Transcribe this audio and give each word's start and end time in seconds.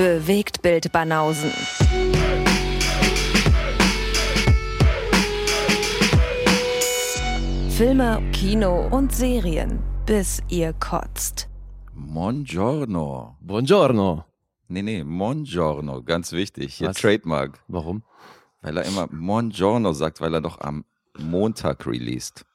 Bewegt 0.00 0.62
Bild 0.62 0.90
Banausen. 0.92 1.50
Filme, 7.68 8.22
Kino 8.32 8.88
und 8.90 9.14
Serien, 9.14 9.78
bis 10.06 10.42
ihr 10.48 10.72
kotzt. 10.72 11.50
Buongiorno. 11.92 13.36
Buongiorno. 13.42 14.24
Nee, 14.68 14.80
nee, 14.80 15.02
Buongiorno, 15.02 16.02
ganz 16.02 16.32
wichtig. 16.32 16.76
Hier 16.76 16.88
Was? 16.88 16.96
Trademark. 16.96 17.62
Warum? 17.68 18.02
Weil 18.62 18.78
er 18.78 18.86
immer 18.86 19.06
Buongiorno 19.06 19.92
sagt, 19.92 20.22
weil 20.22 20.32
er 20.32 20.40
doch 20.40 20.62
am 20.62 20.86
Montag 21.18 21.86
released. 21.86 22.46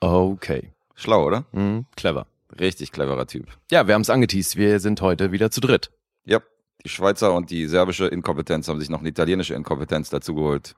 Okay. 0.00 0.72
Schlau, 0.96 1.24
oder? 1.24 1.44
Mhm, 1.52 1.86
clever. 1.94 2.26
Richtig 2.58 2.90
cleverer 2.90 3.28
Typ. 3.28 3.46
Ja, 3.70 3.86
wir 3.86 3.94
haben 3.94 4.02
es 4.02 4.10
angeteased. 4.10 4.56
Wir 4.56 4.80
sind 4.80 5.00
heute 5.02 5.30
wieder 5.30 5.52
zu 5.52 5.60
dritt. 5.60 5.92
Ja, 6.24 6.40
die 6.82 6.88
Schweizer 6.88 7.32
und 7.34 7.50
die 7.50 7.66
serbische 7.66 8.06
Inkompetenz 8.06 8.68
haben 8.68 8.80
sich 8.80 8.90
noch 8.90 9.00
eine 9.00 9.08
italienische 9.08 9.54
Inkompetenz 9.54 10.10
dazugeholt. 10.10 10.74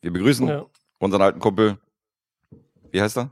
Wir 0.00 0.12
begrüßen 0.12 0.48
Ja. 0.48 0.66
unseren 0.98 1.22
alten 1.22 1.40
Kumpel. 1.40 1.78
Wie 2.90 3.00
heißt 3.00 3.18
er? 3.18 3.30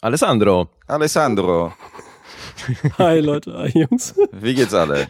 Alessandro. 0.00 0.68
Alessandro. 0.86 1.72
Hi 2.98 3.20
Leute, 3.20 3.52
hi 3.58 3.68
Jungs. 3.80 4.14
Wie 4.32 4.54
geht's 4.54 4.72
alle? 4.74 5.08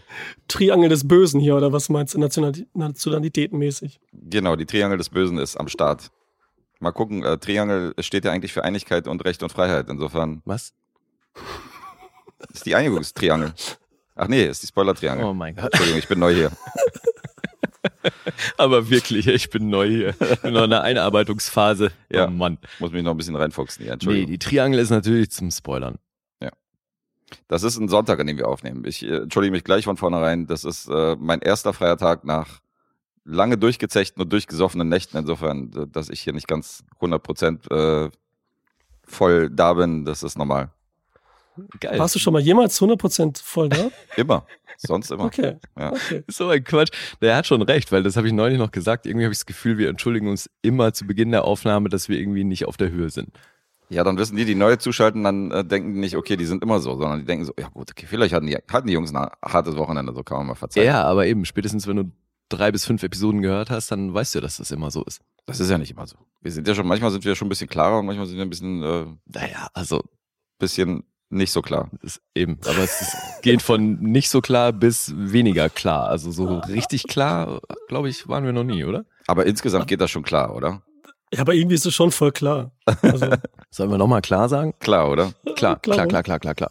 Triangel 0.49 0.89
des 0.89 1.07
Bösen 1.07 1.41
hier, 1.41 1.57
oder 1.57 1.73
was 1.73 1.89
meinst 1.89 2.15
du, 2.15 2.19
Nationali 2.19 2.67
nationalitätenmäßig? 2.75 4.01
Genau, 4.13 4.57
die 4.57 4.67
Triangel 4.67 4.99
des 4.99 5.11
Bösen 5.11 5.39
ist 5.39 5.57
am 5.57 5.69
Start. 5.69 6.11
Mal 6.81 6.93
gucken, 6.93 7.23
äh, 7.23 7.39
Triangel 7.39 7.95
steht 8.01 8.25
ja 8.25 8.33
eigentlich 8.33 8.53
für 8.53 8.65
Einigkeit 8.65 9.07
und 9.07 9.25
Recht 9.25 9.43
und 9.43 9.53
Freiheit. 9.53 9.89
Insofern 9.89 10.43
Was? 10.45 10.73
ist 12.53 12.67
die 12.67 12.75
Einigungstriangel. 12.75 13.53
Ach 14.15 14.29
nee, 14.29 14.45
ist 14.45 14.63
die 14.63 14.67
Spoiler-Triangel. 14.67 15.25
Oh 15.25 15.35
mein 15.35 15.57
Gott. 15.57 15.67
Entschuldigung, 15.67 15.99
ich 15.99 16.09
bin 16.09 16.19
neu 16.19 16.35
hier. 16.35 16.51
Aber 18.59 18.91
wirklich, 18.91 19.27
ich 19.27 19.51
bin 19.51 19.71
neu 19.71 19.89
hier. 19.89 20.13
Bin 20.43 20.55
noch 20.55 20.65
in 20.65 20.71
der 20.71 20.83
Einarbeitungsphase. 20.83 21.91
Ja. 22.11 22.29
Oh 22.29 22.31
Mann. 22.31 22.59
Muss 22.79 22.93
mich 22.93 23.03
noch 23.03 23.13
ein 23.13 23.17
bisschen 23.17 23.37
reinfuchsen 23.37 23.83
hier. 23.83 23.91
Nee, 23.91 23.95
Entschuldigung. 23.95 24.31
die 24.31 24.39
Triangel 24.39 24.79
ist 24.79 24.91
natürlich 24.91 25.31
zum 25.31 25.51
Spoilern. 25.51 25.99
Das 27.49 27.63
ist 27.63 27.79
ein 27.79 27.89
Sonntag, 27.89 28.21
an 28.21 28.27
dem 28.27 28.39
wir 28.39 28.49
aufnehmen. 28.49 28.85
Ich 28.87 29.03
äh, 29.03 29.17
entschuldige 29.17 29.53
mich 29.53 29.65
gleich 29.65 29.85
von 29.85 29.97
vornherein. 29.97 30.47
Das 30.47 30.65
ist 30.65 30.89
äh, 30.89 31.17
mein 31.19 31.41
erster 31.41 31.73
freier 31.73 31.97
Tag 31.97 32.25
nach 32.25 32.61
lange 33.25 33.59
durchgezechten 33.59 34.23
und 34.23 34.33
durchgesoffenen 34.33 34.89
Nächten. 34.89 35.17
Insofern, 35.17 35.71
dass 35.91 36.09
ich 36.09 36.21
hier 36.21 36.33
nicht 36.33 36.49
ganz 36.49 36.85
100 36.97 37.23
Prozent 37.23 37.71
äh, 37.71 38.11
voll 39.05 39.51
da 39.51 39.75
bin, 39.75 40.05
das 40.05 40.23
ist 40.23 40.39
normal. 40.39 40.71
Geil. 41.81 41.99
Warst 41.99 42.15
du 42.15 42.19
schon 42.19 42.33
mal 42.33 42.43
jemals 42.43 42.81
100% 42.81 43.43
voll 43.43 43.69
da? 43.69 43.91
Immer. 44.17 44.47
Sonst 44.77 45.13
immer. 45.13 45.27
Okay. 45.27 45.57
Ja. 45.79 45.93
okay. 45.93 46.25
So 46.29 46.49
ein 46.49 46.65
Quatsch. 46.65 46.91
Der 47.21 47.37
hat 47.37 47.47
schon 47.47 47.63
recht, 47.63 47.93
weil 47.93 48.03
das 48.03 48.17
habe 48.17 48.27
ich 48.27 48.33
neulich 48.33 48.59
noch 48.59 48.73
gesagt. 48.73 49.07
Irgendwie 49.07 49.25
habe 49.25 49.33
ich 49.33 49.39
das 49.39 49.47
Gefühl, 49.47 49.79
wir 49.79 49.89
entschuldigen 49.89 50.29
uns 50.29 50.51
immer 50.63 50.93
zu 50.93 51.07
Beginn 51.07 51.31
der 51.31 51.45
Aufnahme, 51.45 51.89
dass 51.89 52.09
wir 52.09 52.19
irgendwie 52.19 52.43
nicht 52.43 52.67
auf 52.67 52.77
der 52.77 52.91
Höhe 52.91 53.09
sind. 53.09 53.31
Ja, 53.89 54.03
dann 54.03 54.19
wissen 54.19 54.37
die, 54.37 54.45
die 54.45 54.55
neu 54.55 54.77
zuschalten, 54.77 55.23
dann 55.23 55.51
äh, 55.51 55.65
denken 55.65 55.95
die 55.95 56.01
nicht, 56.01 56.17
okay, 56.17 56.37
die 56.37 56.47
sind 56.47 56.63
immer 56.63 56.81
so, 56.81 56.97
sondern 56.99 57.21
die 57.21 57.25
denken 57.25 57.45
so, 57.45 57.53
ja 57.59 57.69
gut, 57.69 57.91
okay, 57.91 58.07
vielleicht 58.09 58.35
hatten 58.35 58.47
die, 58.47 58.57
hatten 58.57 58.87
die 58.87 58.95
Jungs 58.95 59.15
ein 59.15 59.29
hartes 59.45 59.77
Wochenende, 59.77 60.13
so 60.15 60.23
kann 60.23 60.39
man 60.39 60.47
mal 60.49 60.55
verzeihen. 60.55 60.87
Ja, 60.87 61.05
aber 61.05 61.27
eben, 61.27 61.45
spätestens 61.45 61.87
wenn 61.87 61.97
du 61.97 62.13
drei 62.49 62.73
bis 62.73 62.87
fünf 62.87 63.03
Episoden 63.03 63.43
gehört 63.43 63.71
hast, 63.71 63.91
dann 63.91 64.13
weißt 64.13 64.35
du, 64.35 64.41
dass 64.41 64.57
das 64.57 64.71
immer 64.71 64.91
so 64.91 65.05
ist. 65.05 65.21
Das 65.47 65.61
ist 65.61 65.71
ja 65.71 65.79
nicht 65.79 65.91
immer 65.91 66.07
so. 66.07 66.17
Wir 66.41 66.51
sind 66.51 66.67
ja 66.67 66.75
schon, 66.75 66.87
manchmal 66.87 67.11
sind 67.11 67.25
wir 67.25 67.35
schon 67.35 67.47
ein 67.47 67.51
bisschen 67.51 67.69
klarer 67.69 67.99
und 67.99 68.07
manchmal 68.07 68.27
sind 68.27 68.37
wir 68.37 68.45
ein 68.45 68.51
bisschen, 68.51 68.83
äh, 68.83 69.07
Naja, 69.27 69.69
also 69.75 70.03
bisschen 70.59 71.05
nicht 71.35 71.53
so 71.53 71.63
klar. 71.63 71.91
ist 72.03 72.21
eben. 72.35 72.59
Aber 72.65 72.79
es 72.79 73.01
ist, 73.03 73.17
geht 73.43 73.63
von 73.63 74.01
nicht 74.01 74.31
so 74.31 74.41
klar 74.41 74.73
bis 74.73 75.13
weniger 75.17 75.69
klar. 75.69 76.09
Also 76.09 76.31
so 76.31 76.59
richtig 76.61 77.05
klar, 77.09 77.61
glaube 77.89 78.09
ich, 78.09 78.29
waren 78.29 78.45
wir 78.45 78.53
noch 78.53 78.65
nie, 78.65 78.85
oder? 78.85 79.05
Aber 79.27 79.47
insgesamt 79.47 79.89
geht 79.89 80.01
das 80.01 80.11
schon 80.11 80.23
klar, 80.23 80.55
oder? 80.55 80.83
Ja, 81.33 81.41
aber 81.41 81.55
irgendwie 81.55 81.75
ist 81.75 81.87
es 81.87 81.95
schon 81.95 82.11
voll 82.13 82.33
klar. 82.33 82.71
Also, 83.03 83.29
Sollen 83.71 83.91
wir 83.91 83.99
nochmal 83.99 84.23
klar 84.23 84.49
sagen? 84.49 84.75
Klar, 84.79 85.11
oder? 85.11 85.33
Klar, 85.57 85.81
klar, 85.81 86.07
klar, 86.07 86.23
klar, 86.23 86.39
klar, 86.39 86.55
klar. 86.55 86.71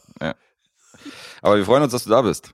Aber 1.41 1.57
wir 1.57 1.65
freuen 1.65 1.83
uns, 1.83 1.91
dass 1.91 2.05
du 2.05 2.09
da 2.09 2.21
bist. 2.21 2.53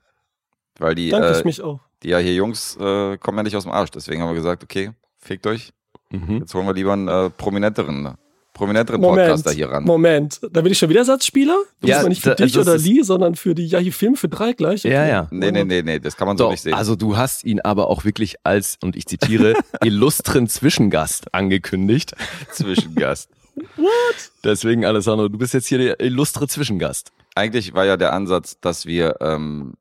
Weil 0.80 0.96
die, 0.96 1.10
Danke, 1.10 1.32
ich 1.32 1.40
äh, 1.40 1.44
mich 1.44 1.62
auch. 1.62 1.80
die 2.02 2.10
ja 2.10 2.18
hier 2.18 2.34
Jungs 2.34 2.76
äh, 2.78 3.18
kommen 3.18 3.38
ja 3.38 3.44
nicht 3.44 3.56
aus 3.56 3.64
dem 3.64 3.72
Arsch. 3.72 3.92
Deswegen 3.92 4.22
haben 4.22 4.30
wir 4.30 4.36
gesagt, 4.36 4.64
okay, 4.64 4.92
fickt 5.18 5.46
euch. 5.46 5.72
Mhm. 6.10 6.40
Jetzt 6.40 6.54
holen 6.56 6.66
wir 6.66 6.74
lieber 6.74 6.94
einen 6.94 7.08
äh, 7.08 7.30
prominenteren, 7.30 8.16
prominenteren 8.60 9.02
Moment, 9.02 9.28
Podcaster 9.30 9.52
hier 9.52 9.70
ran. 9.70 9.84
Moment. 9.84 10.40
Da 10.52 10.62
bin 10.62 10.72
ich 10.72 10.78
schon 10.78 10.90
wieder 10.90 11.00
Ersatzspieler? 11.00 11.58
Du 11.82 11.88
Ja, 11.88 11.96
bist 11.96 12.00
aber 12.02 12.10
nicht 12.10 12.22
für 12.22 12.30
da- 12.30 12.36
dich 12.36 12.52
das 12.54 12.68
oder 12.68 12.78
Lee, 12.78 13.02
sondern 13.02 13.36
für 13.36 13.56
die 13.56 13.66
Yahi 13.66 13.92
Film 13.92 14.16
für 14.16 14.30
drei 14.30 14.54
gleich. 14.54 14.86
Okay. 14.86 14.94
Ja, 14.94 15.08
ja. 15.08 15.28
Nee, 15.32 15.52
nee, 15.52 15.64
nee, 15.64 15.82
nee, 15.82 16.00
das 16.00 16.16
kann 16.18 16.28
man 16.28 16.38
so 16.38 16.44
Doch, 16.46 16.52
nicht 16.52 16.62
sehen. 16.62 16.74
also 16.74 16.96
du 16.96 17.18
hast 17.18 17.44
ihn 17.44 17.62
aber 17.62 17.88
auch 17.88 18.06
wirklich 18.06 18.36
als, 18.44 18.78
und 18.84 18.96
ich 18.96 19.06
zitiere, 19.08 19.54
illustren 19.84 20.48
Zwischengast 20.48 21.34
angekündigt. 21.34 22.14
Zwischengast. 22.52 23.30
Deswegen, 24.44 24.86
Alessandro, 24.86 25.28
du 25.30 25.38
bist 25.38 25.54
jetzt 25.54 25.68
hier 25.68 25.78
der 25.80 26.00
illustre 26.00 26.48
Zwischengast. 26.48 27.12
Eigentlich 27.36 27.74
war 27.74 27.86
ja 27.86 27.98
der 27.98 28.14
Ansatz, 28.14 28.60
dass 28.62 28.86
wir, 28.86 29.16
ähm, 29.22 29.74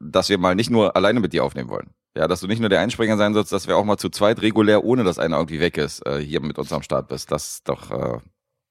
dass 0.00 0.28
wir 0.28 0.38
mal 0.38 0.54
nicht 0.54 0.70
nur 0.70 0.96
alleine 0.96 1.20
mit 1.20 1.32
dir 1.32 1.44
aufnehmen 1.44 1.68
wollen. 1.68 1.90
Ja, 2.16 2.26
dass 2.26 2.40
du 2.40 2.48
nicht 2.48 2.60
nur 2.60 2.68
der 2.68 2.80
Einspringer 2.80 3.16
sein 3.16 3.34
sollst, 3.34 3.52
dass 3.52 3.68
wir 3.68 3.76
auch 3.76 3.84
mal 3.84 3.96
zu 3.96 4.08
zweit 4.08 4.42
regulär, 4.42 4.84
ohne 4.84 5.04
dass 5.04 5.18
einer 5.18 5.36
irgendwie 5.36 5.60
weg 5.60 5.78
ist, 5.78 6.04
äh, 6.06 6.18
hier 6.18 6.40
mit 6.40 6.58
uns 6.58 6.72
am 6.72 6.82
Start 6.82 7.08
bist. 7.08 7.30
Das 7.30 7.52
ist 7.52 7.68
doch, 7.68 7.90
äh, 7.90 8.18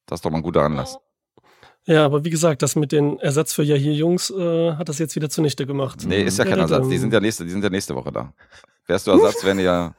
das 0.06 0.18
ist 0.18 0.26
doch 0.26 0.32
mal 0.32 0.38
ein 0.38 0.44
guter 0.44 0.62
Anlass. 0.62 0.98
Ja, 1.86 2.06
aber 2.06 2.26
wie 2.26 2.30
gesagt, 2.30 2.62
das 2.62 2.76
mit 2.76 2.92
den 2.92 3.18
Ersatz 3.20 3.54
für 3.54 3.64
Yahi 3.64 3.94
Jungs 3.94 4.30
äh, 4.30 4.74
hat 4.74 4.90
das 4.90 5.00
jetzt 5.00 5.16
wieder 5.16 5.30
zunichte 5.30 5.66
gemacht. 5.66 6.06
Nee, 6.06 6.24
ist 6.24 6.38
ja 6.38 6.44
kein 6.44 6.58
Ja, 6.58 6.64
Ersatz. 6.64 6.90
Die 6.90 6.98
sind 6.98 7.14
ja 7.14 7.20
nächste, 7.20 7.46
die 7.46 7.52
sind 7.52 7.64
ja 7.64 7.70
nächste 7.70 7.96
Woche 7.96 8.12
da. 8.12 8.34
Wärst 8.86 9.08
du 9.08 9.12
Ersatz, 9.12 9.42
die 9.42 9.62
ja, 9.62 9.96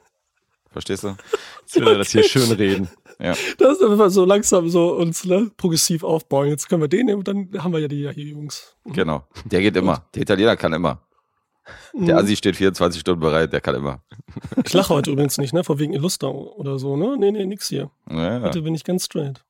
verstehst 0.69 1.03
du? 1.03 1.15
Jetzt 1.61 1.75
will 1.75 1.87
er 1.87 1.97
das 1.97 2.09
hier 2.11 2.23
schön 2.23 2.51
reden. 2.51 2.89
Ja. 3.19 3.33
Das 3.57 3.77
ist 3.77 3.83
einfach 3.83 4.09
so 4.09 4.25
langsam 4.25 4.69
so 4.69 4.95
uns 4.95 5.25
ne, 5.25 5.51
progressiv 5.57 6.03
aufbauen. 6.03 6.47
Jetzt 6.47 6.69
können 6.69 6.81
wir 6.81 6.87
den 6.87 7.07
nehmen 7.07 7.19
und 7.19 7.27
dann 7.27 7.49
haben 7.63 7.73
wir 7.73 7.79
ja 7.79 7.87
die 7.87 8.01
Yahi 8.01 8.29
Jungs. 8.29 8.75
Genau. 8.85 9.27
Der 9.45 9.61
geht 9.61 9.75
immer. 9.75 10.05
Der 10.15 10.21
Italiener 10.23 10.55
kann 10.55 10.73
immer. 10.73 11.01
Der 11.93 12.15
Mhm. 12.15 12.23
Assi 12.23 12.35
steht 12.35 12.55
24 12.55 13.01
Stunden 13.01 13.19
bereit, 13.21 13.53
der 13.53 13.61
kann 13.61 13.75
immer. 13.75 14.01
Ich 14.65 14.73
lache 14.73 14.93
heute 14.93 15.11
übrigens 15.11 15.37
nicht, 15.37 15.53
ne? 15.53 15.63
Vor 15.63 15.77
wegen 15.79 15.93
Illuster 15.93 16.33
oder 16.33 16.79
so, 16.79 16.97
ne? 16.97 17.15
Nee, 17.17 17.31
nee, 17.31 17.45
nix 17.45 17.67
hier. 17.69 17.91
Ja, 18.09 18.39
ja. 18.39 18.41
Heute 18.41 18.61
bin 18.61 18.73
ich 18.75 18.83
ganz 18.83 19.05
straight. 19.05 19.43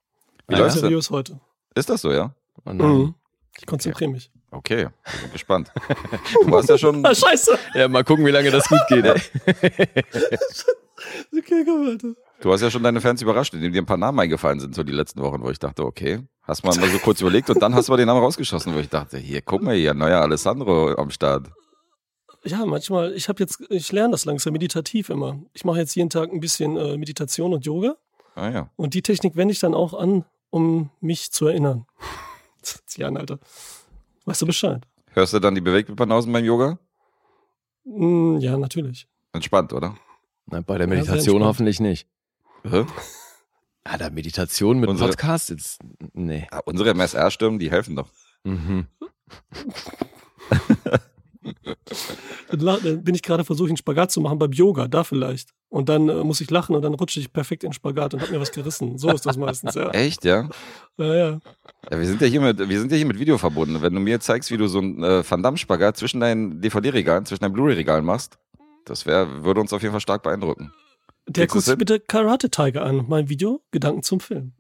Wie 0.48 0.56
läuft's 0.56 0.74
denn? 0.76 0.82
seriös 0.82 1.10
heute. 1.10 1.40
Ist 1.76 1.90
das 1.90 2.02
so, 2.02 2.12
ja? 2.12 2.34
Oh. 2.66 2.72
Mhm. 2.74 3.16
Ich 3.58 3.66
konzentriere 3.66 4.12
mich. 4.12 4.32
Okay, 4.52 4.88
wir 5.06 5.20
sind 5.22 5.32
gespannt. 5.32 5.72
Du 6.46 6.58
hast 6.58 6.68
ja 6.68 6.78
schon, 6.78 7.06
Ah, 7.06 7.16
scheiße. 7.16 7.58
Ja, 7.76 7.88
mal 7.88 8.04
gucken, 8.04 8.26
wie 8.26 8.32
lange 8.32 8.52
das 8.52 8.68
gut 8.68 8.82
geht. 8.90 9.06
Ey. 9.06 9.22
Okay, 11.36 11.64
komm 11.66 11.88
weiter. 11.88 12.14
du 12.42 12.52
hast 12.54 12.62
ja 12.62 12.70
schon 12.70 12.84
deine 12.84 13.02
Fans 13.02 13.22
überrascht, 13.24 13.54
indem 13.56 13.74
dir 13.74 13.82
ein 13.82 13.86
paar 13.88 13.98
Namen 13.98 14.20
eingefallen 14.20 14.60
sind, 14.60 14.76
so 14.76 14.84
die 14.84 14.92
letzten 14.92 15.22
Wochen, 15.22 15.42
wo 15.42 15.50
ich 15.50 15.58
dachte, 15.58 15.84
okay, 15.84 16.20
hast 16.44 16.64
mal, 16.64 16.76
mal 16.76 16.90
so 16.90 17.00
kurz 17.00 17.22
überlegt 17.22 17.50
und 17.50 17.60
dann 17.62 17.74
hast 17.74 17.88
du 17.88 17.92
mal 17.94 17.98
den 17.98 18.06
Namen 18.06 18.20
rausgeschossen, 18.22 18.76
wo 18.76 18.80
ich 18.80 18.90
dachte, 18.90 19.18
hier, 19.18 19.42
guck 19.42 19.64
mal 19.64 19.74
hier, 19.76 19.94
neuer 19.96 20.22
Alessandro 20.22 20.94
am 20.96 21.10
Start. 21.10 21.50
Ja, 22.44 22.66
manchmal, 22.66 23.14
ich 23.14 23.30
habe 23.30 23.40
jetzt, 23.44 23.62
ich 23.70 23.92
lerne 23.92 24.12
das 24.12 24.26
langsam 24.26 24.54
meditativ 24.54 25.10
immer. 25.10 25.40
Ich 25.54 25.64
mache 25.64 25.78
jetzt 25.80 25.96
jeden 25.96 26.10
Tag 26.10 26.32
ein 26.32 26.40
bisschen 26.40 26.76
äh, 26.78 26.98
Meditation 26.98 27.54
und 27.54 27.66
Yoga 27.66 27.96
Ah 28.36 28.50
ja. 28.50 28.70
und 28.78 28.94
die 28.96 29.02
Technik 29.04 29.36
wende 29.36 29.52
ich 29.52 29.60
dann 29.60 29.74
auch 29.76 29.94
an, 29.94 30.26
um 30.50 30.90
mich 31.02 31.32
zu 31.32 31.46
erinnern. 31.48 31.86
Zieh 32.62 33.04
an, 33.04 33.18
Alter. 33.18 33.40
Weißt 34.26 34.42
du 34.42 34.46
Bescheid? 34.48 34.84
Hörst 35.12 35.34
du 35.34 35.40
dann 35.40 35.56
die 35.56 35.62
Bewegtbanausen 35.62 36.32
beim 36.34 36.44
Yoga? 36.46 36.80
Mm, 37.84 38.38
ja, 38.38 38.58
natürlich. 38.58 39.08
Entspannt, 39.34 39.74
oder? 39.74 39.96
Na, 40.48 40.62
bei 40.62 40.78
der 40.78 40.88
Ja, 40.88 40.94
Meditation 40.96 41.18
entspannt. 41.36 41.46
hoffentlich 41.46 41.80
nicht. 41.80 42.08
Hä? 42.64 42.86
Ah, 43.84 43.98
da 43.98 44.12
Meditation 44.12 44.80
mit 44.80 44.92
Unsere- 44.92 45.10
Podcast? 45.10 45.50
Jetzt, 45.50 45.80
nee. 46.14 46.48
Ja, 46.52 46.60
unsere 46.66 46.92
MSR-Stimmen, 46.92 47.58
die 47.58 47.72
helfen 47.72 47.96
doch. 47.96 48.10
Mhm. 48.44 48.86
Dann 52.52 53.04
bin 53.04 53.16
ich 53.16 53.22
gerade 53.22 53.44
versucht, 53.44 53.70
einen 53.70 53.78
Spagat 53.78 54.12
zu 54.12 54.22
machen 54.22 54.38
beim 54.40 54.52
Yoga, 54.52 54.88
da 54.88 55.04
vielleicht. 55.04 55.50
Und 55.70 55.88
dann 55.90 56.10
äh, 56.10 56.24
muss 56.24 56.42
ich 56.42 56.52
lachen 56.52 56.76
und 56.76 56.82
dann 56.82 56.94
rutsche 56.94 57.20
ich 57.20 57.32
perfekt 57.32 57.64
in 57.64 57.70
den 57.70 57.74
Spagat 57.74 58.14
und 58.14 58.22
hab 58.22 58.30
mir 58.30 58.40
was 58.40 58.52
gerissen. 58.52 58.98
So 58.98 59.10
ist 59.10 59.26
das 59.26 59.38
meistens, 59.38 59.74
ja. 59.76 59.90
Echt, 59.92 60.26
ja? 60.26 60.50
Ja, 60.98 61.16
ja. 61.16 61.40
Ja, 61.90 62.00
wir 62.00 62.06
sind 62.06 62.22
ja 62.22 62.28
hier 62.28 62.42
mit, 62.42 62.60
wir 62.60 62.80
sind 62.80 62.92
ja 62.92 62.98
hier 62.98 63.06
mit 63.06 63.18
Video 63.18 63.38
verbunden. 63.38 63.82
Wenn 63.82 63.94
du 63.94 64.02
mir 64.02 64.20
zeigst, 64.20 64.52
wie 64.52 64.58
du 64.58 64.68
so 64.68 64.80
einen 64.80 65.02
äh, 65.04 65.24
Van 65.30 65.42
Damme-Spagat 65.42 65.98
zwischen 65.98 66.20
deinen 66.20 66.62
DVD-Regalen, 66.62 67.26
zwischen 67.26 67.42
deinen 67.42 67.54
Blu-ray-Regalen 67.54 68.04
machst, 68.04 68.38
das 68.86 69.06
wär, 69.06 69.44
würde 69.44 69.62
uns 69.62 69.72
auf 69.72 69.82
jeden 69.82 69.94
Fall 69.94 70.02
stark 70.02 70.24
beeindrucken. 70.24 70.74
Der 71.28 71.48
guckt 71.48 71.64
sich 71.64 71.78
bitte 71.78 72.00
Karate 72.00 72.50
Tiger 72.50 72.84
an, 72.84 73.06
mein 73.08 73.30
Video, 73.30 73.62
Gedanken 73.72 74.04
zum 74.04 74.20
Film. 74.20 74.54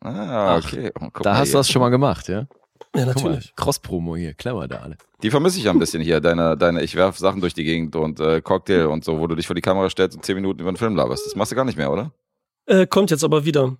Ah, 0.00 0.56
Ach, 0.56 0.64
okay. 0.64 0.90
Oh, 0.98 1.08
guck 1.12 1.22
Da 1.22 1.36
hast 1.36 1.52
du 1.52 1.58
das 1.58 1.68
schon 1.70 1.80
mal 1.80 1.90
gemacht, 1.90 2.28
ja? 2.28 2.46
Ja, 2.94 3.06
natürlich. 3.06 3.54
Cross-Promo 3.54 4.16
hier, 4.16 4.34
clever 4.34 4.66
da 4.66 4.78
alle. 4.78 4.96
Die 5.22 5.30
vermisse 5.30 5.58
ich 5.58 5.64
ja 5.64 5.70
ein 5.70 5.78
bisschen 5.78 6.02
hier, 6.02 6.20
deine, 6.20 6.56
deine, 6.56 6.82
ich 6.82 6.96
werf 6.96 7.18
Sachen 7.18 7.40
durch 7.40 7.54
die 7.54 7.62
Gegend 7.62 7.94
und 7.94 8.18
äh, 8.18 8.40
Cocktail 8.40 8.86
und 8.86 9.04
so, 9.04 9.20
wo 9.20 9.26
du 9.26 9.36
dich 9.36 9.46
vor 9.46 9.54
die 9.54 9.62
Kamera 9.62 9.88
stellst 9.88 10.16
und 10.16 10.24
zehn 10.24 10.34
Minuten 10.34 10.60
über 10.60 10.72
den 10.72 10.76
Film 10.76 10.96
laberst. 10.96 11.24
Das 11.24 11.36
machst 11.36 11.52
du 11.52 11.56
gar 11.56 11.64
nicht 11.64 11.78
mehr, 11.78 11.92
oder? 11.92 12.12
Äh, 12.66 12.86
kommt 12.86 13.10
jetzt 13.10 13.22
aber 13.22 13.44
wieder. 13.44 13.76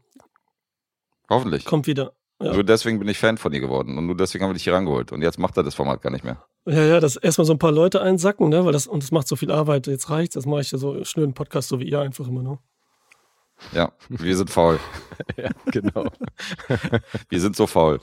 Hoffentlich. 1.28 1.64
Kommt 1.64 1.86
wieder. 1.86 2.12
Ja. 2.42 2.54
Nur 2.54 2.64
deswegen 2.64 2.98
bin 2.98 3.08
ich 3.08 3.18
Fan 3.18 3.36
von 3.36 3.52
dir 3.52 3.60
geworden 3.60 3.98
und 3.98 4.06
nur 4.06 4.16
deswegen 4.16 4.44
haben 4.44 4.50
wir 4.50 4.54
dich 4.54 4.64
hier 4.64 4.72
rangeholt. 4.72 5.12
Und 5.12 5.22
jetzt 5.22 5.38
macht 5.38 5.56
er 5.56 5.62
das 5.62 5.74
Format 5.74 6.00
gar 6.00 6.10
nicht 6.10 6.24
mehr. 6.24 6.42
Ja, 6.66 6.84
ja, 6.84 7.00
dass 7.00 7.16
erstmal 7.16 7.44
so 7.44 7.52
ein 7.52 7.58
paar 7.58 7.72
Leute 7.72 8.00
einsacken, 8.00 8.48
ne? 8.48 8.64
Weil 8.64 8.72
das, 8.72 8.86
und 8.86 9.02
das 9.02 9.10
macht 9.10 9.28
so 9.28 9.36
viel 9.36 9.50
Arbeit, 9.50 9.86
jetzt 9.86 10.08
reicht's, 10.08 10.34
das 10.34 10.46
mache 10.46 10.62
ich 10.62 10.72
ja 10.72 10.78
so 10.78 11.04
schnell 11.04 11.24
einen 11.24 11.34
Podcast, 11.34 11.68
so 11.68 11.80
wie 11.80 11.88
ihr 11.88 12.00
einfach 12.00 12.28
immer, 12.28 12.42
ne? 12.42 12.58
Ja, 13.72 13.92
wir 14.08 14.36
sind 14.36 14.48
faul. 14.48 14.78
ja, 15.36 15.50
genau. 15.66 16.06
Wir 17.28 17.40
sind 17.40 17.56
so 17.56 17.66
faul. 17.66 18.00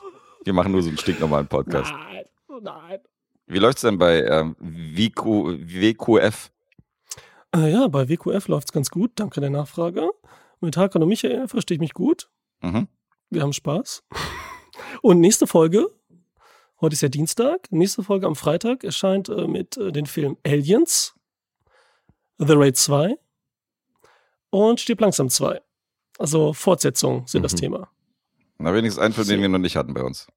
Wir 0.47 0.53
machen 0.53 0.71
nur 0.71 0.81
so 0.81 0.87
einen 0.87 0.97
stinknormalen 0.97 1.47
Podcast. 1.47 1.91
Nein, 1.91 2.25
nein. 2.61 2.99
Wie 3.47 3.59
läuft's 3.59 3.81
denn 3.81 3.97
bei 3.97 4.23
ähm, 4.23 4.55
WQ, 4.61 5.25
WQF? 5.59 6.51
Äh, 7.53 7.69
ja, 7.73 7.89
bei 7.89 8.07
WQF 8.07 8.47
läuft's 8.47 8.71
ganz 8.71 8.89
gut, 8.89 9.11
danke 9.15 9.41
der 9.41 9.49
Nachfrage. 9.49 10.09
Mit 10.61 10.77
Hakan 10.77 11.03
und 11.03 11.09
Michael 11.09 11.49
verstehe 11.49 11.75
ich 11.75 11.81
mich 11.81 11.93
gut. 11.93 12.29
Mhm. 12.61 12.87
Wir 13.29 13.41
haben 13.41 13.51
Spaß. 13.51 14.05
Und 15.01 15.19
nächste 15.19 15.47
Folge, 15.47 15.89
heute 16.79 16.93
ist 16.93 17.01
ja 17.01 17.09
Dienstag, 17.09 17.69
nächste 17.69 18.01
Folge 18.03 18.25
am 18.25 18.37
Freitag 18.37 18.85
erscheint 18.85 19.27
äh, 19.27 19.47
mit 19.49 19.75
äh, 19.75 19.91
den 19.91 20.05
Film 20.05 20.37
Aliens, 20.45 21.13
The 22.37 22.53
Raid 22.53 22.77
2 22.77 23.17
und 24.51 24.79
Stirb 24.79 25.01
langsam 25.01 25.29
2. 25.29 25.59
Also 26.19 26.53
Fortsetzungen 26.53 27.27
sind 27.27 27.43
das 27.43 27.51
Mhm. 27.51 27.57
Thema. 27.57 27.89
Na, 28.59 28.73
wenigstens 28.73 29.03
ein 29.03 29.11
Film, 29.11 29.27
den 29.27 29.41
wir 29.41 29.49
noch 29.49 29.59
nicht 29.59 29.75
hatten 29.75 29.93
bei 29.93 30.03
uns. 30.03 30.27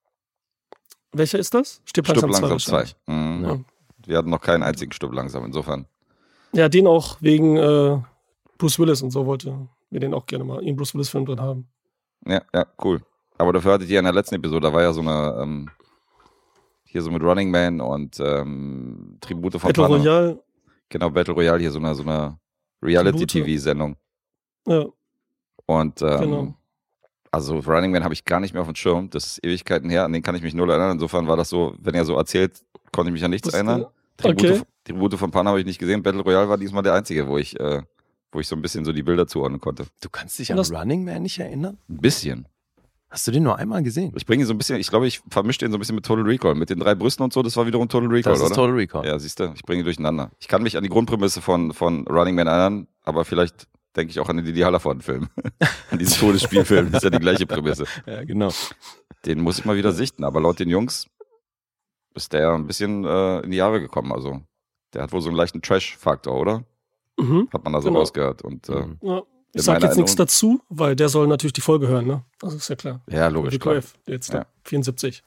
Welcher 1.12 1.39
ist 1.39 1.55
das? 1.55 1.81
Stirb 1.85 2.09
langsam, 2.09 2.31
2. 2.33 2.41
langsam 2.41 2.59
2. 2.59 2.73
wahrscheinlich. 2.73 2.97
Mhm. 3.07 3.45
Ja. 3.45 3.59
Wir 4.07 4.19
hatten 4.19 4.31
noch 4.31 4.41
keinen 4.41 4.62
einzigen 4.62 4.93
Stück 4.93 5.12
langsam, 5.12 5.45
insofern. 5.45 5.87
Ja, 6.53 6.69
den 6.69 6.87
auch 6.87 7.19
wegen 7.21 7.57
äh, 7.57 7.99
Bruce 8.59 8.79
Willis 8.79 9.03
und 9.03 9.11
so 9.11 9.27
wollte 9.27 9.69
wir 9.91 10.01
den 10.01 10.15
auch 10.15 10.27
gerne 10.27 10.45
mal 10.45 10.61
einen 10.61 10.77
Bruce 10.77 10.95
Willis-Film 10.95 11.27
drin 11.27 11.41
haben. 11.41 11.69
Ja, 12.27 12.43
ja, 12.55 12.67
cool. 12.85 13.01
Aber 13.39 13.53
dafür 13.53 13.73
hattet 13.73 13.89
ihr 13.89 13.99
in 13.99 14.05
der 14.05 14.15
letzten 14.15 14.37
Episode, 14.37 14.69
da 14.69 14.73
war 14.73 14.83
ja 14.83 14.93
so 14.93 15.01
eine, 15.01 15.37
ähm, 15.43 15.71
hier 16.85 17.03
so 17.03 17.11
mit 17.11 17.23
Running 17.23 17.51
Man 17.51 17.81
und 17.81 18.21
ähm, 18.21 19.17
Tribute 19.21 19.55
von 19.55 19.69
Battle 19.69 19.85
Panem. 19.85 20.01
Royale, 20.03 20.43
Genau, 20.89 21.11
Battle 21.11 21.35
Royale, 21.35 21.59
hier 21.61 21.71
so 21.71 21.79
eine, 21.79 21.95
so 21.95 22.03
eine 22.03 22.39
Reality-TV-Sendung. 22.83 23.97
ja, 24.67 24.85
Und 25.67 26.03
ähm, 26.03 26.21
Genau. 26.21 26.55
Also 27.31 27.59
Running 27.59 27.93
Man 27.93 28.05
habe 28.05 28.15
ich 28.15 28.25
gar 28.25 28.41
nicht 28.41 28.53
mehr 28.55 28.62
auf 28.62 28.69
dem 28.69 28.75
Schirm. 28.75 29.11
Das 29.11 29.25
ist 29.27 29.44
Ewigkeiten 29.44 29.88
her, 29.91 30.05
an 30.05 30.12
den 30.12 30.23
kann 30.23 30.35
ich 30.35 30.43
mich 30.43 30.55
null 30.55 30.69
erinnern. 30.71 30.93
Insofern 30.93 31.27
war 31.29 31.37
das 31.37 31.49
so, 31.49 31.75
wenn 31.81 31.94
er 31.94 32.05
so 32.05 32.17
erzählt, 32.17 32.61
konnte 32.93 33.11
ich 33.11 33.12
mich 33.15 33.25
an 33.25 33.31
nichts 33.31 33.47
Wusste- 33.47 33.59
erinnern. 33.59 33.87
Tribute, 34.17 34.50
okay. 34.50 34.62
Tribute 34.85 35.15
von 35.19 35.31
Pan 35.31 35.49
habe 35.49 35.61
ich 35.61 35.67
nicht 35.67 35.79
gesehen. 35.79 36.03
Battle 36.03 36.23
Royale 36.23 36.49
war 36.49 36.59
diesmal 36.59 36.82
der 36.82 36.94
einzige, 36.94 37.27
wo 37.29 37.38
ich, 37.38 37.59
äh, 37.59 37.82
wo 38.32 38.41
ich 38.41 38.47
so 38.49 38.55
ein 38.56 38.62
bisschen 38.62 38.85
so 38.85 38.93
die 38.93 39.03
Bilder 39.03 39.27
zuordnen 39.27 39.61
konnte. 39.61 39.87
Du 40.03 40.09
kannst 40.11 40.38
dich 40.38 40.50
an 40.50 40.56
das- 40.56 40.73
Running 40.73 41.05
Man 41.05 41.23
nicht 41.23 41.38
erinnern? 41.38 41.79
Ein 41.88 41.99
bisschen. 41.99 42.47
Hast 43.09 43.27
du 43.27 43.33
den 43.33 43.43
nur 43.43 43.56
einmal 43.56 43.83
gesehen? 43.83 44.12
Ich 44.17 44.25
bringe 44.25 44.44
ihn 44.44 44.47
so 44.47 44.55
ein 44.55 44.59
bisschen, 44.59 44.76
ich 44.79 44.88
glaube, 44.88 45.06
ich 45.09 45.21
vermische 45.31 45.59
den 45.61 45.73
so 45.73 45.76
ein 45.79 45.81
bisschen 45.81 45.97
mit 45.97 46.05
Total 46.05 46.25
Recall. 46.25 46.55
Mit 46.55 46.71
den 46.71 46.79
drei 46.79 46.94
Brüsten 46.94 47.25
und 47.25 47.33
so, 47.33 47.43
das 47.43 47.56
war 47.56 47.67
wiederum 47.67 47.88
Total 47.88 48.09
Recall, 48.09 48.33
Das 48.35 48.41
ist 48.41 48.47
oder? 48.47 48.55
Total 48.55 48.75
Recall. 48.75 49.05
Ja, 49.06 49.19
siehst 49.19 49.41
du, 49.41 49.53
ich 49.55 49.62
bringe 49.62 49.81
ihn 49.81 49.85
durcheinander. 49.85 50.31
Ich 50.38 50.47
kann 50.47 50.62
mich 50.62 50.76
an 50.76 50.85
die 50.85 50.88
Grundprämisse 50.91 51.41
von, 51.41 51.73
von 51.73 52.06
Running 52.06 52.37
Man 52.37 52.47
erinnern, 52.47 52.87
aber 53.03 53.25
vielleicht 53.25 53.67
denke 53.96 54.10
ich 54.10 54.20
auch 54.20 54.28
an 54.28 54.37
den 54.37 54.46
Didi 54.46 54.60
Hallervorden-Film. 54.60 55.28
an 55.90 55.98
diesen 55.98 56.19
Todesspielfilm. 56.20 56.90
Das 56.92 57.02
ist 57.02 57.04
ja 57.04 57.10
die 57.10 57.19
gleiche 57.22 57.46
Prämisse. 57.46 57.84
Ja, 58.06 58.25
genau. 58.25 58.50
Den 59.26 59.40
muss 59.40 59.58
ich 59.58 59.64
mal 59.64 59.76
wieder 59.76 59.92
sichten. 59.92 60.25
Aber 60.25 60.40
laut 60.40 60.58
den 60.58 60.69
Jungs 60.70 61.06
ist 62.14 62.32
der 62.32 62.52
ein 62.52 62.66
bisschen 62.66 63.04
äh, 63.04 63.40
in 63.40 63.50
die 63.50 63.56
Jahre 63.58 63.81
gekommen. 63.81 64.12
Also 64.12 64.40
der 64.94 65.02
hat 65.02 65.12
wohl 65.12 65.20
so 65.20 65.28
einen 65.28 65.37
leichten 65.37 65.62
Trash-Faktor, 65.62 66.38
oder? 66.38 66.64
Mhm. 67.19 67.48
Hat 67.52 67.62
man 67.64 67.72
da 67.72 67.81
so 67.81 67.88
Genau. 67.88 68.00
rausgehört. 68.00 68.42
Und 68.42 68.69
äh, 68.69 68.87
Mhm. 68.87 68.98
ja. 69.02 69.22
Ich 69.52 69.62
sag 69.62 69.75
meiner 69.75 69.87
jetzt 69.87 69.96
nichts 69.96 70.14
dazu, 70.14 70.60
weil 70.69 70.94
der 70.94 71.08
soll 71.08 71.26
natürlich 71.26 71.52
die 71.54 71.60
Folge 71.60 71.88
hören, 71.88 72.06
ne? 72.06 72.25
Das 72.38 72.54
ist 72.54 72.69
ja 72.69 72.76
klar. 72.76 73.02
ja, 73.08 73.26
logisch. 73.26 73.58
Klar. 73.58 73.75
WQF, 73.78 73.94
jetzt 74.06 74.32
Ja. 74.32 74.46
74. 74.64 75.25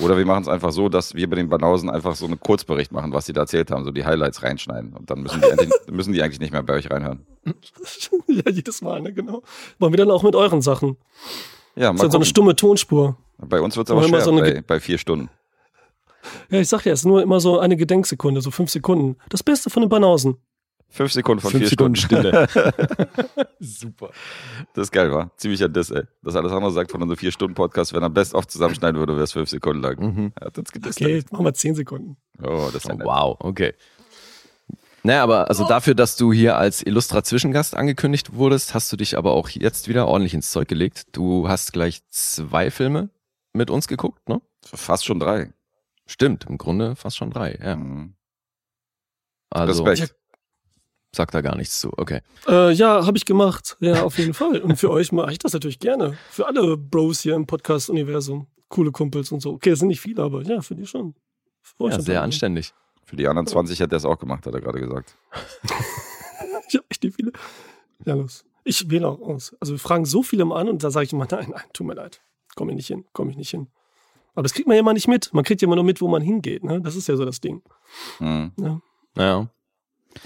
Oder 0.00 0.16
wir 0.16 0.24
machen 0.26 0.42
es 0.42 0.48
einfach 0.48 0.72
so, 0.72 0.88
dass 0.88 1.14
wir 1.14 1.28
bei 1.28 1.36
den 1.36 1.48
Banausen 1.48 1.90
einfach 1.90 2.14
so 2.14 2.26
einen 2.26 2.38
Kurzbericht 2.38 2.92
machen, 2.92 3.12
was 3.12 3.26
sie 3.26 3.32
da 3.32 3.42
erzählt 3.42 3.70
haben, 3.70 3.84
so 3.84 3.90
die 3.90 4.04
Highlights 4.04 4.42
reinschneiden. 4.42 4.92
Und 4.92 5.10
dann 5.10 5.22
müssen 5.22 5.40
die, 5.40 5.48
endlich, 5.48 5.70
müssen 5.90 6.12
die 6.12 6.22
eigentlich 6.22 6.40
nicht 6.40 6.52
mehr 6.52 6.62
bei 6.62 6.74
euch 6.74 6.90
reinhören. 6.90 7.26
ja, 8.26 8.50
jedes 8.50 8.80
Mal, 8.80 9.00
ne? 9.00 9.12
Genau. 9.12 9.42
Wollen 9.78 9.92
wir 9.92 9.98
dann 9.98 10.10
auch 10.10 10.22
mit 10.22 10.36
euren 10.36 10.62
Sachen? 10.62 10.96
Ja, 11.74 11.90
Das 11.92 11.92
mal 11.92 11.94
ist 11.94 12.02
ja 12.02 12.10
so 12.10 12.18
eine 12.18 12.24
stumme 12.26 12.56
Tonspur. 12.56 13.16
Bei 13.38 13.60
uns 13.60 13.76
wird 13.76 13.88
es 13.88 13.92
Aber 13.92 14.02
schwer, 14.02 14.20
so 14.20 14.36
bei, 14.36 14.62
bei 14.66 14.80
vier 14.80 14.98
Stunden. 14.98 15.30
Ja, 16.50 16.60
ich 16.60 16.68
sag 16.68 16.84
ja, 16.84 16.92
es 16.92 17.00
ist 17.00 17.06
nur 17.06 17.22
immer 17.22 17.40
so 17.40 17.58
eine 17.58 17.76
Gedenksekunde, 17.76 18.40
so 18.40 18.50
fünf 18.50 18.70
Sekunden. 18.70 19.16
Das 19.28 19.42
Beste 19.42 19.70
von 19.70 19.82
den 19.82 19.88
Banausen. 19.88 20.36
Fünf 20.90 21.12
Sekunden 21.12 21.40
von 21.42 21.50
Fünf 21.50 21.62
vier 21.62 21.68
Sekunden 21.68 21.96
Stunden. 21.96 22.48
Stille. 22.48 22.72
Super. 23.60 24.10
Das 24.74 24.84
ist 24.84 24.92
geil, 24.92 25.12
war. 25.12 25.30
Ziemlicher 25.36 25.68
Diss, 25.68 25.90
ey. 25.90 26.04
Das 26.22 26.34
alles 26.34 26.50
andere 26.50 26.72
sagt 26.72 26.90
von 26.90 27.02
unserem 27.02 27.18
vier 27.18 27.30
Stunden 27.30 27.54
Podcast, 27.54 27.92
wenn 27.92 28.02
er 28.02 28.08
best 28.10 28.34
oft 28.34 28.50
zusammenschneiden 28.50 28.98
würde, 28.98 29.12
wäre 29.14 29.24
es 29.24 29.32
fünf 29.32 29.50
Sekunden 29.50 29.82
lang. 29.82 29.98
Mhm. 30.00 30.32
Er 30.40 30.46
hat 30.46 30.58
uns 30.58 30.72
gedisst. 30.72 31.00
Okay, 31.00 31.16
jetzt 31.16 31.30
machen 31.30 31.44
wir 31.44 31.52
zehn 31.52 31.74
Sekunden. 31.74 32.16
Oh, 32.42 32.70
das 32.72 32.84
ist 32.84 32.88
ja 32.88 32.94
Oh, 32.94 33.04
wow, 33.04 33.36
okay. 33.40 33.74
Naja, 35.02 35.22
aber 35.22 35.48
also 35.48 35.66
dafür, 35.66 35.94
dass 35.94 36.16
du 36.16 36.32
hier 36.32 36.56
als 36.56 36.82
illustrer 36.84 37.22
Zwischengast 37.22 37.76
angekündigt 37.76 38.34
wurdest, 38.34 38.74
hast 38.74 38.90
du 38.92 38.96
dich 38.96 39.16
aber 39.16 39.32
auch 39.32 39.48
jetzt 39.50 39.88
wieder 39.88 40.06
ordentlich 40.08 40.34
ins 40.34 40.50
Zeug 40.50 40.68
gelegt. 40.68 41.06
Du 41.12 41.48
hast 41.48 41.72
gleich 41.72 42.02
zwei 42.10 42.70
Filme 42.70 43.10
mit 43.52 43.70
uns 43.70 43.88
geguckt, 43.88 44.28
ne? 44.28 44.40
Fast 44.64 45.04
schon 45.04 45.20
drei. 45.20 45.52
Stimmt, 46.06 46.46
im 46.48 46.58
Grunde 46.58 46.96
fast 46.96 47.16
schon 47.16 47.30
drei, 47.30 47.58
ja. 47.62 47.76
Mhm. 47.76 48.14
Also 49.50 49.84
Respekt. 49.84 50.14
Sagt 51.14 51.34
da 51.34 51.40
gar 51.40 51.56
nichts 51.56 51.80
zu, 51.80 51.90
okay. 51.96 52.20
Äh, 52.46 52.72
ja, 52.72 53.06
habe 53.06 53.16
ich 53.16 53.24
gemacht. 53.24 53.76
Ja, 53.80 54.02
auf 54.02 54.18
jeden 54.18 54.34
Fall. 54.34 54.60
Und 54.60 54.76
für 54.76 54.90
euch 54.90 55.10
mache 55.12 55.32
ich 55.32 55.38
das 55.38 55.52
natürlich 55.52 55.78
gerne. 55.78 56.16
Für 56.30 56.46
alle 56.46 56.76
Bros 56.76 57.20
hier 57.20 57.34
im 57.34 57.46
Podcast-Universum. 57.46 58.46
Coole 58.68 58.92
Kumpels 58.92 59.32
und 59.32 59.40
so. 59.40 59.52
Okay, 59.52 59.70
das 59.70 59.78
sind 59.78 59.88
nicht 59.88 60.00
viele, 60.00 60.22
aber 60.22 60.42
ja, 60.42 60.60
für 60.60 60.74
die 60.74 60.86
schon. 60.86 61.14
Für 61.62 61.84
euch 61.84 61.90
Ja, 61.92 61.96
schon. 61.96 62.04
sehr 62.04 62.22
anständig. 62.22 62.74
Für 63.04 63.16
die 63.16 63.26
anderen 63.26 63.46
20 63.46 63.80
hätte 63.80 63.94
er 63.94 63.98
es 63.98 64.04
auch 64.04 64.18
gemacht, 64.18 64.46
hat 64.46 64.54
er 64.54 64.60
gerade 64.60 64.80
gesagt. 64.80 65.16
Ich 66.70 66.74
habe 66.74 66.84
echt 66.90 67.02
nicht 67.02 67.16
viele. 67.16 67.32
Ja, 68.04 68.12
los. 68.14 68.44
Ich 68.64 68.90
wähle 68.90 69.08
auch 69.08 69.20
aus. 69.22 69.56
Also 69.58 69.72
wir 69.72 69.78
fragen 69.78 70.04
so 70.04 70.22
viele 70.22 70.44
mal 70.44 70.60
an 70.60 70.68
und 70.68 70.84
da 70.84 70.90
sage 70.90 71.06
ich 71.06 71.12
immer, 71.14 71.26
nein, 71.30 71.46
nein, 71.50 71.62
tut 71.72 71.86
mir 71.86 71.94
leid. 71.94 72.20
Komm 72.56 72.68
ich 72.68 72.76
nicht 72.76 72.88
hin, 72.88 73.06
komm 73.14 73.30
ich 73.30 73.36
nicht 73.38 73.48
hin. 73.50 73.68
Aber 74.34 74.42
das 74.42 74.52
kriegt 74.52 74.68
man 74.68 74.74
ja 74.74 74.80
immer 74.80 74.92
nicht 74.92 75.08
mit. 75.08 75.32
Man 75.32 75.44
kriegt 75.44 75.62
ja 75.62 75.66
immer 75.66 75.76
nur 75.76 75.84
mit, 75.84 76.02
wo 76.02 76.08
man 76.08 76.20
hingeht. 76.20 76.62
Ne? 76.64 76.82
Das 76.82 76.94
ist 76.94 77.08
ja 77.08 77.16
so 77.16 77.24
das 77.24 77.40
Ding. 77.40 77.62
Mhm. 78.20 78.52
Ne? 78.56 78.82
Ja, 79.16 79.48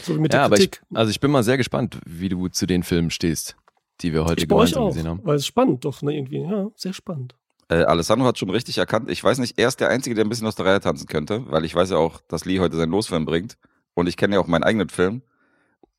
So 0.02 0.14
wie 0.16 0.20
mit 0.20 0.32
ja 0.32 0.38
der 0.40 0.44
aber 0.46 0.56
ich, 0.58 0.70
Kritik. 0.70 0.82
also 0.94 1.10
ich 1.10 1.20
bin 1.20 1.30
mal 1.30 1.42
sehr 1.42 1.56
gespannt, 1.56 1.98
wie 2.06 2.28
du 2.28 2.48
zu 2.48 2.66
den 2.66 2.82
Filmen 2.82 3.10
stehst, 3.10 3.56
die 4.00 4.12
wir 4.12 4.24
heute 4.24 4.42
Ich 4.42 4.48
gemeinsam 4.48 4.82
auch, 4.84 4.88
gesehen 4.88 5.08
haben. 5.08 5.20
weil 5.24 5.36
es 5.36 5.46
spannend 5.46 5.84
doch, 5.84 6.02
ne, 6.02 6.14
irgendwie. 6.16 6.40
Ja, 6.42 6.68
sehr 6.76 6.92
spannend. 6.92 7.34
Äh, 7.68 7.82
Alessandro 7.84 8.26
hat 8.26 8.38
schon 8.38 8.50
richtig 8.50 8.78
erkannt. 8.78 9.10
Ich 9.10 9.22
weiß 9.22 9.38
nicht, 9.38 9.58
er 9.58 9.68
ist 9.68 9.80
der 9.80 9.88
Einzige, 9.88 10.14
der 10.14 10.24
ein 10.24 10.28
bisschen 10.28 10.46
aus 10.46 10.56
der 10.56 10.66
Reihe 10.66 10.80
tanzen 10.80 11.06
könnte, 11.06 11.44
weil 11.50 11.64
ich 11.64 11.74
weiß 11.74 11.90
ja 11.90 11.96
auch, 11.96 12.20
dass 12.28 12.44
Lee 12.44 12.58
heute 12.60 12.76
seinen 12.76 12.90
Losfilm 12.90 13.24
bringt. 13.24 13.56
Und 13.94 14.08
ich 14.08 14.16
kenne 14.16 14.34
ja 14.34 14.40
auch 14.40 14.46
meinen 14.46 14.62
eigenen 14.64 14.88
Film. 14.88 15.22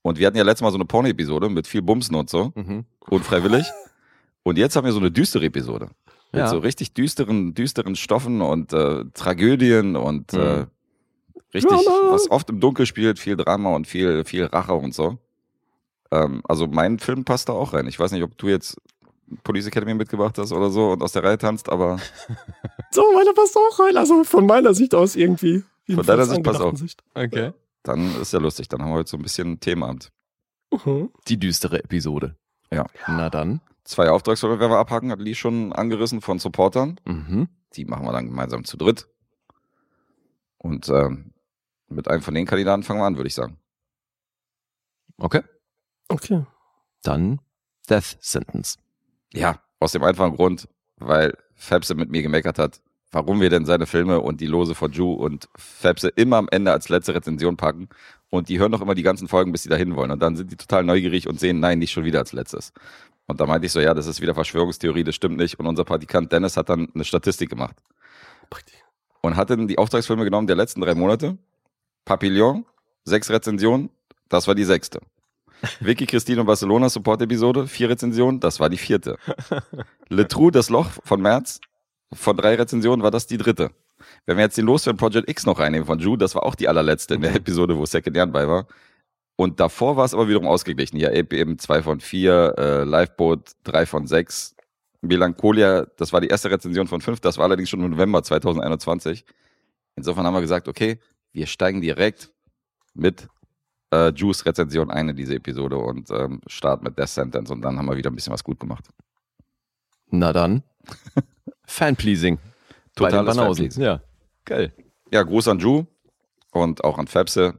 Und 0.02 0.20
wir 0.20 0.28
hatten 0.28 0.38
ja 0.38 0.44
letztes 0.44 0.62
Mal 0.64 0.72
so 0.72 0.78
eine 0.78 0.86
Porno-Episode 0.86 1.50
mit 1.50 1.66
viel 1.68 1.82
Bumsen 1.82 2.16
und 2.16 2.30
so. 2.30 2.52
Mhm. 2.56 2.86
Unfreiwillig. 3.10 3.66
Und 4.44 4.58
jetzt 4.58 4.76
haben 4.76 4.86
wir 4.86 4.92
so 4.92 5.00
eine 5.00 5.12
düstere 5.12 5.46
Episode. 5.46 5.90
Mit 6.32 6.40
Ja. 6.42 6.48
so 6.48 6.58
richtig 6.58 6.94
düsteren, 6.94 7.54
düsteren 7.54 7.96
Stoffen 7.96 8.42
und 8.42 8.74
äh, 8.74 9.06
Tragödien 9.14 9.96
und 9.96 10.34
äh, 10.34 10.38
Mhm. 10.62 10.68
Richtig, 11.54 11.70
Drama. 11.72 12.12
was 12.12 12.30
oft 12.32 12.50
im 12.50 12.60
Dunkel 12.60 12.86
spielt, 12.86 13.20
viel 13.20 13.36
Drama 13.36 13.76
und 13.76 13.88
viel, 13.88 14.24
viel 14.26 14.46
Rache 14.46 14.74
und 14.74 14.94
so. 14.94 15.18
Ähm, 16.12 16.42
also 16.48 16.68
mein 16.68 17.00
Film 17.00 17.24
passt 17.26 17.50
da 17.50 17.54
auch 17.54 17.74
rein. 17.74 17.88
Ich 17.88 18.00
weiß 18.00 18.12
nicht, 18.12 18.24
ob 18.24 18.38
du 18.38 18.48
jetzt 18.48 18.78
Police 19.44 19.68
Academy 19.68 19.94
mitgebracht 19.96 20.38
hast 20.38 20.52
oder 20.52 20.70
so 20.70 20.92
und 20.92 21.02
aus 21.02 21.14
der 21.14 21.24
Reihe 21.24 21.38
tanzt, 21.38 21.70
aber 21.70 21.98
So, 22.92 23.04
meiner 23.14 23.34
passt 23.34 23.58
auch 23.58 23.80
rein. 23.80 23.98
Also 23.98 24.24
von 24.24 24.46
meiner 24.46 24.74
Sicht 24.74 24.94
aus 24.94 25.16
irgendwie. 25.16 25.64
Von 25.94 26.06
deiner 26.06 26.26
Sicht 26.26 26.44
passt 26.44 26.62
auch. 26.62 26.76
Sicht. 26.76 27.04
Okay. 27.16 27.52
dann 27.82 28.22
ist 28.22 28.32
ja 28.34 28.40
lustig. 28.40 28.68
Dann 28.70 28.82
haben 28.82 28.90
wir 28.92 28.96
heute 28.96 29.10
so 29.10 29.18
ein 29.18 29.24
bisschen 29.24 29.60
Themenabend. 29.60 30.12
Mhm. 30.72 31.10
Die 31.28 31.38
düstere 31.40 31.84
Episode. 31.84 32.36
Ja. 32.72 32.86
Na 33.08 33.30
dann. 33.30 33.62
Zwei 33.84 34.10
Auftragsfolgen 34.10 34.60
werden 34.60 34.72
wir 34.72 34.78
abhaken, 34.78 35.12
hat 35.12 35.20
Lee 35.20 35.34
schon 35.36 35.74
angerissen 35.74 36.22
von 36.22 36.40
Supportern. 36.40 37.00
Mhm. 37.06 37.50
Die 37.74 37.86
machen 37.86 38.06
wir 38.06 38.14
dann 38.14 38.28
gemeinsam 38.28 38.64
zu 38.64 38.78
dritt. 38.78 39.08
Und 40.64 40.90
ähm, 40.90 41.34
mit 41.90 42.08
einem 42.08 42.22
von 42.22 42.34
den 42.34 42.46
Kandidaten 42.46 42.84
fangen 42.84 43.02
wir 43.02 43.06
an, 43.06 43.18
würde 43.18 43.28
ich 43.28 43.36
sagen. 43.36 43.60
Okay. 45.18 45.42
Okay. 46.08 46.46
Dann 47.04 47.40
Death 47.90 48.18
Sentence. 48.22 48.78
Ja, 49.34 49.62
aus 49.80 49.92
dem 49.92 50.04
einfachen 50.04 50.36
Grund, 50.36 50.68
weil 50.98 51.38
Fabse 51.56 51.96
mit 51.96 52.10
mir 52.10 52.22
gemeckert 52.22 52.60
hat, 52.60 52.82
warum 53.12 53.42
wir 53.42 53.50
denn 53.50 53.66
seine 53.66 53.86
Filme 53.86 54.22
und 54.22 54.40
die 54.42 54.48
Lose 54.48 54.74
von 54.74 54.92
Ju 54.92 55.12
und 55.12 55.50
Fabse 55.56 56.08
immer 56.10 56.38
am 56.38 56.48
Ende 56.50 56.72
als 56.72 56.90
letzte 56.90 57.14
Rezension 57.14 57.58
packen. 57.58 57.90
Und 58.30 58.50
die 58.50 58.58
hören 58.58 58.72
doch 58.72 58.82
immer 58.82 58.96
die 58.96 59.04
ganzen 59.04 59.28
Folgen, 59.28 59.52
bis 59.52 59.64
sie 59.64 59.70
dahin 59.70 59.96
wollen. 59.96 60.12
Und 60.12 60.22
dann 60.22 60.36
sind 60.36 60.52
die 60.52 60.56
total 60.56 60.84
neugierig 60.84 61.28
und 61.28 61.40
sehen, 61.40 61.60
nein, 61.60 61.80
nicht 61.80 61.92
schon 61.92 62.06
wieder 62.06 62.20
als 62.20 62.32
letztes. 62.32 62.72
Und 63.28 63.40
da 63.40 63.46
meinte 63.46 63.66
ich 63.66 63.72
so, 63.72 63.80
ja, 63.80 63.94
das 63.94 64.08
ist 64.08 64.22
wieder 64.22 64.34
Verschwörungstheorie, 64.34 65.04
das 65.04 65.16
stimmt 65.16 65.38
nicht. 65.38 65.60
Und 65.60 65.68
unser 65.68 65.84
Praktikant 65.84 66.32
Dennis 66.32 66.58
hat 66.58 66.70
dann 66.70 66.90
eine 66.96 67.04
Statistik 67.04 67.50
gemacht. 67.50 67.76
Und 69.24 69.36
hat 69.36 69.50
dann 69.50 69.68
die 69.68 69.78
Auftragsfilme 69.78 70.26
genommen 70.26 70.48
der 70.48 70.56
letzten 70.56 70.82
drei 70.82 70.94
Monate. 70.94 71.38
Papillon, 72.06 72.66
sechs 73.06 73.30
Rezensionen, 73.30 73.90
das 74.30 74.48
war 74.48 74.54
die 74.54 74.66
sechste. 74.66 75.00
Vicky 75.80 76.06
Christine 76.06 76.42
und 76.42 76.48
Barcelona 76.48 76.90
Support-Episode, 76.90 77.68
vier 77.68 77.90
Rezensionen, 77.90 78.42
das 78.42 78.60
war 78.60 78.70
die 78.70 78.78
vierte. 78.78 79.18
Le 80.10 80.28
Trou, 80.28 80.52
das 80.52 80.70
Loch 80.70 80.90
von 81.06 81.22
März, 81.22 81.62
von 82.12 82.36
drei 82.36 82.56
Rezensionen 82.56 83.02
war 83.02 83.12
das 83.12 83.26
die 83.26 83.38
dritte. 83.38 83.72
Wenn 84.26 84.38
wir 84.38 84.44
jetzt 84.44 84.58
den 84.58 84.66
Loswerden 84.66 84.98
Project 84.98 85.30
X 85.30 85.46
noch 85.46 85.60
reinnehmen 85.60 85.86
von 85.86 86.00
Ju, 86.00 86.18
das 86.18 86.36
war 86.36 86.44
auch 86.44 86.56
die 86.56 86.68
allerletzte 86.68 87.16
in 87.16 87.22
der 87.22 87.36
Episode, 87.36 87.78
wo 87.78 87.86
Second 87.86 88.16
Jan 88.16 88.34
bei 88.34 88.48
war. 88.48 88.68
Und 89.36 89.60
davor 89.60 89.98
war 89.98 90.06
es 90.06 90.14
aber 90.14 90.28
wiederum 90.28 90.48
ausgeglichen. 90.48 90.98
Ja, 90.98 91.12
eben 91.12 91.58
zwei 91.58 91.82
von 91.82 92.00
vier, 92.00 92.54
äh, 92.58 92.84
Lifeboat 92.84 93.52
drei 93.64 93.86
von 93.86 94.06
sechs, 94.06 94.56
Melancholia, 95.04 95.86
das 95.98 96.14
war 96.14 96.22
die 96.22 96.28
erste 96.28 96.50
Rezension 96.50 96.88
von 96.88 97.02
fünf, 97.02 97.20
das 97.20 97.38
war 97.38 97.46
allerdings 97.46 97.70
schon 97.70 97.82
im 97.82 97.92
November 97.92 98.24
2021. 98.24 99.26
Insofern 99.96 100.26
haben 100.26 100.34
wir 100.34 100.42
gesagt, 100.42 100.68
okay, 100.68 101.00
wir 101.34 101.46
steigen 101.46 101.82
direkt 101.82 102.32
mit 102.94 103.28
äh, 103.92 104.10
Juice 104.12 104.46
Rezension 104.46 104.90
ein 104.90 105.10
in 105.10 105.16
diese 105.16 105.36
Episode 105.36 105.78
und 105.78 106.10
ähm, 106.10 106.42
starten 106.48 106.86
mit 106.86 106.98
Death 106.98 107.10
Sentence 107.10 107.52
und 107.52 107.62
dann 107.62 107.78
haben 107.78 107.86
wir 107.86 107.98
wieder 107.98 108.10
ein 108.10 108.16
bisschen 108.16 108.34
was 108.34 108.44
gut 108.44 108.60
gemacht. 108.60 108.86
Na 110.10 110.32
dann. 110.32 110.64
Fanpleasing. 111.66 112.40
Banausen. 112.96 113.34
Fanpleasing. 113.34 113.84
Ja. 113.84 114.02
Geil. 114.46 114.74
Ja, 115.12 115.24
Gruß 115.24 115.48
an 115.50 115.60
Ju 115.60 115.86
und 116.52 116.84
auch 116.84 116.98
an 116.98 117.08
Fepse. 117.08 117.56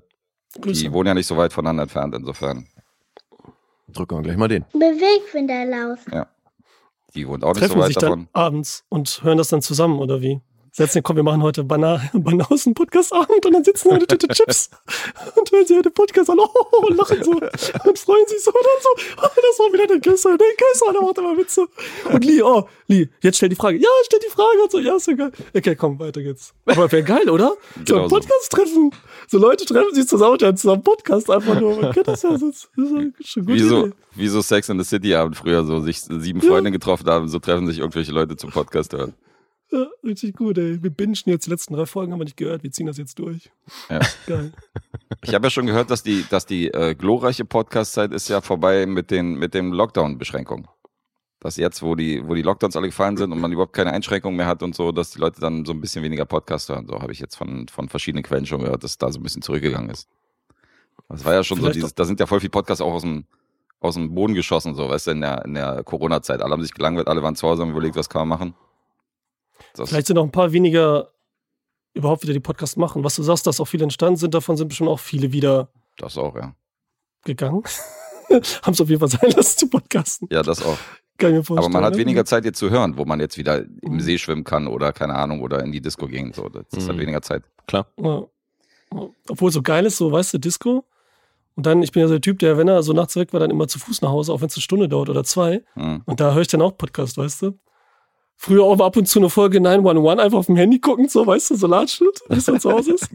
Grüße. 0.61 0.85
Die 0.85 0.93
wohnen 0.93 1.09
ja 1.09 1.15
nicht 1.15 1.27
so 1.27 1.37
weit 1.37 1.53
voneinander 1.53 1.85
entfernt, 1.85 2.15
insofern. 2.15 2.67
Drücken 3.89 4.17
wir 4.19 4.23
gleich 4.23 4.37
mal 4.37 4.49
den. 4.49 4.65
Bewegfinderlaus. 4.73 5.99
Die 7.15 7.29
wohnt 7.29 7.45
auch 7.45 7.55
nicht 7.55 7.61
Treffen 7.61 7.75
so 7.75 7.79
weit 7.81 7.87
sich 7.89 7.97
davon. 7.97 8.29
dann 8.33 8.43
abends 8.43 8.85
und 8.89 9.23
hören 9.23 9.39
das 9.39 9.49
dann 9.49 9.63
zusammen, 9.63 9.99
oder 9.99 10.21
wie? 10.21 10.41
Setzen, 10.77 11.05
komm, 11.05 11.15
wir 11.15 11.23
machen 11.23 11.41
heute 11.41 11.63
Bana 11.63 12.03
Banausen 12.13 12.75
Podcast-Abend 12.75 13.47
und 13.47 13.53
dann 13.53 13.63
sitzen 13.63 13.91
wir 13.91 14.01
mit 14.01 14.09
Tüte 14.09 14.27
Chips 14.27 14.71
und 15.37 15.53
hören 15.53 15.65
sie 15.65 15.81
den 15.81 15.93
Podcast 15.93 16.29
an 16.29 16.41
oh, 16.41 16.87
und 16.89 16.97
lachen 16.97 17.23
so 17.23 17.31
und 17.31 17.97
freuen 17.97 18.27
sich 18.27 18.43
so 18.43 18.51
und 18.51 18.57
dann 18.57 18.83
so, 18.83 19.23
oh, 19.23 19.29
das 19.37 19.59
war 19.61 19.73
wieder 19.73 19.87
der 19.87 20.01
Kesser, 20.01 20.37
der 20.37 20.49
Kesser, 20.57 20.93
der 20.93 21.01
macht 21.01 21.19
immer 21.19 21.37
Witze. 21.37 21.69
Und 22.13 22.25
Lee, 22.25 22.43
oh, 22.43 22.67
Lee, 22.89 23.09
jetzt 23.21 23.37
stell 23.37 23.51
die 23.51 23.55
Frage. 23.55 23.79
Ja, 23.79 23.89
stell 24.05 24.19
die 24.19 24.33
Frage 24.33 24.63
und 24.65 24.73
so, 24.73 24.81
ja, 24.81 24.97
ist 24.97 25.07
ja 25.07 25.15
geil. 25.15 25.31
Okay, 25.57 25.77
komm, 25.77 25.97
weiter 26.01 26.21
geht's. 26.21 26.53
Aber 26.67 26.91
wäre 26.91 27.05
geil, 27.05 27.31
oder? 27.31 27.53
So 27.77 27.85
Genau 27.85 28.03
ein. 28.03 28.09
Podcast-Treffen. 28.09 28.91
So 29.29 29.39
Leute 29.39 29.67
treffen 29.67 29.95
sich 29.95 30.09
zusammen 30.09 30.33
und 30.33 30.43
hören 30.43 30.57
zusammen 30.57 30.83
Podcast 30.83 31.31
einfach 31.31 31.61
nur. 31.61 31.81
Man 31.81 31.93
kennt 31.93 32.09
das 32.09 32.23
ja, 32.23 32.35
ist 32.35 32.43
das 32.43 32.69
ist 33.21 33.29
schon 33.29 33.47
gut. 33.47 33.55
Wie 33.55 33.61
so, 33.61 33.91
wie 34.17 34.27
so 34.27 34.43
Sex 34.43 34.69
in 34.69 34.81
the 34.81 34.85
City 34.85 35.15
Abend 35.15 35.37
früher, 35.37 35.65
so 35.65 35.79
sich 35.83 36.01
sieben 36.01 36.41
Ja. 36.41 36.49
Freunde 36.49 36.73
getroffen 36.73 37.07
haben, 37.07 37.29
so 37.29 37.39
treffen 37.39 37.69
sich 37.69 37.79
irgendwelche 37.79 38.11
Leute 38.11 38.37
zum 38.37 38.51
Podcast 38.51 38.93
hören. 38.93 39.15
Ja, 39.75 39.89
richtig 40.05 40.37
gut, 40.37 40.57
ey. 40.57 40.81
Wir 40.81 40.91
bingen 40.91 41.17
jetzt 41.25 41.47
die 41.47 41.51
letzten 41.51 41.75
drei 41.75 41.85
Folgen, 41.85 42.13
haben 42.13 42.21
wir 42.21 42.25
nicht 42.25 42.37
gehört. 42.37 42.63
Wir 42.63 42.71
ziehen 42.71 42.87
das 42.87 42.97
jetzt 42.97 43.19
durch. 43.19 43.51
Ja. 43.91 43.99
Geil. 44.29 44.53
Ich 45.25 45.35
habe 45.35 45.47
ja 45.47 45.51
schon 45.51 45.67
gehört, 45.67 45.91
dass 45.91 46.05
die, 46.05 46.25
dass 46.31 46.47
die 46.47 46.69
äh, 46.69 46.95
glorreiche 46.95 47.45
Podcast-Zeit 47.45 48.13
ist 48.13 48.29
ja 48.29 48.41
vorbei 48.41 48.87
mit 48.87 49.11
den, 49.11 49.35
mit 49.35 49.53
den 49.53 49.73
Lockdown-Beschränkungen. 49.73 50.69
Dass 51.41 51.57
jetzt, 51.57 51.83
wo 51.83 51.97
die, 51.97 52.25
wo 52.25 52.35
die 52.35 52.43
Lockdowns 52.43 52.77
alle 52.77 52.87
gefallen 52.87 53.17
sind 53.17 53.33
und 53.33 53.41
man 53.41 53.51
überhaupt 53.51 53.73
keine 53.73 53.93
Einschränkungen 53.93 54.37
mehr 54.37 54.47
hat 54.47 54.63
und 54.63 54.77
so, 54.77 54.93
dass 54.93 55.11
die 55.11 55.19
Leute 55.19 55.41
dann 55.41 55.65
so 55.65 55.73
ein 55.73 55.81
bisschen 55.81 56.05
weniger 56.05 56.25
Podcast 56.25 56.69
hören. 56.69 56.87
So 56.87 57.01
habe 57.01 57.11
ich 57.11 57.19
jetzt 57.19 57.35
von, 57.35 57.67
von 57.67 57.89
verschiedenen 57.89 58.23
Quellen 58.23 58.47
schon 58.47 58.61
gehört, 58.61 58.85
dass 58.85 58.97
da 58.97 59.11
so 59.11 59.19
ein 59.19 59.25
bisschen 59.25 59.43
zurückgegangen 59.43 59.91
ist. 59.91 60.09
Das 61.09 61.25
war 61.25 61.35
ja 61.35 61.43
schon 61.43 61.59
Vielleicht 61.59 61.75
so 61.75 61.79
dieses, 61.81 61.95
da 61.97 62.05
sind 62.05 62.21
ja 62.21 62.27
voll 62.27 62.39
viele 62.39 62.51
Podcasts 62.51 62.81
auch 62.81 62.93
aus 62.93 63.03
dem, 63.03 63.25
aus 63.81 63.95
dem 63.95 64.15
Boden 64.15 64.35
geschossen, 64.35 64.77
so, 64.77 64.89
weißt 64.89 65.09
du, 65.09 65.11
in 65.11 65.21
der, 65.21 65.45
in 65.45 65.55
der 65.55 65.83
Corona-Zeit. 65.83 66.41
Alle 66.41 66.53
haben 66.53 66.63
sich 66.63 66.73
gelangweilt, 66.73 67.09
alle 67.09 67.25
waren 67.25 67.35
zu 67.35 67.49
Hause 67.49 67.63
und 67.63 67.69
haben 67.69 67.77
überlegt, 67.77 67.97
was 67.97 68.09
kann 68.09 68.29
man 68.29 68.39
machen. 68.39 68.55
Das, 69.75 69.89
Vielleicht 69.91 70.07
sind 70.07 70.19
auch 70.19 70.25
ein 70.25 70.33
paar 70.33 70.53
weniger 70.53 71.11
überhaupt 71.95 72.23
wieder 72.23 72.33
die 72.33 72.41
Podcasts 72.41 72.77
machen. 72.77 73.05
Was 73.05 73.17
du 73.17 73.23
sagst, 73.23 73.47
dass 73.47 73.61
auch 73.61 73.67
viele 73.67 73.85
entstanden 73.85 74.17
sind, 74.17 74.35
davon 74.35 74.57
sind 74.57 74.69
bestimmt 74.69 74.89
auch 74.91 74.99
viele 75.01 75.33
wieder 75.33 75.69
das 75.99 76.17
auch, 76.19 76.35
ja. 76.35 76.55
gegangen. 77.25 77.63
Haben 78.63 78.73
es 78.73 78.81
auf 78.81 78.89
jeden 78.89 79.01
Fall 79.01 79.09
sein 79.09 79.31
lassen 79.37 79.59
zu 79.59 79.69
podcasten. 79.69 80.29
Ja, 80.31 80.43
das 80.43 80.63
auch. 80.65 80.79
Kann 81.19 81.31
ich 81.31 81.37
mir 81.37 81.45
vorstellen. 81.45 81.73
Aber 81.73 81.81
man 81.83 81.85
hat 81.85 81.97
weniger 81.97 82.25
Zeit 82.25 82.45
jetzt 82.45 82.59
zu 82.59 82.71
hören, 82.71 82.97
wo 82.99 83.05
man 83.05 83.21
jetzt 83.21 83.37
wieder 83.39 83.59
im 83.83 83.95
Mhm. 83.95 84.01
See 84.01 84.19
schwimmen 84.19 84.43
kann 84.45 84.67
oder 84.67 84.93
keine 84.93 85.15
Ahnung 85.15 85.43
oder 85.43 85.63
in 85.63 85.71
die 85.71 85.81
Disco 85.81 86.07
gehen. 86.09 86.33
So, 86.33 86.49
das 86.49 86.65
ist 86.73 86.89
halt 86.89 86.97
Mhm. 86.97 87.03
weniger 87.03 87.23
Zeit. 87.23 87.45
Klar. 87.69 87.87
Ja. 88.01 88.25
Obwohl 89.29 89.49
es 89.49 89.55
so 89.55 89.63
geil 89.63 89.87
ist, 89.87 89.97
so, 89.99 90.11
weißt 90.11 90.35
du, 90.35 90.39
Disco. 90.39 90.85
Und 91.57 91.67
dann, 91.67 91.83
ich 91.83 91.93
bin 91.93 92.01
ja 92.01 92.09
so 92.09 92.15
der 92.15 92.21
Typ, 92.21 92.41
der, 92.41 92.59
wenn 92.59 92.67
er 92.67 92.83
so 92.83 92.93
nachts 92.93 93.15
weg 93.15 93.33
war, 93.33 93.39
dann 93.41 93.51
immer 93.51 93.69
zu 93.69 93.79
Fuß 93.79 94.03
nach 94.03 94.11
Hause, 94.11 94.33
auch 94.33 94.41
wenn 94.41 94.49
es 94.49 94.57
eine 94.57 94.63
Stunde 94.63 94.89
dauert 94.89 95.09
oder 95.09 95.23
zwei. 95.23 95.63
Mhm. 95.77 96.03
Und 96.07 96.19
da 96.19 96.33
höre 96.35 96.43
ich 96.43 96.49
dann 96.49 96.63
auch 96.63 96.77
Podcast, 96.77 97.17
weißt 97.17 97.43
du? 97.43 97.59
Früher 98.37 98.65
auch 98.65 98.79
ab 98.81 98.97
und 98.97 99.07
zu 99.07 99.21
eine 99.21 99.31
Folge 99.31 99.61
911 99.61 100.19
einfach 100.25 100.39
auf 100.39 100.47
dem 100.47 100.57
Handy 100.57 100.79
gucken, 100.81 101.09
so, 101.09 101.27
weißt 101.27 101.51
du, 101.51 101.55
so 101.57 101.67
Latschnitt, 101.67 102.21
bis 102.29 102.47
man 102.49 102.61
zu 102.61 102.71
Hause 102.73 102.95
ist. 102.95 103.09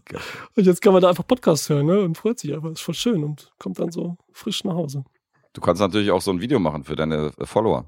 Und 0.55 0.65
jetzt 0.65 0.81
kann 0.81 0.93
man 0.93 1.01
da 1.01 1.09
einfach 1.09 1.27
Podcast 1.27 1.69
hören, 1.69 1.85
ne? 1.85 1.99
Und 2.01 2.17
freut 2.17 2.39
sich 2.39 2.53
einfach. 2.53 2.71
Ist 2.71 2.81
voll 2.81 2.95
schön 2.95 3.23
und 3.23 3.51
kommt 3.59 3.77
dann 3.79 3.91
so 3.91 4.15
frisch 4.31 4.63
nach 4.63 4.73
Hause. 4.75 5.03
Du 5.53 5.61
kannst 5.61 5.81
natürlich 5.81 6.11
auch 6.11 6.21
so 6.21 6.31
ein 6.31 6.41
Video 6.41 6.59
machen 6.59 6.83
für 6.83 6.95
deine 6.95 7.31
äh, 7.38 7.45
Follower. 7.45 7.85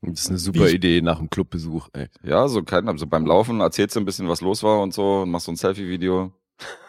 Das 0.00 0.20
ist 0.20 0.28
eine 0.28 0.38
super 0.38 0.66
Wie- 0.68 0.74
Idee 0.76 1.00
nach 1.02 1.18
dem 1.18 1.28
Clubbesuch, 1.28 1.88
ey. 1.92 2.06
Ja, 2.22 2.46
so 2.48 2.62
kein, 2.62 2.88
also 2.88 3.06
beim 3.06 3.26
Laufen 3.26 3.60
erzählst 3.60 3.96
du 3.96 4.00
ein 4.00 4.04
bisschen, 4.04 4.28
was 4.28 4.40
los 4.40 4.62
war 4.62 4.80
und 4.80 4.94
so 4.94 5.22
und 5.22 5.30
machst 5.30 5.46
so 5.46 5.52
ein 5.52 5.56
Selfie-Video. 5.56 6.32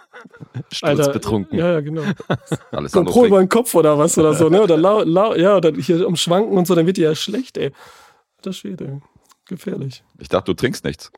Sturzbetrunken. 0.71 1.57
Ja, 1.57 1.73
ja, 1.73 1.81
genau. 1.81 2.03
Alles 2.71 2.91
Pro 2.91 3.25
über 3.25 3.39
den 3.39 3.49
Kopf 3.49 3.73
oder 3.75 3.97
was 3.97 4.17
oder 4.17 4.33
so, 4.33 4.49
ne? 4.49 4.61
Oder 4.61 4.77
lau, 4.77 5.03
lau, 5.03 5.33
ja, 5.35 5.57
oder 5.57 5.71
hier 5.73 6.05
am 6.05 6.15
Schwanken 6.15 6.57
und 6.57 6.67
so, 6.67 6.75
dann 6.75 6.85
wird 6.85 6.97
dir 6.97 7.09
ja 7.09 7.15
schlecht, 7.15 7.57
ey. 7.57 7.71
Das 8.41 8.57
Schwede. 8.57 9.01
Gefährlich. 9.45 10.03
Ich 10.19 10.29
dachte, 10.29 10.51
du 10.51 10.55
trinkst 10.55 10.83
nichts. 10.83 11.11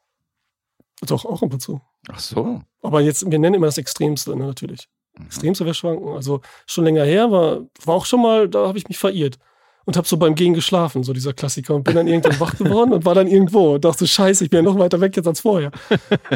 Doch, 1.02 1.26
auch 1.26 1.42
ab 1.42 1.54
und 1.54 1.60
zu. 1.60 1.82
Ach 2.10 2.20
so. 2.20 2.62
Aber 2.82 3.02
jetzt, 3.02 3.30
wir 3.30 3.40
nennen 3.40 3.56
immer 3.56 3.68
das 3.68 3.78
Extremste, 3.78 4.36
ne, 4.36 4.46
natürlich. 4.46 4.88
Extremste 5.26 5.66
wäre 5.66 5.74
Schwanken. 5.74 6.10
Also 6.10 6.42
schon 6.66 6.86
länger 6.86 7.04
her, 7.04 7.32
war, 7.32 7.62
war 7.86 7.96
auch 7.96 8.06
schon 8.06 8.22
mal, 8.22 8.48
da 8.48 8.68
habe 8.68 8.78
ich 8.78 8.88
mich 8.88 8.98
verirrt. 8.98 9.38
Und 9.84 9.98
habe 9.98 10.08
so 10.08 10.16
beim 10.18 10.36
Gehen 10.36 10.54
geschlafen, 10.54 11.04
so 11.04 11.12
dieser 11.12 11.34
Klassiker. 11.34 11.74
Und 11.74 11.84
bin 11.84 11.96
dann 11.96 12.08
irgendwann 12.08 12.40
wach 12.40 12.56
geworden 12.56 12.94
und 12.94 13.04
war 13.04 13.16
dann 13.16 13.28
irgendwo. 13.28 13.74
Und 13.76 13.84
dachte, 13.84 14.08
scheiße, 14.08 14.44
ich 14.44 14.50
bin 14.52 14.64
ja 14.64 14.72
noch 14.72 14.78
weiter 14.78 15.02
weg 15.02 15.18
jetzt 15.18 15.28
als 15.28 15.42
vorher. 15.42 15.72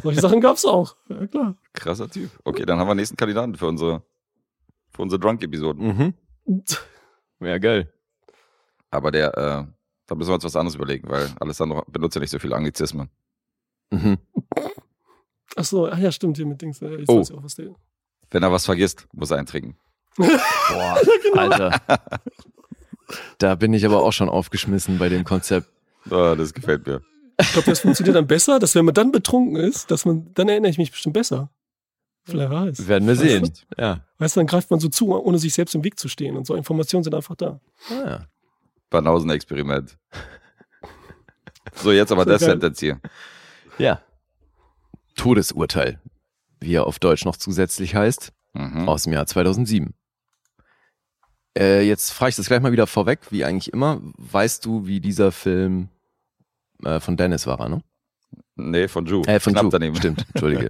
Solche 0.01 0.19
Sachen 0.19 0.41
gab's 0.41 0.65
auch. 0.65 0.95
Ja, 1.09 1.27
klar. 1.27 1.55
Krasser 1.73 2.09
Typ. 2.09 2.31
Okay, 2.43 2.65
dann 2.65 2.79
haben 2.79 2.87
wir 2.87 2.95
den 2.95 2.97
nächsten 2.97 3.17
Kandidaten 3.17 3.53
für 3.55 3.67
unsere, 3.67 4.01
für 4.89 5.03
unsere 5.03 5.19
Drunk-Episoden. 5.19 6.13
Mhm. 6.47 6.63
Ja, 7.39 7.59
geil. 7.59 7.93
Aber 8.89 9.11
der, 9.11 9.37
äh, 9.37 9.74
da 10.07 10.15
müssen 10.15 10.29
wir 10.29 10.35
uns 10.35 10.43
was 10.43 10.55
anderes 10.55 10.75
überlegen, 10.75 11.09
weil 11.09 11.29
Alessandro 11.39 11.83
benutzt 11.87 12.15
ja 12.15 12.21
nicht 12.21 12.31
so 12.31 12.39
viele 12.39 12.55
Anglizismen. 12.55 13.09
Mhm. 13.91 14.17
Ach 15.55 15.63
so, 15.65 15.87
ach 15.87 15.97
ja, 15.97 16.11
stimmt, 16.11 16.37
hier 16.37 16.45
mit 16.45 16.61
Dings. 16.61 16.79
Jetzt 16.79 17.09
Oh. 17.09 17.19
auch, 17.21 17.43
was 17.43 17.55
der. 17.55 17.73
Wenn 18.31 18.43
er 18.43 18.51
was 18.51 18.65
vergisst, 18.65 19.07
muss 19.13 19.31
er 19.31 19.37
eintrinken. 19.37 19.77
Boah, 20.17 20.99
Alter. 21.35 21.81
Da 23.37 23.53
bin 23.55 23.71
ich 23.73 23.85
aber 23.85 24.01
auch 24.01 24.11
schon 24.13 24.29
aufgeschmissen 24.29 24.97
bei 24.97 25.09
dem 25.09 25.23
Konzept. 25.23 25.69
Ah, 26.09 26.35
das 26.35 26.53
gefällt 26.55 26.87
mir. 26.87 27.01
Ich 27.39 27.51
glaube, 27.53 27.69
das 27.69 27.81
funktioniert 27.81 28.15
dann 28.15 28.25
besser, 28.27 28.57
dass 28.57 28.73
wenn 28.73 28.85
man 28.85 28.95
dann 28.95 29.11
betrunken 29.11 29.57
ist, 29.57 29.91
dass 29.91 30.05
man, 30.05 30.33
dann 30.33 30.49
erinnere 30.49 30.71
ich 30.71 30.77
mich 30.79 30.91
bestimmt 30.91 31.13
besser. 31.13 31.51
Vielleicht 32.23 32.49
weiß. 32.51 32.87
Werden 32.87 33.07
wir 33.07 33.15
sehen. 33.15 33.53
Ja. 33.77 34.03
Weißt 34.17 34.35
du, 34.35 34.39
dann 34.39 34.47
greift 34.47 34.71
man 34.71 34.79
so 34.79 34.89
zu, 34.89 35.13
ohne 35.13 35.37
sich 35.37 35.53
selbst 35.53 35.75
im 35.75 35.83
Weg 35.83 35.99
zu 35.99 36.07
stehen. 36.07 36.35
Und 36.35 36.47
so 36.47 36.55
Informationen 36.55 37.03
sind 37.03 37.13
einfach 37.13 37.35
da. 37.35 37.59
Ah, 37.91 37.93
ja. 38.09 38.27
Banausen-Experiment. 38.89 39.97
So, 41.75 41.91
jetzt 41.91 42.11
aber 42.11 42.25
das. 42.25 42.41
Sentence 42.41 42.79
hier. 42.79 42.99
ja. 43.77 44.01
Todesurteil, 45.15 45.99
wie 46.59 46.73
er 46.75 46.85
auf 46.87 46.99
Deutsch 46.99 47.23
noch 47.25 47.37
zusätzlich 47.37 47.95
heißt, 47.95 48.31
Mhm. 48.53 48.87
aus 48.87 49.03
dem 49.03 49.13
Jahr 49.13 49.25
2007. 49.25 49.93
Äh, 51.57 51.87
jetzt 51.87 52.11
frage 52.11 52.29
ich 52.31 52.35
das 52.35 52.47
gleich 52.47 52.61
mal 52.61 52.71
wieder 52.73 52.85
vorweg, 52.87 53.19
wie 53.31 53.45
eigentlich 53.45 53.71
immer. 53.73 54.01
Weißt 54.17 54.65
du, 54.65 54.85
wie 54.87 54.99
dieser 54.99 55.31
Film 55.31 55.87
äh, 56.83 56.99
von 56.99 57.15
Dennis 57.17 57.47
war, 57.47 57.69
ne? 57.69 57.81
Nee, 58.55 58.87
von 58.89 59.05
Ju. 59.05 59.21
Äh, 59.23 59.39
von 59.39 59.53
Knapp 59.53 59.63
Ju. 59.65 59.69
daneben. 59.69 59.95
Stimmt, 59.95 60.25
entschuldige. 60.33 60.69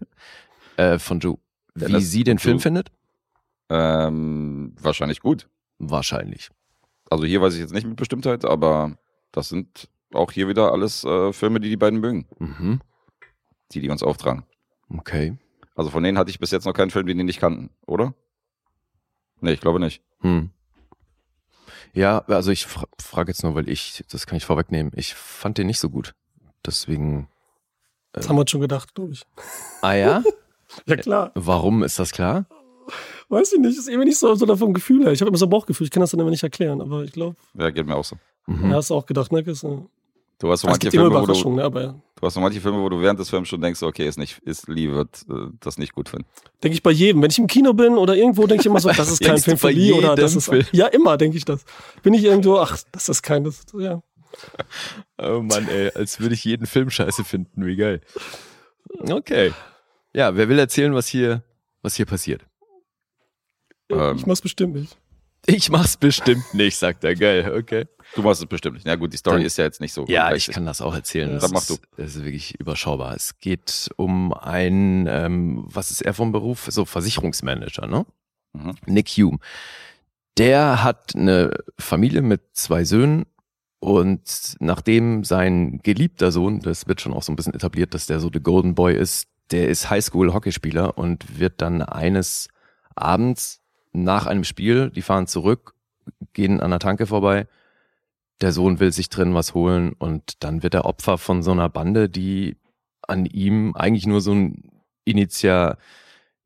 äh, 0.77 0.99
von 0.99 1.19
Ju. 1.19 1.37
Wie 1.73 1.85
Dennis 1.85 2.11
sie 2.11 2.23
den 2.23 2.37
Ju. 2.37 2.41
Film 2.43 2.59
findet? 2.59 2.91
Ähm, 3.69 4.75
wahrscheinlich 4.79 5.19
gut. 5.21 5.47
Wahrscheinlich. 5.79 6.49
Also 7.09 7.25
hier 7.25 7.41
weiß 7.41 7.53
ich 7.53 7.59
jetzt 7.59 7.73
nicht 7.73 7.85
mit 7.87 7.95
Bestimmtheit, 7.97 8.45
aber 8.45 8.97
das 9.31 9.49
sind 9.49 9.89
auch 10.13 10.31
hier 10.31 10.47
wieder 10.47 10.71
alles 10.71 11.03
äh, 11.03 11.33
Filme, 11.33 11.59
die 11.59 11.69
die 11.69 11.77
beiden 11.77 11.99
mögen, 11.99 12.25
Mhm. 12.39 12.81
die 13.71 13.81
die 13.81 13.89
uns 13.89 14.03
auftragen. 14.03 14.43
Okay. 14.89 15.37
Also 15.75 15.89
von 15.91 16.03
denen 16.03 16.17
hatte 16.17 16.29
ich 16.29 16.39
bis 16.39 16.51
jetzt 16.51 16.65
noch 16.65 16.73
keinen 16.73 16.91
Film, 16.91 17.05
den 17.07 17.17
die 17.17 17.23
nicht 17.23 17.39
kannten, 17.39 17.69
oder? 17.85 18.13
Nee, 19.41 19.51
ich 19.53 19.61
glaube 19.61 19.79
nicht. 19.79 20.01
Hm. 20.21 20.49
Ja, 21.93 22.19
also 22.27 22.51
ich 22.51 22.65
fra 22.65 22.85
frage 22.99 23.31
jetzt 23.31 23.43
nur, 23.43 23.55
weil 23.55 23.69
ich, 23.69 24.03
das 24.09 24.25
kann 24.27 24.37
ich 24.37 24.45
vorwegnehmen, 24.45 24.91
ich 24.95 25.13
fand 25.15 25.57
den 25.57 25.67
nicht 25.67 25.79
so 25.79 25.89
gut. 25.89 26.13
Deswegen. 26.65 27.27
Das 28.13 28.27
haben 28.29 28.37
wir 28.37 28.41
uns 28.41 28.51
schon 28.51 28.61
gedacht, 28.61 28.95
glaube 28.95 29.11
ich. 29.13 29.23
Ah 29.81 29.93
ja? 29.93 30.23
Ja, 30.87 30.97
klar. 30.97 31.31
Warum 31.35 31.83
ist 31.83 31.99
das 31.99 32.11
klar? 32.11 32.47
Weiß 33.29 33.53
ich 33.53 33.59
nicht. 33.59 33.77
Ist 33.77 33.87
irgendwie 33.87 34.09
nicht 34.09 34.17
so, 34.17 34.33
so 34.35 34.55
vom 34.55 34.73
Gefühl 34.73 35.03
her. 35.03 35.11
Ich 35.11 35.21
habe 35.21 35.29
immer 35.29 35.37
so 35.37 35.45
ein 35.45 35.49
Bauchgefühl. 35.49 35.85
Ich 35.85 35.91
kann 35.91 36.01
das 36.01 36.11
dann 36.11 36.19
immer 36.19 36.29
nicht 36.29 36.43
erklären. 36.43 36.81
Aber 36.81 37.03
ich 37.03 37.11
glaube, 37.11 37.35
Ja, 37.57 37.69
geht 37.69 37.85
mir 37.85 37.95
auch 37.95 38.05
so. 38.05 38.17
Mhm. 38.47 38.69
ja, 38.71 38.77
hast 38.77 38.89
du 38.89 38.95
auch 38.95 39.05
gedacht, 39.05 39.31
ne? 39.31 39.43
Chris? 39.43 39.61
Ja. 39.63 39.81
Du 40.37 40.51
hast 40.51 40.61
so 40.61 40.67
es 40.67 40.71
manche 40.73 40.91
Filme, 40.91 41.11
wo 41.11 41.25
du, 41.25 41.49
ne? 41.55 41.63
Aber 41.63 41.95
du 42.15 42.21
hast 42.27 42.33
so 42.33 42.41
manche 42.41 42.59
Filme, 42.59 42.81
wo 42.81 42.89
du 42.89 42.99
während 42.99 43.19
des 43.19 43.29
Films 43.29 43.47
schon 43.47 43.61
denkst, 43.61 43.81
okay, 43.81 44.05
ist 44.05 44.17
nicht, 44.17 44.39
ist 44.39 44.67
Lee 44.67 44.91
wird 44.91 45.25
äh, 45.29 45.47
das 45.61 45.77
nicht 45.77 45.93
gut 45.93 46.09
finden. 46.09 46.25
denke 46.61 46.75
ich 46.75 46.83
bei 46.83 46.91
jedem. 46.91 47.21
Wenn 47.21 47.31
ich 47.31 47.39
im 47.39 47.47
Kino 47.47 47.73
bin 47.73 47.93
oder 47.97 48.15
irgendwo, 48.15 48.45
denke 48.45 48.61
ich 48.61 48.65
immer 48.65 48.81
so, 48.81 48.89
das 48.95 49.09
ist 49.09 49.21
kein 49.21 49.37
Film 49.37 49.57
für 49.57 49.69
Lee 49.71 49.93
oder 49.93 50.15
das 50.15 50.35
ist. 50.35 50.49
Film? 50.49 50.65
Ja, 50.73 50.87
immer 50.87 51.15
denke 51.17 51.37
ich 51.37 51.45
das. 51.45 51.63
Bin 52.03 52.13
ich 52.13 52.23
irgendwo, 52.23 52.57
ach, 52.57 52.77
das 52.91 53.07
ist 53.07 53.21
kein. 53.23 53.43
Das, 53.45 53.65
ja. 53.79 54.01
Oh 55.17 55.39
Mann, 55.41 55.69
ey, 55.69 55.91
als 55.95 56.19
würde 56.19 56.35
ich 56.35 56.43
jeden 56.43 56.65
Film 56.65 56.89
scheiße 56.89 57.23
finden, 57.23 57.65
wie 57.65 57.77
geil. 57.77 58.01
Okay. 59.09 59.53
Ja, 60.13 60.35
wer 60.35 60.49
will 60.49 60.59
erzählen, 60.59 60.93
was 60.93 61.07
hier, 61.07 61.43
was 61.81 61.95
hier 61.95 62.05
passiert? 62.05 62.45
Ähm. 63.89 64.15
ich 64.17 64.25
mach's 64.25 64.41
bestimmt 64.41 64.75
nicht. 64.75 64.97
Ich 65.47 65.69
mach's 65.69 65.95
bestimmt 65.97 66.53
nicht, 66.53 66.75
sagt 66.75 67.03
er. 67.03 67.13
Geil, 67.15 67.53
okay. 67.55 67.85
Du 68.15 68.23
machst 68.23 68.41
es 68.41 68.47
bestimmt 68.47 68.75
nicht. 68.75 68.87
Ja 68.87 68.95
gut, 68.95 69.13
die 69.13 69.17
Story 69.17 69.37
Dann- 69.37 69.45
ist 69.45 69.57
ja 69.57 69.65
jetzt 69.65 69.79
nicht 69.79 69.93
so. 69.93 70.05
Ja, 70.07 70.33
ich 70.33 70.47
kann 70.47 70.65
das 70.65 70.81
auch 70.81 70.93
erzählen. 70.95 71.27
Ja. 71.29 71.33
Das 71.35 71.43
Dann 71.43 71.51
mach 71.51 71.61
ist, 71.61 71.69
du. 71.69 71.77
Das 71.97 72.15
ist 72.15 72.23
wirklich 72.23 72.59
überschaubar. 72.59 73.15
Es 73.15 73.37
geht 73.39 73.89
um 73.95 74.33
einen, 74.33 75.05
ähm, 75.07 75.65
was 75.67 75.91
ist 75.91 76.01
er 76.01 76.13
vom 76.15 76.31
Beruf? 76.31 76.67
So 76.71 76.85
Versicherungsmanager, 76.85 77.85
ne? 77.85 78.05
Mhm. 78.53 78.75
Nick 78.87 79.09
Hume. 79.09 79.37
Der 80.37 80.83
hat 80.83 81.15
eine 81.15 81.51
Familie 81.77 82.21
mit 82.21 82.41
zwei 82.53 82.83
Söhnen 82.83 83.25
und 83.79 84.55
nachdem 84.59 85.23
sein 85.23 85.79
geliebter 85.83 86.31
Sohn, 86.31 86.59
das 86.59 86.87
wird 86.87 87.01
schon 87.01 87.13
auch 87.13 87.23
so 87.23 87.31
ein 87.31 87.35
bisschen 87.35 87.53
etabliert, 87.53 87.93
dass 87.93 88.07
der 88.07 88.19
so 88.19 88.29
der 88.29 88.41
Golden 88.41 88.73
Boy 88.75 88.95
ist, 88.95 89.27
der 89.51 89.69
ist 89.69 89.89
Highschool-Hockeyspieler 89.91 90.97
und 90.97 91.39
wird 91.39 91.61
dann 91.61 91.81
eines 91.83 92.47
Abends 92.95 93.61
nach 94.03 94.25
einem 94.25 94.43
Spiel, 94.43 94.89
die 94.89 95.01
fahren 95.01 95.27
zurück, 95.27 95.73
gehen 96.33 96.59
an 96.59 96.71
der 96.71 96.79
Tanke 96.79 97.07
vorbei, 97.07 97.47
der 98.41 98.51
Sohn 98.51 98.79
will 98.79 98.91
sich 98.91 99.09
drin 99.09 99.33
was 99.33 99.53
holen 99.53 99.93
und 99.93 100.43
dann 100.43 100.61
wird 100.61 100.73
er 100.73 100.85
Opfer 100.85 101.17
von 101.17 101.41
so 101.41 101.51
einer 101.51 101.69
Bande, 101.69 102.09
die 102.09 102.57
an 103.07 103.25
ihm 103.25 103.73
eigentlich 103.75 104.07
nur 104.07 104.21
so 104.21 104.33
ein 104.33 104.71
Initial, 105.05 105.77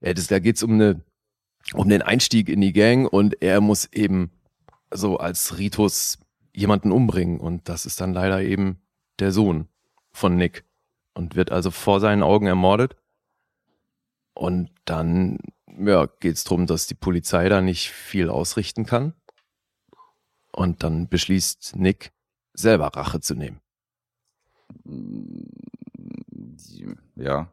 ja, 0.01 0.13
das, 0.13 0.27
da 0.27 0.39
geht's 0.39 0.63
um 0.63 1.01
um 1.73 1.89
den 1.89 2.01
Einstieg 2.01 2.49
in 2.49 2.61
die 2.61 2.73
Gang 2.73 3.11
und 3.11 3.41
er 3.41 3.61
muss 3.61 3.85
eben 3.91 4.31
so 4.91 5.17
als 5.17 5.57
Ritus 5.57 6.19
jemanden 6.55 6.91
umbringen 6.91 7.39
und 7.39 7.69
das 7.69 7.85
ist 7.85 8.01
dann 8.01 8.13
leider 8.13 8.41
eben 8.41 8.79
der 9.19 9.31
Sohn 9.31 9.67
von 10.11 10.35
Nick 10.35 10.63
und 11.13 11.35
wird 11.35 11.51
also 11.51 11.69
vor 11.71 11.99
seinen 11.99 12.23
Augen 12.23 12.47
ermordet 12.47 12.95
und 14.39 14.69
dann 14.85 15.37
ja, 15.67 16.07
geht's 16.21 16.45
drum, 16.45 16.65
dass 16.65 16.87
die 16.87 16.95
Polizei 16.95 17.49
da 17.49 17.59
nicht 17.61 17.91
viel 17.91 18.29
ausrichten 18.29 18.85
kann 18.85 19.13
und 20.53 20.81
dann 20.81 21.09
beschließt 21.09 21.75
Nick, 21.75 22.13
selber 22.53 22.87
Rache 22.87 23.19
zu 23.19 23.35
nehmen. 23.35 23.59
Ja. 27.15 27.51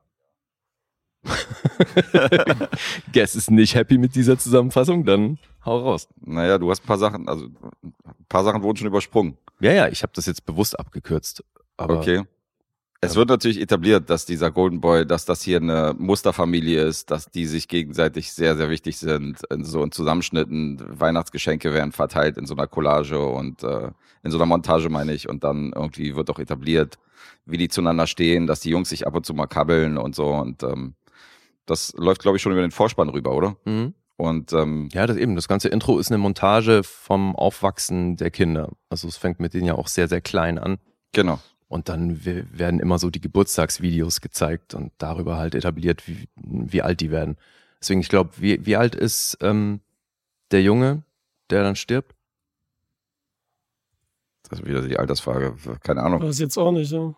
Guess 3.12 3.35
ist 3.35 3.50
nicht 3.50 3.75
happy 3.75 3.99
mit 3.99 4.14
dieser 4.14 4.38
Zusammenfassung, 4.38 5.05
dann 5.05 5.40
hau 5.64 5.81
raus. 5.81 6.07
Naja, 6.21 6.57
du 6.59 6.71
hast 6.71 6.85
ein 6.85 6.87
paar 6.87 6.99
Sachen, 6.99 7.28
also 7.28 7.47
ein 7.83 7.95
paar 8.28 8.45
Sachen 8.45 8.62
wurden 8.62 8.76
schon 8.76 8.87
übersprungen. 8.87 9.37
Ja, 9.59 9.73
ja, 9.73 9.88
ich 9.88 10.05
habe 10.05 10.12
das 10.14 10.26
jetzt 10.26 10.47
bewusst 10.47 10.78
abgekürzt. 10.78 11.43
Aber 11.76 11.99
okay. 11.99 12.23
Es 13.00 13.14
wird 13.14 13.28
natürlich 13.28 13.60
etabliert, 13.60 14.08
dass 14.08 14.24
dieser 14.24 14.50
Golden 14.50 14.80
Boy, 14.80 15.06
dass 15.06 15.26
das 15.26 15.42
hier 15.42 15.58
eine 15.58 15.94
Musterfamilie 15.98 16.82
ist, 16.82 17.10
dass 17.10 17.26
die 17.30 17.46
sich 17.46 17.68
gegenseitig 17.68 18.32
sehr, 18.32 18.56
sehr 18.56 18.70
wichtig 18.70 18.98
sind. 18.98 19.42
In 19.50 19.64
so 19.64 19.82
in 19.82 19.92
Zusammenschnitten, 19.92 20.82
Weihnachtsgeschenke 20.88 21.74
werden 21.74 21.92
verteilt 21.92 22.38
in 22.38 22.46
so 22.46 22.54
einer 22.54 22.66
Collage 22.66 23.18
und 23.18 23.62
äh, 23.62 23.90
in 24.22 24.30
so 24.30 24.38
einer 24.38 24.46
Montage, 24.46 24.88
meine 24.88 25.12
ich. 25.12 25.28
Und 25.28 25.44
dann 25.44 25.72
irgendwie 25.74 26.16
wird 26.16 26.30
auch 26.30 26.38
etabliert, 26.38 26.98
wie 27.44 27.58
die 27.58 27.68
zueinander 27.68 28.06
stehen, 28.06 28.46
dass 28.46 28.60
die 28.60 28.70
Jungs 28.70 28.88
sich 28.88 29.06
ab 29.06 29.14
und 29.14 29.26
zu 29.26 29.34
mal 29.34 29.46
kabbeln 29.46 29.98
und 29.98 30.14
so. 30.14 30.28
Und 30.28 30.62
ähm, 30.62 30.94
das 31.66 31.92
läuft, 31.98 32.22
glaube 32.22 32.36
ich, 32.38 32.42
schon 32.42 32.52
über 32.52 32.62
den 32.62 32.70
Vorspann 32.70 33.10
rüber, 33.10 33.32
oder? 33.34 33.56
Mhm. 33.66 33.94
Und 34.16 34.54
ähm, 34.54 34.88
Ja, 34.92 35.06
das 35.06 35.18
eben. 35.18 35.36
Das 35.36 35.48
ganze 35.48 35.68
Intro 35.68 35.98
ist 35.98 36.10
eine 36.10 36.18
Montage 36.18 36.82
vom 36.82 37.36
Aufwachsen 37.36 38.16
der 38.16 38.30
Kinder. 38.30 38.70
Also 38.88 39.06
es 39.08 39.18
fängt 39.18 39.40
mit 39.40 39.52
denen 39.52 39.66
ja 39.66 39.74
auch 39.74 39.88
sehr, 39.88 40.08
sehr 40.08 40.22
klein 40.22 40.58
an. 40.58 40.78
genau. 41.12 41.40
Und 41.68 41.88
dann 41.88 42.25
we- 42.25 42.46
werden 42.50 42.80
immer 42.80 42.99
so 42.99 43.11
die 43.11 43.20
Geburtstagsvideos 43.20 44.20
gezeigt 44.20 44.75
und 44.75 44.92
darüber 44.99 45.37
halt 45.37 45.54
etabliert, 45.54 46.06
wie, 46.06 46.28
wie 46.37 46.82
alt 46.82 47.00
die 47.00 47.11
werden. 47.11 47.37
Deswegen, 47.80 48.00
ich 48.00 48.08
glaube, 48.08 48.30
wie, 48.37 48.64
wie 48.64 48.76
alt 48.76 48.94
ist 48.94 49.38
ähm, 49.40 49.80
der 50.52 50.62
Junge, 50.62 51.02
der 51.50 51.62
dann 51.62 51.76
stirbt? 51.76 52.14
Das 54.48 54.61
ist 54.61 54.66
wieder 54.66 54.83
die 54.83 54.98
Altersfrage. 54.98 55.57
Keine 55.83 56.02
Ahnung. 56.02 56.22
Weiß 56.22 56.38
jetzt 56.38 56.57
auch 56.57 56.70
nicht, 56.70 56.92
ja. 56.92 57.14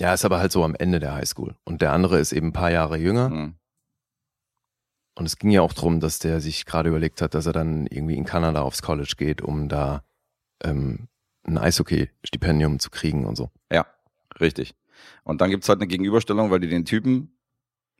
Ja, 0.00 0.14
ist 0.14 0.24
aber 0.24 0.38
halt 0.38 0.52
so 0.52 0.64
am 0.64 0.74
Ende 0.74 1.00
der 1.00 1.14
Highschool. 1.14 1.56
Und 1.64 1.82
der 1.82 1.92
andere 1.92 2.18
ist 2.18 2.32
eben 2.32 2.48
ein 2.48 2.52
paar 2.52 2.70
Jahre 2.70 2.98
jünger. 2.98 3.30
Hm. 3.30 3.54
Und 5.14 5.26
es 5.26 5.38
ging 5.38 5.50
ja 5.50 5.60
auch 5.62 5.72
drum, 5.72 6.00
dass 6.00 6.18
der 6.18 6.40
sich 6.40 6.64
gerade 6.64 6.88
überlegt 6.88 7.20
hat, 7.20 7.34
dass 7.34 7.46
er 7.46 7.52
dann 7.52 7.86
irgendwie 7.86 8.16
in 8.16 8.24
Kanada 8.24 8.62
aufs 8.62 8.82
College 8.82 9.14
geht, 9.16 9.42
um 9.42 9.68
da 9.68 10.04
ähm, 10.62 11.08
ein 11.44 11.58
Eishockey-Stipendium 11.58 12.78
zu 12.78 12.90
kriegen 12.90 13.26
und 13.26 13.36
so. 13.36 13.50
Ja, 13.72 13.86
richtig. 14.40 14.74
Und 15.24 15.40
dann 15.40 15.50
gibt's 15.50 15.68
halt 15.68 15.80
eine 15.80 15.88
Gegenüberstellung, 15.88 16.50
weil 16.50 16.60
die 16.60 16.68
den 16.68 16.84
Typen, 16.84 17.32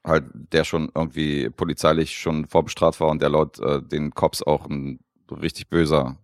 halt, 0.04 0.24
der 0.34 0.64
schon 0.64 0.90
irgendwie 0.94 1.50
polizeilich 1.50 2.18
schon 2.18 2.46
vorbestraft 2.46 3.00
war 3.00 3.08
und 3.08 3.22
der 3.22 3.30
laut 3.30 3.58
äh, 3.60 3.82
den 3.82 4.14
Cops 4.14 4.42
auch 4.42 4.66
ein 4.68 5.00
richtig 5.30 5.68
böser, 5.68 6.18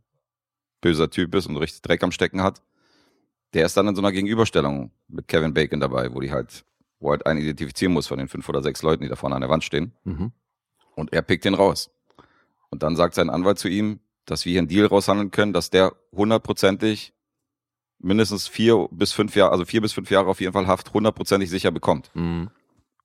böser 0.80 1.10
Typ 1.10 1.34
ist 1.34 1.46
und 1.46 1.56
richtig 1.56 1.82
Dreck 1.82 2.02
am 2.02 2.12
Stecken 2.12 2.42
hat, 2.42 2.62
der 3.54 3.66
ist 3.66 3.76
dann 3.76 3.88
in 3.88 3.94
so 3.94 4.02
einer 4.02 4.12
Gegenüberstellung 4.12 4.90
mit 5.08 5.28
Kevin 5.28 5.54
Bacon 5.54 5.80
dabei, 5.80 6.12
wo 6.14 6.20
die 6.20 6.30
halt, 6.30 6.64
wo 6.98 7.10
halt 7.10 7.26
einen 7.26 7.40
identifizieren 7.40 7.92
muss 7.92 8.06
von 8.06 8.18
den 8.18 8.28
fünf 8.28 8.48
oder 8.48 8.62
sechs 8.62 8.82
Leuten, 8.82 9.02
die 9.02 9.08
da 9.08 9.16
vorne 9.16 9.34
an 9.34 9.40
der 9.40 9.50
Wand 9.50 9.64
stehen. 9.64 9.92
Mhm. 10.04 10.32
Und 10.94 11.12
er 11.12 11.22
pickt 11.22 11.44
den 11.44 11.54
raus. 11.54 11.90
Und 12.70 12.82
dann 12.82 12.96
sagt 12.96 13.14
sein 13.14 13.30
Anwalt 13.30 13.58
zu 13.58 13.68
ihm, 13.68 14.00
dass 14.26 14.44
wir 14.44 14.52
hier 14.52 14.60
einen 14.60 14.68
Deal 14.68 14.86
raushandeln 14.86 15.30
können, 15.30 15.52
dass 15.52 15.70
der 15.70 15.94
hundertprozentig 16.14 17.14
mindestens 17.98 18.46
vier 18.46 18.88
bis 18.90 19.12
fünf 19.12 19.34
Jahre, 19.34 19.52
also 19.52 19.64
vier 19.64 19.80
bis 19.80 19.92
fünf 19.92 20.10
Jahre 20.10 20.28
auf 20.28 20.40
jeden 20.40 20.52
Fall 20.52 20.66
Haft 20.66 20.92
hundertprozentig 20.92 21.48
sicher 21.48 21.70
bekommt. 21.70 22.10
Mhm. 22.14 22.50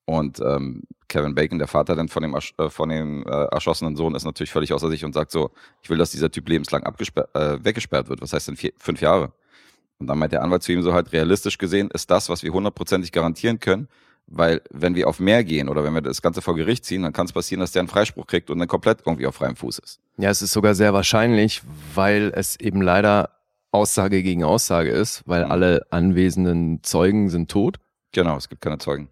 Und 0.06 0.40
ähm, 0.42 0.84
Kevin 1.08 1.36
Bacon, 1.36 1.60
der 1.60 1.68
Vater 1.68 1.96
dann 1.96 2.10
von 2.10 2.24
dem, 2.24 2.36
äh, 2.36 2.70
von 2.70 2.90
dem 2.90 3.24
äh, 3.26 3.46
erschossenen 3.46 3.96
Sohn, 3.96 4.16
ist 4.16 4.26
natürlich 4.26 4.52
völlig 4.52 4.74
außer 4.74 4.90
sich 4.90 5.06
und 5.06 5.14
sagt 5.14 5.32
so, 5.32 5.52
ich 5.82 5.90
will, 5.90 5.98
dass 5.98 6.12
dieser 6.12 6.32
Typ 6.32 6.50
lebenslang 6.50 6.84
abgesperrt, 6.84 7.34
äh, 7.36 7.64
weggesperrt 7.64 8.10
wird. 8.10 8.22
Was 8.22 8.34
heißt 8.34 8.50
denn 8.50 8.58
vier, 8.58 8.74
fünf 8.78 9.00
Jahre? 9.02 9.32
Und 10.00 10.08
dann 10.08 10.18
meint 10.18 10.34
der 10.34 10.44
Anwalt 10.44 10.64
zu 10.64 10.72
ihm 10.72 10.82
so 10.82 10.94
halt, 10.94 11.14
realistisch 11.14 11.58
gesehen 11.58 11.92
ist 11.92 12.10
das, 12.10 12.28
was 12.28 12.44
wir 12.44 12.52
hundertprozentig 12.52 13.12
garantieren 13.12 13.60
können, 13.60 13.88
weil 14.32 14.62
wenn 14.72 14.96
wir 14.96 15.08
auf 15.08 15.20
mehr 15.20 15.44
gehen 15.44 15.70
oder 15.70 15.84
wenn 15.84 15.94
wir 15.94 16.02
das 16.02 16.22
Ganze 16.22 16.42
vor 16.42 16.56
Gericht 16.56 16.86
ziehen, 16.86 17.04
dann 17.04 17.14
kann 17.14 17.26
es 17.26 17.34
passieren, 17.34 17.60
dass 17.60 17.72
der 17.72 17.82
einen 17.82 17.90
Freispruch 17.90 18.28
kriegt 18.28 18.50
und 18.50 18.60
dann 18.60 18.68
komplett 18.68 19.00
irgendwie 19.06 19.28
auf 19.28 19.36
freiem 19.36 19.56
Fuß 19.56 19.80
ist. 19.80 20.00
Ja, 20.18 20.30
es 20.30 20.42
ist 20.42 20.52
sogar 20.54 20.74
sehr 20.76 20.94
wahrscheinlich, 20.94 21.62
weil 21.94 22.32
es 22.36 22.60
eben 22.60 22.82
leider 22.82 23.30
Aussage 23.72 24.24
gegen 24.24 24.44
Aussage 24.44 24.90
ist, 24.90 25.24
weil 25.26 25.46
Mhm. 25.46 25.52
alle 25.52 25.86
anwesenden 25.92 26.84
Zeugen 26.84 27.30
sind 27.30 27.52
tot. 27.52 27.78
Genau, 28.12 28.38
es 28.38 28.50
gibt 28.50 28.62
keine 28.62 28.78
Zeugen. 28.78 29.10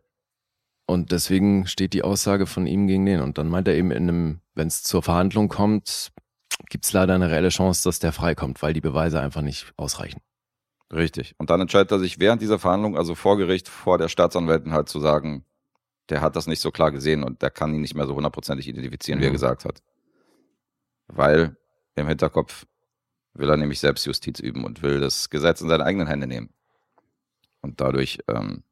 Und 0.86 1.12
deswegen 1.12 1.67
steht 1.67 1.93
die 1.93 2.01
Aussage 2.03 2.47
von 2.47 2.65
ihm 2.65 2.88
gegen 2.88 3.05
den. 3.05 3.21
Und 3.21 3.38
dann 3.38 3.47
meint 3.47 3.67
er 3.67 3.75
eben 3.75 3.91
in 3.91 4.10
einem, 4.10 4.39
wenn 4.55 4.67
es 4.67 4.84
zur 4.84 5.03
Verhandlung 5.03 5.47
kommt, 5.47 6.12
gibt 6.69 6.86
es 6.86 6.93
leider 6.93 7.13
eine 7.13 7.29
reelle 7.29 7.49
Chance, 7.49 7.84
dass 7.84 7.99
der 7.99 8.12
freikommt, 8.12 8.62
weil 8.62 8.73
die 8.73 8.82
Beweise 8.82 9.19
einfach 9.21 9.41
nicht 9.41 9.71
ausreichen. 9.77 10.19
Richtig. 10.91 11.36
Und 11.38 11.49
dann 11.49 11.62
entscheidet 11.62 11.91
er 11.91 11.99
sich 11.99 12.19
während 12.19 12.41
dieser 12.41 12.58
Verhandlung, 12.60 12.97
also 12.97 13.13
vor 13.15 13.38
Gericht, 13.38 13.67
vor 13.67 13.97
der 13.97 14.08
Staatsanwältin 14.08 14.73
halt 14.73 14.89
zu 14.89 14.99
sagen, 14.99 15.45
der 16.10 16.21
hat 16.21 16.36
das 16.36 16.47
nicht 16.47 16.62
so 16.62 16.71
klar 16.71 16.91
gesehen 16.91 17.23
und 17.23 17.41
der 17.43 17.52
kann 17.52 17.73
ihn 17.73 17.82
nicht 17.82 17.93
mehr 17.93 18.08
so 18.08 18.15
hundertprozentig 18.15 18.67
identifizieren, 18.67 19.19
wie 19.21 19.25
er 19.25 19.30
Mhm. 19.30 19.34
gesagt 19.34 19.65
hat. 19.65 19.84
Weil 21.08 21.58
im 21.95 22.08
Hinterkopf 22.08 22.65
will 23.34 23.49
er 23.49 23.58
nämlich 23.58 23.80
Selbstjustiz 23.80 24.39
üben 24.39 24.63
und 24.65 24.82
will 24.82 24.99
das 24.99 25.30
Gesetz 25.30 25.62
in 25.62 25.69
seine 25.69 25.86
eigenen 25.86 26.08
Hände 26.08 26.25
nehmen. 26.25 26.49
Und 27.62 27.82
dadurch 27.82 28.19
ähm, 28.28 28.63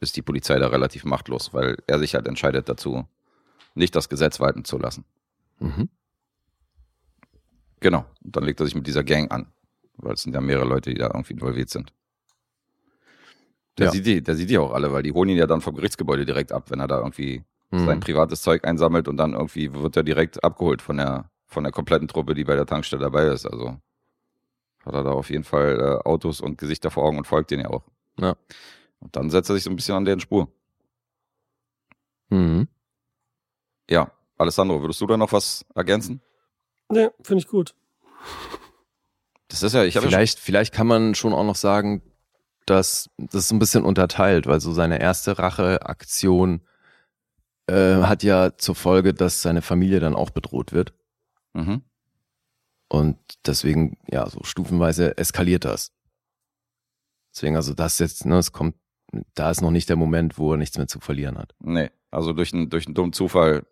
ist 0.00 0.16
die 0.16 0.22
Polizei 0.22 0.58
da 0.58 0.66
relativ 0.68 1.04
machtlos, 1.04 1.54
weil 1.54 1.76
er 1.86 1.98
sich 2.00 2.14
halt 2.14 2.26
entscheidet 2.26 2.68
dazu, 2.68 3.06
nicht 3.74 3.94
das 3.94 4.08
Gesetz 4.08 4.40
walten 4.40 4.64
zu 4.64 4.78
lassen. 4.78 5.04
Mhm. 5.60 5.88
Genau. 7.80 8.04
Und 8.24 8.34
dann 8.36 8.44
legt 8.44 8.58
er 8.60 8.66
sich 8.66 8.74
mit 8.74 8.86
dieser 8.86 9.04
Gang 9.04 9.30
an. 9.30 9.52
Weil 9.98 10.14
es 10.14 10.22
sind 10.22 10.34
ja 10.34 10.40
mehrere 10.40 10.66
Leute, 10.66 10.90
die 10.90 10.98
da 10.98 11.06
irgendwie 11.06 11.34
involviert 11.34 11.70
sind. 11.70 11.92
Der, 13.78 13.86
Ja. 13.86 13.92
sieht 13.92 14.06
die, 14.06 14.22
der 14.22 14.34
sieht 14.36 14.48
die 14.50 14.58
auch 14.58 14.72
alle, 14.72 14.92
weil 14.92 15.02
die 15.02 15.12
holen 15.12 15.28
ihn 15.28 15.36
ja 15.36 15.46
dann 15.46 15.60
vom 15.60 15.74
Gerichtsgebäude 15.74 16.24
direkt 16.24 16.52
ab, 16.52 16.70
wenn 16.70 16.80
er 16.80 16.86
da 16.88 16.98
irgendwie 16.98 17.44
sein 17.72 17.96
Mhm. 17.96 18.00
privates 18.00 18.40
Zeug 18.42 18.64
einsammelt 18.64 19.08
und 19.08 19.16
dann 19.16 19.32
irgendwie 19.34 19.72
wird 19.74 19.96
er 19.96 20.02
direkt 20.02 20.42
abgeholt 20.44 20.80
von 20.80 20.96
der, 20.96 21.30
von 21.46 21.62
der 21.64 21.72
kompletten 21.72 22.08
Truppe, 22.08 22.34
die 22.34 22.44
bei 22.44 22.54
der 22.54 22.64
Tankstelle 22.66 23.02
dabei 23.02 23.26
ist. 23.26 23.44
Also 23.44 23.76
hat 24.84 24.94
er 24.94 25.02
da 25.02 25.10
auf 25.10 25.28
jeden 25.30 25.44
Fall 25.44 25.78
äh, 25.80 26.08
Autos 26.08 26.40
und 26.40 26.58
Gesichter 26.58 26.90
vor 26.90 27.04
Augen 27.04 27.18
und 27.18 27.26
folgt 27.26 27.50
denen 27.50 27.64
ja 27.64 27.70
auch. 27.70 27.82
Ja. 28.18 28.36
Und 29.00 29.14
dann 29.16 29.30
setzt 29.30 29.50
er 29.50 29.54
sich 29.54 29.64
so 29.64 29.70
ein 29.70 29.76
bisschen 29.76 29.94
an 29.96 30.04
deren 30.04 30.20
Spur. 30.20 30.48
Mhm. 32.30 32.68
Ja, 33.90 34.10
Alessandro, 34.38 34.80
würdest 34.80 35.00
du 35.00 35.06
da 35.06 35.16
noch 35.16 35.32
was 35.32 35.64
ergänzen? 35.74 36.20
Ne, 36.88 37.12
finde 37.22 37.40
ich 37.42 37.48
gut. 37.48 37.74
Das 39.48 39.62
ist 39.62 39.74
ja, 39.74 39.84
ich 39.84 39.96
habe 39.96 40.06
ja 40.06 40.10
schon, 40.10 40.18
Vielleicht, 40.18 40.38
vielleicht 40.38 40.74
kann 40.74 40.86
man 40.86 41.14
schon 41.14 41.32
auch 41.32 41.44
noch 41.44 41.56
sagen, 41.56 42.02
dass 42.66 43.10
das 43.16 43.42
ist 43.42 43.48
so 43.48 43.54
ein 43.54 43.60
bisschen 43.60 43.84
unterteilt, 43.84 44.46
weil 44.46 44.60
so 44.60 44.72
seine 44.72 45.00
erste 45.00 45.38
Racheaktion 45.38 46.62
äh, 47.68 48.02
hat 48.02 48.22
ja 48.22 48.56
zur 48.56 48.74
Folge, 48.74 49.14
dass 49.14 49.42
seine 49.42 49.62
Familie 49.62 50.00
dann 50.00 50.14
auch 50.14 50.30
bedroht 50.30 50.72
wird. 50.72 50.92
mhm. 51.54 51.82
Und 52.88 53.18
deswegen, 53.44 53.98
ja, 54.08 54.30
so 54.30 54.44
stufenweise 54.44 55.18
eskaliert 55.18 55.64
das. 55.64 55.90
Deswegen, 57.34 57.56
also 57.56 57.74
das 57.74 57.98
jetzt, 57.98 58.26
ne, 58.26 58.38
es 58.38 58.52
kommt 58.52 58.76
da 59.34 59.50
ist 59.50 59.60
noch 59.60 59.70
nicht 59.70 59.88
der 59.88 59.96
Moment, 59.96 60.38
wo 60.38 60.52
er 60.52 60.56
nichts 60.56 60.78
mehr 60.78 60.86
zu 60.86 61.00
verlieren 61.00 61.38
hat. 61.38 61.54
Nee, 61.60 61.90
also 62.10 62.32
durch 62.32 62.52
einen, 62.52 62.70
durch 62.70 62.86
einen 62.86 62.94
dummen 62.94 63.12
Zufall 63.12 63.66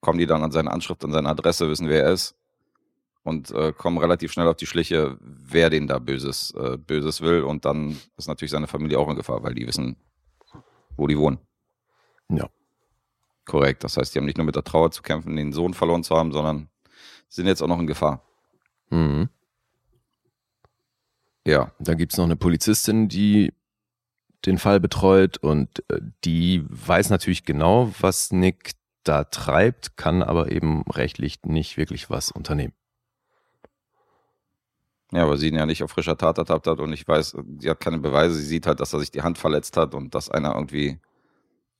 kommen 0.00 0.18
die 0.18 0.26
dann 0.26 0.42
an 0.42 0.52
seine 0.52 0.70
Anschrift, 0.70 1.04
an 1.04 1.12
seine 1.12 1.28
Adresse, 1.28 1.68
wissen, 1.68 1.88
wer 1.88 2.04
er 2.04 2.12
ist 2.12 2.34
und 3.22 3.50
äh, 3.50 3.72
kommen 3.72 3.98
relativ 3.98 4.32
schnell 4.32 4.48
auf 4.48 4.56
die 4.56 4.66
Schliche, 4.66 5.16
wer 5.20 5.70
den 5.70 5.86
da 5.86 5.98
Böses, 5.98 6.52
äh, 6.56 6.76
Böses 6.78 7.20
will 7.20 7.42
und 7.42 7.64
dann 7.64 7.96
ist 8.16 8.28
natürlich 8.28 8.50
seine 8.50 8.66
Familie 8.66 8.98
auch 8.98 9.08
in 9.08 9.16
Gefahr, 9.16 9.42
weil 9.42 9.54
die 9.54 9.66
wissen, 9.66 9.96
wo 10.96 11.06
die 11.06 11.18
wohnen. 11.18 11.38
Ja. 12.28 12.48
Korrekt. 13.44 13.84
Das 13.84 13.96
heißt, 13.96 14.14
die 14.14 14.18
haben 14.18 14.26
nicht 14.26 14.38
nur 14.38 14.46
mit 14.46 14.56
der 14.56 14.64
Trauer 14.64 14.90
zu 14.90 15.02
kämpfen, 15.02 15.36
den 15.36 15.52
Sohn 15.52 15.74
verloren 15.74 16.04
zu 16.04 16.16
haben, 16.16 16.32
sondern 16.32 16.68
sind 17.28 17.46
jetzt 17.46 17.62
auch 17.62 17.68
noch 17.68 17.78
in 17.78 17.86
Gefahr. 17.86 18.22
Mhm. 18.90 19.28
Ja. 21.46 21.72
Da 21.78 21.94
gibt's 21.94 22.16
noch 22.16 22.24
eine 22.24 22.36
Polizistin, 22.36 23.08
die 23.08 23.52
den 24.46 24.58
Fall 24.58 24.80
betreut 24.80 25.38
und 25.38 25.84
äh, 25.90 26.00
die 26.24 26.64
weiß 26.68 27.10
natürlich 27.10 27.44
genau, 27.44 27.92
was 28.00 28.32
Nick 28.32 28.72
da 29.04 29.24
treibt, 29.24 29.96
kann 29.96 30.22
aber 30.22 30.50
eben 30.52 30.82
rechtlich 30.90 31.42
nicht 31.44 31.76
wirklich 31.76 32.10
was 32.10 32.30
unternehmen. 32.30 32.72
Ja, 35.12 35.24
aber 35.24 35.36
sie 35.36 35.48
ihn 35.48 35.56
ja 35.56 35.66
nicht 35.66 35.82
auf 35.82 35.90
frischer 35.90 36.16
Tat 36.16 36.38
ertappt 36.38 36.66
hat 36.66 36.78
und 36.78 36.92
ich 36.92 37.06
weiß, 37.06 37.36
sie 37.58 37.70
hat 37.70 37.80
keine 37.80 37.98
Beweise. 37.98 38.34
Sie 38.34 38.46
sieht 38.46 38.66
halt, 38.66 38.78
dass 38.78 38.92
er 38.92 39.00
sich 39.00 39.10
die 39.10 39.22
Hand 39.22 39.38
verletzt 39.38 39.76
hat 39.76 39.94
und 39.94 40.14
dass 40.14 40.30
einer 40.30 40.54
irgendwie 40.54 41.00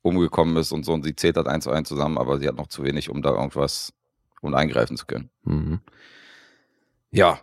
umgekommen 0.03 0.57
ist 0.57 0.73
und 0.73 0.85
so 0.85 0.93
und 0.93 1.05
sie 1.05 1.15
zählt 1.15 1.37
halt 1.37 1.47
eins 1.47 1.65
zu 1.65 1.71
eins 1.71 1.89
zusammen, 1.89 2.19
aber 2.19 2.39
sie 2.39 2.49
hat 2.49 2.57
noch 2.57 2.67
zu 2.67 2.83
wenig, 2.83 3.11
um 3.11 3.23
da 3.23 3.31
irgendwas, 3.31 3.93
um 4.41 4.55
eingreifen 4.55 4.97
zu 4.97 5.07
können. 5.07 5.31
Mhm. 5.45 5.81
Ja. 7.11 7.41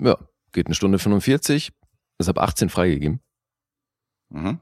Ja, 0.00 0.16
geht 0.52 0.66
eine 0.66 0.74
Stunde 0.74 0.98
45, 0.98 1.72
ist 2.18 2.28
ab 2.28 2.38
18 2.38 2.68
freigegeben. 2.68 3.20
Mhm. 4.28 4.60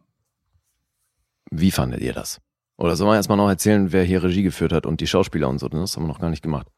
Wie 1.51 1.71
fandet 1.71 2.01
ihr 2.01 2.13
das? 2.13 2.41
Oder 2.79 2.97
sollen 2.97 3.11
wir 3.11 3.17
erstmal 3.17 3.39
noch 3.39 3.49
erzählen, 3.49 3.93
wer 3.93 4.05
hier 4.05 4.23
Regie 4.23 4.43
geführt 4.43 4.73
hat 4.73 4.87
und 4.87 5.01
die 5.01 5.07
Schauspieler 5.07 5.49
und 5.49 5.59
so? 5.59 5.69
Das 5.69 5.97
haben 5.97 6.05
wir 6.05 6.09
noch 6.09 6.21
gar 6.21 6.31
nicht 6.31 6.43
gemacht. 6.43 6.69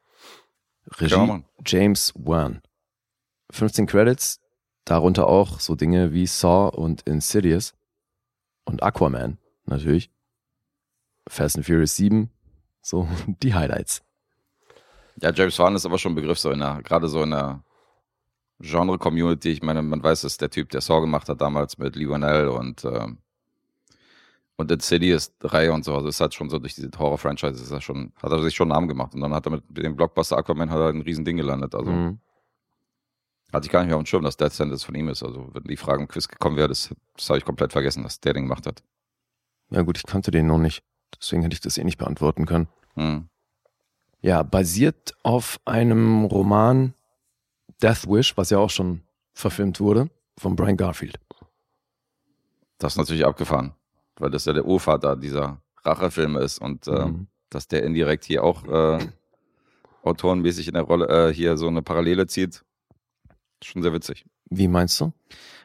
Regie 0.96 1.16
man. 1.16 1.44
James 1.64 2.12
Wan. 2.16 2.62
15 3.50 3.86
Credits, 3.86 4.40
darunter 4.84 5.26
auch 5.26 5.60
so 5.60 5.74
Dinge 5.74 6.12
wie 6.12 6.26
Saw 6.26 6.68
und 6.76 7.02
Insidious 7.02 7.74
und 8.64 8.82
Aquaman 8.82 9.38
natürlich. 9.64 10.10
Fast 11.28 11.56
and 11.56 11.66
Furious 11.66 11.96
7, 11.96 12.30
so 12.82 13.08
die 13.42 13.54
Highlights. 13.54 14.02
Ja, 15.20 15.32
James 15.32 15.58
Wan 15.58 15.74
ist 15.74 15.84
aber 15.84 15.98
schon 15.98 16.12
ein 16.12 16.16
Begriff 16.16 16.38
so 16.38 16.50
in 16.50 16.60
der, 16.60 16.82
gerade 16.82 17.08
so 17.08 17.22
in 17.22 17.30
der 17.30 17.62
Genre-Community. 18.60 19.50
Ich 19.50 19.62
meine, 19.62 19.82
man 19.82 20.02
weiß, 20.02 20.24
es 20.24 20.32
ist 20.32 20.40
der 20.40 20.50
Typ, 20.50 20.70
der 20.70 20.80
Saw 20.80 21.00
gemacht 21.00 21.28
hat 21.28 21.40
damals 21.40 21.78
mit 21.78 21.96
Lee 21.96 22.08
Wanell 22.08 22.48
und, 22.48 22.84
ähm, 22.84 23.18
und 24.58 24.70
Insidious-Reihe 24.70 25.72
und 25.72 25.84
so. 25.84 25.94
Also 25.94 26.08
es 26.08 26.20
hat 26.20 26.34
schon 26.34 26.50
so 26.50 26.58
durch 26.58 26.74
diese 26.74 26.90
Horror-Franchise 26.98 27.62
ist 27.62 27.70
er 27.70 27.80
schon, 27.80 28.12
hat 28.20 28.30
er 28.32 28.42
sich 28.42 28.54
schon 28.54 28.66
einen 28.70 28.74
Namen 28.76 28.88
gemacht. 28.88 29.14
Und 29.14 29.20
dann 29.20 29.32
hat 29.32 29.46
er 29.46 29.52
mit 29.52 29.64
dem 29.70 29.96
Blockbuster 29.96 30.36
Aquaman 30.36 30.70
hat 30.70 30.78
er 30.80 30.88
ein 30.88 31.00
riesen 31.00 31.24
Ding 31.24 31.36
gelandet. 31.36 31.74
Also 31.74 31.90
Mhm. 31.90 32.18
hatte 33.52 33.66
ich 33.66 33.72
gar 33.72 33.80
nicht 33.80 33.88
mehr 33.88 33.96
auf 33.96 34.02
dem 34.02 34.06
Schirm, 34.06 34.24
dass 34.24 34.36
Death 34.36 34.52
Sentence 34.52 34.82
von 34.84 34.94
ihm 34.96 35.08
ist. 35.08 35.22
Also 35.22 35.48
wenn 35.54 35.62
die 35.64 35.76
Frage 35.76 36.02
im 36.02 36.08
Quiz 36.08 36.26
gekommen 36.28 36.56
wäre, 36.56 36.68
das, 36.68 36.92
das 37.16 37.28
habe 37.30 37.38
ich 37.38 37.44
komplett 37.44 37.72
vergessen, 37.72 38.02
dass 38.02 38.20
der 38.20 38.34
den 38.34 38.42
gemacht 38.44 38.66
hat. 38.66 38.82
Ja 39.70 39.82
gut, 39.82 39.96
ich 39.96 40.04
kannte 40.04 40.30
den 40.32 40.46
noch 40.48 40.58
nicht. 40.58 40.82
Deswegen 41.20 41.42
hätte 41.42 41.54
ich 41.54 41.60
das 41.60 41.78
eh 41.78 41.84
nicht 41.84 41.98
beantworten 41.98 42.44
können. 42.44 42.68
Hm. 42.94 43.28
Ja, 44.20 44.42
basiert 44.42 45.14
auf 45.22 45.60
einem 45.64 46.24
Roman 46.24 46.94
Death 47.80 48.08
Wish, 48.08 48.36
was 48.36 48.50
ja 48.50 48.58
auch 48.58 48.70
schon 48.70 49.02
verfilmt 49.34 49.78
wurde, 49.78 50.10
von 50.36 50.56
Brian 50.56 50.76
Garfield. 50.76 51.20
Das 52.78 52.94
ist 52.94 52.96
natürlich 52.98 53.24
abgefahren, 53.24 53.72
weil 54.18 54.30
das 54.30 54.44
ja 54.44 54.52
der 54.52 54.64
Urvater 54.64 55.16
dieser 55.16 55.60
Rachefilme 55.84 56.40
ist 56.40 56.58
und 56.60 56.86
äh, 56.86 57.06
Mhm. 57.06 57.26
dass 57.50 57.68
der 57.68 57.82
indirekt 57.82 58.24
hier 58.24 58.44
auch 58.44 58.64
äh, 58.66 58.98
autorenmäßig 60.02 60.68
in 60.68 60.74
der 60.74 60.82
Rolle 60.84 61.28
äh, 61.28 61.32
hier 61.34 61.56
so 61.56 61.68
eine 61.68 61.82
Parallele 61.82 62.26
zieht. 62.26 62.64
Schon 63.62 63.82
sehr 63.82 63.92
witzig. 63.92 64.24
Wie 64.50 64.68
meinst 64.68 65.00
du? 65.00 65.12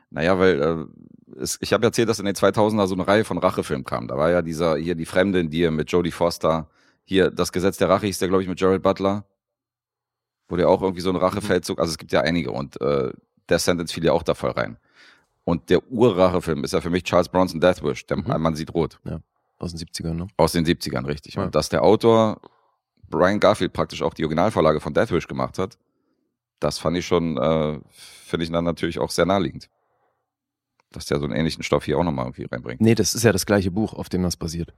Naja, 0.09 0.37
weil 0.39 0.61
äh, 0.61 1.41
es, 1.41 1.57
ich 1.61 1.73
habe 1.73 1.85
erzählt, 1.85 2.09
dass 2.09 2.19
in 2.19 2.25
den 2.25 2.35
2000er 2.35 2.87
so 2.87 2.95
eine 2.95 3.07
Reihe 3.07 3.23
von 3.23 3.37
Rachefilmen 3.37 3.85
kam. 3.85 4.07
Da 4.07 4.17
war 4.17 4.29
ja 4.29 4.41
dieser, 4.41 4.75
hier 4.77 4.95
die 4.95 5.05
Fremde 5.05 5.39
in 5.39 5.49
dir 5.49 5.71
mit 5.71 5.91
Jodie 5.91 6.11
Foster. 6.11 6.69
Hier, 7.05 7.31
das 7.31 7.51
Gesetz 7.51 7.77
der 7.77 7.89
Rache 7.89 8.05
hieß 8.05 8.19
der, 8.19 8.27
glaube 8.27 8.43
ich, 8.43 8.49
mit 8.49 8.59
Jared 8.59 8.81
Butler. 8.81 9.25
Wo 10.49 10.55
der 10.57 10.69
auch 10.69 10.81
irgendwie 10.81 11.01
so 11.01 11.09
ein 11.09 11.15
Rachefeldzug, 11.15 11.79
also 11.79 11.91
es 11.91 11.97
gibt 11.97 12.11
ja 12.11 12.21
einige 12.21 12.51
und 12.51 12.79
äh, 12.81 13.11
Sentence 13.49 13.91
fiel 13.91 14.03
ja 14.05 14.11
auch 14.13 14.23
da 14.23 14.33
voll 14.33 14.51
rein. 14.51 14.77
Und 15.45 15.69
der 15.69 15.85
Urrachefilm 15.91 16.63
ist 16.63 16.73
ja 16.73 16.81
für 16.81 16.89
mich 16.89 17.03
Charles 17.03 17.27
Bronson 17.29 17.59
Death 17.59 17.83
Wish, 17.83 18.05
der 18.05 18.17
Mhm. 18.17 18.41
Mann 18.41 18.55
sieht 18.55 18.73
rot. 18.73 18.99
Aus 19.59 19.71
den 19.73 19.79
70ern, 19.79 20.13
ne? 20.13 20.27
Aus 20.37 20.51
den 20.53 20.65
70ern, 20.65 21.05
richtig. 21.05 21.35
Ja. 21.35 21.43
Und 21.43 21.55
dass 21.55 21.69
der 21.69 21.83
Autor 21.83 22.39
Brian 23.09 23.39
Garfield 23.39 23.73
praktisch 23.73 24.01
auch 24.01 24.13
die 24.13 24.23
Originalvorlage 24.23 24.79
von 24.79 24.93
Death 24.93 25.11
Wish 25.11 25.27
gemacht 25.27 25.57
hat, 25.59 25.77
das 26.59 26.79
fand 26.79 26.97
ich 26.97 27.05
schon, 27.05 27.37
äh, 27.37 27.79
finde 27.91 28.45
ich 28.45 28.51
dann 28.51 28.63
natürlich 28.63 28.99
auch 28.99 29.09
sehr 29.09 29.25
naheliegend. 29.25 29.69
Dass 30.91 31.05
der 31.07 31.19
so 31.19 31.25
einen 31.25 31.33
ähnlichen 31.35 31.63
Stoff 31.63 31.83
hier 31.85 31.97
auch 31.97 32.03
nochmal 32.03 32.25
irgendwie 32.25 32.45
reinbringt. 32.45 32.79
Nee, 32.81 32.95
das 32.95 33.13
ist 33.15 33.23
ja 33.23 33.31
das 33.31 33.45
gleiche 33.45 33.71
Buch, 33.71 33.93
auf 33.93 34.09
dem 34.09 34.23
das 34.23 34.37
basiert. 34.37 34.73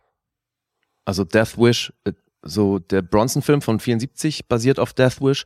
Also 1.04 1.24
Death 1.24 1.58
Wish, 1.58 1.94
äh, 2.06 2.14
so 2.42 2.80
der 2.80 3.02
Bronson-Film 3.02 3.62
von 3.62 3.80
74 3.80 4.48
basiert 4.48 4.80
auf 4.80 4.94
Death 4.94 5.22
Wish 5.22 5.46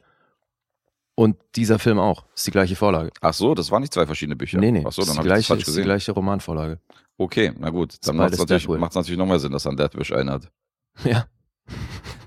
und 1.19 1.35
dieser 1.55 1.79
Film 1.79 1.99
auch. 1.99 2.23
Ist 2.35 2.47
die 2.47 2.51
gleiche 2.51 2.75
Vorlage. 2.77 3.09
Ach 3.21 3.33
so, 3.33 3.53
das 3.53 3.69
waren 3.71 3.81
nicht 3.81 3.93
zwei 3.93 4.05
verschiedene 4.05 4.35
Bücher. 4.37 4.57
Nee, 4.57 4.71
nee, 4.71 4.83
Ach 4.87 4.91
so, 4.93 5.01
ist, 5.01 5.09
dann 5.09 5.15
die 5.23 5.29
habe 5.29 5.39
ich 5.39 5.45
das 5.45 5.47
falsch 5.47 5.59
ist 5.59 5.65
die 5.67 5.71
gesehen. 5.71 5.83
gleiche 5.83 6.11
Romanvorlage. 6.13 6.79
Okay, 7.17 7.51
na 7.59 7.69
gut, 7.69 7.95
dann 8.03 8.15
macht 8.15 8.31
es 8.33 8.39
natürlich, 8.39 8.65
Death 8.65 8.79
macht's 8.79 8.95
natürlich 8.95 9.17
noch 9.17 9.25
mehr 9.25 9.39
Sinn, 9.39 9.51
dass 9.51 9.65
er 9.65 9.71
an 9.71 9.77
Death 9.77 9.97
Wish 9.97 10.11
erinnert. 10.11 10.49
Ja. 11.03 11.25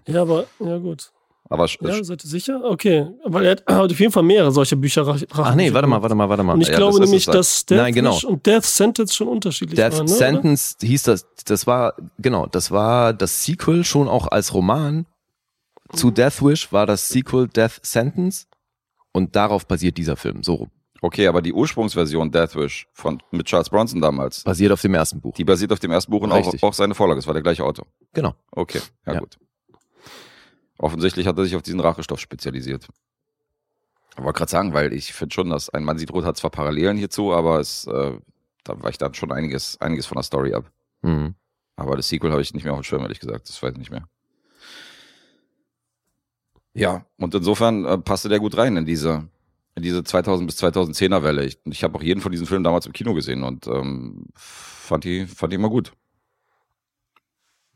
Ja, 0.06 0.22
aber, 0.22 0.44
ja 0.60 0.76
gut. 0.78 1.10
Aber 1.48 1.66
Ja, 1.80 2.04
seid 2.04 2.24
ihr 2.24 2.28
sicher? 2.30 2.62
Okay. 2.64 3.06
Weil 3.24 3.44
er 3.44 3.52
hat 3.76 3.90
auf 3.92 4.00
jeden 4.00 4.12
Fall 4.12 4.22
mehrere 4.22 4.50
solche 4.52 4.76
Bücher. 4.76 5.06
Rach- 5.06 5.22
Ach 5.32 5.54
nee, 5.54 5.72
warte 5.72 5.86
mal, 5.88 6.00
warte 6.02 6.14
mal, 6.14 6.28
warte 6.28 6.42
mal. 6.42 6.54
Und 6.54 6.62
ich 6.62 6.68
Ja, 6.68 6.76
glaube 6.76 6.98
das 6.98 7.08
nämlich, 7.08 7.26
halt. 7.26 7.36
dass 7.36 7.66
Death 7.66 7.78
Nein, 7.78 7.94
genau. 7.94 8.18
Und 8.26 8.46
Death 8.46 8.64
Sentence 8.64 9.14
schon 9.14 9.28
unterschiedlich 9.28 9.76
Death 9.76 9.92
waren. 9.94 10.06
Ne, 10.06 10.12
Sentence 10.12 10.76
hieß 10.80 11.02
das, 11.04 11.26
das 11.44 11.66
war, 11.66 11.94
genau, 12.18 12.46
das 12.46 12.70
war 12.70 13.12
das 13.12 13.44
Sequel 13.44 13.84
schon 13.84 14.08
auch 14.08 14.28
als 14.28 14.52
Roman. 14.54 15.06
Zu 15.94 16.06
Mhm. 16.08 16.14
Death 16.14 16.42
Wish 16.42 16.72
war 16.72 16.86
das 16.86 17.08
Sequel 17.08 17.48
Death 17.48 17.80
Sentence 17.82 18.46
und 19.12 19.36
darauf 19.36 19.66
basiert 19.66 19.96
dieser 19.98 20.16
Film, 20.16 20.42
so 20.42 20.54
rum. 20.54 20.70
okay, 21.00 21.26
aber 21.26 21.42
die 21.42 21.52
Ursprungsversion 21.52 22.30
Death 22.30 22.54
Wish 22.56 22.88
von, 22.92 23.22
mit 23.30 23.46
Charles 23.46 23.70
Bronson 23.70 24.00
damals, 24.00 24.42
Basiert 24.44 24.72
auf 24.72 24.80
dem 24.82 24.94
ersten 24.94 25.20
Buch. 25.20 25.34
die 25.34 25.44
basiert 25.44 25.72
auf 25.72 25.78
dem 25.80 25.90
ersten 25.90 26.10
Buch 26.10 26.22
und 26.22 26.32
auch, 26.32 26.54
auch 26.62 26.74
seine 26.74 26.94
Vorlage. 26.94 27.18
Es 27.20 27.26
war 27.26 27.34
der 27.34 27.42
gleiche 27.42 27.64
Autor. 27.64 27.86
Genau. 28.12 28.34
Okay, 28.50 28.80
ja, 29.06 29.14
Ja. 29.14 29.20
gut. 29.20 29.38
Offensichtlich 30.78 31.26
hat 31.26 31.38
er 31.38 31.44
sich 31.44 31.54
auf 31.54 31.62
diesen 31.62 31.80
Rachestoff 31.80 32.18
spezialisiert. 32.20 32.88
Ich 34.16 34.22
wollte 34.22 34.38
gerade 34.38 34.50
sagen, 34.50 34.74
weil 34.74 34.92
ich 34.92 35.12
finde 35.12 35.34
schon, 35.34 35.48
dass 35.50 35.70
ein 35.70 35.84
Mann 35.84 35.96
sieht 35.98 36.12
rot 36.12 36.24
hat 36.24 36.36
zwar 36.36 36.50
Parallelen 36.50 36.96
hierzu, 36.98 37.32
aber 37.32 37.60
es, 37.60 37.86
äh, 37.86 38.12
da 38.64 38.82
weicht 38.82 39.00
dann 39.00 39.14
schon 39.14 39.32
einiges, 39.32 39.80
einiges 39.80 40.06
von 40.06 40.16
der 40.16 40.22
Story 40.24 40.54
ab. 40.54 40.70
Mhm. 41.02 41.34
Aber 41.76 41.96
das 41.96 42.08
Sequel 42.08 42.30
habe 42.30 42.42
ich 42.42 42.52
nicht 42.52 42.64
mehr 42.64 42.72
auf 42.74 42.80
dem 42.80 42.84
Schirm, 42.84 43.02
ehrlich 43.02 43.20
gesagt. 43.20 43.48
Das 43.48 43.62
weiß 43.62 43.72
ich 43.72 43.78
nicht 43.78 43.90
mehr. 43.90 44.06
Ja, 46.74 47.04
und 47.18 47.34
insofern 47.34 47.84
äh, 47.84 47.98
passte 47.98 48.28
der 48.28 48.38
gut 48.38 48.56
rein 48.56 48.76
in 48.76 48.86
diese, 48.86 49.28
in 49.74 49.82
diese 49.82 50.04
2000 50.04 50.46
bis 50.46 50.62
2010er 50.62 51.22
Welle. 51.22 51.44
Ich, 51.44 51.58
ich 51.64 51.84
habe 51.84 51.98
auch 51.98 52.02
jeden 52.02 52.20
von 52.20 52.32
diesen 52.32 52.46
Filmen 52.46 52.64
damals 52.64 52.86
im 52.86 52.92
Kino 52.92 53.14
gesehen 53.14 53.42
und 53.42 53.66
ähm, 53.66 54.26
fand 54.34 55.04
die, 55.04 55.26
fand 55.26 55.52
die 55.52 55.56
immer 55.56 55.68
gut. 55.68 55.92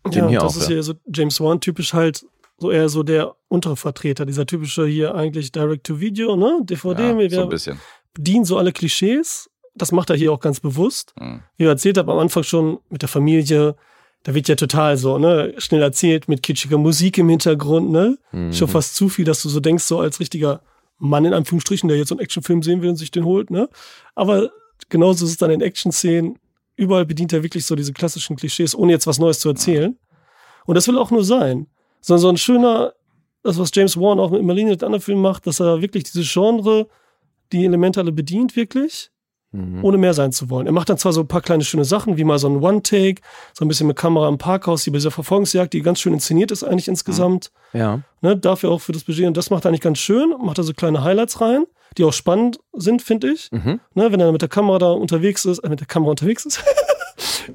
Den 0.06 0.24
ja, 0.24 0.28
hier 0.28 0.40
das 0.40 0.56
auch, 0.56 0.60
ist 0.60 0.70
ja. 0.70 0.76
ja 0.76 0.82
so 0.82 0.94
James 1.12 1.40
Wan 1.40 1.60
typisch 1.60 1.92
halt 1.92 2.24
so 2.58 2.70
eher 2.70 2.88
so 2.88 3.02
der 3.02 3.36
untere 3.48 3.76
Vertreter, 3.76 4.24
dieser 4.24 4.46
typische 4.46 4.86
hier 4.86 5.14
eigentlich 5.14 5.52
Direct-to-Video, 5.52 6.36
ne? 6.36 6.60
DVD, 6.62 7.08
ja, 7.08 7.18
wir 7.18 7.30
so 7.30 7.42
ein 7.42 7.48
bisschen. 7.48 7.80
bedienen 8.14 8.44
so 8.44 8.56
alle 8.56 8.72
Klischees. 8.72 9.50
Das 9.74 9.92
macht 9.92 10.08
er 10.08 10.16
hier 10.16 10.32
auch 10.32 10.40
ganz 10.40 10.60
bewusst. 10.60 11.12
Mhm. 11.20 11.42
Wie 11.56 11.64
ich 11.64 11.68
erzählt 11.68 11.98
habe 11.98 12.10
am 12.12 12.18
Anfang 12.18 12.44
schon 12.44 12.78
mit 12.88 13.02
der 13.02 13.10
Familie, 13.10 13.76
da 14.26 14.34
wird 14.34 14.48
ja 14.48 14.56
total 14.56 14.96
so, 14.96 15.18
ne, 15.18 15.54
schnell 15.58 15.82
erzählt 15.82 16.26
mit 16.26 16.42
kitschiger 16.42 16.78
Musik 16.78 17.16
im 17.16 17.28
Hintergrund, 17.28 17.92
ne? 17.92 18.18
Mhm. 18.32 18.52
Schon 18.52 18.66
fast 18.66 18.96
zu 18.96 19.08
viel, 19.08 19.24
dass 19.24 19.40
du 19.40 19.48
so 19.48 19.60
denkst, 19.60 19.84
so 19.84 20.00
als 20.00 20.18
richtiger 20.18 20.62
Mann 20.98 21.24
in 21.24 21.32
Anführungsstrichen, 21.32 21.88
der 21.88 21.96
jetzt 21.96 22.08
so 22.08 22.16
einen 22.16 22.24
Actionfilm 22.24 22.60
sehen 22.64 22.82
will 22.82 22.88
und 22.88 22.96
sich 22.96 23.12
den 23.12 23.24
holt, 23.24 23.52
ne? 23.52 23.68
Aber 24.16 24.50
genauso 24.88 25.24
ist 25.24 25.30
es 25.30 25.36
dann 25.36 25.52
in 25.52 25.60
Action-Szenen. 25.60 26.40
Überall 26.74 27.06
bedient 27.06 27.32
er 27.32 27.44
wirklich 27.44 27.66
so 27.66 27.76
diese 27.76 27.92
klassischen 27.92 28.34
Klischees, 28.34 28.74
ohne 28.74 28.90
jetzt 28.90 29.06
was 29.06 29.20
Neues 29.20 29.38
zu 29.38 29.48
erzählen. 29.48 29.96
Und 30.64 30.74
das 30.74 30.88
will 30.88 30.98
auch 30.98 31.12
nur 31.12 31.22
sein. 31.22 31.68
Sondern 32.00 32.20
so 32.20 32.28
ein 32.28 32.36
schöner, 32.36 32.94
das, 33.44 33.60
was 33.60 33.70
James 33.72 33.96
Wan 33.96 34.18
auch 34.18 34.32
mit 34.32 34.42
Marlene 34.42 34.72
und 34.72 34.82
anderen 34.82 35.02
Filmen 35.02 35.22
macht, 35.22 35.46
dass 35.46 35.60
er 35.60 35.80
wirklich 35.82 36.02
diese 36.02 36.24
Genre, 36.24 36.88
die 37.52 37.64
Elemente 37.64 38.00
alle 38.00 38.10
bedient, 38.10 38.56
wirklich 38.56 39.12
Mhm. 39.56 39.84
ohne 39.84 39.98
mehr 39.98 40.14
sein 40.14 40.32
zu 40.32 40.50
wollen. 40.50 40.66
Er 40.66 40.72
macht 40.72 40.88
dann 40.88 40.98
zwar 40.98 41.12
so 41.12 41.20
ein 41.20 41.28
paar 41.28 41.40
kleine 41.40 41.64
schöne 41.64 41.84
Sachen, 41.84 42.16
wie 42.16 42.24
mal 42.24 42.38
so 42.38 42.48
ein 42.48 42.62
One-Take, 42.62 43.22
so 43.54 43.64
ein 43.64 43.68
bisschen 43.68 43.86
mit 43.86 43.96
Kamera 43.96 44.28
im 44.28 44.38
Parkhaus, 44.38 44.84
die 44.84 44.90
bei 44.90 44.98
dieser 44.98 45.10
Verfolgungsjagd, 45.10 45.72
die 45.72 45.82
ganz 45.82 46.00
schön 46.00 46.12
inszeniert 46.12 46.50
ist 46.50 46.62
eigentlich 46.64 46.88
insgesamt. 46.88 47.50
Ja. 47.72 48.00
Ne, 48.20 48.36
dafür 48.36 48.70
auch 48.70 48.80
für 48.80 48.92
das 48.92 49.04
Budget. 49.04 49.26
Und 49.26 49.36
das 49.36 49.50
macht 49.50 49.64
er 49.64 49.68
eigentlich 49.68 49.80
ganz 49.80 49.98
schön, 49.98 50.34
macht 50.42 50.58
da 50.58 50.62
so 50.62 50.72
kleine 50.72 51.02
Highlights 51.02 51.40
rein. 51.40 51.64
die 51.98 52.04
auch 52.04 52.12
spannend 52.12 52.58
sind, 52.74 53.00
finde 53.00 53.32
ich. 53.32 53.48
Mhm. 53.52 53.80
Ne, 53.94 54.12
wenn 54.12 54.20
er 54.20 54.30
mit 54.32 54.42
der 54.42 54.48
Kamera 54.50 54.78
da 54.78 54.90
unterwegs 54.92 55.44
ist, 55.46 55.60
äh, 55.60 55.68
mit 55.70 55.80
der 55.80 55.86
Kamera 55.86 56.10
unterwegs 56.10 56.44
ist. 56.44 56.62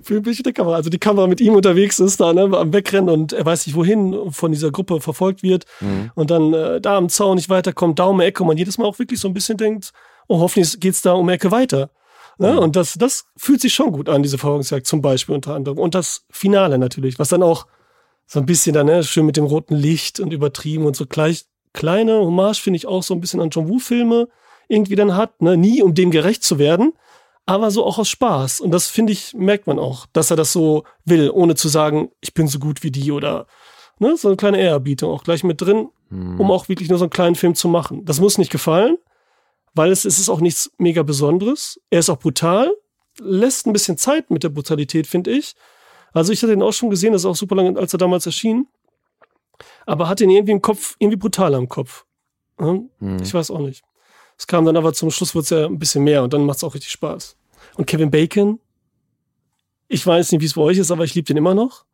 Für 0.01 0.21
mich 0.21 0.37
mit 0.39 0.45
der 0.45 0.53
Kamera, 0.53 0.75
also 0.75 0.89
die 0.89 0.97
Kamera 0.97 1.27
mit 1.27 1.41
ihm 1.41 1.53
unterwegs 1.53 1.99
ist, 1.99 2.19
da 2.19 2.33
ne, 2.33 2.43
am 2.57 2.73
Wegrennen 2.73 3.09
und 3.09 3.33
er 3.33 3.45
weiß 3.45 3.67
nicht 3.67 3.75
wohin, 3.75 4.31
von 4.31 4.51
dieser 4.51 4.71
Gruppe 4.71 4.99
verfolgt 5.01 5.43
wird 5.43 5.65
Mhm. 5.81 6.11
und 6.15 6.31
dann 6.31 6.53
äh, 6.53 6.81
da 6.81 6.97
am 6.97 7.09
Zaun 7.09 7.35
nicht 7.35 7.49
weiterkommt, 7.49 7.99
da 7.99 8.05
um 8.05 8.17
die 8.19 8.25
Ecke 8.25 8.41
und 8.43 8.47
man 8.47 8.57
jedes 8.57 8.77
Mal 8.77 8.85
auch 8.85 8.97
wirklich 8.99 9.19
so 9.19 9.27
ein 9.27 9.33
bisschen 9.33 9.57
denkt, 9.57 9.91
oh, 10.31 10.39
hoffentlich 10.39 10.79
geht's 10.79 11.01
da 11.01 11.13
um 11.13 11.29
Ecke 11.29 11.51
weiter. 11.51 11.89
Ne? 12.37 12.53
Mhm. 12.53 12.59
Und 12.59 12.75
das, 12.75 12.93
das 12.93 13.25
fühlt 13.37 13.61
sich 13.61 13.73
schon 13.73 13.91
gut 13.91 14.09
an, 14.09 14.23
diese 14.23 14.37
Verfolgungsjagd 14.37 14.87
zum 14.87 15.01
Beispiel 15.01 15.35
unter 15.35 15.53
anderem. 15.53 15.77
Und 15.77 15.95
das 15.95 16.25
Finale 16.29 16.77
natürlich, 16.77 17.19
was 17.19 17.29
dann 17.29 17.43
auch 17.43 17.67
so 18.25 18.39
ein 18.39 18.45
bisschen 18.45 18.73
dann, 18.73 18.87
ne, 18.87 19.03
schön 19.03 19.25
mit 19.25 19.37
dem 19.37 19.45
roten 19.45 19.75
Licht 19.75 20.19
und 20.19 20.31
übertrieben 20.31 20.85
und 20.85 20.95
so 20.95 21.05
gleich 21.05 21.45
kleine 21.73 22.19
Hommage 22.19 22.61
finde 22.61 22.77
ich 22.77 22.87
auch 22.87 23.03
so 23.03 23.13
ein 23.13 23.21
bisschen 23.21 23.41
an 23.41 23.49
John 23.49 23.67
Woo-Filme 23.67 24.27
irgendwie 24.67 24.95
dann 24.95 25.15
hat, 25.15 25.41
ne? 25.41 25.57
nie 25.57 25.81
um 25.81 25.93
dem 25.93 26.11
gerecht 26.11 26.43
zu 26.43 26.57
werden, 26.57 26.93
aber 27.45 27.71
so 27.71 27.85
auch 27.85 27.97
aus 27.97 28.07
Spaß. 28.09 28.61
Und 28.61 28.71
das 28.71 28.87
finde 28.87 29.11
ich, 29.11 29.33
merkt 29.33 29.67
man 29.67 29.79
auch, 29.79 30.05
dass 30.13 30.31
er 30.31 30.37
das 30.37 30.53
so 30.53 30.83
will, 31.05 31.29
ohne 31.29 31.55
zu 31.55 31.67
sagen, 31.67 32.09
ich 32.21 32.33
bin 32.33 32.47
so 32.47 32.59
gut 32.59 32.83
wie 32.83 32.91
die 32.91 33.11
oder 33.11 33.47
ne? 33.99 34.15
so 34.15 34.29
eine 34.29 34.37
kleine 34.37 34.59
Ehrerbietung 34.59 35.11
auch 35.11 35.23
gleich 35.23 35.43
mit 35.43 35.59
drin, 35.61 35.89
Mhm. 36.11 36.39
um 36.39 36.51
auch 36.51 36.69
wirklich 36.69 36.89
nur 36.89 36.99
so 36.99 37.05
einen 37.05 37.09
kleinen 37.09 37.35
Film 37.35 37.55
zu 37.55 37.67
machen. 37.67 38.05
Das 38.05 38.19
muss 38.19 38.37
nicht 38.37 38.51
gefallen, 38.51 38.97
weil 39.73 39.91
es, 39.91 40.05
es 40.05 40.19
ist 40.19 40.29
auch 40.29 40.41
nichts 40.41 40.71
mega 40.77 41.03
Besonderes. 41.03 41.79
Er 41.89 41.99
ist 41.99 42.09
auch 42.09 42.19
brutal, 42.19 42.71
lässt 43.19 43.67
ein 43.67 43.73
bisschen 43.73 43.97
Zeit 43.97 44.31
mit 44.31 44.43
der 44.43 44.49
Brutalität, 44.49 45.07
finde 45.07 45.31
ich. 45.31 45.55
Also 46.13 46.33
ich 46.33 46.43
hatte 46.43 46.53
ihn 46.53 46.61
auch 46.61 46.73
schon 46.73 46.89
gesehen, 46.89 47.13
das 47.13 47.21
ist 47.21 47.25
auch 47.25 47.35
super 47.35 47.55
lange, 47.55 47.79
als 47.79 47.93
er 47.93 47.99
damals 47.99 48.25
erschien. 48.25 48.67
Aber 49.85 50.09
hatte 50.09 50.23
ihn 50.23 50.29
irgendwie 50.29 50.51
im 50.51 50.61
Kopf, 50.61 50.95
irgendwie 50.99 51.17
brutaler 51.17 51.57
im 51.57 51.69
Kopf. 51.69 52.05
Hm? 52.57 52.89
Mhm. 52.99 53.21
Ich 53.21 53.33
weiß 53.33 53.51
auch 53.51 53.59
nicht. 53.59 53.83
Es 54.37 54.47
kam 54.47 54.65
dann 54.65 54.77
aber 54.77 54.93
zum 54.93 55.11
Schluss 55.11 55.35
wird 55.35 55.43
es 55.45 55.51
ja 55.51 55.65
ein 55.65 55.79
bisschen 55.79 56.03
mehr 56.03 56.23
und 56.23 56.33
dann 56.33 56.45
macht 56.45 56.57
es 56.57 56.63
auch 56.63 56.73
richtig 56.73 56.91
Spaß. 56.91 57.37
Und 57.75 57.85
Kevin 57.85 58.11
Bacon, 58.11 58.59
ich 59.87 60.05
weiß 60.05 60.31
nicht, 60.31 60.41
wie 60.41 60.45
es 60.45 60.53
bei 60.53 60.61
euch 60.61 60.77
ist, 60.77 60.91
aber 60.91 61.03
ich 61.03 61.13
liebe 61.15 61.27
den 61.27 61.37
immer 61.37 61.53
noch. 61.53 61.85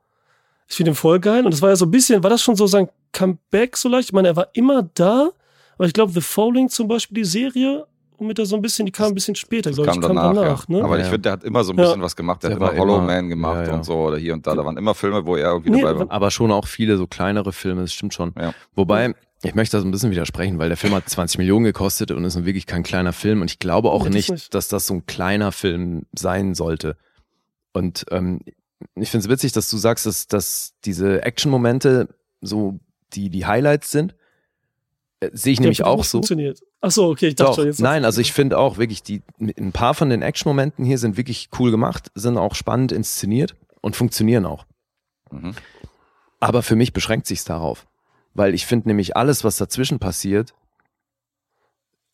Ich 0.67 0.75
finde 0.75 0.91
ihn 0.91 0.95
voll 0.95 1.19
geil. 1.19 1.45
Und 1.45 1.51
das 1.53 1.61
war 1.61 1.69
ja 1.69 1.75
so 1.75 1.85
ein 1.85 1.91
bisschen, 1.91 2.23
war 2.23 2.29
das 2.29 2.41
schon 2.41 2.55
so 2.55 2.67
sein 2.67 2.89
Comeback 3.11 3.77
so 3.77 3.89
leicht? 3.89 4.09
Ich 4.09 4.13
meine, 4.13 4.29
er 4.29 4.35
war 4.35 4.49
immer 4.53 4.83
da, 4.93 5.31
aber 5.77 5.85
ich 5.87 5.93
glaube, 5.93 6.11
The 6.11 6.21
Falling 6.21 6.69
zum 6.69 6.87
Beispiel, 6.87 7.15
die 7.23 7.25
Serie, 7.25 7.85
womit 8.17 8.39
er 8.39 8.45
so 8.45 8.55
ein 8.55 8.61
bisschen, 8.61 8.85
die 8.85 8.91
kam 8.91 9.09
ein 9.09 9.13
bisschen 9.13 9.35
später, 9.35 9.71
glaube 9.71 9.91
ich, 9.91 10.01
kam 10.01 10.15
danach, 10.15 10.67
ja. 10.67 10.75
ne? 10.75 10.83
Aber 10.83 10.95
Ja, 10.95 11.01
ich 11.01 11.05
ja. 11.07 11.11
finde, 11.11 11.21
der 11.21 11.31
hat 11.33 11.43
immer 11.43 11.63
so 11.63 11.71
ein 11.73 11.77
Ja. 11.77 11.85
bisschen 11.85 12.01
was 12.01 12.15
gemacht. 12.15 12.41
Der, 12.43 12.49
Der 12.51 12.59
hat 12.59 12.71
immer 12.73 12.81
Hollow 12.81 12.97
immer- 12.97 13.05
Man 13.05 13.29
gemacht 13.29 13.57
ja, 13.61 13.67
ja. 13.67 13.73
und 13.75 13.83
so 13.85 13.93
oder 13.95 14.17
hier 14.17 14.33
und 14.33 14.45
da. 14.47 14.55
Da 14.55 14.65
waren 14.65 14.75
immer 14.77 14.95
Filme, 14.95 15.25
wo 15.25 15.35
er 15.35 15.51
irgendwie 15.51 15.69
Nee, 15.71 15.81
dabei 15.81 15.99
war. 15.99 16.11
Aber 16.11 16.31
schon 16.31 16.51
auch 16.51 16.67
viele 16.67 16.97
so 16.97 17.05
kleinere 17.07 17.53
Filme, 17.53 17.81
das 17.81 17.93
stimmt 17.93 18.13
schon. 18.15 18.33
Ja. 18.39 18.53
Wobei, 18.75 19.13
ich 19.43 19.53
möchte 19.53 19.77
das 19.77 19.85
ein 19.85 19.91
bisschen 19.91 20.09
widersprechen, 20.09 20.57
weil 20.57 20.69
der 20.69 20.77
Film 20.77 20.95
hat 20.95 21.07
20 21.07 21.37
Millionen 21.37 21.63
gekostet 21.65 22.09
und 22.09 22.25
ist 22.25 22.35
nun 22.35 22.45
wirklich 22.45 22.65
kein 22.65 22.81
kleiner 22.81 23.13
Film. 23.13 23.41
Und 23.41 23.51
ich 23.51 23.59
glaube 23.59 23.91
auch 23.91 24.09
nicht, 24.09 24.31
nicht. 24.31 24.53
dass 24.55 24.67
das 24.67 24.87
so 24.87 24.95
ein 24.95 25.05
kleiner 25.05 25.51
Film 25.51 26.07
sein 26.17 26.55
sollte. 26.55 26.97
Und 27.73 28.05
ähm, 28.09 28.39
ich 28.95 29.11
finde 29.11 29.25
es 29.25 29.29
witzig, 29.29 29.51
dass 29.51 29.69
du 29.69 29.77
sagst, 29.77 30.07
dass, 30.07 30.25
dass 30.27 30.73
diese 30.85 31.21
Action-Momente 31.23 32.09
so 32.41 32.79
die, 33.13 33.29
die 33.29 33.45
Highlights 33.45 33.91
sind. 33.91 34.15
Äh, 35.19 35.29
Sehe 35.33 35.53
ich 35.53 35.57
Der 35.59 35.65
nämlich 35.65 35.83
auch 35.83 36.03
so. 36.03 36.19
Funktioniert. 36.19 36.61
Ach 36.81 36.91
so, 36.91 37.09
okay, 37.09 37.27
ich 37.27 37.35
dachte 37.35 37.49
Doch, 37.49 37.55
schon 37.55 37.65
jetzt. 37.65 37.79
nein, 37.79 38.05
also 38.05 38.21
ich 38.21 38.33
finde 38.33 38.57
auch 38.57 38.77
wirklich, 38.77 39.03
die, 39.03 39.21
ein 39.39 39.71
paar 39.71 39.93
von 39.93 40.09
den 40.09 40.21
Action-Momenten 40.21 40.85
hier 40.85 40.97
sind 40.97 41.17
wirklich 41.17 41.49
cool 41.59 41.71
gemacht, 41.71 42.11
sind 42.15 42.37
auch 42.37 42.55
spannend 42.55 42.91
inszeniert 42.91 43.55
und 43.81 43.95
funktionieren 43.95 44.45
auch. 44.45 44.65
Mhm. 45.31 45.55
Aber 46.39 46.61
für 46.61 46.75
mich 46.75 46.93
beschränkt 46.93 47.27
sich's 47.27 47.45
darauf. 47.45 47.87
Weil 48.33 48.53
ich 48.53 48.67
finde 48.67 48.89
nämlich 48.89 49.17
alles, 49.17 49.43
was 49.43 49.57
dazwischen 49.57 49.97
passiert, 49.97 50.53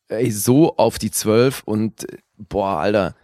ey, 0.08 0.32
so 0.32 0.78
auf 0.78 0.98
die 0.98 1.12
Zwölf 1.12 1.64
und 1.66 2.10
äh, 2.10 2.18
boah, 2.38 2.78
Alter. 2.80 3.16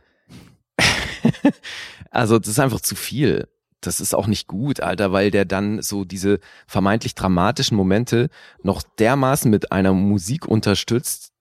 also 2.11 2.39
das 2.39 2.49
ist 2.49 2.59
einfach 2.59 2.81
zu 2.81 2.95
viel. 2.95 3.47
Das 3.81 4.01
ist 4.01 4.13
auch 4.13 4.27
nicht 4.27 4.47
gut, 4.47 4.81
Alter, 4.81 5.11
weil 5.11 5.31
der 5.31 5.45
dann 5.45 5.81
so 5.81 6.03
diese 6.05 6.39
vermeintlich 6.67 7.15
dramatischen 7.15 7.77
Momente 7.77 8.29
noch 8.61 8.83
dermaßen 8.99 9.49
mit 9.49 9.71
einer 9.71 9.93
Musik 9.93 10.45
unterstützt. 10.47 11.31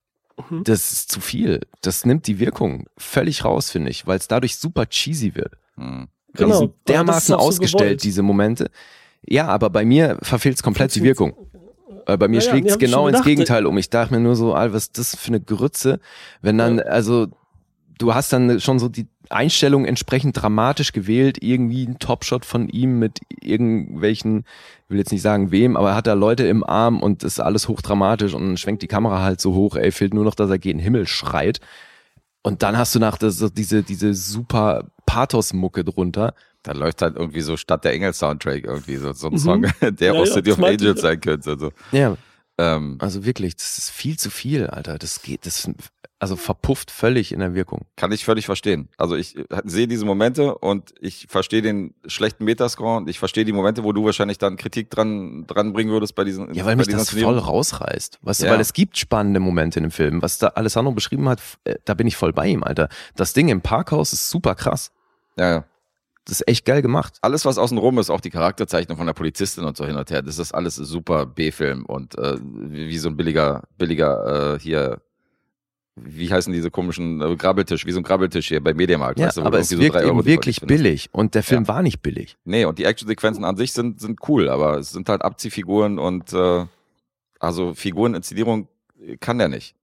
Mhm. 0.48 0.62
Das 0.64 0.92
ist 0.92 1.10
zu 1.10 1.20
viel. 1.20 1.60
Das 1.82 2.06
nimmt 2.06 2.26
die 2.28 2.38
Wirkung 2.38 2.86
völlig 2.96 3.44
raus, 3.44 3.70
finde 3.70 3.90
ich, 3.90 4.06
weil 4.06 4.18
es 4.18 4.28
dadurch 4.28 4.56
super 4.56 4.86
cheesy 4.86 5.34
wird. 5.34 5.54
Mhm. 5.76 6.08
Die 6.28 6.38
Genau, 6.44 6.58
sind 6.58 6.64
aber 6.64 6.74
das 6.84 6.94
dermaßen 6.94 7.32
so 7.34 7.36
ausgestellt, 7.38 7.82
gewollt. 7.82 8.02
diese 8.04 8.22
Momente. 8.22 8.70
Ja, 9.26 9.48
aber 9.48 9.70
bei 9.70 9.84
mir 9.84 10.18
verfehlt 10.22 10.56
es 10.56 10.62
komplett 10.62 10.94
die 10.94 11.02
Wirkung. 11.02 11.34
Äh, 12.06 12.16
bei 12.16 12.28
mir 12.28 12.38
Ja, 12.38 12.44
ja, 12.44 12.50
schlägt 12.50 12.68
es 12.68 12.74
ich 12.74 12.78
genau 12.78 13.08
ins. 13.08 13.22
Gegenteil 13.24 13.66
um. 13.66 13.76
Ich 13.78 13.90
dachte 13.90 14.14
mir 14.14 14.20
nur 14.20 14.36
so, 14.36 14.54
Alter, 14.54 14.74
was 14.74 14.84
ist 14.84 14.98
das 14.98 15.16
für 15.16 15.28
eine 15.28 15.40
Grütze? 15.40 15.98
Wenn 16.40 16.56
dann, 16.56 16.78
also, 16.80 17.26
du 17.98 18.14
hast 18.14 18.32
dann 18.32 18.60
schon 18.60 18.78
so 18.78 18.88
die 18.88 19.08
Einstellung 19.30 19.84
entsprechend 19.84 20.40
dramatisch 20.40 20.92
gewählt, 20.92 21.38
irgendwie 21.42 21.86
ein 21.86 21.98
Topshot 21.98 22.44
von 22.44 22.68
ihm 22.68 22.98
mit 22.98 23.20
irgendwelchen, 23.40 24.40
ich 24.84 24.90
will 24.90 24.98
jetzt 24.98 25.12
nicht 25.12 25.22
sagen 25.22 25.50
wem, 25.50 25.76
aber 25.76 25.90
er 25.90 25.94
hat 25.96 26.06
da 26.06 26.14
Leute 26.14 26.46
im 26.46 26.64
Arm 26.64 27.00
und 27.02 27.22
ist 27.24 27.40
alles 27.40 27.68
hochdramatisch 27.68 28.34
und 28.34 28.46
dann 28.46 28.56
schwenkt 28.56 28.82
die 28.82 28.86
Kamera 28.88 29.22
halt 29.22 29.40
so 29.40 29.54
hoch, 29.54 29.76
ey, 29.76 29.92
fehlt 29.92 30.14
nur 30.14 30.24
noch, 30.24 30.34
dass 30.34 30.50
er 30.50 30.58
gegen 30.58 30.78
den 30.78 30.84
Himmel 30.84 31.06
schreit. 31.06 31.60
Und 32.42 32.62
dann 32.62 32.78
hast 32.78 32.94
du 32.94 32.98
nach 32.98 33.18
das, 33.18 33.36
so 33.36 33.48
diese, 33.48 33.82
diese 33.82 34.14
super 34.14 34.84
Pathos-Mucke 35.06 35.84
drunter. 35.84 36.34
Da 36.62 36.72
läuft 36.72 37.02
halt 37.02 37.16
irgendwie 37.16 37.40
so 37.40 37.56
Stadt 37.56 37.84
der 37.84 37.92
Engel 37.92 38.12
Soundtrack 38.12 38.64
irgendwie 38.64 38.96
so, 38.96 39.12
so 39.12 39.26
ein 39.28 39.34
Mhm. 39.34 39.38
Song, 39.38 39.62
der 39.82 40.14
Ja, 40.14 40.20
aus 40.20 40.28
ja, 40.28 40.34
City 40.34 40.52
of 40.52 40.58
Angels 40.62 40.96
ja. 41.02 41.08
sein 41.08 41.20
könnte. 41.20 41.50
Also, 41.50 41.72
Ja, 41.92 42.16
ähm, 42.58 42.96
Also 43.00 43.24
wirklich, 43.24 43.56
das 43.56 43.78
ist 43.78 43.90
viel 43.90 44.18
zu 44.18 44.30
viel, 44.30 44.66
Alter. 44.68 44.98
Das 44.98 45.20
geht, 45.22 45.46
das 45.46 45.68
also 46.20 46.34
verpufft 46.36 46.90
völlig 46.90 47.30
in 47.32 47.40
der 47.40 47.54
Wirkung. 47.54 47.86
kann 47.96 48.10
ich 48.12 48.24
völlig 48.24 48.46
verstehen. 48.46 48.88
Also 48.96 49.14
ich 49.14 49.36
äh, 49.36 49.44
sehe 49.64 49.86
diese 49.86 50.04
Momente 50.04 50.56
und 50.58 50.92
ich 51.00 51.26
verstehe 51.28 51.62
den 51.62 51.94
schlechten 52.06 52.44
Metascore 52.44 52.96
und 52.96 53.08
ich 53.08 53.18
verstehe 53.18 53.44
die 53.44 53.52
Momente, 53.52 53.84
wo 53.84 53.92
du 53.92 54.04
wahrscheinlich 54.04 54.38
dann 54.38 54.56
Kritik 54.56 54.90
dran, 54.90 55.46
dran 55.46 55.72
bringen 55.72 55.90
würdest 55.90 56.14
bei 56.16 56.24
diesen 56.24 56.52
Ja, 56.54 56.64
weil 56.64 56.74
bei 56.74 56.78
mich 56.78 56.86
das 56.88 57.10
voll 57.10 57.18
Inszenierung. 57.20 57.38
rausreißt. 57.38 58.18
Weißt 58.22 58.42
du, 58.42 58.46
Ja. 58.46 58.52
weil 58.52 58.60
es 58.60 58.72
gibt 58.72 58.98
spannende 58.98 59.38
Momente 59.40 59.78
in 59.78 59.84
dem 59.84 59.92
Film. 59.92 60.20
Was 60.20 60.38
da 60.38 60.48
Alessandro 60.48 60.92
beschrieben 60.92 61.28
hat, 61.28 61.40
äh, 61.64 61.76
da 61.84 61.94
bin 61.94 62.06
ich 62.06 62.16
voll 62.16 62.32
bei 62.32 62.46
ihm, 62.48 62.62
Alter. 62.64 62.88
Das 63.14 63.32
Ding 63.32 63.48
im 63.48 63.60
Parkhaus 63.60 64.12
ist 64.12 64.28
super 64.30 64.54
krass. 64.54 64.90
Ja, 65.36 65.50
ja. 65.50 65.64
Das 66.24 66.40
ist 66.40 66.48
echt 66.48 66.66
geil 66.66 66.82
gemacht. 66.82 67.14
Alles, 67.22 67.46
was 67.46 67.56
außen 67.56 67.78
rum 67.78 67.98
ist, 67.98 68.10
auch 68.10 68.20
die 68.20 68.28
Charakterzeichnung 68.28 68.98
von 68.98 69.06
der 69.06 69.14
Polizistin 69.14 69.64
und 69.64 69.78
so 69.78 69.86
hin 69.86 69.96
und 69.96 70.10
her, 70.10 70.20
das 70.20 70.38
ist 70.38 70.52
alles 70.52 70.74
super 70.74 71.24
B-Film 71.24 71.86
und 71.86 72.18
äh, 72.18 72.36
wie, 72.42 72.88
wie 72.88 72.98
so 72.98 73.08
ein 73.08 73.16
billiger, 73.16 73.62
billiger 73.78 74.56
äh, 74.56 74.58
hier, 74.60 75.00
wie 76.04 76.32
heißen 76.32 76.52
diese 76.52 76.70
komischen 76.70 77.20
äh, 77.20 77.36
Grabbeltisch, 77.36 77.86
wie 77.86 77.92
so 77.92 78.00
ein 78.00 78.02
Grabbeltisch 78.02 78.48
hier 78.48 78.62
bei 78.62 78.74
Mediamarkt. 78.74 79.18
Ja, 79.18 79.26
weißt 79.26 79.38
du, 79.38 79.42
aber 79.42 79.58
es 79.58 79.70
wirkt 79.76 79.96
Euro 79.96 80.06
eben 80.06 80.14
Folge 80.16 80.30
wirklich 80.30 80.60
billig. 80.60 81.08
Und 81.12 81.34
der 81.34 81.42
Film 81.42 81.68
war 81.68 81.82
nicht 81.82 82.02
billig. 82.02 82.36
Nee, 82.44 82.64
und 82.64 82.78
die 82.78 82.84
Actionsequenzen 82.84 83.44
an 83.44 83.56
sich 83.56 83.72
sind, 83.72 84.00
sind 84.00 84.20
cool, 84.28 84.48
aber 84.48 84.78
es 84.78 84.90
sind 84.90 85.08
halt 85.08 85.22
Abziehfiguren 85.22 85.98
und 85.98 86.32
äh, 86.32 86.66
also 87.38 87.74
Figureninszenierung 87.74 88.68
kann 89.20 89.38
der 89.38 89.48
nicht. 89.48 89.74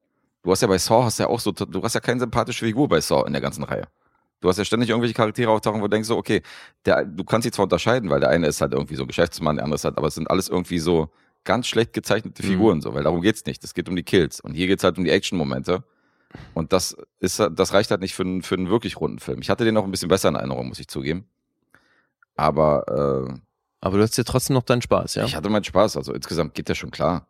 Du 0.43 0.51
hast 0.51 0.61
ja 0.61 0.67
bei 0.67 0.77
Saw 0.77 1.03
hast 1.05 1.19
ja 1.19 1.27
auch 1.27 1.39
so, 1.39 1.51
du 1.51 1.81
hast 1.81 1.95
ja 1.95 2.01
keine 2.01 2.19
sympathische 2.19 2.65
Figur 2.65 2.87
bei 2.87 3.01
Saw 3.01 3.25
in 3.25 3.33
der 3.33 3.41
ganzen 3.41 3.63
Reihe. 3.63 3.87
Du 4.41 4.49
hast 4.49 4.57
ja 4.57 4.65
ständig 4.65 4.89
irgendwelche 4.89 5.15
Charaktere 5.15 5.49
auftauchen, 5.49 5.81
wo 5.81 5.85
du 5.85 5.89
denkst 5.89 6.07
so, 6.07 6.17
okay, 6.17 6.41
der, 6.85 7.03
du 7.05 7.23
kannst 7.23 7.45
sie 7.45 7.51
zwar 7.51 7.63
unterscheiden, 7.63 8.09
weil 8.09 8.19
der 8.19 8.29
eine 8.29 8.47
ist 8.47 8.61
halt 8.61 8.73
irgendwie 8.73 8.95
so 8.95 9.03
ein 9.03 9.07
Geschäftsmann, 9.07 9.55
der 9.55 9.63
andere 9.63 9.75
ist 9.75 9.85
halt, 9.85 9.97
aber 9.97 10.07
es 10.07 10.15
sind 10.15 10.29
alles 10.29 10.49
irgendwie 10.49 10.77
so 10.79 11.09
ganz 11.45 11.67
schlecht 11.67 11.93
gezeichnete 11.93 12.43
Mhm. 12.43 12.47
Figuren, 12.47 12.81
so, 12.81 12.93
weil 12.93 13.03
darum 13.03 13.21
geht's 13.21 13.45
nicht. 13.45 13.63
Es 13.63 13.73
geht 13.73 13.87
um 13.87 13.95
die 13.95 14.03
Kills. 14.03 14.39
Und 14.41 14.53
hier 14.53 14.67
geht's 14.67 14.83
halt 14.83 14.97
um 14.97 15.03
die 15.03 15.11
Action-Momente. 15.11 15.83
Und 16.53 16.73
das 16.73 16.95
ist, 17.19 17.39
das 17.39 17.73
reicht 17.73 17.91
halt 17.91 18.01
nicht 18.01 18.15
für 18.15 18.23
einen, 18.23 18.41
für 18.41 18.55
einen 18.55 18.69
wirklich 18.69 18.99
runden 18.99 19.19
Film. 19.19 19.41
Ich 19.41 19.49
hatte 19.49 19.65
den 19.65 19.73
noch 19.73 19.83
ein 19.83 19.91
bisschen 19.91 20.09
besser 20.09 20.29
in 20.29 20.35
Erinnerung, 20.35 20.67
muss 20.67 20.79
ich 20.79 20.87
zugeben. 20.87 21.25
Aber 22.35 23.27
äh, 23.29 23.33
Aber 23.81 23.97
du 23.97 24.03
hast 24.03 24.17
ja 24.17 24.23
trotzdem 24.23 24.55
noch 24.55 24.63
deinen 24.63 24.81
Spaß, 24.81 25.15
ja? 25.15 25.25
ich 25.25 25.35
hatte 25.35 25.49
meinen 25.49 25.63
Spaß. 25.63 25.97
Also 25.97 26.13
insgesamt 26.13 26.53
geht 26.53 26.69
der 26.69 26.75
schon 26.75 26.91
klar. 26.91 27.27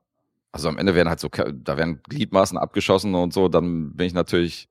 Also 0.52 0.70
am 0.70 0.78
Ende 0.78 0.96
werden 0.96 1.10
halt 1.10 1.20
so, 1.20 1.28
da 1.28 1.76
werden 1.76 2.02
Gliedmaßen 2.08 2.58
abgeschossen 2.58 3.14
und 3.14 3.34
so, 3.34 3.50
dann 3.50 3.94
bin 3.94 4.08
ich 4.08 4.14
natürlich, 4.14 4.70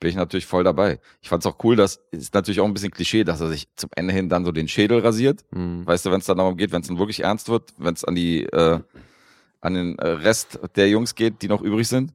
bin 0.00 0.10
ich 0.10 0.16
natürlich 0.16 0.46
voll 0.46 0.64
dabei. 0.64 0.98
Ich 1.22 1.28
fand's 1.28 1.46
auch 1.46 1.62
cool, 1.62 1.76
dass, 1.76 2.00
ist 2.10 2.34
natürlich 2.34 2.58
auch 2.60 2.64
ein 2.64 2.74
bisschen 2.74 2.90
Klischee, 2.90 3.22
dass 3.22 3.40
er 3.40 3.48
sich 3.48 3.68
zum 3.76 3.88
Ende 3.94 4.12
hin 4.12 4.28
dann 4.28 4.44
so 4.44 4.50
den 4.50 4.66
Schädel 4.66 4.98
rasiert. 4.98 5.44
Hm. 5.52 5.86
Weißt 5.86 6.04
du, 6.04 6.10
wenn 6.10 6.18
es 6.18 6.26
dann 6.26 6.38
darum 6.38 6.56
geht, 6.56 6.72
wenn 6.72 6.82
es 6.82 6.88
dann 6.88 6.98
wirklich 6.98 7.20
ernst 7.20 7.48
wird, 7.48 7.72
wenn 7.78 7.94
es 7.94 8.04
an 8.04 8.16
die, 8.16 8.46
äh, 8.46 8.80
an 9.60 9.74
den 9.74 9.96
äh, 10.00 10.08
Rest 10.08 10.58
der 10.74 10.88
Jungs 10.88 11.14
geht, 11.14 11.40
die 11.40 11.48
noch 11.48 11.62
übrig 11.62 11.86
sind. 11.86 12.12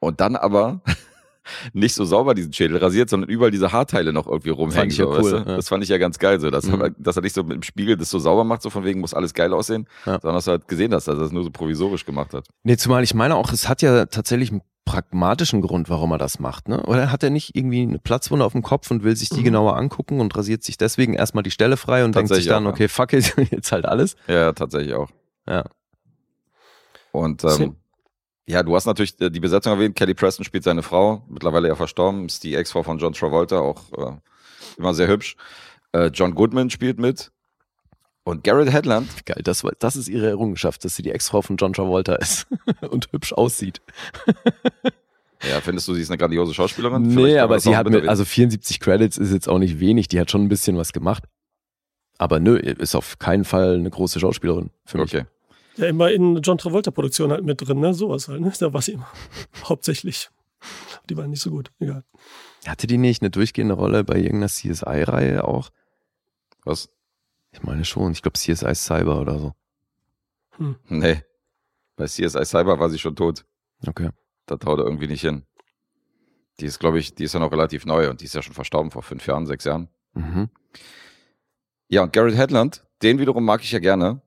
Und 0.00 0.20
dann 0.20 0.34
aber 0.36 0.80
nicht 1.72 1.94
so 1.94 2.04
sauber 2.04 2.34
diesen 2.34 2.52
Schädel 2.52 2.78
rasiert, 2.78 3.08
sondern 3.10 3.28
überall 3.30 3.50
diese 3.50 3.72
Haarteile 3.72 4.12
noch 4.12 4.26
irgendwie 4.26 4.50
rumhängen. 4.50 4.80
Fand 4.80 4.92
ich 4.92 4.98
ja 4.98 5.04
so, 5.06 5.10
cool, 5.12 5.18
weißt 5.18 5.32
du? 5.32 5.50
ja. 5.50 5.56
Das 5.56 5.68
fand 5.68 5.82
ich 5.82 5.88
ja 5.88 5.98
ganz 5.98 6.18
geil, 6.18 6.40
so, 6.40 6.50
dass, 6.50 6.64
Mhm. 6.66 6.80
er, 6.80 6.90
dass 6.90 7.16
er 7.16 7.22
nicht 7.22 7.34
so 7.34 7.42
mit 7.42 7.52
dem 7.56 7.62
Spiegel 7.62 7.96
das 7.96 8.10
so 8.10 8.18
sauber 8.18 8.44
macht, 8.44 8.62
so 8.62 8.70
von 8.70 8.84
wegen 8.84 9.00
muss 9.00 9.14
alles 9.14 9.34
geil 9.34 9.52
aussehen, 9.52 9.86
Ja. 10.06 10.12
sondern 10.20 10.34
dass 10.34 10.44
du 10.46 10.52
halt 10.52 10.68
gesehen 10.68 10.92
hast, 10.94 11.06
dass 11.08 11.16
er 11.16 11.20
das 11.20 11.32
nur 11.32 11.44
so 11.44 11.50
provisorisch 11.50 12.04
gemacht 12.06 12.34
hat. 12.34 12.46
Nee, 12.62 12.76
zumal 12.76 13.02
ich 13.04 13.14
meine 13.14 13.36
auch, 13.36 13.52
es 13.52 13.68
hat 13.68 13.82
ja 13.82 14.06
tatsächlich 14.06 14.50
einen 14.50 14.62
pragmatischen 14.86 15.60
Grund, 15.60 15.88
warum 15.88 16.10
er 16.12 16.18
das 16.18 16.40
macht, 16.40 16.68
ne? 16.68 16.82
Oder 16.86 17.12
hat 17.12 17.22
er 17.22 17.30
nicht 17.30 17.54
irgendwie 17.54 17.82
eine 17.82 17.98
Platzwunde 17.98 18.44
auf 18.44 18.52
dem 18.52 18.62
Kopf 18.62 18.90
und 18.90 19.04
will 19.04 19.14
sich 19.14 19.28
die 19.28 19.40
Mhm. 19.40 19.44
genauer 19.44 19.76
angucken 19.76 20.20
und 20.20 20.34
rasiert 20.36 20.64
sich 20.64 20.78
deswegen 20.78 21.14
erstmal 21.14 21.42
die 21.44 21.50
Stelle 21.52 21.76
frei 21.76 22.04
und 22.04 22.14
denkt 22.16 22.34
sich 22.34 22.46
dann, 22.46 22.64
auch, 22.64 22.70
ja. 22.70 22.74
okay, 22.74 22.88
fuck 22.88 23.12
it, 23.12 23.34
jetzt 23.52 23.70
halt 23.72 23.86
alles. 23.86 24.16
Ja, 24.26 24.52
tatsächlich 24.52 24.94
auch. 24.94 25.08
Ja. 25.48 25.64
Und 27.12 27.44
ähm, 27.44 27.76
Ja, 28.46 28.62
du 28.62 28.74
hast 28.74 28.86
natürlich 28.86 29.20
äh, 29.20 29.30
die 29.30 29.40
Besetzung 29.40 29.72
erwähnt. 29.72 29.96
Kelly 29.96 30.14
Preston 30.14 30.44
spielt 30.44 30.64
seine 30.64 30.82
Frau, 30.82 31.22
mittlerweile 31.28 31.68
ja 31.68 31.76
verstorben, 31.76 32.26
ist 32.26 32.42
die 32.42 32.54
Ex-Frau 32.54 32.82
von 32.82 32.98
John 32.98 33.12
Travolta, 33.12 33.60
auch 33.60 33.92
äh, 33.92 34.16
immer 34.76 34.94
sehr 34.94 35.08
hübsch. 35.08 35.36
Äh, 35.92 36.06
John 36.06 36.34
Goodman 36.34 36.70
spielt 36.70 36.98
mit. 36.98 37.30
Und 38.22 38.44
Garrett 38.44 38.72
Hedlund, 38.72 39.08
Geil, 39.24 39.40
das, 39.42 39.64
das 39.78 39.96
ist 39.96 40.08
ihre 40.08 40.28
Errungenschaft, 40.28 40.84
dass 40.84 40.94
sie 40.94 41.02
die 41.02 41.10
Ex-Frau 41.10 41.42
von 41.42 41.56
John 41.56 41.72
Travolta 41.72 42.14
ist 42.16 42.46
und 42.90 43.08
hübsch 43.12 43.32
aussieht. 43.32 43.80
ja, 45.48 45.60
findest 45.60 45.88
du, 45.88 45.94
sie 45.94 46.02
ist 46.02 46.10
eine 46.10 46.18
grandiose 46.18 46.52
Schauspielerin? 46.52 47.02
Nee, 47.02 47.14
Vielleicht 47.14 47.38
aber 47.38 47.60
sie 47.60 47.76
hat 47.76 47.88
mit 47.88 48.06
also 48.06 48.24
74 48.24 48.78
Credits 48.78 49.16
ist 49.16 49.32
jetzt 49.32 49.48
auch 49.48 49.58
nicht 49.58 49.80
wenig, 49.80 50.08
die 50.08 50.20
hat 50.20 50.30
schon 50.30 50.42
ein 50.42 50.48
bisschen 50.48 50.76
was 50.76 50.92
gemacht. 50.92 51.24
Aber 52.18 52.38
nö, 52.40 52.56
ist 52.56 52.94
auf 52.94 53.18
keinen 53.18 53.44
Fall 53.44 53.74
eine 53.76 53.88
große 53.88 54.20
Schauspielerin 54.20 54.70
für 54.84 54.98
mich. 54.98 55.14
Okay. 55.14 55.24
Ja, 55.76 55.86
immer 55.86 56.10
in 56.10 56.40
John 56.42 56.58
Travolta-Produktionen 56.58 57.32
halt 57.32 57.44
mit 57.44 57.66
drin, 57.66 57.80
ne? 57.80 57.94
Sowas 57.94 58.28
halt, 58.28 58.40
ne? 58.40 58.52
Da 58.58 58.72
war 58.72 58.82
sie 58.82 58.92
immer. 58.92 59.08
Hauptsächlich. 59.64 60.30
Die 61.08 61.16
waren 61.16 61.30
nicht 61.30 61.42
so 61.42 61.50
gut. 61.50 61.70
Egal. 61.78 62.04
Hatte 62.66 62.86
die 62.86 62.98
nicht 62.98 63.22
eine 63.22 63.30
durchgehende 63.30 63.74
Rolle 63.74 64.04
bei 64.04 64.16
irgendeiner 64.16 64.48
CSI-Reihe 64.48 65.44
auch? 65.44 65.70
Was? 66.64 66.90
Ich 67.52 67.62
meine 67.62 67.84
schon, 67.84 68.12
ich 68.12 68.22
glaube 68.22 68.38
CSI 68.38 68.74
Cyber 68.74 69.20
oder 69.20 69.38
so. 69.38 69.54
Nee. 70.88 71.22
Bei 71.96 72.04
CSI 72.06 72.44
Cyber 72.44 72.78
war 72.78 72.90
sie 72.90 72.98
schon 72.98 73.16
tot. 73.16 73.44
Okay. 73.86 74.10
Das 74.46 74.58
haut 74.64 74.78
er 74.78 74.84
irgendwie 74.84 75.06
nicht 75.06 75.22
hin. 75.22 75.44
Die 76.60 76.66
ist, 76.66 76.78
glaube 76.78 76.98
ich, 76.98 77.14
die 77.14 77.24
ist 77.24 77.32
ja 77.32 77.40
noch 77.40 77.50
relativ 77.50 77.86
neu 77.86 78.10
und 78.10 78.20
die 78.20 78.26
ist 78.26 78.34
ja 78.34 78.42
schon 78.42 78.52
verstorben 78.54 78.90
vor 78.90 79.02
fünf 79.02 79.26
Jahren, 79.26 79.46
sechs 79.46 79.64
Jahren. 79.64 79.88
Mhm. 80.12 80.50
Ja, 81.88 82.02
und 82.02 82.12
Garrett 82.12 82.36
Hedlund, 82.36 82.84
den 83.02 83.18
wiederum 83.18 83.44
mag 83.44 83.62
ich 83.62 83.72
ja 83.72 83.78
gerne. 83.78 84.20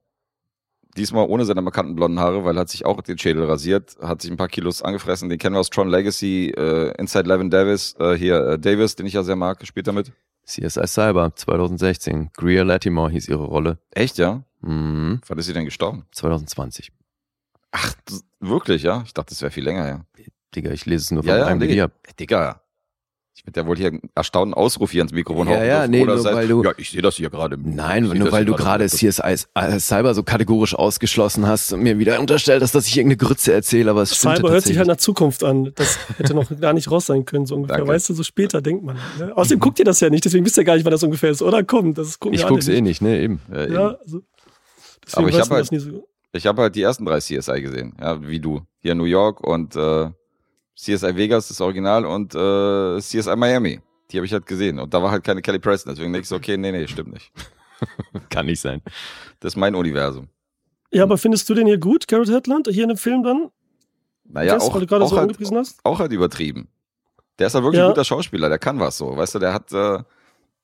Diesmal 0.95 1.25
ohne 1.27 1.45
seine 1.45 1.61
markanten 1.61 1.95
blonden 1.95 2.19
Haare, 2.19 2.45
weil 2.45 2.55
er 2.55 2.61
hat 2.61 2.69
sich 2.69 2.85
auch 2.85 3.01
den 3.01 3.17
Schädel 3.17 3.45
rasiert, 3.45 3.95
hat 4.01 4.21
sich 4.21 4.29
ein 4.29 4.37
paar 4.37 4.47
Kilos 4.47 4.81
angefressen. 4.83 5.27
Den 5.29 5.39
kennen 5.39 5.55
wir 5.55 5.59
aus 5.59 5.69
Tron 5.71 5.89
Legacy, 5.89 6.53
äh, 6.55 6.93
Inside 6.99 7.27
Levin 7.27 7.49
Davis, 7.49 7.95
äh, 7.99 8.13
hier 8.15 8.39
äh, 8.47 8.59
Davis, 8.59 8.95
den 8.95 9.05
ich 9.07 9.13
ja 9.13 9.23
sehr 9.23 9.35
mag, 9.35 9.65
spielt 9.65 9.87
damit. 9.87 10.11
CSI 10.45 10.85
Cyber 10.87 11.33
2016. 11.35 12.29
Greer 12.33 12.63
Latimore 12.65 13.11
hieß 13.11 13.27
ihre 13.29 13.43
Rolle. 13.45 13.79
Echt, 13.91 14.17
ja? 14.17 14.43
Mhm. 14.61 15.21
Wann 15.25 15.37
ist 15.39 15.45
sie 15.45 15.53
denn 15.53 15.65
gestorben? 15.65 16.05
2020. 16.11 16.91
Ach, 17.71 17.95
wirklich, 18.39 18.83
ja? 18.83 19.01
Ich 19.05 19.13
dachte, 19.13 19.29
das 19.29 19.41
wäre 19.41 19.51
viel 19.51 19.63
länger, 19.63 19.87
ja. 19.87 20.05
Digga, 20.53 20.71
ich 20.71 20.85
lese 20.85 21.03
es 21.05 21.11
nur 21.11 21.23
von 21.23 21.29
Ja, 21.29 21.37
ja, 21.39 21.45
einem 21.47 21.59
nee. 21.59 21.69
Video. 21.69 21.87
Digga. 22.19 22.61
Ich 23.35 23.43
mit 23.47 23.55
der 23.55 23.65
wohl 23.65 23.75
hier 23.75 23.87
einen 23.87 24.01
erstaunten 24.13 24.53
Ausruf 24.53 24.91
hier 24.91 25.01
ins 25.01 25.11
Mikrofon 25.11 25.47
Ja, 25.47 25.55
hauen 25.55 25.65
ja, 25.65 25.87
nee, 25.87 26.05
nur 26.05 26.23
weil 26.23 26.47
du- 26.47 26.63
ja, 26.63 26.71
ich 26.77 26.91
sehe 26.91 27.01
das 27.01 27.15
hier 27.15 27.31
gerade. 27.31 27.57
Nein, 27.59 28.03
nur 28.03 28.31
weil 28.31 28.45
du 28.45 28.53
gerade 28.53 28.85
CSI 28.87 29.37
äh, 29.55 29.79
Cyber 29.79 30.13
so 30.13 30.21
kategorisch 30.21 30.75
ausgeschlossen 30.75 31.47
hast 31.47 31.73
und 31.73 31.81
mir 31.81 31.97
wieder 31.97 32.19
unterstellt 32.19 32.61
hast, 32.61 32.75
dass 32.75 32.85
ich 32.87 32.95
irgendeine 32.95 33.17
Grütze 33.17 33.51
erzähle, 33.51 33.89
aber 33.89 34.03
es 34.03 34.15
stimmt 34.15 34.37
Cyber 34.37 34.51
hört 34.51 34.63
sich 34.63 34.77
halt 34.77 34.87
nach 34.87 34.97
Zukunft 34.97 35.43
an. 35.43 35.71
Das 35.73 35.97
hätte 36.19 36.35
noch 36.35 36.47
gar 36.61 36.73
nicht 36.73 36.91
raus 36.91 37.07
sein 37.07 37.25
können, 37.25 37.47
so 37.47 37.55
ungefähr. 37.55 37.77
Danke. 37.77 37.91
Weißt 37.91 38.07
du, 38.09 38.13
so 38.13 38.21
später 38.21 38.61
denkt 38.61 38.83
man. 38.83 38.97
Ne? 39.17 39.35
Außerdem 39.35 39.59
guckt 39.59 39.79
ihr 39.79 39.85
das 39.85 39.99
ja 39.99 40.11
nicht, 40.11 40.23
deswegen 40.25 40.45
wisst 40.45 40.57
ihr 40.57 40.63
gar 40.63 40.75
nicht, 40.75 40.85
wann 40.85 40.91
das 40.91 41.01
ungefähr 41.01 41.31
ist. 41.31 41.41
Oder 41.41 41.63
komm, 41.63 41.95
das 41.95 42.19
gucken 42.19 42.35
Ich 42.35 42.41
wir 42.41 42.45
alle 42.45 42.53
guck's 42.55 42.67
eh 42.67 42.81
nicht, 42.81 43.01
ne, 43.01 43.19
eben. 43.19 43.41
Äh, 43.51 43.73
Ja, 43.73 43.87
also, 43.99 44.21
deswegen 45.03 45.17
Aber 45.25 45.29
ich 45.29 45.39
hab 45.39 45.49
man 45.49 45.55
halt- 45.55 45.61
das 45.65 45.71
nie 45.71 45.79
so. 45.79 46.07
Ich 46.35 46.45
habe 46.47 46.61
halt 46.61 46.75
die 46.75 46.81
ersten 46.83 47.05
drei 47.05 47.19
CSI 47.19 47.61
gesehen, 47.61 47.93
ja, 47.99 48.21
wie 48.27 48.39
du. 48.39 48.61
Hier 48.79 48.91
in 48.93 48.97
New 48.99 49.03
York 49.05 49.41
und 49.41 49.75
äh, 49.75 50.09
CSI 50.75 51.15
Vegas, 51.15 51.47
das 51.47 51.61
Original, 51.61 52.05
und 52.05 52.33
äh, 52.35 52.99
CSI 52.99 53.35
Miami. 53.35 53.81
Die 54.11 54.17
habe 54.17 54.25
ich 54.25 54.33
halt 54.33 54.45
gesehen. 54.45 54.79
Und 54.79 54.93
da 54.93 55.01
war 55.01 55.11
halt 55.11 55.23
keine 55.23 55.41
Kelly 55.41 55.59
Preston. 55.59 55.93
Deswegen 55.93 56.11
denke 56.13 56.23
ich 56.23 56.29
so, 56.29 56.35
okay, 56.35 56.57
nee, 56.57 56.71
nee, 56.71 56.87
stimmt 56.87 57.13
nicht. 57.13 57.31
Kann 58.29 58.45
nicht 58.45 58.59
sein. 58.61 58.81
Das 59.39 59.53
ist 59.53 59.57
mein 59.57 59.75
Universum. 59.75 60.29
Ja, 60.91 61.03
aber 61.03 61.17
findest 61.17 61.49
du 61.49 61.53
den 61.55 61.65
hier 61.67 61.79
gut, 61.79 62.07
Garrett 62.07 62.29
Hedlund, 62.29 62.67
hier 62.69 62.83
in 62.83 62.89
dem 62.89 62.97
Film 62.97 63.23
dann? 63.23 63.49
Naja, 64.25 64.53
Das, 64.55 64.63
auch, 64.63 64.73
weil 64.73 64.81
du 64.81 64.87
gerade 64.87 65.03
auch, 65.05 65.09
so 65.09 65.15
halt, 65.15 65.23
angepriesen 65.23 65.57
hast? 65.57 65.79
auch 65.83 65.99
halt 65.99 66.11
übertrieben. 66.11 66.67
Der 67.39 67.47
ist 67.47 67.55
halt 67.55 67.63
wirklich 67.63 67.79
Ja. 67.79 67.85
ein 67.87 67.91
guter 67.91 68.03
Schauspieler, 68.05 68.47
der 68.49 68.59
kann 68.59 68.79
was 68.79 68.97
so. 68.97 69.17
Weißt 69.17 69.35
du, 69.35 69.39
der 69.39 69.53
hat, 69.53 69.71
äh, 69.73 69.99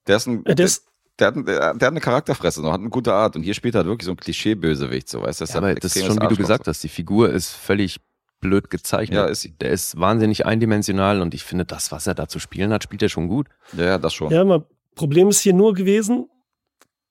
der 0.06 0.16
ist 0.16 0.26
ein, 0.28 0.44
Ja, 0.46 0.54
der 0.54 0.66
ist, 0.66 0.86
der, 1.18 1.26
hat, 1.28 1.36
der, 1.36 1.44
der 1.44 1.68
hat 1.74 1.82
eine 1.82 2.00
Charakterfresse 2.00 2.62
noch, 2.62 2.72
hat 2.72 2.80
eine 2.80 2.90
gute 2.90 3.12
Art. 3.12 3.34
Und 3.34 3.42
hier 3.42 3.54
spielt 3.54 3.74
er 3.74 3.78
halt 3.78 3.88
wirklich 3.88 4.06
so 4.06 4.12
ein 4.12 4.16
Klischee-Bösewicht, 4.16 5.08
so, 5.08 5.22
weißt 5.22 5.40
du? 5.40 5.44
Ja, 5.46 5.54
aber 5.56 5.74
das 5.74 5.96
ist 5.96 6.06
schon, 6.06 6.20
wie 6.22 6.28
du 6.28 6.36
gesagt 6.36 6.68
hast, 6.68 6.82
die 6.84 6.88
Figur 6.88 7.30
ist 7.30 7.50
völlig 7.52 8.00
blöd 8.40 8.70
gezeichnet. 8.70 9.16
Ja, 9.16 9.24
ist. 9.26 9.48
Der 9.60 9.70
ist 9.70 9.98
wahnsinnig 10.00 10.46
eindimensional 10.46 11.20
und 11.20 11.34
ich 11.34 11.44
finde, 11.44 11.64
das, 11.64 11.92
was 11.92 12.06
er 12.06 12.14
da 12.14 12.28
zu 12.28 12.38
spielen 12.38 12.72
hat, 12.72 12.82
spielt 12.84 13.02
er 13.02 13.08
schon 13.08 13.28
gut. 13.28 13.48
Ja, 13.76 13.84
ja, 13.84 13.98
das 13.98 14.14
schon. 14.14 14.32
ja, 14.32 14.44
mal, 14.44 14.64
Problem 14.94 15.28
ist 15.28 15.40
hier 15.40 15.54
nur 15.54 15.74
gewesen, 15.74 16.28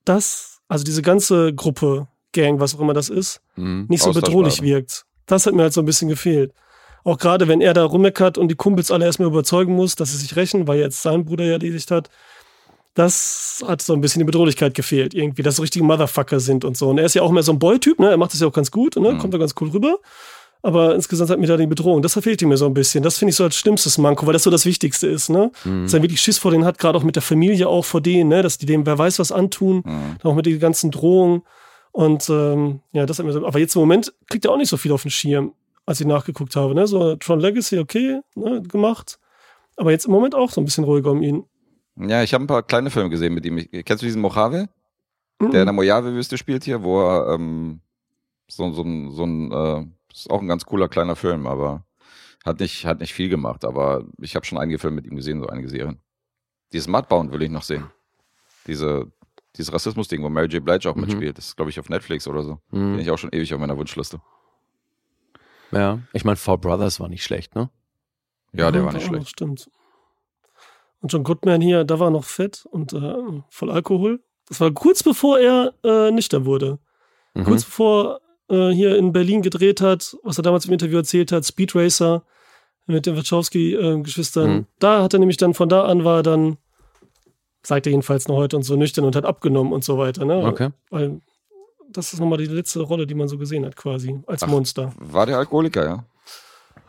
dass, 0.06 0.60
also 0.68 0.84
diese 0.84 1.02
ganze 1.02 1.54
Gruppe, 1.54 2.08
Gang, 2.34 2.60
was 2.60 2.76
auch 2.76 2.80
immer 2.80 2.94
das 2.94 3.10
ist, 3.10 3.42
Mhm. 3.56 3.86
nicht 3.90 4.04
so 4.04 4.12
bedrohlich 4.12 4.62
wirkt. 4.62 5.06
Das 5.26 5.46
hat 5.46 5.54
mir 5.56 5.64
halt 5.64 5.74
so 5.74 5.82
ein 5.82 5.86
bisschen 5.86 6.10
gefehlt. 6.10 6.54
Auch 7.04 7.18
gerade, 7.18 7.48
wenn 7.48 7.62
er 7.62 7.74
da 7.74 7.84
rummeckert 7.86 8.38
und 8.38 8.50
die 8.50 8.56
Kumpels 8.56 8.92
alle 8.92 9.06
erstmal 9.06 9.30
überzeugen 9.30 9.74
muss, 9.76 9.96
dass 9.96 10.12
sie 10.12 10.18
sich 10.18 10.36
rächen, 10.36 10.68
weil 10.68 10.80
jetzt 10.80 11.02
sein 11.02 11.26
Bruder 11.26 11.46
ja 11.46 11.54
erledigt 11.54 11.90
hat. 11.92 12.10
Das 12.94 13.64
hat 13.66 13.82
so 13.82 13.94
ein 13.94 14.02
bisschen 14.02 14.20
die 14.20 14.26
Bedrohlichkeit 14.26 14.74
gefehlt, 14.74 15.14
irgendwie, 15.14 15.42
dass 15.42 15.56
so 15.56 15.62
richtige 15.62 15.86
Motherfucker 15.86 16.40
sind 16.40 16.66
und 16.66 16.76
so. 16.76 16.90
Und 16.90 16.98
er 16.98 17.06
ist 17.06 17.14
ja 17.16 17.22
auch 17.22 17.32
mehr 17.32 17.44
so 17.44 17.52
ein 17.54 17.60
Boy-Typ, 17.60 18.00
ne? 18.00 18.10
Er 18.10 18.18
macht 18.18 18.34
das 18.34 18.42
ja 18.42 18.48
auch 18.48 18.54
ganz 18.54 18.72
gut, 18.72 18.96
ne? 18.98 19.14
Mhm. 19.14 19.20
Kommt 19.20 19.34
da 19.34 19.38
ganz 19.38 19.56
cool 19.62 19.70
rüber. 19.70 20.00
Aber 20.62 20.94
insgesamt 20.94 21.30
hat 21.30 21.40
mir 21.40 21.48
da 21.48 21.56
die 21.56 21.68
Bedrohung. 21.68 22.02
Das 22.02 22.14
fehlt 22.20 22.42
mir 22.42 22.58
so 22.58 22.66
ein 22.66 22.74
bisschen. 22.74 23.02
Das 23.02 23.18
finde 23.18 23.30
ich 23.30 23.36
so 23.38 23.46
als 23.46 23.56
schlimmstes 23.56 23.98
Manko, 23.98 24.26
weil 24.26 24.34
das 24.34 24.44
so 24.44 24.50
das 24.50 24.66
Wichtigste 24.66 25.08
ist, 25.08 25.30
ne? 25.30 25.52
Mhm. 25.64 25.84
Dass 25.84 25.94
er 25.94 26.02
wirklich 26.02 26.20
Schiss 26.22 26.38
vor 26.38 26.52
denen 26.52 26.66
hat, 26.66 26.78
gerade 26.78 26.98
auch 26.98 27.04
mit 27.04 27.16
der 27.16 27.22
Familie 27.24 27.68
auch 27.70 27.86
vor 27.86 28.02
denen, 28.02 28.30
ne? 28.30 28.42
Dass 28.42 28.58
die 28.58 28.66
dem 28.66 28.86
wer 28.86 28.98
weiß 28.98 29.20
was 29.20 29.32
antun 29.32 29.84
Mhm. 29.86 30.18
auch 30.24 30.36
mit 30.36 30.46
den 30.46 30.60
ganzen 30.60 30.92
Drohungen. 30.92 31.44
Und 31.92 32.30
ähm, 32.30 32.82
ja, 32.92 33.06
das 33.06 33.20
hat 33.20 33.26
mir 33.26 33.32
so. 33.32 33.46
Aber 33.46 33.58
jetzt 33.60 33.76
im 33.76 33.80
Moment 33.82 34.14
kriegt 34.28 34.44
er 34.46 34.52
auch 34.52 34.58
nicht 34.58 34.70
so 34.70 34.76
viel 34.78 34.92
auf 34.92 35.02
den 35.04 35.12
Schirm, 35.12 35.54
als 35.86 36.02
ich 36.02 36.08
nachgeguckt 36.08 36.56
habe. 36.58 36.76
Ne? 36.76 36.88
So 36.88 37.16
Tron 37.16 37.40
Legacy, 37.40 37.80
okay, 37.80 38.20
ne, 38.36 38.62
gemacht. 38.62 39.18
Aber 39.78 39.92
jetzt 39.92 40.06
im 40.06 40.12
Moment 40.12 40.36
auch 40.36 40.52
so 40.52 40.60
ein 40.60 40.66
bisschen 40.66 40.84
ruhiger 40.84 41.12
um 41.12 41.22
ihn. 41.24 41.46
Ja, 41.96 42.22
ich 42.22 42.34
habe 42.34 42.44
ein 42.44 42.48
paar 42.48 42.64
kleine 42.64 42.90
Filme 42.90 43.10
gesehen 43.10 43.34
mit 43.34 43.46
ihm. 43.46 43.58
Ich- 43.60 43.86
Kennst 43.86 44.02
du 44.04 44.06
diesen 44.06 44.22
Mojave? 44.22 44.68
Mhm. 45.42 45.52
der 45.52 45.62
in 45.62 45.68
der 45.68 45.74
Mojave-Wüste 45.74 46.38
spielt 46.38 46.66
hier, 46.66 46.84
wo 46.84 47.00
er 47.02 47.34
ähm, 47.36 47.80
so, 48.50 48.74
so, 48.74 48.82
ein- 48.84 49.10
so 49.12 49.24
ein, 49.24 49.52
äh, 49.54 49.86
ist 50.14 50.30
auch 50.30 50.42
ein 50.42 50.48
ganz 50.48 50.66
cooler 50.66 50.88
kleiner 50.90 51.16
Film, 51.16 51.48
aber 51.48 51.84
hat 52.46 52.60
nicht, 52.60 52.86
hat 52.86 53.00
nicht 53.00 53.14
viel 53.14 53.30
gemacht, 53.30 53.66
aber 53.66 54.06
ich 54.20 54.36
habe 54.36 54.46
schon 54.46 54.58
einige 54.58 54.80
Filme 54.80 54.96
mit 54.96 55.06
ihm 55.08 55.16
gesehen, 55.16 55.42
so 55.42 55.48
einige 55.48 55.70
Serien. 55.70 56.00
Dieses 56.72 56.88
Mudbound 56.88 57.32
will 57.32 57.42
ich 57.42 57.50
noch 57.50 57.64
sehen. 57.64 57.90
Diese, 58.68 59.12
dieses 59.56 59.74
Rassismus-Ding, 59.74 60.22
wo 60.24 60.30
Mary 60.30 60.48
J. 60.48 60.64
Blige 60.64 60.90
auch 60.90 60.96
Mhm. 60.96 61.02
mitspielt, 61.02 61.38
das 61.38 61.48
ist, 61.48 61.56
glaube 61.56 61.72
ich, 61.72 61.80
auf 61.80 61.90
Netflix 61.90 62.28
oder 62.28 62.44
so. 62.44 62.60
Bin 62.72 62.94
Mhm. 62.94 63.00
ich 63.00 63.10
auch 63.12 63.18
schon 63.18 63.32
ewig 63.34 63.54
auf 63.54 63.60
meiner 63.60 63.78
Wunschliste. 63.78 64.22
Ja, 65.72 66.00
ich 66.14 66.26
meine, 66.26 66.36
Four 66.38 66.58
Brothers 66.60 67.00
war 67.00 67.10
nicht 67.10 67.24
schlecht, 67.24 67.56
ne? 67.56 67.70
Ja, 68.54 68.72
der 68.72 68.84
war 68.84 68.94
nicht 68.94 69.06
schlecht. 69.06 69.30
Stimmt. 69.30 69.70
Und 71.02 71.14
John 71.14 71.24
Goodman 71.24 71.62
hier, 71.62 71.84
da 71.84 72.00
war 72.00 72.10
noch 72.10 72.24
fett 72.26 72.66
und 72.66 72.94
äh, 72.94 73.42
voll 73.50 73.72
Alkohol. 73.72 74.24
Das 74.48 74.60
war 74.60 74.72
kurz 74.72 75.04
bevor 75.04 75.38
er 75.40 75.74
äh, 75.84 76.12
nüchtern 76.12 76.46
wurde. 76.46 76.80
Mhm. 77.36 77.44
Kurz 77.44 77.64
bevor 77.64 78.20
äh, 78.50 78.70
hier 78.70 78.98
in 78.98 79.14
Berlin 79.14 79.42
gedreht 79.42 79.82
hat, 79.82 80.16
was 80.24 80.38
er 80.38 80.44
damals 80.44 80.66
im 80.66 80.74
Interview 80.74 80.98
erzählt 80.98 81.32
hat, 81.32 81.46
Speed 81.46 81.76
Racer 81.76 82.24
mit 82.86 83.06
den 83.06 83.16
Wachowski-Geschwistern. 83.16 84.50
Mhm. 84.50 84.66
Da 84.80 85.04
hat 85.04 85.14
er 85.14 85.20
nämlich 85.20 85.38
dann, 85.38 85.54
von 85.54 85.70
da 85.70 85.84
an 85.84 86.04
war 86.04 86.18
er 86.18 86.24
dann, 86.24 86.58
sagt 87.62 87.86
er 87.86 87.92
jedenfalls 87.92 88.28
noch 88.28 88.36
heute 88.36 88.56
und 88.58 88.64
so 88.64 88.76
nüchtern 88.76 89.06
und 89.06 89.16
hat 89.16 89.26
abgenommen 89.26 89.74
und 89.74 89.84
so 89.84 89.98
weiter. 89.98 90.26
Ne? 90.26 90.44
Okay. 90.46 90.70
Weil 90.90 91.22
das 91.92 92.14
ist 92.14 92.20
nochmal 92.20 92.38
die 92.38 92.46
letzte 92.46 92.82
Rolle, 92.82 93.08
die 93.08 93.16
man 93.16 93.28
so 93.28 93.38
gesehen 93.38 93.66
hat, 93.66 93.76
quasi, 93.76 94.20
als 94.28 94.44
Ach. 94.44 94.48
Monster. 94.48 94.94
War 94.98 95.26
der 95.26 95.38
Alkoholiker, 95.38 95.86
ja? 95.86 96.06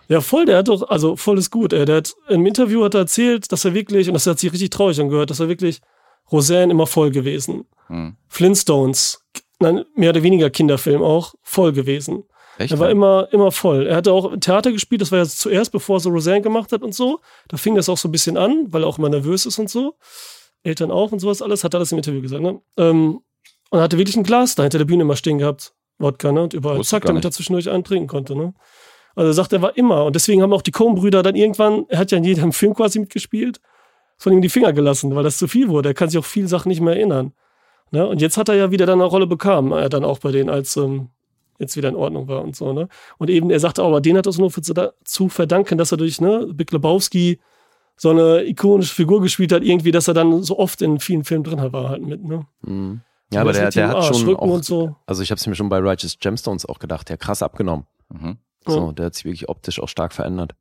Ja, 0.08 0.20
voll, 0.20 0.44
der 0.44 0.58
hat 0.58 0.68
doch, 0.68 0.88
also 0.88 1.14
voll 1.14 1.38
ist 1.38 1.50
gut. 1.50 1.72
Ey. 1.72 1.84
Der 1.84 1.98
hat 1.98 2.14
im 2.28 2.44
Interview 2.44 2.82
hat 2.82 2.94
er 2.94 3.02
erzählt, 3.02 3.52
dass 3.52 3.64
er 3.64 3.74
wirklich, 3.74 4.08
und 4.08 4.14
das 4.14 4.26
hat 4.26 4.40
sich 4.40 4.52
richtig 4.52 4.70
traurig 4.70 5.00
angehört, 5.00 5.30
dass 5.30 5.38
er 5.38 5.48
wirklich 5.48 5.80
Roseanne 6.32 6.72
immer 6.72 6.86
voll 6.86 7.10
gewesen. 7.10 7.64
Hm. 7.86 8.16
Flintstones, 8.28 9.19
nein, 9.60 9.84
mehr 9.94 10.10
oder 10.10 10.22
weniger 10.22 10.50
Kinderfilm 10.50 11.02
auch, 11.02 11.34
voll 11.42 11.72
gewesen. 11.72 12.24
Echt? 12.58 12.72
Er 12.72 12.78
war 12.78 12.90
immer, 12.90 13.28
immer 13.32 13.52
voll. 13.52 13.86
Er 13.86 13.96
hatte 13.96 14.12
auch 14.12 14.36
Theater 14.38 14.72
gespielt, 14.72 15.00
das 15.00 15.12
war 15.12 15.18
ja 15.20 15.24
zuerst, 15.24 15.72
bevor 15.72 15.96
er 15.96 16.00
so 16.00 16.10
Roseanne 16.10 16.42
gemacht 16.42 16.72
hat 16.72 16.82
und 16.82 16.94
so. 16.94 17.20
Da 17.48 17.56
fing 17.56 17.74
das 17.74 17.88
auch 17.88 17.96
so 17.96 18.08
ein 18.08 18.12
bisschen 18.12 18.36
an, 18.36 18.66
weil 18.70 18.82
er 18.82 18.88
auch 18.88 18.98
immer 18.98 19.08
nervös 19.08 19.46
ist 19.46 19.58
und 19.58 19.70
so. 19.70 19.94
Eltern 20.62 20.90
auch 20.90 21.10
und 21.12 21.20
sowas 21.20 21.40
alles, 21.40 21.64
hat 21.64 21.74
er 21.74 21.78
alles 21.78 21.92
im 21.92 21.98
Interview 21.98 22.20
gesagt, 22.20 22.42
ne? 22.42 22.60
Ähm, 22.76 23.20
und 23.70 23.78
er 23.78 23.82
hatte 23.82 23.98
wirklich 23.98 24.16
ein 24.16 24.24
Glas 24.24 24.56
da 24.56 24.64
hinter 24.64 24.78
der 24.78 24.84
Bühne 24.84 25.02
immer 25.02 25.16
stehen 25.16 25.38
gehabt. 25.38 25.72
Wodka, 25.98 26.32
ne? 26.32 26.42
Und 26.42 26.54
überall 26.54 26.78
Wusste 26.78 26.96
zack, 26.96 27.04
damit 27.04 27.24
er 27.24 27.30
zwischendurch 27.30 27.70
einen 27.70 27.84
trinken 27.84 28.08
konnte, 28.08 28.34
ne? 28.36 28.52
Also 29.14 29.30
er 29.30 29.34
sagt, 29.34 29.52
er 29.52 29.62
war 29.62 29.76
immer. 29.76 30.04
Und 30.04 30.14
deswegen 30.14 30.42
haben 30.42 30.52
auch 30.52 30.62
die 30.62 30.70
Coen-Brüder 30.70 31.22
dann 31.22 31.36
irgendwann, 31.36 31.86
er 31.88 31.98
hat 31.98 32.10
ja 32.10 32.18
in 32.18 32.24
jedem 32.24 32.52
Film 32.52 32.74
quasi 32.74 32.98
mitgespielt, 32.98 33.60
von 34.18 34.32
ihm 34.32 34.42
die 34.42 34.48
Finger 34.48 34.72
gelassen, 34.72 35.14
weil 35.14 35.24
das 35.24 35.38
zu 35.38 35.48
viel 35.48 35.68
wurde. 35.68 35.90
Er 35.90 35.94
kann 35.94 36.10
sich 36.10 36.18
auch 36.18 36.24
viele 36.24 36.48
Sachen 36.48 36.68
nicht 36.68 36.80
mehr 36.80 36.94
erinnern. 36.94 37.32
Ne? 37.90 38.06
Und 38.06 38.20
jetzt 38.20 38.36
hat 38.36 38.48
er 38.48 38.54
ja 38.54 38.70
wieder 38.70 38.86
dann 38.86 39.00
eine 39.00 39.08
Rolle 39.08 39.26
bekam, 39.26 39.72
er 39.72 39.88
dann 39.88 40.04
auch 40.04 40.18
bei 40.18 40.30
denen, 40.32 40.48
als 40.50 40.76
ähm, 40.76 41.08
jetzt 41.58 41.76
wieder 41.76 41.88
in 41.88 41.96
Ordnung 41.96 42.28
war 42.28 42.42
und 42.42 42.56
so, 42.56 42.72
ne? 42.72 42.88
Und 43.18 43.28
eben, 43.30 43.50
er 43.50 43.60
sagte 43.60 43.82
auch, 43.82 43.88
aber 43.88 44.00
den 44.00 44.16
hat 44.16 44.26
es 44.26 44.38
nur 44.38 44.50
für, 44.50 44.62
zu, 45.04 45.28
verdanken, 45.28 45.76
dass 45.76 45.92
er 45.92 45.98
durch, 45.98 46.20
ne, 46.20 46.46
Big 46.54 46.72
Lebowski 46.72 47.38
so 47.96 48.10
eine 48.10 48.44
ikonische 48.46 48.94
Figur 48.94 49.20
gespielt 49.20 49.52
hat, 49.52 49.62
irgendwie, 49.62 49.90
dass 49.90 50.08
er 50.08 50.14
dann 50.14 50.42
so 50.42 50.58
oft 50.58 50.80
in 50.80 51.00
vielen 51.00 51.24
Filmen 51.24 51.44
drin 51.44 51.72
war 51.72 51.90
halt 51.90 52.02
mit, 52.02 52.24
ne? 52.24 52.46
Mhm. 52.62 53.02
Ja, 53.32 53.42
aber 53.42 53.52
der, 53.52 53.70
der 53.70 53.88
hat 53.88 53.96
Arsch, 53.96 54.18
schon 54.18 54.36
auch, 54.36 54.40
und 54.42 54.64
so. 54.64 54.96
also 55.06 55.22
ich 55.22 55.30
habe 55.30 55.38
es 55.38 55.46
mir 55.46 55.54
schon 55.54 55.68
bei 55.68 55.78
Righteous 55.78 56.18
Gemstones 56.18 56.66
auch 56.66 56.78
gedacht, 56.80 57.08
der 57.08 57.14
hat 57.14 57.20
krass 57.20 57.42
abgenommen. 57.42 57.86
Mhm. 58.08 58.38
So, 58.66 58.86
Ja. 58.86 58.92
der 58.92 59.06
hat 59.06 59.14
sich 59.14 59.24
wirklich 59.24 59.48
optisch 59.48 59.80
auch 59.80 59.88
stark 59.88 60.12
verändert. 60.12 60.54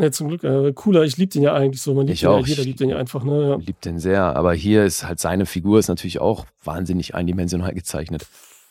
Ja, 0.00 0.10
zum 0.10 0.28
Glück. 0.28 0.42
Äh, 0.44 0.72
cooler, 0.72 1.02
ich 1.02 1.16
liebe 1.16 1.30
den 1.32 1.42
ja 1.42 1.52
eigentlich 1.54 1.82
so. 1.82 1.94
Man 1.94 2.06
liebt 2.06 2.14
Ich 2.14 2.20
den 2.20 2.30
ja, 2.30 2.36
auch. 2.36 2.46
jeder 2.46 2.62
liebt 2.62 2.80
den 2.80 2.88
ja 2.90 2.96
einfach. 2.96 3.22
Ne? 3.22 3.58
Ich 3.60 3.66
lieb 3.66 3.80
den 3.82 3.98
sehr, 3.98 4.22
aber 4.36 4.54
hier 4.54 4.84
ist 4.84 5.04
halt 5.06 5.20
seine 5.20 5.46
Figur 5.46 5.78
ist 5.78 5.88
natürlich 5.88 6.20
auch 6.20 6.46
wahnsinnig 6.64 7.14
eindimensional 7.14 7.74
gezeichnet. 7.74 8.26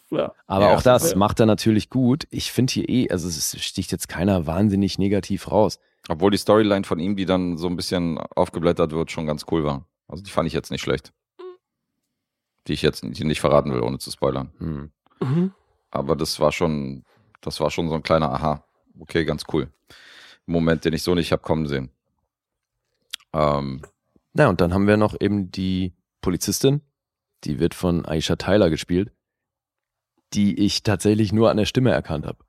Ja. 0.09 0.17
ja. 0.17 0.34
Aber 0.47 0.65
Ja, 0.69 0.75
auch 0.75 0.82
das 0.82 1.11
ja. 1.11 1.17
macht 1.17 1.39
er 1.39 1.45
natürlich 1.45 1.89
gut. 1.89 2.25
Ich 2.32 2.51
finde 2.51 2.73
hier 2.73 2.89
eh, 2.89 3.09
also 3.09 3.27
es 3.27 3.55
sticht 3.63 3.91
jetzt 3.91 4.09
keiner 4.09 4.47
wahnsinnig 4.47 4.97
negativ 4.97 5.51
raus. 5.51 5.80
Obwohl 6.07 6.32
die 6.32 6.38
Storyline 6.38 6.84
von 6.86 6.97
ihm, 6.99 7.15
die 7.15 7.25
dann 7.25 7.57
so 7.57 7.67
ein 7.67 7.75
bisschen 7.75 8.17
aufgeblättert 8.17 8.91
wird, 8.91 9.11
schon 9.11 9.27
ganz 9.27 9.45
cool 9.51 9.63
war. 9.63 9.86
Also 10.07 10.23
die 10.23 10.32
fand 10.32 10.47
ich 10.47 10.53
jetzt 10.53 10.71
nicht 10.71 10.82
schlecht. 10.82 11.13
Die 12.67 12.73
ich 12.73 12.82
jetzt 12.82 13.03
nicht, 13.03 13.23
nicht 13.23 13.39
verraten 13.41 13.71
will, 13.73 13.82
ohne 13.82 13.99
zu 13.99 14.09
spoilern. 14.09 14.51
Hm. 14.57 14.91
Mhm. 15.21 15.51
Aber 15.91 16.15
das 16.15 16.39
war 16.39 16.51
schon, 16.51 17.03
das 17.41 17.59
war 17.59 17.69
schon 17.69 17.89
so 17.89 17.95
ein 17.95 18.03
kleiner 18.03 18.32
Aha. 18.32 18.63
Okay, 18.99 19.25
ganz 19.25 19.43
cool. 19.53 19.67
Moment, 20.49 20.85
den 20.85 20.93
ich 20.93 21.03
so 21.03 21.15
nicht 21.15 21.31
hab 21.31 21.41
kommen 21.43 21.67
sehen. 21.67 21.89
Ähm, 23.33 23.81
Na, 24.33 24.49
und 24.49 24.61
dann 24.61 24.73
haben 24.73 24.87
wir 24.87 24.97
noch 24.97 25.15
eben 25.19 25.51
die 25.51 25.93
Polizistin, 26.21 26.81
die 27.43 27.59
wird 27.59 27.73
von 27.73 28.05
Aisha 28.05 28.35
Tyler 28.35 28.69
gespielt, 28.69 29.11
die 30.33 30.59
ich 30.59 30.83
tatsächlich 30.83 31.31
nur 31.31 31.49
an 31.49 31.57
der 31.57 31.65
Stimme 31.65 31.91
erkannt 31.91 32.25
habe. 32.25 32.43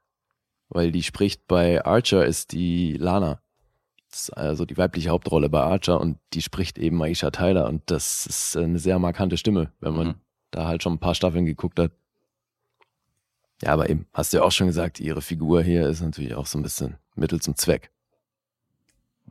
Weil 0.68 0.92
die 0.92 1.02
spricht 1.02 1.46
bei 1.46 1.84
Archer 1.84 2.24
ist 2.24 2.52
die 2.52 2.94
Lana. 2.96 3.40
Ist 4.12 4.30
also 4.36 4.64
die 4.64 4.76
weibliche 4.76 5.10
Hauptrolle 5.10 5.48
bei 5.48 5.60
Archer 5.60 6.00
und 6.00 6.18
die 6.32 6.42
spricht 6.42 6.78
eben 6.78 7.00
Aisha 7.02 7.30
Tyler 7.30 7.68
und 7.68 7.82
das 7.90 8.26
ist 8.26 8.56
eine 8.56 8.78
sehr 8.78 8.98
markante 8.98 9.36
Stimme, 9.36 9.72
wenn 9.80 9.94
man 9.94 10.06
Mhm. 10.08 10.14
da 10.50 10.66
halt 10.66 10.82
schon 10.82 10.94
ein 10.94 10.98
paar 11.00 11.14
Staffeln 11.14 11.44
geguckt 11.46 11.78
hat. 11.78 11.92
Ja, 13.62 13.72
aber 13.72 13.90
eben, 13.90 14.06
hast 14.14 14.32
du 14.32 14.38
ja 14.38 14.42
auch 14.42 14.52
schon 14.52 14.66
gesagt, 14.68 15.00
ihre 15.00 15.20
Figur 15.22 15.62
hier 15.62 15.88
ist 15.88 16.00
natürlich 16.00 16.34
auch 16.34 16.46
so 16.46 16.58
ein 16.58 16.62
bisschen 16.62 16.96
Mittel 17.14 17.40
zum 17.40 17.56
Zweck. 17.56 17.90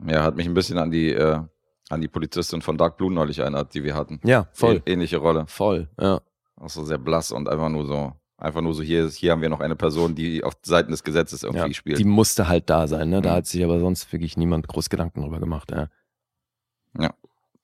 ja, 0.06 0.22
hat 0.22 0.36
mich 0.36 0.46
ein 0.46 0.54
bisschen 0.54 0.78
an 0.78 0.90
die, 0.90 1.10
äh, 1.12 1.40
an 1.88 2.00
die 2.00 2.08
Polizistin 2.08 2.62
von 2.62 2.78
Dark 2.78 2.96
Blue 2.96 3.12
neulich 3.12 3.40
erinnert, 3.40 3.74
die 3.74 3.82
wir 3.82 3.94
hatten. 3.96 4.20
Ja, 4.24 4.46
voll, 4.52 4.76
Ä 4.86 4.92
ähnliche 4.92 5.16
Rolle. 5.18 5.44
voll, 5.48 5.88
ja. 6.00 6.20
Auch 6.56 6.68
so 6.70 6.84
sehr 6.84 6.98
blass 6.98 7.32
und 7.32 7.48
einfach 7.48 7.68
nur 7.70 7.86
so, 7.86 8.12
einfach 8.36 8.60
nur 8.60 8.72
so, 8.74 8.82
hier, 8.82 9.08
hier 9.08 9.32
haben 9.32 9.42
wir 9.42 9.48
noch 9.48 9.60
eine 9.60 9.74
Person, 9.76 10.14
die 10.14 10.44
auf 10.44 10.54
Seiten 10.62 10.90
des 10.92 11.02
Gesetzes 11.02 11.42
irgendwie 11.42 11.66
ja, 11.68 11.74
spielt. 11.74 11.98
Die 11.98 12.04
musste 12.04 12.46
halt 12.48 12.70
da 12.70 12.86
sein, 12.86 13.08
ne? 13.10 13.20
Da 13.22 13.30
Mhm. 13.32 13.34
hat 13.36 13.46
sich 13.46 13.64
aber 13.64 13.80
sonst 13.80 14.12
wirklich 14.12 14.36
niemand 14.36 14.68
groß 14.68 14.88
Gedanken 14.90 15.22
drüber 15.22 15.40
gemacht. 15.40 15.72
Ja. 15.72 15.88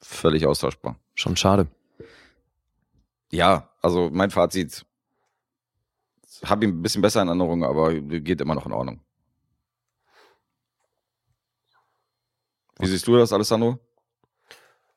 Völlig 0.01 0.47
austauschbar. 0.47 0.97
Schon 1.15 1.37
schade. 1.37 1.69
Ja, 3.33 3.71
also 3.83 4.11
mein 4.13 4.31
Fazit, 4.31 4.85
habe 6.45 6.65
ihn 6.65 6.71
ein 6.73 6.83
bisschen 6.83 7.03
besser 7.03 7.23
in 7.23 7.29
Erinnerung, 7.29 7.65
aber 7.65 7.95
geht 7.95 8.41
immer 8.41 8.55
noch 8.55 8.67
in 8.67 8.73
Ordnung. 8.73 9.01
Wie 12.79 12.87
siehst 12.87 13.07
du 13.07 13.17
das, 13.17 13.33
Alessandro? 13.33 13.79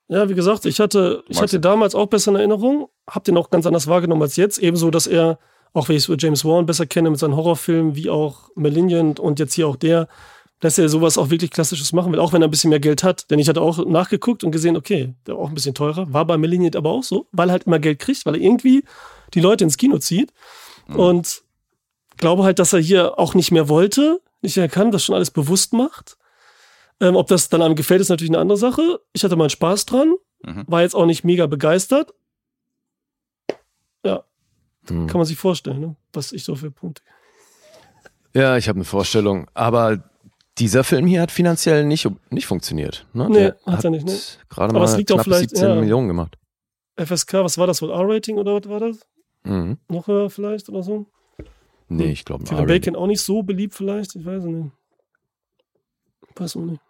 Ja, 0.10 0.28
wie 0.28 0.34
gesagt, 0.34 0.66
ich 0.66 0.80
hatte, 0.80 1.24
ich 1.28 1.40
hatte 1.40 1.60
damals 1.60 1.94
auch 1.94 2.08
besser 2.08 2.32
in 2.32 2.38
Erinnerung, 2.38 2.90
hab 3.08 3.24
den 3.24 3.38
auch 3.38 3.52
ganz 3.52 3.66
anders 3.66 3.88
wahrgenommen 3.88 4.24
als 4.24 4.36
jetzt. 4.36 4.58
Ebenso, 4.58 4.90
dass 4.90 5.06
er, 5.06 5.38
auch 5.72 5.88
wenn 5.88 5.96
ich 5.96 6.04
so 6.04 6.16
James 6.16 6.44
Wan 6.44 6.66
besser 6.66 6.88
kenne 6.88 7.12
mit 7.12 7.20
seinen 7.20 7.36
Horrorfilmen, 7.36 7.96
wie 7.96 8.10
auch 8.10 8.50
Malignant 8.56 9.20
und 9.20 9.40
jetzt 9.40 9.54
hier 9.54 9.68
auch 9.68 9.76
der, 9.76 10.08
dass 10.60 10.78
er 10.78 10.90
sowas 10.90 11.18
auch 11.18 11.30
wirklich 11.30 11.52
Klassisches 11.52 11.94
machen 11.94 12.12
will, 12.12 12.20
auch 12.20 12.34
wenn 12.34 12.42
er 12.42 12.48
ein 12.48 12.52
bisschen 12.52 12.72
mehr 12.72 12.80
Geld 12.80 13.04
hat. 13.04 13.30
Denn 13.30 13.40
ich 13.40 13.48
hatte 13.48 13.62
auch 13.62 13.86
nachgeguckt 13.86 14.44
und 14.44 14.52
gesehen, 14.52 14.76
okay, 14.76 15.14
der 15.26 15.36
war 15.36 15.44
auch 15.44 15.50
ein 15.50 15.56
bisschen 15.56 15.76
teurer. 15.76 16.12
War 16.12 16.26
bei 16.26 16.38
Malignant 16.38 16.76
aber 16.76 16.90
auch 16.90 17.04
so, 17.04 17.28
weil 17.32 17.50
er 17.50 17.54
halt 17.54 17.64
immer 17.64 17.80
Geld 17.80 18.00
kriegt, 18.00 18.26
weil 18.26 18.36
er 18.36 18.42
irgendwie 18.42 18.84
die 19.36 19.42
Leute 19.42 19.64
ins 19.64 19.78
Kino 19.78 20.00
zieht. 20.00 20.34
Und 20.96 21.44
glaube 22.18 22.44
halt, 22.44 22.60
dass 22.60 22.74
er 22.74 22.80
hier 22.80 23.18
auch 23.20 23.34
nicht 23.36 23.52
mehr 23.52 23.70
wollte, 23.70 24.22
nicht 24.42 24.58
mehr 24.58 24.70
kann, 24.70 24.92
das 24.92 25.04
schon 25.04 25.16
alles 25.16 25.32
bewusst 25.32 25.74
macht. 25.74 26.18
Ähm, 27.02 27.16
ob 27.16 27.28
das 27.28 27.50
dann 27.50 27.62
einem 27.62 27.76
gefällt, 27.76 28.02
ist 28.02 28.10
natürlich 28.10 28.32
eine 28.32 28.40
andere 28.40 28.58
Sache. 28.58 29.00
Ich 29.14 29.24
hatte 29.24 29.36
meinen 29.36 29.50
Spaß 29.50 29.86
dran, 29.86 30.16
Mhm. 30.46 30.64
war 30.68 30.82
jetzt 30.82 30.96
auch 30.96 31.06
nicht 31.06 31.24
mega 31.24 31.46
begeistert. 31.48 32.14
Hm. 34.88 35.06
Kann 35.08 35.18
man 35.20 35.26
sich 35.26 35.38
vorstellen, 35.38 35.80
ne? 35.82 35.96
was 36.14 36.32
ich 36.32 36.44
so 36.44 36.56
für 36.56 36.72
Punkte. 36.72 37.04
Ja, 38.34 38.58
ich 38.58 38.68
habe 38.68 38.78
eine 38.78 38.86
Vorstellung. 38.86 39.48
Aber 39.54 40.04
dieser 40.58 40.84
Film 40.84 41.06
hier 41.06 41.22
hat 41.22 41.32
finanziell 41.32 41.84
nicht, 41.86 42.08
nicht 42.32 42.48
funktioniert. 42.48 43.06
Ne? 43.14 43.30
Nee, 43.30 43.36
Der 43.38 43.58
hat 43.68 43.84
er 43.84 43.92
nicht, 43.92 44.06
ne? 44.08 44.18
Gerade 44.50 44.70
Aber 44.72 44.80
mal 44.80 44.86
es 44.86 44.98
liegt 44.98 45.12
auch 45.12 45.18
knapp 45.18 45.26
vielleicht- 45.26 45.50
17 45.52 45.70
ja. 45.70 45.76
Millionen 45.76 46.08
gemacht. 46.08 46.38
FSK, 46.96 47.44
was 47.44 47.58
war 47.60 47.68
das 47.68 47.82
wohl? 47.84 47.92
R-Rating 47.92 48.38
oder 48.38 48.56
was 48.56 48.68
war 48.68 48.80
das? 48.80 49.00
Mhm. 49.50 49.78
Noch 49.88 50.08
höher 50.08 50.30
vielleicht 50.30 50.70
oder 50.70 50.84
so? 50.84 51.06
Nee, 51.88 52.06
Hm. 52.06 52.12
ich 52.12 52.26
glaube 52.26 52.44
Kevin 52.44 52.68
Bacon 52.68 52.96
auch 52.96 53.08
nicht 53.08 53.22
so 53.22 53.42
beliebt 53.44 53.74
vielleicht? 53.74 54.16
Ich 54.16 54.26
weiß 54.26 54.44
es 54.44 54.50
nicht. 54.50 54.72
Weiß 56.36 56.56
auch 56.56 56.62
nicht. 56.66 56.82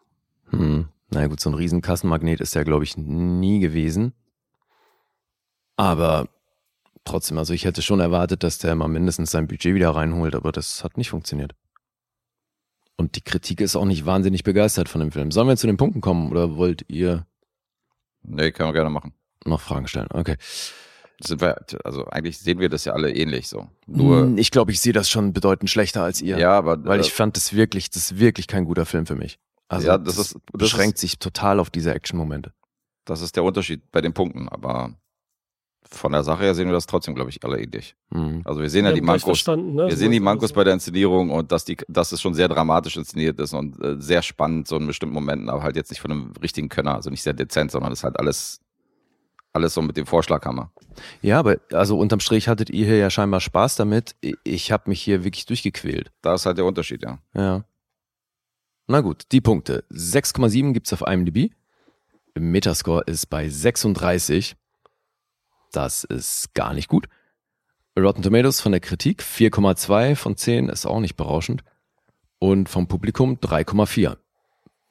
Hm. 0.49 0.89
Na 1.11 1.25
gut, 1.27 1.39
so 1.39 1.49
ein 1.49 1.53
riesen 1.55 1.81
Kassenmagnet 1.81 2.39
ist 2.41 2.53
der, 2.55 2.63
glaube 2.65 2.83
ich, 2.83 2.97
nie 2.97 3.59
gewesen. 3.59 4.13
Aber 5.75 6.27
trotzdem, 7.05 7.37
also 7.37 7.53
ich 7.53 7.65
hätte 7.65 7.81
schon 7.81 7.99
erwartet, 7.99 8.43
dass 8.43 8.57
der 8.57 8.75
mal 8.75 8.87
mindestens 8.87 9.31
sein 9.31 9.47
Budget 9.47 9.73
wieder 9.73 9.91
reinholt, 9.91 10.35
aber 10.35 10.51
das 10.51 10.83
hat 10.83 10.97
nicht 10.97 11.09
funktioniert. 11.09 11.55
Und 12.97 13.15
die 13.15 13.21
Kritik 13.21 13.61
ist 13.61 13.77
auch 13.77 13.85
nicht 13.85 14.05
wahnsinnig 14.05 14.43
begeistert 14.43 14.89
von 14.89 14.99
dem 14.99 15.11
Film. 15.13 15.31
Sollen 15.31 15.47
wir 15.47 15.55
zu 15.55 15.67
den 15.67 15.77
Punkten 15.77 16.01
kommen 16.01 16.29
oder 16.29 16.57
wollt 16.57 16.83
ihr 16.89 17.25
Nee, 18.21 18.51
können 18.51 18.69
wir 18.69 18.73
gerne 18.73 18.89
machen. 18.89 19.13
noch 19.45 19.61
Fragen 19.61 19.87
stellen? 19.87 20.09
Okay. 20.11 20.35
Sind 21.21 21.41
wir, 21.41 21.55
also 21.83 22.05
eigentlich 22.05 22.37
sehen 22.39 22.59
wir 22.59 22.69
das 22.69 22.85
ja 22.85 22.93
alle 22.93 23.13
ähnlich 23.13 23.47
so. 23.47 23.67
Nur, 23.87 24.21
Hm, 24.21 24.37
ich 24.37 24.51
glaube, 24.51 24.71
ich 24.71 24.79
sehe 24.79 24.93
das 24.93 25.09
schon 25.09 25.33
bedeutend 25.33 25.69
schlechter 25.69 26.03
als 26.03 26.21
ihr. 26.21 26.37
ja, 26.39 26.51
aber 26.51 26.83
Weil 26.85 26.99
äh, 26.99 27.01
ich 27.01 27.11
fand 27.11 27.35
das 27.35 27.53
wirklich, 27.53 27.89
das 27.89 28.11
ist 28.11 28.19
wirklich 28.19 28.47
kein 28.47 28.63
guter 28.65 28.85
Film 28.85 29.05
für 29.05 29.15
mich. 29.15 29.37
Also 29.67 29.87
Ja, 29.87 29.97
das 29.97 30.17
ist- 30.17 30.35
das 30.35 30.41
beschränkt 30.53 30.97
sich 30.97 31.19
total 31.19 31.59
auf 31.59 31.69
diese 31.69 31.93
Action-Momente. 31.93 32.53
das 33.05 33.21
ist 33.21 33.35
der 33.35 33.43
Unterschied 33.43 33.81
bei 33.91 34.01
den 34.01 34.13
Punkten. 34.13 34.47
Aber 34.49 34.93
von 35.91 36.11
der 36.11 36.23
Sache 36.23 36.43
her 36.43 36.53
sehen 36.53 36.67
wir 36.67 36.73
das 36.73 36.85
trotzdem, 36.85 37.15
glaube 37.15 37.31
ich, 37.31 37.43
alle 37.43 37.59
ähnlich. 37.59 37.95
Mhm. 38.11 38.41
Also 38.45 38.61
wir 38.61 38.69
sehen 38.69 38.85
ja 38.85 38.91
Wir 38.91 38.95
die 38.95 38.99
haben 39.01 39.17
gleich 39.17 39.25
Mankos. 39.25 39.47
ne? 39.47 39.87
Wir 39.87 39.97
sehen 39.97 40.11
die 40.11 40.17
ist 40.17 40.23
Mankos 40.23 40.53
bei 40.53 40.63
der 40.63 40.73
Inszenierung 40.75 41.31
und 41.31 41.51
dass, 41.51 41.65
die, 41.65 41.77
dass 41.87 42.11
es 42.11 42.21
schon 42.21 42.33
sehr 42.35 42.47
dramatisch 42.47 42.95
inszeniert 42.97 43.39
ist 43.39 43.53
und 43.53 43.83
äh, 43.83 43.95
sehr 43.99 44.21
spannend, 44.21 44.67
so 44.67 44.77
in 44.77 44.85
bestimmten 44.85 45.15
Momenten, 45.15 45.49
aber 45.49 45.63
halt 45.63 45.75
jetzt 45.75 45.89
nicht 45.89 46.01
von 46.01 46.11
einem 46.11 46.33
richtigen 46.41 46.69
Könner, 46.69 46.95
also 46.95 47.09
nicht 47.09 47.23
sehr 47.23 47.33
dezent, 47.33 47.71
sondern 47.71 47.91
es 47.91 47.99
ist 47.99 48.03
halt 48.03 48.19
alles, 48.19 48.59
alles 49.53 49.73
so 49.73 49.81
mit 49.81 49.97
dem 49.97 50.05
Vorschlaghammer. 50.05 50.71
Ja, 51.21 51.39
aber 51.39 51.57
also 51.71 51.97
unterm 51.97 52.19
Strich 52.19 52.47
hattet 52.47 52.69
ihr 52.69 52.85
hier 52.85 52.97
ja 52.97 53.09
scheinbar 53.09 53.39
Spaß 53.41 53.75
damit. 53.75 54.15
Ich- 54.43 54.71
habe 54.71 54.89
mich 54.89 55.01
hier 55.01 55.23
wirklich 55.23 55.45
durchgequält. 55.45 56.11
Da 56.21 56.35
ist 56.35 56.45
halt 56.45 56.57
der 56.57 56.65
Unterschied, 56.65 57.01
ja. 57.03 57.19
Ja. 57.33 57.65
Na 58.87 59.01
gut, 59.01 59.23
die 59.31 59.41
Punkte. 59.41 59.83
6,7 59.89 60.73
gibt's 60.73 60.93
auf 60.93 61.01
IMDb. 61.01 61.51
Metascore 62.35 63.03
ist 63.05 63.27
bei 63.27 63.49
36. 63.49 64.55
Das 65.71 66.03
ist 66.03 66.53
gar 66.53 66.73
nicht 66.73 66.87
gut. 66.87 67.07
Rotten 67.97 68.21
Tomatoes 68.21 68.61
von 68.61 68.71
der 68.71 68.81
Kritik 68.81 69.21
4,2 69.23 70.15
von 70.15 70.37
10 70.37 70.69
ist 70.69 70.85
auch 70.85 70.99
nicht 70.99 71.15
berauschend. 71.15 71.63
Und 72.39 72.69
vom 72.69 72.87
Publikum 72.87 73.39
3,4. 73.41 74.17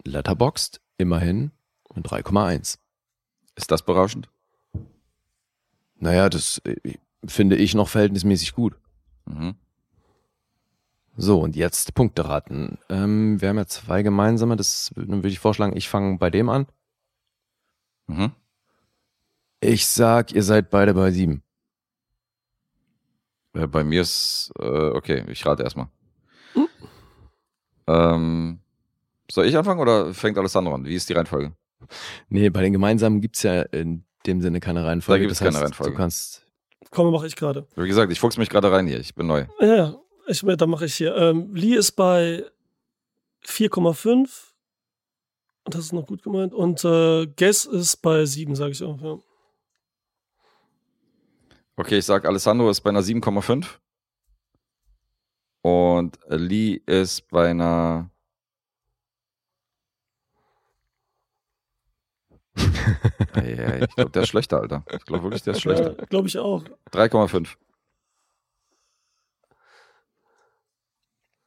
Letterboxd 0.05 0.81
immerhin 0.99 1.51
mit 1.95 2.07
3,1. 2.07 2.79
Ist 3.57 3.71
das 3.71 3.83
berauschend? 3.83 4.29
Naja, 5.99 6.29
das 6.29 6.61
äh, 6.65 6.77
finde 7.25 7.57
ich 7.57 7.75
noch 7.75 7.89
verhältnismäßig 7.89 8.55
gut. 8.55 8.77
Mhm. 9.27 9.55
So, 11.17 11.41
und 11.41 11.57
jetzt 11.57 11.95
Punkte 11.95 12.29
raten. 12.29 12.79
Ähm, 12.89 13.41
wir 13.41 13.49
haben 13.49 13.57
ja 13.59 13.67
zwei 13.67 14.03
gemeinsame, 14.03 14.55
das 14.55 14.93
würde 14.95 15.29
ich 15.29 15.41
vorschlagen, 15.41 15.77
ich 15.77 15.89
fange 15.89 16.19
bei 16.19 16.31
dem 16.31 16.49
an. 16.49 16.67
Mhm. 18.07 18.31
Ich 19.61 19.89
sag, 19.89 20.33
ihr 20.33 20.45
seid 20.45 20.71
beide 20.71 20.95
bei 20.95 21.11
sieben. 21.11 21.43
Äh, 23.55 23.67
bei 23.67 23.83
mir 23.83 24.03
ist, 24.03 24.53
äh, 24.61 24.63
okay, 24.63 25.25
ich 25.29 25.45
rate 25.45 25.65
erstmal. 25.65 25.89
Ähm, 27.89 28.61
soll 29.31 29.47
ich 29.47 29.57
anfangen 29.57 29.81
oder 29.81 30.13
fängt 30.13 30.37
Alessandro 30.39 30.75
an? 30.75 30.85
Wie 30.85 30.95
ist 30.95 31.09
die 31.09 31.15
Reihenfolge? 31.15 31.55
Nee, 32.29 32.51
bei 32.51 32.63
den 32.63 32.75
gemeinsamen 32.75 33.21
gibt's 33.21 33.43
ja 33.43 33.63
in 33.63 34.05
dem 34.29 34.41
Sinne 34.41 34.61
keine 34.61 34.85
Reihenfolge. 34.85 35.19
Da 35.19 35.23
gibt 35.23 35.33
es 35.33 35.39
Das 35.39 35.45
keine 35.47 35.57
heißt, 35.57 35.65
Reihenfolge. 35.65 35.93
Du 35.93 35.97
kannst. 35.97 36.47
Komm, 36.91 37.13
mache 37.13 37.27
ich 37.27 37.37
gerade. 37.37 37.67
Wie 37.77 37.89
gesagt, 37.89 38.13
ich 38.13 38.21
fuchs 38.21 38.37
mich 38.39 38.49
gerade 38.49 38.71
rein 38.71 38.87
hier, 38.87 39.01
ich 39.01 39.15
bin 39.15 39.27
neu. 39.27 39.47
Ja, 39.61 39.97
ich, 40.27 40.41
da 40.43 40.67
mache 40.67 40.85
ich 40.87 40.95
hier. 40.95 41.15
Ähm, 41.17 41.55
Lee 41.55 41.75
ist 41.75 41.93
bei 41.93 42.45
4,5. 43.45 44.29
Und 45.65 45.75
das 45.75 45.87
ist 45.87 45.93
noch 45.93 46.07
gut 46.07 46.23
gemeint. 46.23 46.55
Und 46.55 46.85
äh, 46.85 47.27
Guess 47.27 47.67
ist 47.67 47.97
bei 47.99 48.25
7, 48.25 48.55
sage 48.55 48.73
ich 48.73 48.83
auch. 48.83 49.01
Ja. 49.03 49.19
Okay, 51.77 51.99
ich 51.99 52.05
sag, 52.07 52.25
Alessandro 52.25 52.71
ist 52.71 52.81
bei 52.81 52.91
einer 52.91 53.03
7,5. 53.03 53.67
Und 55.63 56.19
Lee 56.29 56.81
ist 56.87 57.29
bei 57.29 57.51
einer. 57.51 58.11
Ich 62.59 63.95
glaube, 63.95 64.11
der 64.11 64.23
ist 64.23 64.29
schlechter, 64.29 64.61
Alter. 64.61 64.85
Ich 64.93 65.05
glaube 65.05 65.23
wirklich, 65.25 65.43
der 65.43 65.55
ist 65.55 65.61
schlechter. 65.63 65.97
Ja, 65.99 66.05
Glaube 66.07 66.29
ich 66.29 66.39
auch. 66.39 66.63
3,5. 66.93 67.49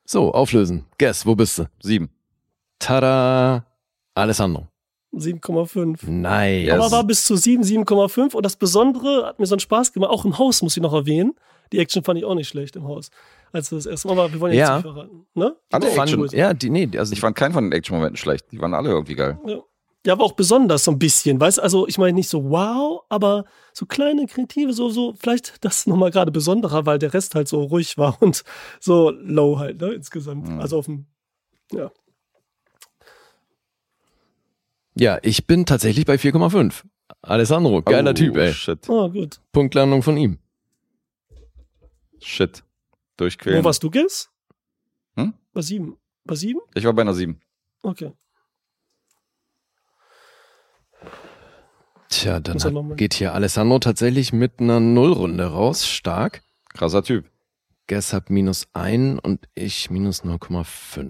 So, 0.06 0.34
auflösen. 0.34 0.86
Guess, 0.98 1.26
wo 1.26 1.36
bist 1.36 1.58
du? 1.60 1.66
Sieben. 1.82 2.10
Tada! 2.80 3.66
Alessandro. 4.14 4.68
7,5. 5.14 6.10
Nice. 6.10 6.72
Aber 6.72 6.92
war 6.92 7.04
bis 7.04 7.26
zu 7.26 7.36
7, 7.36 7.64
7,5 7.64 8.34
und 8.34 8.46
das 8.46 8.56
Besondere 8.56 9.26
hat 9.28 9.40
mir 9.40 9.46
so 9.46 9.56
einen 9.56 9.60
Spaß 9.60 9.94
gemacht. 9.94 10.10
Auch 10.12 10.26
im 10.26 10.38
Haus 10.38 10.62
muss 10.62 10.76
ich 10.78 10.84
noch 10.84 10.94
erwähnen. 10.94 11.34
Die 11.72 11.80
Action 11.80 12.04
fand 12.04 12.20
ich 12.20 12.26
auch 12.26 12.36
nicht 12.36 12.50
schlecht 12.50 12.76
im 12.76 12.84
Haus. 12.86 13.10
Als 13.54 13.70
das 13.70 13.86
erste 13.86 14.08
Mal, 14.08 14.14
aber 14.20 14.34
wir 14.34 14.40
wollen 14.40 14.54
jetzt 14.54 14.68
Ja. 14.68 14.76
nicht 14.76 14.84
verraten. 14.84 15.26
Ne? 15.34 15.56
Alle 15.72 15.96
War 15.96 16.04
Action- 16.04 16.20
cool. 16.22 16.30
ja, 16.34 16.54
die, 16.54 16.70
nee, 16.70 16.90
also 16.98 17.14
Ich 17.14 17.20
fand 17.22 17.36
keinen 17.36 17.54
von 17.54 17.66
den 17.66 17.72
Action-Momenten 17.74 18.18
schlecht. 18.18 18.52
Die 18.52 18.60
waren 18.60 18.74
alle 18.74 18.90
irgendwie 18.90 19.16
geil. 19.16 19.38
Ja, 19.46 19.60
aber 20.08 20.24
auch 20.24 20.34
besonders 20.34 20.84
so 20.86 20.92
ein 20.92 21.00
bisschen, 21.00 21.40
weißt 21.40 21.60
du? 21.60 21.62
Also 21.62 21.88
ich 21.88 21.98
meine 21.98 22.14
nicht 22.14 22.30
so 22.30 22.50
wow, 22.50 23.04
aber 23.10 23.46
so 23.74 23.86
kleine 23.86 24.26
kreative, 24.26 24.74
so, 24.74 24.90
so, 24.90 25.14
vielleicht 25.14 25.64
das 25.64 25.86
nochmal 25.86 26.12
gerade 26.12 26.32
besonderer, 26.32 26.86
weil 26.86 26.98
der 26.98 27.14
Rest 27.14 27.36
halt 27.36 27.48
so 27.48 27.64
ruhig 27.64 27.98
war 27.98 28.22
und 28.22 28.44
so 28.80 29.12
low 29.12 29.60
halt, 29.60 29.80
ne, 29.80 29.92
insgesamt. 29.92 30.48
Mhm. 30.48 30.60
Also 30.60 30.80
auf 30.80 30.86
dem, 30.86 31.06
ja. 31.72 31.92
ja, 34.96 35.20
ich 35.22 35.46
bin 35.46 35.66
tatsächlich 35.66 36.06
bei 36.06 36.16
4,5. 36.16 36.84
Alessandro, 37.22 37.82
geiler 37.84 38.12
oh, 38.12 38.14
Typ, 38.14 38.38
ey. 38.38 38.54
Shit. 38.54 38.90
Oh, 38.90 39.10
gut. 39.10 39.40
Punktlandung 39.52 40.02
von 40.02 40.18
ihm. 40.18 40.40
Shit. 42.20 42.64
Durchquälen. 43.18 43.60
Wo 43.60 43.66
warst 43.66 43.84
du, 43.84 43.92
Guess? 43.92 44.30
Hm? 45.16 45.34
Bei 45.54 45.62
sieben. 45.62 45.98
Bei 46.24 46.36
sieben? 46.36 46.62
Ich 46.74 46.86
war 46.86 46.94
bei 46.94 47.02
einer 47.02 47.14
sieben. 47.14 47.40
Okay. 47.84 48.14
Tja, 52.12 52.40
dann 52.40 52.60
hat, 52.62 52.98
geht 52.98 53.14
hier 53.16 53.34
Alessandro 53.34 53.80
tatsächlich 53.80 54.34
mit 54.34 54.60
einer 54.60 54.80
Nullrunde 54.80 55.46
raus. 55.46 55.88
Stark. 55.88 56.44
Krasser 56.74 57.04
Typ. 57.04 57.26
Guess 57.88 58.14
hat 58.14 58.30
minus 58.30 58.68
1 58.74 59.20
und 59.22 59.48
ich 59.56 59.90
minus 59.90 60.24
0,5. 60.24 61.10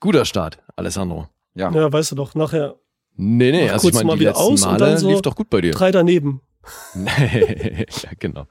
Guter 0.00 0.24
Start, 0.24 0.58
Alessandro. 0.74 1.28
Ja. 1.54 1.70
Ja, 1.70 1.92
weißt 1.92 2.12
du 2.12 2.16
doch, 2.16 2.34
nachher 2.34 2.76
Nee, 3.16 3.52
nee, 3.52 3.68
also 3.68 3.88
ich 3.88 3.92
kurz 3.92 3.94
meine, 3.94 4.06
mal 4.06 4.14
die 4.14 4.20
wieder 4.20 4.30
letzten 4.30 4.42
aus 4.42 4.62
und 4.62 4.70
Male 4.70 4.78
dann 4.78 4.98
so 4.98 5.10
lief 5.10 5.22
doch 5.22 5.36
gut 5.36 5.50
bei 5.50 5.60
dir. 5.60 5.72
drei 5.72 5.90
daneben. 5.90 6.40
ja, 6.94 8.10
genau. 8.18 8.46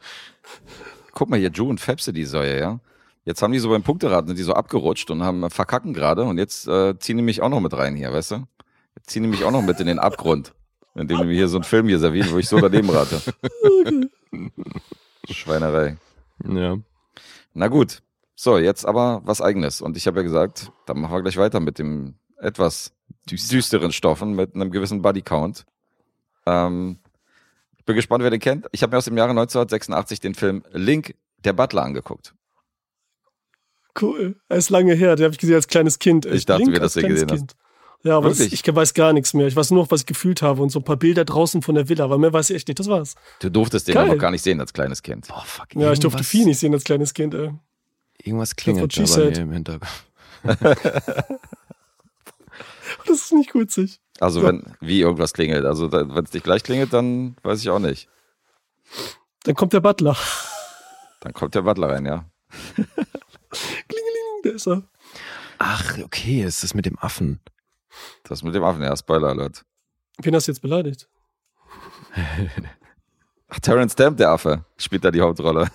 Guck 1.14 1.30
mal 1.30 1.40
hier, 1.40 1.50
Joe 1.50 1.70
und 1.70 1.80
Fepse, 1.80 2.14
die 2.14 2.26
Säue, 2.26 2.60
ja. 2.60 2.80
Jetzt 3.26 3.42
haben 3.42 3.52
die 3.52 3.60
so 3.60 3.70
beim 3.70 3.84
Punkteraten, 3.84 4.28
sind 4.28 4.38
die 4.38 4.44
so 4.44 4.54
abgerutscht 4.54 5.10
und 5.12 5.24
haben 5.24 5.50
verkacken 5.50 5.94
gerade 5.94 6.24
und 6.24 6.38
jetzt 6.38 6.68
äh, 6.68 6.98
ziehen 7.00 7.18
die 7.18 7.24
mich 7.24 7.42
auch 7.42 7.50
noch 7.50 7.60
mit 7.60 7.74
rein 7.74 7.96
hier, 7.96 8.14
weißt 8.14 8.32
du? 8.32 8.44
Jetzt 8.96 9.10
ziehen 9.10 9.24
die 9.24 9.30
mich 9.30 9.44
auch 9.44 9.52
noch 9.52 9.62
mit 9.62 9.80
in 9.80 9.88
den 9.88 10.00
Abgrund, 10.00 10.54
indem 10.96 11.26
mir 11.26 11.34
hier 11.34 11.48
so 11.48 11.58
einen 11.58 11.64
Film 11.64 11.88
hier 11.88 12.00
servieren, 12.00 12.32
wo 12.32 12.38
ich 12.38 12.48
so 12.48 12.60
daneben 12.60 12.90
rate. 12.90 13.22
Schweinerei. 15.30 15.98
Ja. 16.48 16.78
Na 17.54 17.68
gut. 17.68 18.02
So, 18.36 18.58
jetzt 18.58 18.86
aber 18.86 19.22
was 19.24 19.42
eigenes. 19.42 19.82
Und 19.82 19.98
ich 19.98 20.08
habe 20.08 20.18
ja 20.18 20.24
gesagt, 20.24 20.72
dann 20.86 21.00
machen 21.00 21.14
wir 21.14 21.22
gleich 21.22 21.38
weiter 21.38 21.60
mit 21.60 21.78
dem 21.78 22.16
etwas 22.38 22.92
düsteren 23.30 23.92
Stoffen, 23.92 24.34
mit 24.34 24.56
einem 24.56 24.72
gewissen 24.72 25.02
Bodycount. 25.02 25.66
Ähm, 26.46 26.98
ich 27.78 27.86
bin 27.86 27.96
gespannt, 27.96 28.24
wer 28.24 28.32
den 28.32 28.40
kennt. 28.40 28.68
Ich 28.72 28.84
habe 28.84 28.92
mir 28.92 28.98
aus 28.98 29.06
dem 29.06 29.18
Jahre 29.18 29.32
1986 29.32 30.20
den 30.20 30.34
Film 30.34 30.64
Link, 30.72 31.16
der 31.44 31.54
Butler, 31.54 31.84
angeguckt. 31.84 32.34
Cool. 34.00 34.36
Er 34.48 34.58
ist 34.58 34.70
lange 34.70 34.94
her, 34.94 35.16
den 35.16 35.26
habe 35.26 35.34
ich 35.34 35.40
gesehen 35.40 35.56
als 35.56 35.68
kleines 35.68 36.00
Kind. 36.00 36.26
Ich 36.26 36.46
dachte 36.46 36.64
Link 36.64 36.74
mir, 36.74 36.80
dass 36.80 36.94
du 36.94 37.02
gesehen 37.02 37.28
Kind. 37.28 37.56
Ja, 38.04 38.18
aber 38.18 38.30
das, 38.30 38.40
ich 38.40 38.64
weiß 38.68 38.94
gar 38.96 39.14
nichts 39.14 39.34
mehr. 39.36 39.46
Ich 39.48 39.56
weiß 39.56 39.70
nur 39.72 39.84
noch, 39.84 39.92
was 39.92 40.02
ich 40.02 40.06
gefühlt 40.08 40.42
habe 40.42 40.62
und 40.64 40.70
so 40.70 40.80
ein 40.80 40.84
paar 40.84 40.98
Bilder 40.98 41.24
draußen 41.24 41.62
von 41.62 41.76
der 41.76 41.88
Villa, 41.88 42.04
aber 42.06 42.18
mehr 42.18 42.34
weiß 42.34 42.50
ich 42.50 42.56
echt 42.56 42.68
nicht. 42.68 42.80
Das 42.80 42.88
war's. 42.88 43.14
Du 43.40 43.50
durftest 43.52 43.88
den 43.88 43.94
Geil. 43.94 44.08
noch 44.08 44.18
gar 44.18 44.32
nicht 44.32 44.42
sehen 44.42 44.60
als 44.60 44.74
kleines 44.74 45.04
Kind. 45.04 45.28
Boah, 45.28 45.44
fuck. 45.46 45.68
Ja, 45.76 45.92
ich 45.92 46.00
durfte 46.00 46.18
irgendwas- 46.18 46.28
viel 46.28 46.46
nicht 46.46 46.58
sehen 46.60 46.74
als 46.74 46.84
kleines 46.84 47.14
Kind, 47.14 47.34
ey. 47.36 47.52
Irgendwas 48.24 48.56
klingelt 48.56 48.98
da 48.98 49.04
bei 49.04 49.30
mir 49.30 49.38
im 49.38 49.52
Hintergrund. 49.52 49.92
Das 53.08 53.18
ist 53.22 53.32
nicht 53.34 53.54
witzig. 53.56 54.00
Also 54.20 54.42
Ja. 54.42 54.48
wenn, 54.50 54.64
wie 54.82 55.00
irgendwas 55.02 55.34
klingelt. 55.34 55.66
Also 55.66 55.92
wenn 55.92 56.10
es 56.26 56.34
nicht 56.34 56.44
gleich 56.44 56.64
klingelt, 56.64 56.94
dann 56.94 57.36
weiß 57.44 57.62
ich 57.62 57.70
auch 57.70 57.80
nicht. 57.80 58.08
Dann 59.44 59.56
kommt 59.56 59.74
der 59.74 59.80
Butler. 59.80 60.16
Dann 61.22 61.34
kommt 61.34 61.56
der 61.56 61.62
Butler 61.64 61.90
rein, 61.90 62.06
ja. 62.06 62.26
Klingeling, 62.76 64.42
der 64.44 64.54
ist 64.54 64.68
er. 64.68 64.84
Ach, 65.60 65.98
okay, 66.04 66.44
es 66.44 66.64
ist 66.64 66.74
mit 66.74 66.86
dem 66.86 66.98
Affen. 67.00 67.40
Das 68.24 68.44
mit 68.44 68.54
dem 68.56 68.64
Affen, 68.64 68.82
ja, 68.82 68.96
Spoiler 68.96 69.30
Alert. 69.30 69.64
Wen 70.22 70.36
hast 70.36 70.48
du 70.48 70.52
jetzt 70.52 70.62
beleidigt? 70.62 71.08
Ach, 73.48 73.60
Terrence 73.60 73.94
Stamp, 73.94 74.18
der 74.18 74.30
Affe, 74.30 74.66
spielt 74.78 75.04
da 75.04 75.12
die 75.12 75.22
Hauptrolle. 75.22 75.68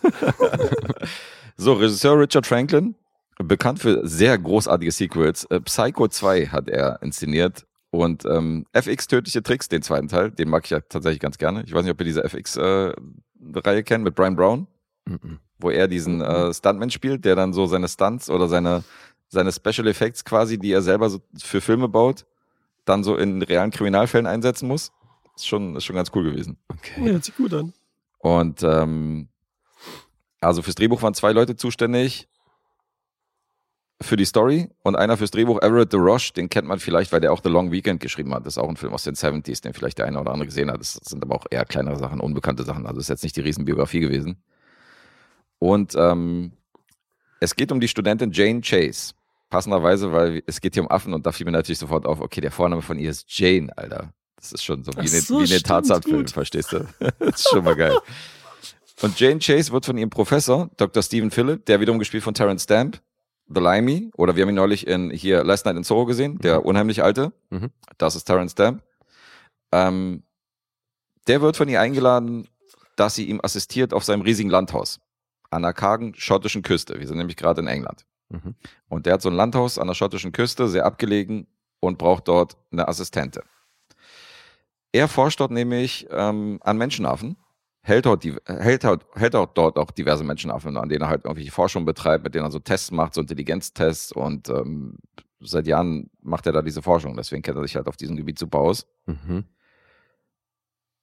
so, 1.56 1.74
Regisseur 1.74 2.18
Richard 2.18 2.46
Franklin, 2.46 2.94
bekannt 3.38 3.80
für 3.80 4.06
sehr 4.06 4.38
großartige 4.38 4.92
Sequels. 4.92 5.44
Äh, 5.44 5.60
Psycho 5.60 6.08
2 6.08 6.46
hat 6.46 6.68
er 6.68 7.02
inszeniert 7.02 7.66
und 7.90 8.24
ähm, 8.24 8.66
FX 8.72 9.08
Tödliche 9.08 9.42
Tricks, 9.42 9.68
den 9.68 9.82
zweiten 9.82 10.08
Teil, 10.08 10.30
den 10.30 10.48
mag 10.48 10.64
ich 10.64 10.70
ja 10.70 10.80
tatsächlich 10.80 11.20
ganz 11.20 11.36
gerne. 11.38 11.64
Ich 11.66 11.74
weiß 11.74 11.82
nicht, 11.84 11.92
ob 11.92 12.00
ihr 12.00 12.04
diese 12.06 12.24
FX-Reihe 12.24 13.82
kennt 13.84 14.04
mit 14.04 14.14
Brian 14.14 14.36
Brown, 14.36 14.66
Mhm. 15.08 15.38
wo 15.58 15.70
er 15.70 15.86
diesen 15.86 16.20
äh, 16.20 16.52
Stuntman 16.52 16.90
spielt, 16.90 17.24
der 17.24 17.36
dann 17.36 17.52
so 17.52 17.66
seine 17.66 17.86
Stunts 17.86 18.28
oder 18.28 18.48
seine, 18.48 18.82
seine 19.28 19.52
Special 19.52 19.86
Effects 19.88 20.24
quasi, 20.24 20.58
die 20.58 20.72
er 20.72 20.82
selber 20.82 21.10
so 21.10 21.20
für 21.38 21.60
Filme 21.60 21.88
baut, 21.88 22.26
dann 22.84 23.04
so 23.04 23.16
in 23.16 23.42
realen 23.42 23.70
Kriminalfällen 23.70 24.26
einsetzen 24.26 24.68
muss. 24.68 24.92
Ist 25.34 25.46
schon, 25.46 25.76
ist 25.76 25.84
schon 25.84 25.96
ganz 25.96 26.10
cool 26.14 26.24
gewesen. 26.24 26.56
Okay. 26.68 27.04
Ja, 27.04 27.12
hört 27.12 27.24
sich 27.24 27.36
gut 27.36 27.52
an. 27.52 27.72
Und 28.18 28.62
ähm, 28.62 29.28
also 30.40 30.62
fürs 30.62 30.76
Drehbuch 30.76 31.02
waren 31.02 31.14
zwei 31.14 31.32
Leute 31.32 31.56
zuständig. 31.56 32.28
Für 34.02 34.16
die 34.16 34.26
Story 34.26 34.68
und 34.82 34.94
einer 34.94 35.16
fürs 35.16 35.30
Drehbuch, 35.30 35.62
Everett 35.62 35.90
de 35.90 35.98
Roche, 35.98 36.34
den 36.34 36.50
kennt 36.50 36.68
man 36.68 36.78
vielleicht, 36.78 37.12
weil 37.12 37.20
der 37.20 37.32
auch 37.32 37.40
The 37.42 37.48
Long 37.48 37.72
Weekend 37.72 38.00
geschrieben 38.00 38.34
hat. 38.34 38.44
Das 38.44 38.54
ist 38.54 38.58
auch 38.58 38.68
ein 38.68 38.76
Film 38.76 38.92
aus 38.92 39.04
den 39.04 39.14
70s, 39.14 39.62
den 39.62 39.72
vielleicht 39.72 39.96
der 39.96 40.04
eine 40.04 40.20
oder 40.20 40.32
andere 40.32 40.46
gesehen 40.46 40.70
hat. 40.70 40.80
Das 40.80 41.00
sind 41.02 41.22
aber 41.22 41.34
auch 41.34 41.46
eher 41.50 41.64
kleinere 41.64 41.98
Sachen, 41.98 42.20
unbekannte 42.20 42.64
Sachen. 42.64 42.86
Also 42.86 43.00
ist 43.00 43.08
jetzt 43.08 43.22
nicht 43.22 43.36
die 43.36 43.40
Riesenbiografie 43.40 44.00
gewesen. 44.00 44.42
Und 45.58 45.94
ähm, 45.96 46.52
es 47.40 47.54
geht 47.54 47.72
um 47.72 47.80
die 47.80 47.88
Studentin 47.88 48.32
Jane 48.32 48.60
Chase. 48.60 49.14
Passenderweise, 49.48 50.12
weil 50.12 50.42
es 50.46 50.60
geht 50.60 50.74
hier 50.74 50.82
um 50.82 50.90
Affen 50.90 51.14
und 51.14 51.24
da 51.24 51.32
fiel 51.32 51.44
mir 51.46 51.52
natürlich 51.52 51.78
sofort 51.78 52.04
auf, 52.04 52.20
okay, 52.20 52.40
der 52.40 52.50
Vorname 52.50 52.82
von 52.82 52.98
ihr 52.98 53.10
ist 53.10 53.26
Jane, 53.28 53.70
Alter. 53.76 54.12
Das 54.36 54.52
ist 54.52 54.64
schon 54.64 54.82
so 54.82 54.90
wie 54.98 55.06
so, 55.06 55.34
wie 55.34 55.38
eine 55.38 55.46
stimmt, 55.46 55.66
Tarzan-Film, 55.66 56.18
gut. 56.18 56.30
verstehst 56.30 56.72
du? 56.72 56.86
Das 57.18 57.40
ist 57.40 57.48
schon 57.48 57.64
mal 57.64 57.76
geil. 57.76 57.96
Und 59.02 59.18
Jane 59.20 59.38
Chase 59.38 59.72
wird 59.72 59.86
von 59.86 59.96
ihrem 59.98 60.10
Professor, 60.10 60.68
Dr. 60.76 61.02
Stephen 61.02 61.30
Phillip, 61.30 61.64
der 61.66 61.80
wiederum 61.80 61.98
gespielt 61.98 62.24
von 62.24 62.34
Terrence 62.34 62.64
Stamp, 62.64 63.00
The 63.48 63.60
Limey, 63.60 64.10
oder 64.16 64.34
wir 64.34 64.42
haben 64.42 64.48
ihn 64.48 64.56
neulich 64.56 64.86
in 64.86 65.10
hier 65.10 65.44
Last 65.44 65.64
Night 65.64 65.76
in 65.76 65.84
Soho 65.84 66.06
gesehen, 66.06 66.38
der 66.38 66.64
unheimlich 66.64 67.02
alte. 67.02 67.32
Mhm. 67.50 67.70
Das 67.98 68.16
ist 68.16 68.24
Terrence 68.24 68.52
Stamp. 68.52 68.82
Ähm, 69.70 70.24
der 71.28 71.40
wird 71.40 71.56
von 71.56 71.68
ihr 71.68 71.80
eingeladen, 71.80 72.48
dass 72.96 73.14
sie 73.14 73.26
ihm 73.26 73.40
assistiert 73.42 73.92
auf 73.92 74.04
seinem 74.04 74.22
riesigen 74.22 74.50
Landhaus 74.50 75.00
an 75.50 75.62
der 75.62 75.72
kargen 75.72 76.14
schottischen 76.14 76.62
Küste. 76.62 76.98
Wir 76.98 77.06
sind 77.06 77.18
nämlich 77.18 77.36
gerade 77.36 77.60
in 77.60 77.66
England. 77.66 78.04
Mhm. 78.28 78.54
Und 78.88 79.06
der 79.06 79.14
hat 79.14 79.22
so 79.22 79.28
ein 79.28 79.34
Landhaus 79.34 79.78
an 79.78 79.86
der 79.86 79.94
schottischen 79.94 80.32
Küste, 80.32 80.68
sehr 80.68 80.86
abgelegen 80.86 81.46
und 81.80 81.98
braucht 81.98 82.28
dort 82.28 82.56
eine 82.72 82.88
Assistentin. 82.88 83.42
Er 84.92 85.08
forscht 85.08 85.40
dort 85.40 85.50
nämlich 85.50 86.06
ähm, 86.10 86.58
an 86.62 86.78
Menschenaffen, 86.78 87.36
hält 87.82 88.06
dort, 88.06 88.24
die, 88.24 88.34
hält, 88.46 88.84
dort, 88.84 89.04
hält 89.14 89.34
dort 89.34 89.58
auch 89.58 89.90
diverse 89.90 90.24
Menschenaffen, 90.24 90.76
an 90.76 90.88
denen 90.88 91.02
er 91.02 91.08
halt 91.08 91.24
irgendwelche 91.24 91.52
Forschung 91.52 91.84
betreibt, 91.84 92.24
mit 92.24 92.34
denen 92.34 92.46
er 92.46 92.50
so 92.50 92.58
Tests 92.58 92.90
macht, 92.90 93.14
so 93.14 93.20
Intelligenztests 93.20 94.12
und 94.12 94.48
ähm, 94.48 94.96
seit 95.40 95.66
Jahren 95.66 96.10
macht 96.22 96.46
er 96.46 96.52
da 96.52 96.62
diese 96.62 96.82
Forschung. 96.82 97.16
Deswegen 97.16 97.42
kennt 97.42 97.58
er 97.58 97.62
sich 97.62 97.76
halt 97.76 97.88
auf 97.88 97.96
diesem 97.96 98.16
Gebiet 98.16 98.38
super 98.38 98.58
aus. 98.58 98.86
Mhm. 99.06 99.44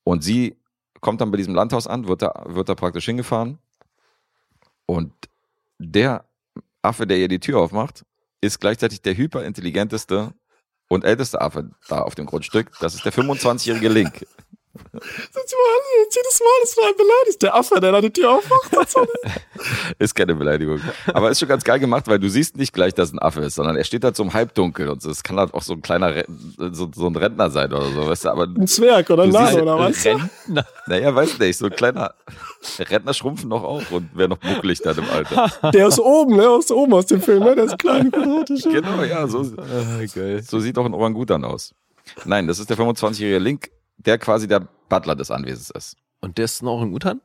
Und 0.04 0.24
sie 0.24 0.58
kommt 1.00 1.22
dann 1.22 1.32
bei 1.32 1.38
diesem 1.38 1.56
Landhaus 1.56 1.88
an, 1.88 2.08
wird 2.08 2.22
da, 2.22 2.46
wird 2.48 2.70
da 2.70 2.76
praktisch 2.76 3.06
hingefahren. 3.06 3.60
Und 4.86 5.14
der 5.80 6.26
Affe, 6.82 7.08
der 7.08 7.18
ihr 7.18 7.28
die 7.28 7.40
Tür 7.40 7.60
aufmacht, 7.60 8.06
ist 8.42 8.60
gleichzeitig 8.60 9.02
der 9.02 9.16
hyperintelligenteste 9.16 10.34
und 10.90 11.04
älteste 11.06 11.42
Affe 11.42 11.72
da 11.88 12.02
auf 12.02 12.16
dem 12.16 12.26
Grundstück. 12.26 12.72
Das 12.80 12.94
ist 12.94 13.06
der 13.06 13.14
25-jährige 13.14 13.90
Link. 13.90 14.26
Jetzt 14.76 15.06
mal, 15.36 16.06
jedes 16.10 16.40
Mal 16.40 16.64
ist 16.64 16.78
nur 16.78 16.88
ein 16.88 16.94
beleidigt. 16.98 17.42
Der 17.44 17.56
Affe, 17.56 17.80
der 17.80 17.92
da 17.92 18.02
die 18.02 18.10
Tür 18.12 18.32
aufmacht. 18.32 18.96
und. 18.96 19.08
Ist 20.00 20.16
keine 20.16 20.34
Beleidigung. 20.36 20.82
Aber 21.14 21.30
ist 21.30 21.40
schon 21.40 21.48
ganz 21.48 21.64
geil 21.64 21.80
gemacht, 21.80 22.08
weil 22.08 22.18
du 22.20 22.28
siehst 22.28 22.58
nicht 22.58 22.74
gleich, 22.74 22.94
dass 22.94 23.14
ein 23.14 23.20
Affe 23.20 23.42
ist, 23.42 23.56
sondern 23.56 23.76
er 23.76 23.84
steht 23.84 24.04
halt 24.04 24.16
so 24.16 24.24
im 24.24 24.34
Halbdunkel 24.34 24.90
und 24.90 25.02
so. 25.02 25.10
Es 25.12 25.22
kann 25.24 25.38
halt 25.38 25.54
auch 25.54 25.62
so 25.62 25.74
ein 25.74 25.82
kleiner, 25.82 26.24
so, 26.58 26.90
so 26.94 27.08
ein 27.08 27.16
Rentner 27.16 27.50
sein 27.52 27.72
oder 27.72 27.90
so, 27.92 28.08
weißt 28.08 28.26
du, 28.26 28.30
aber 28.30 28.44
Ein 28.46 28.68
Zwerg 28.68 29.10
oder 29.12 29.24
ein 29.24 29.30
Nase 29.30 29.62
oder 29.62 29.78
was? 29.78 30.04
Rentner. 30.04 30.66
naja, 30.88 31.14
weiß 31.16 31.38
nicht, 31.40 31.58
so 31.58 31.68
ein 31.68 31.72
kleiner 31.76 32.14
Rentner 32.80 33.14
schrumpfen 33.14 33.50
noch 33.50 33.64
auch 33.64 33.90
und 33.92 34.10
wäre 34.18 34.30
noch 34.30 34.42
muckelig 34.42 34.82
dann 34.82 34.98
im 34.98 35.10
Alter. 35.10 35.52
Der 35.72 35.88
ist 35.88 36.00
oben, 36.00 36.36
ne? 36.36 36.50
Aus 36.50 36.72
oben 36.72 36.94
aus 36.94 37.06
dem 37.06 37.22
Film, 37.22 37.44
ne? 37.44 37.56
Der 37.56 37.66
ist 37.66 37.78
klein, 37.80 38.12
quadratisch. 38.12 38.64
Genau, 38.72 39.04
ja, 39.04 39.28
so, 39.28 39.42
Ah. 39.58 40.42
So 40.46 40.60
sieht 40.60 40.78
auch 40.78 40.86
ein 40.86 40.94
Orangutan 40.94 41.46
aus. 41.46 41.74
Nein, 42.26 42.48
das 42.48 42.60
ist 42.60 42.70
der 42.70 42.78
25-jährige 42.78 43.40
Link, 43.40 43.70
der 43.98 44.18
quasi 44.18 44.48
der 44.48 44.68
Butler 44.90 45.16
des 45.16 45.32
Anwesens 45.32 45.70
ist. 45.72 45.98
Und 46.22 46.38
der 46.38 46.46
ist 46.46 46.62
noch 46.62 46.82
ein 46.82 46.94
Utan? 46.94 47.22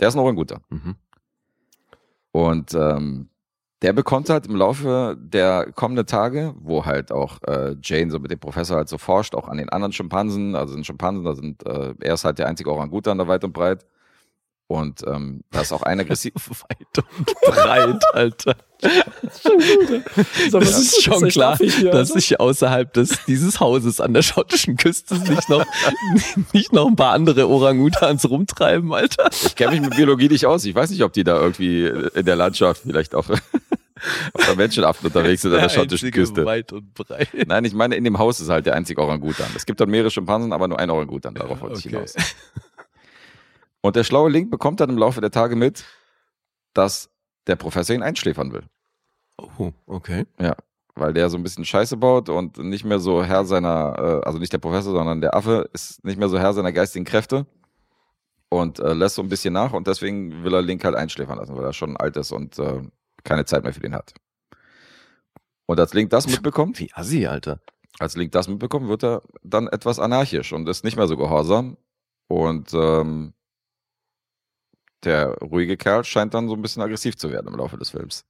Der 0.00 0.08
ist 0.08 0.14
ein 0.14 0.20
Orangutan. 0.20 0.62
Mhm. 0.70 0.96
Und 2.32 2.74
ähm, 2.74 3.28
der 3.82 3.92
bekommt 3.92 4.28
halt 4.28 4.46
im 4.46 4.56
Laufe 4.56 5.16
der 5.18 5.72
kommenden 5.72 6.06
Tage, 6.06 6.54
wo 6.58 6.84
halt 6.84 7.12
auch 7.12 7.42
äh, 7.46 7.76
Jane 7.82 8.10
so 8.10 8.18
mit 8.18 8.30
dem 8.30 8.38
Professor 8.38 8.76
halt 8.76 8.88
so 8.88 8.98
forscht, 8.98 9.34
auch 9.34 9.48
an 9.48 9.56
den 9.56 9.68
anderen 9.70 9.92
Schimpansen, 9.92 10.54
also 10.54 10.74
sind 10.74 10.84
Schimpansen, 10.84 11.24
da 11.24 11.34
sind, 11.34 11.66
äh, 11.66 11.94
er 12.00 12.14
ist 12.14 12.24
halt 12.24 12.38
der 12.38 12.46
einzige 12.46 12.70
Orangutan 12.70 13.18
da 13.18 13.26
weit 13.26 13.44
und 13.44 13.52
breit. 13.52 13.86
Und 14.70 15.02
ähm, 15.04 15.42
da 15.50 15.62
ist 15.62 15.72
auch 15.72 15.82
eine 15.82 16.02
aggressiv. 16.02 16.32
Weit 16.68 17.04
und 17.18 17.26
breit, 17.42 18.04
Alter. 18.12 18.54
Das 20.52 20.78
ist 20.78 21.02
schon 21.02 21.28
klar, 21.28 21.58
dass 21.90 22.10
sich 22.10 22.38
außerhalb 22.38 22.92
des, 22.92 23.18
dieses 23.26 23.58
Hauses 23.58 24.00
an 24.00 24.14
der 24.14 24.22
schottischen 24.22 24.76
Küste 24.76 25.16
nicht 25.18 25.48
noch, 25.48 25.64
nicht 26.52 26.72
noch 26.72 26.86
ein 26.86 26.94
paar 26.94 27.14
andere 27.14 27.48
Orangutans 27.48 28.30
rumtreiben, 28.30 28.92
Alter. 28.94 29.28
Ich 29.32 29.56
kenne 29.56 29.72
mich 29.72 29.80
mit 29.80 29.96
Biologie 29.96 30.28
nicht 30.28 30.46
aus. 30.46 30.64
Ich 30.64 30.74
weiß 30.74 30.90
nicht, 30.90 31.02
ob 31.02 31.12
die 31.14 31.24
da 31.24 31.34
irgendwie 31.40 31.86
in 31.86 32.24
der 32.24 32.36
Landschaft 32.36 32.82
vielleicht 32.86 33.16
auf, 33.16 33.28
auf 33.28 33.40
der 34.46 34.54
Menschenaffen 34.54 35.04
unterwegs 35.04 35.42
sind 35.42 35.52
an 35.52 35.62
der 35.62 35.68
schottischen 35.68 36.12
Küste. 36.12 36.44
Weit 36.44 36.72
und 36.72 36.94
breit. 36.94 37.28
Nein, 37.44 37.64
ich 37.64 37.74
meine, 37.74 37.96
in 37.96 38.04
dem 38.04 38.18
Haus 38.20 38.38
ist 38.38 38.50
halt 38.50 38.66
der 38.66 38.76
einzige 38.76 39.02
Orangutan. 39.02 39.48
Es 39.56 39.66
gibt 39.66 39.80
dann 39.80 39.90
mehrere 39.90 40.12
Schimpansen, 40.12 40.52
aber 40.52 40.68
nur 40.68 40.78
ein 40.78 40.90
Orangutan. 40.90 41.34
Darauf 41.34 41.60
wollte 41.60 41.80
ich 41.80 41.86
Okay. 41.86 41.96
hinaus. 41.96 42.14
Und 43.82 43.96
der 43.96 44.04
schlaue 44.04 44.30
Link 44.30 44.50
bekommt 44.50 44.80
dann 44.80 44.90
im 44.90 44.98
Laufe 44.98 45.20
der 45.20 45.30
Tage 45.30 45.56
mit, 45.56 45.84
dass 46.74 47.10
der 47.46 47.56
Professor 47.56 47.94
ihn 47.96 48.02
einschläfern 48.02 48.52
will. 48.52 48.64
Oh, 49.58 49.72
okay. 49.86 50.26
Weil 50.94 51.14
der 51.14 51.30
so 51.30 51.38
ein 51.38 51.42
bisschen 51.42 51.64
Scheiße 51.64 51.96
baut 51.96 52.28
und 52.28 52.58
nicht 52.58 52.84
mehr 52.84 52.98
so 52.98 53.24
Herr 53.24 53.44
seiner, 53.44 53.94
äh, 53.98 54.26
also 54.26 54.38
nicht 54.38 54.52
der 54.52 54.58
Professor, 54.58 54.92
sondern 54.92 55.20
der 55.20 55.34
Affe 55.34 55.70
ist 55.72 56.04
nicht 56.04 56.18
mehr 56.18 56.28
so 56.28 56.38
Herr 56.38 56.52
seiner 56.52 56.72
geistigen 56.72 57.06
Kräfte 57.06 57.46
und 58.50 58.80
äh, 58.80 58.92
lässt 58.92 59.14
so 59.14 59.22
ein 59.22 59.28
bisschen 59.30 59.54
nach 59.54 59.72
und 59.72 59.86
deswegen 59.86 60.44
will 60.44 60.52
er 60.52 60.60
Link 60.60 60.84
halt 60.84 60.96
einschläfern 60.96 61.38
lassen, 61.38 61.56
weil 61.56 61.64
er 61.64 61.72
schon 61.72 61.96
alt 61.96 62.16
ist 62.16 62.32
und 62.32 62.58
äh, 62.58 62.82
keine 63.24 63.46
Zeit 63.46 63.62
mehr 63.62 63.72
für 63.72 63.80
den 63.80 63.94
hat. 63.94 64.12
Und 65.66 65.80
als 65.80 65.94
Link 65.94 66.10
das 66.10 66.26
mitbekommt, 66.26 66.78
Wie 66.80 66.92
assi, 66.92 67.26
Alter. 67.26 67.60
als 67.98 68.16
Link 68.16 68.32
das 68.32 68.48
mitbekommt, 68.48 68.88
wird 68.88 69.04
er 69.04 69.22
dann 69.42 69.68
etwas 69.68 70.00
anarchisch 70.00 70.52
und 70.52 70.68
ist 70.68 70.84
nicht 70.84 70.96
mehr 70.96 71.06
so 71.06 71.16
gehorsam. 71.16 71.76
Und 72.26 72.74
ähm, 72.74 73.32
der 75.04 75.38
ruhige 75.38 75.76
Kerl 75.76 76.04
scheint 76.04 76.34
dann 76.34 76.48
so 76.48 76.54
ein 76.54 76.62
bisschen 76.62 76.82
aggressiv 76.82 77.16
zu 77.16 77.30
werden 77.30 77.48
im 77.48 77.56
Laufe 77.56 77.76
des 77.76 77.90
Films. 77.90 78.24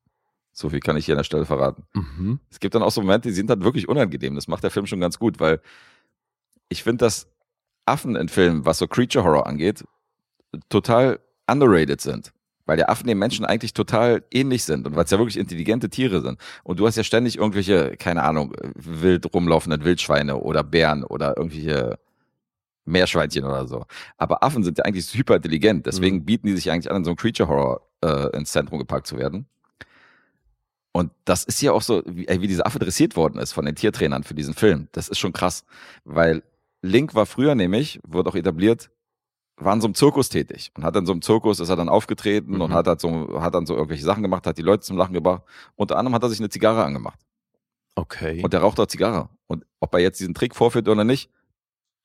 So 0.53 0.69
viel 0.69 0.81
kann 0.81 0.97
ich 0.97 1.07
hier 1.07 1.15
an 1.15 1.19
der 1.19 1.25
Stelle 1.25 1.47
verraten. 1.47 1.85
Mhm. 1.95 2.41
Es 2.51 2.61
gibt 2.61 2.75
dann 2.75 2.83
auch 2.83 2.91
so 2.91 3.01
Momente, 3.01 3.29
die 3.29 3.35
sind 3.35 3.49
dann 3.51 3.63
wirklich 3.65 3.89
unangenehm. 3.89 4.35
Das 4.35 4.49
macht 4.49 4.63
der 4.63 4.71
Film 4.71 4.87
schon 4.87 5.01
ganz 5.01 5.19
gut, 5.19 5.41
weil 5.41 5.61
ich 6.69 6.83
finde, 6.83 7.05
dass 7.05 7.29
Affen 7.87 8.17
in 8.17 8.29
Filmen, 8.29 8.65
was 8.65 8.79
so 8.79 8.87
Creature 8.87 9.25
Horror 9.25 9.47
angeht, 9.47 9.85
total 10.69 11.21
underrated 11.47 12.01
sind. 12.01 12.33
Weil 12.67 12.77
die 12.77 12.85
Affen 12.85 13.07
den 13.07 13.19
Menschen 13.19 13.45
eigentlich 13.45 13.75
total 13.75 14.23
ähnlich 14.31 14.65
sind 14.65 14.87
und 14.87 14.95
weil 14.95 15.05
es 15.05 15.11
ja 15.11 15.19
wirklich 15.19 15.39
intelligente 15.39 15.89
Tiere 15.89 16.21
sind. 16.21 16.39
Und 16.63 16.79
du 16.79 16.87
hast 16.87 16.97
ja 16.97 17.03
ständig 17.03 17.39
irgendwelche, 17.39 17.97
keine 17.97 18.23
Ahnung, 18.23 18.55
wild 18.75 19.33
rumlaufenden 19.35 19.85
Wildschweine 19.85 20.37
oder 20.37 20.63
Bären 20.63 21.03
oder 21.03 21.37
irgendwelche 21.37 21.99
Meerschweinchen 22.91 23.45
oder 23.45 23.67
so. 23.67 23.85
Aber 24.19 24.43
Affen 24.43 24.63
sind 24.63 24.79
ja 24.79 24.85
eigentlich 24.85 25.07
super 25.07 25.37
intelligent. 25.37 25.87
Deswegen 25.87 26.25
bieten 26.25 26.47
die 26.49 26.55
sich 26.55 26.71
eigentlich 26.71 26.91
an, 26.91 26.99
in 26.99 27.05
so 27.05 27.11
einem 27.11 27.17
Creature 27.17 27.49
Horror 27.49 27.81
äh, 28.05 28.37
ins 28.37 28.53
Zentrum 28.53 28.79
gepackt 28.79 29.07
zu 29.07 29.17
werden. 29.19 29.47
Und 30.93 31.13
das 31.25 31.45
ist 31.45 31.61
ja 31.63 31.73
auch 31.73 31.83
so, 31.83 32.03
wie, 32.07 32.27
wie 32.29 32.49
dieser 32.49 32.67
Affe 32.67 32.79
dressiert 32.81 33.15
worden 33.17 33.39
ist 33.39 33.53
von 33.53 33.65
den 33.65 33.77
Tiertrainern 33.77 34.25
für 34.25 34.35
diesen 34.35 34.55
Film. 34.55 34.89
Das 34.93 35.09
ist 35.09 35.19
schon 35.19 35.33
krass. 35.33 35.65
Weil 36.05 36.43
Link 36.83 37.15
war 37.15 37.27
früher 37.27 37.55
nämlich, 37.55 38.01
wurde 38.07 38.29
auch 38.31 38.35
etabliert, 38.35 38.91
war 39.57 39.73
in 39.75 39.81
so 39.81 39.87
einem 39.87 39.95
Zirkus 39.95 40.31
tätig. 40.31 40.73
Und 40.77 40.85
hat 40.85 40.97
in 40.97 41.07
so 41.07 41.13
einem 41.13 41.23
Zirkus, 41.23 41.61
ist 41.61 41.69
er 41.69 41.77
dann 41.77 41.89
aufgetreten 41.89 42.61
und 42.61 42.71
Mhm. 42.71 42.75
hat, 42.75 42.87
halt 42.89 43.01
so, 43.01 43.41
hat 43.41 43.55
dann 43.55 43.67
so 43.67 43.75
irgendwelche 43.75 44.05
Sachen 44.05 44.23
gemacht, 44.23 44.47
hat 44.47 44.59
die 44.59 44.63
Leute 44.63 44.83
zum 44.83 44.97
Lachen 44.97 45.13
gebracht. 45.15 45.43
Unter 45.77 45.97
anderem 45.97 46.15
hat 46.15 46.23
er 46.23 46.29
sich 46.29 46.41
eine 46.41 46.49
Zigarre 46.49 46.83
angemacht. 46.85 47.21
Okay. 47.95 48.43
Und 48.43 48.53
der 48.53 48.61
raucht 48.61 48.81
auch 48.81 48.87
Zigarre. 48.87 49.29
Und 49.47 49.67
ob 49.79 49.95
er 49.95 50.01
jetzt 50.01 50.19
diesen 50.21 50.35
Trick 50.35 50.57
vorführt 50.57 50.89
oder 50.89 51.05
nicht, 51.05 51.31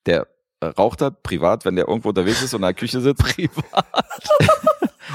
der 0.05 0.27
raucht 0.71 1.01
hat 1.01 1.23
privat, 1.23 1.65
wenn 1.65 1.75
der 1.75 1.87
irgendwo 1.87 2.09
unterwegs 2.09 2.41
ist 2.41 2.53
und 2.53 2.59
in 2.59 2.63
der 2.63 2.73
Küche 2.73 3.01
sitzt. 3.01 3.23
Privat? 3.23 3.85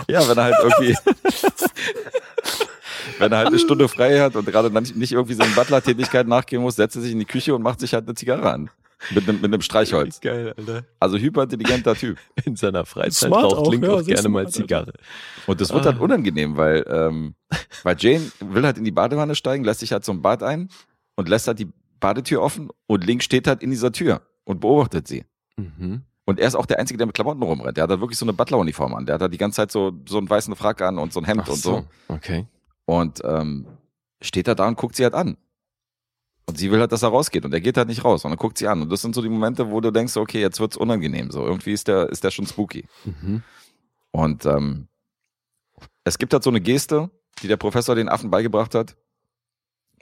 ja, 0.09 0.27
wenn 0.29 0.39
er 0.39 0.45
halt 0.45 0.57
irgendwie, 0.63 0.97
wenn 3.19 3.33
er 3.33 3.39
halt 3.39 3.49
eine 3.49 3.59
Stunde 3.59 3.89
frei 3.89 4.21
hat 4.21 4.37
und 4.37 4.45
gerade 4.47 4.71
dann 4.71 4.83
nicht, 4.95 5.13
irgendwie 5.13 5.35
seinen 5.35 5.55
Butler-Tätigkeit 5.55 6.27
nachgehen 6.27 6.63
muss, 6.63 6.77
setzt 6.77 6.97
er 6.97 7.03
sich 7.03 7.13
in 7.13 7.19
die 7.19 7.25
Küche 7.27 7.55
und 7.55 7.63
macht 7.63 7.81
sich 7.81 7.95
halt 7.95 8.07
eine 8.07 8.15
Zigarre 8.15 8.51
an. 8.53 8.71
Mit 9.13 9.27
einem, 9.27 9.37
mit 9.41 9.47
einem 9.47 9.63
Streichholz. 9.63 10.21
Geil, 10.21 10.53
Alter. 10.59 10.85
Also 10.99 11.17
hyperintelligenter 11.17 11.95
Typ. 11.95 12.19
In 12.45 12.57
seiner 12.57 12.85
Freizeit 12.85 13.29
Smart 13.29 13.45
raucht 13.45 13.57
auch, 13.57 13.71
Link 13.73 13.85
ja, 13.85 13.93
auch 13.93 14.05
gerne 14.05 14.29
mal. 14.29 14.47
Zigarre. 14.51 14.93
Und 15.47 15.59
das 15.61 15.73
wird 15.73 15.87
Ah. 15.87 15.93
halt 15.93 16.01
unangenehm, 16.01 16.59
weil, 16.59 16.85
ähm, 16.87 17.35
weil 17.83 17.97
Jane 17.99 18.31
will 18.41 18.63
halt 18.63 18.77
in 18.77 18.85
die 18.85 18.91
Badewanne 18.91 19.35
steigen, 19.35 19.65
lässt 19.65 19.81
sich 19.81 19.93
halt 19.93 20.05
so 20.05 20.13
ein 20.13 20.21
Bad 20.21 20.43
ein 20.43 20.69
und 21.17 21.31
lässt 21.31 21.47
halt 21.49 21.59
die 21.59 21.69
Badetür 21.99 22.43
offen 22.43 22.69
und 22.87 23.07
Link 23.07 23.23
steht 23.23 23.47
halt 23.47 23.63
in 23.63 23.71
dieser 23.71 23.91
Tür 23.91 24.21
und 24.45 24.61
beobachtet 24.61 25.09
sie. 25.09 25.25
Mhm. 25.61 26.03
Und 26.25 26.39
er 26.39 26.47
ist 26.47 26.55
auch 26.55 26.67
der 26.67 26.79
Einzige, 26.79 26.99
der 26.99 27.07
mit 27.07 27.15
Klamotten 27.15 27.43
rumrennt. 27.43 27.77
Der 27.77 27.85
hat 27.85 27.91
halt 27.91 28.01
wirklich 28.01 28.19
so 28.19 28.25
eine 28.25 28.33
Butler-Uniform 28.33 28.95
an. 28.95 29.07
Der 29.07 29.15
hat 29.15 29.23
halt 29.23 29.33
die 29.33 29.39
ganze 29.39 29.57
Zeit 29.57 29.73
so, 29.73 29.93
so 30.07 30.19
einen 30.19 30.31
weißen 30.31 30.55
Frack 30.55 30.81
an 30.83 30.99
und 30.99 31.13
so 31.13 31.21
ein 31.21 31.25
Hemd 31.25 31.43
Ach 31.45 31.49
und 31.49 31.59
so. 31.59 31.85
Okay. 32.09 32.47
Und 32.85 33.21
ähm, 33.25 33.67
steht 34.23 34.47
da 34.47 34.55
da 34.55 34.69
und 34.69 34.77
guckt 34.77 34.95
sie 34.95 35.03
halt 35.03 35.15
an. 35.15 35.37
Und 36.47 36.59
sie 36.59 36.71
will 36.71 36.81
halt, 36.81 36.93
dass 36.93 37.03
er 37.03 37.09
rausgeht. 37.09 37.45
Und 37.45 37.53
er 37.53 37.61
geht 37.61 37.77
halt 37.77 37.89
nicht 37.89 38.05
raus. 38.05 38.25
Und 38.25 38.31
dann 38.31 38.39
guckt 38.39 38.59
sie 38.59 38.69
an. 38.69 38.83
Und 38.83 38.93
das 38.93 39.03
sind 39.03 39.15
so 39.15 39.23
die 39.23 39.29
Momente, 39.29 39.71
wo 39.71 39.81
du 39.81 39.91
denkst, 39.91 40.17
okay, 40.17 40.41
jetzt 40.41 40.61
wird's 40.61 40.77
unangenehm. 40.77 41.31
So, 41.31 41.45
irgendwie 41.45 41.73
ist 41.73 41.89
der, 41.89 42.09
ist 42.11 42.23
der 42.23 42.31
schon 42.31 42.47
spooky. 42.47 42.87
Mhm. 43.05 43.43
Und 44.13 44.47
ähm, 44.47 44.89
es 46.05 46.19
gibt 46.19 46.33
halt 46.33 46.43
so 46.43 46.51
eine 46.51 46.61
Geste, 46.61 47.11
die 47.43 47.49
der 47.49 47.57
Professor 47.57 47.95
den 47.95 48.09
Affen 48.09 48.31
beigebracht 48.31 48.75
hat. 48.75 48.97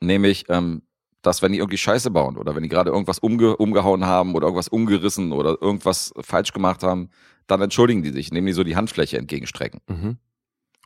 Nämlich, 0.01 0.47
ähm, 0.49 0.83
dass 1.23 1.43
wenn 1.43 1.53
die 1.53 1.59
irgendwie 1.59 1.79
Scheiße 1.79 2.11
bauen 2.11 2.37
oder 2.37 2.55
wenn 2.55 2.63
die 2.63 2.69
gerade 2.69 2.91
irgendwas 2.91 3.19
umge 3.19 3.57
umgehauen 3.57 4.05
haben 4.07 4.35
oder 4.35 4.47
irgendwas 4.47 4.69
umgerissen 4.69 5.33
oder 5.33 5.57
irgendwas 5.61 6.13
falsch 6.21 6.53
gemacht 6.53 6.83
haben, 6.83 7.11
dann 7.47 7.61
entschuldigen 7.61 8.03
die 8.03 8.11
sich, 8.11 8.29
indem 8.29 8.47
die 8.47 8.53
so 8.53 8.63
die 8.65 8.77
Handfläche 8.77 9.19
entgegenstrecken. 9.19 9.81
Mhm. 9.89 10.19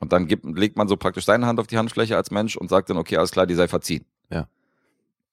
Und 0.01 0.13
dann 0.13 0.27
gibt, 0.27 0.45
legt 0.45 0.77
man 0.77 0.89
so 0.89 0.97
praktisch 0.97 1.25
seine 1.25 1.47
Hand 1.47 1.61
auf 1.61 1.67
die 1.67 1.79
Handfläche 1.79 2.17
als 2.17 2.31
Mensch 2.31 2.57
und 2.57 2.69
sagt 2.69 2.91
dann, 2.91 2.97
okay, 2.97 3.17
alles 3.19 3.31
klar, 3.31 3.47
die 3.47 3.55
sei 3.55 3.69
verziehen. 3.69 4.05
Ja. 4.31 4.49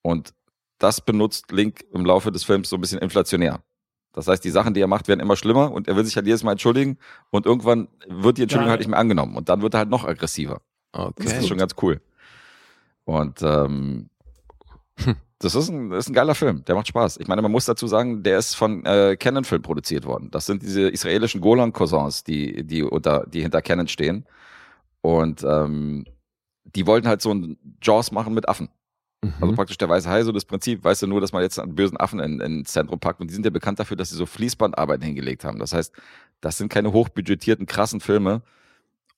Und 0.02 0.34
das 0.78 1.02
benutzt 1.02 1.52
Link 1.52 1.84
im 1.92 2.06
Laufe 2.06 2.32
des 2.32 2.44
Films 2.44 2.70
so 2.70 2.78
ein 2.78 2.82
bisschen 2.82 3.00
inflationär. 3.00 3.62
Das 4.14 4.28
heißt, 4.28 4.44
die 4.44 4.50
Sachen, 4.50 4.74
die 4.74 4.82
er 4.82 4.88
macht, 4.88 5.08
werden 5.08 5.20
immer 5.20 5.36
schlimmer 5.36 5.72
und 5.72 5.88
er 5.88 5.96
will 5.96 6.04
sich 6.06 6.16
halt 6.16 6.26
jedes 6.26 6.44
Mal 6.44 6.54
entschuldigen 6.54 6.98
und 7.30 7.46
irgendwann 7.46 7.88
wird 8.08 8.38
die 8.38 8.44
Entschuldigung 8.44 8.68
Ja. 8.68 8.72
halt 8.72 8.80
nicht 8.82 8.90
mehr 8.90 9.00
angenommen 9.00 9.36
und 9.36 9.50
dann 9.50 9.62
wird 9.62 9.76
er 9.76 9.80
halt 9.80 9.90
noch 9.90 10.04
aggressiver. 10.06 10.62
Das 10.92 11.06
Okay. 11.10 11.38
ist 11.40 11.48
schon 11.48 11.58
ganz 11.58 11.76
cool. 11.82 12.02
Und 13.06 13.42
ähm, 13.44 14.10
das 15.40 15.56
ist 15.56 15.70
ein, 15.70 15.90
das 15.90 16.06
ist 16.06 16.10
ein 16.10 16.14
geiler 16.14 16.36
Film, 16.36 16.64
der 16.66 16.76
macht 16.76 16.88
Spaß. 16.88 17.18
Ich 17.18 17.28
meine, 17.28 17.42
man 17.42 17.52
muss 17.52 17.66
dazu 17.66 17.88
sagen, 17.88 18.24
der 18.24 18.38
ist 18.38 18.56
von 18.56 18.86
äh, 18.86 19.16
Canon 19.18 19.44
Film 19.44 19.62
produziert 19.62 20.06
worden. 20.06 20.30
Das 20.32 20.46
sind 20.46 20.62
diese 20.64 20.90
israelischen 20.90 21.42
Golan-Cousins, 21.42 22.24
die, 22.24 22.64
die, 22.66 22.84
unter, 22.84 23.26
die 23.28 23.42
hinter 23.42 23.62
Canon 23.62 23.88
stehen. 23.88 24.26
Und 25.02 25.44
ähm, 25.44 26.06
die 26.64 26.86
wollten 26.86 27.08
halt 27.08 27.22
so 27.22 27.34
ein 27.34 27.58
Jaws 27.82 28.12
machen 28.12 28.34
mit 28.34 28.48
Affen. 28.50 28.70
Also 29.22 29.48
Mhm. 29.48 29.56
praktisch 29.56 29.78
der 29.78 29.90
weiße 29.90 30.10
Hai, 30.10 30.24
so 30.24 30.32
das 30.32 30.46
Prinzip, 30.46 30.82
weißt 30.84 31.02
du 31.02 31.08
nur, 31.08 31.20
dass 31.20 31.34
man 31.34 31.42
jetzt 31.42 31.60
einen 31.60 31.76
bösen 31.76 31.98
Affen 31.98 32.20
in, 32.20 32.40
ins 32.40 32.72
Zentrum 32.72 33.00
packt. 33.00 33.20
Und 33.20 33.30
die 33.30 33.34
sind 33.34 33.44
ja 33.44 33.50
bekannt 33.52 33.80
dafür, 33.80 33.98
dass 33.98 34.10
sie 34.10 34.16
so 34.16 34.26
Fließbandarbeiten 34.26 35.04
hingelegt 35.06 35.44
haben. 35.44 35.60
Das 35.60 35.74
heißt, 35.74 35.94
das 36.40 36.58
sind 36.58 36.70
keine 36.70 36.94
hochbudgetierten, 36.94 37.66
krassen 37.66 38.00
Filme, 38.00 38.42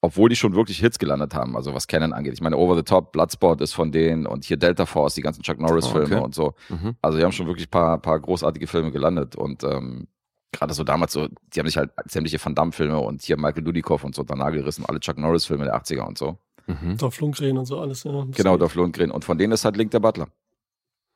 obwohl 0.02 0.30
die 0.30 0.36
schon 0.36 0.56
wirklich 0.56 0.80
Hits 0.80 0.98
gelandet 1.00 1.34
haben, 1.36 1.56
also 1.56 1.74
was 1.74 1.88
Canon 1.88 2.12
angeht. 2.14 2.34
Ich 2.34 2.42
meine, 2.42 2.58
Over 2.58 2.76
the 2.76 2.84
Top, 2.84 3.12
Bloodsport 3.12 3.62
ist 3.62 3.74
von 3.74 3.92
denen 3.92 4.26
und 4.26 4.44
hier 4.44 4.58
Delta 4.58 4.86
Force, 4.86 5.14
die 5.16 5.22
ganzen 5.22 5.44
Chuck 5.44 5.60
Norris-Filme 5.60 6.16
Okay. 6.16 6.24
und 6.24 6.34
so. 6.36 6.56
Mhm. 6.70 6.96
Also 7.02 7.18
die 7.20 7.24
haben 7.24 7.32
schon 7.32 7.46
wirklich 7.48 7.70
paar, 7.70 8.00
paar 8.00 8.20
großartige 8.20 8.66
Filme 8.68 8.92
gelandet 8.92 9.36
und 9.36 9.64
ähm, 9.64 10.08
gerade 10.52 10.74
so 10.74 10.84
damals 10.84 11.14
so, 11.14 11.28
die 11.54 11.60
haben 11.60 11.68
sich 11.68 11.78
halt 11.78 11.92
sämtliche 12.06 12.44
Van 12.44 12.56
Damme-Filme 12.56 13.00
und 13.00 13.22
hier 13.22 13.38
Michael 13.38 13.64
Dudikoff 13.64 14.04
und 14.04 14.16
so 14.16 14.24
danach 14.24 14.52
gerissen, 14.52 14.86
alle 14.88 15.00
Chuck 15.00 15.18
Norris-Filme 15.18 15.66
der 15.66 15.76
80er 15.80 16.02
und 16.02 16.18
so. 16.18 16.38
Mhm. 16.68 16.98
Dolph 16.98 17.20
Lundgren 17.20 17.58
und 17.58 17.66
so 17.66 17.80
alles. 17.80 18.04
Ja. 18.04 18.26
Genau, 18.36 18.58
Dolph 18.58 18.76
Lundgren. 18.76 19.12
Und 19.12 19.24
von 19.24 19.38
denen 19.38 19.54
ist 19.54 19.66
halt 19.66 19.78
Link 19.78 19.92
der 19.92 20.00
Butler. 20.00 20.28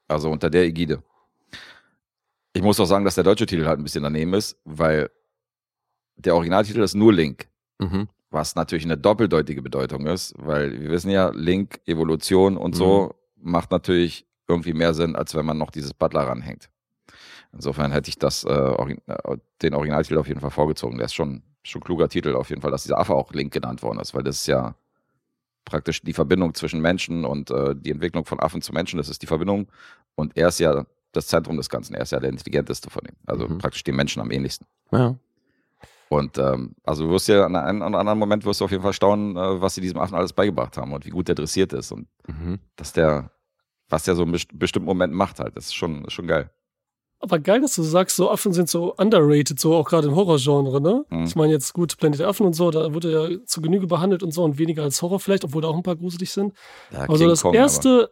Also 0.07 0.29
unter 0.29 0.49
der 0.49 0.63
Ägide. 0.63 1.01
Ich 2.53 2.61
muss 2.61 2.79
auch 2.79 2.85
sagen, 2.85 3.03
dass 3.03 3.15
der 3.15 3.23
deutsche 3.23 3.45
Titel 3.45 3.65
halt 3.65 3.79
ein 3.79 3.83
bisschen 3.83 4.03
daneben 4.03 4.33
ist, 4.33 4.57
weil 4.63 5.09
der 6.15 6.35
Originaltitel 6.35 6.81
ist 6.81 6.93
nur 6.95 7.11
Link, 7.11 7.47
Mhm. 7.79 8.07
Was 8.31 8.55
natürlich 8.55 8.85
eine 8.85 8.97
doppeldeutige 8.97 9.61
Bedeutung 9.61 10.07
ist, 10.07 10.33
weil 10.37 10.79
wir 10.81 10.89
wissen 10.91 11.09
ja, 11.09 11.29
Link, 11.29 11.79
Evolution 11.85 12.57
und 12.57 12.75
so 12.75 13.15
macht 13.37 13.71
natürlich 13.71 14.25
irgendwie 14.47 14.73
mehr 14.73 14.93
Sinn, 14.93 15.15
als 15.15 15.33
wenn 15.35 15.45
man 15.45 15.57
noch 15.57 15.71
dieses 15.71 15.93
Butler 15.93 16.21
ranhängt. 16.21 16.69
Insofern 17.53 17.91
hätte 17.91 18.09
ich 18.09 18.17
das, 18.19 18.43
äh, 18.43 18.51
äh, 18.53 19.37
den 19.61 19.73
Originaltitel 19.73 20.17
auf 20.17 20.27
jeden 20.27 20.41
Fall 20.41 20.51
vorgezogen. 20.51 20.97
Der 20.97 21.05
ist 21.05 21.13
schon, 21.13 21.43
schon 21.63 21.81
kluger 21.81 22.09
Titel 22.09 22.35
auf 22.35 22.49
jeden 22.49 22.61
Fall, 22.61 22.71
dass 22.71 22.83
dieser 22.83 22.99
Affe 22.99 23.13
auch 23.13 23.31
Link 23.31 23.53
genannt 23.53 23.81
worden 23.81 23.99
ist, 23.99 24.13
weil 24.13 24.23
das 24.23 24.37
ist 24.37 24.47
ja 24.47 24.75
praktisch 25.63 26.01
die 26.01 26.13
Verbindung 26.13 26.53
zwischen 26.53 26.81
Menschen 26.81 27.25
und 27.25 27.49
äh, 27.51 27.73
die 27.75 27.91
Entwicklung 27.91 28.25
von 28.25 28.39
Affen 28.39 28.61
zu 28.61 28.73
Menschen, 28.73 28.97
das 28.97 29.09
ist 29.09 29.21
die 29.21 29.27
Verbindung. 29.27 29.67
Und 30.15 30.35
er 30.37 30.49
ist 30.49 30.59
ja 30.59 30.85
das 31.11 31.27
Zentrum 31.27 31.57
des 31.57 31.69
Ganzen, 31.69 31.95
er 31.95 32.01
ist 32.01 32.11
ja 32.11 32.19
der 32.19 32.29
intelligenteste 32.29 32.89
von 32.89 33.03
ihm. 33.05 33.15
Also 33.25 33.47
Mhm. 33.47 33.57
praktisch 33.59 33.83
dem 33.83 33.95
Menschen 33.95 34.21
am 34.21 34.31
ähnlichsten. 34.31 34.67
Ja. 34.91 35.15
Und 36.09 36.37
ähm, 36.37 36.75
also 36.83 37.05
du 37.05 37.11
wirst 37.11 37.27
ja 37.27 37.45
an 37.45 37.55
einem 37.55 37.81
oder 37.81 37.99
anderen 37.99 38.19
Moment 38.19 38.45
wirst 38.45 38.61
du 38.61 38.65
auf 38.65 38.71
jeden 38.71 38.83
Fall 38.83 38.93
staunen, 38.93 39.35
äh, 39.35 39.61
was 39.61 39.75
sie 39.75 39.81
diesem 39.81 39.97
Affen 39.99 40.15
alles 40.15 40.33
beigebracht 40.33 40.77
haben 40.77 40.93
und 40.93 41.05
wie 41.05 41.09
gut 41.09 41.27
der 41.27 41.35
dressiert 41.35 41.73
ist 41.73 41.91
und 41.91 42.07
Mhm. 42.27 42.59
dass 42.75 42.93
der, 42.93 43.31
was 43.89 44.03
der 44.03 44.15
so 44.15 44.23
in 44.23 44.31
best 44.31 44.47
bestimmten 44.57 44.85
Momenten 44.87 45.17
macht 45.17 45.39
halt. 45.39 45.55
Das 45.57 45.65
ist 45.65 45.73
schon, 45.75 46.05
ist 46.05 46.13
schon 46.13 46.27
geil. 46.27 46.51
Aber 47.19 47.39
geil, 47.39 47.61
dass 47.61 47.73
du 47.75 47.81
sagst, 47.81 48.17
so 48.17 48.29
Affen 48.29 48.53
sind 48.53 48.69
so 48.69 48.93
underrated, 48.95 49.59
so 49.59 49.73
auch 49.75 49.87
gerade 49.87 50.07
im 50.07 50.15
Horrorgenre, 50.15 50.79
ne? 50.81 51.05
Mhm. 51.09 51.23
Ich 51.23 51.35
meine 51.35 51.53
jetzt 51.53 51.73
gut, 51.73 51.97
Planet 51.97 52.21
Affen 52.21 52.45
und 52.45 52.53
so, 52.53 52.69
da 52.69 52.93
wurde 52.93 53.11
ja 53.11 53.45
zu 53.45 53.61
Genüge 53.61 53.87
behandelt 53.87 54.21
und 54.21 54.31
so 54.31 54.43
und 54.43 54.59
weniger 54.59 54.83
als 54.83 55.01
Horror 55.01 55.19
vielleicht, 55.19 55.43
obwohl 55.43 55.61
da 55.61 55.69
auch 55.69 55.75
ein 55.77 55.81
paar 55.83 55.95
gruselig 55.95 56.31
sind. 56.31 56.53
Ja, 56.91 56.99
Also 57.01 57.15
King 57.23 57.29
das 57.29 57.41
Kong, 57.41 57.53
erste, 57.55 58.11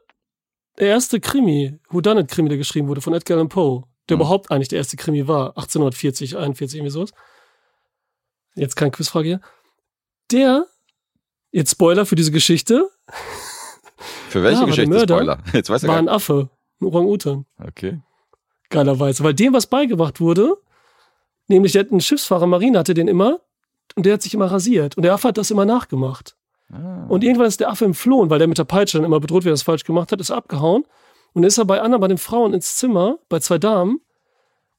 der 0.79 0.87
erste 0.87 1.19
Krimi, 1.19 1.77
Whodunit-Krimi, 1.89 2.49
der 2.49 2.57
geschrieben 2.57 2.87
wurde 2.87 3.01
von 3.01 3.13
Edgar 3.13 3.37
Allan 3.37 3.49
Poe, 3.49 3.83
der 4.09 4.17
Mhm. 4.17 4.21
überhaupt 4.21 4.49
eigentlich 4.51 4.69
der 4.69 4.77
erste 4.79 4.97
Krimi 4.97 5.27
war, 5.27 5.49
1840, 5.57 6.37
41, 6.37 6.79
irgendwie 6.79 6.91
sowas. 6.91 7.11
Jetzt 8.55 8.75
keine 8.75 8.91
Quizfrage 8.91 9.27
hier. 9.27 9.41
Der, 10.31 10.65
jetzt 11.51 11.71
Spoiler 11.71 12.05
für 12.05 12.15
diese 12.15 12.31
Geschichte, 12.31 12.89
für 14.29 14.43
welche 14.43 14.61
Ja, 14.61 14.65
der 14.65 14.67
Geschichte 14.67 14.89
Mörder 14.89 15.15
Spoiler? 15.15 15.37
Jetzt 15.53 15.69
weiß 15.69 15.83
er 15.83 15.89
war 15.89 15.97
ein 15.97 16.09
Affe, 16.09 16.49
ein 16.81 16.85
Orang-Utan. 16.85 17.45
Okay. 17.63 17.99
Geilerweise, 18.69 19.23
weil 19.23 19.33
dem 19.33 19.53
was 19.53 19.67
beigebracht 19.67 20.19
wurde, 20.19 20.57
nämlich 21.47 21.73
der, 21.73 21.85
ein 21.91 22.01
Schiffsfahrer, 22.01 22.47
Marine 22.47 22.79
hatte 22.79 22.93
den 22.93 23.07
immer 23.07 23.39
und 23.95 24.05
der 24.05 24.13
hat 24.13 24.21
sich 24.21 24.33
immer 24.33 24.49
rasiert 24.49 24.97
und 24.97 25.03
der 25.03 25.13
Affe 25.13 25.27
hat 25.27 25.37
das 25.37 25.51
immer 25.51 25.65
nachgemacht. 25.65 26.35
Ah. 26.71 27.05
Und 27.07 27.23
irgendwann 27.23 27.47
ist 27.47 27.59
der 27.59 27.69
Affe 27.69 27.85
entflohen, 27.85 28.29
weil 28.29 28.39
der 28.39 28.47
mit 28.47 28.57
der 28.57 28.63
Peitsche 28.63 28.97
dann 28.97 29.05
immer 29.05 29.19
bedroht, 29.19 29.45
wer 29.45 29.51
das 29.51 29.61
falsch 29.61 29.83
gemacht 29.83 30.11
hat, 30.11 30.19
ist 30.19 30.31
abgehauen. 30.31 30.83
Und 31.33 31.41
dann 31.41 31.47
ist 31.47 31.57
er 31.57 31.65
bei 31.65 31.81
anderen, 31.81 32.01
bei 32.01 32.07
den 32.07 32.17
Frauen 32.17 32.53
ins 32.53 32.77
Zimmer, 32.77 33.19
bei 33.29 33.39
zwei 33.39 33.57
Damen. 33.57 34.01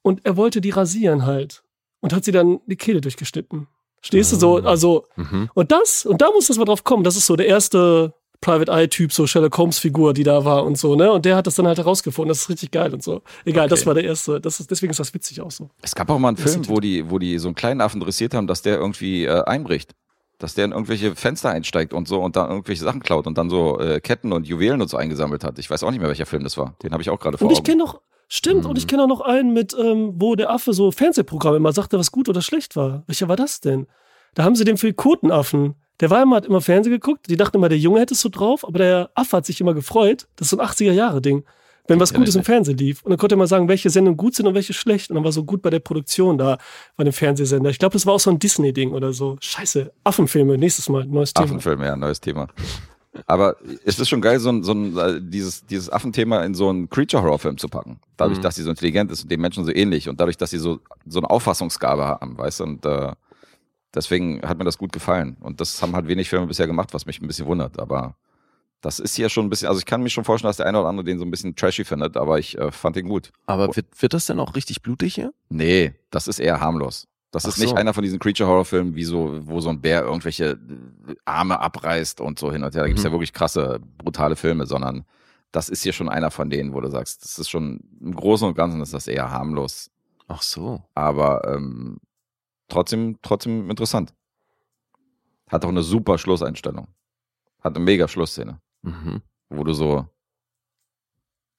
Und 0.01 0.25
er 0.25 0.37
wollte 0.37 0.61
die 0.61 0.69
rasieren 0.69 1.25
halt. 1.25 1.63
Und 2.05 2.13
hat 2.13 2.23
sie 2.23 2.31
dann 2.31 2.59
die 2.67 2.75
Kehle 2.75 3.01
durchgeschnitten. 3.01 3.65
Stehst 4.01 4.31
du 4.31 4.35
so? 4.35 4.57
Also, 4.57 5.05
Mhm. 5.15 5.49
und 5.55 5.71
das, 5.71 6.05
und 6.05 6.21
da 6.21 6.29
muss 6.31 6.45
das 6.47 6.57
mal 6.59 6.65
drauf 6.65 6.83
kommen. 6.83 7.03
Das 7.03 7.15
ist 7.15 7.25
so 7.25 7.35
der 7.35 7.47
erste 7.47 8.13
Private 8.41 8.71
Eye-Typ, 8.71 9.11
so 9.11 9.25
Sherlock 9.25 9.57
Holmes-Figur, 9.57 10.13
die 10.13 10.21
da 10.23 10.45
war 10.45 10.63
und 10.65 10.77
so, 10.77 10.95
ne? 10.95 11.11
Und 11.11 11.25
der 11.25 11.35
hat 11.35 11.47
das 11.47 11.55
dann 11.55 11.65
halt 11.65 11.79
herausgefunden. 11.79 12.29
Das 12.29 12.41
ist 12.41 12.49
richtig 12.49 12.69
geil 12.69 12.93
und 12.93 13.01
so. 13.01 13.23
Egal, 13.45 13.67
das 13.67 13.79
Okay. 13.79 13.87
war 13.87 13.93
der 13.95 14.03
erste. 14.03 14.39
Das 14.39 14.59
ist, 14.59 14.69
deswegen 14.69 14.91
ist 14.91 14.99
das 14.99 15.11
witzig 15.15 15.41
auch 15.41 15.49
so. 15.49 15.71
Es 15.81 15.95
gab 15.95 16.07
auch 16.11 16.19
mal 16.19 16.27
einen 16.27 16.37
Das 16.37 16.51
Film, 16.51 16.67
wo 16.69 16.79
die, 16.79 17.09
wo 17.09 17.17
die 17.17 17.39
so 17.39 17.47
einen 17.47 17.55
kleinen 17.55 17.81
Affen 17.81 17.99
dressiert 18.01 18.35
haben, 18.35 18.45
dass 18.45 18.61
der 18.61 18.77
irgendwie 18.77 19.25
äh, 19.25 19.41
einbricht. 19.45 19.95
Dass 20.37 20.53
der 20.53 20.65
in 20.65 20.71
irgendwelche 20.73 21.15
Fenster 21.15 21.49
einsteigt 21.49 21.93
und 21.93 22.07
so 22.09 22.21
und 22.21 22.35
dann 22.35 22.49
irgendwelche 22.51 22.83
Sachen 22.83 23.01
klaut 23.01 23.25
und 23.25 23.37
dann 23.37 23.49
so 23.49 23.79
äh, 23.79 24.01
Ketten 24.01 24.33
und 24.33 24.45
Juwelen 24.45 24.81
und 24.81 24.89
so 24.89 24.97
eingesammelt 24.97 25.43
hat. 25.45 25.57
Ich 25.57 25.69
weiß 25.69 25.81
auch 25.83 25.89
nicht 25.91 25.99
mehr, 26.01 26.09
welcher 26.09 26.25
Film 26.25 26.43
das 26.43 26.57
war. 26.57 26.75
Den 26.83 26.91
habe 26.91 27.01
ich 27.01 27.09
auch 27.09 27.19
gerade 27.21 27.37
vor 27.37 27.47
Und 27.47 27.53
ich 27.53 27.63
kenne 27.63 27.77
noch, 27.77 28.01
stimmt, 28.27 28.65
und 28.65 28.77
ich 28.77 28.87
kenne 28.87 29.03
auch 29.03 29.07
noch 29.07 29.21
einen 29.21 29.53
mit, 29.53 29.75
ähm, 29.79 30.13
wo 30.15 30.35
der 30.35 30.49
Affe 30.49 30.73
so 30.73 30.91
Fernsehprogramme 30.91 31.57
immer 31.57 31.73
sagte, 31.73 31.97
was 31.97 32.11
gut 32.11 32.29
oder 32.29 32.41
schlecht 32.41 32.75
war. 32.75 33.03
Welcher 33.07 33.27
war 33.27 33.35
das 33.35 33.61
denn? 33.61 33.87
Da 34.33 34.43
haben 34.43 34.55
sie 34.55 34.65
den 34.65 34.77
für 34.77 34.93
Kotenaffen. 34.93 35.75
Der 36.01 36.09
war 36.09 36.21
immer, 36.21 36.37
hat 36.37 36.45
immer 36.45 36.61
Fernsehen 36.61 36.91
geguckt. 36.91 37.29
Die 37.29 37.37
dachten 37.37 37.57
immer, 37.57 37.69
der 37.69 37.77
Junge 37.77 38.01
hätte 38.01 38.13
es 38.13 38.21
so 38.21 38.29
drauf, 38.29 38.67
aber 38.67 38.79
der 38.79 39.09
Affe 39.15 39.37
hat 39.37 39.45
sich 39.45 39.61
immer 39.61 39.73
gefreut. 39.73 40.27
Das 40.35 40.47
ist 40.47 40.49
so 40.51 40.59
ein 40.59 40.67
80er-Jahre-Ding. 40.67 41.45
Wenn 41.87 41.99
was 41.99 42.11
Ja, 42.11 42.17
Gutes 42.17 42.35
im 42.35 42.43
Fernsehen 42.43 42.77
lief. 42.77 43.03
Und 43.03 43.11
dann 43.11 43.19
konnte 43.19 43.35
er 43.35 43.37
mal 43.37 43.47
sagen, 43.47 43.67
welche 43.67 43.89
Sendungen 43.91 44.17
gut 44.17 44.33
sind 44.35 44.47
und 44.47 44.55
welche 44.55 44.73
schlecht. 44.73 45.11
Und 45.11 45.15
dann 45.15 45.23
war 45.23 45.31
so 45.31 45.43
gut 45.43 45.61
bei 45.61 45.69
der 45.69 45.79
Produktion 45.79 46.37
da, 46.37 46.57
bei 46.97 47.03
dem 47.03 47.13
Fernsehsender. 47.13 47.69
Ich 47.69 47.77
glaube, 47.77 47.93
das 47.93 48.05
war 48.07 48.13
auch 48.13 48.19
so 48.19 48.31
ein 48.31 48.39
Disney-Ding 48.39 48.91
oder 48.91 49.13
so. 49.13 49.37
Scheiße. 49.39 49.91
Affenfilme, 50.03 50.57
nächstes 50.57 50.89
Mal, 50.89 51.05
neues 51.05 51.33
Thema. 51.33 51.45
Affenfilm, 51.45 51.83
ja, 51.83 51.95
neues 51.95 52.19
Thema. 52.19 52.47
Aber 53.27 53.55
es 53.85 53.97
ist 53.99 54.09
schon 54.09 54.21
geil, 54.21 54.39
so 54.39 54.49
ein, 54.49 54.63
so 54.63 54.73
ein 54.73 54.97
äh, 54.97 55.19
dieses, 55.21 55.65
dieses 55.65 55.89
Affenthema 55.91 56.43
in 56.43 56.53
so 56.53 56.69
einen 56.69 56.89
Creature-Horror-Film 56.89 57.57
zu 57.57 57.67
packen. 57.69 57.99
Dadurch, 58.17 58.39
Mhm. 58.39 58.43
dass 58.43 58.55
sie 58.55 58.63
so 58.63 58.69
intelligent 58.69 59.11
ist 59.11 59.23
und 59.23 59.31
den 59.31 59.39
Menschen 59.41 59.63
so 59.65 59.71
ähnlich 59.73 60.09
und 60.09 60.19
dadurch, 60.19 60.37
dass 60.37 60.49
sie 60.49 60.57
so, 60.57 60.79
so 61.05 61.19
eine 61.19 61.29
Auffassungsgabe 61.29 62.05
haben, 62.05 62.37
weißt 62.37 62.59
du, 62.59 62.63
und 62.65 62.85
äh, 62.85 63.13
deswegen 63.93 64.41
hat 64.41 64.57
mir 64.57 64.65
das 64.65 64.77
gut 64.77 64.91
gefallen. 64.91 65.37
Und 65.41 65.61
das 65.61 65.81
haben 65.81 65.93
halt 65.95 66.07
wenig 66.07 66.29
Filme 66.29 66.47
bisher 66.47 66.67
gemacht, 66.67 66.93
was 66.93 67.05
mich 67.05 67.21
ein 67.21 67.27
bisschen 67.27 67.45
wundert. 67.47 67.79
Aber 67.79 68.15
das 68.81 68.99
ist 68.99 69.15
hier 69.15 69.29
schon 69.29 69.45
ein 69.45 69.49
bisschen, 69.49 69.67
also 69.69 69.79
ich 69.79 69.85
kann 69.85 70.03
mir 70.03 70.09
schon 70.09 70.23
vorstellen, 70.25 70.49
dass 70.49 70.57
der 70.57 70.67
eine 70.67 70.79
oder 70.79 70.89
andere 70.89 71.05
den 71.05 71.17
so 71.17 71.25
ein 71.25 71.31
bisschen 71.31 71.55
trashy 71.55 71.85
findet, 71.85 72.17
aber 72.17 72.37
ich 72.39 72.57
äh, 72.57 72.71
fand 72.71 72.97
ihn 72.97 73.07
gut. 73.07 73.31
Aber 73.45 73.75
wird, 73.75 73.87
wird 74.01 74.13
das 74.13 74.25
denn 74.27 74.39
auch 74.39 74.55
richtig 74.55 74.81
blutig 74.81 75.15
hier? 75.15 75.33
Nee, 75.49 75.93
das 76.11 76.27
ist 76.27 76.39
eher 76.39 76.59
harmlos. 76.59 77.07
Das 77.35 77.43
Ach 77.43 77.49
ist 77.49 77.57
nicht 77.57 77.69
so. 77.71 77.75
einer 77.75 77.93
von 77.93 78.01
diesen 78.01 78.17
Creature-Horror-Filmen, 78.19 78.95
wie 78.95 79.03
so, 79.03 79.45
wo 79.45 79.59
so 79.59 79.67
ein 79.69 79.81
Bär 79.81 80.03
irgendwelche 80.03 80.57
Arme 81.25 81.59
abreißt 81.59 82.21
und 82.21 82.39
so 82.39 82.49
hin 82.49 82.63
und 82.63 82.73
her. 82.73 82.83
Da 82.83 82.87
gibt's 82.87 83.03
Mhm. 83.03 83.07
ja 83.07 83.11
wirklich 83.11 83.33
krasse, 83.33 83.81
brutale 83.97 84.37
Filme, 84.37 84.65
sondern 84.65 85.03
das 85.51 85.67
ist 85.67 85.83
hier 85.83 85.91
schon 85.91 86.07
einer 86.07 86.31
von 86.31 86.49
denen, 86.49 86.73
wo 86.73 86.79
du 86.79 86.89
sagst, 86.89 87.23
das 87.25 87.37
ist 87.37 87.49
schon 87.49 87.81
im 87.99 88.15
Großen 88.15 88.47
und 88.47 88.55
Ganzen 88.55 88.79
ist 88.81 88.93
das 88.93 89.07
eher 89.07 89.31
harmlos, 89.31 89.91
Ach 90.29 90.41
so. 90.41 90.81
aber 90.93 91.41
ähm, 91.53 91.97
trotzdem, 92.69 93.17
trotzdem 93.21 93.69
interessant. 93.69 94.13
Hat 95.49 95.65
auch 95.65 95.69
eine 95.69 95.83
super 95.83 96.17
Schlusseinstellung. 96.17 96.87
Hat 97.61 97.75
eine 97.75 97.83
mega 97.83 98.07
Schlussszene, 98.07 98.61
Mhm. 98.81 99.21
wo 99.49 99.63
du 99.65 99.73
so? 99.73 100.07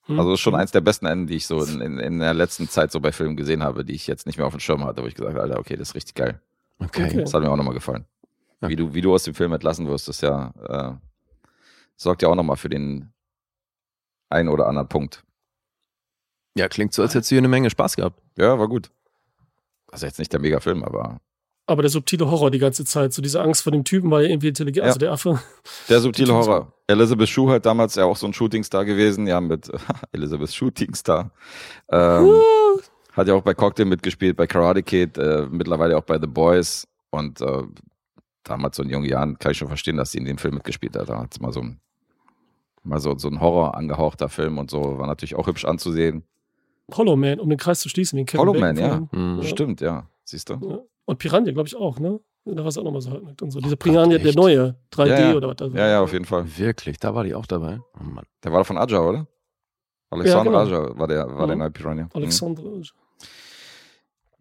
Also 0.09 0.31
das 0.31 0.35
ist 0.35 0.41
schon 0.41 0.55
eins 0.55 0.71
der 0.71 0.81
besten 0.81 1.07
Enden, 1.07 1.27
die 1.27 1.37
ich 1.37 1.47
so 1.47 1.63
in, 1.65 1.81
in, 1.81 1.99
in 1.99 2.19
der 2.21 2.35
letzten 2.35 2.69
Zeit 2.69 2.93
so 2.93 3.01
bei 3.01 3.13
Filmen 3.13 3.37
gesehen 3.37 3.63
habe, 3.63 3.85
die 3.85 3.95
ich 3.95 4.07
jetzt 4.07 4.27
nicht 4.27 4.39
mehr 4.39 4.47
auf 4.47 4.55
dem 4.55 4.61
Schirm 4.61 4.85
hatte, 4.85 5.03
wo 5.03 5.07
ich 5.07 5.15
gesagt 5.15 5.35
habe, 5.35 5.43
Alter, 5.43 5.59
okay, 5.59 5.77
das 5.77 5.89
ist 5.89 5.95
richtig 5.95 6.15
geil. 6.15 6.41
Okay. 6.79 7.07
Okay. 7.07 7.21
Das 7.23 7.35
hat 7.35 7.43
mir 7.43 7.51
auch 7.51 7.57
nochmal 7.57 7.75
gefallen. 7.75 8.05
Ja. 8.61 8.69
Wie, 8.69 8.77
du, 8.77 8.95
wie 8.95 9.01
du 9.01 9.13
aus 9.15 9.25
dem 9.25 9.35
Film 9.35 9.53
entlassen 9.53 9.89
wirst, 9.89 10.09
ist 10.09 10.23
ja, 10.23 10.53
äh, 10.69 10.95
sorgt 11.97 12.23
ja 12.23 12.29
auch 12.29 12.35
nochmal 12.35 12.57
für 12.57 12.69
den 12.69 13.13
einen 14.29 14.49
oder 14.49 14.67
anderen 14.67 14.89
Punkt. 14.89 15.25
Ja, 16.57 16.69
klingt 16.69 16.93
so, 16.93 17.03
als 17.03 17.15
hättest 17.15 17.31
du 17.31 17.35
hier 17.35 17.41
eine 17.41 17.49
Menge 17.49 17.71
Spaß 17.71 17.97
gehabt. 17.97 18.21
Ja, 18.37 18.59
war 18.59 18.69
gut. 18.69 18.91
Also 19.91 20.07
jetzt 20.07 20.19
nicht 20.19 20.33
der 20.33 20.41
Mega-Film, 20.41 20.85
aber 20.85 21.21
Aber 21.69 21.83
der 21.83 21.91
subtile 21.91 22.31
Horror 22.31 22.51
die 22.53 22.61
ganze 22.61 22.85
Zeit. 22.85 23.12
So 23.12 23.21
diese 23.21 23.41
Angst 23.43 23.62
vor 23.64 23.73
dem 23.73 23.83
Typen, 23.83 24.11
weil 24.11 24.25
er 24.25 24.31
irgendwie 24.31 24.49
intelligent, 24.49 24.85
Ja. 24.85 24.89
also 24.89 24.99
der 25.01 25.11
Affe. 25.12 25.41
der 25.89 26.01
subtile 26.01 26.33
Horror. 26.33 26.73
Elizabeth 26.87 27.29
Shue 27.29 27.51
halt 27.51 27.67
damals 27.67 27.97
ja 27.97 28.05
auch 28.05 28.17
so 28.17 28.27
ein 28.27 28.33
Shootingstar 28.33 28.85
gewesen, 28.85 29.27
ja, 29.27 29.41
mit 29.41 29.69
Elizabeth 30.12 30.53
Shootingstar. 30.55 31.33
Ähm, 31.91 32.31
hat 33.12 33.27
ja 33.27 33.35
auch 33.35 33.43
bei 33.43 33.55
Cocktail 33.55 33.87
mitgespielt, 33.87 34.37
bei 34.37 34.47
Karate 34.47 34.83
Kid, 34.85 35.19
äh, 35.19 35.47
mittlerweile 35.51 35.97
auch 35.97 36.05
bei 36.05 36.21
The 36.21 36.27
Boys. 36.29 36.87
Und 37.11 37.41
äh, 37.41 37.62
damals 38.45 38.77
so 38.77 38.83
in 38.85 38.91
jungen 38.91 39.09
Jahren 39.09 39.37
kann 39.39 39.51
ich 39.53 39.59
schon 39.59 39.69
verstehen, 39.69 39.97
dass 39.97 40.12
sie 40.12 40.19
in 40.19 40.25
dem 40.25 40.39
Film 40.39 40.55
mitgespielt 40.55 40.97
hat. 40.97 41.09
Da 41.09 41.19
hat 41.21 41.41
mal 41.41 41.53
so 41.53 41.61
ein, 41.62 41.81
mal 42.85 43.01
so, 43.01 43.17
so 43.19 43.27
ein 43.29 43.41
Horror 43.41 43.75
angehauchter 43.77 44.29
Film 44.29 44.59
und 44.59 44.71
so, 44.71 44.99
war 44.99 45.07
natürlich 45.09 45.35
auch 45.35 45.49
hübsch 45.49 45.64
anzusehen. 45.64 46.23
Hollow 46.93 47.17
Man, 47.17 47.41
um 47.41 47.49
den 47.49 47.59
Kreis 47.59 47.81
zu 47.81 47.89
schließen, 47.89 48.17
den 48.19 48.27
Kevin 48.27 48.41
Hollow 48.43 48.53
Bacon 48.53 48.77
Man, 48.77 48.77
ja. 48.77 49.09
Mhm. 49.11 49.39
Ja. 49.39 49.49
Stimmt, 49.49 49.81
ja. 49.81 50.07
Siehst 50.25 50.49
du? 50.51 50.55
Ja. 50.62 50.79
Und 51.07 51.19
Piranha, 51.19 51.51
glaube 51.53 51.69
ich, 51.69 51.75
auch, 51.77 51.99
ne? 51.99 52.21
Da 52.45 52.59
war 52.59 52.67
es 52.67 52.79
auch 52.79 52.85
nochmal 52.85 53.01
so 53.01 53.11
halt 53.11 53.43
und 53.43 53.51
so. 53.51 53.61
Dieser 53.61 53.75
Piranha, 53.77 54.19
der 54.19 54.35
neue, 54.35 54.77
3D 54.93 55.09
Ja, 55.09 55.19
ja. 55.31 55.35
oder 55.35 55.49
was 55.49 55.57
das 55.57 55.73
war. 55.73 55.79
Ja, 55.81 55.89
ja, 55.89 56.01
auf 56.01 56.13
jeden 56.13 56.25
Fall. 56.27 56.45
Wirklich, 56.59 56.99
da 56.99 57.13
war 57.15 57.25
die 57.25 57.35
auch 57.35 57.47
dabei. 57.47 57.81
Oh 57.99 58.05
Mann. 58.05 58.25
Der 58.45 58.53
war 58.53 58.65
von 58.65 58.79
Aja, 58.79 59.01
oder? 59.01 59.27
Alexander 60.11 60.53
Ja, 60.53 60.65
genau. 60.65 60.79
Aja 60.79 60.99
war 60.99 61.09
der, 61.09 61.27
war 61.37 61.47
der 61.47 61.57
Mhm. 61.57 61.61
neue 61.63 61.71
Piranha. 61.73 62.03
Mhm. 62.05 62.11
Alexandre. 62.15 62.83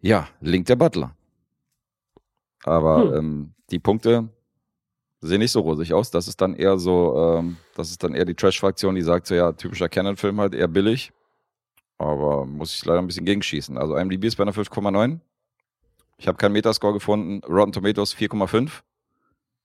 Ja, 0.00 0.28
Link 0.40 0.66
der 0.66 0.76
Butler. 0.76 1.16
Aber 2.64 3.02
Hm. 3.10 3.14
ähm, 3.14 3.54
die 3.70 3.78
Punkte 3.78 4.28
sehen 5.20 5.38
nicht 5.40 5.52
so 5.52 5.60
rosig 5.60 5.92
aus. 5.94 6.10
Das 6.10 6.28
ist 6.28 6.40
dann 6.40 6.54
eher 6.54 6.78
so, 6.78 7.16
ähm, 7.38 7.56
das 7.74 7.90
ist 7.90 8.02
dann 8.04 8.14
eher 8.14 8.24
die 8.24 8.34
Trash-Fraktion, 8.34 8.94
die 8.94 9.02
sagt 9.02 9.26
so, 9.26 9.34
ja, 9.34 9.52
typischer 9.52 9.88
Canon-Film 9.88 10.40
halt, 10.40 10.54
eher 10.54 10.68
billig. 10.68 11.12
Aber 11.98 12.44
muss 12.44 12.74
ich 12.74 12.84
leider 12.84 12.98
ein 13.00 13.06
bisschen 13.06 13.24
gegenschießen. 13.24 13.78
Also 13.78 13.96
IMDb 13.96 14.24
ist 14.26 14.36
bei 14.36 14.42
einer 14.42 14.52
5,9. 14.52 15.20
Ich 16.18 16.28
habe 16.28 16.38
keinen 16.38 16.52
Metascore 16.52 16.94
gefunden. 16.94 17.44
Rotten 17.44 17.72
Tomatoes 17.72 18.14
4,5. 18.16 18.82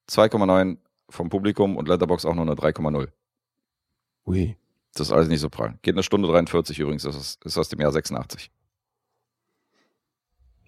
2,9 0.10 0.78
vom 1.10 1.30
Publikum 1.30 1.78
und 1.78 1.88
Letterbox 1.88 2.26
auch 2.26 2.34
nur 2.36 2.44
eine 2.44 2.56
3,0. 2.56 3.10
Ui. 4.26 4.58
Das 4.94 5.08
ist 5.08 5.14
alles 5.14 5.30
nicht 5.30 5.40
so 5.40 5.50
prall. 5.50 5.78
Geht 5.82 5.96
eine 5.96 6.04
Stunde 6.04 6.28
43 6.28 6.78
übrigens. 6.80 7.04
Das 7.04 7.16
ist, 7.16 7.44
ist 7.46 7.58
aus 7.58 7.70
dem 7.70 7.80
Jahr 7.80 7.92
86. 7.92 8.52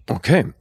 Okay. 0.08 0.52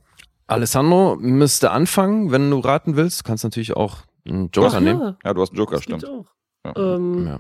Alessandro 0.48 1.16
müsste 1.16 1.72
anfangen, 1.72 2.32
wenn 2.32 2.50
du 2.52 2.60
raten 2.60 2.96
willst. 2.96 3.22
Du 3.22 3.24
kannst 3.24 3.44
natürlich 3.44 3.76
auch 3.76 4.00
einen 4.26 4.50
Joker 4.52 4.76
Ach, 4.78 4.80
nehmen. 4.82 5.02
ja, 5.02 5.18
Ja, 5.24 5.34
du 5.34 5.42
hast 5.42 5.52
einen 5.52 5.60
Joker, 5.60 5.76
das 5.76 5.84
stimmt. 5.84 6.06
auch. 6.06 6.26
Ja. 6.66 6.76
Ähm, 6.96 7.28
Ja. 7.28 7.40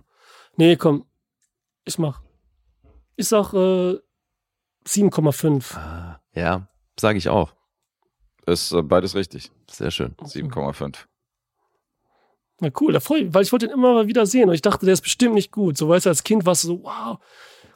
Nee, 0.56 0.76
komm. 0.78 1.06
Ich 1.86 1.98
mach. 1.98 2.22
Ich 3.16 3.28
sag 3.28 3.54
äh, 3.54 4.00
7,5. 4.88 5.76
Ah, 5.76 6.22
ja, 6.34 6.68
sage 7.00 7.18
ich 7.18 7.28
auch. 7.30 7.54
Ist 8.46 8.72
äh, 8.74 8.82
beides 8.82 9.16
richtig. 9.16 9.52
Sehr 9.70 9.92
schön. 9.92 10.16
7,5. 10.22 10.96
Na 12.60 12.70
cool, 12.80 12.94
da 12.94 13.00
freue 13.00 13.22
ich 13.24 13.34
weil 13.34 13.44
ich 13.44 13.52
wollte 13.52 13.66
ihn 13.66 13.72
immer 13.72 13.94
mal 13.94 14.08
wieder 14.08 14.26
sehen 14.26 14.48
und 14.50 14.56
ich 14.56 14.62
dachte, 14.62 14.86
der 14.86 14.94
ist 14.94 15.02
bestimmt 15.02 15.34
nicht 15.36 15.52
gut. 15.52 15.78
So 15.78 15.90
weißt 15.90 16.06
du, 16.06 16.10
als 16.10 16.24
Kind 16.24 16.46
warst 16.46 16.64
du 16.64 16.68
so, 16.68 16.84
wow. 16.84 17.18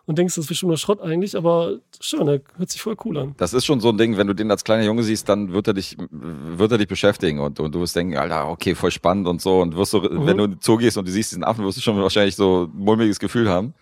Und 0.06 0.18
denkst, 0.18 0.36
das 0.36 0.46
ist 0.46 0.48
bestimmt 0.48 0.70
nur 0.70 0.78
Schrott 0.78 1.02
eigentlich, 1.02 1.36
aber 1.36 1.80
schön, 2.00 2.26
der 2.26 2.40
hört 2.56 2.70
sich 2.70 2.82
voll 2.82 2.96
cool 3.04 3.18
an. 3.18 3.36
Das 3.38 3.54
ist 3.54 3.66
schon 3.66 3.82
so 3.82 3.90
ein 3.90 3.98
Ding, 3.98 4.16
wenn 4.16 4.28
du 4.28 4.34
den 4.34 4.50
als 4.50 4.64
kleiner 4.64 4.84
Junge 4.84 5.04
siehst, 5.04 5.28
dann 5.28 5.52
wird 5.52 5.68
er 5.68 5.74
dich, 5.74 5.98
wird 6.00 6.72
er 6.72 6.78
dich 6.78 6.88
beschäftigen 6.88 7.40
und, 7.40 7.60
und 7.60 7.76
du 7.76 7.82
wirst 7.82 7.94
denken, 7.98 8.16
Alter, 8.16 8.48
okay, 8.48 8.74
voll 8.74 8.92
spannend 8.92 9.28
und 9.28 9.42
so. 9.42 9.60
Und 9.60 9.76
wirst 9.76 9.92
so, 9.92 10.00
Mhm. 10.02 10.26
wenn 10.26 10.38
du 10.38 10.44
in 10.46 10.52
den 10.52 10.60
Zoo 10.62 10.78
gehst 10.78 10.98
und 10.98 11.06
du 11.06 11.12
siehst 11.12 11.32
diesen 11.32 11.44
Affen, 11.44 11.66
wirst 11.66 11.78
du 11.78 11.82
schon 11.82 11.98
wahrscheinlich 12.02 12.38
so 12.38 12.70
ein 12.74 12.78
mulmiges 12.80 13.20
Gefühl 13.20 13.50
haben. 13.50 13.74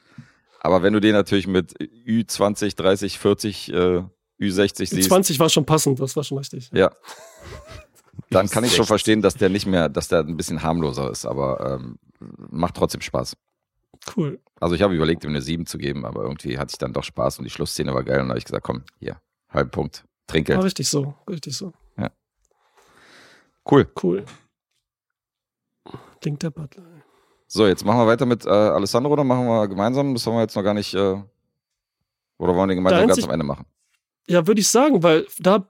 Aber 0.62 0.82
wenn 0.82 0.94
du 0.94 1.00
den 1.00 1.14
natürlich 1.14 1.46
mit 1.46 1.76
Ü20, 2.08 2.76
30, 2.76 3.20
40 3.20 3.72
äh, 3.72 4.04
Ü60 4.40 4.88
siehst, 4.88 5.10
20 5.10 5.40
war 5.40 5.50
schon 5.50 5.66
passend, 5.66 6.00
das 6.00 6.16
war 6.16 6.24
schon 6.24 6.38
richtig. 6.38 6.70
ja, 6.74 6.92
dann 8.30 8.50
kann 8.50 8.64
ich 8.64 8.72
schon 8.72 8.86
60. 8.86 8.88
verstehen, 8.88 9.22
dass 9.22 9.36
der 9.36 9.50
nicht 9.50 9.66
mehr, 9.66 9.90
dass 9.90 10.08
der 10.08 10.20
ein 10.20 10.38
bisschen 10.38 10.62
harmloser 10.62 11.10
ist, 11.10 11.26
aber 11.26 11.80
ähm, 11.80 11.98
macht 12.20 12.76
trotzdem 12.76 13.02
Spaß. 13.02 13.38
Cool. 14.16 14.40
Also 14.60 14.76
ich 14.76 14.82
habe 14.82 14.94
überlegt, 14.94 15.24
ihm 15.24 15.30
eine 15.32 15.42
7 15.42 15.66
zu 15.66 15.78
geben, 15.78 16.06
aber 16.06 16.24
irgendwie 16.24 16.58
hatte 16.58 16.72
ich 16.74 16.78
dann 16.78 16.94
doch 16.94 17.04
Spaß 17.04 17.40
und 17.40 17.46
die 17.46 17.50
Schlussszene 17.50 17.94
war 17.94 18.04
geil 18.04 18.20
und 18.20 18.28
da 18.28 18.32
habe 18.32 18.40
ich 18.40 18.46
gesagt, 18.46 18.64
komm, 18.66 18.84
hier, 19.00 19.20
halben 19.50 19.72
Punkt, 19.72 20.00
War 20.00 20.08
Trinkgeld. 20.28 20.64
richtig 20.64 20.90
so, 20.90 21.16
richtig 21.30 21.56
so. 21.56 21.74
Cool. 23.70 23.88
Cool. 24.02 24.26
Link 26.24 26.40
der 26.40 26.52
Butler. 26.52 26.84
So, 27.48 27.68
jetzt 27.68 27.86
machen 27.86 28.00
wir 28.00 28.08
weiter 28.08 28.26
mit 28.26 28.46
äh, 28.46 28.50
Alessandro 28.50 29.14
oder 29.14 29.24
machen 29.24 29.46
wir 29.46 29.68
gemeinsam? 29.68 30.14
Das 30.14 30.26
haben 30.26 30.34
wir 30.34 30.42
jetzt 30.42 30.56
noch 30.56 30.64
gar 30.64 30.74
nicht, 30.74 30.94
äh, 30.94 30.98
oder 30.98 32.56
wollen 32.56 32.58
wir 32.58 32.68
den 32.68 32.78
gemeinsam 32.78 33.08
ganz 33.08 33.24
am 33.24 33.30
Ende 33.32 33.46
machen? 33.46 33.66
Ja, 34.28 34.48
würde 34.48 34.62
ich 34.62 34.68
sagen, 34.68 35.04
weil 35.04 35.28
da 35.40 35.70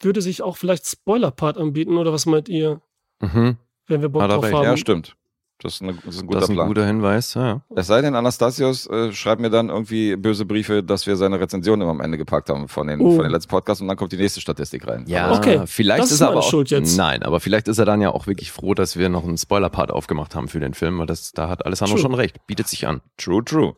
würde 0.00 0.20
sich 0.22 0.42
auch 0.42 0.56
vielleicht 0.56 0.86
Spoiler-Part 0.86 1.56
anbieten, 1.56 1.96
oder 1.96 2.12
was 2.12 2.26
meint 2.26 2.48
ihr, 2.48 2.80
Mhm. 3.20 3.56
wenn 3.86 4.02
wir 4.02 4.08
Bock 4.08 4.22
er 4.22 4.28
drauf 4.28 4.44
haben? 4.52 4.64
Ja, 4.64 4.76
stimmt. 4.76 5.16
Das 5.60 5.74
ist, 5.74 5.82
eine, 5.82 5.94
das 5.94 6.16
ist 6.16 6.20
ein 6.22 6.26
guter 6.26 6.40
Das 6.40 6.44
ist 6.48 6.50
ein 6.50 6.56
Plan. 6.56 6.66
guter 6.68 6.84
Hinweis, 6.84 7.34
ja. 7.34 7.62
Es 7.74 7.86
sei 7.86 8.02
denn, 8.02 8.14
Anastasios 8.16 8.86
äh, 8.88 9.12
schreibt 9.12 9.40
mir 9.40 9.50
dann 9.50 9.68
irgendwie 9.70 10.16
böse 10.16 10.44
Briefe, 10.44 10.82
dass 10.82 11.06
wir 11.06 11.16
seine 11.16 11.38
Rezension 11.40 11.80
immer 11.80 11.92
am 11.92 12.00
Ende 12.00 12.18
gepackt 12.18 12.50
haben 12.50 12.66
von 12.68 12.88
den, 12.88 13.00
Oh. 13.00 13.12
von 13.14 13.22
den 13.22 13.30
letzten 13.30 13.48
Podcasts 13.50 13.80
und 13.80 13.86
dann 13.88 13.96
kommt 13.96 14.10
die 14.12 14.16
nächste 14.16 14.40
Statistik 14.40 14.86
rein. 14.86 15.04
Ja, 15.06 15.32
Okay, 15.38 15.62
vielleicht 15.66 16.00
das 16.02 16.06
ist 16.06 16.14
ist 16.16 16.20
er 16.20 16.26
meine 16.26 16.38
aber 16.38 16.44
auch, 16.46 16.50
Schuld 16.50 16.70
jetzt. 16.70 16.96
Nein, 16.98 17.22
aber 17.22 17.38
vielleicht 17.40 17.68
ist 17.68 17.78
er 17.78 17.84
dann 17.86 18.02
ja 18.02 18.10
auch 18.10 18.26
wirklich 18.26 18.50
froh, 18.50 18.74
dass 18.74 18.98
wir 18.98 19.08
noch 19.08 19.22
einen 19.24 19.38
Spoiler-Part 19.38 19.90
aufgemacht 19.92 20.34
haben 20.34 20.48
für 20.48 20.60
den 20.60 20.74
Film, 20.74 20.98
weil 20.98 21.06
das, 21.06 21.32
da 21.32 21.48
hat 21.48 21.64
Alessandro 21.64 21.94
True. 21.94 22.02
schon 22.02 22.14
recht. 22.14 22.44
Bietet 22.46 22.66
sich 22.68 22.86
an. 22.88 23.00
True, 23.16 23.42
true. 23.44 23.76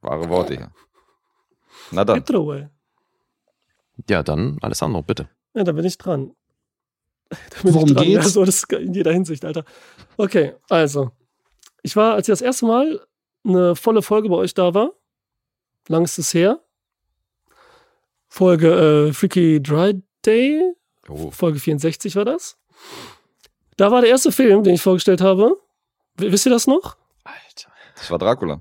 Wahre 0.00 0.28
Worte 0.30 0.54
hier. 0.56 0.70
Na 1.92 2.04
dann. 2.04 2.16
Get 2.24 2.34
away. 2.34 2.68
Ja, 4.08 4.22
dann 4.22 4.58
Alessandro, 4.62 5.02
bitte. 5.02 5.28
Ja, 5.54 5.64
da 5.64 5.72
bin 5.72 5.84
ich 5.84 5.98
dran. 5.98 6.34
Da 7.30 7.62
bin 7.62 7.74
Worum 7.74 7.88
ich 7.88 7.94
dran. 7.94 8.04
geht's? 8.04 8.24
Also, 8.26 8.44
das 8.44 8.56
ist 8.56 8.72
in 8.72 8.92
jeder 8.94 9.12
Hinsicht, 9.12 9.44
Alter. 9.44 9.64
Okay, 10.18 10.54
also. 10.68 11.12
Ich 11.82 11.96
war, 11.96 12.14
als 12.14 12.28
ich 12.28 12.32
das 12.32 12.42
erste 12.42 12.66
Mal 12.66 13.00
eine 13.44 13.74
volle 13.74 14.02
Folge 14.02 14.28
bei 14.28 14.36
euch 14.36 14.54
da 14.54 14.74
war, 14.74 14.92
lang 15.88 16.04
ist 16.04 16.18
es 16.18 16.32
her. 16.34 16.60
Folge 18.28 19.08
äh, 19.08 19.12
Freaky 19.12 19.62
Dry 19.62 20.02
Day, 20.24 20.74
Oh. 21.08 21.30
Folge 21.32 21.58
64 21.58 22.14
war 22.16 22.24
das. 22.24 22.56
Da 23.76 23.90
war 23.90 24.02
der 24.02 24.10
erste 24.10 24.30
Film, 24.30 24.62
den 24.62 24.74
ich 24.74 24.82
vorgestellt 24.82 25.20
habe. 25.20 25.56
W 26.16 26.30
wisst 26.30 26.46
ihr 26.46 26.50
das 26.52 26.66
noch? 26.68 26.96
Alter. 27.24 27.72
Das 27.96 28.08
war 28.10 28.18
Dracula. 28.18 28.60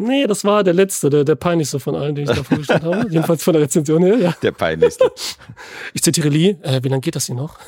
Nee, 0.00 0.26
das 0.28 0.44
war 0.44 0.62
der 0.62 0.74
letzte, 0.74 1.10
der, 1.10 1.24
der 1.24 1.34
peinlichste 1.34 1.80
von 1.80 1.96
allen, 1.96 2.14
den 2.14 2.24
ich 2.30 2.36
da 2.36 2.44
vorgestellt 2.44 2.84
habe. 2.84 3.06
Jedenfalls 3.10 3.42
von 3.42 3.52
der 3.52 3.62
Rezension 3.62 4.02
her, 4.04 4.16
ja. 4.16 4.34
Der 4.42 4.52
peinlichste. 4.52 5.10
Ich 5.92 6.02
zitiere 6.02 6.28
Lee, 6.28 6.56
äh, 6.62 6.82
wie 6.82 6.88
lange 6.88 7.00
geht 7.00 7.16
das 7.16 7.26
hier 7.26 7.34
noch? 7.34 7.58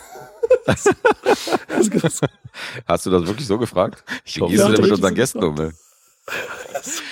das, 0.64 0.84
das, 2.02 2.20
Hast 2.86 3.06
du 3.06 3.10
das 3.10 3.26
wirklich 3.26 3.46
so 3.46 3.58
gefragt? 3.58 4.04
Ich 4.24 4.36
Wie 4.36 4.46
gehst 4.46 4.58
ja, 4.60 4.66
du 4.66 4.72
denn 4.72 4.82
mit 4.82 4.90
ich 4.90 4.96
unseren 4.96 5.14
Gästen 5.14 5.42
um? 5.42 5.72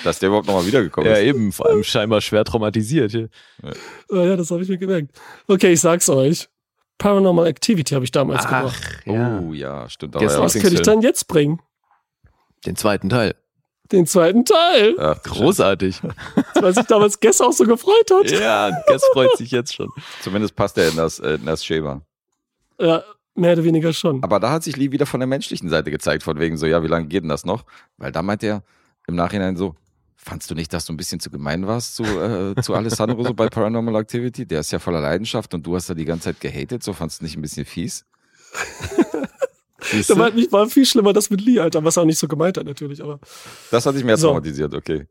Dass 0.03 0.19
der 0.19 0.27
überhaupt 0.27 0.47
nochmal 0.47 0.65
wiedergekommen 0.65 1.09
Ja, 1.09 1.17
ist. 1.17 1.25
eben, 1.25 1.51
vor 1.51 1.67
allem 1.67 1.83
scheinbar 1.83 2.21
schwer 2.21 2.45
traumatisiert. 2.45 3.11
hier. 3.11 3.29
Oh 4.09 4.15
ja, 4.15 4.37
das 4.37 4.51
habe 4.51 4.63
ich 4.63 4.69
mir 4.69 4.77
gemerkt. 4.77 5.11
Okay, 5.47 5.73
ich 5.73 5.81
sag's 5.81 6.07
euch. 6.09 6.47
Paranormal 6.97 7.47
Activity 7.47 7.93
habe 7.93 8.05
ich 8.05 8.11
damals 8.11 8.43
gebracht. 8.43 8.81
Ach, 9.01 9.05
ja. 9.05 9.39
Oh 9.39 9.53
ja, 9.53 9.89
stimmt. 9.89 10.15
Was 10.15 10.53
ja 10.53 10.61
könnte 10.61 10.75
ich 10.75 10.81
dann 10.81 11.01
jetzt 11.01 11.27
bringen? 11.27 11.61
Den 12.65 12.75
zweiten 12.75 13.09
Teil. 13.09 13.35
Den 13.91 14.05
zweiten 14.05 14.45
Teil, 14.45 14.95
Ach. 14.99 15.21
Großartig. 15.23 15.99
weil 16.55 16.73
sich 16.75 16.85
damals 16.85 17.19
Guess 17.19 17.41
auch 17.41 17.51
so 17.51 17.65
gefreut 17.65 18.11
hat. 18.11 18.29
ja, 18.29 18.69
Guess 18.87 19.03
freut 19.13 19.35
sich 19.37 19.49
jetzt 19.51 19.73
schon. 19.73 19.89
Zumindest 20.21 20.55
passt 20.55 20.77
er 20.77 20.89
in 20.89 20.95
das, 20.95 21.19
äh, 21.19 21.35
in 21.35 21.45
das 21.45 21.65
Schema. 21.65 22.01
Ja, 22.79 23.03
mehr 23.33 23.53
oder 23.53 23.63
weniger 23.63 23.91
schon. 23.91 24.23
Aber 24.23 24.39
da 24.39 24.51
hat 24.51 24.63
sich 24.63 24.77
Lee 24.77 24.91
wieder 24.91 25.05
von 25.05 25.19
der 25.19 25.27
menschlichen 25.27 25.69
Seite 25.69 25.89
gezeigt, 25.89 26.23
von 26.23 26.39
wegen 26.39 26.57
so, 26.57 26.67
ja, 26.67 26.83
wie 26.83 26.87
lange 26.87 27.07
geht 27.07 27.23
denn 27.23 27.29
das 27.29 27.45
noch? 27.45 27.65
Weil 27.97 28.11
da 28.11 28.21
meint 28.21 28.43
er 28.43 28.63
im 29.07 29.15
Nachhinein 29.15 29.57
so, 29.57 29.75
fandst 30.15 30.51
du 30.51 30.55
nicht, 30.55 30.71
dass 30.73 30.85
du 30.85 30.93
ein 30.93 30.97
bisschen 30.97 31.19
zu 31.19 31.31
gemein 31.31 31.65
warst 31.65 31.95
zu, 31.95 32.03
äh, 32.03 32.61
zu 32.61 32.75
Alessandro 32.75 33.23
so 33.23 33.33
bei 33.33 33.47
Paranormal 33.47 33.95
Activity? 33.95 34.45
Der 34.45 34.59
ist 34.59 34.71
ja 34.71 34.79
voller 34.79 35.01
Leidenschaft 35.01 35.53
und 35.53 35.65
du 35.65 35.75
hast 35.75 35.89
da 35.89 35.93
die 35.93 36.05
ganze 36.05 36.25
Zeit 36.25 36.41
gehatet, 36.41 36.83
so 36.83 36.93
fandst 36.93 37.21
du 37.21 37.25
nicht 37.25 37.37
ein 37.37 37.41
bisschen 37.41 37.65
fies? 37.65 38.05
Da 40.07 40.17
war, 40.17 40.31
war 40.51 40.67
viel 40.67 40.85
schlimmer 40.85 41.13
das 41.13 41.29
mit 41.29 41.41
Lee, 41.41 41.59
Alter, 41.59 41.83
was 41.83 41.97
er 41.97 42.01
auch 42.01 42.05
nicht 42.05 42.19
so 42.19 42.27
gemeint 42.27 42.57
hat, 42.57 42.65
natürlich. 42.65 43.01
Aber 43.03 43.19
Das 43.71 43.85
hat 43.85 43.95
dich 43.95 44.03
mehr 44.03 44.17
So. 44.17 44.27
traumatisiert, 44.27 44.73
okay. 44.73 45.07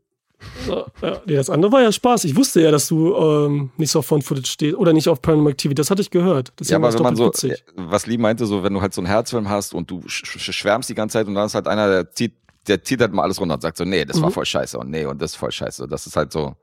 ja, 0.69 0.85
ja, 1.01 1.21
nee, 1.25 1.35
das 1.35 1.49
andere 1.49 1.71
war 1.71 1.81
ja 1.81 1.91
Spaß. 1.91 2.23
Ich 2.23 2.35
wusste 2.35 2.61
ja, 2.61 2.71
dass 2.71 2.87
du 2.87 3.13
ähm, 3.15 3.71
nicht 3.77 3.91
so 3.91 3.99
auf 3.99 4.05
Phone 4.05 4.21
Footage 4.21 4.47
stehst 4.49 4.77
oder 4.77 4.93
nicht 4.93 5.09
auf 5.09 5.21
Paranormal 5.21 5.51
Activity. 5.51 5.75
Das 5.75 5.91
hatte 5.91 6.01
ich 6.01 6.09
gehört. 6.11 6.53
Deswegen 6.59 6.81
Ja, 6.81 6.87
aber 6.87 6.93
wenn 6.95 7.03
man 7.03 7.15
so, 7.17 7.27
witzig. 7.27 7.51
äh, 7.51 7.55
was 7.75 8.05
Lee 8.07 8.17
meinte, 8.17 8.45
so, 8.45 8.63
wenn 8.63 8.73
du 8.73 8.81
halt 8.81 8.93
so 8.93 9.01
einen 9.01 9.07
Herzfilm 9.07 9.49
hast 9.49 9.73
und 9.73 9.89
du 9.91 10.01
sch 10.07 10.23
sch 10.25 10.51
schwärmst 10.53 10.89
die 10.89 10.95
ganze 10.95 11.13
Zeit 11.13 11.27
und 11.27 11.35
dann 11.35 11.47
ist 11.47 11.55
halt 11.55 11.67
einer, 11.67 11.89
der 11.89 12.11
zieht, 12.11 12.33
der 12.67 12.81
zieht 12.83 13.01
halt 13.01 13.11
mal 13.11 13.23
alles 13.23 13.39
runter 13.41 13.55
und 13.55 13.61
sagt 13.61 13.77
so, 13.77 13.83
nee, 13.83 14.05
das 14.05 14.21
war 14.21 14.29
Mhm. 14.29 14.33
voll 14.33 14.45
scheiße 14.45 14.77
und 14.77 14.89
nee, 14.91 15.05
und 15.05 15.21
das 15.21 15.31
ist 15.31 15.37
voll 15.37 15.51
scheiße. 15.51 15.87
Das 15.89 16.05
ist 16.07 16.15
halt 16.15 16.31
so, 16.31 16.55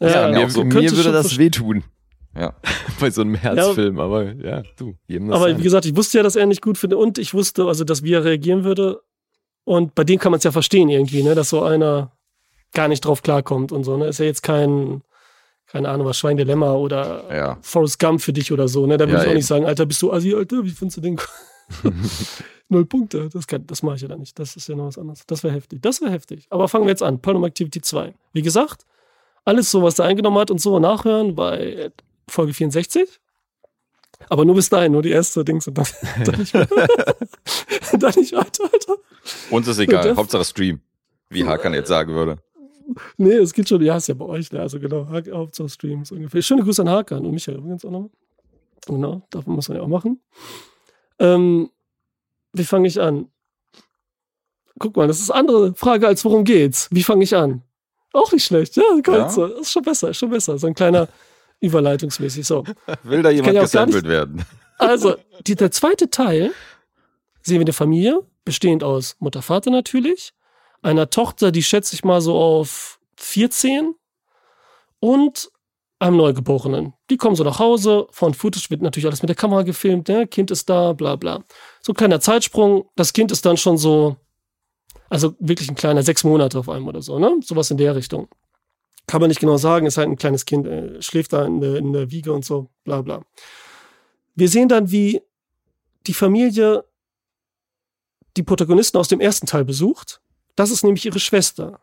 Ja, 0.00 0.12
kann 0.12 0.30
mir, 0.30 0.48
so- 0.48 0.64
mir 0.64 0.90
würde 0.92 1.12
das 1.12 1.36
wehtun 1.36 1.82
ja. 2.38 2.54
bei 3.00 3.10
so 3.10 3.20
einem 3.22 3.34
Herzfilm, 3.34 3.98
aber 3.98 4.32
ja, 4.34 4.62
du, 4.76 4.94
jedem 5.06 5.28
das 5.28 5.36
Aber 5.36 5.48
sein. 5.48 5.58
wie 5.58 5.62
gesagt, 5.62 5.84
ich 5.86 5.96
wusste 5.96 6.18
ja, 6.18 6.22
dass 6.24 6.36
er 6.36 6.46
nicht 6.46 6.62
gut 6.62 6.78
findet 6.78 6.98
und 6.98 7.18
ich 7.18 7.34
wusste, 7.34 7.66
also, 7.66 7.84
dass 7.84 8.02
wie 8.02 8.12
er 8.12 8.24
reagieren 8.24 8.64
würde. 8.64 9.00
Und 9.64 9.94
bei 9.94 10.04
dem 10.04 10.18
kann 10.18 10.32
man 10.32 10.38
es 10.38 10.44
ja 10.44 10.52
verstehen 10.52 10.88
irgendwie, 10.88 11.22
ne, 11.22 11.34
dass 11.34 11.50
so 11.50 11.62
einer 11.62 12.12
gar 12.72 12.88
nicht 12.88 13.04
drauf 13.04 13.22
klarkommt 13.22 13.72
und 13.72 13.84
so, 13.84 13.96
ne. 13.96 14.06
Ist 14.06 14.18
ja 14.18 14.24
jetzt 14.26 14.42
kein, 14.42 15.02
keine 15.66 15.88
Ahnung, 15.88 16.06
was 16.06 16.16
Schweindilemma 16.18 16.72
oder 16.74 17.24
Ja. 17.34 17.58
Forrest 17.62 17.98
Gump 17.98 18.20
für 18.22 18.32
dich 18.32 18.50
oder 18.52 18.68
so, 18.68 18.86
ne. 18.86 18.96
Da 18.96 19.04
würde 19.06 19.12
Ja, 19.14 19.18
ich 19.20 19.24
auch 19.26 19.30
eben. 19.30 19.36
nicht 19.36 19.46
sagen, 19.46 19.66
Alter, 19.66 19.84
bist 19.86 20.00
du 20.02 20.12
Assi, 20.12 20.34
Alter, 20.34 20.64
wie 20.64 20.70
findest 20.70 20.96
du 20.98 21.00
den? 21.02 21.20
Null 22.70 22.84
Punkte. 22.86 23.28
Das, 23.32 23.46
kann, 23.46 23.66
das 23.66 23.82
mache 23.82 23.96
ich 23.96 24.02
ja 24.02 24.08
dann 24.08 24.20
nicht. 24.20 24.38
Das 24.38 24.54
ist 24.56 24.68
ja 24.68 24.74
noch 24.76 24.86
was 24.86 24.98
anderes. 24.98 25.22
Das 25.26 25.42
wäre 25.42 25.54
heftig. 25.54 25.80
Das 25.82 26.00
wäre 26.02 26.10
heftig. 26.10 26.46
Aber 26.50 26.68
fangen 26.68 26.84
wir 26.84 26.90
jetzt 26.90 27.02
an. 27.02 27.20
Paranormal 27.20 27.48
Activity 27.48 27.80
2. 27.80 28.14
Wie 28.34 28.42
gesagt, 28.42 28.84
alles 29.44 29.70
so, 29.70 29.82
was 29.82 29.94
der 29.94 30.04
eingenommen 30.04 30.38
hat 30.38 30.50
und 30.50 30.60
so 30.60 30.78
nachhören 30.78 31.34
bei 31.34 31.90
Folge 32.28 32.54
64. 32.54 33.20
Aber 34.28 34.44
nur 34.44 34.56
bis 34.56 34.68
dahin, 34.68 34.92
nur 34.92 35.02
die 35.02 35.10
erste 35.10 35.44
Dings 35.44 35.66
und 35.68 35.78
dann, 35.78 35.86
dann 36.24 36.38
nicht 36.38 36.54
mehr. 36.54 36.66
dann 37.98 38.14
nicht 38.16 38.32
weiter, 38.32 38.64
Alter. 38.72 38.96
Uns 39.50 39.68
ist 39.68 39.78
egal, 39.78 40.16
Hauptsache 40.16 40.44
Stream. 40.44 40.80
Wie 41.30 41.44
Hakan 41.44 41.74
jetzt 41.74 41.88
sagen 41.88 42.14
würde. 42.14 42.38
Nee, 43.18 43.34
es 43.34 43.52
geht 43.52 43.68
schon, 43.68 43.82
ja, 43.82 43.98
ist 43.98 44.08
ja 44.08 44.14
bei 44.14 44.24
euch, 44.24 44.50
ne? 44.50 44.60
also 44.60 44.80
genau, 44.80 45.06
Hauptsache 45.10 45.68
Streams 45.68 46.10
ungefähr. 46.10 46.40
Schöne 46.40 46.62
Grüße 46.62 46.82
an 46.82 46.88
Hakan 46.88 47.24
und 47.26 47.32
Michael 47.32 47.58
übrigens 47.58 47.84
auch 47.84 47.90
noch. 47.90 48.10
Genau, 48.86 49.22
davon 49.30 49.54
muss 49.54 49.68
man 49.68 49.76
ja 49.76 49.84
auch 49.84 49.88
machen. 49.88 50.20
Ähm, 51.18 51.68
wie 52.54 52.64
fange 52.64 52.88
ich 52.88 52.98
an? 53.00 53.28
Guck 54.78 54.96
mal, 54.96 55.06
das 55.06 55.20
ist 55.20 55.30
eine 55.30 55.40
andere 55.40 55.74
Frage 55.74 56.06
als 56.06 56.24
worum 56.24 56.44
geht's. 56.44 56.88
Wie 56.90 57.02
fange 57.02 57.24
ich 57.24 57.36
an? 57.36 57.62
Auch 58.12 58.32
nicht 58.32 58.44
schlecht, 58.44 58.76
ja, 58.76 58.82
Ja. 59.06 59.28
ja. 59.28 59.46
Ist 59.60 59.72
schon 59.72 59.82
besser, 59.82 60.10
ist 60.10 60.16
schon 60.18 60.30
besser. 60.30 60.56
So 60.58 60.66
ein 60.66 60.74
kleiner 60.74 61.08
Überleitungsmäßig. 61.60 62.46
So. 62.46 62.64
Will 63.02 63.22
da 63.22 63.30
jemand 63.30 63.58
gesampelt 63.58 64.06
werden? 64.06 64.44
Also, 64.78 65.16
die, 65.46 65.56
der 65.56 65.72
zweite 65.72 66.08
Teil 66.08 66.52
sehen 67.42 67.56
wir 67.56 67.62
eine 67.62 67.72
Familie, 67.72 68.20
bestehend 68.44 68.84
aus 68.84 69.16
Mutter, 69.18 69.42
Vater 69.42 69.70
natürlich, 69.72 70.32
einer 70.82 71.10
Tochter, 71.10 71.50
die 71.50 71.64
schätze 71.64 71.96
ich 71.96 72.04
mal 72.04 72.20
so 72.20 72.38
auf 72.38 73.00
14 73.16 73.94
und 75.00 75.50
einem 75.98 76.16
Neugeborenen. 76.16 76.94
Die 77.10 77.16
kommen 77.16 77.34
so 77.34 77.42
nach 77.42 77.58
Hause, 77.58 78.06
von 78.12 78.34
Footage 78.34 78.70
wird 78.70 78.82
natürlich 78.82 79.06
alles 79.06 79.22
mit 79.22 79.28
der 79.28 79.36
Kamera 79.36 79.62
gefilmt, 79.62 80.08
ne? 80.08 80.28
Kind 80.28 80.50
ist 80.52 80.70
da, 80.70 80.92
bla 80.92 81.16
bla. 81.16 81.42
So 81.80 81.92
ein 81.92 81.96
kleiner 81.96 82.20
Zeitsprung, 82.20 82.88
das 82.94 83.12
Kind 83.12 83.32
ist 83.32 83.44
dann 83.44 83.56
schon 83.56 83.78
so, 83.78 84.16
also 85.10 85.34
wirklich 85.40 85.68
ein 85.68 85.74
kleiner, 85.74 86.04
sechs 86.04 86.22
Monate 86.22 86.58
auf 86.58 86.68
einmal 86.68 86.90
oder 86.90 87.02
so, 87.02 87.18
ne? 87.18 87.40
Sowas 87.42 87.70
in 87.72 87.78
der 87.78 87.96
Richtung. 87.96 88.28
Kann 89.08 89.20
man 89.20 89.28
nicht 89.28 89.40
genau 89.40 89.56
sagen, 89.56 89.86
ist 89.86 89.96
halt 89.96 90.08
ein 90.08 90.16
kleines 90.16 90.44
Kind, 90.44 90.66
äh, 90.66 91.02
schläft 91.02 91.32
da 91.32 91.44
in 91.44 91.60
in 91.62 91.92
der 91.92 92.12
Wiege 92.12 92.32
und 92.32 92.44
so, 92.44 92.70
bla 92.84 93.02
bla. 93.02 93.24
Wir 94.36 94.48
sehen 94.48 94.68
dann, 94.68 94.92
wie 94.92 95.20
die 96.06 96.14
Familie 96.14 96.84
die 98.36 98.44
Protagonisten 98.44 98.98
aus 98.98 99.08
dem 99.08 99.20
ersten 99.20 99.46
Teil 99.46 99.64
besucht. 99.64 100.20
Das 100.54 100.70
ist 100.70 100.84
nämlich 100.84 101.04
ihre 101.04 101.18
Schwester. 101.18 101.80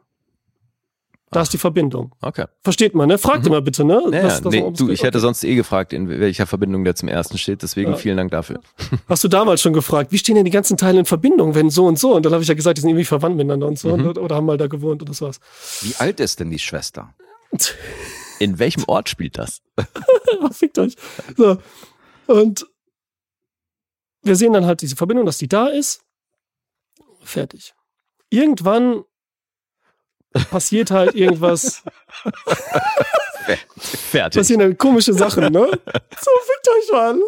Da 1.36 1.41
ist 1.41 1.51
die 1.51 1.57
Verbindung. 1.57 2.13
Okay. 2.21 2.45
Versteht 2.63 2.95
man, 2.95 3.09
ne? 3.09 3.17
Fragt 3.17 3.41
Mhm. 3.41 3.47
immer 3.47 3.61
bitte, 3.61 3.83
ne? 3.83 4.01
Ja, 4.05 4.21
Das- 4.21 4.41
das- 4.41 4.53
nee, 4.53 4.63
du, 4.71 4.89
ich 4.89 5.03
hätte 5.03 5.19
sonst 5.19 5.43
eh 5.43 5.55
gefragt, 5.55 5.91
in 5.91 6.07
welcher 6.07 6.45
Verbindung 6.47 6.86
der 6.86 6.95
zum 6.95 7.09
ersten 7.09 7.38
steht, 7.38 7.61
deswegen 7.61 7.91
Ja. 7.91 7.97
vielen 7.97 8.15
Dank 8.15 8.31
dafür. 8.31 8.61
Hast 9.09 9.23
du 9.25 9.27
damals 9.27 9.61
schon 9.61 9.73
gefragt, 9.73 10.13
wie 10.13 10.17
stehen 10.17 10.36
denn 10.36 10.45
die 10.45 10.51
ganzen 10.51 10.77
Teile 10.77 10.99
in 10.99 11.05
Verbindung, 11.05 11.53
wenn 11.53 11.69
so 11.69 11.86
und 11.88 11.99
so? 11.99 12.15
Und 12.15 12.25
dann 12.25 12.31
habe 12.31 12.41
ich 12.41 12.47
ja 12.47 12.55
gesagt, 12.55 12.77
die 12.77 12.81
sind 12.81 12.89
irgendwie 12.91 13.03
verwandt 13.05 13.36
miteinander 13.36 13.67
und 13.67 13.77
so 13.77 13.97
Mhm. 13.97 14.05
und, 14.07 14.17
oder 14.17 14.36
haben 14.38 14.45
mal 14.45 14.57
da 14.57 14.67
gewohnt 14.67 15.01
und 15.01 15.09
das 15.09 15.21
war's. 15.21 15.39
Wie 15.81 15.93
alt 15.97 16.21
ist 16.21 16.39
denn 16.39 16.49
die 16.51 16.59
Schwester? 16.59 17.13
In 18.39 18.57
welchem 18.59 18.83
Ort 18.88 19.09
spielt 19.09 19.38
das? 19.38 19.61
Fickt 20.51 20.79
euch. 20.79 20.95
So. 21.36 21.57
Und 22.27 22.65
wir 24.23 24.36
sehen 24.38 24.53
dann 24.53 24.65
halt 24.65 24.81
diese 24.81 24.95
Verbindung, 24.95 25.25
dass 25.25 25.38
die 25.38 25.47
da 25.49 25.67
ist. 25.67 26.01
Fertig. 27.23 27.73
Irgendwann 28.29 29.03
passiert 30.49 30.91
halt 30.91 31.15
irgendwas. 31.15 31.83
Fertig. 33.77 34.39
passieren 34.39 34.59
dann 34.61 34.77
komische 34.77 35.13
Sachen, 35.13 35.51
ne? 35.51 35.67
So, 35.69 36.31
fickt 36.45 36.67
euch 36.69 36.91
mal. 36.91 37.19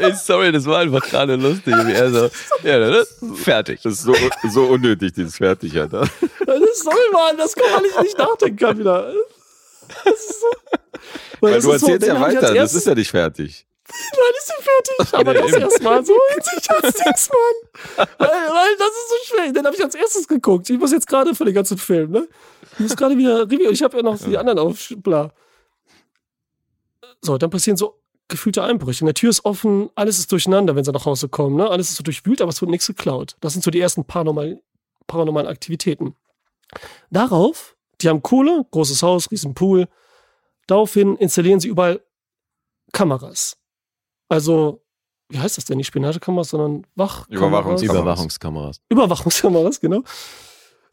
Ey, 0.00 0.14
sorry, 0.14 0.52
das 0.52 0.66
war 0.66 0.78
einfach 0.80 1.04
gerade 1.04 1.36
lustig. 1.36 1.74
Wie 1.86 1.92
er 1.92 2.10
so, 2.10 2.30
ja, 2.62 2.78
ne? 2.78 3.06
fertig. 3.34 3.80
Das 3.82 3.94
ist 3.94 4.02
so, 4.02 4.14
so 4.50 4.64
unnötig, 4.66 5.12
dieses 5.12 5.36
Fertig, 5.36 5.78
Alter. 5.78 6.00
Das 6.00 6.78
soll 6.80 7.10
man, 7.12 7.36
das 7.36 7.54
kann 7.54 7.70
man 7.72 7.82
nicht, 7.82 8.00
nicht 8.02 8.18
nachdenken 8.18 8.56
kann 8.56 8.78
wieder. 8.78 9.12
Das 10.04 10.14
ist 10.14 10.40
so. 10.40 10.46
Weil 11.40 11.54
das 11.54 11.62
du 11.62 11.68
so, 11.68 11.72
erzählst 11.72 12.02
den 12.02 12.14
ja 12.14 12.20
weiter, 12.20 12.54
das 12.54 12.74
ist 12.74 12.86
ja 12.86 12.94
nicht 12.94 13.10
fertig. 13.10 13.66
Nein, 13.88 14.32
ist 14.36 14.46
sie 14.46 14.62
fertig. 14.62 15.14
Aber 15.14 15.34
Ja, 15.34 15.42
das 15.42 15.52
erstmal 15.52 16.04
so 16.04 16.12
sich 16.42 16.70
als 16.70 16.94
Dings, 16.94 17.30
Mann. 17.30 18.06
Weil, 18.18 18.28
weil 18.28 18.76
das 18.78 18.88
ist 18.88 19.08
so 19.08 19.34
schwer. 19.36 19.52
Den 19.52 19.64
habe 19.64 19.74
ich 19.74 19.82
als 19.82 19.94
erstes 19.94 20.28
geguckt. 20.28 20.68
Ich 20.68 20.78
muss 20.78 20.92
jetzt 20.92 21.06
gerade 21.06 21.34
für 21.34 21.44
den 21.44 21.54
ganzen 21.54 21.78
Film, 21.78 22.10
ne? 22.10 22.28
Ich 22.74 22.80
muss 22.80 22.96
gerade 22.96 23.16
wieder 23.16 23.42
Review. 23.50 23.70
Ich 23.70 23.82
habe 23.82 23.96
ja 23.96 24.02
noch 24.02 24.18
die 24.18 24.36
anderen 24.36 24.58
auf 24.58 24.92
bla. 24.98 25.32
So, 27.22 27.38
dann 27.38 27.50
passieren 27.50 27.76
so 27.76 28.00
gefühlte 28.28 28.62
Einbrüche. 28.62 29.04
Die 29.04 29.12
Tür 29.14 29.30
ist 29.30 29.44
offen, 29.44 29.90
alles 29.94 30.18
ist 30.18 30.30
durcheinander, 30.30 30.76
wenn 30.76 30.84
sie 30.84 30.92
nach 30.92 31.06
Hause 31.06 31.28
kommen, 31.28 31.56
ne? 31.56 31.68
Alles 31.68 31.90
ist 31.90 31.96
so 31.96 32.02
durchwühlt, 32.02 32.40
aber 32.42 32.50
es 32.50 32.60
wird 32.60 32.70
nichts 32.70 32.86
geklaut. 32.86 33.36
Das 33.40 33.54
sind 33.54 33.64
so 33.64 33.70
die 33.70 33.80
ersten 33.80 34.04
paranormal, 34.04 34.60
paranormalen 35.06 35.48
Aktivitäten. 35.48 36.14
Darauf, 37.10 37.76
die 38.00 38.08
haben 38.08 38.22
Kohle, 38.22 38.66
großes 38.70 39.02
Haus, 39.02 39.30
riesen 39.30 39.54
Pool. 39.54 39.88
Daraufhin 40.66 41.16
installieren 41.16 41.60
sie 41.60 41.68
überall 41.68 42.02
Kameras. 42.92 43.57
Also, 44.28 44.82
wie 45.28 45.38
heißt 45.38 45.58
das 45.58 45.64
denn? 45.64 45.76
Nicht 45.76 45.88
Spionagekameras, 45.88 46.50
sondern 46.50 46.86
Wachkameras. 46.94 47.82
Überwachungskameras. 47.82 48.80
Überwachungskameras. 48.88 49.80
Genau. 49.80 50.02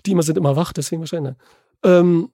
Die 0.06 0.12
immer 0.12 0.24
sind 0.24 0.38
immer 0.38 0.56
wach, 0.56 0.74
deswegen 0.74 1.02
wahrscheinlich. 1.02 1.36
Ähm, 1.84 2.30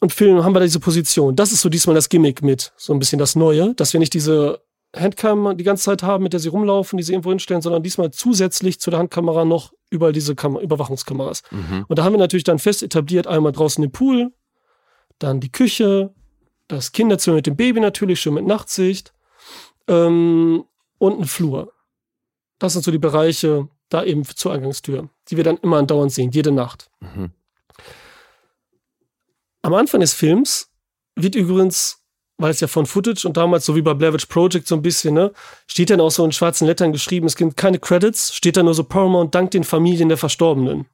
und 0.00 0.12
Film 0.12 0.44
haben 0.44 0.54
wir 0.54 0.60
da 0.60 0.66
diese 0.66 0.80
Position. 0.80 1.36
Das 1.36 1.52
ist 1.52 1.62
so 1.62 1.68
diesmal 1.68 1.94
das 1.94 2.08
Gimmick 2.08 2.42
mit, 2.42 2.72
so 2.76 2.92
ein 2.92 2.98
bisschen 2.98 3.18
das 3.18 3.36
Neue, 3.36 3.74
dass 3.74 3.92
wir 3.92 4.00
nicht 4.00 4.12
diese 4.12 4.62
Handcam 4.94 5.56
die 5.56 5.64
ganze 5.64 5.84
Zeit 5.84 6.02
haben, 6.02 6.22
mit 6.22 6.32
der 6.32 6.40
sie 6.40 6.48
rumlaufen, 6.48 6.96
die 6.96 7.02
sie 7.02 7.12
irgendwo 7.12 7.30
hinstellen, 7.30 7.62
sondern 7.62 7.82
diesmal 7.82 8.10
zusätzlich 8.10 8.80
zu 8.80 8.90
der 8.90 8.98
Handkamera 8.98 9.44
noch 9.44 9.72
überall 9.90 10.12
diese 10.12 10.34
Kam 10.34 10.58
Überwachungskameras. 10.58 11.42
Mhm. 11.50 11.84
Und 11.88 11.98
da 11.98 12.04
haben 12.04 12.12
wir 12.12 12.18
natürlich 12.18 12.44
dann 12.44 12.58
fest 12.58 12.82
etabliert, 12.82 13.26
einmal 13.26 13.52
draußen 13.52 13.80
den 13.82 13.92
Pool, 13.92 14.32
dann 15.18 15.40
die 15.40 15.50
Küche, 15.50 16.12
das 16.68 16.92
Kinderzimmer 16.92 17.36
mit 17.36 17.46
dem 17.46 17.56
Baby 17.56 17.80
natürlich, 17.80 18.20
schön 18.20 18.34
mit 18.34 18.46
Nachtsicht 18.46 19.12
ähm, 19.88 20.64
und 20.98 21.20
ein 21.20 21.26
Flur. 21.26 21.72
Das 22.58 22.72
sind 22.72 22.84
so 22.84 22.90
die 22.90 22.98
Bereiche 22.98 23.68
da 23.88 24.04
eben 24.04 24.24
zur 24.24 24.52
Eingangstür, 24.52 25.08
die 25.28 25.36
wir 25.36 25.44
dann 25.44 25.58
immer 25.58 25.78
andauernd 25.78 26.12
sehen, 26.12 26.30
jede 26.30 26.52
Nacht. 26.52 26.90
Mhm. 27.00 27.30
Am 29.62 29.74
Anfang 29.74 30.00
des 30.00 30.12
Films 30.12 30.70
wird 31.16 31.34
übrigens, 31.34 32.04
weil 32.36 32.50
es 32.50 32.60
ja 32.60 32.66
von 32.66 32.86
Footage 32.86 33.26
und 33.26 33.36
damals 33.36 33.64
so 33.64 33.76
wie 33.76 33.82
bei 33.82 33.94
Blair 33.94 34.12
Witch 34.12 34.26
Project 34.26 34.66
so 34.66 34.74
ein 34.74 34.82
bisschen, 34.82 35.14
ne, 35.14 35.32
steht 35.66 35.90
dann 35.90 36.00
auch 36.00 36.10
so 36.10 36.24
in 36.24 36.32
schwarzen 36.32 36.66
Lettern 36.66 36.92
geschrieben, 36.92 37.26
es 37.26 37.36
gibt 37.36 37.56
keine 37.56 37.78
Credits, 37.78 38.34
steht 38.34 38.56
dann 38.56 38.66
nur 38.66 38.74
so 38.74 38.84
Paramount 38.84 39.34
dank 39.34 39.52
den 39.52 39.64
Familien 39.64 40.08
der 40.08 40.18
Verstorbenen. 40.18 40.86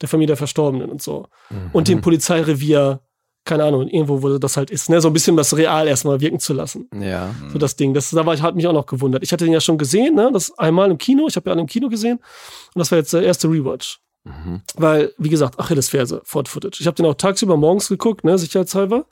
Der 0.00 0.08
Familie 0.08 0.28
der 0.28 0.36
Verstorbenen 0.36 0.90
und 0.90 1.00
so. 1.00 1.28
Und 1.72 1.88
dem 1.88 2.00
Polizeirevier, 2.00 3.00
keine 3.46 3.64
Ahnung, 3.64 3.88
irgendwo, 3.88 4.22
wo 4.22 4.36
das 4.38 4.56
halt 4.56 4.70
ist, 4.70 4.90
ne, 4.90 5.00
so 5.00 5.08
ein 5.08 5.12
bisschen 5.14 5.36
das 5.36 5.56
real 5.56 5.88
erstmal 5.88 6.20
wirken 6.20 6.38
zu 6.38 6.52
lassen. 6.52 6.90
Ja. 7.00 7.34
So 7.50 7.58
das 7.58 7.76
Ding. 7.76 7.94
Das 7.94 8.10
da 8.10 8.26
war, 8.26 8.38
hat 8.38 8.56
mich 8.56 8.66
auch 8.66 8.72
noch 8.72 8.86
gewundert. 8.86 9.22
Ich 9.22 9.32
hatte 9.32 9.44
den 9.44 9.54
ja 9.54 9.60
schon 9.60 9.78
gesehen, 9.78 10.14
ne? 10.14 10.30
Das 10.32 10.56
einmal 10.58 10.90
im 10.90 10.98
Kino. 10.98 11.26
Ich 11.28 11.36
habe 11.36 11.48
ja 11.48 11.52
alle 11.52 11.62
im 11.62 11.66
Kino 11.66 11.88
gesehen. 11.88 12.18
Und 12.18 12.78
das 12.78 12.90
war 12.90 12.98
jetzt 12.98 13.12
der 13.12 13.22
erste 13.22 13.48
Rewatch. 13.48 14.00
Mhm. 14.24 14.60
Weil, 14.74 15.14
wie 15.16 15.28
gesagt, 15.28 15.58
Achillesferse, 15.58 16.20
Ford 16.24 16.48
Footage. 16.48 16.78
Ich 16.80 16.86
habe 16.86 16.96
den 16.96 17.06
auch 17.06 17.14
tagsüber 17.14 17.56
morgens 17.56 17.88
geguckt, 17.88 18.24
ne, 18.24 18.36
sicherheitshalber. 18.36 19.06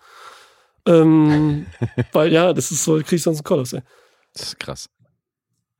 Ähm, 0.86 1.66
weil 2.12 2.32
ja, 2.32 2.52
das 2.52 2.70
ist 2.72 2.84
so, 2.84 2.96
krieg 2.96 3.12
ich 3.12 3.22
sonst 3.22 3.38
einen 3.38 3.44
Kollaps, 3.44 3.72
ey. 3.72 3.82
Das 4.34 4.42
ist 4.48 4.60
krass. 4.60 4.88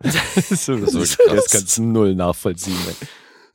Das 0.35 0.51
ist 0.51 0.65
so, 0.65 0.77
Das 0.77 0.93
das, 0.93 1.03
ist 1.03 1.19
das 1.29 1.51
kannst 1.51 1.79
du 1.79 1.83
null 1.83 2.15
nachvollziehen. 2.15 2.77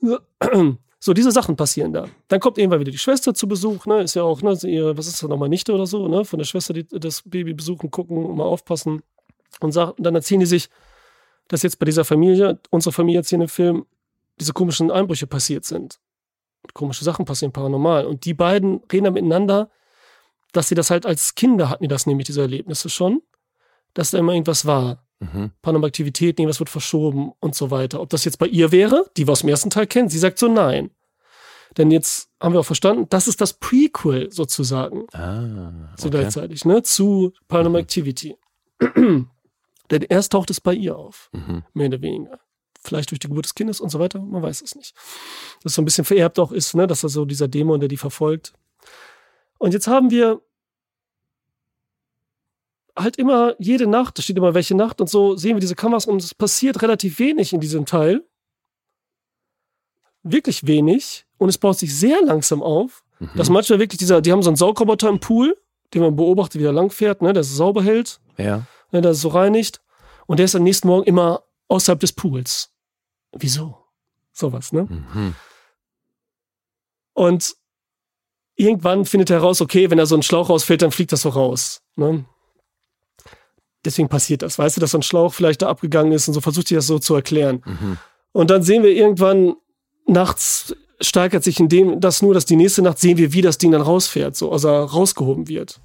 Ey. 0.01 0.77
So, 1.01 1.13
diese 1.13 1.31
Sachen 1.31 1.55
passieren 1.55 1.93
da. 1.93 2.07
Dann 2.27 2.41
kommt 2.41 2.57
irgendwann 2.57 2.81
wieder 2.81 2.91
die 2.91 2.97
Schwester 2.97 3.33
zu 3.33 3.47
Besuch, 3.47 3.85
ne? 3.85 4.01
Ist 4.01 4.15
ja 4.15 4.23
auch, 4.23 4.41
ne, 4.41 4.57
ihre, 4.63 4.97
was 4.97 5.07
ist 5.07 5.23
das 5.23 5.29
nochmal, 5.29 5.47
Nichte 5.47 5.73
oder 5.73 5.87
so, 5.87 6.07
ne? 6.09 6.25
Von 6.25 6.39
der 6.39 6.45
Schwester, 6.45 6.73
die 6.73 6.85
das 6.87 7.23
Baby 7.25 7.53
besuchen, 7.53 7.89
gucken, 7.89 8.35
mal 8.35 8.43
aufpassen. 8.43 9.01
Und 9.61 9.71
sagt, 9.71 9.95
dann 9.97 10.15
erzählen 10.15 10.41
die 10.41 10.45
sich, 10.45 10.69
dass 11.47 11.63
jetzt 11.63 11.79
bei 11.79 11.85
dieser 11.85 12.05
Familie, 12.05 12.59
unsere 12.69 12.93
Familie 12.93 13.21
jetzt 13.21 13.29
hier 13.29 13.39
dem 13.39 13.47
Film, 13.47 13.85
diese 14.39 14.53
komischen 14.53 14.91
Einbrüche 14.91 15.25
passiert 15.25 15.65
sind. 15.65 15.99
Komische 16.73 17.03
Sachen 17.03 17.25
passieren 17.25 17.51
paranormal. 17.51 18.05
Und 18.05 18.25
die 18.25 18.33
beiden 18.33 18.81
reden 18.91 19.05
dann 19.05 19.13
miteinander, 19.13 19.69
dass 20.51 20.67
sie 20.67 20.75
das 20.75 20.91
halt 20.91 21.05
als 21.05 21.35
Kinder 21.35 21.69
hatten, 21.69 21.83
die 21.83 21.87
das 21.87 22.05
nämlich, 22.05 22.27
diese 22.27 22.41
Erlebnisse 22.41 22.89
schon, 22.89 23.21
dass 23.93 24.11
da 24.11 24.17
immer 24.17 24.33
irgendwas 24.33 24.65
war. 24.65 25.05
Mhm. 25.19 25.51
Paranormalaktivitäten, 25.61 26.41
irgendwas 26.43 26.59
wird 26.59 26.69
verschoben 26.69 27.31
und 27.41 27.53
so 27.55 27.71
weiter. 27.71 27.99
Ob 28.01 28.09
das 28.09 28.23
jetzt 28.25 28.37
bei 28.39 28.47
ihr 28.47 28.71
wäre, 28.71 29.05
die 29.17 29.27
wir 29.27 29.33
aus 29.33 29.41
dem 29.41 29.49
ersten 29.49 29.69
Teil 29.69 29.85
kennen, 29.87 30.09
sie 30.09 30.19
sagt 30.19 30.39
so 30.39 30.47
nein. 30.47 30.91
Denn 31.77 31.91
jetzt 31.91 32.29
haben 32.41 32.53
wir 32.53 32.61
auch 32.61 32.65
verstanden, 32.65 33.05
das 33.09 33.27
ist 33.27 33.41
das 33.41 33.53
Prequel 33.53 34.31
sozusagen, 34.31 35.05
Ah, 35.13 35.91
so 35.97 36.07
okay. 36.07 36.17
gleichzeitig, 36.19 36.65
ne, 36.65 36.81
zu 36.83 37.33
Paranormal 37.47 37.81
Activity. 37.81 38.35
Denn 39.91 40.01
erst 40.07 40.31
taucht 40.31 40.49
es 40.49 40.61
bei 40.61 40.73
ihr 40.73 40.95
auf, 40.97 41.29
Mhm. 41.33 41.63
mehr 41.73 41.87
oder 41.87 42.01
weniger. 42.01 42.39
Vielleicht 42.81 43.11
durch 43.11 43.19
die 43.19 43.27
Geburt 43.27 43.45
des 43.45 43.55
Kindes 43.55 43.81
und 43.81 43.89
so 43.89 43.99
weiter, 43.99 44.19
man 44.21 44.41
weiß 44.41 44.61
es 44.61 44.75
nicht. 44.75 44.95
Das 45.63 45.73
so 45.75 45.81
ein 45.81 45.85
bisschen 45.85 46.05
vererbt 46.05 46.39
auch 46.39 46.51
ist, 46.53 46.75
ne, 46.75 46.87
dass 46.87 47.03
er 47.03 47.09
so 47.09 47.25
dieser 47.25 47.47
Dämon, 47.49 47.79
der 47.81 47.89
die 47.89 47.97
verfolgt. 47.97 48.53
Und 49.57 49.73
jetzt 49.73 49.87
haben 49.87 50.09
wir 50.11 50.41
halt 52.99 53.17
immer 53.17 53.55
jede 53.59 53.87
Nacht, 53.87 54.17
da 54.17 54.21
steht 54.21 54.37
immer 54.37 54.53
welche 54.53 54.75
Nacht 54.75 55.01
und 55.01 55.09
so, 55.09 55.35
sehen 55.35 55.55
wir 55.55 55.61
diese 55.61 55.75
Kameras 55.75 56.05
und 56.05 56.21
es 56.21 56.33
passiert 56.35 56.81
relativ 56.81 57.19
wenig 57.19 57.53
in 57.53 57.59
diesem 57.61 57.85
Teil. 57.85 58.23
Wirklich 60.23 60.67
wenig. 60.67 61.25
Und 61.37 61.49
es 61.49 61.57
baut 61.57 61.77
sich 61.79 61.97
sehr 61.97 62.21
langsam 62.21 62.61
auf, 62.61 63.03
Mhm. 63.19 63.29
dass 63.35 63.49
manchmal 63.49 63.79
wirklich 63.79 63.97
dieser, 63.99 64.21
die 64.21 64.31
haben 64.31 64.43
so 64.43 64.49
einen 64.49 64.57
Saugroboter 64.57 65.09
im 65.09 65.19
Pool, 65.19 65.57
den 65.93 66.01
man 66.01 66.15
beobachtet, 66.15 66.61
wie 66.61 66.65
er 66.65 66.71
langfährt, 66.73 67.21
ne, 67.21 67.33
der 67.33 67.41
es 67.41 67.55
sauber 67.55 67.81
hält, 67.83 68.19
Ja. 68.37 68.65
ne, 68.91 69.01
der 69.01 69.11
es 69.11 69.21
so 69.21 69.29
reinigt. 69.29 69.81
Und 70.27 70.37
der 70.37 70.45
ist 70.45 70.55
am 70.55 70.63
nächsten 70.63 70.87
Morgen 70.87 71.05
immer 71.05 71.43
außerhalb 71.69 71.99
des 71.99 72.13
Pools. 72.13 72.71
Wieso? 73.31 73.77
Sowas, 74.31 74.71
ne? 74.73 74.83
Mhm. 74.83 75.35
Und 77.13 77.55
irgendwann 78.55 79.05
findet 79.05 79.29
er 79.29 79.37
heraus, 79.41 79.61
okay, 79.61 79.89
wenn 79.89 79.97
da 79.97 80.05
so 80.05 80.15
ein 80.15 80.23
Schlauch 80.23 80.49
rausfällt, 80.49 80.81
dann 80.81 80.91
fliegt 80.91 81.11
das 81.11 81.21
so 81.21 81.29
raus. 81.29 81.81
Ne? 81.95 82.25
Deswegen 83.85 84.09
passiert 84.09 84.41
das. 84.41 84.59
Weißt 84.59 84.77
du, 84.77 84.81
dass 84.81 84.91
so 84.91 84.97
ein 84.97 85.03
Schlauch 85.03 85.33
vielleicht 85.33 85.61
da 85.61 85.69
abgegangen 85.69 86.11
ist 86.11 86.27
und 86.27 86.33
so 86.33 86.41
versucht 86.41 86.67
sich 86.67 86.75
das 86.75 86.87
so 86.87 86.99
zu 86.99 87.15
erklären. 87.15 87.61
Mhm. 87.65 87.97
Und 88.31 88.49
dann 88.49 88.61
sehen 88.61 88.83
wir 88.83 88.91
irgendwann 88.91 89.55
nachts 90.05 90.75
steigert 91.01 91.43
sich 91.43 91.59
in 91.59 91.69
dem 91.69 91.99
das 92.01 92.21
nur, 92.21 92.33
dass 92.33 92.45
die 92.45 92.55
nächste 92.55 92.81
Nacht 92.81 92.99
sehen 92.99 93.17
wir, 93.17 93.31
wie 93.33 93.41
das 93.41 93.57
Ding 93.57 93.71
dann 93.71 93.81
rausfährt, 93.81 94.35
so, 94.35 94.51
also 94.51 94.69
rausgehoben 94.69 95.47
wird. 95.47 95.79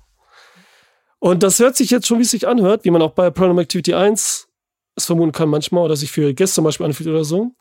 Und 1.20 1.42
das 1.42 1.58
hört 1.58 1.76
sich 1.76 1.90
jetzt 1.90 2.06
schon, 2.06 2.18
wie 2.18 2.22
es 2.22 2.32
sich 2.32 2.48
anhört, 2.48 2.84
wie 2.84 2.90
man 2.90 3.00
auch 3.00 3.12
bei 3.12 3.30
Paranormal 3.30 3.62
Activity 3.62 3.94
1 3.94 4.48
es 4.96 5.06
vermuten 5.06 5.32
kann 5.32 5.48
manchmal 5.48 5.84
oder 5.84 5.96
sich 5.96 6.12
für 6.12 6.34
Gäste 6.34 6.56
zum 6.56 6.64
Beispiel 6.64 6.86
anfühlt 6.86 7.08
oder 7.08 7.24
so. 7.24 7.52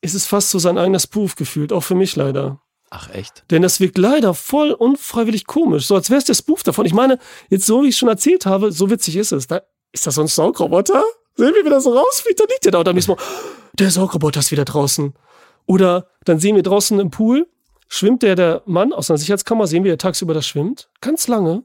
Ist 0.00 0.14
es 0.14 0.26
fast 0.26 0.50
so 0.50 0.58
sein 0.58 0.78
eigenes 0.78 1.02
Spoof 1.02 1.36
gefühlt, 1.36 1.72
auch 1.72 1.82
für 1.82 1.94
mich 1.94 2.16
leider. 2.16 2.62
Ach, 2.90 3.08
echt? 3.10 3.44
Denn 3.50 3.62
das 3.62 3.78
wirkt 3.80 3.98
leider 3.98 4.34
voll 4.34 4.72
unfreiwillig 4.72 5.46
komisch, 5.46 5.86
so 5.86 5.94
als 5.94 6.10
wäre 6.10 6.18
es 6.18 6.24
der 6.24 6.34
Spoof 6.34 6.62
davon. 6.64 6.86
Ich 6.86 6.92
meine, 6.92 7.18
jetzt 7.48 7.64
so 7.66 7.82
wie 7.84 7.88
ich 7.88 7.96
schon 7.96 8.08
erzählt 8.08 8.46
habe, 8.46 8.72
so 8.72 8.90
witzig 8.90 9.16
ist 9.16 9.30
es. 9.32 9.46
Da, 9.46 9.62
ist 9.92 10.06
das 10.06 10.16
so 10.16 10.20
ein 10.22 10.26
Saugroboter? 10.26 11.02
Sehen 11.36 11.54
wir, 11.54 11.64
wie 11.64 11.68
der 11.68 11.80
so 11.80 11.96
rausfliegt? 11.96 12.40
Da 12.40 12.44
liegt 12.48 12.64
der 12.64 12.72
da 12.72 12.78
und 12.78 12.86
dann 12.88 12.94
nächsten 12.96 13.12
Mal, 13.12 13.18
der 13.74 13.90
Saugroboter 13.90 14.40
ist 14.40 14.50
wieder 14.50 14.64
draußen. 14.64 15.14
Oder 15.66 16.08
dann 16.24 16.40
sehen 16.40 16.56
wir 16.56 16.64
draußen 16.64 16.98
im 16.98 17.10
Pool, 17.10 17.46
schwimmt 17.86 18.22
der, 18.22 18.34
der 18.34 18.62
Mann 18.66 18.92
aus 18.92 19.08
einer 19.08 19.18
Sicherheitskammer, 19.18 19.68
sehen 19.68 19.84
wir, 19.84 19.92
der 19.92 19.98
tagsüber 19.98 20.34
da 20.34 20.42
schwimmt, 20.42 20.88
ganz 21.00 21.28
lange. 21.28 21.62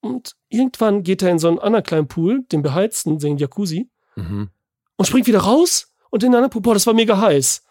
Und 0.00 0.34
irgendwann 0.48 1.02
geht 1.02 1.22
er 1.22 1.30
in 1.30 1.38
so 1.38 1.48
einen 1.48 1.58
anderen 1.58 1.84
kleinen 1.84 2.08
Pool, 2.08 2.42
den 2.52 2.62
beheizten, 2.62 3.18
den 3.18 3.36
Jacuzzi, 3.38 3.88
Mhm. 4.16 4.50
und 4.96 5.06
springt 5.06 5.28
wieder 5.28 5.40
raus 5.40 5.92
und 6.10 6.24
in 6.24 6.34
anderen 6.34 6.50
Pool, 6.50 6.62
boah, 6.62 6.74
das 6.74 6.86
war 6.88 6.94
mega 6.94 7.20
heiß. 7.20 7.62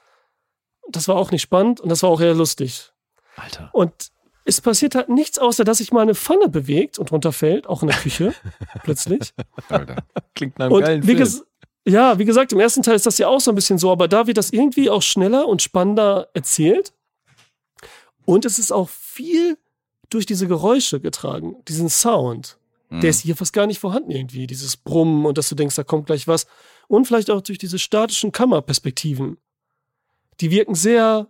Das 0.89 1.07
war 1.07 1.15
auch 1.15 1.31
nicht 1.31 1.41
spannend 1.41 1.79
und 1.79 1.89
das 1.89 2.03
war 2.03 2.09
auch 2.09 2.21
eher 2.21 2.33
lustig. 2.33 2.91
Alter. 3.35 3.69
Und 3.73 4.11
es 4.45 4.61
passiert 4.61 4.95
halt 4.95 5.09
nichts, 5.09 5.39
außer 5.39 5.63
dass 5.63 5.79
sich 5.79 5.91
mal 5.91 6.01
eine 6.01 6.15
Pfanne 6.15 6.47
bewegt 6.47 6.97
und 6.99 7.11
runterfällt, 7.11 7.67
auch 7.67 7.81
in 7.81 7.89
der 7.89 7.97
Küche, 7.97 8.33
plötzlich. 8.83 9.33
Alter. 9.67 9.97
Klingt 10.35 10.57
nach 10.57 10.67
einem 10.67 10.75
Und 10.75 10.83
geilen 10.83 11.07
wie, 11.07 11.15
Film. 11.15 11.43
ja, 11.85 12.17
wie 12.17 12.25
gesagt, 12.25 12.53
im 12.53 12.59
ersten 12.59 12.81
Teil 12.81 12.95
ist 12.95 13.05
das 13.05 13.17
ja 13.17 13.27
auch 13.27 13.41
so 13.41 13.51
ein 13.51 13.55
bisschen 13.55 13.77
so, 13.77 13.91
aber 13.91 14.07
da 14.07 14.25
wird 14.25 14.37
das 14.37 14.51
irgendwie 14.51 14.89
auch 14.89 15.01
schneller 15.01 15.47
und 15.47 15.61
spannender 15.61 16.29
erzählt. 16.33 16.93
Und 18.25 18.45
es 18.45 18.57
ist 18.57 18.71
auch 18.71 18.89
viel 18.89 19.57
durch 20.09 20.25
diese 20.25 20.47
Geräusche 20.47 21.01
getragen, 21.01 21.57
diesen 21.67 21.89
Sound. 21.89 22.57
Mhm. 22.89 23.01
Der 23.01 23.09
ist 23.09 23.21
hier 23.21 23.35
fast 23.35 23.53
gar 23.53 23.67
nicht 23.67 23.79
vorhanden 23.79 24.11
irgendwie, 24.11 24.47
dieses 24.47 24.77
Brummen 24.77 25.25
und 25.25 25.37
dass 25.37 25.49
du 25.49 25.55
denkst, 25.55 25.75
da 25.75 25.83
kommt 25.83 26.05
gleich 26.05 26.27
was. 26.27 26.47
Und 26.87 27.05
vielleicht 27.05 27.29
auch 27.29 27.41
durch 27.41 27.57
diese 27.57 27.79
statischen 27.79 28.31
Kammerperspektiven. 28.31 29.37
Die 30.41 30.51
wirken 30.51 30.75
sehr 30.75 31.27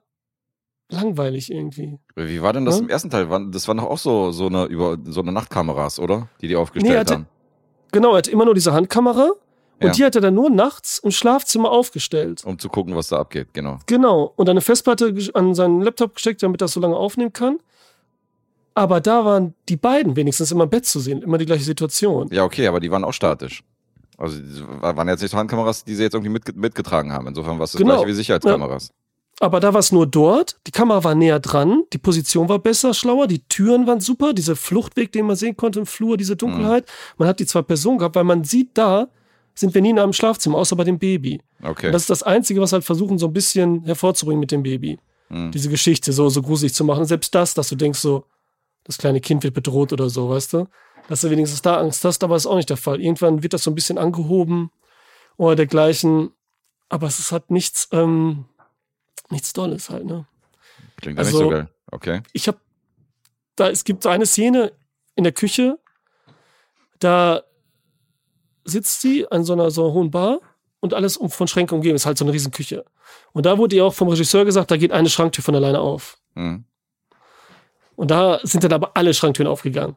langweilig 0.90 1.52
irgendwie. 1.52 2.00
Wie 2.16 2.42
war 2.42 2.54
denn 2.54 2.66
das 2.66 2.78
Ja? 2.78 2.84
im 2.84 2.90
ersten 2.90 3.10
Teil? 3.10 3.28
Das 3.52 3.68
waren 3.68 3.78
doch 3.78 3.86
auch 3.90 3.98
so, 3.98 4.32
so 4.32 4.48
eine 4.48 4.66
über 4.66 4.98
so 5.06 5.22
eine 5.22 5.32
Nachtkameras, 5.32 6.00
oder? 6.00 6.30
Die 6.42 6.48
die 6.48 6.54
Nee, 6.54 6.60
aufgestellt 6.60 6.98
hatte- 7.00 7.14
haben. 7.14 7.28
Genau, 7.92 8.12
er 8.12 8.18
hatte 8.18 8.32
immer 8.32 8.46
nur 8.46 8.54
diese 8.54 8.74
Handkamera 8.74 9.32
und 9.80 9.88
Ja. 9.88 9.92
die 9.92 10.04
hat 10.06 10.16
er 10.16 10.22
dann 10.22 10.34
nur 10.36 10.50
nachts 10.50 11.00
im 11.00 11.12
Schlafzimmer 11.12 11.72
aufgestellt. 11.72 12.44
Um 12.46 12.58
zu 12.60 12.70
gucken, 12.70 12.96
was 12.96 13.10
da 13.10 13.18
abgeht, 13.20 13.54
genau. 13.54 13.80
Genau. 13.86 14.34
Und 14.36 14.50
eine 14.50 14.62
Festplatte 14.62 15.14
an 15.34 15.56
seinen 15.56 15.82
Laptop 15.82 16.16
gesteckt, 16.16 16.44
damit 16.44 16.62
das 16.62 16.74
so 16.74 16.80
lange 16.80 16.96
aufnehmen 16.96 17.34
kann. 17.34 17.60
Aber 18.74 19.02
da 19.02 19.26
waren 19.26 19.56
die 19.70 19.78
beiden 19.78 20.16
wenigstens 20.16 20.52
immer 20.52 20.66
im 20.66 20.70
Bett 20.70 20.86
zu 20.86 21.00
sehen, 21.00 21.22
immer 21.24 21.38
die 21.38 21.46
gleiche 21.46 21.64
Situation. 21.64 22.28
Ja, 22.32 22.44
okay, 22.44 22.68
aber 22.68 22.80
die 22.80 22.92
waren 22.92 23.04
auch 23.04 23.14
statisch. 23.14 23.64
Also 24.18 24.40
waren 24.82 25.08
jetzt 25.08 25.22
nicht 25.22 25.36
Handkameras, 25.36 25.84
die 25.84 25.96
sie 25.96 26.04
jetzt 26.04 26.14
irgendwie 26.14 26.32
mitge 26.32 26.54
mitgetragen 26.56 27.14
haben. 27.14 27.28
Insofern 27.28 27.60
war 27.60 27.66
es 27.66 27.72
das 27.72 27.80
Genau. 27.80 27.96
gleiche 27.96 28.08
wie 28.08 28.14
Sicherheitskameras. 28.14 28.92
Aber 29.40 29.60
da 29.60 29.72
war 29.72 29.80
es 29.80 29.92
nur 29.92 30.08
dort. 30.08 30.58
Die 30.66 30.72
Kamera 30.72 31.04
war 31.04 31.14
näher 31.14 31.40
dran, 31.40 31.84
die 31.94 32.00
Position 32.00 32.50
war 32.50 32.58
besser, 32.58 32.96
schlauer, 32.96 33.28
die 33.28 33.48
Türen 33.48 33.86
waren 33.86 34.00
super, 34.00 34.34
dieser 34.34 34.56
Fluchtweg, 34.56 35.12
den 35.12 35.28
man 35.28 35.36
sehen 35.36 35.56
konnte 35.56 35.80
im 35.80 35.86
Flur, 35.86 36.18
diese 36.18 36.36
Dunkelheit. 36.36 36.86
Man 37.18 37.28
hat 37.28 37.40
die 37.40 37.46
zwei 37.46 37.62
Personen 37.62 38.00
gehabt, 38.00 38.16
weil 38.16 38.24
man 38.24 38.44
sieht, 38.44 38.72
da 38.74 39.10
sind 39.54 39.76
wir 39.76 39.82
nie 39.82 39.92
in 39.92 40.00
einem 40.00 40.14
Schlafzimmer, 40.14 40.58
außer 40.58 40.76
bei 40.76 40.84
dem 40.84 40.98
Baby. 40.98 41.40
Okay. 41.62 41.88
Und 41.88 41.94
das 41.94 42.04
ist 42.04 42.10
das 42.10 42.24
Einzige, 42.24 42.62
was 42.62 42.74
halt 42.74 42.84
versuchen, 42.84 43.20
so 43.20 43.28
ein 43.28 43.34
bisschen 43.34 43.84
hervorzubringen 43.84 44.40
mit 44.40 44.52
dem 44.52 44.64
Baby. 44.64 44.98
Hm. 45.30 45.52
Diese 45.52 45.70
Geschichte 45.70 46.12
so, 46.14 46.30
so 46.30 46.42
gruselig 46.42 46.74
zu 46.74 46.84
machen. 46.84 47.06
Selbst 47.06 47.34
das, 47.36 47.54
dass 47.54 47.70
du 47.70 47.76
denkst, 47.76 48.00
so, 48.00 48.26
das 48.86 48.98
kleine 48.98 49.20
Kind 49.20 49.44
wird 49.44 49.54
bedroht 49.54 49.94
oder 49.94 50.10
so, 50.10 50.30
weißt 50.30 50.54
du? 50.54 50.68
Dass 51.08 51.22
du 51.22 51.30
wenigstens 51.30 51.62
da 51.62 51.78
Angst 51.78 52.04
hast, 52.04 52.24
aber 52.24 52.36
ist 52.36 52.46
auch 52.46 52.56
nicht 52.56 52.70
der 52.70 52.78
Fall. 52.78 53.02
Irgendwann 53.02 53.44
wird 53.44 53.54
das 53.54 53.64
so 53.64 53.72
ein 53.72 53.76
bisschen 53.76 53.98
angehoben 53.98 54.72
oder 55.38 55.56
dergleichen. 55.56 56.32
Aber 56.90 57.08
es 57.08 57.20
ist 57.20 57.32
halt 57.32 57.50
nichts, 57.52 57.88
ähm, 57.92 58.46
nichts 59.30 59.54
Dolles 59.54 59.90
halt, 59.90 60.06
ne? 60.06 60.26
Klingt 60.98 61.20
also- 61.20 61.32
nicht 61.32 61.40
so 61.46 61.50
geil. 61.50 61.70
Okay. 61.90 62.22
ich 62.34 62.48
habe 62.50 62.58
da 63.56 63.70
es 63.70 63.86
gibt 63.86 64.04
so 64.04 64.10
eine 64.10 64.26
Szene 64.26 64.74
in 65.16 65.24
der 65.24 65.32
Küche, 65.34 65.80
da 67.00 67.44
sitzt 68.66 69.02
sie 69.02 69.30
an 69.32 69.44
so 69.46 69.54
einer 69.54 69.72
so 69.72 69.86
einer 69.86 69.94
hohen 69.94 70.12
Bar 70.12 70.42
und 70.80 70.94
alles 70.94 71.18
um 71.18 71.30
von 71.30 71.48
Schränken 71.48 71.76
umgeben 71.76 71.96
ist 71.96 72.06
halt 72.06 72.18
so 72.18 72.26
eine 72.26 72.34
riesen 72.34 72.52
Küche. 72.52 72.86
Und 73.32 73.46
da 73.46 73.58
wurde 73.58 73.76
ihr 73.76 73.86
auch 73.86 73.94
vom 73.94 74.10
Regisseur 74.10 74.46
gesagt, 74.46 74.70
da 74.70 74.78
geht 74.78 74.92
eine 74.92 75.10
Schranktür 75.10 75.44
von 75.44 75.56
alleine 75.56 75.80
auf. 75.80 76.18
Hm. 76.36 76.66
Und 77.96 78.12
da 78.12 78.40
sind 78.44 78.64
dann 78.64 78.74
aber 78.74 78.96
alle 78.96 79.14
Schranktüren 79.14 79.52
aufgegangen. 79.52 79.96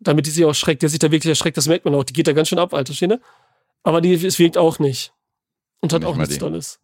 Damit 0.00 0.26
die 0.26 0.30
sich 0.30 0.44
auch 0.44 0.54
schreckt, 0.54 0.82
der 0.82 0.88
sich 0.88 0.98
da 0.98 1.10
wirklich 1.10 1.28
erschreckt, 1.28 1.56
das 1.56 1.68
merkt 1.68 1.84
man 1.84 1.94
auch. 1.94 2.04
Die 2.04 2.12
geht 2.14 2.26
da 2.26 2.32
ganz 2.32 2.48
schön 2.48 2.58
ab, 2.58 2.72
Alter, 2.74 2.92
Schiene. 2.94 3.20
Aber 3.82 4.00
die, 4.00 4.14
es 4.14 4.38
wirkt 4.38 4.56
auch 4.58 4.78
nicht. 4.78 5.12
Und 5.80 5.92
hat 5.92 6.00
Nicht 6.02 6.08
auch 6.10 6.16
nichts 6.16 6.34
die. 6.34 6.38
Tolles. 6.40 6.80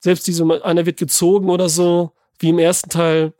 Selbst 0.00 0.26
diese, 0.26 0.64
einer 0.64 0.86
wird 0.86 0.98
gezogen 0.98 1.50
oder 1.50 1.68
so, 1.68 2.12
wie 2.38 2.50
im 2.50 2.58
ersten 2.58 2.90
Teil. 2.90 3.32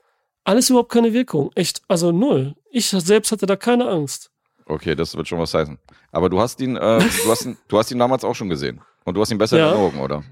Alles 0.45 0.71
überhaupt 0.71 0.91
keine 0.91 1.13
Wirkung. 1.13 1.51
Echt, 1.55 1.83
also 1.89 2.11
null. 2.13 2.55
Ich 2.71 2.87
selbst 2.89 3.31
hatte 3.33 3.47
da 3.47 3.57
keine 3.57 3.89
Angst. 3.89 4.31
Okay, 4.67 4.95
das 4.95 5.17
wird 5.17 5.29
schon 5.29 5.39
was 5.39 5.55
heißen. 5.55 5.79
Aber 6.11 6.29
du 6.31 6.41
hast 6.41 6.61
ihn, 6.61 6.77
äh, 6.77 6.99
du 7.25 7.31
hast 7.31 7.45
ihn, 7.45 7.57
du 7.69 7.79
hast 7.79 7.91
ihn 7.91 7.99
damals 7.99 8.25
auch 8.25 8.35
schon 8.35 8.49
gesehen. 8.49 8.81
Und 9.05 9.15
du 9.15 9.21
hast 9.21 9.31
ihn 9.31 9.39
besser 9.39 9.59
Ja. 9.59 9.69
in 9.71 9.75
Erinnerung, 9.79 10.01
oder? 10.01 10.25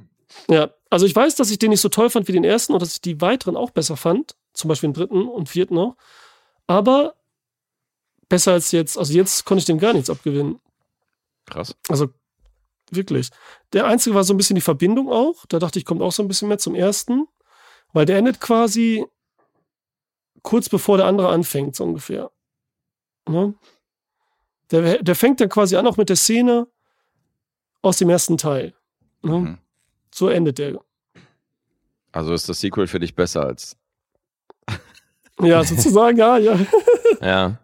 Ja, 0.50 0.70
also 0.90 1.07
ich 1.07 1.14
weiß, 1.14 1.36
dass 1.36 1.50
ich 1.50 1.59
den 1.59 1.70
nicht 1.70 1.80
so 1.80 1.88
toll 1.88 2.11
fand 2.11 2.28
wie 2.28 2.32
den 2.32 2.44
ersten 2.44 2.72
und 2.72 2.80
dass 2.82 2.94
ich 2.94 3.00
die 3.00 3.20
weiteren 3.20 3.57
auch 3.57 3.70
besser 3.70 3.96
fand. 3.96 4.34
Zum 4.52 4.68
Beispiel 4.68 4.88
den 4.88 4.94
dritten 4.94 5.28
und 5.28 5.48
vierten 5.48 5.78
auch. 5.78 5.96
Aber 6.66 7.14
besser 8.29 8.53
als 8.53 8.72
jetzt. 8.72 8.99
Also 8.99 9.12
jetzt 9.12 9.45
konnte 9.45 9.61
ich 9.61 9.66
dem 9.66 9.79
gar 9.79 9.93
nichts 9.93 10.11
abgewinnen. 10.11 10.61
Krass. 11.47 11.74
Also 11.89 12.09
wirklich. 12.91 13.31
Der 13.72 13.87
einzige 13.87 14.14
war 14.14 14.24
so 14.24 14.35
ein 14.35 14.37
bisschen 14.37 14.57
die 14.57 14.62
Verbindung 14.62 15.11
auch. 15.11 15.47
Da 15.47 15.59
dachte 15.59 15.79
ich, 15.79 15.85
kommt 15.85 16.03
auch 16.03 16.12
so 16.12 16.22
ein 16.22 16.29
bisschen 16.29 16.49
mehr 16.49 16.59
zum 16.59 16.74
ersten. 16.74 17.27
Weil 17.93 18.07
der 18.07 18.18
endet 18.18 18.41
quasi 18.41 19.05
kurz 20.43 20.68
bevor 20.68 20.97
der 20.97 21.07
andere 21.07 21.29
anfängt, 21.29 21.74
so 21.77 21.85
ungefähr. 21.85 22.31
Ne? 23.29 23.55
Der, 24.70 25.03
der 25.03 25.14
fängt 25.14 25.41
dann 25.41 25.49
quasi 25.49 25.77
an, 25.77 25.87
auch 25.87 25.97
mit 25.97 26.09
der 26.09 26.16
Szene 26.16 26.66
aus 27.83 27.99
dem 27.99 28.11
ersten 28.11 28.37
Teil. 28.37 28.74
Ne? 29.22 29.39
Mhm. 29.39 29.59
So 30.12 30.29
endet 30.29 30.59
der. 30.59 30.81
Also 32.12 32.33
ist 32.33 32.49
das 32.49 32.61
Sequel 32.61 32.87
für 32.87 33.01
dich 33.01 33.14
besser 33.14 33.45
als. 33.45 33.77
Ja, 35.41 35.62
sozusagen, 35.64 36.16
ja, 36.16 36.39
ja. 36.39 36.59
Ja. 37.20 37.59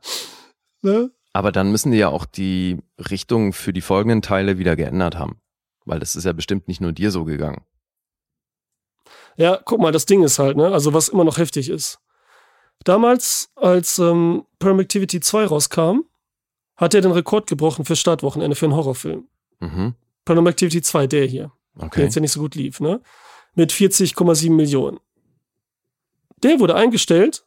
Ne? 0.82 1.10
Aber 1.32 1.52
dann 1.52 1.70
müssen 1.70 1.92
die 1.92 1.98
ja 1.98 2.08
auch 2.08 2.24
die 2.26 2.78
Richtung 3.10 3.52
für 3.52 3.72
die 3.72 3.80
folgenden 3.80 4.20
Teile 4.22 4.58
wieder 4.58 4.76
geändert 4.76 5.16
haben. 5.16 5.40
Weil 5.84 5.98
das 5.98 6.14
ist 6.14 6.24
ja 6.24 6.32
bestimmt 6.32 6.68
nicht 6.68 6.80
nur 6.80 6.92
dir 6.92 7.10
so 7.10 7.24
gegangen. 7.24 7.64
Ja, 9.36 9.58
guck 9.64 9.80
mal, 9.80 9.92
das 9.92 10.06
Ding 10.06 10.22
ist 10.22 10.38
halt, 10.38 10.56
ne? 10.56 10.68
Also 10.72 10.92
was 10.92 11.08
immer 11.08 11.24
noch 11.24 11.38
heftig 11.38 11.68
ist. 11.70 11.98
Damals, 12.84 13.50
als 13.54 13.98
ähm, 13.98 14.44
Paranormal 14.58 14.82
Activity 14.84 15.20
2 15.20 15.46
rauskam, 15.46 16.00
hat 16.76 16.94
er 16.94 17.00
den 17.00 17.12
Rekord 17.12 17.46
gebrochen 17.46 17.84
für 17.84 17.96
Startwochenende 17.96 18.56
für 18.56 18.66
einen 18.66 18.74
Horrorfilm. 18.74 19.28
Mhm. 19.60 19.94
Paranormal 20.24 20.50
Activity 20.52 20.82
2, 20.82 21.06
der 21.06 21.26
hier, 21.26 21.52
der 21.76 21.84
Okay. 21.86 22.02
jetzt 22.02 22.14
ja 22.14 22.20
nicht 22.20 22.32
so 22.32 22.40
gut 22.40 22.54
lief, 22.54 22.80
ne? 22.80 23.00
Mit 23.54 23.72
40,7 23.72 24.50
Millionen. 24.50 24.98
Der 26.42 26.58
wurde 26.60 26.74
eingestellt 26.74 27.44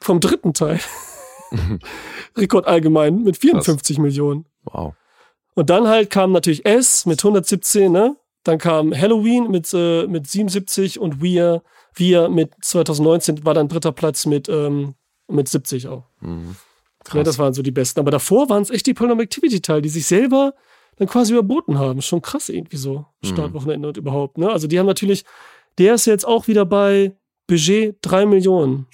vom 0.00 0.20
dritten 0.20 0.54
Teil. 0.54 0.80
Rekord 2.36 2.66
allgemein 2.66 3.22
mit 3.22 3.36
54 3.36 3.98
Millionen. 3.98 4.46
Wow. 4.64 4.94
Und 5.54 5.70
dann 5.70 5.86
halt 5.88 6.10
kam 6.10 6.32
natürlich 6.32 6.66
S 6.66 7.06
mit 7.06 7.20
117, 7.20 7.90
ne? 7.90 8.16
Dann 8.42 8.58
kam 8.58 8.94
Halloween 8.94 9.50
mit, 9.50 9.72
äh, 9.72 10.06
mit 10.06 10.26
77 10.26 10.98
und 10.98 11.22
Wir, 11.22 11.62
Wir 11.94 12.28
mit 12.28 12.52
2019 12.60 13.44
war 13.44 13.54
dann 13.54 13.68
dritter 13.68 13.92
Platz 13.92 14.26
mit, 14.26 14.48
ähm, 14.48 14.94
mit 15.28 15.48
70 15.48 15.88
auch. 15.88 16.04
Mhm. 16.20 16.56
Ja, 17.12 17.22
das 17.22 17.38
waren 17.38 17.54
so 17.54 17.62
die 17.62 17.70
besten. 17.70 18.00
Aber 18.00 18.10
davor 18.10 18.48
waren 18.48 18.62
es 18.62 18.70
echt 18.70 18.86
die 18.86 18.94
Paranormal 18.94 19.24
Activity-Teile, 19.24 19.82
die 19.82 19.88
sich 19.88 20.06
selber 20.06 20.54
dann 20.96 21.08
quasi 21.08 21.32
überboten 21.32 21.78
haben. 21.78 22.02
Schon 22.02 22.22
krass 22.22 22.48
irgendwie 22.48 22.76
so. 22.76 23.06
Mhm. 23.22 23.28
Startwochenende 23.28 23.88
und 23.88 23.96
überhaupt. 23.96 24.38
Ne? 24.38 24.50
Also 24.50 24.66
die 24.66 24.78
haben 24.78 24.86
natürlich, 24.86 25.24
der 25.78 25.94
ist 25.94 26.06
jetzt 26.06 26.26
auch 26.26 26.48
wieder 26.48 26.64
bei 26.64 27.16
Budget 27.46 27.96
3 28.02 28.26
Millionen 28.26 28.86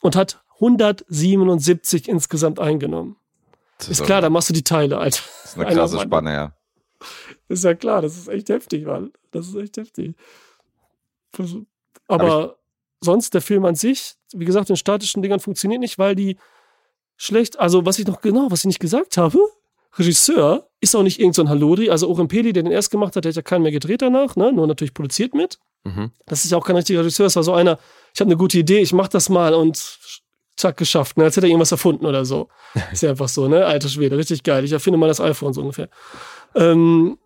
und 0.00 0.16
hat 0.16 0.41
177 0.62 2.08
insgesamt 2.08 2.60
eingenommen. 2.60 3.16
Das 3.78 3.88
Ist 3.88 4.04
klar, 4.04 4.20
da 4.20 4.30
machst 4.30 4.48
du 4.48 4.52
die 4.52 4.62
Teile, 4.62 4.98
Alter. 4.98 5.22
Das 5.42 5.50
ist 5.52 5.58
eine 5.58 5.74
krasse. 5.74 6.00
Spanne, 6.00 6.32
ja. 6.32 6.52
Ist 7.48 7.64
ja 7.64 7.74
klar, 7.74 8.00
das 8.00 8.16
ist 8.16 8.28
echt 8.28 8.48
heftig, 8.48 8.86
Mann. 8.86 9.12
Das 9.32 9.48
ist 9.48 9.56
echt 9.56 9.76
heftig. 9.76 10.14
Aber 12.06 12.56
sonst, 13.00 13.34
der 13.34 13.40
Film 13.40 13.64
an 13.64 13.74
sich, 13.74 14.14
wie 14.32 14.44
gesagt, 14.44 14.70
in 14.70 14.76
statischen 14.76 15.20
Dingern 15.22 15.40
funktioniert 15.40 15.80
nicht, 15.80 15.98
weil 15.98 16.14
die 16.14 16.36
schlecht, 17.16 17.58
also 17.58 17.84
was 17.84 17.98
ich 17.98 18.06
noch 18.06 18.20
genau, 18.20 18.50
was 18.50 18.60
ich 18.60 18.66
nicht 18.66 18.80
gesagt 18.80 19.16
habe, 19.16 19.38
Regisseur 19.98 20.68
ist 20.80 20.94
auch 20.94 21.02
nicht 21.02 21.18
irgendein 21.18 21.34
so 21.34 21.42
ein 21.42 21.48
Hallodri, 21.48 21.90
also 21.90 22.08
Orem 22.08 22.28
Peli, 22.28 22.52
der 22.52 22.62
den 22.62 22.72
erst 22.72 22.90
gemacht 22.90 23.16
hat, 23.16 23.24
der 23.24 23.30
hat 23.30 23.36
ja 23.36 23.42
keinen 23.42 23.62
mehr 23.62 23.72
gedreht 23.72 24.00
danach, 24.00 24.36
ne? 24.36 24.52
nur 24.52 24.66
natürlich 24.66 24.94
produziert 24.94 25.34
mit. 25.34 25.58
Mhm. 25.84 26.12
Das 26.26 26.44
ist 26.44 26.50
ja 26.50 26.58
auch 26.58 26.64
kein 26.64 26.76
richtiger 26.76 27.00
Regisseur, 27.00 27.26
das 27.26 27.36
war 27.36 27.42
so 27.42 27.52
einer, 27.52 27.78
ich 28.14 28.20
habe 28.20 28.28
eine 28.28 28.36
gute 28.36 28.58
Idee, 28.58 28.80
ich 28.80 28.92
mach 28.92 29.08
das 29.08 29.28
mal 29.28 29.54
und 29.54 29.98
zack, 30.56 30.76
geschafft, 30.76 31.16
ne? 31.16 31.24
als 31.24 31.36
hätte 31.36 31.46
er 31.46 31.50
irgendwas 31.50 31.72
erfunden 31.72 32.06
oder 32.06 32.24
so. 32.24 32.48
Ist 32.92 33.02
ja 33.02 33.10
einfach 33.10 33.28
so, 33.28 33.48
ne? 33.48 33.64
Alter 33.66 33.88
Schwede, 33.88 34.16
richtig 34.16 34.42
geil. 34.42 34.64
Ich 34.64 34.72
erfinde 34.72 34.98
mal 34.98 35.08
das 35.08 35.20
iPhone 35.20 35.52
so 35.52 35.60
ungefähr. 35.60 35.88
Ähm, 36.54 37.18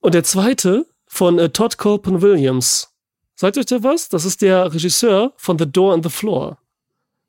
und 0.00 0.14
der 0.14 0.24
zweite 0.24 0.86
von 1.06 1.38
äh, 1.38 1.50
Todd 1.50 1.78
Colpin 1.78 2.22
Williams. 2.22 2.88
Sagt 3.34 3.56
euch 3.58 3.66
der 3.66 3.82
was? 3.82 4.08
Das 4.08 4.24
ist 4.24 4.42
der 4.42 4.72
Regisseur 4.72 5.32
von 5.36 5.58
The 5.58 5.70
Door 5.70 5.94
and 5.94 6.04
the 6.04 6.10
Floor. 6.10 6.58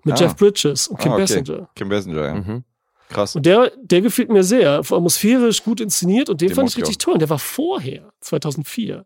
Mit 0.04 0.16
Ah. 0.16 0.24
Jeff 0.24 0.36
Bridges 0.36 0.88
und 0.88 1.00
Kim 1.00 1.12
Ah, 1.12 1.16
okay. 1.16 1.22
Basinger. 1.24 1.70
Kim 1.76 1.90
Basinger, 1.90 2.26
ja. 2.26 2.34
Mhm. 2.36 2.64
Krass. 3.10 3.36
Und 3.36 3.46
der, 3.46 3.72
der 3.82 4.02
gefiel 4.02 4.28
mir 4.28 4.44
sehr. 4.44 4.80
Atmosphärisch 4.80 5.64
gut 5.64 5.80
inszeniert 5.82 6.30
und 6.30 6.42
den, 6.42 6.48
Den 6.50 6.56
fand 6.56 6.70
ich 6.70 6.78
richtig 6.78 6.98
toll. 6.98 7.14
Und 7.16 7.20
der 7.20 7.30
war 7.30 7.40
vorher, 7.40 8.12
2004. 8.22 9.06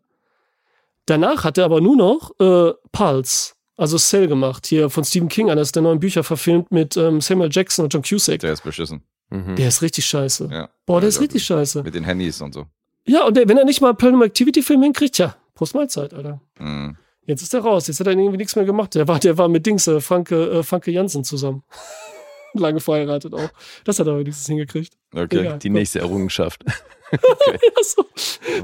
Danach 1.06 1.44
hat 1.44 1.58
er 1.58 1.64
aber 1.64 1.80
nur 1.80 1.96
noch 1.96 2.30
äh, 2.40 2.72
Pulse, 2.92 3.52
also 3.76 3.98
Cell 3.98 4.26
gemacht. 4.26 4.66
Hier 4.66 4.90
von 4.90 5.04
Stephen 5.04 5.28
King, 5.28 5.50
eines 5.50 5.72
der 5.72 5.82
neuen 5.82 6.00
Bücher 6.00 6.24
verfilmt 6.24 6.70
mit 6.70 6.96
ähm, 6.96 7.20
Samuel 7.20 7.50
Jackson 7.52 7.84
und 7.84 7.92
John 7.92 8.02
Cusack. 8.02 8.40
Der 8.40 8.52
ist 8.52 8.62
beschissen. 8.62 9.02
Mhm. 9.30 9.56
Der 9.56 9.68
ist 9.68 9.82
richtig 9.82 10.06
scheiße. 10.06 10.48
Ja. 10.50 10.68
Boah, 10.86 11.00
der 11.00 11.08
Ja, 11.08 11.08
ist 11.08 11.20
richtig 11.20 11.44
scheiße. 11.44 11.82
Mit 11.82 11.94
den 11.94 12.04
Handys 12.04 12.40
und 12.40 12.54
so. 12.54 12.66
Ja, 13.06 13.24
und 13.24 13.36
der, 13.36 13.48
wenn 13.48 13.56
er 13.58 13.64
nicht 13.64 13.80
mal 13.80 13.94
Paranormal 13.94 14.28
Activity-Film 14.28 14.82
hinkriegt, 14.82 15.18
ja, 15.18 15.36
Prost 15.54 15.74
Mahlzeit, 15.74 16.12
Alter. 16.14 16.40
Mhm. 16.58 16.96
Jetzt 17.26 17.42
ist 17.42 17.54
er 17.54 17.60
raus. 17.60 17.88
Jetzt 17.88 17.98
hat 18.00 18.06
er 18.06 18.12
irgendwie 18.12 18.36
nichts 18.36 18.54
mehr 18.54 18.64
gemacht. 18.64 18.94
Der 18.94 19.08
war, 19.08 19.18
der 19.18 19.36
war 19.36 19.48
mit 19.48 19.66
Dings, 19.66 19.86
äh, 19.88 20.00
Franke, 20.00 20.50
äh, 20.50 20.62
Franke 20.62 20.90
Jansen 20.90 21.24
zusammen. 21.24 21.64
Lange 22.54 22.80
verheiratet 22.80 23.34
auch. 23.34 23.50
Das 23.84 23.98
hat 23.98 24.06
er 24.06 24.12
aber 24.12 24.20
wenigstens 24.20 24.46
hingekriegt. 24.46 24.96
Okay. 25.12 25.40
Egal. 25.40 25.58
Die 25.58 25.70
nächste 25.70 25.98
Errungenschaft. 25.98 26.64
ja, 27.12 27.58
so. 27.82 28.04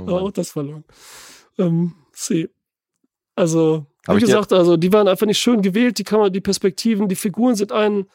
Oh 0.06 0.12
auch 0.12 0.30
das 0.30 0.50
verloren. 0.50 0.84
Ähm, 1.58 1.94
C. 2.12 2.48
Also, 3.36 3.86
Hab 4.06 4.16
wie 4.16 4.20
gesagt, 4.20 4.52
also 4.52 4.76
die 4.76 4.92
waren 4.92 5.08
einfach 5.08 5.26
nicht 5.26 5.38
schön 5.38 5.62
gewählt, 5.62 5.98
die 5.98 6.04
Kamera, 6.04 6.28
die 6.28 6.40
Perspektiven, 6.40 7.08
die 7.08 7.14
Figuren 7.14 7.54
sind 7.54 7.72
einen 7.72 8.06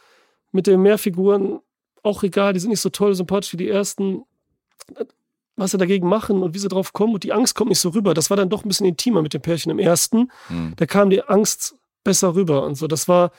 mit 0.52 0.68
den 0.68 0.82
Mehrfiguren 0.82 1.60
auch 2.04 2.24
egal, 2.24 2.54
die 2.54 2.60
sind 2.60 2.70
nicht 2.70 2.82
so 2.82 2.90
toll, 2.90 3.14
sympathisch 3.14 3.54
wie 3.54 3.58
die 3.58 3.70
ersten. 3.70 4.24
Was 5.56 5.72
sie 5.72 5.78
dagegen 5.78 6.08
machen 6.08 6.44
und 6.44 6.54
wie 6.54 6.60
sie 6.60 6.68
drauf 6.68 6.94
kommen 6.94 7.16
und 7.16 7.24
die 7.24 7.34
Angst 7.34 7.56
kommt 7.56 7.70
nicht 7.70 7.80
so 7.80 7.90
rüber. 7.90 8.14
Das 8.14 8.30
war 8.30 8.38
dann 8.38 8.50
doch 8.50 8.64
ein 8.64 8.68
bisschen 8.68 8.86
intimer 8.86 9.24
mit 9.24 9.34
dem 9.34 9.42
Pärchen 9.42 9.72
im 9.72 9.80
ersten. 9.80 10.32
Mhm. 10.50 10.74
Da 10.76 10.86
kam 10.86 11.10
die 11.10 11.24
Angst 11.24 11.76
besser 12.04 12.36
rüber 12.36 12.64
und 12.64 12.76
so. 12.76 12.88
Das 12.88 13.08
war, 13.08 13.32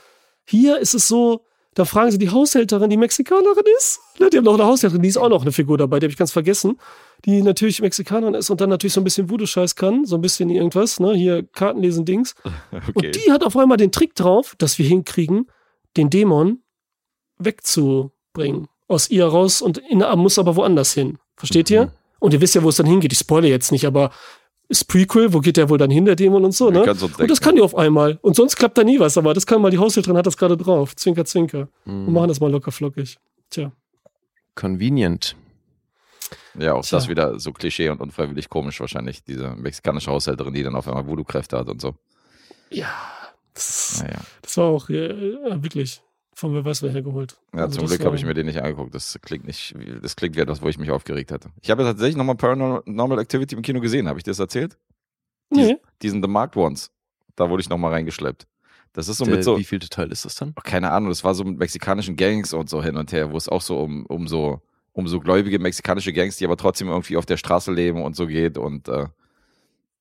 hier 0.45 0.79
ist 0.79 0.93
es 0.93 1.07
so, 1.07 1.45
da 1.75 1.85
fragen 1.85 2.11
sie 2.11 2.17
die 2.17 2.29
Haushälterin, 2.29 2.89
die 2.89 2.97
Mexikanerin 2.97 3.63
ist. 3.77 4.01
Ne, 4.19 4.29
Die 4.29 4.37
haben 4.37 4.43
noch 4.43 4.55
eine 4.55 4.65
Haushälterin, 4.65 5.01
die 5.01 5.07
ist 5.07 5.17
auch 5.17 5.29
noch 5.29 5.43
eine 5.43 5.53
Figur 5.53 5.77
dabei, 5.77 5.99
die 5.99 6.05
habe 6.05 6.11
ich 6.11 6.17
ganz 6.17 6.33
vergessen. 6.33 6.77
Die 7.25 7.41
natürlich 7.41 7.81
Mexikanerin 7.81 8.33
ist 8.33 8.49
und 8.49 8.61
dann 8.61 8.69
natürlich 8.69 8.93
so 8.93 9.01
ein 9.01 9.03
bisschen 9.03 9.29
Voodoo-Scheiß 9.29 9.75
kann, 9.75 10.05
so 10.05 10.15
ein 10.15 10.21
bisschen 10.21 10.49
irgendwas, 10.49 10.99
ne? 10.99 11.13
Hier 11.13 11.43
Kartenlesen 11.43 12.05
Dings. 12.05 12.35
Okay. 12.71 12.91
Und 12.93 13.15
die 13.15 13.31
hat 13.31 13.43
auf 13.43 13.57
einmal 13.57 13.77
den 13.77 13.91
Trick 13.91 14.15
drauf, 14.15 14.55
dass 14.57 14.77
wir 14.79 14.85
hinkriegen, 14.85 15.47
den 15.97 16.09
Dämon 16.09 16.59
wegzubringen. 17.37 18.67
Aus 18.87 19.09
ihr 19.09 19.25
raus 19.25 19.61
und 19.61 19.77
in, 19.77 20.03
muss 20.17 20.39
aber 20.39 20.55
woanders 20.55 20.93
hin. 20.93 21.17
Versteht 21.35 21.69
ihr? 21.69 21.91
Und 22.19 22.33
ihr 22.33 22.41
wisst 22.41 22.55
ja, 22.55 22.63
wo 22.63 22.69
es 22.69 22.75
dann 22.75 22.85
hingeht. 22.85 23.13
Ich 23.13 23.19
spoilere 23.19 23.49
jetzt 23.49 23.71
nicht, 23.71 23.85
aber 23.85 24.11
ist 24.67 24.85
Prequel, 24.85 25.33
wo 25.33 25.39
geht 25.39 25.57
der 25.57 25.69
wohl 25.69 25.77
dann 25.77 25.89
hin, 25.89 26.05
der 26.05 26.15
Dämon 26.15 26.45
und 26.45 26.53
so, 26.53 26.69
ne? 26.69 26.81
Und 26.81 27.29
das 27.29 27.41
kann 27.41 27.55
die 27.55 27.61
auf 27.61 27.75
einmal. 27.75 28.19
Und 28.21 28.35
sonst 28.35 28.55
klappt 28.55 28.77
da 28.77 28.83
nie 28.83 28.99
was, 28.99 29.17
aber 29.17 29.33
das 29.33 29.45
kann 29.45 29.61
mal, 29.61 29.71
die 29.71 29.79
Haushälterin 29.79 30.15
hat 30.15 30.27
das 30.27 30.37
gerade 30.37 30.57
drauf. 30.57 30.95
Zwinker, 30.95 31.25
zwinker. 31.25 31.69
Mhm. 31.85 32.05
Wir 32.05 32.13
machen 32.13 32.27
das 32.27 32.39
mal 32.39 32.51
locker 32.51 32.71
flockig. 32.71 33.17
Tja. 33.49 33.71
Convenient. 34.55 35.35
Ja, 36.57 36.73
auch 36.73 36.83
Tja. 36.85 36.97
das 36.97 37.07
wieder 37.07 37.39
so 37.39 37.51
Klischee 37.51 37.89
und 37.89 38.01
unfreiwillig 38.01 38.49
komisch 38.49 38.79
wahrscheinlich. 38.79 39.23
Diese 39.23 39.49
mexikanische 39.51 40.11
Haushälterin, 40.11 40.53
die 40.53 40.63
dann 40.63 40.75
auf 40.75 40.87
einmal 40.87 41.07
Voodoo-Kräfte 41.07 41.57
hat 41.57 41.69
und 41.69 41.81
so. 41.81 41.95
Ja. 42.69 42.89
Das, 43.53 44.01
Naja. 44.03 44.19
das 44.41 44.57
war 44.57 44.65
auch 44.65 44.89
äh, 44.89 45.63
wirklich 45.63 46.01
von 46.33 46.53
wer 46.53 46.63
weiß 46.63 46.83
wer 46.83 46.91
hergeholt. 46.91 47.37
Ja, 47.53 47.63
Also 47.63 47.79
zum 47.79 47.87
Glück 47.87 48.05
habe 48.05 48.15
ich 48.15 48.23
mir 48.23 48.33
den 48.33 48.45
nicht 48.45 48.61
angeguckt. 48.61 48.93
Das 48.95 49.17
klingt 49.21 49.45
nicht, 49.45 49.77
wie- 49.77 49.99
das 50.01 50.15
klingt 50.15 50.35
wie 50.37 50.39
etwas, 50.39 50.61
wo 50.61 50.69
ich 50.69 50.77
mich 50.77 50.91
aufgeregt 50.91 51.31
hätte. 51.31 51.49
Ich 51.61 51.69
habe 51.69 51.83
ja 51.83 51.89
tatsächlich 51.89 52.15
nochmal 52.15 52.35
Paranormal 52.35 53.19
Activity 53.19 53.55
im 53.55 53.61
Kino 53.61 53.81
gesehen. 53.81 54.07
Habe 54.07 54.19
ich 54.19 54.23
dir 54.23 54.31
das 54.31 54.39
erzählt? 54.39 54.77
Nee. 55.49 55.77
Diesen 56.01 56.21
The 56.21 56.29
Marked 56.29 56.55
Ones. 56.55 56.91
Da 57.35 57.49
wurde 57.49 57.61
ich 57.61 57.69
nochmal 57.69 57.91
reingeschleppt. 57.91 58.47
Das 58.93 59.07
ist 59.07 59.17
so 59.17 59.25
Der, 59.25 59.35
mit 59.35 59.43
so, 59.43 59.57
Wie 59.57 59.63
viel 59.63 59.79
Teil 59.79 60.11
ist 60.11 60.25
das 60.25 60.35
dann? 60.35 60.53
keine 60.63 60.91
Ahnung, 60.91 61.09
das 61.09 61.23
war 61.23 61.33
so 61.35 61.43
mit 61.43 61.57
mexikanischen 61.57 62.15
Gangs 62.15 62.53
und 62.53 62.69
so 62.69 62.81
hin 62.83 62.97
und 62.97 63.11
her, 63.11 63.31
wo 63.31 63.37
es 63.37 63.47
auch 63.49 63.61
so 63.61 63.79
um, 63.79 64.05
um 64.07 64.27
so, 64.27 64.61
um 64.93 65.07
so 65.07 65.19
gläubige 65.19 65.59
mexikanische 65.59 66.13
Gangs, 66.13 66.37
die 66.37 66.45
aber 66.45 66.57
trotzdem 66.57 66.87
irgendwie 66.89 67.17
auf 67.17 67.25
der 67.25 67.37
Straße 67.37 67.71
leben 67.71 68.01
und 68.03 68.15
so 68.15 68.27
geht 68.27 68.57
und, 68.57 68.87
äh, 68.87 69.05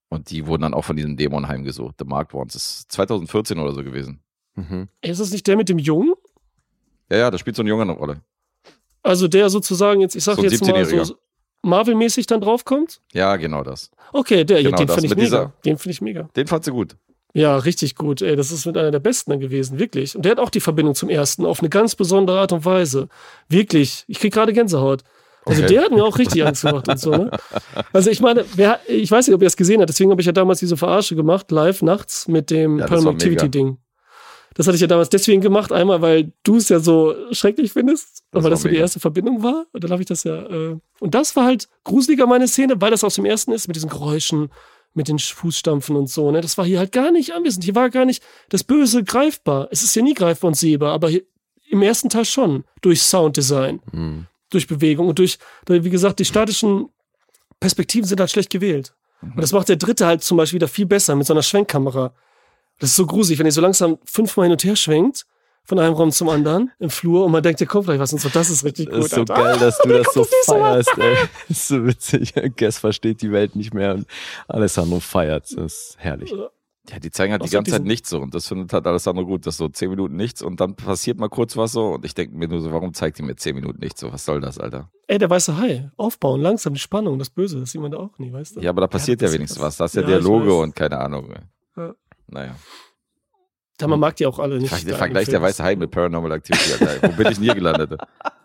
und 0.09 0.31
die 0.31 0.47
wurden 0.47 0.63
dann 0.63 0.75
auch 0.75 0.85
von 0.85 0.97
diesem 0.97 1.17
Dämon 1.17 1.49
heimgesucht. 1.49 1.97
The 1.99 2.05
Marked 2.07 2.35
Ones. 2.35 2.55
Das 2.55 2.65
ist 2.65 2.93
2014 2.93 3.59
oder 3.59 3.73
so 3.73 3.85
gewesen. 3.85 4.21
Mhm. 4.55 4.89
Ist 5.03 5.21
das 5.21 5.31
nicht 5.31 5.47
der 5.47 5.57
mit 5.57 5.69
dem 5.69 5.79
Jungen? 5.79 6.15
Ja, 7.11 7.19
ja, 7.19 7.31
da 7.31 7.39
spielt 7.39 7.57
so 7.57 7.63
ein 7.63 7.67
Junge 7.67 7.83
eine 7.83 7.93
Rolle. 7.93 8.23
Also 9.03 9.29
der 9.29 9.49
sozusagen 9.51 10.01
jetzt, 10.01 10.17
ich 10.17 10.25
sag 10.25 10.37
So 10.37 10.43
jetzt 10.43 10.61
mal 10.63 10.73
17-Jähriger. 10.83 11.05
so 11.05 11.17
Marvel-mäßig 11.63 12.27
dann 12.27 12.41
draufkommt? 12.41 13.01
Ja, 13.13 13.37
genau 13.37 13.63
das. 13.63 13.91
Okay, 14.13 14.45
der, 14.45 14.63
Genau 14.63 14.77
den 14.77 14.89
finde 14.89 15.07
ich 15.07 15.11
mega. 15.11 15.21
dieser- 15.25 15.53
Den 15.65 15.79
finde 15.79 15.93
ich 15.93 16.01
mega. 16.01 16.23
Den 16.37 16.47
fand 16.47 16.65
sie 16.65 16.71
gut. 16.73 16.97
Ja, 17.35 17.57
richtig 17.57 17.95
gut. 17.95 18.23
Ey, 18.23 18.37
das 18.37 18.51
ist 18.51 18.65
mit 18.67 18.77
einer 18.77 18.91
der 18.91 19.01
besten 19.01 19.39
gewesen, 19.39 19.79
wirklich. 19.79 20.17
Und 20.17 20.25
der 20.25 20.33
hat 20.33 20.39
auch 20.39 20.51
die 20.51 20.61
Verbindung 20.61 20.95
zum 20.95 21.09
ersten 21.11 21.45
auf 21.45 21.61
eine 21.61 21.69
ganz 21.69 21.95
besondere 21.95 22.41
Art 22.41 22.53
und 22.53 22.65
Weise. 22.65 23.09
Wirklich. 23.49 24.05
Ich 24.09 24.19
krieg 24.19 24.33
gerade 24.33 24.53
Gänsehaut. 24.53 25.03
Also 25.45 25.63
Okay. 25.63 25.75
der 25.75 25.83
hat 25.85 25.93
mir 25.93 26.05
auch 26.05 26.19
richtig 26.19 26.45
Angst 26.45 26.63
gemacht 26.63 26.89
und 26.89 26.99
so, 26.99 27.11
ne? 27.11 27.31
Also 27.93 28.11
ich 28.11 28.21
meine, 28.21 28.45
wer, 28.55 28.81
ich 28.87 29.11
weiß 29.11 29.27
nicht, 29.27 29.35
ob 29.35 29.41
ihr 29.43 29.47
es 29.47 29.57
gesehen 29.57 29.81
habt, 29.81 29.89
deswegen 29.89 30.11
habe 30.11 30.21
ich 30.21 30.27
ja 30.27 30.33
damals 30.33 30.59
diese 30.59 30.77
Verarsche 30.77 31.15
gemacht, 31.17 31.51
live 31.51 31.81
nachts 31.83 32.29
mit 32.29 32.51
dem 32.51 32.79
Ja, 32.81 32.87
Paranormal. 32.87 33.15
Activity-Ding. 33.15 33.79
Das 34.55 34.67
hatte 34.67 34.75
ich 34.75 34.81
ja 34.81 34.89
damals 34.89 35.09
deswegen 35.09 35.41
gemacht, 35.41 35.71
einmal, 35.71 36.03
weil 36.03 36.33
du 36.43 36.57
es 36.57 36.69
ja 36.69 36.81
so 36.81 37.15
schrecklich 37.31 37.73
findest, 37.73 38.25
Das 38.33 38.43
weil 38.43 38.51
das 38.51 38.63
so 38.63 38.69
die 38.69 38.77
erste 38.77 38.99
Verbindung 39.01 39.43
war. 39.43 39.67
Und 39.73 39.85
dann 39.85 39.93
habe 39.93 40.03
ich 40.03 40.09
das 40.09 40.25
ja. 40.25 40.35
Äh, 40.35 40.77
und 40.99 41.15
das 41.15 41.37
war 41.37 41.45
halt 41.45 41.69
gruseliger, 41.85 42.27
meine 42.27 42.49
Szene, 42.49 42.75
weil 42.81 42.91
das 42.91 43.05
aus 43.05 43.15
dem 43.15 43.25
ersten 43.25 43.53
ist, 43.53 43.69
mit 43.69 43.77
diesen 43.77 43.89
Geräuschen, 43.89 44.51
mit 44.99 45.09
den 45.09 45.19
Fußstampfen 45.19 45.97
und 45.97 46.11
so. 46.11 46.31
Ne? 46.31 46.43
Das 46.43 46.59
war 46.59 46.67
hier 46.67 46.79
halt 46.79 46.93
gar 46.93 47.11
nicht 47.11 47.33
anwesend. 47.33 47.65
Hier 47.65 47.75
war 47.75 47.89
gar 47.89 48.05
nicht 48.05 48.23
das 48.51 48.63
Böse 48.65 49.03
greifbar. 49.03 49.69
Es 49.71 49.83
ist 49.83 49.97
ja 49.97 50.03
nie 50.03 50.13
greifbar 50.15 50.49
und 50.49 50.55
sehbar, 50.55 50.93
aber 50.93 51.09
hier, 51.09 51.23
im 51.71 51.81
ersten 51.83 52.11
Teil 52.11 52.25
schon. 52.27 52.65
Durch 52.83 53.01
Sounddesign, 53.03 53.81
Mhm. 53.93 54.27
durch 54.51 54.67
Bewegung 54.67 55.09
und 55.09 55.19
durch, 55.19 55.39
wie 55.67 55.89
gesagt, 55.91 56.19
die 56.19 56.25
statischen 56.27 56.89
Perspektiven 57.61 58.07
sind 58.07 58.21
halt 58.21 58.31
schlecht 58.31 58.51
gewählt. 58.51 58.95
Und 59.21 59.39
das 59.43 59.53
macht 59.53 59.69
der 59.69 59.77
dritte 59.77 60.07
halt 60.07 60.23
zum 60.23 60.37
Beispiel 60.37 60.57
wieder 60.59 60.69
viel 60.69 60.87
besser 60.87 61.17
mit 61.17 61.27
so 61.27 61.33
einer 61.35 61.43
Schwenkkamera. 61.43 62.13
Das 62.79 62.91
ist 62.91 62.97
so 62.97 63.05
gruselig, 63.07 63.39
wenn 63.39 63.47
ihr 63.47 63.53
so 63.53 63.61
langsam 63.61 63.99
fünfmal 64.05 64.45
hin 64.47 64.53
und 64.53 64.63
her 64.65 64.77
schwenkt, 64.77 65.27
von 65.69 65.79
einem 65.79 65.95
Raum 65.95 66.11
zum 66.11 66.31
anderen 66.31 66.71
im 66.79 66.89
Flur 66.91 67.27
und 67.27 67.33
man 67.33 67.43
denkt, 67.43 67.59
hier 67.59 67.67
kommt 67.67 67.85
gleich 67.87 68.01
was 68.01 68.13
und 68.13 68.21
so. 68.21 68.29
Das 68.31 68.49
ist 68.49 68.65
richtig 68.65 68.87
Das 68.87 68.97
gut. 68.97 69.05
ist 69.05 69.15
so 69.15 69.21
Alter. 69.21 69.35
geil, 69.35 69.59
dass 69.59 69.79
du 69.79 69.89
das 69.91 70.07
so 70.15 70.21
das 70.21 70.31
feierst, 70.47 70.99
ey. 70.99 71.15
Das 71.15 71.29
ist 71.59 71.69
so 71.69 71.87
witzig. 71.87 72.35
Guess 72.57 72.79
versteht 72.79 73.21
die 73.23 73.31
Welt 73.31 73.55
nicht 73.55 73.75
mehr 73.75 73.95
und 73.95 74.07
Alessandro 74.49 74.99
feiert. 75.01 75.45
Das 75.57 75.75
ist 75.75 75.97
herrlich. 75.99 76.33
Ja, 76.91 76.99
die 77.01 77.11
zeigen 77.11 77.33
halt 77.33 77.43
die 77.43 77.49
Außer 77.49 77.57
ganze 77.59 77.73
Zeit 77.73 77.85
nichts 77.85 78.09
so 78.09 78.19
und 78.19 78.35
das 78.35 78.49
findet 78.49 78.73
halt 78.73 78.87
Alessandro 78.87 79.27
gut. 79.27 79.47
Das 79.47 79.55
ist 79.55 79.59
so 79.59 79.69
zehn 79.69 79.91
Minuten 79.91 80.17
nichts 80.17 80.41
und 80.41 80.59
dann 80.59 80.75
passiert 80.75 81.19
mal 81.19 81.29
kurz 81.29 81.55
was 81.55 81.73
so 81.73 81.89
und 81.91 82.05
ich 82.07 82.15
denke 82.15 82.35
mir 82.35 82.49
nur 82.49 82.63
so, 82.63 82.73
warum 82.73 82.95
zeigt 82.95 83.19
die 83.19 83.23
mir 83.23 83.37
zehn 83.37 83.55
Minuten 83.55 83.81
nichts 83.81 84.01
so? 84.01 84.11
Was 84.11 84.25
soll 84.25 84.41
das, 84.41 84.59
Alter? 84.59 84.91
Ey, 85.07 85.19
der 85.19 85.29
weiße 85.29 85.59
Hai. 85.59 85.91
Aufbauen, 85.99 86.41
langsam 86.41 86.73
die 86.73 86.81
Spannung, 86.81 87.19
das 87.19 87.29
Böse, 87.29 87.61
das 87.61 87.73
sieht 87.73 87.83
man 87.83 87.91
da 87.91 87.99
auch 87.99 88.19
nie, 88.19 88.33
weißt 88.33 88.57
du? 88.57 88.61
Ja, 88.61 88.71
aber 88.71 88.81
da 88.81 88.87
passiert 88.87 89.21
ja, 89.21 89.27
das- 89.27 89.35
wenigstens 89.35 89.59
das- 89.59 89.67
was. 89.67 89.77
Da 89.77 89.85
ist 89.85 89.97
ja, 89.97 90.01
ja, 90.01 90.07
Dialoge 90.19 90.55
und 90.55 90.75
keine 90.75 90.99
Ahnung. 90.99 91.35
Ja. 91.77 91.95
Naja. 92.27 92.57
Ja, 93.81 93.87
man 93.87 94.01
mag 94.01 94.17
die 94.17 94.27
auch 94.27 94.39
alle 94.39 94.59
nicht. 94.59 94.75
Ver 94.75 94.91
im 94.91 94.97
Vergleich 94.97 95.29
der 95.29 95.41
weiße 95.41 95.63
Hai 95.63 95.77
mit 95.77 95.91
Paranormal 95.91 96.33
Activity, 96.33 96.85
Alter. 96.85 97.09
Wo 97.13 97.17
bin 97.17 97.27
ich 97.29 97.35
denn 97.37 97.45
hier 97.45 97.55
gelandet? 97.55 97.93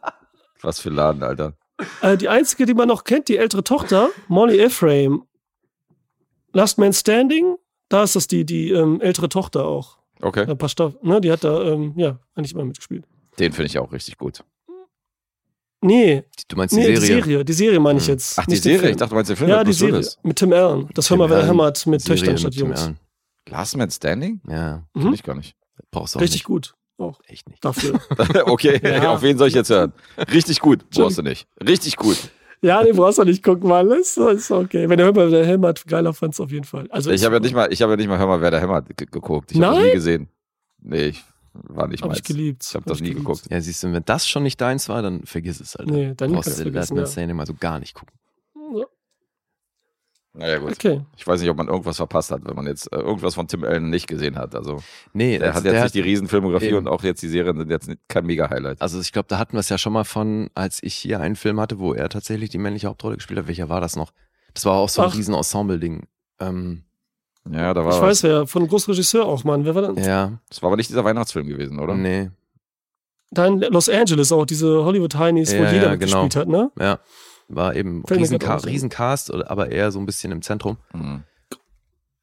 Was 0.61 0.79
für 0.79 0.89
Laden, 0.89 1.23
Alter. 1.23 1.53
Äh, 2.01 2.17
die 2.17 2.29
einzige, 2.29 2.65
die 2.65 2.73
man 2.73 2.87
noch 2.87 3.03
kennt, 3.03 3.27
die 3.27 3.37
ältere 3.37 3.63
Tochter, 3.63 4.09
Molly 4.27 4.59
Ephraim. 4.59 5.23
Last 6.53 6.77
Man 6.77 6.93
Standing, 6.93 7.55
da 7.89 8.03
ist 8.03 8.15
das 8.15 8.27
die, 8.27 8.45
die 8.45 8.71
ähm, 8.71 9.01
ältere 9.01 9.27
Tochter 9.27 9.65
auch. 9.65 9.97
Okay. 10.21 10.45
Ein 10.47 10.57
paar 10.57 10.69
Stoff, 10.69 10.93
ne, 11.01 11.19
die 11.19 11.31
hat 11.31 11.43
da, 11.43 11.63
ähm, 11.63 11.93
ja, 11.97 12.19
eigentlich 12.35 12.53
immer 12.53 12.63
mitgespielt. 12.63 13.05
Den 13.39 13.51
finde 13.51 13.65
ich 13.65 13.79
auch 13.79 13.91
richtig 13.91 14.17
gut. 14.17 14.43
Nee, 15.81 16.23
Du 16.47 16.55
meinst 16.55 16.73
die 16.73 16.77
nee, 16.79 16.95
Serie? 16.95 16.99
die 16.99 17.05
Serie, 17.07 17.45
die 17.45 17.53
Serie 17.53 17.79
meine 17.79 17.99
ich 17.99 18.05
Hm. 18.05 18.13
jetzt. 18.13 18.39
Ach, 18.39 18.45
die 18.45 18.55
Serie? 18.55 18.91
Ich 18.91 18.95
dachte, 18.95 19.09
du 19.09 19.15
meinst 19.15 19.29
den 19.31 19.35
Film 19.37 19.49
ja, 19.49 19.63
die 19.65 19.73
Serie 19.73 20.07
mit 20.21 20.37
Tim 20.37 20.53
Allen. 20.53 20.87
Das 20.93 21.07
Tim 21.07 21.17
Hör 21.19 21.27
mal, 21.27 21.35
wer 21.35 21.45
hämmert 21.45 21.85
mit 21.87 22.05
Töchtern 22.05 22.37
statt 22.37 22.53
Jungs. 22.55 22.83
Allen. 22.83 22.99
Last 23.49 23.77
Man 23.77 23.89
Standing? 23.91 24.41
Ja, 24.47 24.83
Kenn 24.93 25.07
Mhm. 25.07 25.13
ich 25.13 25.23
gar 25.23 25.35
nicht. 25.35 25.55
brauchst 25.91 26.15
du 26.15 26.19
auch 26.19 26.21
Richtig 26.21 26.41
nicht. 26.41 26.45
gut. 26.45 26.73
Auch 26.97 27.19
Echt 27.27 27.49
nicht. 27.49 27.63
dafür. 27.65 27.99
okay, 28.47 28.79
Ja. 28.83 29.11
auf 29.13 29.21
wen 29.21 29.37
soll 29.37 29.47
ich 29.47 29.53
jetzt 29.55 29.69
hören? 29.69 29.93
Richtig 30.31 30.59
gut. 30.59 30.89
Brauchst 30.91 31.17
du 31.17 31.21
nicht. 31.23 31.47
Richtig 31.65 31.95
gut. 31.97 32.17
ja, 32.61 32.81
den 32.83 32.95
brauchst 32.95 33.17
du 33.17 33.23
nicht 33.23 33.43
gucken, 33.43 33.67
Mann. 33.69 33.89
Ist, 33.91 34.17
ist 34.17 34.51
okay. 34.51 34.87
Wenn 34.87 34.97
der 34.97 35.07
Hör 35.07 35.13
mal, 35.13 35.31
wer 35.31 35.45
hämmert, 35.45 35.85
geiler 35.87 36.13
fand's 36.13 36.39
auf 36.39 36.51
jeden 36.51 36.65
Fall. 36.65 36.87
Also 36.91 37.11
Ich 37.11 37.25
habe 37.25 37.35
ja 37.35 37.39
nicht 37.41 37.53
mal, 37.55 37.71
ich 37.73 37.81
habe 37.81 37.93
ja 37.93 37.97
nicht 37.97 38.07
mal, 38.07 38.17
hör 38.19 38.27
mal, 38.27 38.41
wer 38.41 38.51
der 38.51 38.61
hämmert 38.61 38.95
ge- 38.95 39.07
geguckt. 39.11 39.51
Ich 39.51 39.57
habe 39.57 39.67
das 39.67 39.75
Nein? 39.77 39.87
nie 39.87 39.93
gesehen. 39.93 40.29
Nee, 40.81 41.05
ich 41.07 41.23
war 41.53 41.87
nicht 41.87 42.01
Hab 42.03 42.09
mal. 42.09 42.15
ich 42.17 42.23
geliebt. 42.23 42.63
Ich 42.63 42.73
habe 42.75 42.83
Hab 42.83 42.87
das 42.89 42.97
ich 42.97 43.01
nie 43.03 43.09
geliebt. 43.09 43.25
geguckt. 43.25 43.47
Ja, 43.49 43.59
siehst 43.61 43.83
du, 43.83 43.91
wenn 43.91 44.03
das 44.05 44.27
schon 44.27 44.43
nicht 44.43 44.59
deins 44.61 44.87
war, 44.89 45.01
dann 45.01 45.23
vergiss 45.25 45.59
es, 45.59 45.75
Alter. 45.75 45.91
Nee, 45.91 46.13
dann 46.15 46.31
brauchst 46.31 46.59
du 46.63 46.69
Last 46.69 46.91
Man 46.91 46.99
ja. 47.01 47.05
Standing 47.07 47.35
mal 47.35 47.45
so 47.45 47.53
gar 47.53 47.79
nicht 47.79 47.93
gucken. 47.95 48.15
Naja, 50.35 50.57
gut. 50.57 50.71
Okay. 50.71 51.01
Ich 51.15 51.27
weiß 51.27 51.39
nicht, 51.41 51.49
ob 51.51 51.57
man 51.57 51.67
irgendwas 51.67 51.97
verpasst 51.97 52.31
hat, 52.31 52.41
wenn 52.43 52.55
man 52.55 52.65
jetzt 52.65 52.91
äh, 52.91 52.97
irgendwas 52.97 53.35
von 53.35 53.47
Tim 53.47 53.63
Allen 53.63 53.91
nicht 53.91 54.07
gesehen 54.07 54.35
hat. 54.35 54.55
Also, 54.55 54.81
Nee, 55.13 55.37
der 55.37 55.49
also 55.49 55.57
hat 55.59 55.65
jetzt 55.65 55.73
der 55.75 55.83
nicht 55.83 55.95
die 55.95 55.99
Riesenfilmografie 56.01 56.67
eben. 56.69 56.77
und 56.77 56.87
auch 56.87 57.03
jetzt 57.03 57.21
die 57.21 57.27
Serien 57.29 57.55
sind 57.57 57.69
jetzt 57.69 57.89
kein 58.07 58.25
Mega-Highlight. 58.25 58.81
Also 58.81 58.99
ich 58.99 59.11
glaube, 59.11 59.27
da 59.29 59.37
hatten 59.37 59.53
wir 59.53 59.59
es 59.59 59.69
ja 59.69 59.77
schon 59.77 59.93
mal 59.93 60.05
von, 60.05 60.49
als 60.55 60.81
ich 60.81 60.95
hier 60.95 61.19
einen 61.19 61.35
Film 61.35 61.59
hatte, 61.59 61.77
wo 61.77 61.93
er 61.93 62.09
tatsächlich 62.09 62.49
die 62.49 62.57
männliche 62.57 62.87
Hauptrolle 62.87 63.15
gespielt 63.17 63.39
hat. 63.39 63.47
Welcher 63.47 63.69
war 63.69 63.79
das 63.79 63.95
noch? 63.95 64.11
Das 64.55 64.65
war 64.65 64.73
auch 64.73 64.89
so 64.89 65.03
ein 65.03 65.09
Ach. 65.11 65.15
riesen 65.15 65.35
Ensemble-Ding. 65.35 66.07
Ähm, 66.39 66.81
Ja, 67.51 67.71
da 67.75 67.85
war 67.85 67.91
Ich 67.95 68.01
was. 68.01 68.01
weiß 68.01 68.23
wer, 68.23 68.47
von 68.47 68.63
einem 68.63 68.69
Großregisseur 68.69 69.25
auch, 69.25 69.43
Mann. 69.43 69.65
Wer 69.65 69.75
war 69.75 69.81
denn? 69.83 70.03
ja, 70.03 70.39
Das 70.49 70.63
war 70.63 70.69
aber 70.69 70.77
nicht 70.77 70.89
dieser 70.89 71.03
Weihnachtsfilm 71.05 71.47
gewesen, 71.47 71.77
oder? 71.79 71.93
nee, 71.93 72.31
Da 73.29 73.45
in 73.45 73.59
Los 73.59 73.87
Angeles 73.87 74.31
auch, 74.31 74.45
diese 74.47 74.83
Hollywood-Heinis, 74.83 75.51
wo 75.53 75.57
Ja, 75.63 75.71
jeder 75.71 75.83
ja, 75.91 75.95
genau. 75.95 76.23
mitgespielt 76.23 76.35
hat, 76.35 76.47
ne? 76.47 76.71
ja. 76.79 76.99
War 77.47 77.75
eben 77.75 78.03
Fällt 78.07 78.19
mir 78.19 78.23
riesen 78.25 78.39
grad 78.39 78.57
auch 78.59 78.63
so. 78.63 78.69
Riesencast, 78.69 79.31
oder- 79.31 79.49
aber 79.51 79.69
eher 79.71 79.91
so 79.91 79.99
ein 79.99 80.05
bisschen 80.05 80.31
im 80.31 80.41
Zentrum. 80.41 80.77
Mhm. 80.93 81.23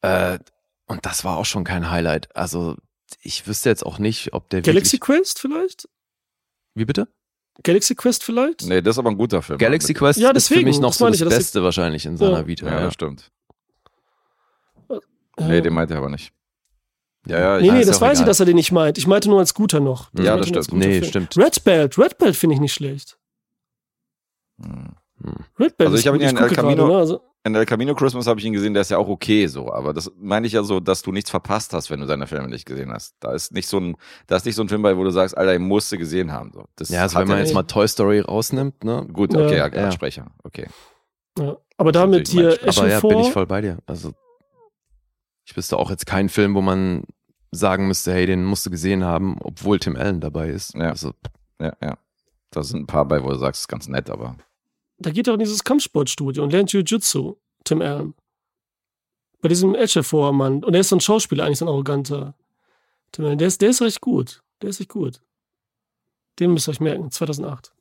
Äh, 0.02 0.38
und 0.86 1.04
das 1.06 1.24
war 1.24 1.36
auch 1.36 1.44
schon 1.44 1.64
kein 1.64 1.90
Highlight. 1.90 2.34
Also 2.34 2.76
ich 3.22 3.46
wüsste 3.46 3.68
jetzt 3.68 3.84
auch 3.84 3.98
nicht, 3.98 4.32
ob 4.32 4.48
der 4.50 4.62
Galaxy. 4.62 4.98
Quest 4.98 5.38
vielleicht? 5.38 5.88
Wie 6.74 6.84
bitte? 6.84 7.08
Galaxy 7.62 7.94
Quest 7.94 8.24
vielleicht? 8.24 8.62
Nee, 8.64 8.80
das 8.80 8.94
ist 8.94 8.98
aber 8.98 9.10
ein 9.10 9.18
guter 9.18 9.42
Film. 9.42 9.58
Galaxy 9.58 9.92
Quest 9.92 10.18
Ja, 10.18 10.30
ist 10.30 10.48
für 10.48 10.54
deswegen, 10.54 10.68
mich 10.68 10.78
noch 10.80 10.90
das 10.90 10.98
so 10.98 11.06
das 11.06 11.16
ich 11.16 11.20
das 11.20 11.34
Beste 11.36 11.62
wahrscheinlich 11.62 12.06
in 12.06 12.16
seiner 12.16 12.38
Ja. 12.38 12.46
Vita. 12.46 12.66
Ja, 12.66 12.72
Ja, 12.72 12.80
das 12.86 12.94
stimmt. 12.94 13.30
Äh, 14.88 14.96
Nee, 15.48 15.60
den 15.60 15.72
meinte 15.74 15.94
er 15.94 15.98
aber 15.98 16.08
nicht. 16.10 16.32
Ja, 17.26 17.38
ja, 17.38 17.58
ich 17.58 17.64
nee, 17.70 17.78
nee, 17.78 17.84
das 17.84 18.00
weiß 18.00 18.14
ich, 18.14 18.20
egal. 18.20 18.26
dass 18.28 18.40
er 18.40 18.46
den 18.46 18.56
nicht 18.56 18.72
meint. 18.72 18.96
Ich 18.96 19.06
meinte 19.06 19.28
nur 19.28 19.38
als 19.40 19.52
guter 19.52 19.78
noch. 19.80 20.10
Ich 20.14 20.24
Ja, 20.24 20.36
das 20.38 20.48
stimmt. 20.48 20.72
Nee, 20.72 21.00
Film. 21.00 21.04
stimmt. 21.04 21.36
Red 21.36 21.64
Belt, 21.64 21.98
Red 21.98 22.16
Belt 22.16 22.34
finde 22.36 22.54
ich 22.54 22.60
nicht 22.60 22.72
schlecht. 22.72 23.18
Hm. 24.62 24.94
Red 25.58 25.76
Belt 25.76 25.80
Also 25.88 25.94
ist 25.94 26.00
ich 26.00 26.06
habe 26.06 26.16
ihn 26.16 26.22
ja 26.22 26.30
in 26.30 26.36
El 26.36 26.48
Camino- 26.50 26.76
gerade, 26.84 26.92
ne? 26.92 26.98
also, 26.98 27.20
In 27.44 27.54
El 27.54 27.66
Camino 27.66 27.94
Christmas 27.94 28.26
habe 28.26 28.38
ich 28.40 28.46
ihn 28.46 28.52
gesehen, 28.52 28.74
der 28.74 28.82
ist 28.82 28.90
ja 28.90 28.98
auch 28.98 29.08
okay 29.08 29.46
so, 29.46 29.72
aber 29.72 29.92
das 29.94 30.10
meine 30.18 30.46
ich 30.46 30.52
ja 30.52 30.62
so, 30.62 30.80
dass 30.80 31.02
du 31.02 31.12
nichts 31.12 31.30
verpasst 31.30 31.72
hast, 31.72 31.90
wenn 31.90 32.00
du 32.00 32.06
seine 32.06 32.26
Filme 32.26 32.48
nicht 32.48 32.66
gesehen 32.66 32.92
hast. 32.92 33.16
Da 33.20 33.32
ist 33.32 33.52
nicht 33.52 33.66
so 33.68 33.78
ein, 33.78 33.96
da 34.26 34.36
ist 34.36 34.44
nicht 34.46 34.54
so 34.56 34.62
ein 34.62 34.68
Film 34.68 34.82
bei, 34.82 34.96
wo 34.96 35.04
du 35.04 35.10
sagst, 35.10 35.36
Alter, 35.36 35.54
ich 35.54 35.60
musste 35.60 35.96
gesehen 35.98 36.32
haben. 36.32 36.52
So. 36.52 36.64
Das 36.76 36.88
Ja, 36.90 37.02
also 37.02 37.18
wenn 37.18 37.28
man 37.28 37.38
jetzt 37.38 37.54
mal 37.54 37.62
Toy 37.64 37.86
Story 37.88 38.20
rausnimmt, 38.20 38.84
ne? 38.84 39.06
Gut, 39.12 39.34
okay, 39.34 39.56
Ja. 39.56 39.66
ja, 39.68 39.74
Ja. 39.74 39.84
Ansprecher, 39.86 40.26
okay. 40.44 40.66
ja. 41.38 41.56
Aber 41.76 41.92
damit 41.92 42.28
hier. 42.28 42.62
Eschen 42.62 42.82
Aber 42.82 42.90
ja, 42.90 43.00
vor. 43.00 43.10
bin 43.10 43.18
ich 43.20 43.32
voll 43.32 43.46
bei 43.46 43.60
dir. 43.62 43.78
Also 43.86 44.12
ich 45.46 45.56
wüsste 45.56 45.78
auch 45.78 45.90
jetzt 45.90 46.06
keinen 46.06 46.28
Film, 46.28 46.54
wo 46.54 46.60
man 46.60 47.04
sagen 47.52 47.88
müsste, 47.88 48.12
hey, 48.12 48.26
den 48.26 48.44
musst 48.44 48.64
du 48.66 48.70
gesehen 48.70 49.02
haben, 49.04 49.36
obwohl 49.42 49.78
Tim 49.80 49.96
Allen 49.96 50.20
dabei 50.20 50.48
ist. 50.50 50.74
Ja. 50.74 50.90
Also, 50.90 51.12
Ja, 51.60 51.72
ja. 51.82 51.96
Da 52.52 52.62
sind 52.62 52.80
ein 52.82 52.86
paar 52.86 53.06
bei, 53.06 53.22
wo 53.24 53.28
du 53.30 53.36
sagst, 53.36 53.62
ist 53.62 53.68
ganz 53.68 53.88
nett, 53.88 54.10
aber 54.10 54.36
Da 55.00 55.10
geht 55.10 55.26
er 55.26 55.34
in 55.34 55.40
dieses 55.40 55.64
Kampfsportstudio 55.64 56.42
und 56.42 56.52
lernt 56.52 56.72
Jiu-Jitsu, 56.72 57.36
Tim 57.64 57.80
Allen. 57.80 58.14
Bei 59.40 59.48
diesem 59.48 59.74
Etchefor-Mann. 59.74 60.62
Und 60.62 60.74
er 60.74 60.80
ist 60.80 60.90
so 60.90 60.96
ein 60.96 61.00
Schauspieler, 61.00 61.44
eigentlich 61.44 61.58
so 61.58 61.64
ein 61.64 61.70
arroganter. 61.70 62.34
Tim 63.10 63.24
Allen, 63.24 63.38
der 63.38 63.48
ist, 63.48 63.62
der 63.62 63.70
ist 63.70 63.80
recht 63.80 64.02
gut. 64.02 64.42
Der 64.60 64.68
ist 64.68 64.78
echt 64.78 64.90
gut. 64.90 65.22
Den 66.38 66.52
müsst 66.52 66.68
ihr 66.68 66.72
euch 66.72 66.80
merken, 66.80 67.10
2008. 67.10 67.72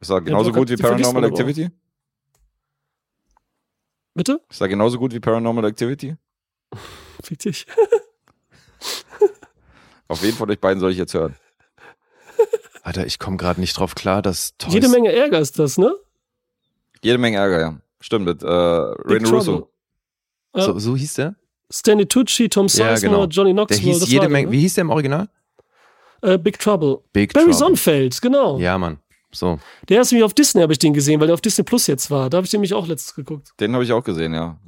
ist 0.00 0.10
er 0.10 0.20
genauso 0.20 0.52
gut 0.52 0.70
wie 0.70 0.76
Paranormal. 0.76 1.24
Activity? 1.24 1.68
Bitte? 4.14 4.40
Ist 4.48 4.60
er 4.60 4.68
genauso 4.68 4.98
gut 4.98 5.12
wie 5.12 5.20
Paranormal 5.20 5.64
Activity? 5.64 6.16
Fick 7.22 7.40
dich. 7.40 7.66
Auf 10.08 10.22
wen 10.22 10.32
von 10.32 10.48
euch 10.50 10.60
beiden 10.60 10.80
soll 10.80 10.92
ich 10.92 10.98
jetzt 10.98 11.14
hören? 11.14 11.34
Alter, 12.82 13.04
ich 13.06 13.18
komme 13.18 13.36
gerade 13.36 13.60
nicht 13.60 13.76
drauf 13.76 13.96
klar, 13.96 14.22
dass 14.22 14.56
Toys 14.58 14.74
Jede 14.74 14.88
Menge 14.88 15.12
Ärger 15.12 15.40
ist 15.40 15.58
das, 15.58 15.76
ne? 15.76 15.92
Jede 17.02 17.18
Menge 17.18 17.36
Ärger, 17.38 17.60
ja. 17.60 17.80
Stimmt, 18.00 18.24
mit 18.26 18.42
äh, 18.42 18.46
Big 18.46 19.22
Ray 19.22 19.30
Russo. 19.30 19.52
Trouble. 19.52 19.68
Ja. 20.56 20.62
so, 20.64 20.78
so 20.78 20.96
hieß 20.96 21.14
der? 21.14 21.36
Stanley 21.72 22.06
Tucci, 22.06 22.48
Tom 22.48 22.66
Ja, 22.66 22.96
Sizemore, 22.96 23.00
genau. 23.00 23.24
Johnny 23.26 23.50
Der 23.50 23.54
Knoxville. 23.66 23.90
hieß 23.92 23.98
das 24.00 24.08
jede 24.08 24.20
war 24.22 24.28
der, 24.28 24.32
Menge. 24.32 24.46
ne? 24.48 24.52
Wie 24.52 24.60
hieß 24.60 24.74
der 24.74 24.82
im 24.82 24.90
Original? 24.90 25.28
Äh, 26.22 26.38
Big 26.38 26.58
Trouble. 26.58 26.98
Big 27.12 27.32
Barry 27.32 27.44
Trouble. 27.44 27.58
Sonnenfeld, 27.58 28.20
genau. 28.20 28.58
Ja, 28.58 28.76
Mann. 28.78 28.98
So. 29.32 29.60
Der 29.88 30.00
ist 30.00 30.10
nämlich 30.10 30.24
auf 30.24 30.34
Disney, 30.34 30.60
habe 30.62 30.72
ich 30.72 30.78
den 30.80 30.92
gesehen, 30.92 31.20
weil 31.20 31.28
der 31.28 31.34
auf 31.34 31.40
Disney 31.40 31.62
Plus 31.64 31.86
jetzt 31.86 32.10
war. 32.10 32.28
Da 32.28 32.38
habe 32.38 32.44
ich 32.46 32.50
den 32.50 32.58
nämlich 32.58 32.74
auch 32.74 32.86
letztens 32.88 33.14
geguckt. 33.14 33.52
Den 33.60 33.72
habe 33.74 33.84
ich 33.84 33.92
auch 33.92 34.02
gesehen, 34.02 34.34
ja. 34.34 34.58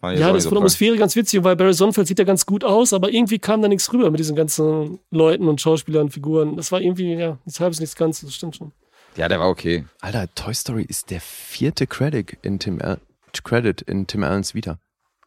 Jetzt 0.00 0.20
Ja, 0.20 0.28
das 0.28 0.34
nicht 0.34 0.44
von 0.44 0.50
der 0.52 0.58
Atmosphäre 0.58 0.96
ganz 0.96 1.16
witzig, 1.16 1.42
weil 1.42 1.56
Barry 1.56 1.74
Sonnenfeld 1.74 2.06
sieht 2.06 2.20
ja 2.20 2.24
ganz 2.24 2.46
gut 2.46 2.62
aus, 2.62 2.92
aber 2.92 3.10
irgendwie 3.10 3.40
kam 3.40 3.60
da 3.60 3.66
nichts 3.66 3.92
rüber 3.92 4.08
mit 4.12 4.20
diesen 4.20 4.36
ganzen 4.36 5.00
Leuten 5.10 5.48
und 5.48 5.60
Schauspielern, 5.60 6.10
Figuren. 6.10 6.56
Das 6.56 6.70
war 6.70 6.80
irgendwie, 6.80 7.14
ja, 7.14 7.38
nichts 7.44 7.58
halbes, 7.58 7.80
nichts 7.80 7.96
Ganzes, 7.96 8.26
das 8.28 8.34
stimmt 8.36 8.54
schon. 8.54 8.70
Ja, 9.18 9.26
der 9.26 9.40
war 9.40 9.48
okay. 9.48 9.84
Alter, 10.00 10.32
Toy 10.36 10.54
Story 10.54 10.84
ist 10.84 11.10
der 11.10 11.20
vierte 11.20 11.88
Credit 11.88 12.38
in 12.42 12.60
Tim, 12.60 12.80
Al 12.80 13.00
Credit 13.42 13.82
in 13.82 14.06
Tim 14.06 14.22
Allens 14.22 14.54
Vita. 14.54 14.78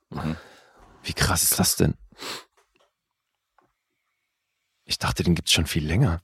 Mhm. 0.10 0.38
Wie 1.04 1.12
krass 1.12 1.44
ist 1.44 1.60
das 1.60 1.76
denn? 1.76 1.96
Ich 4.86 4.98
dachte, 4.98 5.24
den 5.24 5.36
gibt's 5.36 5.52
schon 5.52 5.66
viel 5.66 5.86
länger. 5.86 6.22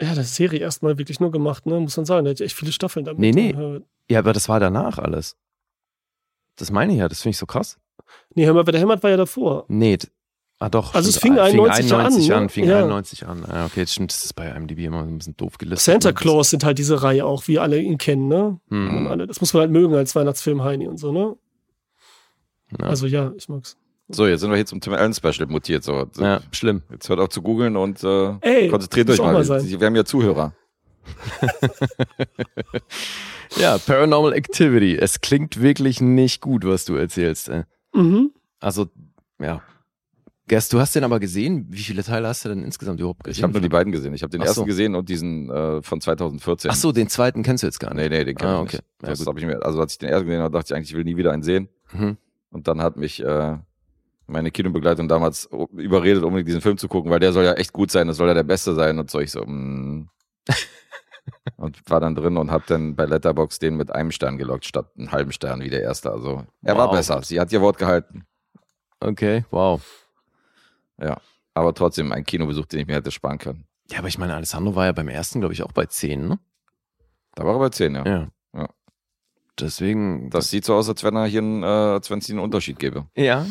Ja, 0.00 0.14
das 0.14 0.36
Serie 0.36 0.60
erstmal 0.60 0.96
wirklich 0.96 1.18
nur 1.18 1.32
gemacht, 1.32 1.66
ne, 1.66 1.80
muss 1.80 1.96
man 1.96 2.06
sagen. 2.06 2.24
Der 2.24 2.34
hat 2.34 2.40
echt 2.40 2.56
viele 2.56 2.70
Staffeln 2.72 3.04
damit. 3.04 3.18
Nee, 3.18 3.32
nee. 3.32 3.80
Ja, 4.08 4.20
aber 4.20 4.32
das 4.32 4.48
war 4.48 4.60
danach 4.60 4.98
alles. 4.98 5.36
Das 6.54 6.70
meine 6.70 6.92
ich 6.92 7.00
ja, 7.00 7.08
das 7.08 7.22
finde 7.22 7.32
ich 7.32 7.38
so 7.38 7.46
krass. 7.46 7.80
Nee, 8.36 8.46
hör 8.46 8.54
mal, 8.54 8.64
wer 8.64 8.72
der 8.72 8.80
hämmert 8.80 9.02
war 9.02 9.10
ja 9.10 9.16
davor. 9.16 9.64
Nee, 9.66 9.98
ah 10.60 10.68
doch. 10.68 10.94
Also 10.94 11.08
es 11.08 11.16
stimmt. 11.16 11.34
fing 11.36 11.38
Ah, 11.40 11.44
91 11.46 11.92
an, 11.92 12.00
91 12.00 12.28
ne? 12.28 12.36
an, 12.36 12.48
fing 12.48 12.64
Ja. 12.66 12.78
91 12.84 13.26
an. 13.26 13.44
Ah, 13.48 13.64
okay, 13.66 13.80
jetzt 13.80 13.92
stimmt, 13.92 14.12
das 14.12 14.24
ist 14.24 14.34
bei 14.34 14.48
IMDb 14.48 14.78
immer 14.84 15.02
ein 15.02 15.18
bisschen 15.18 15.36
doof 15.36 15.58
gelistet. 15.58 15.84
Santa 15.92 16.08
ne? 16.10 16.14
Claus 16.14 16.50
sind 16.50 16.62
halt 16.64 16.78
diese 16.78 17.02
Reihe 17.02 17.26
auch, 17.26 17.48
wie 17.48 17.58
alle 17.58 17.78
ihn 17.80 17.98
kennen, 17.98 18.28
ne? 18.28 18.60
Hm, 18.68 19.26
das 19.26 19.40
muss 19.40 19.52
man 19.52 19.62
halt 19.62 19.72
mögen 19.72 19.94
als 19.96 20.14
Weihnachtsfilm 20.14 20.62
Heini 20.62 20.86
und 20.86 20.98
so, 20.98 21.10
ne? 21.10 21.36
Ja. 22.78 22.86
Also 22.86 23.06
ja, 23.08 23.32
ich 23.36 23.48
mag's. 23.48 23.76
So, 24.12 24.26
jetzt 24.26 24.40
sind 24.40 24.50
wir 24.50 24.56
hier 24.56 24.66
zum 24.66 24.80
Tim 24.80 24.92
Allen 24.92 25.14
Special 25.14 25.46
mutiert. 25.48 25.84
So. 25.84 26.08
ja, 26.18 26.40
schlimm. 26.52 26.82
Jetzt 26.90 27.08
hört 27.08 27.20
auf 27.20 27.28
zu 27.28 27.42
googeln 27.42 27.76
und 27.76 28.02
äh, 28.02 28.34
Ey, 28.40 28.68
konzentriert 28.68 29.08
euch 29.10 29.20
auch 29.20 29.26
mal. 29.26 29.32
mal 29.34 29.44
sein. 29.44 29.68
Wir 29.68 29.86
haben 29.86 29.96
ja 29.96 30.04
Zuhörer. 30.04 30.52
Ja, 33.58 33.78
Paranormal 33.78 34.32
Activity. 34.32 34.96
Es 34.96 35.20
klingt 35.20 35.60
wirklich 35.60 36.00
nicht 36.00 36.40
gut, 36.40 36.64
was 36.64 36.84
du 36.84 36.94
erzählst. 36.94 37.48
ey. 37.48 37.64
Mhm. 37.92 38.30
Also, 38.60 38.86
ja. 39.40 39.62
Gers, 40.50 40.68
du 40.68 40.80
hast 40.80 40.96
den 40.96 41.04
aber 41.04 41.20
gesehen. 41.20 41.66
Wie 41.70 41.78
viele 41.78 42.02
Teile 42.02 42.26
hast 42.26 42.44
du 42.44 42.48
denn 42.48 42.64
insgesamt 42.64 42.98
überhaupt 42.98 43.22
gesehen? 43.22 43.38
Ich 43.38 43.42
habe 43.44 43.52
nur 43.52 43.62
die 43.62 43.68
beiden 43.68 43.92
gesehen. 43.92 44.12
Ich 44.14 44.24
habe 44.24 44.32
den 44.32 44.42
Ach 44.42 44.46
ersten 44.46 44.62
so. 44.62 44.64
gesehen 44.64 44.96
und 44.96 45.08
diesen 45.08 45.48
äh, 45.48 45.80
von 45.80 46.00
2014. 46.00 46.72
Ach 46.72 46.74
so, 46.74 46.90
den 46.90 47.08
zweiten 47.08 47.44
kennst 47.44 47.62
du 47.62 47.68
jetzt 47.68 47.78
gar 47.78 47.94
nicht. 47.94 48.10
Nee, 48.10 48.18
nee, 48.18 48.24
den 48.24 48.34
kenn 48.34 48.48
Ah, 48.48 48.54
ich 48.56 48.60
okay. 48.62 48.78
nicht. 49.00 49.20
Das 49.20 49.26
hab 49.28 49.38
ich 49.38 49.46
mir, 49.46 49.64
also 49.64 49.80
als 49.80 49.92
ich 49.92 49.98
den 49.98 50.08
ersten 50.08 50.26
gesehen 50.26 50.42
habe, 50.42 50.52
dachte 50.52 50.72
ich 50.72 50.76
eigentlich, 50.76 50.90
ich 50.90 50.96
will 50.96 51.04
nie 51.04 51.16
wieder 51.16 51.30
einen 51.30 51.44
sehen. 51.44 51.68
Mhm. 51.92 52.16
Und 52.50 52.66
dann 52.66 52.82
hat 52.82 52.96
mich 52.96 53.22
äh, 53.22 53.58
meine 54.26 54.50
Kinobegleitung 54.50 55.06
damals 55.06 55.48
überredet, 55.72 56.24
unbedingt 56.24 56.48
diesen 56.48 56.62
Film 56.62 56.78
zu 56.78 56.88
gucken, 56.88 57.12
weil 57.12 57.20
der 57.20 57.32
soll 57.32 57.44
ja 57.44 57.52
echt 57.52 57.72
gut 57.72 57.92
sein, 57.92 58.08
das 58.08 58.16
soll 58.16 58.26
ja 58.26 58.34
der 58.34 58.42
Beste 58.42 58.74
sein 58.74 58.98
und 58.98 59.08
so. 59.08 59.20
Ich 59.20 59.30
so, 59.30 59.44
mm. 59.44 60.08
und 61.58 61.78
war 61.88 62.00
dann 62.00 62.16
drin 62.16 62.36
und 62.36 62.50
hab 62.50 62.66
dann 62.66 62.96
bei 62.96 63.04
Letterbox 63.04 63.60
den 63.60 63.76
mit 63.76 63.92
einem 63.94 64.10
Stern 64.10 64.36
gelockt, 64.36 64.64
statt 64.64 64.90
einen 64.98 65.12
halben 65.12 65.30
Stern 65.30 65.60
wie 65.60 65.70
der 65.70 65.82
erste. 65.82 66.10
Also 66.10 66.42
er 66.64 66.76
war 66.76 66.88
Wow. 66.88 66.96
besser. 66.96 67.22
Sie 67.22 67.38
hat 67.38 67.52
ihr 67.52 67.60
Wort 67.60 67.78
gehalten. 67.78 68.24
Okay, 68.98 69.44
wow. 69.52 69.80
Ja. 71.00 71.18
Aber 71.54 71.74
trotzdem 71.74 72.12
ein 72.12 72.24
Kinobesuch, 72.24 72.66
den 72.66 72.80
ich 72.80 72.86
mir 72.86 72.94
hätte 72.94 73.10
sparen 73.10 73.38
können. 73.38 73.64
Ja, 73.90 73.98
aber 73.98 74.08
ich 74.08 74.18
meine, 74.18 74.34
Alessandro 74.34 74.74
war 74.76 74.86
ja 74.86 74.92
beim 74.92 75.08
ersten, 75.08 75.40
glaube 75.40 75.52
ich, 75.54 75.62
auch 75.62 75.72
bei 75.72 75.86
10, 75.86 76.28
ne? 76.28 76.38
Da 77.34 77.44
war 77.44 77.54
er 77.54 77.58
bei 77.58 77.68
10, 77.70 77.94
ja. 77.96 78.04
Ja. 78.06 78.28
Ja. 78.54 78.68
Deswegen. 79.58 80.30
Das 80.30 80.50
sieht 80.50 80.64
so 80.64 80.74
aus, 80.74 80.88
als 80.88 81.02
wenn 81.04 81.16
er 81.16 81.26
hier 81.26 81.40
einen, 81.42 81.62
äh, 81.62 81.66
als 81.66 82.10
wenn 82.10 82.18
es 82.18 82.26
hier 82.26 82.34
einen 82.34 82.44
Unterschied 82.44 82.78
gäbe. 82.78 83.06
ja, 83.16 83.46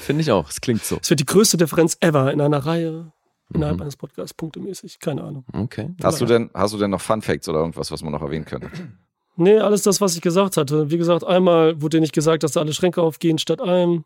finde 0.00 0.22
ich 0.22 0.32
auch. 0.32 0.50
Es 0.50 0.60
klingt 0.60 0.82
so. 0.84 0.98
Es 1.00 1.08
wird 1.10 1.20
die 1.20 1.26
größte 1.26 1.56
Differenz 1.56 1.96
ever 2.00 2.32
in 2.32 2.40
einer 2.40 2.58
Reihe 2.58 3.12
innerhalb 3.54 3.76
Mhm. 3.76 3.82
eines 3.82 3.96
Podcasts, 3.96 4.34
punktemäßig. 4.34 4.98
Keine 4.98 5.22
Ahnung. 5.22 5.44
Okay. 5.52 5.90
Hast 6.02 6.20
du 6.20 6.26
denn, 6.26 6.50
hast 6.54 6.74
du 6.74 6.78
denn 6.78 6.90
noch 6.90 7.00
Fun 7.00 7.22
Facts 7.22 7.48
oder 7.48 7.60
irgendwas, 7.60 7.90
was 7.90 8.02
man 8.02 8.12
noch 8.12 8.22
erwähnen 8.22 8.44
könnte? 8.44 8.70
Nee, 9.36 9.58
alles 9.58 9.82
das, 9.82 10.00
was 10.00 10.14
ich 10.16 10.20
gesagt 10.20 10.56
hatte. 10.56 10.90
Wie 10.90 10.98
gesagt, 10.98 11.24
einmal 11.24 11.80
wurde 11.80 11.96
dir 11.96 12.00
nicht 12.00 12.12
gesagt, 12.12 12.42
dass 12.42 12.52
da 12.52 12.60
alle 12.60 12.72
Schränke 12.74 13.00
aufgehen 13.00 13.38
statt 13.38 13.60
einem. 13.62 14.04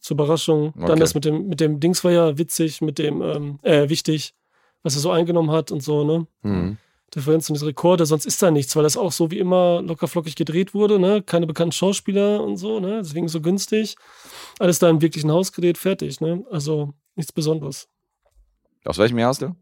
Zur 0.00 0.14
Überraschung. 0.16 0.72
Dann 0.76 0.90
Okay. 0.90 1.00
das 1.00 1.14
mit 1.14 1.24
dem, 1.24 1.46
mit 1.48 1.60
dem 1.60 1.78
Dings 1.80 2.02
war 2.04 2.10
ja 2.10 2.38
witzig, 2.38 2.80
mit 2.80 2.98
dem, 2.98 3.20
ähm, 3.22 3.58
äh, 3.62 3.88
wichtig, 3.88 4.34
was 4.82 4.94
er 4.94 5.00
so 5.00 5.10
eingenommen 5.10 5.50
hat 5.50 5.70
und 5.70 5.82
so, 5.82 6.04
ne? 6.04 6.26
Mhm. 6.42 6.78
Differenz 7.14 7.50
und 7.50 7.54
diese 7.54 7.66
Rekorde, 7.66 8.06
sonst 8.06 8.24
ist 8.24 8.40
da 8.40 8.50
nichts, 8.52 8.76
weil 8.76 8.84
das 8.84 8.96
auch 8.96 9.10
so 9.12 9.30
wie 9.32 9.38
immer 9.40 9.82
lockerflockig 9.82 10.36
gedreht 10.36 10.74
wurde, 10.74 10.98
ne? 10.98 11.22
Keine 11.22 11.46
bekannten 11.46 11.72
Schauspieler 11.72 12.42
und 12.42 12.56
so, 12.56 12.80
ne? 12.80 13.00
Deswegen 13.02 13.28
so 13.28 13.40
günstig. 13.40 13.96
Alles 14.58 14.78
da 14.78 14.88
im 14.88 15.02
wirklichen 15.02 15.30
Haus 15.30 15.52
gedreht, 15.52 15.76
fertig, 15.76 16.20
ne? 16.20 16.44
Also 16.50 16.94
nichts 17.16 17.32
Besonderes. 17.32 17.88
Aus 18.84 18.96
welchem 18.98 19.18
Jahr 19.18 19.30
hast 19.30 19.42
du? 19.42 19.54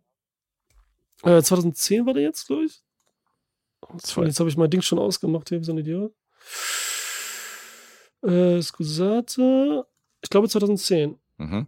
Äh, 1.24 1.42
2010 1.42 2.06
war 2.06 2.14
der 2.14 2.22
jetzt, 2.22 2.46
glaube 2.46 2.64
ich. 2.66 2.80
Zwei. 4.02 4.26
Jetzt 4.26 4.38
habe 4.40 4.50
ich 4.50 4.56
mein 4.56 4.70
Ding 4.70 4.82
schon 4.82 4.98
ausgemacht 4.98 5.48
hier, 5.48 5.58
wie 5.60 5.64
so 5.64 5.72
ein 5.72 5.78
Idiot. 5.78 6.12
Äh, 8.22 8.60
Scusate. 8.62 9.86
Ich 10.22 10.30
glaube 10.30 10.48
2010. 10.48 11.16
Mhm. 11.38 11.66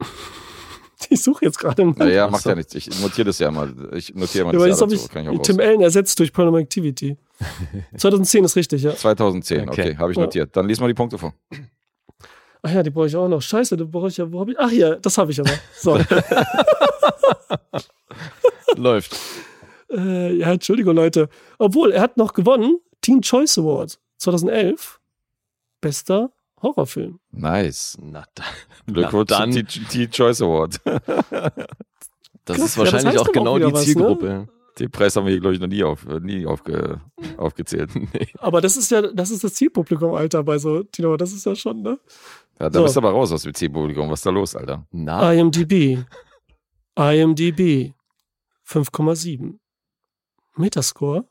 Ich 1.10 1.22
suche 1.22 1.46
jetzt 1.46 1.58
gerade 1.58 1.80
im 1.80 1.92
Naja, 1.96 2.26
Ach 2.26 2.30
macht 2.30 2.44
ja 2.44 2.54
nichts. 2.54 2.74
Ich 2.74 3.00
notiere 3.00 3.24
das 3.28 3.38
ja 3.38 3.50
mal. 3.50 3.72
Ich 3.94 4.14
notiere 4.14 4.44
mal 4.44 4.52
Ja, 4.52 4.58
das 4.66 4.68
jetzt 4.68 4.80
Jahr 4.80 4.88
dazu. 4.90 5.08
Kann 5.08 5.22
ich 5.22 5.28
auch 5.38 5.42
Tim. 5.42 5.58
Allen 5.58 5.80
ersetzt 5.80 6.18
durch 6.18 6.30
Paranormal 6.34 6.60
Activity. 6.60 7.16
2010 7.96 8.44
ist 8.44 8.56
richtig, 8.56 8.82
ja. 8.82 8.94
2010, 8.94 9.70
okay, 9.70 9.80
Okay. 9.82 9.96
habe 9.96 10.12
ich 10.12 10.18
Ja. 10.18 10.24
notiert. 10.24 10.54
Dann 10.54 10.68
lies 10.68 10.78
mal 10.80 10.88
die 10.88 10.92
Punkte 10.94 11.16
vor. 11.16 11.32
Ach 12.60 12.70
ja, 12.70 12.82
die 12.82 12.90
brauche 12.90 13.06
ich 13.06 13.16
auch 13.16 13.26
noch. 13.28 13.40
Scheiße, 13.40 13.74
die 13.78 13.84
brauche 13.84 14.08
ich 14.08 14.18
ja. 14.18 14.30
Wo 14.30 14.40
habe 14.40 14.52
ich? 14.52 14.58
Ach 14.60 14.68
hier, 14.68 14.96
das 14.96 15.16
habe 15.16 15.30
ich 15.32 15.40
aber. 15.40 15.50
So. 15.78 15.98
Läuft. 18.76 19.16
äh, 19.90 20.34
ja, 20.34 20.52
Entschuldigung, 20.52 20.94
Leute. 20.94 21.30
Obwohl, 21.58 21.92
er 21.92 22.02
hat 22.02 22.18
noch 22.18 22.34
gewonnen. 22.34 22.80
Teen 23.00 23.22
Choice 23.22 23.56
Award 23.58 23.98
2011. 24.18 25.00
Bester 25.80 26.30
Horrorfilm. 26.62 27.20
Nice. 27.30 27.96
Na, 28.00 28.24
da, 28.34 28.42
Glückwunsch 28.86 29.28
dann. 29.28 29.52
zum 29.52 29.66
T- 29.66 29.80
T 29.88 30.08
Choice 30.08 30.42
Award. 30.42 30.80
das 30.84 30.96
Krass, 30.96 31.16
ist 31.16 31.26
ja, 32.46 32.56
das 32.56 32.76
wahrscheinlich 32.78 33.06
heißt 33.06 33.18
auch 33.18 33.32
genau 33.32 33.54
auch 33.54 33.58
die 33.58 33.64
was, 33.72 33.86
ne? 33.86 33.92
Zielgruppe. 33.94 34.48
Den 34.78 34.90
Preis 34.92 35.16
haben 35.16 35.24
wir 35.26 35.32
hier, 35.32 35.40
glaube 35.40 35.54
ich, 35.54 35.60
noch 35.60 35.66
nie, 35.66 35.82
auf, 35.82 36.04
nie 36.20 36.46
aufge, 36.46 37.00
aufgezählt. 37.36 37.90
nee. 38.12 38.28
Aber 38.38 38.60
das 38.60 38.76
ist 38.76 38.90
ja, 38.92 39.02
das 39.02 39.30
ist 39.30 39.42
das 39.42 39.54
Zielpublikum, 39.54 40.14
Alter, 40.14 40.42
bei 40.44 40.58
so, 40.58 40.82
Tino, 40.84 41.16
das 41.16 41.32
ist 41.32 41.46
ja 41.46 41.54
schon, 41.56 41.82
ne? 41.82 41.98
Ja, 42.60 42.70
da 42.70 42.78
So. 42.78 42.84
bist 42.84 42.96
du 42.96 43.00
aber 43.00 43.10
raus 43.10 43.32
aus 43.32 43.42
dem 43.42 43.54
Zielpublikum. 43.54 44.08
Was 44.10 44.20
ist 44.20 44.26
da 44.26 44.30
los, 44.30 44.54
Alter? 44.56 44.84
Na, 44.92 45.32
IMDb. 45.32 46.04
IMDb 46.96 47.92
5,7. 48.66 49.58
Metascore 50.56 51.24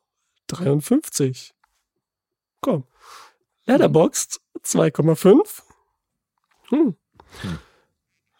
53. 0.47 1.53
Komm. 2.61 2.84
Letterboxd 3.65 4.39
2,5. 4.63 5.61
Hm. 6.69 6.95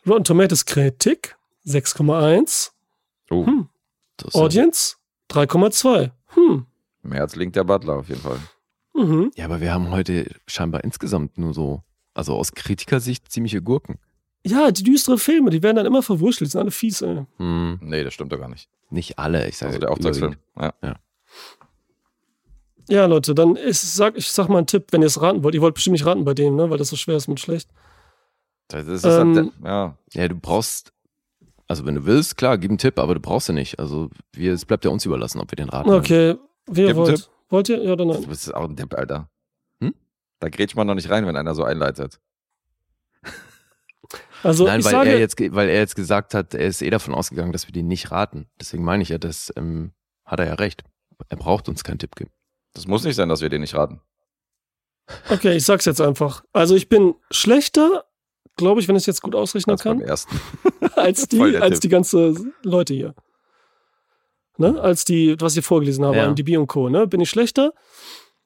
Rotten 0.08 0.24
Tomatoes 0.24 0.66
Kritik 0.66 1.36
6,1. 1.66 2.72
Oh, 3.30 3.46
Hm. 3.46 3.70
Audience 4.34 4.96
3,2. 5.30 6.12
Hm. 6.36 6.66
mehr 7.04 7.22
als 7.22 7.36
Link 7.36 7.54
der 7.54 7.64
Butler 7.64 7.96
auf 7.98 8.10
jeden 8.10 8.22
Fall. 8.22 8.40
Mhm. 8.94 9.32
Ja, 9.36 9.46
aber 9.46 9.62
wir 9.62 9.74
haben 9.74 9.92
heute 9.92 10.30
scheinbar 10.48 10.84
insgesamt 10.84 11.38
nur 11.38 11.54
so, 11.54 11.84
also 12.14 12.36
aus 12.36 12.54
Kritikersicht 12.54 13.32
ziemliche 13.32 13.62
Gurken. 13.62 14.00
Ja, 14.46 14.72
die 14.72 14.84
düstere 14.84 15.18
Filme, 15.18 15.50
die 15.52 15.62
werden 15.62 15.76
dann 15.76 15.86
immer 15.86 16.02
verwurschtelt, 16.02 16.48
die 16.48 16.52
sind 16.54 16.62
alle 16.62 16.72
fies, 16.72 17.02
ey. 17.02 17.26
Hm, 17.38 17.80
Nee, 17.82 18.04
das 18.04 18.14
stimmt 18.14 18.32
doch 18.32 18.40
gar 18.40 18.48
nicht. 18.50 18.70
nicht 18.90 19.20
alle, 19.20 19.48
ich 19.48 19.58
sage 19.58 19.70
Also 19.70 19.80
der 19.82 19.92
Auftragsfilm. 19.92 20.36
Ja. 20.58 20.74
Ja, 20.82 20.96
Leute, 22.90 23.36
dann 23.36 23.56
ist, 23.56 23.96
sag, 23.96 24.18
ich 24.18 24.32
sag 24.32 24.48
mal 24.50 24.58
einen 24.60 24.68
Tipp, 24.68 24.88
wenn 24.92 25.02
ihr 25.02 25.08
es 25.08 25.22
raten 25.22 25.44
wollt. 25.44 25.56
Ihr 25.56 25.62
wollt 25.62 25.74
bestimmt 25.76 25.94
nicht 25.94 26.06
raten 26.06 26.24
bei 26.26 26.34
dem, 26.34 26.56
ne? 26.56 26.70
weil 26.70 26.78
das 26.78 26.90
so 26.90 26.96
schwer 26.96 27.18
ist 27.18 27.28
mit 27.28 27.40
schlecht. 27.40 27.70
Das 28.70 28.88
ist 28.88 29.04
Ähm, 29.04 29.36
halt, 29.36 29.52
ja. 29.64 29.98
Ja, 30.14 30.28
du 30.28 30.36
brauchst, 30.36 30.94
also 31.68 31.86
wenn 31.86 31.96
du 31.96 32.06
willst, 32.06 32.38
klar, 32.38 32.58
gib 32.58 32.72
einen 32.72 32.78
Tipp, 32.78 32.98
aber 33.00 33.14
du 33.14 33.20
brauchst 33.20 33.48
ja 33.50 33.54
nicht. 33.54 33.80
Also 33.80 34.10
wir, 34.34 34.54
es 34.54 34.66
bleibt 34.66 34.86
ja 34.86 34.92
uns 34.92 35.06
überlassen, 35.06 35.40
ob 35.42 35.52
wir 35.52 35.56
den 35.58 35.70
raten. 35.70 35.90
Okay, 35.90 36.36
wie 36.68 36.82
ihr 36.82 36.88
Gib 36.88 36.96
einen 36.96 37.06
wollt. 37.08 37.16
Tipp. 37.18 37.28
Wollt 37.50 37.70
ihr? 37.70 37.84
Ja 37.84 37.94
oder 37.94 38.06
Du 38.06 38.12
nein? 38.14 38.26
bist 38.28 38.54
auch 38.54 38.66
ein 38.66 38.76
Depp, 38.76 38.94
Alter. 38.98 39.30
Hm? 39.82 39.94
Da 40.40 40.50
grätscht 40.50 40.76
man 40.76 40.88
noch 40.88 40.96
nicht 40.96 41.10
rein, 41.10 41.26
wenn 41.26 41.36
einer 41.38 41.56
so 41.56 41.64
einleitet. 41.64 42.20
Also 44.44 44.66
Nein, 44.66 44.80
ich 44.82 44.86
weil 44.86 44.92
sage, 44.92 45.10
er, 45.10 45.20
jetzt, 45.20 45.40
weil 45.40 45.68
er 45.68 45.80
jetzt 45.80 45.96
gesagt 45.96 46.34
hat, 46.36 46.54
er 46.54 46.68
ist 46.68 46.82
eh 46.84 46.90
davon 46.92 47.16
ausgegangen, 47.16 47.52
dass 47.52 47.68
wir 47.68 47.74
den 47.74 47.88
nicht 47.88 48.12
raten. 48.12 48.46
Deswegen 48.62 48.84
meine 48.84 49.02
ich 49.02 49.10
ja, 49.10 49.18
das 49.18 49.52
ähm, 49.58 49.92
hat 50.26 50.40
er 50.40 50.46
ja 50.46 50.54
recht. 50.54 50.84
Er 51.30 51.38
braucht 51.38 51.68
uns 51.68 51.84
keinen 51.84 51.98
Tipp 51.98 52.16
geben. 52.16 52.30
Das 52.78 52.86
muss 52.88 53.04
nicht 53.04 53.16
sein, 53.16 53.28
dass 53.28 53.42
wir 53.42 53.50
den 53.50 53.62
nicht 53.62 53.74
raten. 53.76 54.00
okay, 55.30 55.56
ich 55.56 55.66
sag's 55.66 55.86
jetzt 55.86 56.00
einfach. 56.00 56.44
Also 56.54 56.76
ich 56.76 56.90
bin 56.90 57.16
schlechter, 57.32 58.06
glaube 58.56 58.80
ich, 58.82 58.88
wenn 58.88 58.96
ich 58.96 59.02
es 59.04 59.08
jetzt 59.08 59.22
gut 59.24 59.34
ausrechnen 59.36 59.74
Als 59.74 59.84
beim 59.84 60.00
kann, 60.00 60.08
ersten. 60.08 60.40
als 60.96 61.28
die, 61.28 61.42
als 61.58 61.76
Tipp. 61.80 61.82
die 61.82 61.90
ganze 61.90 62.36
Leute 62.64 62.94
hier. 62.94 63.16
Ne? 64.58 64.80
Als 64.80 65.06
die, 65.06 65.36
was 65.40 65.58
ich 65.58 65.66
vorgelesen 65.66 66.06
habe, 66.06 66.18
Ja. 66.18 66.30
MDB 66.30 66.58
und 66.58 66.68
Co. 66.68 66.88
Ne? 66.90 67.08
Bin 67.08 67.20
ich 67.22 67.30
schlechter? 67.30 67.74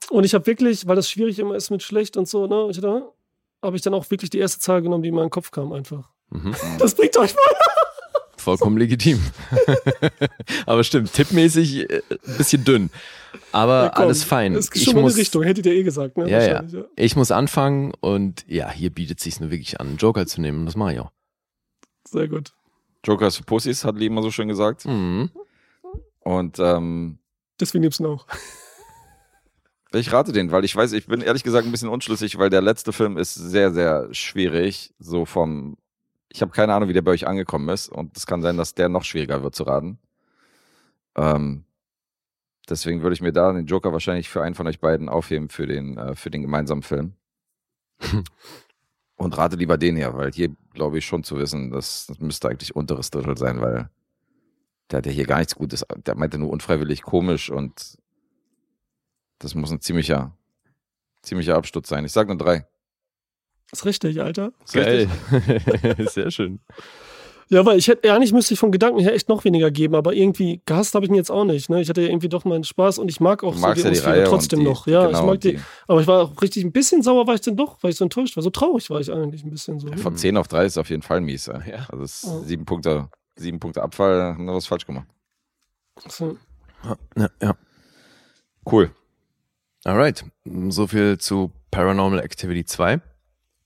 Und 0.10 0.24
ich 0.24 0.34
habe 0.34 0.46
wirklich, 0.48 0.88
weil 0.88 0.96
das 0.96 1.10
schwierig 1.10 1.40
immer 1.40 1.56
ist 1.56 1.70
mit 1.70 1.84
schlecht 1.84 2.18
und 2.18 2.28
so, 2.28 2.48
ne? 2.48 2.68
Ich, 2.72 2.82
ne? 2.82 3.06
Habe 3.62 3.76
ich 3.76 3.82
dann 3.82 3.94
auch 3.94 4.10
wirklich 4.10 4.30
die 4.30 4.40
erste 4.40 4.60
Zahl 4.60 4.82
genommen, 4.82 5.04
die 5.04 5.10
in 5.10 5.16
meinen 5.16 5.30
Kopf 5.30 5.52
kam, 5.52 5.72
einfach. 5.74 6.10
Mhm. 6.30 6.56
Das 6.80 6.96
bringt 6.96 7.16
euch 7.18 7.34
mal. 7.36 7.56
Vollkommen 8.42 8.78
legitim. 8.78 9.20
aber 10.66 10.84
stimmt, 10.84 11.14
tippmäßig 11.14 11.90
äh, 11.90 12.02
ein 12.10 12.38
bisschen 12.38 12.64
dünn. 12.64 12.90
Aber 13.52 13.84
Ja, 13.84 13.90
komm, 13.90 14.06
alles 14.06 14.24
fein. 14.24 14.54
Das 14.54 14.66
ist 14.66 14.76
Ich 14.76 14.84
schon 14.84 14.96
mal 14.96 15.02
muss, 15.02 15.14
eine 15.14 15.22
Richtung, 15.22 15.44
hättet 15.44 15.66
ihr 15.66 15.74
eh 15.74 15.84
gesagt, 15.84 16.18
ne? 16.18 16.30
Ja, 16.30 16.44
ja. 16.44 16.64
Ich 16.96 17.16
muss 17.16 17.32
anfangen 17.32 17.94
und 18.00 18.44
ja, 18.48 18.70
hier 18.72 18.90
bietet 18.90 19.20
sich 19.20 19.40
nur 19.40 19.52
wirklich 19.52 19.80
an, 19.80 19.88
einen 19.90 19.98
Joker 19.98 20.26
zu 20.26 20.42
nehmen. 20.42 20.62
Und 20.62 20.66
das 20.66 20.76
mache 20.76 20.94
ich 20.94 21.00
auch. 21.00 21.12
Sehr 22.08 22.28
gut. 22.28 22.54
Joker 23.06 23.28
ist 23.28 23.38
für 23.38 23.44
Pussys, 23.44 23.86
hat 23.86 23.96
Lee 23.96 24.08
immer 24.08 24.22
so 24.22 24.32
schön 24.32 24.48
gesagt. 24.48 24.86
Mhm. 24.86 25.30
Und 26.20 26.60
ähm, 26.60 27.20
Deswegen 27.60 27.82
nimm's 27.82 28.00
noch. 28.00 28.26
ich 29.94 30.12
rate 30.12 30.32
den, 30.32 30.52
weil 30.52 30.66
ich 30.66 30.76
weiß, 30.76 30.94
ich 30.94 31.08
bin 31.08 31.22
ehrlich 31.22 31.44
gesagt 31.44 31.66
ein 31.66 31.72
bisschen 31.72 31.90
unschlüssig, 31.90 32.38
weil 32.38 32.50
der 32.50 32.62
letzte 32.62 32.92
Film 32.94 33.18
ist 33.18 33.34
sehr, 33.36 33.72
sehr 33.72 34.08
schwierig. 34.12 34.94
So 35.00 35.26
vom, 35.26 35.78
ich 36.34 36.42
habe 36.42 36.52
keine 36.52 36.74
Ahnung, 36.74 36.90
wie 36.90 36.94
der 36.94 37.02
bei 37.02 37.12
euch 37.12 37.28
angekommen 37.28 37.70
ist. 37.70 37.90
Und 37.90 38.16
es 38.18 38.26
kann 38.26 38.42
sein, 38.42 38.58
dass 38.58 38.74
der 38.74 38.90
noch 38.90 39.04
schwieriger 39.04 39.44
wird 39.44 39.56
zu 39.56 39.64
raten. 39.64 40.00
Ähm, 41.16 41.66
deswegen 42.70 43.02
würde 43.02 43.14
ich 43.14 43.22
mir 43.22 43.34
da 43.34 43.52
den 43.52 43.66
Joker 43.66 43.92
wahrscheinlich 43.92 44.30
für 44.30 44.42
einen 44.42 44.56
von 44.56 44.68
euch 44.68 44.80
beiden 44.80 45.10
aufheben 45.10 45.50
für 45.50 45.68
den, 45.68 45.98
äh, 45.98 46.16
für 46.16 46.32
den 46.32 46.42
gemeinsamen 46.42 46.84
Film. 46.84 47.14
Und 49.16 49.38
rate 49.38 49.56
lieber 49.56 49.78
den 49.78 49.98
hier, 49.98 50.16
weil 50.16 50.32
hier 50.32 50.50
glaube 50.74 50.98
ich 50.98 51.06
schon 51.06 51.24
zu 51.24 51.38
wissen, 51.38 51.70
dass 51.70 52.08
das 52.08 52.20
müsste 52.20 52.50
eigentlich 52.50 52.76
unteres 52.76 53.12
Drittel 53.12 53.38
sein, 53.38 53.62
weil 53.62 53.90
der 54.90 54.98
hat 54.98 55.06
ja 55.06 55.12
hier 55.12 55.28
gar 55.28 55.38
nichts 55.38 55.54
Gutes. 55.54 55.86
Der 56.06 56.16
meinte 56.16 56.40
nur 56.40 56.50
unfreiwillig 56.50 57.04
komisch 57.04 57.52
und 57.52 57.98
das 59.38 59.54
muss 59.54 59.72
ein 59.72 59.82
ziemlicher, 59.82 60.36
ziemlicher 61.22 61.56
Absturz 61.56 61.90
sein. 61.90 62.04
Ich 62.06 62.14
sag 62.14 62.28
nur 62.28 62.38
drei. 62.38 62.66
Ist 63.72 63.86
richtig, 63.86 64.22
Alter. 64.22 64.52
Ist 64.66 64.74
Geil. 64.74 65.08
richtig? 65.32 66.10
Sehr 66.12 66.32
schön. 66.32 66.60
Ja, 67.50 67.66
weil 67.66 67.78
ich 67.78 67.90
hätte, 67.90 68.14
eigentlich 68.14 68.32
müsste 68.32 68.54
ich 68.54 68.60
vom 68.62 68.72
Gedanken 68.72 69.02
her 69.02 69.14
echt 69.14 69.28
noch 69.28 69.44
weniger 69.44 69.72
geben, 69.72 69.96
aber 69.96 70.14
irgendwie 70.14 70.62
gehasst 70.66 70.96
habe 70.96 71.04
ich 71.06 71.12
ihn 71.12 71.16
jetzt 71.16 71.30
auch 71.30 71.44
nicht. 71.44 71.70
Ne? 71.70 71.82
Ich 71.82 71.90
hatte 71.90 72.02
ja 72.02 72.08
irgendwie 72.08 72.30
doch 72.30 72.46
meinen 72.46 72.64
Spaß 72.64 72.98
und 72.98 73.10
ich 73.10 73.20
mag 73.20 73.44
auch 73.44 73.54
Du 73.56 73.60
so 73.60 73.74
die 73.74 73.82
ja 73.82 73.90
die 73.90 74.00
Reihe 74.00 74.24
trotzdem 74.24 74.60
die, 74.60 74.66
noch. 74.66 74.88
Ja, 74.88 75.06
genau, 75.08 75.20
ich 75.20 75.26
mag 75.26 75.42
die, 75.42 75.54
die. 75.54 75.60
aber 75.86 76.00
ich 76.00 76.08
war 76.08 76.22
auch 76.24 76.42
richtig 76.42 76.64
ein 76.64 76.72
bisschen 76.72 77.02
sauer 77.04 77.28
war 77.28 77.36
ich 77.36 77.42
denn 77.42 77.58
doch, 77.58 77.78
weil 77.82 77.92
ich 77.92 77.98
so 77.98 78.06
enttäuscht 78.06 78.38
war. 78.38 78.44
So 78.44 78.52
traurig 78.52 78.90
war 78.90 79.02
ich 79.02 79.12
eigentlich 79.12 79.44
ein 79.44 79.50
bisschen 79.52 79.82
so. 79.82 79.92
Von 79.98 80.16
10 80.16 80.38
auf 80.38 80.48
3 80.48 80.64
ist 80.66 80.78
auf 80.78 80.90
jeden 80.90 81.02
Fall 81.02 81.20
mies. 81.20 81.48
Ja. 81.48 81.62
Ja. 81.66 81.88
Also 81.92 82.06
es 82.06 82.24
ist 82.24 82.30
Oh. 82.30 82.42
sieben 82.46 82.64
Punkte, 82.64 83.10
sieben 83.36 83.60
Punkte 83.60 83.82
Abfall, 83.84 84.22
haben 84.36 84.46
wir 84.46 84.54
was 84.54 84.68
falsch 84.68 84.86
gemacht. 84.86 85.08
So. 86.08 86.38
Ja, 87.18 87.28
ja. 87.42 87.56
Cool. 88.66 88.92
Alright. 89.84 90.24
So 90.70 90.88
viel 90.88 91.18
zu 91.18 91.52
Paranormal 91.70 92.22
Activity 92.22 92.64
2. 92.64 93.02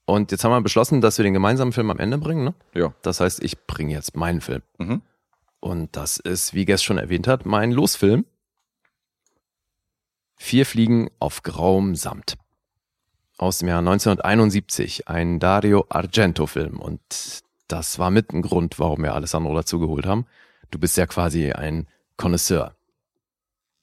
Und 0.06 0.30
jetzt 0.30 0.44
haben 0.44 0.52
wir 0.52 0.60
beschlossen, 0.60 1.00
dass 1.00 1.18
wir 1.18 1.24
den 1.24 1.34
gemeinsamen 1.34 1.72
Film 1.72 1.90
am 1.90 1.98
Ende 1.98 2.16
bringen, 2.16 2.44
ne? 2.44 2.54
Ja. 2.74 2.94
Das 3.02 3.20
heißt, 3.20 3.42
ich 3.42 3.66
bringe 3.66 3.92
jetzt 3.92 4.16
meinen 4.16 4.40
Film. 4.40 4.62
Mhm. 4.78 5.02
Und 5.58 5.96
das 5.96 6.18
ist, 6.18 6.54
wie 6.54 6.64
Guest 6.64 6.84
schon 6.84 6.96
erwähnt 6.96 7.26
hat, 7.26 7.44
mein 7.44 7.72
Losfilm. 7.72 8.24
Vier 10.36 10.64
Fliegen 10.64 11.10
auf 11.18 11.42
grauem 11.42 11.96
Samt. 11.96 12.36
Aus 13.36 13.58
dem 13.58 13.68
Jahr 13.68 13.80
1971. 13.80 15.08
Ein 15.08 15.40
Dario 15.40 15.86
Argento-Film. 15.88 16.78
Und 16.78 17.00
das 17.66 17.98
war 17.98 18.10
mit 18.10 18.32
ein 18.32 18.42
Grund, 18.42 18.78
warum 18.78 19.02
wir 19.02 19.14
Alessandro 19.14 19.54
dazu 19.56 19.80
geholt 19.80 20.06
haben. 20.06 20.26
Du 20.70 20.78
bist 20.78 20.96
ja 20.96 21.06
quasi 21.06 21.50
ein 21.50 21.88
Connoisseur 22.16 22.76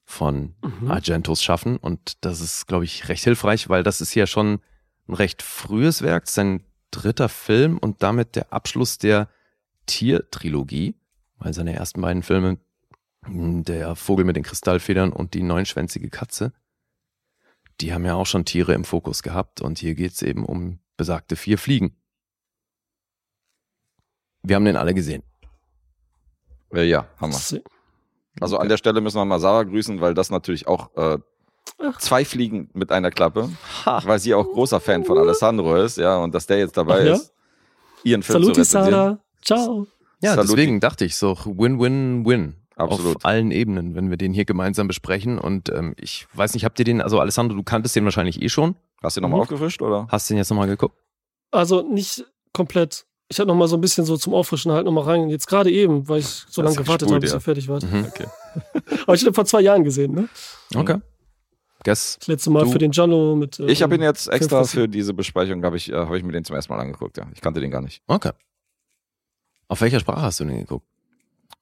von 0.06 0.56
Mhm. 0.62 0.90
Argentos 0.90 1.44
Schaffen. 1.44 1.76
Und 1.78 2.24
das 2.24 2.40
ist, 2.40 2.68
glaube 2.68 2.86
ich, 2.86 3.10
recht 3.10 3.26
hilfreich, 3.26 3.68
weil 3.68 3.84
das 3.84 4.00
ist 4.00 4.16
ja 4.16 4.26
schon 4.26 4.60
ein 5.08 5.14
recht 5.14 5.42
frühes 5.42 6.02
Werk, 6.02 6.28
sein 6.28 6.64
dritter 6.92 7.30
Film 7.30 7.78
und 7.78 8.04
damit 8.04 8.36
der 8.36 8.54
Abschluss 8.54 8.98
der 8.98 9.30
Tiertrilogie, 9.86 10.96
weil 11.38 11.54
seine 11.54 11.74
ersten 11.74 12.02
beiden 12.02 12.24
Filme, 12.24 12.58
mh, 13.26 13.64
der 13.64 13.96
Vogel 13.96 14.26
mit 14.26 14.36
den 14.36 14.44
Kristallfedern 14.44 15.12
und 15.12 15.34
die 15.34 15.44
neunschwänzige 15.44 16.10
Katze, 16.10 16.54
die 17.82 17.94
haben 17.94 18.06
ja 18.06 18.16
auch 18.16 18.26
schon 18.28 18.46
Tiere 18.46 18.74
im 18.74 18.86
Fokus 18.86 19.24
gehabt 19.24 19.62
und 19.62 19.80
hier 19.80 19.96
geht's 19.96 20.22
eben 20.22 20.46
um 20.46 20.80
besagte 20.96 21.36
vier 21.36 21.58
Fliegen. 21.58 21.96
Wir 24.44 24.56
haben 24.56 24.66
den 24.66 24.76
alle 24.78 24.94
gesehen. 24.94 25.24
Äh, 26.72 26.84
ja, 26.84 27.08
haben 27.18 27.32
wir. 27.32 27.64
Also 28.40 28.58
an 28.58 28.70
der 28.70 28.78
Stelle 28.78 29.02
müssen 29.02 29.18
wir 29.18 29.26
mal 29.26 29.40
Sarah 29.40 29.64
grüßen, 29.64 30.02
weil 30.02 30.14
das 30.14 30.30
natürlich 30.30 30.68
auch 30.68 30.96
äh. 30.96 31.20
Zwei 32.00 32.24
Fliegen 32.26 32.70
mit 32.74 32.92
einer 32.92 33.12
Klappe, 33.12 33.50
weil 33.86 34.20
sie 34.20 34.34
auch 34.34 34.46
großer 34.52 34.80
Fan 34.80 35.04
von 35.06 35.18
Alessandro 35.18 35.76
ist, 35.76 35.98
ja, 35.98 36.18
und 36.18 36.34
dass 36.34 36.46
der 36.48 36.60
jetzt 36.60 36.78
dabei 36.78 37.02
Ach 37.02 37.06
ja? 37.06 37.14
ist, 37.16 37.34
ihren 38.04 38.24
Film 38.24 38.42
Saluti, 38.42 38.62
zu. 38.62 38.66
Sarah. 38.66 39.20
Ciao. 39.44 39.88
Ja, 40.22 40.36
Saluti. 40.36 40.56
deswegen 40.56 40.80
dachte 40.80 41.04
ich 41.06 41.16
so 41.18 41.36
Win-Win-Win. 41.46 42.56
Absolut. 42.76 43.18
Auf 43.18 43.26
allen 43.26 43.52
Ebenen, 43.52 43.94
wenn 43.94 44.10
wir 44.10 44.18
den 44.18 44.34
hier 44.34 44.46
gemeinsam 44.46 44.88
besprechen. 44.88 45.38
Und 45.38 45.70
ähm, 45.70 45.94
ich 46.00 46.26
weiß 46.34 46.54
nicht, 46.56 46.66
habt 46.66 46.80
ihr 46.80 46.86
den, 46.86 47.02
also 47.02 47.20
Alessandro, 47.20 47.56
du 47.56 47.62
kanntest 47.64 47.96
den 47.96 48.04
wahrscheinlich 48.06 48.42
eh 48.42 48.50
schon. 48.50 48.76
Hast 49.04 49.16
du 49.16 49.20
den 49.20 49.24
nochmal 49.24 49.40
Mhm. 49.40 49.44
aufgefrischt, 49.44 49.82
oder? 49.84 50.08
Hast 50.10 50.28
du 50.30 50.34
den 50.34 50.40
jetzt 50.40 50.50
nochmal 50.50 50.68
geguckt? 50.68 50.98
Also 51.52 51.84
nicht 51.84 52.26
komplett. 52.52 53.06
Ich 53.30 53.38
hatte 53.40 53.48
noch 53.48 53.56
mal 53.56 53.68
so 53.68 53.78
ein 53.78 53.82
bisschen 53.82 54.06
so 54.06 54.18
zum 54.18 54.34
Auffrischen 54.34 54.72
halt 54.72 54.86
noch 54.86 54.92
mal 54.92 55.04
rein. 55.04 55.30
Jetzt 55.30 55.48
gerade 55.48 55.70
eben, 55.72 56.08
weil 56.10 56.20
ich 56.20 56.26
so 56.50 56.62
Das 56.64 56.74
lange 56.74 56.84
gewartet 56.84 57.10
habe, 57.12 57.20
bis 57.20 57.34
ihr 57.34 57.40
fertig 57.40 57.68
wart. 57.70 57.84
Mhm. 57.84 58.06
Okay. 58.08 58.26
Aber 59.04 59.14
ich 59.14 59.24
habe 59.24 59.34
vor 59.34 59.46
zwei 59.46 59.62
Jahren 59.62 59.84
gesehen, 59.84 60.14
ne? 60.14 60.30
Okay. 60.76 60.98
Guess. 61.84 62.18
Das 62.20 62.28
letzte 62.28 62.50
Mal 62.50 62.64
Du- 62.64 62.72
für 62.72 62.78
den 62.78 62.92
Giallo 62.92 63.36
mit. 63.36 63.60
äh, 63.60 63.66
Ich 63.72 63.82
habe 63.84 63.96
ihn 63.96 64.02
jetzt 64.02 64.28
extra 64.30 64.64
für 64.64 64.88
diese 64.88 65.14
Besprechung, 65.14 65.64
habe 65.64 65.78
ich, 65.78 65.92
äh, 65.92 65.96
hab 65.96 66.14
ich 66.14 66.24
mir 66.24 66.32
den 66.32 66.46
zum 66.46 66.56
ersten 66.56 66.72
Mal 66.74 66.80
angeguckt, 66.80 67.18
ja. 67.18 67.28
Ich 67.34 67.42
kannte 67.42 67.60
den 67.60 67.72
gar 67.72 67.82
nicht. 67.82 68.02
Okay. 68.08 68.32
Auf 69.68 69.82
welcher 69.82 70.00
Sprache 70.00 70.22
hast 70.22 70.40
du 70.40 70.46
den 70.46 70.60
geguckt? 70.60 70.86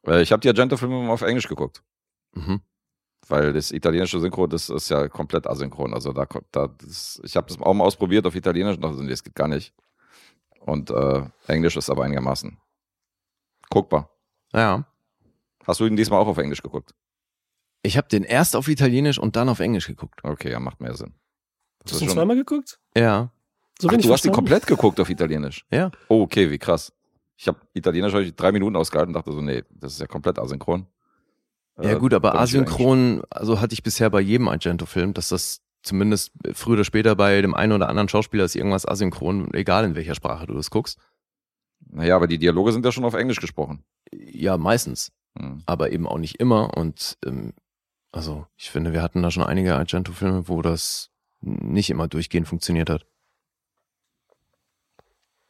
Äh, 0.05 0.21
ich 0.21 0.31
habe 0.31 0.39
die 0.41 0.47
Argento-Filme 0.49 0.99
immer 1.03 1.13
auf 1.13 1.21
Englisch 1.21 1.47
geguckt. 1.47 1.81
Mhm. 2.33 2.61
Weil 3.27 3.53
das 3.53 3.71
italienische 3.71 4.19
Synchro, 4.19 4.47
das 4.47 4.69
ist 4.69 4.89
ja 4.89 5.07
komplett 5.07 5.47
asynchron. 5.47 5.93
Also 5.93 6.11
da, 6.11 6.25
kommt- 6.25 6.47
da 6.51 6.67
das, 6.67 7.21
ich 7.23 7.35
habe 7.35 7.47
das 7.47 7.59
auch 7.61 7.73
mal 7.73 7.83
ausprobiert 7.85 8.25
auf 8.25 8.35
Italienisch 8.35 8.75
und 8.75 8.81
dachte, 8.83 9.01
nee, 9.03 9.09
das 9.09 9.23
geht 9.23 9.35
gar 9.35 9.47
nicht. 9.47 9.73
Und 10.59 10.89
äh, 10.91 11.23
Englisch 11.47 11.77
ist 11.77 11.89
aber 11.89 12.03
einigermaßen 12.03 12.57
guckbar. 13.69 14.09
Ja. 14.53 14.85
Hast 15.65 15.79
du 15.79 15.85
ihn 15.85 15.95
diesmal 15.95 16.19
auch 16.19 16.27
auf 16.27 16.37
Englisch 16.37 16.61
geguckt? 16.61 16.93
Ich 17.83 17.97
habe 17.97 18.07
den 18.07 18.23
erst 18.23 18.55
auf 18.55 18.67
Italienisch 18.67 19.17
und 19.17 19.35
dann 19.35 19.49
auf 19.49 19.59
Englisch 19.59 19.87
geguckt. 19.87 20.19
Okay, 20.23 20.51
ja, 20.51 20.59
macht 20.59 20.79
mehr 20.81 20.95
Sinn. 20.95 21.13
Hast 21.83 21.99
du 21.99 22.05
ihn 22.05 22.11
zweimal 22.11 22.35
geguckt? 22.35 22.79
Ja. 22.95 23.31
So 23.79 23.87
Ach, 23.87 23.91
du 23.91 23.97
hast 23.97 24.03
ihn 24.03 24.07
verstanden? 24.07 24.35
komplett 24.35 24.67
geguckt 24.67 24.99
auf 24.99 25.09
Italienisch? 25.09 25.65
Ja. 25.71 25.91
Oh, 26.07 26.21
okay, 26.21 26.51
wie 26.51 26.59
krass. 26.59 26.93
Ich 27.37 27.47
habe 27.47 27.59
Italienisch 27.73 28.13
hab 28.13 28.21
ich 28.21 28.35
drei 28.35 28.51
Minuten 28.51 28.75
ausgehalten 28.75 29.09
und 29.09 29.13
dachte 29.15 29.31
so, 29.31 29.41
nee, 29.41 29.63
das 29.71 29.93
ist 29.93 29.99
ja 29.99 30.05
komplett 30.05 30.37
asynchron. 30.37 30.85
Ja 31.81 31.91
Äh, 31.93 31.99
gut, 31.99 32.13
aber 32.13 32.35
asynchron, 32.39 33.23
also 33.31 33.59
hatte 33.59 33.73
ich 33.73 33.81
bisher 33.81 34.11
bei 34.11 34.21
jedem 34.21 34.47
Argento-Film, 34.47 35.15
dass 35.15 35.29
das 35.29 35.61
zumindest 35.81 36.31
früher 36.53 36.73
oder 36.73 36.83
später 36.83 37.15
bei 37.15 37.41
dem 37.41 37.55
einen 37.55 37.71
oder 37.71 37.89
anderen 37.89 38.09
Schauspieler 38.09 38.43
ist 38.43 38.55
irgendwas 38.55 38.87
asynchron, 38.87 39.51
egal 39.55 39.85
in 39.85 39.95
welcher 39.95 40.13
Sprache 40.13 40.45
du 40.45 40.53
das 40.53 40.69
guckst. 40.69 40.99
Naja, 41.89 42.15
aber 42.15 42.27
die 42.27 42.37
Dialoge 42.37 42.71
sind 42.73 42.85
ja 42.85 42.91
schon 42.91 43.05
auf 43.05 43.15
Englisch 43.15 43.39
gesprochen. 43.39 43.83
Ja, 44.13 44.57
meistens. 44.57 45.11
Hm. 45.39 45.63
aber 45.65 45.93
eben 45.93 46.07
auch 46.07 46.17
nicht 46.17 46.41
immer. 46.41 46.77
Und 46.77 47.17
ähm, 47.25 47.53
also 48.11 48.45
ich 48.57 48.69
finde, 48.69 48.93
wir 48.93 49.01
hatten 49.01 49.21
da 49.21 49.31
schon 49.31 49.43
einige 49.43 49.75
Argento-Filme, 49.75 50.47
wo 50.47 50.61
das 50.61 51.09
nicht 51.41 51.89
immer 51.89 52.07
durchgehend 52.07 52.47
funktioniert 52.47 52.89
hat. 52.89 53.05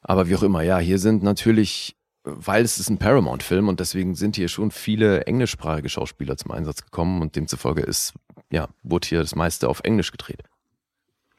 Aber 0.01 0.27
wie 0.27 0.35
auch 0.35 0.43
immer, 0.43 0.61
ja, 0.61 0.79
hier 0.79 0.99
sind 0.99 1.21
natürlich, 1.23 1.95
weil 2.23 2.63
es 2.63 2.79
ist 2.79 2.89
ein 2.89 2.97
Paramount-Film 2.97 3.67
und 3.67 3.79
deswegen 3.79 4.15
sind 4.15 4.35
hier 4.35 4.47
schon 4.47 4.71
viele 4.71 5.25
englischsprachige 5.25 5.89
Schauspieler 5.89 6.37
zum 6.37 6.51
Einsatz 6.51 6.83
gekommen 6.83 7.21
und 7.21 7.35
demzufolge 7.35 7.81
ist 7.81 8.13
ja, 8.51 8.67
wurde 8.83 9.07
hier 9.07 9.19
das 9.19 9.35
meiste 9.35 9.69
auf 9.69 9.81
Englisch 9.83 10.11
gedreht. 10.11 10.43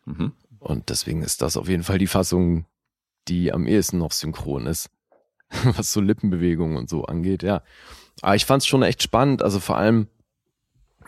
Mhm. 0.07 0.33
Und 0.59 0.89
deswegen 0.89 1.23
ist 1.23 1.43
das 1.43 1.57
auf 1.57 1.69
jeden 1.69 1.83
Fall 1.85 1.99
die 1.99 2.07
Fassung, 2.07 2.67
die 3.29 3.53
am 3.53 3.67
ehesten 3.67 3.99
noch 3.99 4.13
synchron 4.13 4.67
ist, 4.67 4.91
was 5.65 5.93
so 5.93 6.01
Lippenbewegungen 6.01 6.77
und 6.77 6.89
so 6.89 7.05
angeht, 7.05 7.43
ja. 7.43 7.63
Aber 8.21 8.35
ich 8.35 8.47
fand 8.47 8.63
es 8.63 8.67
schon 8.67 8.83
echt 8.83 9.03
spannend, 9.03 9.43
also 9.43 9.61
vor 9.61 9.77
allem, 9.77 10.09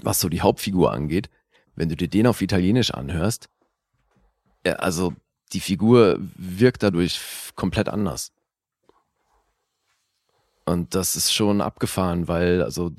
was 0.03 0.21
so 0.21 0.29
die 0.29 0.41
Hauptfigur 0.41 0.93
angeht, 0.93 1.31
wenn 1.77 1.89
du 1.89 1.97
dir 1.97 2.09
den 2.09 2.27
auf 2.27 2.41
Italienisch 2.43 2.93
anhörst, 2.93 3.49
ja, 4.67 4.75
also 4.75 5.15
die 5.53 5.61
Figur 5.61 6.19
wirkt 6.37 6.83
dadurch 6.83 7.21
komplett 7.55 7.89
anders. 7.89 8.33
Und 10.65 10.95
das 10.95 11.17
ist 11.17 11.33
schon 11.33 11.61
abgefahren, 11.61 12.27
weil, 12.27 12.63
also, 12.63 12.91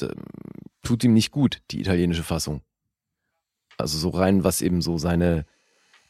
tut 0.83 1.03
ihm 1.03 1.13
nicht 1.13 1.31
gut, 1.31 1.61
die 1.71 1.81
italienische 1.81 2.23
Fassung. 2.23 2.61
Also 3.77 3.97
so 3.97 4.09
rein, 4.09 4.43
was 4.43 4.61
eben 4.61 4.81
so 4.81 4.97
seine 4.97 5.45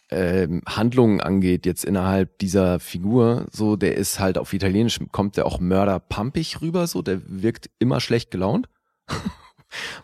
ähm, 0.09 0.61
Handlungen 0.67 1.21
angeht, 1.21 1.65
jetzt 1.65 1.85
innerhalb 1.85 2.37
dieser 2.39 2.79
Figur, 2.79 3.47
so, 3.51 3.75
der 3.75 3.95
ist 3.95 4.19
halt 4.19 4.37
auf 4.37 4.53
Italienisch, 4.53 4.99
kommt 5.11 5.37
der 5.37 5.45
auch 5.45 5.59
mörderpumpig 5.59 6.61
rüber, 6.61 6.85
so, 6.87 7.01
der 7.01 7.21
wirkt 7.25 7.69
immer 7.79 8.01
schlecht 8.01 8.29
gelaunt. 8.31 8.67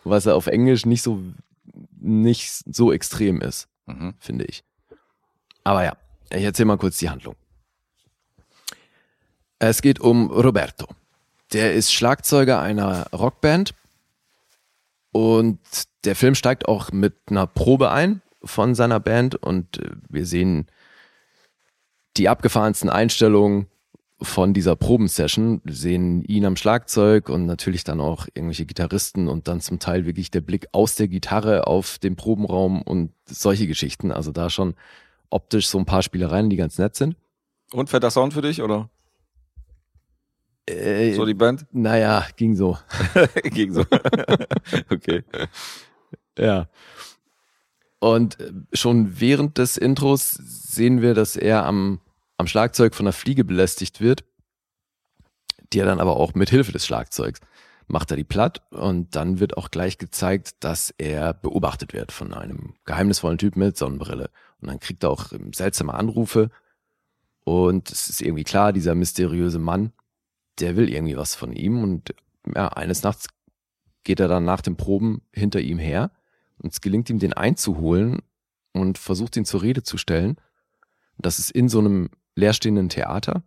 was 0.04 0.26
er 0.26 0.34
auf 0.36 0.46
Englisch 0.46 0.86
nicht 0.86 1.02
so, 1.02 1.22
nicht 2.00 2.50
so 2.50 2.92
extrem 2.92 3.40
ist, 3.40 3.68
Mhm. 3.86 4.14
finde 4.18 4.44
ich. 4.44 4.64
Aber 5.64 5.84
ja, 5.84 5.96
ich 6.30 6.42
erzähle 6.42 6.66
mal 6.66 6.78
kurz 6.78 6.98
die 6.98 7.10
Handlung. 7.10 7.36
Es 9.58 9.82
geht 9.82 10.00
um 10.00 10.30
Roberto. 10.30 10.86
Der 11.52 11.74
ist 11.74 11.92
Schlagzeuger 11.92 12.60
einer 12.60 13.06
Rockband 13.12 13.74
und 15.12 15.58
der 16.04 16.16
Film 16.16 16.34
steigt 16.34 16.66
auch 16.66 16.90
mit 16.90 17.14
einer 17.28 17.46
Probe 17.46 17.90
ein 17.92 18.22
von 18.42 18.74
seiner 18.74 18.98
Band 18.98 19.36
und 19.36 19.78
äh, 19.78 19.90
wir 20.08 20.26
sehen 20.26 20.66
die 22.16 22.28
abgefahrensten 22.28 22.90
Einstellungen 22.90 23.66
von 24.22 24.54
dieser 24.54 24.76
Probensession, 24.76 25.60
Wir 25.64 25.74
sehen 25.74 26.24
ihn 26.24 26.44
am 26.44 26.56
Schlagzeug 26.56 27.28
und 27.28 27.46
natürlich 27.46 27.84
dann 27.84 28.00
auch 28.00 28.26
irgendwelche 28.34 28.66
Gitarristen 28.66 29.28
und 29.28 29.48
dann 29.48 29.60
zum 29.60 29.78
Teil 29.78 30.06
wirklich 30.06 30.30
der 30.30 30.40
Blick 30.40 30.66
aus 30.72 30.94
der 30.94 31.08
Gitarre 31.08 31.66
auf 31.66 31.98
den 31.98 32.16
Probenraum 32.16 32.82
und 32.82 33.12
solche 33.26 33.66
Geschichten. 33.66 34.12
Also 34.12 34.32
da 34.32 34.50
schon 34.50 34.74
optisch 35.30 35.68
so 35.68 35.78
ein 35.78 35.86
paar 35.86 36.02
Spielereien, 36.02 36.50
die 36.50 36.56
ganz 36.56 36.78
nett 36.78 36.94
sind. 36.94 37.16
Und 37.72 37.90
fetter 37.90 38.10
Sound 38.10 38.34
für 38.34 38.42
dich, 38.42 38.62
oder? 38.62 38.90
Äh, 40.66 41.14
So 41.14 41.26
die 41.26 41.34
Band? 41.34 41.66
naja, 41.72 42.26
ging 42.36 42.54
so. 42.54 42.78
Gegen 43.42 43.74
so. 43.74 43.84
okay. 44.90 45.24
Ja. 46.38 46.68
Und 47.98 48.40
äh, 48.40 48.52
schon 48.72 49.20
während 49.20 49.58
des 49.58 49.76
Intros 49.76 50.32
sehen 50.32 51.02
wir, 51.02 51.14
dass 51.14 51.36
er 51.36 51.64
am, 51.66 52.00
am 52.42 52.46
Schlagzeug 52.46 52.94
von 52.94 53.06
einer 53.06 53.12
Fliege 53.12 53.44
belästigt 53.44 54.00
wird, 54.00 54.24
die 55.72 55.78
er 55.78 55.86
dann 55.86 56.00
aber 56.00 56.16
auch 56.16 56.34
mit 56.34 56.50
Hilfe 56.50 56.72
des 56.72 56.84
Schlagzeugs 56.84 57.40
macht 57.92 58.10
er 58.10 58.16
die 58.16 58.24
platt 58.24 58.62
und 58.70 59.14
dann 59.14 59.38
wird 59.38 59.56
auch 59.56 59.70
gleich 59.70 59.98
gezeigt, 59.98 60.54
dass 60.60 60.94
er 60.96 61.34
beobachtet 61.34 61.92
wird 61.92 62.10
von 62.10 62.32
einem 62.32 62.74
geheimnisvollen 62.84 63.38
Typ 63.38 63.56
mit 63.56 63.76
Sonnenbrille. 63.76 64.30
Und 64.60 64.68
dann 64.68 64.80
kriegt 64.80 65.04
er 65.04 65.10
auch 65.10 65.32
ähm, 65.32 65.52
seltsame 65.52 65.94
Anrufe 65.94 66.50
und 67.44 67.90
es 67.90 68.08
ist 68.08 68.22
irgendwie 68.22 68.44
klar, 68.44 68.72
dieser 68.72 68.94
mysteriöse 68.94 69.58
Mann, 69.58 69.92
der 70.58 70.76
will 70.76 70.88
irgendwie 70.88 71.16
was 71.16 71.34
von 71.34 71.52
ihm 71.52 71.82
und 71.82 72.14
ja, 72.54 72.68
eines 72.68 73.02
Nachts 73.02 73.26
geht 74.04 74.20
er 74.20 74.28
dann 74.28 74.44
nach 74.44 74.62
den 74.62 74.76
Proben 74.76 75.22
hinter 75.32 75.60
ihm 75.60 75.78
her 75.78 76.10
und 76.58 76.72
es 76.72 76.80
gelingt 76.80 77.10
ihm, 77.10 77.18
den 77.18 77.34
einzuholen 77.34 78.22
und 78.72 78.98
versucht 78.98 79.36
ihn 79.36 79.44
zur 79.44 79.62
Rede 79.62 79.82
zu 79.82 79.98
stellen. 79.98 80.36
Das 81.18 81.38
ist 81.38 81.50
in 81.50 81.68
so 81.68 81.78
einem 81.80 82.08
leerstehenden 82.34 82.88
Theater. 82.88 83.42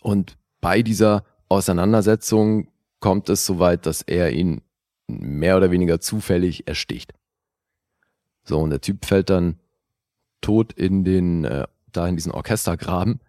Und 0.00 0.36
bei 0.60 0.82
dieser 0.82 1.24
Auseinandersetzung 1.48 2.68
kommt 3.00 3.28
es 3.28 3.46
so 3.46 3.58
weit, 3.58 3.86
dass 3.86 4.02
er 4.02 4.32
ihn 4.32 4.62
mehr 5.06 5.56
oder 5.56 5.70
weniger 5.70 6.00
zufällig 6.00 6.68
ersticht. 6.68 7.14
So, 8.44 8.58
und 8.58 8.70
der 8.70 8.80
Typ 8.80 9.04
fällt 9.04 9.30
dann 9.30 9.58
tot 10.40 10.72
in 10.72 11.04
den, 11.04 11.44
äh, 11.44 11.66
da 11.92 12.08
in 12.08 12.16
diesen 12.16 12.32
Orchestergraben. 12.32 13.20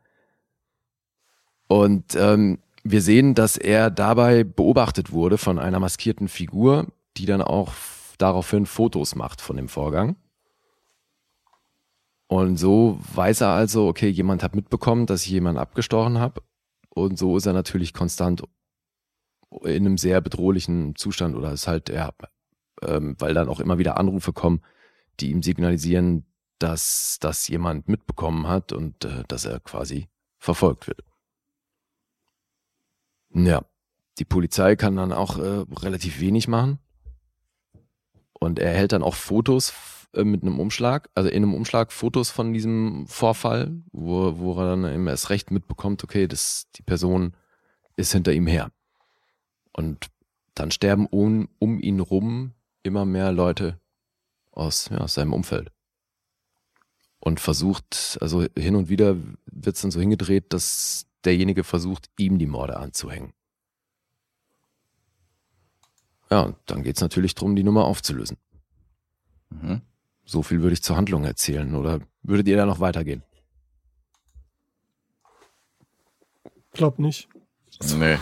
Und 1.67 2.15
ähm, 2.15 2.59
wir 2.83 3.01
sehen, 3.01 3.35
dass 3.35 3.57
er 3.57 3.91
dabei 3.91 4.43
beobachtet 4.43 5.11
wurde 5.11 5.37
von 5.37 5.59
einer 5.59 5.79
maskierten 5.79 6.27
Figur, 6.27 6.87
die 7.17 7.25
dann 7.25 7.41
auch 7.41 7.73
daraufhin 8.17 8.65
Fotos 8.65 9.15
macht 9.15 9.41
von 9.41 9.57
dem 9.57 9.69
Vorgang. 9.69 10.15
Und 12.29 12.57
so 12.57 12.99
weiß 13.15 13.41
er 13.41 13.49
also, 13.49 13.87
okay, 13.87 14.07
jemand 14.07 14.43
hat 14.43 14.55
mitbekommen, 14.55 15.07
dass 15.07 15.23
ich 15.23 15.31
jemanden 15.31 15.59
abgestochen 15.59 16.19
habe. 16.19 16.43
Und 16.89 17.17
so 17.17 17.35
ist 17.35 17.47
er 17.47 17.53
natürlich 17.53 17.91
konstant 17.91 18.43
in 19.63 19.85
einem 19.87 19.97
sehr 19.97 20.21
bedrohlichen 20.21 20.95
Zustand 20.95 21.35
oder 21.35 21.51
ist 21.51 21.67
halt, 21.67 21.89
ja, 21.89 22.11
ähm, 22.83 23.15
weil 23.17 23.33
dann 23.33 23.49
auch 23.49 23.59
immer 23.59 23.79
wieder 23.79 23.97
Anrufe 23.97 24.31
kommen, 24.31 24.61
die 25.19 25.31
ihm 25.31 25.41
signalisieren, 25.41 26.23
dass 26.59 27.17
das 27.19 27.47
jemand 27.47 27.87
mitbekommen 27.87 28.47
hat 28.47 28.73
und 28.73 29.05
äh, 29.05 29.23
dass 29.27 29.45
er 29.45 29.59
quasi 29.59 30.07
verfolgt 30.37 30.87
wird. 30.87 31.03
Ja, 33.33 33.65
die 34.19 34.25
Polizei 34.25 34.75
kann 34.75 34.97
dann 34.97 35.13
auch 35.13 35.39
äh, 35.39 35.65
relativ 35.81 36.19
wenig 36.19 36.47
machen. 36.47 36.77
Und 38.33 38.59
er 38.59 38.71
hält 38.71 38.91
dann 38.91 39.01
auch 39.01 39.15
Fotos 39.15 39.71
äh, 40.13 40.23
mit 40.23 40.41
einem 40.41 40.59
Umschlag, 40.59 41.09
also 41.15 41.29
in 41.29 41.43
einem 41.43 41.53
Umschlag 41.53 41.91
Fotos 41.91 42.29
von 42.29 42.53
diesem 42.53 43.05
Vorfall, 43.07 43.81
wo, 43.91 44.37
wo 44.39 44.59
er 44.59 44.75
dann 44.75 44.93
eben 44.93 45.07
erst 45.07 45.29
recht 45.29 45.51
mitbekommt, 45.51 46.03
okay, 46.03 46.27
das, 46.27 46.67
die 46.75 46.81
Person 46.81 47.35
ist 47.95 48.13
hinter 48.13 48.33
ihm 48.33 48.47
her. 48.47 48.71
Und 49.71 50.07
dann 50.55 50.71
sterben 50.71 51.05
um, 51.05 51.49
um 51.59 51.79
ihn 51.79 51.99
rum 51.99 52.53
immer 52.83 53.05
mehr 53.05 53.31
Leute 53.31 53.79
aus, 54.51 54.89
ja, 54.89 54.97
aus 54.97 55.13
seinem 55.13 55.33
Umfeld. 55.33 55.71
Und 57.19 57.39
versucht, 57.39 58.17
also 58.21 58.45
hin 58.57 58.75
und 58.75 58.89
wieder 58.89 59.17
wird 59.45 59.75
es 59.75 59.81
dann 59.81 59.91
so 59.91 59.99
hingedreht, 59.99 60.53
dass 60.53 61.05
derjenige 61.25 61.63
versucht, 61.63 62.09
ihm 62.17 62.39
die 62.39 62.47
Morde 62.47 62.77
anzuhängen. 62.77 63.33
Ja, 66.31 66.41
und 66.41 66.55
dann 66.65 66.83
geht's 66.83 67.01
natürlich 67.01 67.35
drum, 67.35 67.55
die 67.55 67.63
Nummer 67.63 67.85
aufzulösen. 67.85 68.37
Mhm. 69.49 69.81
So 70.29 70.43
viel 70.43 70.61
würde 70.61 70.73
ich 70.73 70.83
zur 70.83 70.95
Handlung 70.95 71.23
erzählen. 71.23 71.73
Oder 71.73 72.01
würdet 72.21 72.47
ihr 72.47 72.55
da 72.55 72.67
noch 72.67 72.79
weitergehen? 72.79 73.23
Glaub 76.71 76.99
nicht. 76.99 77.27
Nee. 77.97 78.19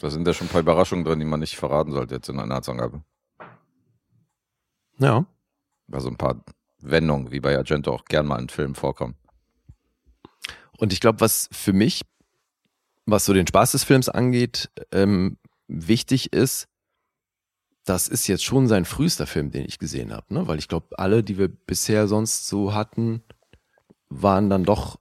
Da 0.00 0.10
sind 0.10 0.26
ja 0.26 0.34
schon 0.34 0.48
ein 0.48 0.50
paar 0.50 0.62
Überraschungen 0.62 1.04
drin, 1.04 1.20
die 1.20 1.24
man 1.24 1.38
nicht 1.38 1.56
verraten 1.56 1.92
sollte 1.92 2.16
jetzt 2.16 2.28
in 2.28 2.34
einer 2.34 2.46
Inhaltsangabe. 2.46 3.04
Ja. 4.98 5.24
Also 5.92 6.08
ein 6.08 6.16
paar 6.16 6.42
Wendungen, 6.80 7.30
wie 7.30 7.38
bei 7.38 7.56
Argento 7.56 7.92
auch 7.92 8.06
gern 8.06 8.26
mal 8.26 8.40
in 8.40 8.48
Filmen 8.48 8.74
vorkommen. 8.74 9.14
Und 10.78 10.92
ich 10.92 10.98
glaube, 10.98 11.20
was 11.20 11.48
für 11.52 11.72
mich, 11.72 12.02
was 13.06 13.24
so 13.24 13.32
den 13.34 13.46
Spaß 13.46 13.70
des 13.70 13.84
Films 13.84 14.08
angeht, 14.08 14.68
ähm, 14.90 15.38
wichtig 15.68 16.32
ist, 16.32 16.66
das 17.90 18.06
ist 18.08 18.26
jetzt 18.28 18.44
schon 18.44 18.68
sein 18.68 18.84
frühester 18.84 19.26
Film, 19.26 19.50
den 19.50 19.64
ich 19.66 19.78
gesehen 19.78 20.12
habe, 20.12 20.32
ne? 20.32 20.46
Weil 20.46 20.58
ich 20.58 20.68
glaube, 20.68 20.98
alle, 20.98 21.22
die 21.24 21.36
wir 21.38 21.48
bisher 21.48 22.06
sonst 22.08 22.46
so 22.46 22.72
hatten, 22.72 23.22
waren 24.08 24.48
dann 24.48 24.64
doch 24.64 24.98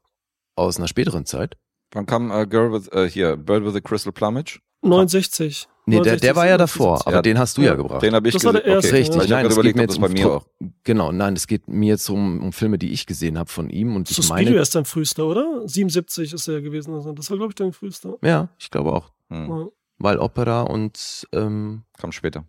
aus 0.56 0.78
einer 0.78 0.88
späteren 0.88 1.26
Zeit. 1.26 1.56
Wann 1.94 2.06
kam 2.06 2.32
äh, 2.32 2.46
Girl 2.48 2.72
with, 2.74 2.88
äh, 2.92 3.10
hier, 3.10 3.38
Bird 3.38 3.64
with 3.64 3.76
a 3.76 3.80
Crystal 3.80 4.12
Plumage? 4.12 4.60
69. 4.82 5.68
Nee, 5.86 6.02
der, 6.02 6.18
der 6.18 6.36
war 6.36 6.46
ja 6.46 6.58
69, 6.58 6.58
davor, 6.58 7.02
aber 7.08 7.16
Ja, 7.18 7.22
den 7.22 7.38
hast 7.40 7.58
du 7.58 7.62
ja, 7.64 7.74
gebracht. 7.76 8.02
Den 8.04 8.14
habe 8.14 8.28
ich 8.28 8.34
Das 8.36 8.44
war 8.46 8.54
der 8.54 8.62
gesehen. 8.62 8.76
erste, 8.76 8.90
okay. 8.90 8.98
Richtig, 9.00 9.24
ich 9.24 9.30
nein, 9.30 9.46
es 9.46 9.50
gerade 9.50 9.50
geht 9.50 9.54
überlegt, 9.54 9.76
mir 9.76 9.82
jetzt 9.84 9.92
das 9.92 10.00
bei 10.00 10.08
um 10.08 10.14
mir 10.14 10.32
auch. 10.32 10.46
Genau, 10.84 11.12
nein, 11.12 11.34
es 11.36 11.48
geht 11.48 11.68
mir 11.68 11.88
jetzt 11.90 12.10
um, 12.10 12.42
um 12.42 12.54
Filme, 12.54 12.78
die 12.78 12.92
ich 12.92 13.06
gesehen 13.08 13.38
habe 13.40 13.50
von 13.50 13.70
ihm 13.70 13.96
und 13.96 14.10
ich 14.10 14.16
Suspiria 14.16 14.46
meine, 14.52 14.60
ist 14.62 14.76
dein 14.76 14.86
frühester, 14.86 15.26
oder? 15.26 15.68
77 15.68 16.34
ist 16.34 16.48
er 16.48 16.56
ja 16.56 16.60
gewesen. 16.62 16.94
Also 16.94 17.12
das 17.14 17.30
war, 17.32 17.38
glaube 17.38 17.52
ich, 17.52 17.56
dein 17.56 17.74
frühester. 17.74 18.18
ja, 18.24 18.50
ich 18.60 18.70
glaube 18.72 18.94
auch, 18.94 19.12
Hm. 19.30 19.50
Ja. 19.50 19.68
weil 19.98 20.18
Opera 20.20 20.62
und 20.62 21.28
ähm, 21.34 21.84
Kam 21.98 22.12
später. 22.12 22.46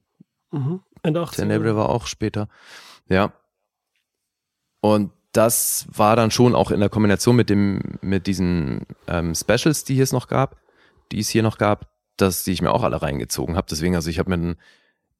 Mhm. 0.50 0.80
Ende 1.02 1.20
80. 1.20 1.36
Tenebre 1.36 1.76
war 1.76 1.88
auch 1.88 2.06
später. 2.06 2.48
Ja. 3.08 3.32
Und 4.80 5.12
das 5.32 5.86
war 5.92 6.16
dann 6.16 6.30
schon 6.30 6.54
auch 6.54 6.70
in 6.70 6.80
der 6.80 6.88
Kombination 6.88 7.36
mit 7.36 7.50
dem, 7.50 7.80
mit 8.00 8.26
diesen 8.26 8.86
ähm, 9.06 9.34
Specials, 9.34 9.84
die 9.84 10.00
es 10.00 10.12
noch 10.12 10.28
gab, 10.28 10.56
die 11.12 11.20
es 11.20 11.28
hier 11.28 11.42
noch 11.42 11.58
gab, 11.58 11.90
dass 12.16 12.44
die 12.44 12.52
ich 12.52 12.62
mir 12.62 12.72
auch 12.72 12.82
alle 12.82 13.00
reingezogen 13.00 13.56
habe. 13.56 13.66
Deswegen, 13.70 13.94
also 13.94 14.10
ich 14.10 14.18
habe 14.18 14.30
mir 14.30 14.38
dann 14.38 14.56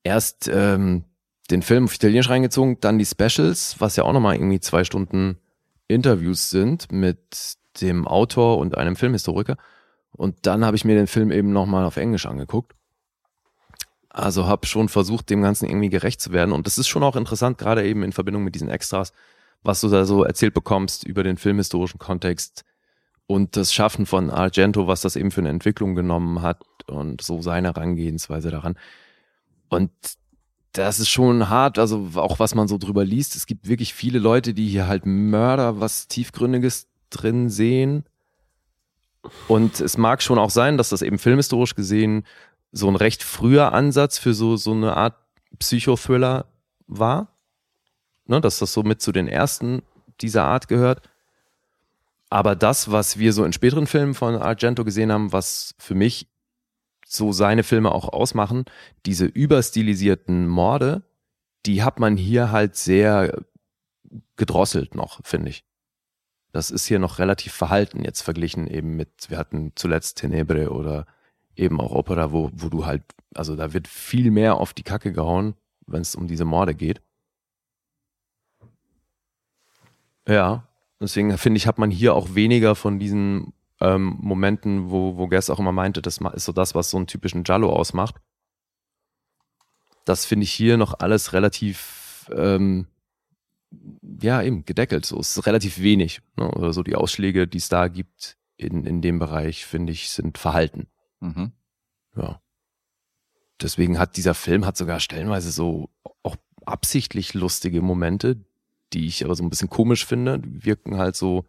erst 0.03 0.49
ähm, 0.53 1.05
den 1.51 1.63
Film 1.63 1.85
auf 1.85 1.95
Italienisch 1.95 2.29
reingezogen, 2.29 2.79
dann 2.81 2.99
die 2.99 3.07
Specials, 3.07 3.77
was 3.79 3.97
ja 3.97 4.05
auch 4.05 4.13
nochmal 4.13 4.35
irgendwie 4.35 4.61
zwei 4.61 4.85
Stunden 4.85 5.39
Interviews 5.89 6.51
sind 6.51 6.91
mit 6.93 7.57
dem 7.81 8.07
Autor 8.07 8.59
und 8.59 8.77
einem 8.77 8.97
Filmhistoriker. 8.97 9.57
Und 10.13 10.47
dann 10.47 10.65
habe 10.65 10.77
ich 10.77 10.85
mir 10.85 10.97
den 10.97 11.07
Film 11.07 11.31
eben 11.31 11.53
nochmal 11.53 11.85
auf 11.85 11.97
Englisch 11.97 12.27
angeguckt. 12.27 12.75
Also 14.11 14.47
habe 14.47 14.67
schon 14.67 14.89
versucht, 14.89 15.31
dem 15.31 15.41
Ganzen 15.41 15.69
irgendwie 15.69 15.89
gerecht 15.89 16.21
zu 16.21 16.33
werden. 16.33 16.53
Und 16.53 16.67
das 16.67 16.79
ist 16.79 16.89
schon 16.89 17.03
auch 17.03 17.17
interessant, 17.17 17.59
gerade 17.59 17.87
eben 17.87 18.03
in 18.03 18.13
Verbindung 18.13 18.45
mit 18.45 18.55
diesen 18.55 18.69
Extras, 18.69 19.13
was 19.63 19.81
du 19.81 19.89
da 19.89 20.05
so 20.05 20.25
erzählt 20.25 20.53
bekommst 20.53 21.05
über 21.05 21.23
den 21.23 21.37
filmhistorischen 21.37 21.99
Kontext 21.99 22.65
und 23.27 23.57
das 23.57 23.73
Schaffen 23.73 24.07
von 24.07 24.29
Argento, 24.31 24.89
was 24.89 25.03
das 25.03 25.15
eben 25.15 25.31
für 25.31 25.41
eine 25.41 25.51
Entwicklung 25.51 25.95
genommen 25.95 26.43
hat 26.43 26.61
und 26.89 27.23
so 27.23 27.41
seine 27.41 27.69
Herangehensweise 27.69 28.51
daran. 28.51 28.77
Und 29.69 29.93
das 30.73 30.99
ist 30.99 31.09
schon 31.09 31.49
hart, 31.49 31.79
also 31.79 32.09
auch 32.17 32.41
was 32.41 32.57
man 32.57 32.67
so 32.67 32.79
drüber 32.79 33.05
liest. 33.05 33.37
Es 33.37 33.47
gibt 33.47 33.69
wirklich 33.69 33.95
viele 33.95 34.19
Leute, 34.19 34.55
die 34.55 34.67
hier 34.67 34.89
halt 34.89 35.07
Mörder, 35.07 35.79
was 35.81 36.09
Tiefgründiges 36.09 36.89
drin 37.11 37.49
sehen. 37.49 38.05
Und 39.47 39.81
es 39.81 39.97
mag 39.97 40.23
schon 40.23 40.39
auch 40.39 40.51
sein, 40.51 40.77
dass 40.77 40.89
das 40.89 41.03
eben 41.03 41.19
filmhistorisch 41.19 41.77
gesehen 41.77 42.25
so 42.73 42.89
ein 42.89 42.97
recht 42.97 43.23
früher 43.23 43.73
Ansatz 43.73 44.19
für 44.19 44.35
so, 44.35 44.57
so 44.57 44.73
eine 44.73 44.97
Art 44.97 45.17
Psychothriller 45.59 46.47
war 46.87 47.31
ne, 48.31 48.41
dass 48.41 48.61
das 48.61 48.73
so 48.73 48.83
mit 48.83 49.03
zu 49.03 49.13
den 49.13 49.29
ersten 49.29 49.83
dieser 50.23 50.45
Art 50.45 50.69
gehört. 50.69 51.03
Aber 52.31 52.55
das, 52.55 52.91
was 52.91 53.19
wir 53.19 53.33
so 53.33 53.45
in 53.45 53.53
späteren 53.53 53.87
Filmen 53.87 54.15
von 54.15 54.37
Argento 54.37 54.85
gesehen 54.85 55.13
haben, 55.13 55.33
was 55.33 55.75
für 55.79 55.97
mich 55.97 56.29
so 57.05 57.33
seine 57.33 57.65
Filme 57.65 57.91
auch 57.91 58.09
ausmachen, 58.09 58.65
diese 59.05 59.27
überstilisierten 59.27 60.47
Morde, 60.47 61.03
die 61.67 61.83
hat 61.83 61.99
man 61.99 62.17
hier 62.17 62.53
halt 62.53 62.77
sehr 62.77 63.43
gedrosselt 64.37 64.95
noch, 64.95 65.21
finde 65.25 65.51
ich. 65.51 65.65
Das 66.53 66.71
ist 66.71 66.87
hier 66.87 67.01
noch 67.01 67.19
relativ 67.19 67.53
verhalten 67.53 68.05
jetzt 68.05 68.23
verglichen 68.23 68.69
eben 68.69 68.97
mit, 68.97 69.29
wir 69.29 69.39
hatten 69.39 69.73
zuletzt 69.75 70.19
Tenebre 70.19 70.71
oder 70.71 71.07
eben 71.57 71.81
auch 71.81 71.93
Opera, 71.93 72.33
wo, 72.33 72.51
wo 72.53 72.69
du 72.69 72.87
halt, 72.87 73.03
also 73.35 73.57
da 73.57 73.73
wird 73.73 73.89
viel 73.89 74.31
mehr 74.31 74.57
auf 74.57 74.73
die 74.73 74.83
Kacke 74.83 75.13
gehauen, 75.13 75.55
wenn 75.87 76.03
es 76.03 76.15
um 76.15 76.27
diese 76.27 76.45
Morde 76.45 76.75
geht. 76.75 77.01
Ja, 80.27 80.69
deswegen 81.01 81.37
finde 81.39 81.59
ich, 81.59 81.67
hat 81.67 81.79
man 81.79 81.91
hier 81.91 82.15
auch 82.15 82.35
weniger 82.35 82.75
von 82.75 82.99
diesen 82.99 83.53
ähm, 83.81 84.17
Momenten, 84.21 84.91
wo, 84.91 85.17
wo 85.17 85.27
Guess 85.29 85.51
auch 85.51 85.59
immer 85.59 85.73
meinte, 85.73 86.03
das 86.03 86.19
ist 86.19 86.45
so 86.45 86.53
das, 86.53 86.75
was 86.75 86.91
so 86.91 86.97
einen 86.97 87.07
typischen 87.07 87.45
Jallo 87.45 87.73
ausmacht. 87.73 88.17
Das 90.05 90.25
finde 90.27 90.45
ich 90.45 90.53
hier 90.53 90.77
noch 90.77 90.99
alles 91.01 91.33
relativ, 91.33 92.31
ähm, 92.33 92.87
ja, 94.21 94.43
eben 94.43 94.65
gedeckelt. 94.65 95.07
So, 95.07 95.19
es 95.19 95.37
ist 95.37 95.47
relativ 95.47 95.81
wenig. 95.81 96.21
Ne? 96.37 96.51
Oder 96.51 96.73
so 96.73 96.83
die 96.83 96.97
Ausschläge, 96.97 97.47
die 97.47 97.59
es 97.59 97.69
da 97.69 97.89
gibt 97.89 98.37
in, 98.57 98.85
in 98.85 99.01
dem 99.03 99.19
Bereich, 99.19 99.65
finde 99.65 99.93
ich, 99.93 100.11
sind 100.11 100.39
verhalten. 100.39 100.89
Mhm. 101.21 101.53
Ja. 102.17 102.41
Deswegen 103.61 103.99
hat 103.99 104.17
dieser 104.17 104.35
Film 104.35 104.67
hat 104.67 104.77
sogar 104.77 105.01
stellenweise 105.01 105.51
so 105.51 105.91
auch 106.23 106.37
absichtlich 106.65 107.35
lustige 107.35 107.83
Momente, 107.83 108.39
die 108.93 109.07
ich 109.07 109.25
aber 109.25 109.35
so 109.35 109.45
ein 109.45 109.51
bisschen 109.51 109.69
komisch 109.69 110.07
finde. 110.07 110.39
Die 110.39 110.65
wirken 110.65 110.97
halt 110.97 111.17
so, 111.17 111.45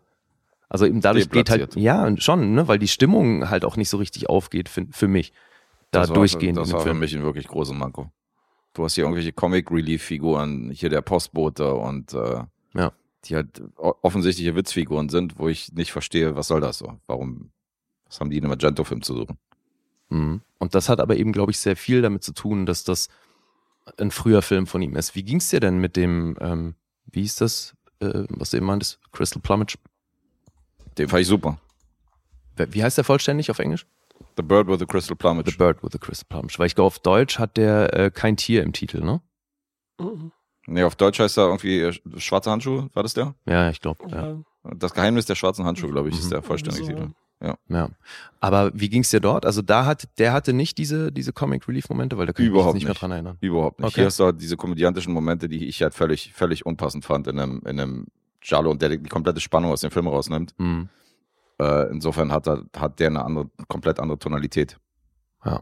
also 0.69 0.85
eben 0.85 1.01
dadurch 1.01 1.29
geht 1.29 1.49
halt, 1.49 1.75
ja, 1.75 2.15
schon, 2.17 2.53
ne, 2.53 2.67
weil 2.67 2.79
die 2.79 2.87
Stimmung 2.87 3.49
halt 3.49 3.65
auch 3.65 3.77
nicht 3.77 3.89
so 3.89 3.97
richtig 3.97 4.29
aufgeht 4.29 4.69
für, 4.69 4.85
für 4.91 5.07
mich. 5.07 5.33
Da 5.91 6.01
das 6.01 6.13
durchgehend. 6.13 6.57
War, 6.57 6.63
das 6.63 6.73
war 6.73 6.81
für 6.81 6.93
mich 6.93 7.15
ein 7.15 7.23
wirklich 7.23 7.47
großer 7.47 7.73
Manko. 7.73 8.11
Du 8.73 8.85
hast 8.85 8.95
hier 8.95 9.03
irgendwelche 9.03 9.33
Comic-Relief-Figuren, 9.33 10.71
hier 10.71 10.89
der 10.89 11.01
Postbote 11.01 11.73
und 11.73 12.13
äh, 12.13 12.43
ja. 12.73 12.93
die 13.25 13.35
halt 13.35 13.61
offensichtliche 13.75 14.55
Witzfiguren 14.55 15.09
sind, 15.09 15.37
wo 15.37 15.49
ich 15.49 15.73
nicht 15.73 15.91
verstehe, 15.91 16.35
was 16.37 16.47
soll 16.47 16.61
das 16.61 16.77
so? 16.77 16.97
Warum, 17.07 17.51
was 18.05 18.21
haben 18.21 18.29
die 18.29 18.37
in 18.37 18.45
einem 18.45 18.51
Magento-Film 18.51 19.01
zu 19.01 19.13
suchen? 19.13 19.37
Mhm. 20.11 20.41
Und 20.59 20.75
das 20.75 20.89
hat 20.89 20.99
aber 20.99 21.15
eben, 21.17 21.31
glaube 21.31 21.51
ich, 21.51 21.59
sehr 21.59 21.75
viel 21.75 22.01
damit 22.01 22.23
zu 22.23 22.33
tun, 22.33 22.65
dass 22.65 22.83
das 22.83 23.07
ein 23.97 24.11
früher 24.11 24.41
Film 24.41 24.67
von 24.67 24.81
ihm 24.81 24.95
ist. 24.95 25.15
Wie 25.15 25.23
ging 25.23 25.37
es 25.37 25.49
dir 25.49 25.59
denn 25.59 25.79
mit 25.79 25.95
dem, 25.95 26.37
ähm, 26.39 26.75
wie 27.05 27.21
hieß 27.21 27.37
das, 27.37 27.75
äh, 27.99 28.25
was 28.29 28.51
du 28.51 28.57
eben 28.57 28.67
meintest? 28.67 28.99
Crystal 29.11 29.41
Plumage? 29.41 29.77
Den 30.97 31.07
fand 31.07 31.21
ich 31.21 31.27
super. 31.27 31.57
Wie 32.57 32.83
heißt 32.83 32.97
der 32.97 33.05
vollständig 33.05 33.49
auf 33.49 33.59
Englisch? 33.59 33.87
The 34.37 34.43
Bird 34.43 34.67
with 34.67 34.79
the 34.79 34.85
Crystal 34.85 35.15
Plumage. 35.15 35.49
The 35.51 35.57
Bird 35.57 35.81
with 35.81 35.91
the 35.93 35.97
Crystal 35.97 36.27
Plumage. 36.29 36.59
Weil 36.59 36.67
ich 36.67 36.75
glaube, 36.75 36.87
auf 36.87 36.99
Deutsch 36.99 37.39
hat 37.39 37.57
der 37.57 37.93
äh, 37.93 38.11
kein 38.11 38.37
Tier 38.37 38.63
im 38.63 38.73
Titel, 38.73 39.01
ne? 39.01 39.21
Mhm. 39.99 40.31
Nee, 40.67 40.83
auf 40.83 40.95
Deutsch 40.95 41.19
heißt 41.19 41.37
er 41.37 41.45
irgendwie 41.45 41.79
äh, 41.79 41.93
Schwarze 42.17 42.51
Handschuhe, 42.51 42.89
war 42.93 43.03
das 43.03 43.13
der? 43.13 43.33
Ja, 43.45 43.69
ich 43.69 43.81
glaube. 43.81 44.07
Ja. 44.09 44.37
Das 44.75 44.93
Geheimnis 44.93 45.25
der 45.25 45.35
schwarzen 45.35 45.65
Handschuhe, 45.65 45.89
glaube 45.89 46.09
ich, 46.09 46.19
ist 46.19 46.25
mhm. 46.25 46.31
der 46.31 46.41
vollständige 46.43 46.85
so. 46.85 46.91
Titel. 46.91 47.09
Ja. 47.41 47.57
ja. 47.69 47.89
Aber 48.39 48.71
wie 48.73 48.89
ging 48.89 49.01
es 49.01 49.09
dir 49.09 49.19
dort? 49.19 49.45
Also 49.45 49.61
da 49.61 49.85
hat, 49.85 50.07
der 50.17 50.31
hatte 50.33 50.53
nicht 50.53 50.77
diese, 50.77 51.11
diese 51.11 51.33
Comic 51.33 51.67
Relief 51.67 51.89
Momente, 51.89 52.17
weil 52.17 52.27
da 52.27 52.33
kann 52.33 52.45
Überhaupt 52.45 52.77
ich 52.77 52.83
mich 52.83 52.83
nicht, 52.83 52.89
nicht 52.89 53.01
mehr 53.01 53.09
dran 53.09 53.11
erinnern. 53.11 53.37
Überhaupt 53.41 53.79
nicht. 53.79 53.87
Okay. 53.87 53.95
Hier 53.95 54.05
hast 54.05 54.19
du 54.19 54.25
halt 54.25 54.41
diese 54.41 54.57
komödiantischen 54.57 55.13
Momente, 55.13 55.49
die 55.49 55.65
ich 55.67 55.81
halt 55.81 55.93
völlig, 55.93 56.33
völlig 56.33 56.65
unpassend 56.65 57.05
fand 57.05 57.27
in 57.27 57.39
einem, 57.39 57.61
in 57.65 57.79
einem 57.79 58.07
Jalo 58.43 58.71
und 58.71 58.81
der 58.81 58.89
die 58.89 59.09
komplette 59.09 59.39
Spannung 59.39 59.71
aus 59.71 59.81
dem 59.81 59.91
Film 59.91 60.07
rausnimmt. 60.07 60.53
Mhm. 60.57 60.89
Äh, 61.59 61.91
insofern 61.91 62.31
hat, 62.31 62.47
er, 62.47 62.63
hat 62.75 62.99
der 62.99 63.07
eine 63.07 63.23
andere, 63.23 63.49
komplett 63.67 63.99
andere 63.99 64.19
Tonalität. 64.19 64.77
Ja. 65.45 65.61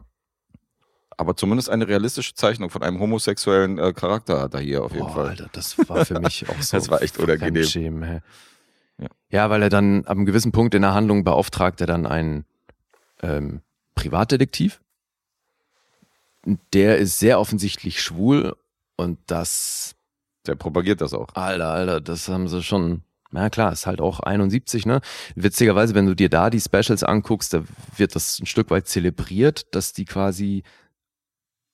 Aber 1.16 1.36
zumindest 1.36 1.68
eine 1.68 1.86
realistische 1.86 2.34
Zeichnung 2.34 2.70
von 2.70 2.82
einem 2.82 2.98
homosexuellen 2.98 3.78
äh, 3.78 3.92
Charakter 3.92 4.40
hat 4.40 4.54
er 4.54 4.60
hier 4.60 4.82
auf 4.82 4.92
jeden 4.92 5.06
Boah, 5.06 5.14
Fall. 5.14 5.28
Alter, 5.28 5.50
das 5.52 5.76
war 5.88 6.04
für 6.06 6.18
mich 6.18 6.48
auch 6.48 6.62
so. 6.62 6.76
das 6.76 6.88
war 6.88 7.02
echt 7.02 7.18
unangenehm. 7.18 8.22
Ja. 9.00 9.08
ja, 9.30 9.50
weil 9.50 9.62
er 9.62 9.70
dann 9.70 10.04
ab 10.04 10.16
einem 10.16 10.26
gewissen 10.26 10.52
Punkt 10.52 10.74
in 10.74 10.82
der 10.82 10.94
Handlung 10.94 11.24
beauftragt 11.24 11.80
er 11.80 11.86
dann 11.86 12.06
einen 12.06 12.44
ähm, 13.22 13.62
Privatdetektiv. 13.94 14.80
Der 16.72 16.98
ist 16.98 17.18
sehr 17.18 17.38
offensichtlich 17.38 18.00
schwul 18.02 18.56
und 18.96 19.18
das. 19.26 19.94
Der 20.46 20.54
propagiert 20.54 21.00
das 21.00 21.12
auch. 21.12 21.28
Alter, 21.34 21.70
Alter, 21.70 22.00
das 22.00 22.28
haben 22.28 22.48
sie 22.48 22.62
schon. 22.62 23.02
Na 23.32 23.48
klar, 23.48 23.72
ist 23.72 23.86
halt 23.86 24.00
auch 24.00 24.20
71, 24.20 24.86
ne? 24.86 25.00
Witzigerweise, 25.36 25.94
wenn 25.94 26.06
du 26.06 26.16
dir 26.16 26.28
da 26.28 26.50
die 26.50 26.60
Specials 26.60 27.04
anguckst, 27.04 27.54
da 27.54 27.62
wird 27.96 28.16
das 28.16 28.40
ein 28.40 28.46
Stück 28.46 28.70
weit 28.70 28.88
zelebriert, 28.88 29.72
dass 29.74 29.92
die 29.92 30.04
quasi 30.04 30.64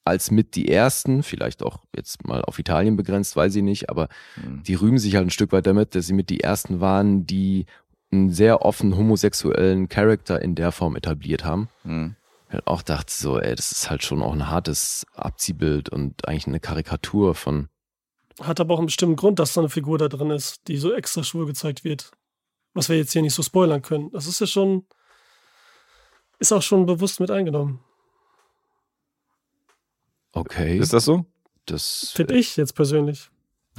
als 0.06 0.30
mit 0.30 0.54
die 0.54 0.68
ersten, 0.68 1.22
vielleicht 1.22 1.62
auch 1.62 1.80
jetzt 1.94 2.26
mal 2.26 2.42
auf 2.42 2.58
Italien 2.58 2.96
begrenzt, 2.96 3.36
weiß 3.36 3.56
ich 3.56 3.62
nicht, 3.62 3.90
aber 3.90 4.08
mhm. 4.36 4.62
die 4.62 4.74
rühmen 4.74 4.98
sich 4.98 5.16
halt 5.16 5.26
ein 5.26 5.30
Stück 5.30 5.52
weit 5.52 5.66
damit, 5.66 5.94
dass 5.94 6.06
sie 6.06 6.12
mit 6.12 6.30
die 6.30 6.40
ersten 6.40 6.80
waren, 6.80 7.26
die 7.26 7.66
einen 8.12 8.30
sehr 8.30 8.62
offen 8.62 8.96
homosexuellen 8.96 9.88
Charakter 9.88 10.40
in 10.40 10.54
der 10.54 10.72
Form 10.72 10.96
etabliert 10.96 11.44
haben. 11.44 11.68
Mhm. 11.84 12.16
Ich 12.48 12.52
halt 12.52 12.66
auch 12.68 12.82
dachte 12.82 13.12
so, 13.12 13.40
ey, 13.40 13.56
das 13.56 13.72
ist 13.72 13.90
halt 13.90 14.04
schon 14.04 14.22
auch 14.22 14.32
ein 14.32 14.48
hartes 14.48 15.04
Abziehbild 15.14 15.88
und 15.88 16.28
eigentlich 16.28 16.46
eine 16.46 16.60
Karikatur 16.60 17.34
von. 17.34 17.68
Hat 18.40 18.60
aber 18.60 18.74
auch 18.74 18.78
einen 18.78 18.86
bestimmten 18.86 19.16
Grund, 19.16 19.40
dass 19.40 19.54
da 19.54 19.62
eine 19.62 19.70
Figur 19.70 19.98
da 19.98 20.08
drin 20.08 20.30
ist, 20.30 20.68
die 20.68 20.76
so 20.76 20.92
extra 20.92 21.24
schwul 21.24 21.46
gezeigt 21.46 21.82
wird. 21.82 22.12
Was 22.74 22.88
wir 22.88 22.96
jetzt 22.96 23.12
hier 23.12 23.22
nicht 23.22 23.34
so 23.34 23.42
spoilern 23.42 23.82
können. 23.82 24.10
Das 24.12 24.26
ist 24.26 24.40
ja 24.40 24.46
schon, 24.46 24.86
ist 26.38 26.52
auch 26.52 26.62
schon 26.62 26.86
bewusst 26.86 27.18
mit 27.18 27.30
eingenommen. 27.30 27.80
Okay. 30.36 30.78
Ist 30.78 30.92
das 30.92 31.04
so? 31.04 31.24
Das 31.64 32.12
finde 32.14 32.36
ich 32.36 32.56
jetzt 32.56 32.74
persönlich. 32.74 33.30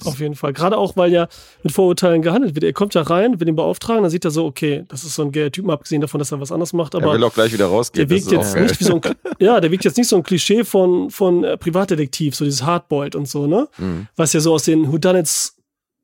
Auf 0.05 0.19
jeden 0.19 0.35
Fall. 0.35 0.53
Gerade 0.53 0.77
auch, 0.77 0.95
weil 0.95 1.11
ja 1.11 1.27
mit 1.63 1.71
Vorurteilen 1.71 2.21
gehandelt 2.21 2.53
wird. 2.53 2.63
Er 2.63 2.73
kommt 2.73 2.93
ja 2.93 3.01
rein, 3.01 3.39
will 3.39 3.47
ihn 3.47 3.55
beauftragen, 3.55 4.03
dann 4.03 4.11
sieht 4.11 4.25
er 4.25 4.31
so, 4.31 4.45
okay, 4.45 4.85
das 4.89 5.03
ist 5.03 5.15
so 5.15 5.23
ein 5.23 5.31
geiler 5.31 5.51
Typ, 5.51 5.67
abgesehen 5.69 6.01
davon, 6.01 6.19
dass 6.19 6.31
er 6.31 6.39
was 6.39 6.51
anderes 6.51 6.73
macht. 6.73 6.93
Aber 6.93 7.07
er 7.07 7.13
will 7.13 7.23
auch 7.23 7.33
gleich 7.33 7.51
wieder 7.51 7.65
rausgehen. 7.65 8.07
Der 8.07 8.15
wirkt 8.15 8.31
jetzt 8.31 8.55
nicht 8.55 8.79
wie 8.79 8.83
so 8.83 8.95
ein, 8.95 9.01
ja, 9.39 9.59
der 9.59 9.71
wirkt 9.71 9.85
jetzt 9.85 9.97
nicht 9.97 10.07
so 10.07 10.17
ein 10.17 10.23
Klischee 10.23 10.63
von, 10.63 11.09
von 11.09 11.43
äh, 11.43 11.57
Privatdetektiv, 11.57 12.35
so 12.35 12.45
dieses 12.45 12.63
Hardboiled 12.63 13.15
und 13.15 13.27
so, 13.27 13.47
ne? 13.47 13.67
Mhm. 13.77 14.07
Was 14.15 14.33
ja 14.33 14.39
so 14.39 14.53
aus 14.53 14.63
den 14.63 14.91
Whodunits 14.91 15.56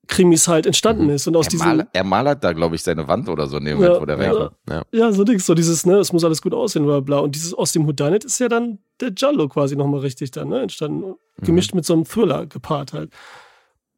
Krimis 0.08 0.48
halt 0.48 0.66
entstanden 0.66 1.10
ist. 1.10 1.28
Und 1.28 1.36
aus 1.36 1.48
er, 1.48 1.52
diesem, 1.52 1.68
mal, 1.68 1.88
er 1.92 2.04
malert 2.04 2.44
da, 2.44 2.54
glaube 2.54 2.76
ich, 2.76 2.84
seine 2.84 3.08
Wand 3.08 3.30
oder 3.30 3.48
so 3.48 3.58
in 3.58 3.66
dem 3.66 3.78
Moment, 3.78 3.94
ja, 3.94 4.02
wo 4.02 4.06
der 4.06 4.22
ja, 4.22 4.52
ja. 4.70 4.84
ja, 4.92 5.12
so 5.12 5.24
Dings, 5.24 5.46
so 5.46 5.54
dieses, 5.54 5.86
ne, 5.86 5.98
es 5.98 6.12
muss 6.12 6.24
alles 6.24 6.42
gut 6.42 6.54
aussehen, 6.54 6.86
bla 6.86 7.00
bla. 7.00 7.20
Und 7.20 7.36
dieses 7.36 7.54
aus 7.54 7.72
dem 7.72 7.88
Whodunit 7.88 8.26
ist 8.26 8.40
ja 8.40 8.50
dann 8.50 8.80
der 9.00 9.14
Jallo 9.16 9.48
quasi 9.48 9.76
nochmal 9.76 10.02
richtig 10.02 10.32
dann, 10.32 10.50
ne, 10.50 10.62
entstanden. 10.62 11.16
Mhm. 11.38 11.46
Gemischt 11.46 11.74
mit 11.74 11.86
so 11.86 11.94
einem 11.94 12.06
Thriller 12.06 12.46
gepaart 12.46 12.94
halt. 12.94 13.12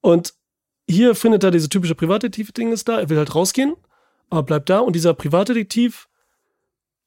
Und 0.02 0.34
hier 0.88 1.15
findet 1.15 1.44
er 1.44 1.52
diese 1.52 1.69
typische 1.69 1.95
Privatdetektiv-Ding 1.95 2.72
ist 2.72 2.88
da, 2.88 2.99
er 2.99 3.10
will 3.10 3.18
halt 3.18 3.34
rausgehen, 3.34 3.76
aber 4.30 4.44
bleibt 4.44 4.69
da 4.69 4.80
und 4.80 4.95
dieser 4.95 5.15
Privatdetektiv, 5.15 6.07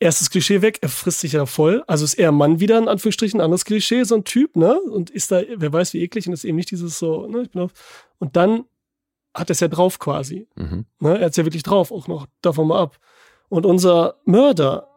erstes 0.01 0.31
Klischee 0.31 0.63
weg, 0.63 0.79
er 0.81 0.89
frisst 0.89 1.21
sich 1.21 1.33
ja 1.33 1.47
voll, 1.47 1.85
also 1.87 2.05
ist 2.05 2.15
er 2.15 2.33
Mann 2.33 2.59
wieder, 2.61 2.79
in 2.79 2.89
Anführungsstrichen, 2.89 3.41
anderes 3.41 3.65
Klischee, 3.65 4.03
so 4.05 4.17
ein 4.17 4.25
Typ, 4.25 4.57
ne, 4.57 4.81
und 4.81 5.11
ist 5.11 5.31
da, 5.31 5.43
wer 5.57 5.73
weiß 5.73 5.95
wie 5.95 6.03
eklig 6.03 6.27
und 6.27 6.33
ist 6.33 6.45
eben 6.45 6.57
nicht 6.57 6.71
dieses 6.73 6.99
so, 6.99 7.29
ne, 7.29 7.43
ich 7.43 7.51
bin 7.51 7.63
auf, 7.63 7.73
und 8.19 8.35
dann 8.37 8.65
hat 9.35 9.51
er 9.51 9.53
es 9.53 9.61
ja 9.61 9.69
drauf 9.69 9.99
quasi. 9.99 10.49
Mhm. 10.57 10.87
Ne? 11.01 11.19
Er 11.19 11.27
hat 11.27 11.31
es 11.31 11.37
ja 11.37 11.45
wirklich 11.45 11.63
drauf, 11.63 11.91
auch 11.91 12.09
noch 12.09 12.27
davon 12.43 12.69
mal 12.69 12.81
ab. 12.81 12.99
Und 13.49 13.67
unser 13.67 14.17
Mörder, 14.25 14.89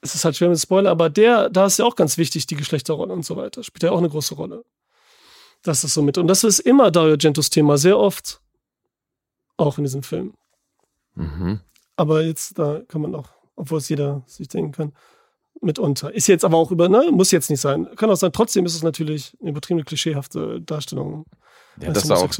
es 0.00 0.14
ist 0.14 0.24
halt 0.24 0.36
schwer 0.36 0.48
mit 0.48 0.58
Spoiler, 0.58 0.90
aber 0.90 1.10
der, 1.10 1.48
da 1.50 1.66
ist 1.66 1.78
ja 1.78 1.84
auch 1.84 1.96
ganz 1.96 2.18
wichtig, 2.18 2.46
die 2.46 2.56
Geschlechterrolle 2.56 3.12
und 3.12 3.24
so 3.24 3.36
weiter. 3.36 3.62
Spielt 3.62 3.84
ja 3.84 3.92
auch 3.92 3.98
eine 3.98 4.08
große 4.08 4.34
Rolle. 4.34 4.64
Das 5.62 5.84
ist 5.84 5.94
so 5.94 6.02
mit. 6.02 6.18
Und 6.18 6.26
das 6.26 6.42
ist 6.42 6.58
immer 6.58 6.90
Dario 6.90 7.12
Argentos 7.12 7.50
Thema, 7.50 7.78
sehr 7.78 7.98
oft. 7.98 8.40
Auch 9.56 9.78
in 9.78 9.84
diesem 9.84 10.02
Film. 10.02 10.34
Mhm. 11.14 11.60
Aber 11.94 12.22
jetzt, 12.22 12.58
da 12.58 12.80
kann 12.88 13.02
man 13.02 13.14
auch, 13.14 13.28
obwohl 13.54 13.78
es 13.78 13.88
jeder 13.88 14.22
sich 14.26 14.48
denken 14.48 14.72
kann, 14.72 14.92
mitunter. 15.62 16.12
Ist 16.14 16.26
jetzt 16.26 16.44
aber 16.44 16.56
auch 16.56 16.70
über, 16.70 16.88
ne, 16.88 17.08
muss 17.10 17.30
jetzt 17.30 17.50
nicht 17.50 17.60
sein. 17.60 17.88
Kann 17.96 18.10
auch 18.10 18.16
sein, 18.16 18.32
trotzdem 18.32 18.66
ist 18.66 18.74
es 18.74 18.82
natürlich 18.82 19.36
eine 19.40 19.50
übertriebene 19.50 19.84
klischeehafte 19.84 20.60
Darstellung. 20.60 21.24
Ja, 21.80 21.88
er 21.88 22.18
auch, 22.18 22.30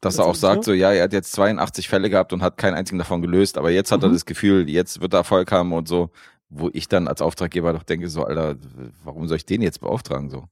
dass 0.00 0.18
er 0.18 0.26
auch 0.26 0.34
sagt, 0.34 0.58
ne? 0.58 0.64
so, 0.64 0.72
ja, 0.72 0.92
er 0.92 1.04
hat 1.04 1.12
jetzt 1.12 1.32
82 1.32 1.88
Fälle 1.88 2.10
gehabt 2.10 2.32
und 2.32 2.42
hat 2.42 2.56
keinen 2.56 2.74
einzigen 2.74 2.98
davon 2.98 3.22
gelöst, 3.22 3.56
aber 3.58 3.70
jetzt 3.70 3.92
hat 3.92 4.02
er 4.02 4.08
Mhm. 4.08 4.14
das 4.14 4.26
Gefühl, 4.26 4.68
jetzt 4.68 5.00
wird 5.00 5.14
er 5.14 5.18
Erfolg 5.18 5.52
haben 5.52 5.72
und 5.72 5.86
so, 5.86 6.10
wo 6.48 6.70
ich 6.72 6.88
dann 6.88 7.06
als 7.06 7.22
Auftraggeber 7.22 7.72
doch 7.72 7.84
denke, 7.84 8.08
so, 8.08 8.24
Alter, 8.24 8.56
warum 9.04 9.28
soll 9.28 9.36
ich 9.36 9.46
den 9.46 9.62
jetzt 9.62 9.80
beauftragen, 9.80 10.30
so? 10.30 10.44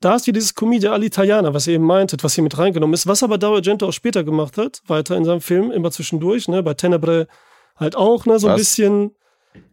Da 0.00 0.16
ist 0.16 0.24
hier 0.24 0.32
dieses 0.34 0.54
Commedia 0.54 0.92
all'Italiana, 0.92 1.54
was 1.54 1.66
ihr 1.66 1.74
eben 1.74 1.84
meintet, 1.84 2.24
was 2.24 2.34
hier 2.34 2.42
mit 2.42 2.56
reingenommen 2.58 2.94
ist, 2.94 3.06
was 3.06 3.22
aber 3.22 3.38
Dario 3.38 3.56
Argento 3.56 3.86
auch 3.86 3.92
später 3.92 4.24
gemacht 4.24 4.56
hat, 4.56 4.82
weiter 4.86 5.16
in 5.16 5.24
seinem 5.24 5.40
Film, 5.40 5.70
immer 5.70 5.90
zwischendurch, 5.90 6.48
ne, 6.48 6.62
bei 6.62 6.74
Tenebre 6.74 7.28
halt 7.76 7.94
auch, 7.94 8.26
ne, 8.26 8.38
so 8.38 8.48
ein 8.48 8.54
Was? 8.54 8.60
bisschen 8.60 9.14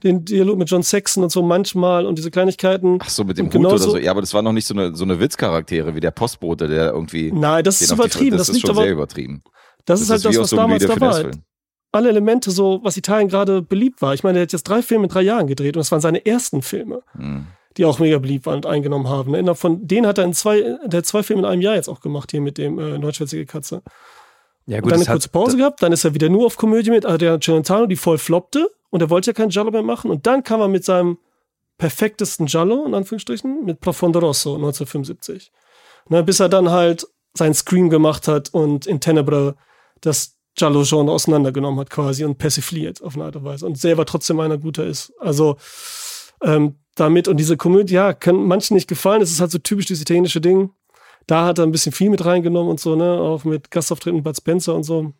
den 0.04 0.26
Dialog 0.26 0.58
mit 0.58 0.70
John 0.70 0.84
Saxon 0.84 1.24
und 1.24 1.32
so 1.32 1.42
manchmal 1.42 2.06
und 2.06 2.18
diese 2.18 2.32
Kleinigkeiten. 2.32 3.00
Ach 3.02 3.10
so, 3.10 3.24
mit 3.24 3.38
dem 3.38 3.48
Und 3.48 3.56
Hut 3.56 3.66
oder 3.66 3.78
so. 3.78 3.98
Ja, 3.98 4.12
aber 4.12 4.22
das 4.22 4.34
war 4.34 4.42
noch 4.42 4.54
nicht 4.54 4.66
so 4.66 4.74
eine, 4.74 4.96
so 4.96 5.04
eine 5.04 5.20
Witzcharaktere 5.20 5.96
wie 5.96 6.00
der 6.00 6.12
Postbote, 6.12 6.68
der 6.68 6.92
irgendwie. 6.92 7.32
Nein, 7.32 7.64
das 7.64 7.82
ist 7.82 7.92
auf 7.92 8.00
die- 8.00 8.06
übertrieben, 8.06 8.38
das, 8.38 8.48
das, 8.48 8.56
ist 8.56 8.62
schon 8.62 8.72
aber, 8.72 8.84
sehr 8.84 8.92
übertrieben. 8.92 9.42
das, 9.86 10.02
ist 10.02 10.10
halt 10.10 10.24
das, 10.24 10.34
wie 10.34 10.38
aus 10.38 10.44
was 10.44 10.50
so 10.52 10.56
damals 10.56 10.86
da 10.86 11.00
war. 11.00 11.32
Alle 11.92 12.10
Elemente, 12.10 12.52
so, 12.52 12.80
was 12.84 12.98
Italien 12.98 13.30
gerade 13.30 13.64
beliebt 13.64 14.02
war. 14.02 14.14
Ich 14.14 14.24
meine, 14.24 14.38
er 14.38 14.42
hat 14.44 14.54
jetzt 14.54 14.64
drei 14.64 14.84
Filme 14.84 15.06
in 15.06 15.10
drei 15.10 15.24
Jahren 15.24 15.48
gedreht 15.48 15.76
und 15.76 15.80
das 15.80 15.92
waren 15.92 16.02
seine 16.02 16.24
ersten 16.26 16.62
Filme. 16.62 17.02
Hm. 17.18 17.48
die 17.78 17.86
auch 17.86 18.00
mega 18.00 18.18
beliebt 18.20 18.46
waren 18.46 18.56
und 18.58 18.66
eingenommen 18.66 19.08
haben. 19.08 19.34
Innerhalb 19.36 19.58
von 19.58 19.88
denen 19.88 20.06
hat 20.06 20.18
er 20.18 20.26
in 20.26 20.34
zwei, 20.34 20.78
der 20.86 21.00
hat 21.00 21.06
zwei 21.06 21.24
Filme 21.24 21.44
in 21.44 21.46
einem 21.48 21.62
Jahr 21.62 21.76
jetzt 21.76 21.88
auch 21.88 22.02
gemacht, 22.02 22.32
hier 22.32 22.42
mit 22.42 22.58
dem 22.58 22.78
äh, 22.78 22.98
Neunschwätzige 22.98 23.46
Katze. 23.46 23.82
Ja, 24.70 24.84
und 24.84 24.92
dann 24.92 25.00
eine 25.00 25.06
kurze 25.06 25.30
Pause 25.30 25.58
gehabt, 25.58 25.82
dann 25.82 25.92
ist 25.92 26.06
er 26.06 26.14
wieder 26.14 26.30
nur 26.30 26.46
auf 26.46 26.56
Komödie 26.56 26.92
mit 26.92 27.04
Adriano 27.04 27.40
Celentano, 27.40 27.88
die 27.88 27.96
voll 27.96 28.20
floppte 28.20 28.70
und 28.92 29.02
er 29.02 29.10
wollte 29.10 29.32
ja 29.32 29.34
keinen 29.34 29.50
Giallo 29.50 29.72
mehr 29.72 29.82
machen 29.82 30.12
und 30.12 30.28
dann 30.28 30.44
kam 30.44 30.62
er 30.62 30.68
mit 30.68 30.86
seinem 30.86 31.18
perfektesten 31.80 32.46
Giallo, 32.46 32.86
in 32.86 32.94
Anführungsstrichen, 32.94 33.66
mit 33.66 33.80
Profondo 33.80 34.20
Rosso 34.20 34.54
1975. 34.56 35.52
Na, 36.10 36.22
bis 36.22 36.40
er 36.40 36.50
dann 36.50 36.70
halt 36.70 37.08
sein 37.34 37.56
Scream 37.56 37.90
gemacht 37.90 38.28
hat 38.28 38.54
und 38.54 38.86
in 38.86 39.00
Tenebre 39.00 39.56
das 40.02 40.38
Giallo-Genre 40.56 41.12
auseinandergenommen 41.12 41.80
hat 41.80 41.90
quasi 41.90 42.24
und 42.24 42.38
persifliert 42.38 43.02
auf 43.02 43.16
eine 43.16 43.26
Art 43.26 43.38
und 43.38 43.46
Weise 43.46 43.66
und 43.66 43.78
selber 43.80 44.06
trotzdem 44.06 44.40
einer 44.40 44.58
guter 44.58 44.86
ist. 44.86 45.14
Also 45.20 45.58
ähm, 46.44 46.76
damit 46.96 47.28
und 47.28 47.38
diese 47.38 47.58
Komödie, 47.58 47.96
ja, 47.96 48.14
kann 48.14 48.36
manchen 48.36 48.76
nicht 48.76 48.88
gefallen. 48.88 49.22
Es 49.22 49.32
ist 49.32 49.42
halt 49.42 49.52
so 49.52 49.58
typisch 49.58 49.86
dieses 49.86 50.02
italienische 50.02 50.42
Ding. 50.42 50.72
Da 51.30 51.46
hat 51.46 51.60
er 51.60 51.66
ein 51.66 51.72
bisschen 51.72 51.92
viel 51.92 52.10
mit 52.10 52.26
reingenommen 52.26 52.70
und 52.72 52.80
so, 52.80 52.96
ne, 52.96 53.04
auch 53.12 53.44
mit 53.44 53.70
Gastauftritten 53.70 54.24
Bud 54.24 54.36
Spencer 54.36 54.74
und 54.76 54.84
so. 54.84 55.14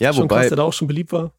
ja, 0.00 0.12
schon 0.12 0.24
wobei, 0.24 0.36
krass, 0.40 0.48
der 0.48 0.56
da 0.56 0.62
auch 0.62 0.72
schon 0.72 0.88
beliebt 0.88 1.12
war. 1.12 1.32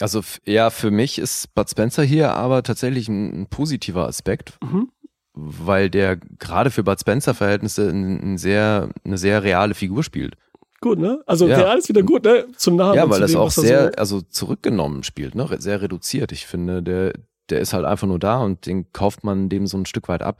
also 0.00 0.20
ja, 0.44 0.70
für 0.70 0.90
mich 0.90 1.18
ist 1.18 1.54
Bud 1.54 1.70
Spencer 1.70 2.02
hier 2.02 2.32
aber 2.34 2.62
tatsächlich 2.62 3.08
ein, 3.08 3.42
ein 3.42 3.46
positiver 3.46 4.06
Aspekt, 4.08 4.58
Mhm. 4.62 4.90
weil 5.34 5.90
der 5.90 6.16
gerade 6.16 6.70
für 6.70 6.82
Bud 6.82 6.98
Spencer 7.00 7.34
Verhältnisse 7.34 7.88
ein, 7.88 8.36
sehr, 8.36 8.88
eine 9.04 9.16
sehr 9.18 9.42
reale 9.44 9.74
Figur 9.74 10.02
spielt. 10.02 10.34
Gut, 10.80 10.98
ne? 10.98 11.22
Also 11.26 11.46
Ja. 11.46 11.58
real 11.58 11.78
ist 11.78 11.88
wieder 11.88 12.02
gut, 12.02 12.24
ne? 12.24 12.46
Zum 12.56 12.76
Namen. 12.76 12.94
ja, 12.96 13.08
weil 13.08 13.20
das 13.20 13.30
dem, 13.32 13.38
auch 13.40 13.50
sehr, 13.50 13.84
So, 13.92 13.98
also 13.98 14.20
zurückgenommen 14.22 15.02
spielt, 15.04 15.34
ne? 15.34 15.46
Sehr 15.60 15.82
reduziert. 15.82 16.32
Ich 16.32 16.46
finde, 16.46 16.82
der, 16.82 17.12
der 17.50 17.60
ist 17.60 17.74
halt 17.74 17.84
einfach 17.84 18.06
nur 18.08 18.18
da 18.18 18.38
und 18.38 18.64
den 18.66 18.90
kauft 18.92 19.22
man 19.22 19.48
dem 19.50 19.66
so 19.66 19.76
ein 19.78 19.84
Stück 19.86 20.08
weit 20.08 20.22
ab. 20.22 20.38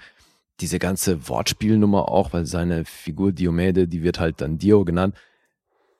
Diese 0.60 0.78
ganze 0.78 1.28
Wortspielnummer 1.28 2.08
auch, 2.08 2.32
weil 2.32 2.46
seine 2.46 2.84
Figur 2.84 3.32
Diomede, 3.32 3.88
die 3.88 4.02
wird 4.02 4.20
halt 4.20 4.40
dann 4.40 4.58
Dio 4.58 4.84
genannt, 4.84 5.16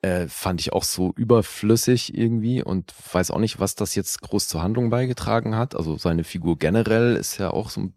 äh, 0.01 0.27
fand 0.27 0.61
ich 0.61 0.73
auch 0.73 0.83
so 0.83 1.13
überflüssig 1.15 2.17
irgendwie 2.17 2.63
und 2.63 2.93
weiß 3.13 3.31
auch 3.31 3.39
nicht, 3.39 3.59
was 3.59 3.75
das 3.75 3.95
jetzt 3.95 4.21
groß 4.21 4.47
zur 4.47 4.61
Handlung 4.61 4.89
beigetragen 4.89 5.55
hat. 5.55 5.75
Also 5.75 5.97
seine 5.97 6.23
Figur 6.23 6.57
generell 6.57 7.15
ist 7.15 7.37
ja 7.37 7.51
auch 7.51 7.69
so, 7.69 7.91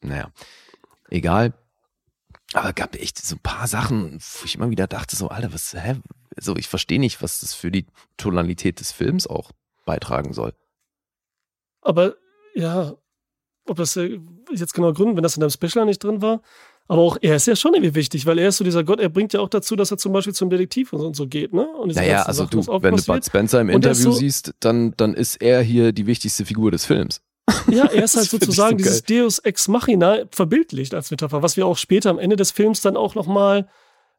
naja, 0.00 0.30
egal. 1.10 1.54
Aber 2.52 2.72
gab 2.72 2.94
echt 2.96 3.18
so 3.18 3.36
ein 3.36 3.40
paar 3.40 3.66
Sachen, 3.66 4.20
wo 4.20 4.44
ich 4.44 4.54
immer 4.54 4.70
wieder 4.70 4.86
dachte, 4.86 5.16
so, 5.16 5.28
Alter, 5.28 5.52
was, 5.52 5.74
hä? 5.74 5.96
So, 6.36 6.56
ich 6.56 6.68
verstehe 6.68 7.00
nicht, 7.00 7.22
was 7.22 7.40
das 7.40 7.54
für 7.54 7.70
die 7.70 7.86
Tonalität 8.16 8.80
des 8.80 8.92
Films 8.92 9.26
auch 9.26 9.50
beitragen 9.84 10.32
soll. 10.32 10.54
aber 11.82 12.14
ja, 12.54 12.94
ob 13.66 13.76
das 13.76 13.96
äh, 13.96 14.18
jetzt 14.52 14.74
genau 14.74 14.92
Gründe, 14.92 15.16
wenn 15.16 15.22
das 15.22 15.36
in 15.36 15.40
deinem 15.40 15.50
Special 15.50 15.84
nicht 15.86 16.02
drin 16.02 16.20
war. 16.22 16.40
Aber 16.86 17.00
auch 17.00 17.16
er 17.22 17.36
ist 17.36 17.46
ja 17.46 17.56
schon 17.56 17.72
irgendwie 17.74 17.94
wichtig, 17.94 18.26
weil 18.26 18.38
er 18.38 18.48
ist 18.48 18.58
so 18.58 18.64
dieser 18.64 18.84
Gott, 18.84 19.00
er 19.00 19.08
bringt 19.08 19.32
ja 19.32 19.40
auch 19.40 19.48
dazu, 19.48 19.74
dass 19.74 19.90
er 19.90 19.96
zum 19.96 20.12
Beispiel 20.12 20.34
zum 20.34 20.50
Detektiv 20.50 20.92
und 20.92 21.00
so, 21.00 21.06
und 21.06 21.16
so 21.16 21.26
geht, 21.26 21.54
ne? 21.54 21.66
Und 21.66 21.94
Naja, 21.96 22.22
also 22.24 22.44
Sachen, 22.44 22.60
du, 22.60 22.82
wenn 22.82 22.94
du. 22.96 23.02
Bud 23.04 23.24
Spencer 23.24 23.60
im 23.62 23.70
er 23.70 23.76
Interview 23.76 24.10
so- 24.10 24.12
siehst, 24.12 24.52
dann, 24.60 24.92
dann 24.98 25.14
ist 25.14 25.36
er 25.36 25.62
hier 25.62 25.92
die 25.92 26.06
wichtigste 26.06 26.44
Figur 26.44 26.70
des 26.70 26.84
Films. 26.84 27.22
Ja, 27.70 27.86
er 27.86 28.04
ist 28.04 28.16
halt 28.16 28.28
sozusagen 28.28 28.78
so 28.78 28.84
dieses 28.84 29.02
Deus 29.02 29.38
Ex 29.38 29.66
Machina 29.68 30.24
verbildlicht 30.30 30.92
als 30.92 31.10
Metapher, 31.10 31.42
was 31.42 31.56
wir 31.56 31.66
auch 31.66 31.78
später 31.78 32.10
am 32.10 32.18
Ende 32.18 32.36
des 32.36 32.50
Films 32.50 32.82
dann 32.82 32.98
auch 32.98 33.14
nochmal 33.14 33.66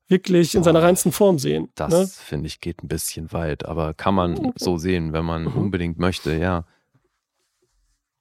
wirklich 0.08 0.56
in 0.56 0.64
seiner 0.64 0.82
reinsten 0.82 1.12
Form 1.12 1.38
sehen. 1.38 1.70
Das, 1.76 1.92
ne? 1.92 2.08
finde 2.08 2.48
ich, 2.48 2.62
geht 2.62 2.84
ein 2.84 2.88
bisschen 2.88 3.32
weit, 3.32 3.66
aber 3.66 3.94
kann 3.94 4.16
man 4.16 4.38
Okay. 4.40 4.52
so 4.58 4.78
sehen, 4.78 5.14
wenn 5.14 5.26
man 5.26 5.44
Mhm. 5.44 5.54
unbedingt 5.56 6.00
möchte, 6.00 6.36
ja. 6.36 6.66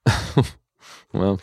ja. 1.14 1.36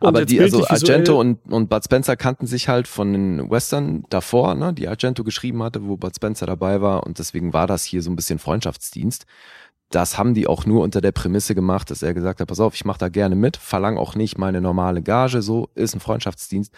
Aber 0.00 0.24
die, 0.24 0.40
also 0.40 0.66
Argento 0.66 1.18
und, 1.18 1.40
und 1.50 1.68
Bud 1.70 1.84
Spencer 1.84 2.16
kannten 2.16 2.46
sich 2.46 2.68
halt 2.68 2.88
von 2.88 3.12
den 3.12 3.50
Western 3.50 4.04
davor, 4.10 4.54
ne, 4.54 4.72
die 4.72 4.88
Argento 4.88 5.24
geschrieben 5.24 5.62
hatte, 5.62 5.86
wo 5.86 5.96
Bud 5.96 6.14
Spencer 6.14 6.46
dabei 6.46 6.80
war 6.80 7.04
und 7.04 7.18
deswegen 7.18 7.52
war 7.52 7.66
das 7.66 7.84
hier 7.84 8.02
so 8.02 8.10
ein 8.10 8.16
bisschen 8.16 8.38
Freundschaftsdienst. 8.38 9.26
Das 9.90 10.18
haben 10.18 10.34
die 10.34 10.46
auch 10.46 10.66
nur 10.66 10.82
unter 10.82 11.00
der 11.00 11.12
Prämisse 11.12 11.54
gemacht, 11.54 11.90
dass 11.90 12.02
er 12.02 12.14
gesagt 12.14 12.40
hat, 12.40 12.48
pass 12.48 12.60
auf, 12.60 12.74
ich 12.74 12.84
mache 12.84 12.98
da 12.98 13.08
gerne 13.08 13.36
mit, 13.36 13.56
verlang 13.56 13.96
auch 13.96 14.14
nicht 14.14 14.38
meine 14.38 14.60
normale 14.60 15.02
Gage, 15.02 15.42
so 15.42 15.68
ist 15.74 15.94
ein 15.94 16.00
Freundschaftsdienst, 16.00 16.72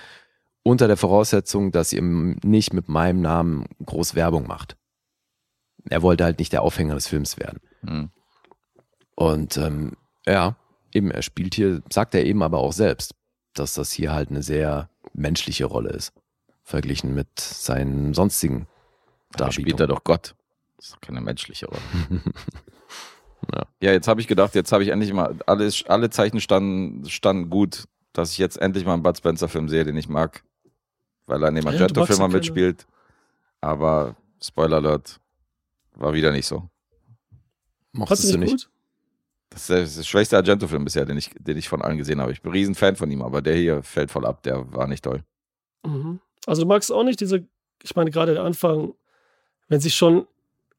unter 0.63 0.87
der 0.87 0.97
Voraussetzung, 0.97 1.73
dass 1.73 1.93
ihr 1.93 2.03
nicht 2.03 2.73
mit 2.73 2.89
meinem 2.89 3.23
Namen 3.23 3.67
groß 3.85 4.15
Werbung 4.15 4.47
macht. 4.47 4.77
Er 5.89 6.03
wollte 6.03 6.25
halt 6.25 6.41
nicht 6.41 6.53
der 6.53 6.63
Aufhänger 6.63 6.95
des 6.95 7.07
Films 7.07 7.39
werden. 7.39 7.61
Hm. 7.87 8.11
Und 9.15 9.57
ähm, 9.57 9.93
ja, 10.27 10.57
eben, 10.97 11.11
er 11.11 11.23
spielt 11.23 11.55
hier, 11.55 11.83
sagt 11.93 12.15
er 12.15 12.25
eben 12.25 12.43
aber 12.43 12.59
auch 12.59 12.73
selbst, 12.73 13.15
dass 13.55 13.75
das 13.75 13.93
hier 13.93 14.13
halt 14.13 14.31
eine 14.31 14.43
sehr 14.43 14.91
menschliche 15.13 15.67
Rolle 15.67 15.91
ist, 15.91 16.13
verglichen 16.63 17.15
mit 17.15 17.39
seinen 17.39 18.15
sonstigen 18.15 18.67
Da 19.37 19.53
spielt 19.53 19.81
er 19.81 19.87
doch 19.87 20.05
Gott. 20.05 20.35
Das 20.77 20.87
ist 20.87 20.95
doch 20.95 21.01
keine 21.01 21.21
menschliche 21.21 21.67
Rolle. 21.67 21.83
Ja. 23.55 23.63
Ja, 23.81 23.93
jetzt 23.93 24.09
habe 24.09 24.21
ich 24.21 24.27
gedacht, 24.27 24.55
jetzt 24.55 24.73
habe 24.73 24.83
ich 24.83 24.89
endlich 24.89 25.13
mal, 25.13 25.37
alle, 25.47 25.71
alle 25.87 26.11
Zeichen 26.11 26.41
standen, 26.41 27.09
standen 27.09 27.49
gut, 27.51 27.85
dass 28.13 28.33
ich 28.33 28.39
jetzt 28.39 28.59
endlich 28.61 28.85
mal 28.85 28.95
einen 28.95 29.03
Bud 29.03 29.17
Spencer-Film 29.17 29.69
sehe, 29.69 29.85
den 29.85 29.97
ich 29.97 30.09
mag. 30.09 30.43
Weil 31.27 31.43
er 31.43 31.51
in 31.51 31.57
dem 31.57 31.67
Argento-Film 31.67 32.19
ja 32.19 32.29
mitspielt. 32.29 32.87
Aber 33.61 34.17
Spoiler 34.43 34.79
Alert, 34.79 35.21
war 35.95 36.15
wieder 36.15 36.33
nicht 36.33 36.47
so. 36.47 36.69
Mochtest 37.93 38.33
du 38.33 38.39
nicht? 38.39 38.51
gut? 38.51 38.71
Das 39.57 39.71
ist 39.71 39.97
der, 39.97 40.03
schwächste 40.05 40.37
Argento-Film 40.37 40.85
bisher, 40.85 41.07
den 41.07 41.17
ich, 41.17 41.31
den 41.39 41.57
ich 41.57 41.67
von 41.69 41.81
allen 41.81 41.97
gesehen 41.97 42.21
habe. 42.21 42.31
Ich 42.31 42.43
bin 42.43 42.51
ein 42.53 42.55
riesen 42.57 42.75
Fan 42.75 42.95
von 42.95 43.11
ihm, 43.11 43.23
aber 43.23 43.41
der 43.41 43.55
hier 43.57 43.83
fällt 43.83 44.11
voll 44.11 44.27
ab, 44.27 44.43
der 44.43 44.71
war 44.73 44.87
nicht 44.87 45.03
toll. 45.03 45.23
Mhm. 45.85 46.21
Also 46.47 46.63
du 46.63 46.69
magst 46.69 46.93
auch 46.93 47.05
nicht 47.05 47.21
diese, 47.21 47.43
ich 47.83 47.97
meine 47.97 48.11
gerade 48.11 48.35
der 48.35 48.43
Anfang, 48.45 48.93
wenn 49.69 49.81
sich 49.81 49.95
schon, 49.95 50.27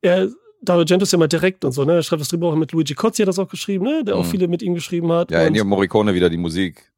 er, 0.02 0.30
Dario 0.62 0.82
Argento 0.82 1.04
ist 1.04 1.12
ja 1.12 1.18
mal 1.18 1.28
direkt 1.28 1.66
und 1.66 1.72
so, 1.72 1.86
ne? 1.86 1.94
Er 1.96 2.04
schreibt 2.04 2.22
das 2.22 2.30
Drehbuch 2.30 2.56
mit 2.56 2.72
Luigi 2.72 2.94
Cozzi, 2.94 3.24
hat 3.24 3.28
das 3.30 3.40
auch 3.40 3.50
geschrieben, 3.50 3.84
ne? 3.86 4.04
Der 4.04 4.16
auch 4.16 4.24
Mhm. 4.26 4.30
viele 4.30 4.48
mit 4.48 4.62
ihm 4.62 4.76
geschrieben 4.76 5.12
hat. 5.12 5.32
Ja, 5.32 5.42
Ennio 5.42 5.66
Morricone 5.66 6.14
wieder 6.14 6.30
die 6.30 6.38
Musik. 6.38 6.92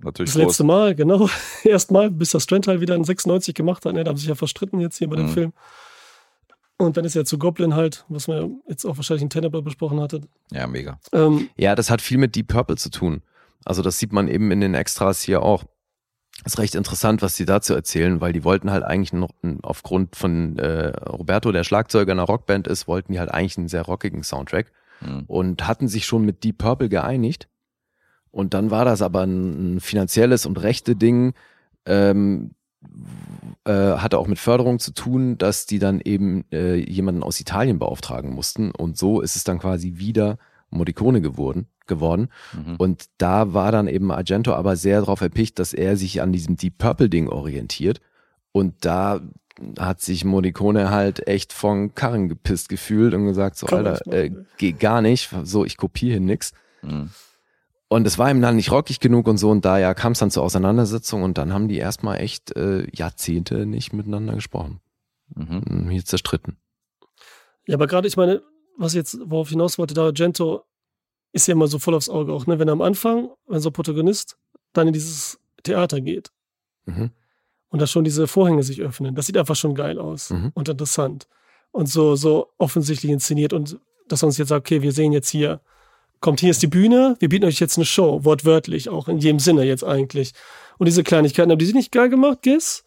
Natürlich 0.00 0.32
das 0.32 0.38
groß. 0.40 0.50
letzte 0.52 0.64
Mal, 0.64 0.94
genau. 0.94 1.28
Erstmal, 1.64 2.10
bis 2.10 2.30
das 2.30 2.42
Strand 2.42 2.66
halt 2.66 2.80
wieder 2.82 2.94
in 2.94 3.04
96 3.04 3.54
gemacht 3.54 3.84
hat, 3.86 3.94
ne? 3.94 4.04
Da 4.04 4.10
haben 4.10 4.16
sich 4.18 4.28
ja 4.28 4.34
verstritten 4.34 4.80
jetzt 4.80 4.98
hier 4.98 5.08
bei 5.08 5.16
dem 5.16 5.26
Mhm. 5.26 5.30
Film. 5.30 5.52
Und 6.82 6.96
dann 6.96 7.04
ist 7.04 7.16
er 7.16 7.24
zu 7.24 7.38
Goblin 7.38 7.74
halt, 7.74 8.04
was 8.08 8.28
man 8.28 8.60
jetzt 8.68 8.84
auch 8.84 8.96
wahrscheinlich 8.96 9.22
in 9.22 9.30
Tenebre 9.30 9.62
besprochen 9.62 10.00
hatte. 10.00 10.20
Ja, 10.50 10.66
mega. 10.66 10.98
Ähm, 11.12 11.48
Ja, 11.56 11.74
das 11.74 11.90
hat 11.90 12.00
viel 12.02 12.18
mit 12.18 12.34
Deep 12.36 12.48
Purple 12.48 12.76
zu 12.76 12.90
tun. 12.90 13.22
Also 13.64 13.82
das 13.82 13.98
sieht 13.98 14.12
man 14.12 14.28
eben 14.28 14.50
in 14.50 14.60
den 14.60 14.74
Extras 14.74 15.22
hier 15.22 15.42
auch. 15.42 15.64
ist 16.44 16.58
recht 16.58 16.74
interessant, 16.74 17.22
was 17.22 17.36
die 17.36 17.44
dazu 17.44 17.74
erzählen, 17.74 18.20
weil 18.20 18.32
die 18.32 18.42
wollten 18.44 18.70
halt 18.70 18.82
eigentlich 18.82 19.12
noch 19.12 19.30
aufgrund 19.62 20.16
von 20.16 20.58
äh, 20.58 20.88
Roberto, 21.08 21.52
der 21.52 21.62
Schlagzeuger 21.64 22.12
einer 22.12 22.24
Rockband 22.24 22.66
ist, 22.66 22.88
wollten 22.88 23.12
die 23.12 23.20
halt 23.20 23.30
eigentlich 23.30 23.58
einen 23.58 23.68
sehr 23.68 23.82
rockigen 23.82 24.22
Soundtrack 24.22 24.72
Hm. 25.00 25.24
und 25.26 25.66
hatten 25.66 25.88
sich 25.88 26.06
schon 26.06 26.24
mit 26.24 26.44
Deep 26.44 26.58
Purple 26.58 26.88
geeinigt. 26.88 27.48
Und 28.30 28.54
dann 28.54 28.70
war 28.70 28.84
das 28.84 29.02
aber 29.02 29.22
ein, 29.22 29.76
ein 29.76 29.80
finanzielles 29.80 30.46
und 30.46 30.62
rechte 30.62 30.94
Ding, 30.96 31.34
ähm, 31.86 32.54
äh, 33.64 33.72
hatte 33.72 34.18
auch 34.18 34.26
mit 34.26 34.38
Förderung 34.38 34.78
zu 34.78 34.92
tun, 34.92 35.38
dass 35.38 35.66
die 35.66 35.78
dann 35.78 36.00
eben 36.00 36.44
äh, 36.52 36.74
jemanden 36.74 37.22
aus 37.22 37.40
Italien 37.40 37.78
beauftragen 37.78 38.32
mussten. 38.32 38.70
Und 38.70 38.98
so 38.98 39.20
ist 39.20 39.36
es 39.36 39.44
dann 39.44 39.58
quasi 39.58 39.94
wieder 39.96 40.38
Morricone 40.70 41.20
geworden. 41.20 41.66
geworden. 41.86 42.28
Mhm. 42.52 42.76
Und 42.76 43.04
da 43.18 43.54
war 43.54 43.72
dann 43.72 43.88
eben 43.88 44.10
Argento 44.10 44.54
aber 44.54 44.76
sehr 44.76 45.00
darauf 45.00 45.20
erpicht, 45.20 45.58
dass 45.58 45.74
er 45.74 45.96
sich 45.96 46.22
an 46.22 46.32
diesem 46.32 46.56
Deep 46.56 46.78
Purple 46.78 47.08
Ding 47.08 47.28
orientiert. 47.28 48.00
Und 48.52 48.84
da 48.84 49.20
hat 49.78 50.00
sich 50.00 50.24
Morricone 50.24 50.90
halt 50.90 51.26
echt 51.26 51.52
von 51.52 51.94
Karren 51.94 52.28
gepisst 52.28 52.68
gefühlt 52.68 53.14
und 53.14 53.26
gesagt, 53.26 53.56
so, 53.56 53.66
Alter, 53.66 54.00
äh, 54.12 54.30
geht 54.56 54.80
gar 54.80 55.02
nicht, 55.02 55.30
so, 55.44 55.64
ich 55.64 55.76
kopiere 55.76 56.12
hier 56.12 56.20
nix. 56.20 56.52
Mhm. 56.82 57.10
Und 57.92 58.06
es 58.06 58.16
war 58.18 58.30
ihm 58.30 58.40
dann 58.40 58.56
nicht 58.56 58.70
rockig 58.70 59.00
genug 59.00 59.28
und 59.28 59.36
so 59.36 59.50
und 59.50 59.64
da 59.66 59.78
ja 59.78 59.92
kam 59.92 60.12
es 60.12 60.18
dann 60.18 60.30
zur 60.30 60.42
Auseinandersetzung 60.42 61.22
und 61.22 61.36
dann 61.36 61.52
haben 61.52 61.68
die 61.68 61.76
erstmal 61.76 62.20
echt 62.20 62.56
äh, 62.56 62.86
Jahrzehnte 62.96 63.66
nicht 63.66 63.92
miteinander 63.92 64.34
gesprochen. 64.34 64.80
Mhm. 65.34 65.90
Hier 65.90 66.02
zerstritten. 66.04 66.56
Ja, 67.66 67.74
aber 67.76 67.86
gerade, 67.86 68.08
ich 68.08 68.16
meine, 68.16 68.42
was 68.78 68.94
jetzt, 68.94 69.18
worauf 69.26 69.48
ich 69.48 69.52
hinaus 69.52 69.76
wollte, 69.76 69.92
da 69.92 70.04
Argento 70.06 70.64
ist 71.32 71.46
ja 71.48 71.52
immer 71.52 71.66
so 71.68 71.78
voll 71.78 71.94
aufs 71.94 72.08
Auge 72.08 72.32
auch, 72.32 72.46
ne? 72.46 72.58
Wenn 72.58 72.68
er 72.68 72.72
am 72.72 72.80
Anfang, 72.82 73.28
wenn 73.46 73.60
so 73.60 73.68
ein 73.68 73.72
Protagonist 73.74 74.38
dann 74.72 74.86
in 74.86 74.92
dieses 74.94 75.38
Theater 75.62 76.00
geht 76.00 76.30
Mhm. 76.86 77.10
und 77.68 77.80
da 77.82 77.86
schon 77.86 78.04
diese 78.04 78.26
Vorhänge 78.26 78.62
sich 78.62 78.80
öffnen, 78.80 79.14
das 79.14 79.26
sieht 79.26 79.36
einfach 79.36 79.54
schon 79.56 79.74
geil 79.74 79.98
aus 79.98 80.30
Mhm. 80.30 80.50
und 80.54 80.68
interessant 80.68 81.28
und 81.72 81.88
so, 81.90 82.16
so 82.16 82.48
offensichtlich 82.58 83.12
inszeniert 83.12 83.52
und 83.52 83.78
dass 84.08 84.22
uns 84.22 84.38
jetzt 84.38 84.48
sagt, 84.48 84.66
okay, 84.66 84.80
wir 84.82 84.92
sehen 84.92 85.12
jetzt 85.12 85.28
hier, 85.28 85.60
kommt 86.22 86.40
hier 86.40 86.50
ist 86.50 86.62
die 86.62 86.68
Bühne, 86.68 87.16
wir 87.18 87.28
bieten 87.28 87.44
euch 87.44 87.60
jetzt 87.60 87.76
eine 87.76 87.84
Show, 87.84 88.24
wortwörtlich, 88.24 88.88
auch 88.88 89.08
in 89.08 89.18
jedem 89.18 89.38
Sinne 89.38 89.64
jetzt 89.64 89.84
eigentlich. 89.84 90.32
Und 90.78 90.86
diese 90.86 91.02
Kleinigkeiten, 91.02 91.50
haben 91.50 91.58
die 91.58 91.66
sind 91.66 91.76
nicht 91.76 91.92
geil 91.92 92.08
gemacht, 92.08 92.38
Giss? 92.40 92.84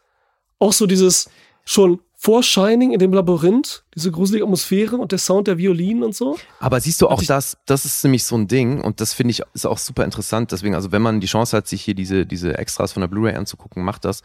Auch 0.58 0.74
so 0.74 0.88
dieses 0.88 1.30
schon 1.66 2.00
vor 2.18 2.42
Shining 2.42 2.92
in 2.92 3.00
dem 3.00 3.14
Labyrinth, 3.14 3.84
diese 3.94 4.10
gruselige 4.10 4.46
Atmosphäre 4.46 4.96
und 4.96 5.12
der 5.12 5.20
Sound 5.20 5.48
der 5.48 5.58
Violinen 5.58 6.04
und 6.04 6.16
so. 6.16 6.38
Aber 6.60 6.80
siehst 6.80 7.02
du 7.02 7.08
auch 7.08 7.22
das, 7.22 7.58
das 7.66 7.86
ist 7.86 8.04
nämlich 8.04 8.24
so 8.24 8.36
ein 8.36 8.48
Ding 8.48 8.82
und 8.82 9.02
das 9.02 9.14
finde 9.14 9.32
ich 9.32 9.44
ist 9.54 9.68
auch 9.68 9.78
super 9.78 10.06
interessant. 10.06 10.52
Deswegen, 10.52 10.74
also 10.74 10.92
wenn 10.92 11.02
man 11.02 11.20
die 11.20 11.28
Chance 11.28 11.56
hat, 11.56 11.68
sich 11.68 11.84
hier 11.84 11.94
diese, 11.94 12.26
diese 12.26 12.58
Extras 12.58 12.94
von 12.94 13.02
der 13.02 13.10
Blu-ray 13.10 13.36
anzugucken, 13.36 13.84
macht 13.84 14.06
das. 14.06 14.24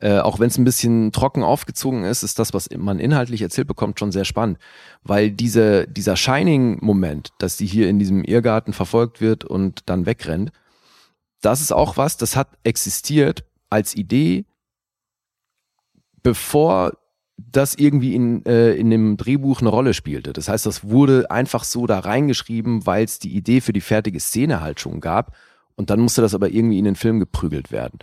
Äh, 0.00 0.18
auch 0.18 0.38
wenn 0.38 0.48
es 0.48 0.58
ein 0.58 0.64
bisschen 0.64 1.12
trocken 1.12 1.42
aufgezogen 1.42 2.04
ist, 2.04 2.22
ist 2.22 2.38
das, 2.38 2.52
was 2.52 2.68
man 2.76 2.98
inhaltlich 2.98 3.42
erzählt 3.42 3.68
bekommt, 3.68 3.98
schon 3.98 4.12
sehr 4.12 4.24
spannend. 4.24 4.58
Weil 5.02 5.30
diese, 5.30 5.86
dieser 5.88 6.16
Shining-Moment, 6.16 7.30
dass 7.38 7.56
die 7.56 7.66
hier 7.66 7.88
in 7.88 7.98
diesem 7.98 8.22
Irrgarten 8.24 8.72
verfolgt 8.72 9.20
wird 9.20 9.44
und 9.44 9.82
dann 9.86 10.06
wegrennt, 10.06 10.52
das 11.40 11.60
ist 11.60 11.72
auch 11.72 11.96
was, 11.96 12.16
das 12.16 12.36
hat 12.36 12.48
existiert 12.64 13.44
als 13.70 13.94
Idee, 13.94 14.44
bevor 16.22 16.92
das 17.36 17.74
irgendwie 17.74 18.14
in, 18.14 18.44
äh, 18.46 18.72
in 18.74 18.90
dem 18.90 19.16
Drehbuch 19.16 19.60
eine 19.60 19.68
Rolle 19.68 19.94
spielte. 19.94 20.32
Das 20.32 20.48
heißt, 20.48 20.66
das 20.66 20.84
wurde 20.84 21.30
einfach 21.30 21.64
so 21.64 21.86
da 21.86 21.98
reingeschrieben, 21.98 22.86
weil 22.86 23.04
es 23.04 23.18
die 23.18 23.34
Idee 23.34 23.60
für 23.60 23.72
die 23.72 23.80
fertige 23.80 24.20
Szene 24.20 24.60
halt 24.60 24.80
schon 24.80 25.00
gab. 25.00 25.36
Und 25.74 25.90
dann 25.90 26.00
musste 26.00 26.22
das 26.22 26.34
aber 26.34 26.50
irgendwie 26.50 26.78
in 26.78 26.86
den 26.86 26.96
Film 26.96 27.20
geprügelt 27.20 27.70
werden. 27.70 27.98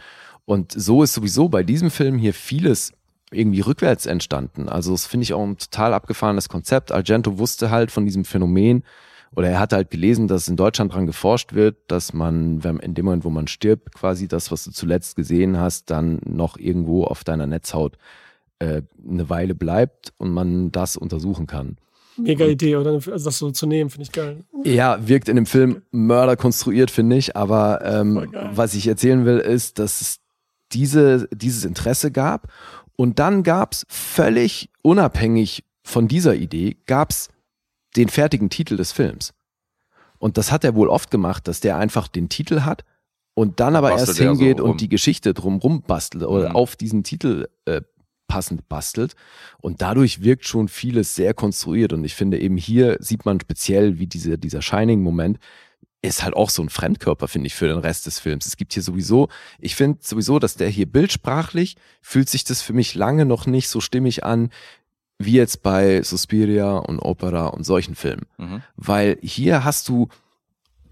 Und 0.46 0.72
so 0.72 1.04
ist 1.04 1.14
sowieso 1.14 1.50
bei 1.50 1.64
diesem 1.64 1.90
Film 1.90 2.18
hier 2.18 2.34
vieles 2.34 2.92
irgendwie 3.32 3.62
rückwärts 3.62 4.06
entstanden. 4.06 4.70
Also 4.70 4.92
das 4.92 5.06
finde 5.06 5.24
ich 5.24 5.34
auch 5.34 5.44
ein 5.44 5.58
total 5.58 5.94
abgefahrenes 5.94 6.50
Konzept. 6.50 6.92
Argento 6.92 7.38
wusste 7.40 7.72
halt 7.72 7.92
von 7.92 8.06
diesem 8.06 8.26
Phänomen 8.26 8.84
oder 9.36 9.50
er 9.50 9.60
hat 9.60 9.74
halt 9.74 9.90
gelesen, 9.90 10.28
dass 10.28 10.48
in 10.48 10.56
Deutschland 10.56 10.94
dran 10.94 11.08
geforscht 11.08 11.54
wird, 11.54 11.78
dass 11.88 12.14
man, 12.14 12.64
wenn 12.64 12.78
in 12.78 12.94
dem 12.94 13.06
Moment, 13.06 13.26
wo 13.26 13.30
man 13.30 13.48
stirbt, 13.48 13.94
quasi 13.94 14.28
das, 14.28 14.52
was 14.52 14.64
du 14.64 14.72
zuletzt 14.72 15.16
gesehen 15.16 15.58
hast, 15.58 15.90
dann 15.90 16.20
noch 16.26 16.58
irgendwo 16.58 17.06
auf 17.06 17.24
deiner 17.24 17.48
Netzhaut 17.48 17.98
äh, 18.60 18.84
eine 19.08 19.30
Weile 19.30 19.56
bleibt 19.56 20.14
und 20.18 20.32
man 20.32 20.72
das 20.72 20.98
untersuchen 20.98 21.48
kann. 21.48 21.78
Mega 22.16 22.46
Idee, 22.46 22.76
oder? 22.76 22.92
Also 22.92 23.26
das 23.26 23.40
so 23.40 23.50
zu 23.50 23.66
nehmen, 23.66 23.90
finde 23.90 24.04
ich 24.04 24.12
geil. 24.12 24.44
Ja, 24.64 25.08
wirkt 25.08 25.30
in 25.30 25.36
dem 25.36 25.48
Film 25.48 25.82
Mörder 25.90 26.36
konstruiert, 26.36 26.92
finde 26.92 27.16
ich. 27.16 27.36
Aber 27.36 27.84
ähm, 27.84 28.28
was 28.52 28.76
ich 28.76 28.88
erzählen 28.88 29.26
will, 29.26 29.40
ist, 29.40 29.80
dass 29.80 30.02
es 30.02 30.20
diese, 30.74 31.28
dieses 31.34 31.66
Interesse 31.66 32.12
gab. 32.12 32.52
Und 32.96 33.20
dann 33.20 33.44
gab 33.44 33.74
es 33.74 33.86
völlig 33.90 34.70
unabhängig 34.82 35.64
von 35.84 36.08
dieser 36.08 36.36
Idee, 36.36 36.78
gab 36.86 37.10
es 37.12 37.30
den 37.96 38.10
fertigen 38.10 38.50
Titel 38.50 38.78
des 38.78 38.92
Films. 38.92 39.34
Und 40.20 40.38
das 40.38 40.52
hat 40.52 40.64
er 40.64 40.76
wohl 40.76 40.88
oft 40.90 41.12
gemacht, 41.12 41.48
dass 41.48 41.60
der 41.60 41.78
einfach 41.78 42.08
den 42.08 42.30
Titel 42.30 42.62
hat 42.62 42.84
und 43.34 43.60
dann 43.60 43.76
aber 43.76 43.92
erst 43.92 44.08
er 44.10 44.14
so 44.14 44.24
hingeht 44.24 44.62
rum. 44.62 44.72
und 44.72 44.82
die 44.82 44.90
Geschichte 44.90 45.34
drumrum 45.34 45.82
bastelt 45.82 46.24
oder 46.24 46.50
Mhm. 46.50 46.56
auf 46.56 46.76
diesen 46.76 47.04
Titel 47.04 47.48
äh, 47.66 47.82
passend 48.28 48.70
bastelt. 48.70 49.16
Und 49.60 49.82
dadurch 49.82 50.24
wirkt 50.24 50.46
schon 50.46 50.68
vieles 50.70 51.14
sehr 51.16 51.34
konstruiert. 51.34 51.94
Und 51.94 52.04
ich 52.06 52.16
finde 52.16 52.40
eben 52.40 52.58
hier 52.58 52.98
sieht 53.00 53.26
man 53.26 53.40
speziell, 53.40 54.00
wie 54.00 54.08
diese, 54.08 54.38
dieser 54.38 54.62
Shining-Moment 54.62 55.40
ist 56.04 56.22
halt 56.22 56.36
auch 56.36 56.50
so 56.50 56.62
ein 56.62 56.70
Fremdkörper, 56.70 57.28
finde 57.28 57.48
ich, 57.48 57.56
für 57.56 57.68
den 57.68 57.78
Rest 57.78 58.06
des 58.06 58.20
Films. 58.20 58.46
Es 58.46 58.58
gibt 58.58 58.74
hier 58.74 58.84
sowieso, 58.84 59.30
ich 59.60 59.76
finde 59.76 60.00
sowieso, 60.02 60.38
dass 60.38 60.56
der 60.56 60.70
hier 60.70 60.86
bildsprachlich 60.86 61.78
fühlt 62.02 62.30
sich 62.30 62.44
das 62.44 62.62
für 62.62 62.74
mich 62.74 62.94
lange 62.94 63.26
noch 63.26 63.46
nicht 63.46 63.70
so 63.70 63.80
stimmig 63.80 64.24
an, 64.24 64.50
wie 65.18 65.34
jetzt 65.34 65.64
bei 65.64 66.02
Suspiria 66.04 66.78
und 66.78 67.00
Opera 67.00 67.48
und 67.48 67.64
solchen 67.64 67.96
Filmen. 67.96 68.26
Mhm. 68.38 68.62
Weil 68.76 69.18
hier 69.22 69.64
hast 69.64 69.88
du 69.88 70.10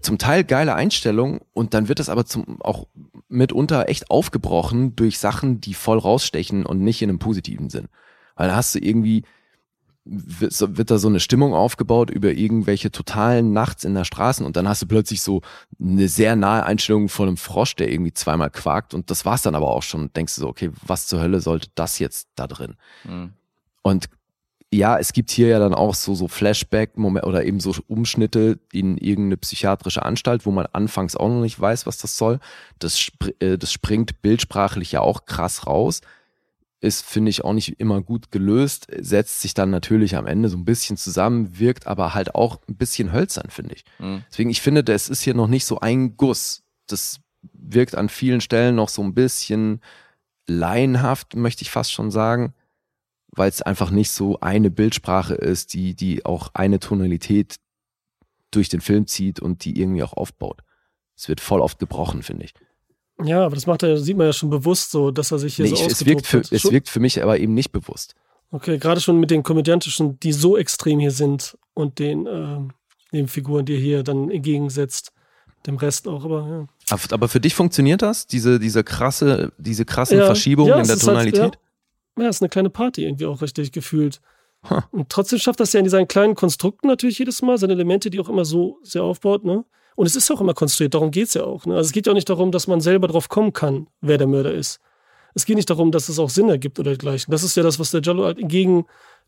zum 0.00 0.16
Teil 0.18 0.44
geile 0.44 0.74
Einstellungen 0.74 1.40
und 1.52 1.74
dann 1.74 1.88
wird 1.88 2.00
es 2.00 2.08
aber 2.08 2.24
zum, 2.24 2.60
auch 2.62 2.86
mitunter 3.28 3.88
echt 3.88 4.10
aufgebrochen 4.10 4.96
durch 4.96 5.18
Sachen, 5.18 5.60
die 5.60 5.74
voll 5.74 5.98
rausstechen 5.98 6.64
und 6.64 6.80
nicht 6.80 7.02
in 7.02 7.10
einem 7.10 7.18
positiven 7.18 7.68
Sinn. 7.68 7.88
Weil 8.34 8.48
da 8.48 8.56
hast 8.56 8.74
du 8.74 8.78
irgendwie, 8.78 9.24
wird, 10.04 10.90
da 10.90 10.98
so 10.98 11.08
eine 11.08 11.20
Stimmung 11.20 11.54
aufgebaut 11.54 12.10
über 12.10 12.32
irgendwelche 12.32 12.90
totalen 12.90 13.52
Nachts 13.52 13.84
in 13.84 13.94
der 13.94 14.04
Straßen 14.04 14.44
und 14.44 14.56
dann 14.56 14.68
hast 14.68 14.82
du 14.82 14.86
plötzlich 14.86 15.22
so 15.22 15.42
eine 15.80 16.08
sehr 16.08 16.34
nahe 16.34 16.64
Einstellung 16.64 17.08
von 17.08 17.28
einem 17.28 17.36
Frosch, 17.36 17.76
der 17.76 17.90
irgendwie 17.90 18.12
zweimal 18.12 18.50
quakt 18.50 18.94
und 18.94 19.10
das 19.10 19.24
war's 19.24 19.42
dann 19.42 19.54
aber 19.54 19.68
auch 19.68 19.82
schon. 19.82 20.12
Denkst 20.12 20.34
du 20.34 20.40
so, 20.40 20.48
okay, 20.48 20.70
was 20.84 21.06
zur 21.06 21.20
Hölle 21.20 21.40
sollte 21.40 21.68
das 21.74 21.98
jetzt 21.98 22.28
da 22.34 22.46
drin? 22.46 22.74
Mhm. 23.04 23.32
Und 23.82 24.08
ja, 24.74 24.98
es 24.98 25.12
gibt 25.12 25.30
hier 25.30 25.48
ja 25.48 25.58
dann 25.58 25.74
auch 25.74 25.94
so, 25.94 26.14
so 26.14 26.28
Flashback 26.28 26.96
oder 26.96 27.44
eben 27.44 27.60
so 27.60 27.74
Umschnitte 27.88 28.58
in 28.72 28.96
irgendeine 28.96 29.36
psychiatrische 29.36 30.02
Anstalt, 30.02 30.46
wo 30.46 30.50
man 30.50 30.66
anfangs 30.72 31.14
auch 31.14 31.28
noch 31.28 31.42
nicht 31.42 31.60
weiß, 31.60 31.86
was 31.86 31.98
das 31.98 32.16
soll. 32.16 32.40
Das, 32.78 32.98
spr 32.98 33.30
äh, 33.40 33.58
das 33.58 33.70
springt 33.70 34.22
bildsprachlich 34.22 34.92
ja 34.92 35.02
auch 35.02 35.26
krass 35.26 35.66
raus. 35.66 36.00
Ist, 36.82 37.04
finde 37.04 37.30
ich, 37.30 37.44
auch 37.44 37.52
nicht 37.52 37.78
immer 37.80 38.02
gut 38.02 38.32
gelöst, 38.32 38.88
setzt 38.98 39.40
sich 39.40 39.54
dann 39.54 39.70
natürlich 39.70 40.16
am 40.16 40.26
Ende 40.26 40.48
so 40.48 40.56
ein 40.56 40.64
bisschen 40.64 40.96
zusammen, 40.96 41.60
wirkt 41.60 41.86
aber 41.86 42.12
halt 42.12 42.34
auch 42.34 42.60
ein 42.68 42.76
bisschen 42.76 43.12
hölzern, 43.12 43.50
finde 43.50 43.76
ich. 43.76 43.84
Mhm. 44.00 44.24
Deswegen, 44.28 44.50
ich 44.50 44.60
finde, 44.60 44.82
das 44.82 45.08
ist 45.08 45.22
hier 45.22 45.34
noch 45.34 45.46
nicht 45.46 45.64
so 45.64 45.78
ein 45.78 46.16
Guss. 46.16 46.64
Das 46.88 47.20
wirkt 47.52 47.94
an 47.94 48.08
vielen 48.08 48.40
Stellen 48.40 48.74
noch 48.74 48.88
so 48.88 49.00
ein 49.00 49.14
bisschen 49.14 49.80
laienhaft, 50.48 51.36
möchte 51.36 51.62
ich 51.62 51.70
fast 51.70 51.92
schon 51.92 52.10
sagen, 52.10 52.52
weil 53.28 53.48
es 53.48 53.62
einfach 53.62 53.90
nicht 53.90 54.10
so 54.10 54.40
eine 54.40 54.70
Bildsprache 54.70 55.34
ist, 55.34 55.74
die, 55.74 55.94
die 55.94 56.26
auch 56.26 56.50
eine 56.54 56.80
Tonalität 56.80 57.56
durch 58.50 58.68
den 58.68 58.80
Film 58.80 59.06
zieht 59.06 59.40
und 59.40 59.64
die 59.64 59.80
irgendwie 59.80 60.02
auch 60.02 60.14
aufbaut. 60.14 60.62
Es 61.16 61.28
wird 61.28 61.40
voll 61.40 61.60
oft 61.60 61.78
gebrochen, 61.78 62.22
finde 62.22 62.44
ich. 62.44 62.54
Ja, 63.24 63.44
aber 63.44 63.54
das 63.54 63.66
macht 63.66 63.82
er, 63.82 63.98
sieht 63.98 64.16
man 64.16 64.26
ja 64.26 64.32
schon 64.32 64.50
bewusst 64.50 64.90
so, 64.90 65.10
dass 65.10 65.30
er 65.32 65.38
sich 65.38 65.56
hier 65.56 65.64
Nee, 65.64 65.70
so 65.74 65.86
ich, 65.86 65.92
es, 65.92 66.06
wirkt 66.06 66.26
für, 66.26 66.38
hat. 66.38 66.52
es 66.52 66.70
wirkt 66.70 66.88
für 66.88 67.00
mich 67.00 67.22
aber 67.22 67.38
eben 67.38 67.54
nicht 67.54 67.72
bewusst. 67.72 68.14
Okay, 68.50 68.78
gerade 68.78 69.00
schon 69.00 69.18
mit 69.18 69.30
den 69.30 69.42
komödiantischen, 69.42 70.20
die 70.20 70.32
so 70.32 70.56
extrem 70.56 70.98
hier 71.00 71.10
sind 71.10 71.56
und 71.74 71.98
den 71.98 72.26
ähm, 72.26 72.72
Nebenfiguren, 73.10 73.64
die 73.64 73.74
er 73.74 73.80
hier 73.80 74.02
dann 74.02 74.30
entgegensetzt, 74.30 75.12
dem 75.66 75.76
Rest 75.76 76.08
auch, 76.08 76.24
aber 76.24 76.68
ja. 76.90 76.96
Aber- 77.10 77.28
für 77.28 77.40
dich 77.40 77.54
funktioniert 77.54 78.02
das? 78.02 78.26
Diese, 78.26 78.58
diese 78.58 78.84
krasse, 78.84 79.52
diese 79.58 79.84
krassen 79.84 80.18
Ja, 80.18 80.26
Verschiebungen 80.26 80.68
ja, 80.70 80.78
in 80.80 80.86
der 80.86 80.96
ist 80.96 81.06
halt, 81.06 81.16
Tonalität? 81.32 81.58
Ja, 82.18 82.28
ist 82.28 82.42
eine 82.42 82.48
kleine 82.50 82.68
Party 82.70 83.04
irgendwie 83.04 83.26
auch 83.26 83.40
richtig 83.40 83.72
gefühlt. 83.72 84.20
Ha. 84.68 84.86
Und 84.92 85.08
trotzdem 85.08 85.38
schafft 85.38 85.60
das 85.60 85.72
ja 85.72 85.80
in 85.80 85.88
seinen 85.88 86.06
kleinen 86.08 86.34
Konstrukten 86.34 86.88
natürlich 86.88 87.18
jedes 87.18 87.40
Mal, 87.42 87.56
seine 87.58 87.72
Elemente, 87.72 88.10
die 88.10 88.20
auch 88.20 88.28
immer 88.28 88.44
so 88.44 88.78
sehr 88.82 89.02
aufbaut, 89.02 89.44
ne? 89.44 89.64
Und 89.96 90.06
es 90.06 90.16
ist 90.16 90.30
auch 90.30 90.40
immer 90.40 90.54
konstruiert, 90.54 90.94
darum 90.94 91.10
geht's 91.10 91.34
ja 91.34 91.44
auch. 91.44 91.66
Ne? 91.66 91.74
Also 91.76 91.88
es 91.88 91.92
geht 91.92 92.06
ja 92.06 92.12
auch 92.12 92.16
nicht 92.16 92.28
darum, 92.30 92.50
dass 92.52 92.66
man 92.66 92.80
selber 92.80 93.08
drauf 93.08 93.28
kommen 93.28 93.52
kann, 93.52 93.88
wer 94.00 94.18
der 94.18 94.26
Mörder 94.26 94.52
ist. 94.52 94.80
Es 95.34 95.46
geht 95.46 95.56
nicht 95.56 95.70
darum, 95.70 95.92
dass 95.92 96.08
es 96.08 96.18
auch 96.18 96.30
Sinn 96.30 96.48
ergibt 96.50 96.78
oder 96.78 96.90
dergleichen. 96.90 97.30
Das 97.30 97.42
ist 97.42 97.56
ja 97.56 97.62
das, 97.62 97.78
was 97.78 97.90
der 97.90 98.02
Jallo 98.02 98.24
halt 98.24 98.38
gegen 98.42 98.84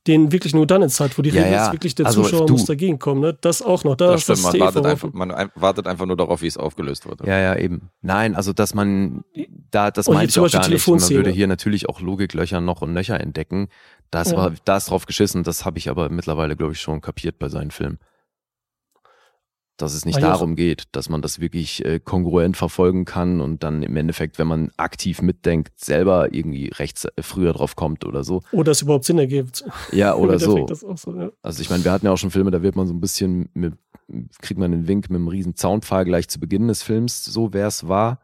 den 0.07 0.33
wirklich 0.33 0.55
nur 0.55 0.67
dann 0.67 0.83
ins 0.83 1.01
hat, 1.01 1.17
wo 1.17 1.23
die 1.23 1.31
Ja, 1.31 1.37
Regel 1.43 1.53
ja. 1.53 1.67
ist, 1.67 1.73
wirklich 1.73 1.95
der 1.95 2.05
Also, 2.05 2.23
Zuschauer 2.23 2.45
du- 2.45 2.53
muss 2.53 2.67
dagegen 2.67 2.99
kommen. 2.99 3.23
Ne? 3.23 3.39
Das 3.41 3.63
auch 3.63 3.85
noch. 3.85 3.97
Da 3.97 4.09
Das 4.13 4.21
ist 4.21 4.29
das 4.29 4.39
stimmt, 4.41 4.53
man 4.53 4.61
eh 4.61 4.65
wartet, 4.67 4.87
einfach, 4.87 5.13
man 5.15 5.51
wartet 5.55 5.87
einfach 5.87 6.05
nur 6.05 6.17
darauf, 6.19 6.43
wie 6.43 6.47
es 6.47 6.59
aufgelöst 6.59 7.09
wird. 7.09 7.27
Ja, 7.27 7.39
ja, 7.39 7.57
eben. 7.57 7.89
Nein, 8.03 8.35
also 8.35 8.53
dass 8.53 8.75
man 8.75 9.25
da, 9.71 9.91
das 9.91 10.07
Oh, 10.07 10.13
meine 10.13 10.27
ich 10.27 10.33
zum 10.35 10.43
auch 10.43 10.45
Beispiel 10.45 10.61
gar 10.61 10.69
nicht. 10.69 10.87
Man 10.87 11.11
würde 11.11 11.31
hier 11.31 11.47
natürlich 11.47 11.89
auch 11.89 12.01
Logiklöcher 12.03 12.61
noch 12.61 12.83
und 12.83 12.93
nöcher 12.93 13.19
entdecken. 13.19 13.69
Da 14.11 14.21
ist, 14.21 14.33
Ja. 14.33 14.39
aber, 14.39 14.55
da 14.67 14.77
ist 14.77 14.91
drauf 14.91 15.07
geschissen, 15.07 15.43
das 15.43 15.65
habe 15.65 15.79
ich 15.79 15.89
aber 15.89 16.11
mittlerweile, 16.11 16.55
glaube 16.55 16.73
ich, 16.75 16.81
schon 16.83 17.01
kapiert 17.01 17.39
bei 17.39 17.49
seinen 17.49 17.71
Filmen. 17.71 17.99
Dass 19.77 19.93
es 19.93 20.05
nicht 20.05 20.19
Ah, 20.19 20.21
darum 20.21 20.55
geht, 20.55 20.85
dass 20.93 21.09
man 21.09 21.21
das 21.21 21.41
wirklich 21.41 21.85
äh, 21.85 21.99
kongruent 21.99 22.57
verfolgen 22.57 23.05
kann 23.05 23.41
und 23.41 23.65
dann 23.65 23.83
im 23.83 23.97
Endeffekt, 23.97 24.39
wenn 24.39 24.47
man 24.47 24.71
aktiv 24.77 25.21
mitdenkt, 25.21 25.73
selber 25.81 26.33
irgendwie 26.33 26.69
rechts 26.69 27.07
äh, 27.07 27.23
früher 27.23 27.53
drauf 27.53 27.75
kommt 27.75 28.05
oder 28.05 28.23
so. 28.23 28.43
Oder 28.53 28.71
es 28.71 28.83
überhaupt 28.83 29.05
Sinn 29.05 29.19
ergibt. 29.19 29.65
Ja, 29.91 30.15
oder 30.17 30.39
so. 30.39 30.65
So 30.69 31.13
ja. 31.19 31.31
Also 31.43 31.61
ich 31.61 31.71
meine, 31.71 31.85
wir 31.85 31.91
hatten 31.91 32.07
ja 32.07 32.13
auch 32.13 32.19
schon 32.19 32.31
Filme, 32.31 32.53
da 32.53 32.63
wird 32.63 32.77
man 32.77 32.87
so 32.87 32.95
ein 32.95 33.01
bisschen, 33.01 33.49
mit, 33.55 33.75
kriegt 34.41 34.61
man 34.61 34.73
einen 34.73 34.87
Wink 34.87 35.11
mit 35.11 35.17
einem 35.17 35.27
riesen 35.27 35.57
Zaunpfahl 35.57 36.05
gleich 36.05 36.29
zu 36.29 36.39
Beginn 36.39 36.69
des 36.69 36.85
Films, 36.85 37.25
so 37.25 37.53
wer 37.53 37.67
es 37.67 37.89
war. 37.89 38.21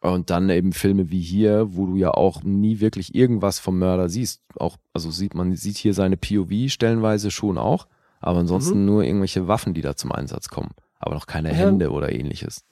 Und 0.00 0.28
dann 0.28 0.50
eben 0.50 0.72
Filme 0.74 1.10
wie 1.10 1.22
hier, 1.22 1.74
wo 1.74 1.86
du 1.86 1.96
ja 1.96 2.10
auch 2.10 2.42
nie 2.42 2.80
wirklich 2.80 3.14
irgendwas 3.14 3.58
vom 3.58 3.78
Mörder 3.78 4.10
siehst. 4.10 4.42
Auch, 4.56 4.76
also 4.92 5.10
sieht 5.10 5.34
man 5.34 5.56
sieht 5.56 5.78
hier 5.78 5.94
seine 5.94 6.18
POV 6.18 6.68
stellenweise 6.70 7.30
schon 7.30 7.56
auch, 7.56 7.86
aber 8.20 8.40
ansonsten 8.40 8.84
nur 8.84 9.02
irgendwelche 9.04 9.48
Waffen, 9.48 9.74
die 9.74 9.82
da 9.82 9.96
zum 9.96 10.12
Einsatz 10.12 10.48
kommen. 10.48 10.70
aber 10.98 11.14
noch 11.14 11.26
keine 11.26 11.50
Ja. 11.50 11.54
Hände 11.54 11.90
oder 11.90 12.10
ähnliches. 12.10 12.64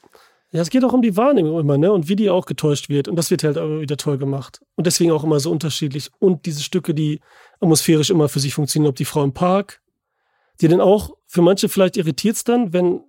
Ja, 0.51 0.63
es 0.63 0.71
geht 0.71 0.83
auch 0.85 0.93
um 0.95 1.03
die 1.03 1.17
Wahrnehmung 1.17 1.61
immer, 1.61 1.77
ne? 1.77 1.93
Und 1.93 2.09
wie 2.09 2.17
die 2.17 2.31
auch 2.31 2.47
getäuscht 2.47 2.89
wird. 2.89 3.07
Und 3.07 3.17
das 3.17 3.31
wird 3.31 3.45
halt 3.45 3.59
aber 3.59 3.81
wieder 3.81 3.97
toll 3.97 4.17
gemacht. 4.19 4.61
Und 4.77 4.87
deswegen 4.87 5.11
auch 5.13 5.25
immer 5.25 5.41
so 5.41 5.51
unterschiedlich. 5.51 6.11
Und 6.21 6.47
diese 6.47 6.63
Stücke, 6.63 6.95
die 6.95 7.21
atmosphärisch 7.61 8.09
immer 8.11 8.29
für 8.29 8.41
sich 8.41 8.55
funktionieren, 8.55 8.89
ob 8.91 8.97
die 8.97 9.05
Frau 9.05 9.23
im 9.23 9.33
Park, 9.35 9.83
die 10.61 10.69
dann 10.69 10.81
auch, 10.81 11.11
für 11.27 11.43
manche 11.43 11.69
vielleicht 11.69 11.97
irritiert 11.97 12.37
es 12.37 12.45
dann, 12.45 12.73
wenn 12.73 13.01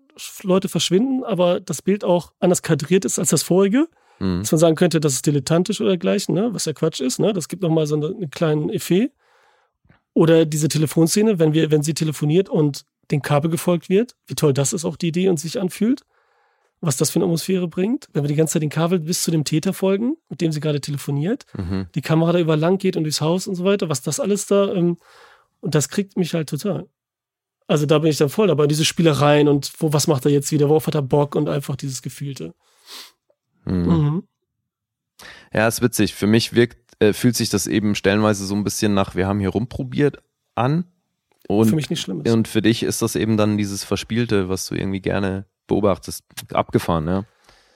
Leute 0.44 0.68
verschwinden, 0.70 1.24
aber 1.24 1.60
das 1.60 1.82
Bild 1.82 2.04
auch 2.04 2.34
anders 2.40 2.62
kadriert 2.62 3.06
ist 3.06 3.20
als 3.20 3.30
das 3.30 3.44
vorige. 3.44 3.88
Mhm. 4.20 4.40
Dass 4.40 4.52
man 4.52 4.60
sagen 4.60 4.76
könnte, 4.76 5.00
das 5.00 5.14
ist 5.14 5.26
dilettantisch 5.26 5.80
oder 5.82 5.92
dergleichen, 5.92 6.36
ne? 6.36 6.50
was 6.54 6.66
ja 6.66 6.74
Quatsch 6.74 7.00
ist. 7.00 7.20
Ne? 7.20 7.32
Das 7.32 7.48
gibt 7.48 7.62
nochmal 7.64 7.86
so 7.88 7.96
eine, 7.96 8.08
einen 8.08 8.30
kleinen 8.32 8.70
Effet. 8.70 9.12
Oder 10.16 10.46
diese 10.46 10.70
Telefonszene, 10.70 11.38
wenn, 11.38 11.54
wir, 11.54 11.70
wenn 11.70 11.84
sie 11.84 11.94
telefoniert 11.94 12.50
und 12.50 12.86
den 13.12 13.22
Kabel 13.22 13.52
gefolgt 13.52 13.90
wird, 13.90 14.16
wie 14.26 14.34
toll 14.34 14.54
das 14.54 14.74
ist 14.74 14.86
auch 14.86 14.96
die 14.96 15.10
Idee 15.10 15.30
und 15.30 15.40
sich 15.40 15.60
anfühlt. 15.60 16.02
Was 16.82 16.98
das 16.98 17.10
für 17.10 17.18
eine 17.18 17.26
Atmosphäre 17.26 17.68
bringt, 17.68 18.08
wenn 18.14 18.24
wir 18.24 18.28
die 18.30 18.36
ganze 18.36 18.54
Zeit 18.54 18.62
den 18.62 18.70
Kabel 18.70 19.00
bis 19.00 19.24
zu 19.24 19.32
dem 19.32 19.44
Täter 19.44 19.74
folgen, 19.74 20.16
mit 20.30 20.42
dem 20.42 20.52
sie 20.52 20.60
gerade 20.62 20.82
telefoniert, 20.82 21.46
Mhm. 21.56 21.88
die 21.96 22.02
Kamera 22.02 22.32
da 22.34 22.40
über 22.40 22.56
lang 22.58 22.78
geht 22.78 22.96
und 22.98 23.04
durchs 23.04 23.22
Haus 23.22 23.48
und 23.48 23.56
so 23.56 23.64
weiter, 23.66 23.90
was 23.90 24.02
das 24.02 24.20
alles 24.20 24.46
da, 24.48 24.72
ähm, 24.74 24.98
und 25.62 25.76
das 25.76 25.90
kriegt 25.90 26.18
mich 26.18 26.34
halt 26.34 26.50
total. 26.50 26.88
Also 27.68 27.86
da 27.86 28.00
bin 28.00 28.10
ich 28.12 28.18
dann 28.18 28.30
voll 28.30 28.48
dabei, 28.48 28.68
diese 28.68 28.86
Spielereien 28.86 29.48
und 29.48 29.72
wo, 29.80 29.92
was 29.94 30.08
macht 30.08 30.26
er 30.26 30.32
jetzt 30.32 30.52
wieder, 30.52 30.70
worauf 30.70 30.88
hat 30.88 30.96
er 30.96 31.02
Bock 31.02 31.36
und 31.36 31.50
einfach 31.50 31.76
dieses 31.76 32.02
Gefühlte. 32.02 32.54
Mhm. 33.66 33.74
Mhm. 33.86 34.24
Ja, 35.54 35.68
ist 35.68 35.82
witzig. 35.82 36.14
Für 36.14 36.28
mich 36.28 36.54
wirkt, 36.54 36.85
äh, 37.00 37.14
fühlt 37.14 37.36
sich 37.36 37.50
das 37.50 37.68
eben 37.68 37.96
stellenweise 37.96 38.46
so 38.46 38.56
ein 38.56 38.64
bisschen 38.64 38.94
nach, 38.94 39.16
wir 39.16 39.28
haben 39.28 39.40
hier 39.40 39.50
rumprobiert 39.50 40.18
an. 40.56 40.86
Und 41.48 41.70
für 41.70 41.76
mich 41.76 41.90
nicht 41.90 42.02
schlimm 42.02 42.22
ist. 42.22 42.34
Und 42.34 42.48
für 42.48 42.62
dich 42.62 42.84
ist 42.84 43.02
das 43.02 43.16
eben 43.16 43.38
dann 43.38 43.58
dieses 43.58 43.84
Verspielte, 43.84 44.50
was 44.50 44.68
du 44.68 44.76
irgendwie 44.76 45.02
gerne 45.02 45.46
beobachtest, 45.68 46.24
abgefahren, 46.54 47.08
ja. 47.08 47.26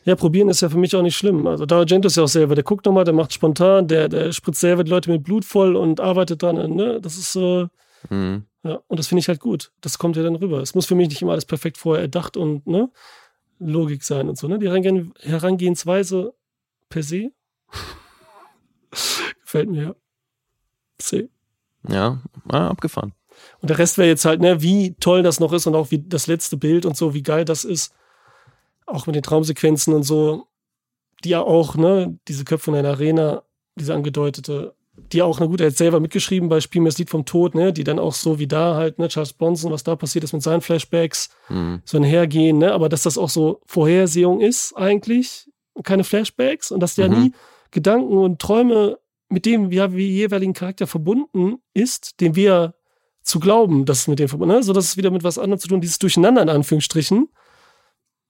Ja, 0.06 0.16
probieren 0.16 0.50
ist 0.50 0.62
ja 0.62 0.70
für 0.70 0.78
mich 0.78 0.96
auch 0.96 1.02
nicht 1.02 1.18
schlimm. 1.18 1.46
Also 1.46 1.66
da 1.66 1.80
Argento 1.80 2.08
ist 2.08 2.16
ja 2.16 2.24
auch 2.24 2.28
selber, 2.28 2.56
der 2.56 2.64
guckt 2.64 2.86
nochmal, 2.86 3.04
der 3.04 3.14
macht 3.14 3.34
spontan, 3.34 3.88
der, 3.88 4.08
der 4.08 4.32
spritzt 4.32 4.62
selber 4.62 4.84
die 4.84 4.90
Leute 4.90 5.12
mit 5.12 5.24
Blut 5.24 5.44
voll 5.46 5.76
und 5.76 6.00
arbeitet 6.00 6.42
dran. 6.42 6.56
Ne? 6.74 7.00
Das 7.02 7.18
ist 7.18 7.34
so, 7.34 7.68
Mhm. 8.10 8.46
ja, 8.64 8.80
und 8.88 8.98
das 8.98 9.08
finde 9.08 9.20
ich 9.20 9.28
halt 9.28 9.40
gut. 9.42 9.72
Das 9.82 9.98
kommt 9.98 10.16
ja 10.16 10.24
dann 10.24 10.36
rüber. 10.36 10.62
Es 10.62 10.74
muss 10.74 10.86
für 10.86 10.96
mich 10.96 11.10
nicht 11.10 11.22
immer 11.22 11.34
alles 11.34 11.46
perfekt 11.46 11.78
vorher 11.78 12.02
erdacht 12.04 12.38
und 12.38 12.66
ne, 12.66 12.90
Logik 13.60 14.04
sein 14.04 14.30
und 14.30 14.38
so. 14.38 14.48
Ne? 14.48 14.58
Die 14.58 14.68
Herangehen, 14.68 15.14
Herangehensweise 15.22 16.34
per 16.88 17.04
se 17.04 17.32
gefällt 19.44 19.70
mir 19.70 19.84
ja. 19.84 19.96
C. 20.98 21.30
Ja, 21.88 22.22
ah, 22.50 22.68
abgefahren. 22.70 23.14
Und 23.62 23.70
der 23.70 23.78
Rest 23.78 23.98
wäre 23.98 24.10
jetzt 24.10 24.26
halt, 24.26 24.42
ne, 24.42 24.62
wie 24.62 24.96
toll 25.00 25.24
das 25.24 25.40
noch 25.40 25.54
ist 25.54 25.66
und 25.66 25.76
auch 25.76 25.92
wie 25.92 26.00
das 26.00 26.28
letzte 26.28 26.58
Bild 26.58 26.86
und 26.86 26.98
so, 26.98 27.14
wie 27.14 27.24
geil 27.24 27.46
das 27.46 27.64
ist. 27.64 27.94
Auch 28.86 29.08
mit 29.08 29.16
den 29.16 29.24
Traumsequenzen 29.24 29.94
und 29.94 30.04
so, 30.04 30.48
die 31.24 31.30
ja 31.30 31.42
auch, 31.42 31.76
ne, 31.76 32.20
diese 32.28 32.44
Köpfe 32.44 32.72
in 32.72 32.78
einer 32.78 32.90
Arena, 32.90 33.44
diese 33.76 33.94
angedeutete, 33.94 34.76
die 35.14 35.22
auch, 35.22 35.40
na 35.40 35.46
gut, 35.46 35.62
er 35.62 35.68
hat 35.68 35.78
selber 35.78 36.02
mitgeschrieben 36.02 36.50
bei 36.50 36.60
Spiel 36.60 36.82
mir 36.82 36.90
das 36.90 36.98
Lied 36.98 37.10
vom 37.10 37.24
Tod, 37.24 37.56
ne, 37.56 37.72
die 37.72 37.86
dann 37.86 38.00
auch 38.00 38.14
so 38.14 38.40
wie 38.40 38.48
da 38.48 38.76
halt, 38.76 39.00
ne, 39.00 39.08
Charles 39.08 39.32
Bronson, 39.32 39.72
was 39.72 39.84
da 39.84 39.96
passiert 39.96 40.26
ist 40.26 40.34
mit 40.34 40.44
seinen 40.44 40.60
Flashbacks, 40.62 41.30
Mhm. 41.48 41.82
so 41.86 41.98
einhergehen, 41.98 42.58
ne, 42.58 42.74
aber 42.74 42.90
dass 42.90 43.04
das 43.04 43.18
auch 43.18 43.30
so 43.30 43.62
Vorhersehung 43.66 44.42
ist 44.42 44.74
eigentlich, 44.76 45.50
und 45.72 45.84
keine 45.86 46.04
Flashbacks 46.04 46.72
und 46.72 46.82
dass 46.82 46.96
der 46.96 47.10
Mhm. 47.10 47.24
nie 47.24 47.32
Gedanken 47.72 48.18
und 48.18 48.40
Träume 48.40 49.00
mit 49.30 49.46
dem 49.46 49.72
ja, 49.72 49.94
wie 49.94 50.10
jeweiligen 50.10 50.54
Charakter 50.54 50.88
verbunden 50.88 51.62
ist, 51.74 52.20
dem 52.20 52.36
wir 52.36 52.74
zu 53.22 53.40
glauben, 53.40 53.86
dass 53.86 54.00
es 54.00 54.08
mit 54.08 54.20
dem 54.20 54.28
verbunden 54.28 54.56
ist, 54.56 54.62
ne? 54.62 54.64
so 54.64 54.74
dass 54.74 54.86
es 54.86 54.98
wieder 54.98 55.12
mit 55.12 55.24
was 55.24 55.38
anderem 55.38 55.60
zu 55.60 55.68
tun, 55.68 55.82
dieses 55.82 56.00
Durcheinander 56.00 56.42
in 56.42 56.50
Anführungsstrichen, 56.50 57.30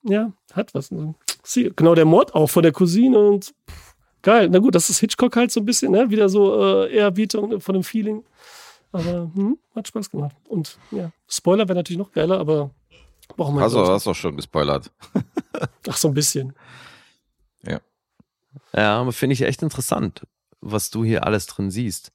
ja, 0.03 0.34
hat 0.53 0.74
was. 0.74 0.91
Sie, 1.44 1.72
genau 1.76 1.95
der 1.95 2.06
Mord 2.06 2.36
auch 2.36 2.49
von 2.49 2.64
der 2.64 2.72
Cousine 2.72 3.18
und 3.18 3.53
pff, 3.70 3.95
geil. 4.22 4.49
Na 4.49 4.60
gut, 4.60 4.76
das 4.76 4.90
ist 4.90 4.99
Hitchcock 4.99 5.36
halt 5.36 5.52
so 5.52 5.61
ein 5.61 5.66
bisschen, 5.66 5.91
ne? 5.91 6.10
wieder 6.10 6.30
so 6.30 6.61
äh, 6.61 6.95
Ehrerbietung 6.95 7.61
von 7.61 7.74
dem 7.74 7.84
Feeling. 7.84 8.24
Aber 8.91 9.32
hm, 9.36 9.57
hat 9.76 9.88
Spaß 9.88 10.10
gemacht. 10.10 10.36
Und 10.48 10.78
ja, 10.91 11.11
Spoiler 11.28 11.68
wäre 11.68 11.78
natürlich 11.78 11.99
noch 11.99 12.11
geiler, 12.11 12.40
aber 12.40 12.72
brauchen 13.38 13.56
wir 13.56 13.61
Hast 13.61 13.74
du 13.74 13.78
glaub 13.78 13.88
ich, 13.88 13.94
hast 13.94 14.07
doch 14.07 14.16
schon 14.16 14.36
gespoilert. 14.36 14.91
Ach, 15.88 15.98
so 15.98 16.07
ein 16.07 16.14
bisschen. 16.14 16.53
Ja, 17.64 17.80
aber 18.73 19.11
finde 19.11 19.34
ich 19.34 19.41
echt 19.41 19.61
interessant, 19.61 20.26
was 20.61 20.90
du 20.90 21.03
hier 21.03 21.26
alles 21.26 21.45
drin 21.45 21.72
siehst. 21.72 22.11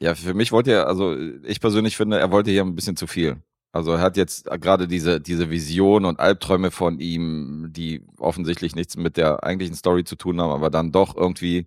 Ja, 0.00 0.14
für 0.14 0.34
mich 0.34 0.52
wollte 0.52 0.72
er, 0.72 0.88
also 0.88 1.16
ich 1.44 1.60
persönlich 1.60 1.96
finde, 1.96 2.18
er 2.18 2.30
wollte 2.30 2.50
hier 2.50 2.62
ein 2.62 2.74
bisschen 2.74 2.96
zu 2.96 3.06
viel. 3.06 3.42
Also 3.72 3.92
er 3.92 4.00
hat 4.00 4.16
jetzt 4.16 4.46
gerade 4.46 4.88
diese, 4.88 5.20
diese 5.20 5.50
Vision 5.50 6.04
und 6.04 6.18
Albträume 6.18 6.70
von 6.70 6.98
ihm, 6.98 7.68
die 7.70 8.02
offensichtlich 8.18 8.74
nichts 8.74 8.96
mit 8.96 9.16
der 9.16 9.44
eigentlichen 9.44 9.74
Story 9.74 10.04
zu 10.04 10.16
tun 10.16 10.40
haben, 10.40 10.50
aber 10.50 10.70
dann 10.70 10.92
doch 10.92 11.16
irgendwie, 11.16 11.66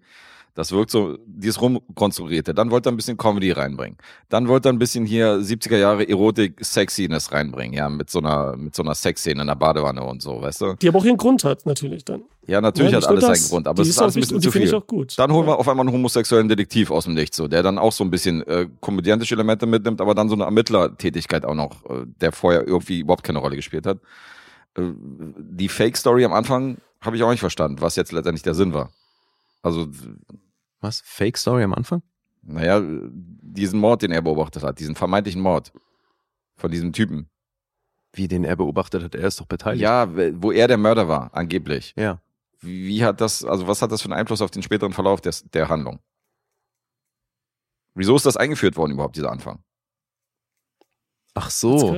das 0.56 0.72
wirkt 0.72 0.92
so, 0.92 1.18
dieses 1.26 1.62
Rumkonstruierte. 1.62 2.54
Dann 2.54 2.70
wollte 2.72 2.90
er 2.90 2.92
ein 2.92 2.98
bisschen 2.98 3.18
Comedy 3.18 3.52
reinbringen. 3.52 3.98
Dann 4.30 4.48
wollte 4.48 4.70
er 4.70 4.74
ein 4.74 4.80
bisschen 4.80 5.06
hier 5.06 5.36
70er 5.40 5.78
Jahre 5.78 6.08
Erotik, 6.10 6.58
Sexiness 6.64 7.32
reinbringen, 7.32 7.74
ja, 7.78 7.88
mit 7.90 8.10
so 8.10 8.20
einer, 8.20 8.58
mit 8.58 8.76
so 8.76 8.84
einer 8.84 8.96
Sexszene 8.96 9.42
in 9.42 9.48
der 9.48 9.56
Badewanne 9.56 10.04
und 10.04 10.22
so, 10.22 10.42
weißt 10.42 10.62
du? 10.62 10.74
Die 10.82 10.90
aber 10.90 11.00
auch 11.00 11.06
ihren 11.06 11.18
Grund 11.18 11.44
hat, 11.46 11.66
natürlich 11.66 12.04
dann. 12.04 12.24
Ja, 12.48 12.60
natürlich 12.62 12.92
Ja, 12.92 12.98
hat 12.98 13.08
alles 13.08 13.24
seinen 13.26 13.50
Grund, 13.50 13.68
aber 13.68 13.82
es 13.84 13.88
ist 13.90 14.00
alles 14.00 14.16
ein 14.16 14.22
bisschen 14.22 14.42
zu 14.42 14.52
finde 14.52 14.66
ich 14.66 14.72
viel. 14.72 14.80
auch 14.80 14.88
gut. 14.88 15.18
Dann 15.18 15.32
holen 15.32 15.46
wir 15.48 15.52
Ja. 15.52 15.58
auf 15.60 15.68
einmal 15.70 15.86
einen 15.86 15.94
homosexuellen 15.96 16.50
Detektiv 16.50 16.90
aus 16.92 17.06
dem 17.06 17.14
Nichts, 17.14 17.38
so, 17.38 17.48
der 17.48 17.62
dann 17.64 17.78
auch 17.78 17.92
so 17.94 18.04
ein 18.04 18.10
bisschen 18.12 18.42
äh, 18.48 18.68
komödiantische 18.82 19.36
Elemente 19.36 19.66
mitnimmt, 19.66 20.02
aber 20.02 20.16
dann 20.16 20.30
so 20.30 20.36
eine 20.36 20.46
Ermittlertätigkeit 20.46 21.46
auch 21.46 21.54
noch, 21.56 21.86
äh, 21.90 22.06
der 22.22 22.32
vorher 22.32 22.68
irgendwie 22.68 23.00
überhaupt 23.00 23.24
keine 23.24 23.40
Rolle 23.40 23.56
gespielt 23.56 23.86
hat. 23.86 24.00
Äh, 24.76 24.82
die 25.38 25.70
Fake-Story 25.70 26.26
am 26.26 26.34
Anfang 26.34 26.78
habe 27.02 27.16
ich 27.16 27.24
auch 27.24 27.30
nicht 27.32 27.40
verstanden, 27.40 27.78
was 27.82 27.96
jetzt 27.96 28.12
letztendlich 28.12 28.44
der 28.44 28.56
Sinn 28.56 28.74
war. 28.74 28.90
Also, 29.62 29.88
Was? 30.82 31.02
Fake 31.06 31.38
Story 31.38 31.64
am 31.64 31.74
Anfang? 31.74 32.02
naja, 32.42 32.82
diesen 32.82 33.80
Mord, 33.80 34.02
den 34.02 34.12
er 34.12 34.22
beobachtet 34.22 34.64
hat, 34.64 34.80
diesen 34.80 34.96
vermeintlichen 34.96 35.42
Mord 35.42 35.72
von 36.56 36.72
diesem 36.72 36.94
Typen. 36.94 37.30
Wie 38.14 38.28
den 38.28 38.44
er 38.44 38.56
beobachtet 38.56 39.04
hat, 39.04 39.14
er 39.14 39.28
ist 39.28 39.40
doch 39.40 39.46
beteiligt. 39.46 39.82
Ja, 39.84 40.08
wo 40.42 40.52
er 40.52 40.68
der 40.68 40.78
Mörder 40.78 41.08
war, 41.08 41.34
angeblich. 41.34 41.94
Ja. 41.96 42.22
Wie, 42.62 43.04
hat 43.04 43.22
das, 43.22 43.46
also 43.46 43.68
was 43.68 43.82
hat 43.82 43.92
das 43.92 44.02
für 44.02 44.08
einen 44.08 44.20
Einfluss 44.20 44.42
auf 44.42 44.52
den 44.52 44.64
späteren 44.64 44.94
Verlauf 44.94 45.22
des, 45.22 45.44
der 45.52 45.70
Handlung? 45.70 46.00
Wieso 47.94 48.16
ist 48.16 48.26
das 48.26 48.36
eingeführt 48.38 48.78
worden 48.78 48.94
überhaupt, 48.94 49.16
dieser 49.16 49.32
Anfang? 49.32 49.64
Ach 51.36 51.50
so. 51.50 51.94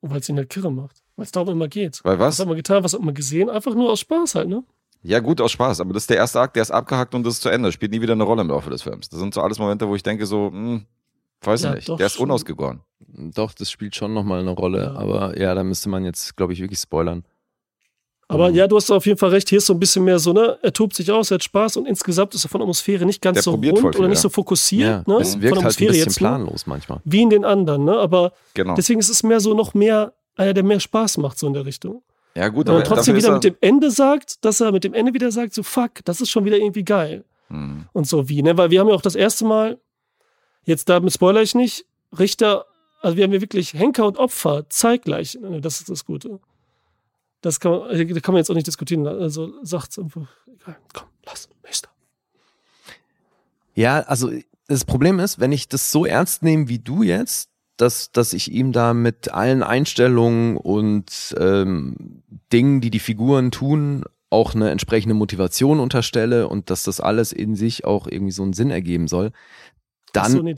weil 0.00 0.18
es 0.18 0.28
ihn 0.28 0.36
halt 0.36 0.50
kirre 0.50 0.72
macht. 0.72 1.02
Weil 1.16 1.24
es 1.24 1.32
darum 1.32 1.50
immer 1.50 1.68
geht. 1.68 2.00
Weil 2.04 2.18
Was 2.18 2.34
was? 2.34 2.40
hat 2.40 2.48
man 2.48 2.56
getan, 2.56 2.82
was 2.82 2.92
hat 2.94 3.00
man 3.00 3.14
gesehen? 3.14 3.48
Einfach 3.48 3.74
nur 3.74 3.90
aus 3.92 4.00
Spaß 4.00 4.34
halt, 4.34 4.48
ne? 4.48 4.64
Ja, 5.06 5.20
gut, 5.20 5.40
aus 5.42 5.52
Spaß, 5.52 5.80
aber 5.80 5.92
das 5.92 6.04
ist 6.04 6.10
der 6.10 6.16
erste 6.16 6.40
Akt, 6.40 6.56
der 6.56 6.62
ist 6.62 6.70
abgehackt 6.70 7.14
und 7.14 7.24
das 7.26 7.34
ist 7.34 7.42
zu 7.42 7.50
Ende. 7.50 7.70
Spielt 7.70 7.92
nie 7.92 8.00
wieder 8.00 8.14
eine 8.14 8.24
Rolle 8.24 8.40
im 8.42 8.48
Laufe 8.48 8.70
des 8.70 8.82
Films. 8.82 9.08
Das 9.10 9.20
sind 9.20 9.34
so 9.34 9.42
alles 9.42 9.58
Momente, 9.58 9.86
wo 9.86 9.94
ich 9.94 10.02
denke 10.02 10.24
so, 10.24 10.46
hm, 10.50 10.86
weiß 11.42 11.62
Ja, 11.64 11.74
nicht, 11.74 11.88
doch 11.90 11.98
der 11.98 12.06
ist 12.06 12.18
unausgegoren. 12.18 12.80
Doch, 13.06 13.52
das 13.52 13.70
spielt 13.70 13.94
schon 13.94 14.14
nochmal 14.14 14.40
eine 14.40 14.50
Rolle. 14.52 14.84
Ja. 14.84 14.94
Aber 14.94 15.38
ja, 15.38 15.54
da 15.54 15.62
müsste 15.62 15.90
man 15.90 16.04
jetzt, 16.04 16.34
glaube 16.36 16.54
ich, 16.54 16.60
wirklich 16.60 16.80
spoilern. 16.80 17.22
Aber 18.28 18.48
Mhm. 18.48 18.54
ja, 18.54 18.66
du 18.66 18.76
hast 18.76 18.90
auf 18.90 19.04
jeden 19.04 19.18
Fall 19.18 19.28
recht. 19.28 19.50
Hier 19.50 19.58
ist 19.58 19.66
so 19.66 19.74
ein 19.74 19.78
bisschen 19.78 20.02
mehr 20.04 20.18
so, 20.18 20.32
ne? 20.32 20.58
Er 20.62 20.72
tobt 20.72 20.94
sich 20.96 21.12
aus, 21.12 21.30
er 21.30 21.34
hat 21.34 21.44
Spaß 21.44 21.76
und 21.76 21.86
insgesamt 21.86 22.34
ist 22.34 22.46
er 22.46 22.48
von 22.48 22.60
der 22.60 22.64
Atmosphäre 22.64 23.04
nicht 23.04 23.20
ganz 23.20 23.34
Der 23.36 23.42
so 23.42 23.50
rund 23.50 23.64
viel, 23.66 23.84
oder 23.84 24.08
nicht 24.08 24.16
ja. 24.16 24.22
so 24.22 24.30
fokussiert, 24.30 25.06
ne? 25.06 25.16
es 25.20 25.32
Von 25.32 25.42
wirkt 25.42 25.42
der 25.42 25.50
halt 25.50 25.52
ein 25.52 25.58
Atmosphäre 25.66 25.90
bisschen 25.92 26.06
jetzt, 26.08 26.20
ne? 26.22 26.28
planlos 26.28 26.66
manchmal. 26.66 27.00
Wie 27.04 27.20
in 27.20 27.28
den 27.28 27.44
anderen, 27.44 27.84
ne? 27.84 27.98
Aber 27.98 28.32
Genau. 28.54 28.74
deswegen 28.74 29.00
ist 29.00 29.10
es 29.10 29.22
mehr 29.22 29.40
so 29.40 29.52
noch 29.52 29.74
mehr, 29.74 30.14
einer, 30.36 30.54
der 30.54 30.64
mehr 30.64 30.80
Spaß 30.80 31.18
macht, 31.18 31.38
so 31.38 31.46
in 31.46 31.52
der 31.52 31.66
Richtung. 31.66 32.02
Ja, 32.36 32.48
gut, 32.48 32.68
Und 32.68 32.74
aber 32.74 32.82
dann 32.82 32.94
trotzdem 32.94 33.16
wieder 33.16 33.28
er, 33.28 33.34
mit 33.34 33.44
dem 33.44 33.56
Ende 33.60 33.90
sagt, 33.90 34.44
dass 34.44 34.60
er 34.60 34.72
mit 34.72 34.84
dem 34.84 34.94
Ende 34.94 35.14
wieder 35.14 35.30
sagt, 35.30 35.54
so 35.54 35.62
fuck, 35.62 36.04
das 36.04 36.20
ist 36.20 36.30
schon 36.30 36.44
wieder 36.44 36.56
irgendwie 36.56 36.84
geil. 36.84 37.24
Hm. 37.48 37.86
und 37.92 38.06
so 38.06 38.28
wie, 38.28 38.42
ne? 38.42 38.56
Weil 38.56 38.70
wir 38.70 38.80
haben 38.80 38.88
ja 38.88 38.94
auch 38.94 39.02
das 39.02 39.14
erste 39.14 39.44
Mal, 39.44 39.78
jetzt 40.64 40.88
damit 40.88 41.12
spoiler 41.12 41.42
ich 41.42 41.54
nicht, 41.54 41.84
Richter, 42.18 42.64
also 43.02 43.16
wir 43.16 43.24
haben 43.24 43.32
ja 43.32 43.40
wirklich 43.40 43.74
Henker 43.74 44.06
und 44.06 44.16
Opfer 44.16 44.68
zeitgleich. 44.70 45.38
Ne? 45.40 45.60
Das 45.60 45.80
ist 45.80 45.90
das 45.90 46.04
Gute. 46.06 46.40
Das 47.42 47.60
kann 47.60 47.72
man, 47.72 47.90
da 47.90 48.20
kann 48.20 48.32
man 48.32 48.38
jetzt 48.38 48.50
auch 48.50 48.54
nicht 48.54 48.66
diskutieren. 48.66 49.06
Also 49.06 49.52
sagt 49.62 49.98
einfach, 49.98 50.26
egal, 50.46 50.76
komm, 50.94 51.08
lass, 51.26 51.48
nächster. 51.62 51.90
Ja, 53.74 54.00
also 54.00 54.32
das 54.66 54.86
Problem 54.86 55.20
ist, 55.20 55.38
wenn 55.38 55.52
ich 55.52 55.68
das 55.68 55.90
so 55.90 56.06
ernst 56.06 56.42
nehme 56.42 56.68
wie 56.68 56.78
du 56.78 57.02
jetzt, 57.02 57.50
dass, 57.76 58.12
dass 58.12 58.32
ich 58.32 58.52
ihm 58.52 58.72
da 58.72 58.94
mit 58.94 59.32
allen 59.32 59.62
Einstellungen 59.62 60.56
und 60.56 61.34
ähm, 61.38 62.22
Dingen, 62.52 62.80
die 62.80 62.90
die 62.90 63.00
Figuren 63.00 63.50
tun, 63.50 64.04
auch 64.30 64.54
eine 64.54 64.70
entsprechende 64.70 65.14
Motivation 65.14 65.80
unterstelle 65.80 66.48
und 66.48 66.70
dass 66.70 66.82
das 66.82 67.00
alles 67.00 67.32
in 67.32 67.54
sich 67.54 67.84
auch 67.84 68.06
irgendwie 68.06 68.32
so 68.32 68.42
einen 68.42 68.52
Sinn 68.52 68.70
ergeben 68.70 69.08
soll, 69.08 69.32
dann, 70.14 70.26
Achso, 70.26 70.42
nee, 70.42 70.54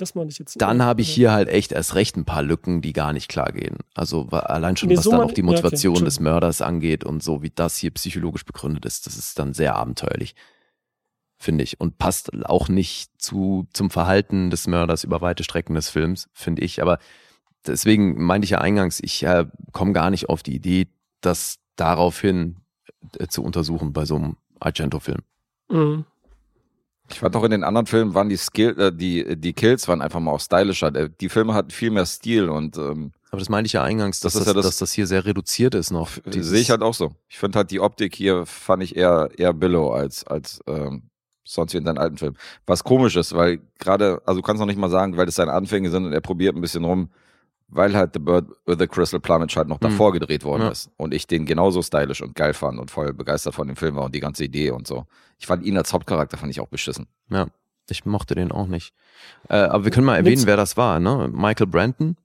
dann 0.56 0.82
habe 0.82 1.01
ich 1.01 1.09
hier 1.09 1.32
halt 1.32 1.48
echt 1.48 1.72
erst 1.72 1.94
recht 1.94 2.16
ein 2.16 2.26
paar 2.26 2.43
Lücken, 2.43 2.82
die 2.82 2.93
gar 2.93 3.14
nicht 3.14 3.28
klar 3.28 3.52
gehen. 3.52 3.78
Also 3.94 4.26
allein 4.28 4.76
schon, 4.76 4.90
Nee, 4.90 4.98
was 4.98 5.05
so 5.05 5.12
dann 5.12 5.22
auch 5.22 5.32
die 5.32 5.40
ja, 5.40 5.47
okay, 5.47 5.56
Motivation 5.62 6.05
des. 6.05 6.20
Mörders 6.20 6.60
angeht 6.60 7.05
und 7.05 7.22
so, 7.22 7.43
wie 7.43 7.51
das 7.51 7.78
hier 7.78 7.90
psychologisch 7.93 8.44
begründet 8.44 8.84
ist, 8.84 9.06
das 9.06 9.16
ist 9.16 9.38
dann 9.38 9.55
sehr 9.55 9.74
abenteuerlich, 9.76 10.34
finde 11.38 11.64
ich. 11.64 11.80
Und 11.80 11.98
passt 11.98 12.30
auch 12.46 12.68
nicht 12.68 13.10
zu, 13.18 13.66
zum 13.72 13.90
Verhalten 13.90 14.50
des 14.50 14.66
Mörders 14.66 15.04
über 15.04 15.20
weite 15.20 15.44
Strecken 15.44 15.74
des 15.74 15.88
Films, 15.88 16.28
finde 16.32 16.62
ich. 16.62 16.80
Aber 16.82 16.98
deswegen 17.66 18.22
meinte 18.22 18.44
ich 18.44 18.50
ja 18.50 18.58
eingangs, 18.60 19.00
ich 19.00 19.22
äh, 19.24 19.46
komme 19.72 19.92
gar 19.92 20.10
nicht 20.10 20.28
auf 20.28 20.42
die 20.42 20.54
Idee, 20.54 20.88
das 21.20 21.56
daraufhin 21.76 22.56
äh, 23.18 23.26
zu 23.26 23.42
untersuchen 23.42 23.92
bei 23.92 24.04
so 24.04 24.16
einem 24.16 24.36
Argento-Film. 24.60 25.20
Mhm. 25.70 26.04
Ich 27.08 27.20
fand 27.20 27.36
auch 27.36 27.44
in 27.44 27.52
den 27.52 27.62
anderen 27.62 27.86
Filmen 27.86 28.14
waren 28.14 28.28
die 28.28 28.36
Skill, 28.36 28.80
äh, 28.80 28.92
die, 28.92 29.36
die 29.38 29.52
Kills 29.52 29.86
waren 29.86 30.02
einfach 30.02 30.18
mal 30.18 30.32
auch 30.32 30.40
stylischer. 30.40 30.90
Der- 30.90 31.08
Die 31.08 31.28
Filme 31.28 31.54
hatten 31.54 31.70
viel 31.70 31.90
mehr 31.92 32.04
Stil 32.06 32.48
und 32.48 32.76
ähm, 32.78 33.12
Aber 33.30 33.38
das 33.38 33.48
meinte 33.48 33.66
ich 33.66 33.74
ja 33.74 33.84
eingangs, 33.84 34.18
dass 34.20 34.32
Das 34.32 34.40
das, 34.44 34.46
ja 34.48 34.54
das- 34.54 34.66
dass 34.66 34.78
das 34.78 34.92
hier 34.92 35.06
sehr 35.06 35.24
reduziert 35.24 35.74
ist 35.76 35.92
noch. 35.92 36.10
Sehe 36.28 36.60
ich 36.60 36.70
halt 36.70 36.82
auch 36.82 36.94
so. 36.94 37.12
Ich 37.28 37.38
finde 37.38 37.58
halt 37.58 37.70
die 37.70 37.78
Optik 37.78 38.14
hier 38.16 38.44
fand 38.44 38.82
ich 38.82 38.96
eher 38.96 39.28
eher 39.36 39.52
Billow 39.52 39.90
als 39.92 40.26
als 40.26 40.60
ähm, 40.66 41.10
sonst 41.47 41.73
wie 41.73 41.78
in 41.78 41.85
seinen 41.85 41.98
alten 41.98 42.18
Filmen. 42.18 42.36
Was 42.66 42.85
komisch 42.85 43.16
ist, 43.16 43.35
weil 43.35 43.60
gerade, 43.78 44.20
also 44.27 44.40
du 44.40 44.47
kannst 44.47 44.60
noch 44.60 44.66
nicht 44.66 44.78
mal 44.78 44.90
sagen, 44.90 45.16
weil 45.16 45.27
das 45.27 45.36
seine 45.36 45.52
Anfänge 45.52 45.90
sind 45.90 46.05
und 46.05 46.12
er 46.12 46.20
probiert 46.20 46.55
ein 46.56 46.60
bisschen 46.60 46.85
rum, 46.85 47.09
weil 47.68 47.97
halt 47.97 48.10
The 48.14 48.18
Bird 48.20 48.48
with 48.66 48.77
the 48.78 48.86
Crystal 48.86 49.18
Plumage 49.20 49.56
halt 49.56 49.68
noch 49.68 49.78
Mhm. 49.81 49.85
davor 49.85 50.12
gedreht 50.12 50.44
worden 50.44 50.62
Ja. 50.62 50.68
ist 50.68 50.90
und 50.97 51.14
ich 51.14 51.27
den 51.27 51.47
genauso 51.47 51.82
stylisch 51.82 52.20
und 52.23 52.35
geil 52.35 52.52
fand 52.55 52.78
und 52.78 52.90
voll 52.90 53.12
begeistert 53.12 53.55
von 53.55 53.66
dem 53.66 53.77
Film 53.77 53.97
war 53.97 54.05
und 54.05 54.14
die 54.14 54.20
ganze 54.20 54.44
Idee 54.44 54.70
und 54.70 54.86
so. 54.86 55.06
Ich 55.39 55.47
fand 55.47 55.64
ihn 55.64 55.77
als 55.77 55.93
Hauptcharakter 55.93 56.36
fand 56.36 56.51
ich 56.51 56.60
auch 56.60 56.68
beschissen. 56.68 57.06
Ja, 57.31 57.47
ich 57.89 58.05
mochte 58.05 58.35
den 58.35 58.52
auch 58.52 58.66
nicht. 58.66 58.93
Äh, 59.48 59.56
aber 59.56 59.85
wir 59.85 59.90
können 59.93 60.06
mal 60.06 60.16
erwähnen, 60.16 60.35
Nix. 60.35 60.47
wer 60.47 60.56
das 60.56 60.77
war. 60.77 60.98
Ne? 61.01 61.28
Michael 61.32 61.66
Brandon, 61.66 62.16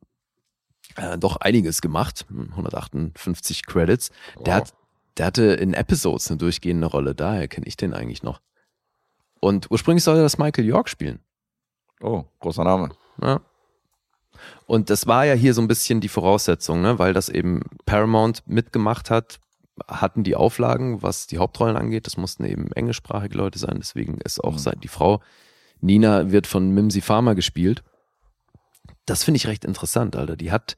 äh, 0.96 1.18
doch 1.18 1.38
einiges 1.38 1.82
gemacht, 1.82 2.26
158 2.30 3.66
Credits. 3.66 4.10
Der, 4.46 4.54
Wow. 4.56 4.62
hat, 4.62 4.74
der 5.18 5.26
hatte 5.28 5.44
in 5.44 5.74
Episodes 5.74 6.30
eine 6.30 6.38
durchgehende 6.38 6.88
Rolle, 6.88 7.16
daher 7.16 7.48
kenne 7.48 7.68
ich 7.68 7.78
den 7.78 7.94
eigentlich 7.94 8.24
noch. 8.24 8.42
Und 9.42 9.70
ursprünglich 9.70 10.04
sollte 10.04 10.22
das 10.22 10.38
Michael 10.38 10.66
York 10.66 10.88
spielen. 10.88 11.20
Oh, 12.00 12.24
großer 12.40 12.64
Name. 12.64 12.92
Ja. 13.22 13.42
Und 14.66 14.90
das 14.90 15.08
war 15.08 15.26
ja 15.26 15.34
hier 15.34 15.54
so 15.54 15.62
ein 15.62 15.68
bisschen 15.68 16.00
die 16.00 16.08
Voraussetzung, 16.08 16.82
ne? 16.82 16.98
weil 16.98 17.14
das 17.14 17.28
eben 17.28 17.62
Paramount 17.86 18.44
mitgemacht 18.48 19.10
hat, 19.10 19.40
hatten 19.88 20.24
die 20.24 20.36
Auflagen, 20.36 21.02
was 21.02 21.28
die 21.28 21.38
Hauptrollen 21.38 21.76
angeht. 21.76 22.06
Das 22.08 22.18
mussten 22.18 22.46
eben 22.46 22.72
englischsprachige 22.72 23.38
Leute 23.38 23.60
sein, 23.60 23.76
deswegen 23.78 24.20
ist 24.22 24.44
auch 24.44 24.58
Mhm. 24.58 24.80
die 24.82 24.88
Frau 24.88 25.22
Nina 25.82 26.32
wird 26.32 26.48
von 26.48 26.70
Mimsy 26.72 27.02
Farmer 27.02 27.36
gespielt. 27.36 27.84
Das 29.06 29.24
finde 29.24 29.38
ich 29.38 29.48
recht 29.48 29.66
interessant, 29.66 30.16
Alter. 30.16 30.38
Die 30.38 30.52
hat 30.52 30.78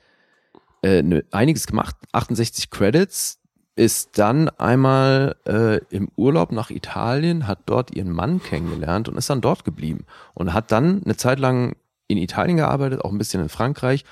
äh, 0.82 1.04
ne, 1.04 1.26
einiges 1.32 1.68
gemacht, 1.68 1.96
68 2.14 2.70
Credits, 2.70 3.40
ist 3.76 4.20
dann 4.20 4.50
einmal 4.50 5.36
äh, 5.48 5.78
im 5.90 6.10
Urlaub 6.16 6.52
nach 6.52 6.70
Italien, 6.70 7.48
hat 7.48 7.60
dort 7.66 7.96
ihren 7.96 8.12
Mann 8.12 8.42
kennengelernt 8.42 9.10
und 9.10 9.18
ist 9.18 9.30
dann 9.30 9.42
dort 9.42 9.64
geblieben 9.66 10.06
und 10.34 10.54
hat 10.54 10.72
dann 10.72 11.02
eine 11.04 11.18
Zeit 11.18 11.40
lang 11.40 11.76
in 12.08 12.18
Italien 12.18 12.58
gearbeitet, 12.58 13.04
auch 13.04 13.12
ein 13.12 13.18
bisschen 13.18 13.42
in 13.42 13.50
Frankreich 13.50 14.06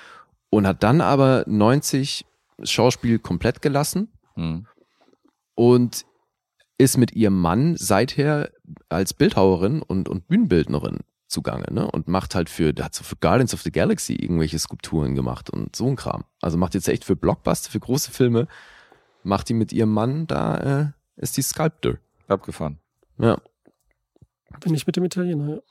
und 0.50 0.66
hat 0.66 0.82
dann 0.82 1.00
aber 1.00 1.44
90 1.46 2.26
Schauspiel 2.64 3.18
komplett 3.18 3.62
gelassen 3.62 4.08
Hm. 4.34 4.66
und 5.54 6.06
ist 6.78 6.96
mit 6.96 7.12
ihrem 7.12 7.38
Mann 7.38 7.76
seither 7.76 8.50
als 8.88 9.12
Bildhauerin 9.14 9.82
und, 9.82 10.08
und 10.08 10.26
Bühnenbildnerin 10.26 11.00
zugange, 11.28 11.66
ne? 11.70 11.90
Und 11.90 12.08
macht 12.08 12.34
halt 12.34 12.50
für, 12.50 12.72
hat 12.80 12.94
so 12.94 13.04
für 13.04 13.16
Guardians 13.16 13.54
of 13.54 13.62
the 13.62 13.70
Galaxy 13.70 14.14
irgendwelche 14.14 14.58
Skulpturen 14.58 15.14
gemacht 15.14 15.50
und 15.50 15.76
so 15.76 15.86
ein 15.86 15.96
Kram. 15.96 16.24
Also 16.40 16.56
macht 16.58 16.74
jetzt 16.74 16.88
echt 16.88 17.04
für 17.04 17.14
Blockbuster, 17.16 17.70
für 17.70 17.80
große 17.80 18.10
Filme, 18.10 18.48
macht 19.22 19.48
die 19.48 19.54
mit 19.54 19.72
ihrem 19.72 19.92
Mann, 19.92 20.26
da 20.26 20.56
äh, 20.82 20.86
ist 21.16 21.36
die 21.36 21.42
Sculptor. 21.42 21.94
Abgefahren. 22.28 22.78
Ja. 23.18 23.38
Bin 24.60 24.74
ich 24.74 24.86
mit 24.86 24.96
dem 24.96 25.04
Italiener, 25.04 25.48
ja. 25.48 25.62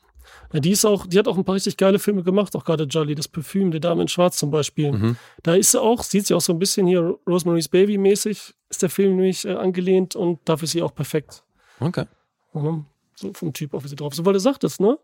ja. 0.54 0.60
Die 0.60 0.72
ist 0.72 0.86
auch, 0.86 1.08
die 1.08 1.18
hat 1.18 1.28
auch 1.28 1.38
ein 1.38 1.44
paar 1.44 1.56
richtig 1.56 1.78
geile 1.78 2.00
Filme 2.00 2.24
gemacht, 2.24 2.56
auch 2.56 2.64
gerade 2.64 2.84
Jolly, 2.84 3.16
das 3.16 3.28
Parfüm, 3.28 3.72
der 3.72 3.80
Dame 3.80 4.04
in 4.04 4.08
Schwarz 4.08 4.38
zum 4.38 4.52
Beispiel. 4.52 4.92
Mhm. 4.92 5.18
Da 5.44 5.56
ist 5.56 5.72
sie 5.72 5.82
auch, 5.82 6.04
sieht 6.04 6.28
sie 6.28 6.34
auch 6.34 6.42
so 6.42 6.54
ein 6.54 6.60
bisschen 6.60 6.88
hier 6.88 7.18
Rosemary's 7.28 7.68
Baby 7.68 7.98
mäßig, 7.98 8.54
ist 8.70 8.82
der 8.82 8.90
Film 8.90 9.16
nämlich 9.16 9.46
äh, 9.46 9.56
angelehnt 9.56 10.16
und 10.16 10.40
dafür 10.46 10.66
ist 10.66 10.72
sie 10.72 10.82
auch 10.82 10.94
perfekt. 10.94 11.44
Okay. 11.80 12.06
Mhm. 12.54 12.86
So 13.16 13.34
vom 13.34 13.54
Typ 13.54 13.74
auch, 13.74 13.84
wie 13.84 13.88
sie 13.88 13.96
drauf 13.96 14.14
ist. 14.14 14.18
So, 14.18 14.26
weil 14.26 14.34
du 14.34 14.40
sagtest, 14.40 14.80
ne? 14.80 14.98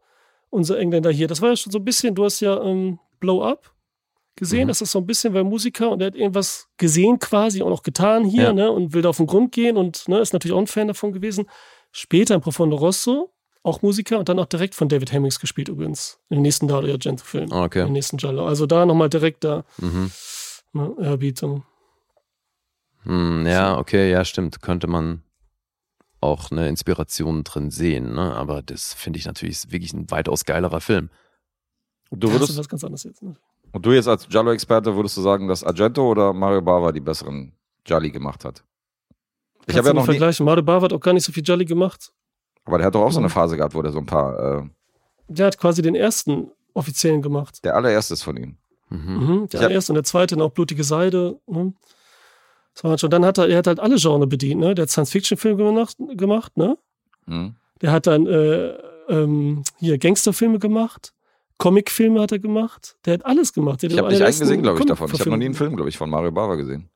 Unser 0.49 0.79
Engländer 0.79 1.11
hier, 1.11 1.27
das 1.27 1.41
war 1.41 1.49
ja 1.49 1.55
schon 1.57 1.71
so 1.71 1.79
ein 1.79 1.85
bisschen, 1.85 2.15
du 2.15 2.23
hast 2.23 2.39
ja 2.39 2.61
ähm, 2.63 2.99
Blow 3.19 3.43
Up 3.43 3.73
gesehen, 4.37 4.63
Mhm. 4.65 4.67
das 4.69 4.81
ist 4.81 4.91
so 4.91 4.99
ein 4.99 5.05
bisschen, 5.05 5.33
weil 5.33 5.43
Musiker 5.43 5.89
und 5.89 5.99
der 5.99 6.07
hat 6.07 6.15
irgendwas 6.15 6.67
gesehen 6.77 7.19
quasi 7.19 7.61
und 7.61 7.71
auch 7.73 7.83
getan 7.83 8.23
hier, 8.23 8.43
Ja. 8.43 8.53
ne? 8.53 8.71
Und 8.71 8.93
will 8.93 9.01
da 9.01 9.09
auf 9.09 9.17
den 9.17 9.27
Grund 9.27 9.51
gehen 9.51 9.75
und 9.77 10.07
ne, 10.07 10.19
ist 10.19 10.33
natürlich 10.33 10.55
auch 10.55 10.59
ein 10.61 10.67
Fan 10.67 10.87
davon 10.87 11.11
gewesen. 11.11 11.45
Später 11.91 12.35
in 12.35 12.41
Profondo 12.41 12.75
Rosso, 12.77 13.33
auch 13.63 13.81
Musiker 13.81 14.17
und 14.19 14.29
dann 14.29 14.39
auch 14.39 14.45
direkt 14.45 14.75
von 14.75 14.87
David 14.87 15.11
Hemmings 15.11 15.39
gespielt 15.39 15.67
übrigens. 15.67 16.19
Im 16.29 16.41
nächsten 16.41 16.67
Dario 16.67 16.93
Argento-Film. 16.93 17.51
Okay. 17.51 17.81
Im 17.85 17.91
nächsten 17.91 18.17
Giallo. 18.17 18.45
Also 18.47 18.65
da 18.65 18.85
nochmal 18.85 19.09
direkt 19.09 19.43
da, 19.43 19.65
Mhm. 19.77 20.11
ne, 20.73 20.95
Erbietung. 20.99 21.63
Hm, 23.03 23.45
ja, 23.45 23.77
okay, 23.77 24.11
ja, 24.11 24.23
stimmt. 24.25 24.61
Könnte 24.61 24.87
man 24.87 25.23
auch 26.19 26.51
eine 26.51 26.67
Inspiration 26.67 27.43
drin 27.43 27.69
sehen, 27.71 28.13
ne? 28.15 28.35
Aber 28.35 28.61
das 28.61 28.93
finde 28.93 29.19
ich 29.19 29.25
natürlich 29.25 29.71
wirklich 29.71 29.93
ein 29.93 30.09
weitaus 30.09 30.45
geilerer 30.45 30.81
Film. 30.81 31.09
Du 32.11 32.27
Das 32.27 32.35
ist 32.35 32.39
würdest, 32.41 32.59
was 32.59 32.69
ganz 32.69 32.83
anderes 32.83 33.03
jetzt. 33.03 33.21
Ne? 33.21 33.35
Und 33.71 33.85
du 33.85 33.91
jetzt 33.91 34.07
als 34.07 34.27
Giallo-Experte 34.27 34.95
würdest 34.95 35.17
du 35.17 35.21
sagen, 35.21 35.47
dass 35.47 35.63
Argento 35.63 36.09
oder 36.09 36.33
Mario 36.33 36.61
Bava 36.61 36.91
die 36.91 36.99
besseren 36.99 37.53
Gialli 37.83 38.11
gemacht 38.11 38.43
hat? 38.45 38.63
Ich 39.61 39.73
Kannst 39.73 39.77
habe 39.79 39.87
ja 39.89 39.93
noch 39.93 40.01
nie, 40.03 40.05
vergleichen. 40.05 40.45
Mario 40.45 40.63
Bava 40.63 40.85
hat 40.85 40.93
auch 40.93 40.99
gar 40.99 41.13
nicht 41.13 41.25
so 41.25 41.31
viel 41.31 41.43
Jolly 41.43 41.65
gemacht. 41.65 42.11
aber 42.65 42.77
der 42.79 42.87
hat 42.87 42.95
doch 42.95 43.01
auch 43.01 43.11
so 43.11 43.19
eine 43.19 43.27
Mhm. 43.27 43.31
Phase 43.31 43.55
gehabt, 43.57 43.75
wo 43.75 43.81
der 43.81 43.91
so 43.91 43.99
ein 43.99 44.05
paar, 44.05 44.59
äh, 44.59 44.63
Der 45.29 45.47
hat 45.47 45.57
quasi 45.57 45.81
den 45.81 45.95
ersten 45.95 46.51
offiziellen 46.73 47.21
gemacht. 47.21 47.63
der 47.63 47.75
allererste 47.75 48.13
ist 48.13 48.23
von 48.23 48.35
ihm. 48.37 48.57
Mhm. 48.89 48.97
Mhm, 48.99 49.47
der 49.49 49.59
Ich 49.59 49.63
hab- 49.65 49.71
erste 49.71 49.91
und 49.91 49.95
der 49.95 50.03
zweite, 50.05 50.35
dann 50.35 50.45
auch 50.45 50.51
Blutige 50.51 50.83
Seide. 50.83 51.39
Ne? 51.47 51.73
Das 52.73 52.83
war 52.83 52.91
halt 52.91 52.99
schon. 53.01 53.09
Dann 53.09 53.25
hat 53.25 53.37
er, 53.37 53.47
er 53.49 53.57
hat 53.57 53.67
halt 53.67 53.79
alle 53.79 53.95
Genre 53.97 54.27
bedient. 54.27 54.61
Ne? 54.61 54.75
Der 54.75 54.83
hat 54.83 54.89
Science-Fiction-Filme 54.89 55.57
gemacht, 55.57 55.97
gemacht. 56.15 56.55
Ne? 56.57 56.77
Hm? 57.25 57.55
Der 57.81 57.91
hat 57.91 58.07
dann 58.07 58.25
äh, 58.27 58.69
ähm, 59.09 59.63
hier 59.79 59.97
Gangsterfilme 59.97 60.59
gemacht. 60.59 61.13
Comicfilme 61.57 62.21
hat 62.21 62.31
er 62.31 62.39
gemacht. 62.39 62.97
Der 63.05 63.15
hat 63.15 63.25
alles 63.25 63.53
gemacht. 63.53 63.81
Der 63.81 63.89
Ich 63.89 63.97
habe 63.97 64.09
nicht 64.09 64.21
einen 64.21 64.39
gesehen, 64.39 64.61
glaube 64.61 64.79
ich, 64.79 64.85
davon. 64.85 65.09
Ich 65.11 65.19
habe 65.19 65.29
noch 65.31 65.37
nie 65.37 65.45
einen 65.45 65.53
Film, 65.55 65.75
glaube 65.75 65.89
ich, 65.89 65.97
von 65.97 66.09
Mario 66.09 66.31
Bava 66.31 66.55
gesehen. 66.55 66.89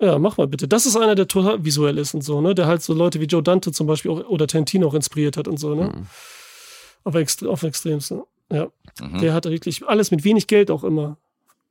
Ja, 0.00 0.18
mach 0.18 0.36
mal 0.36 0.46
bitte. 0.46 0.68
Das 0.68 0.86
ist 0.86 0.96
einer, 0.96 1.16
der 1.16 1.26
total 1.26 1.64
visuell 1.64 1.98
ist 1.98 2.14
und 2.14 2.22
so, 2.22 2.40
ne? 2.40 2.54
Der 2.54 2.66
halt 2.66 2.82
so 2.82 2.94
Leute 2.94 3.20
wie 3.20 3.24
Joe 3.24 3.42
Dante 3.42 3.72
zum 3.72 3.88
Beispiel 3.88 4.12
auch, 4.12 4.28
oder 4.28 4.46
Tarantino 4.46 4.86
auch 4.86 4.94
inspiriert 4.94 5.36
hat 5.36 5.48
und 5.48 5.58
so, 5.58 5.74
ne? 5.74 5.86
Mhm. 5.94 6.06
Auf, 7.02 7.14
extre 7.16 7.48
auf 7.48 7.64
extremste. 7.64 8.22
Ja. 8.52 8.68
Mhm. 9.00 9.18
Der 9.20 9.34
hat 9.34 9.46
wirklich 9.46 9.86
alles 9.88 10.12
mit 10.12 10.22
wenig 10.22 10.46
Geld 10.46 10.70
auch 10.70 10.84
immer. 10.84 11.16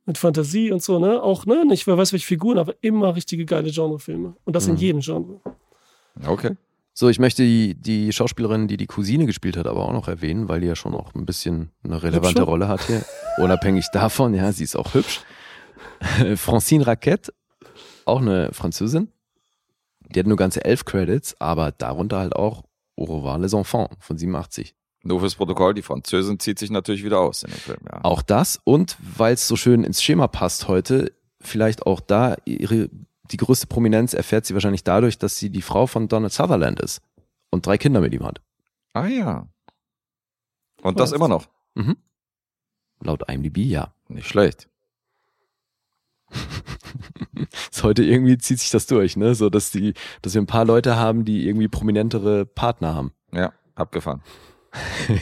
Mit 0.04 0.18
Fantasie 0.18 0.70
und 0.70 0.82
so, 0.82 0.98
ne? 0.98 1.22
Auch, 1.22 1.46
ne? 1.46 1.64
Nicht 1.64 1.86
wer 1.86 1.96
weiß 1.96 2.12
welche 2.12 2.26
Figuren, 2.26 2.58
aber 2.58 2.74
immer 2.82 3.16
richtige 3.16 3.46
geile 3.46 3.70
Genrefilme. 3.70 4.36
Und 4.44 4.54
das 4.56 4.66
in 4.66 4.74
Mhm. 4.74 4.78
jedem 4.78 5.00
Genre. 5.00 5.40
Okay. 6.26 6.56
So, 7.00 7.08
ich 7.08 7.20
möchte 7.20 7.44
die, 7.44 7.76
die 7.76 8.12
Schauspielerin, 8.12 8.66
die 8.66 8.76
die 8.76 8.88
Cousine 8.88 9.24
gespielt 9.24 9.56
hat, 9.56 9.68
aber 9.68 9.84
auch 9.84 9.92
noch 9.92 10.08
erwähnen, 10.08 10.48
weil 10.48 10.60
die 10.60 10.66
ja 10.66 10.74
schon 10.74 10.96
auch 10.96 11.14
ein 11.14 11.26
bisschen 11.26 11.70
eine 11.84 12.02
relevante 12.02 12.40
Hübscher? 12.40 12.42
Rolle 12.42 12.66
hat 12.66 12.80
hier. 12.88 13.04
Unabhängig 13.36 13.86
davon, 13.92 14.34
ja, 14.34 14.50
sie 14.50 14.64
ist 14.64 14.74
auch 14.74 14.94
hübsch. 14.94 15.20
Francine 16.34 16.84
Raquette, 16.84 17.32
auch 18.04 18.20
eine 18.20 18.52
Französin. 18.52 19.12
Die 20.08 20.18
hat 20.18 20.26
nur 20.26 20.36
ganze 20.36 20.64
elf 20.64 20.84
Credits, 20.84 21.40
aber 21.40 21.70
darunter 21.70 22.18
halt 22.18 22.34
auch 22.34 22.64
Au 22.96 23.04
revoir 23.04 23.38
les 23.38 23.52
enfants 23.52 23.94
von 24.00 24.18
87. 24.18 24.74
Nur 25.04 25.20
fürs 25.20 25.36
Protokoll, 25.36 25.74
die 25.74 25.82
Französin 25.82 26.40
zieht 26.40 26.58
sich 26.58 26.72
natürlich 26.72 27.04
wieder 27.04 27.20
aus 27.20 27.44
in 27.44 27.50
dem 27.52 27.60
Film, 27.60 27.78
ja. 27.88 28.00
Auch 28.02 28.22
das 28.22 28.60
und 28.64 28.96
weil 29.16 29.34
es 29.34 29.46
so 29.46 29.54
schön 29.54 29.84
ins 29.84 30.02
Schema 30.02 30.26
passt 30.26 30.66
heute, 30.66 31.12
vielleicht 31.40 31.86
auch 31.86 32.00
da 32.00 32.34
ihre, 32.44 32.90
die 33.30 33.36
größte 33.36 33.66
Prominenz 33.66 34.14
erfährt 34.14 34.46
sie 34.46 34.54
wahrscheinlich 34.54 34.84
dadurch, 34.84 35.18
dass 35.18 35.36
sie 35.36 35.50
die 35.50 35.62
Frau 35.62 35.86
von 35.86 36.08
Donald 36.08 36.32
Sutherland 36.32 36.80
ist 36.80 37.00
und 37.50 37.66
drei 37.66 37.78
Kinder 37.78 38.00
mit 38.00 38.12
ihm 38.12 38.24
hat. 38.24 38.40
Ah 38.92 39.06
ja. 39.06 39.46
Und 40.82 41.00
das 41.00 41.12
immer 41.12 41.28
noch. 41.28 41.48
Mhm. 41.74 41.96
Laut 43.00 43.28
IMDb 43.28 43.58
ja. 43.58 43.92
Nicht 44.08 44.28
schlecht. 44.28 44.68
Ist 47.70 47.82
heute 47.82 48.02
irgendwie 48.02 48.38
zieht 48.38 48.58
sich 48.60 48.70
das 48.70 48.86
durch, 48.86 49.16
ne? 49.16 49.34
So 49.34 49.50
dass 49.50 49.70
die, 49.70 49.94
dass 50.22 50.34
wir 50.34 50.42
ein 50.42 50.46
paar 50.46 50.64
Leute 50.64 50.96
haben, 50.96 51.24
die 51.24 51.46
irgendwie 51.46 51.68
prominentere 51.68 52.46
Partner 52.46 52.94
haben. 52.94 53.12
Ja, 53.32 53.52
abgefahren. 53.74 54.22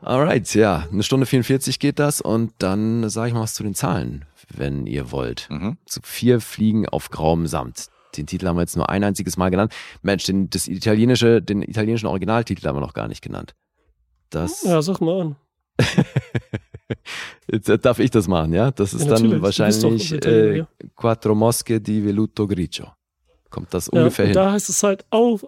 Alright, 0.00 0.54
ja, 0.54 0.86
eine 0.92 1.02
Stunde 1.02 1.26
44 1.26 1.78
geht 1.78 1.98
das 1.98 2.20
und 2.20 2.52
dann 2.58 3.08
sage 3.08 3.28
ich 3.28 3.34
mal 3.34 3.40
was 3.40 3.54
zu 3.54 3.62
den 3.62 3.74
Zahlen, 3.74 4.26
wenn 4.48 4.86
ihr 4.86 5.10
wollt. 5.10 5.48
Mhm. 5.50 5.76
Zu 5.86 6.00
vier 6.02 6.40
Fliegen 6.40 6.88
auf 6.88 7.10
grauem 7.10 7.46
Samt. 7.46 7.86
Den 8.16 8.26
Titel 8.26 8.46
haben 8.46 8.56
wir 8.56 8.60
jetzt 8.62 8.76
nur 8.76 8.88
ein 8.88 9.02
einziges 9.02 9.36
Mal 9.36 9.50
genannt. 9.50 9.72
Mensch, 10.02 10.24
den, 10.24 10.48
das 10.50 10.68
italienische, 10.68 11.42
den 11.42 11.62
italienischen 11.62 12.06
Originaltitel 12.06 12.66
haben 12.68 12.76
wir 12.76 12.80
noch 12.80 12.94
gar 12.94 13.08
nicht 13.08 13.22
genannt. 13.22 13.54
Das 14.30 14.62
Ja, 14.62 14.80
sag 14.82 15.00
mal 15.00 15.20
an. 15.20 15.36
Jetzt 17.50 17.68
darf 17.84 17.98
ich 17.98 18.10
das 18.10 18.28
machen, 18.28 18.52
ja? 18.52 18.70
Das 18.70 18.94
ist 18.94 19.04
Ja, 19.06 19.14
dann 19.14 19.42
wahrscheinlich 19.42 19.84
unser 19.84 20.16
Italiener, 20.16 20.44
äh, 20.54 20.58
ja. 20.58 20.68
Quattro 20.96 21.34
Mosche 21.34 21.80
di 21.80 22.04
Veluto 22.04 22.46
Grigio. 22.46 22.86
Kommt 23.50 23.72
das 23.74 23.86
Ja, 23.92 23.98
ungefähr 24.00 24.24
und 24.26 24.28
hin? 24.30 24.34
da 24.34 24.52
heißt 24.52 24.68
es 24.68 24.82
halt 24.82 25.04
auf, 25.10 25.46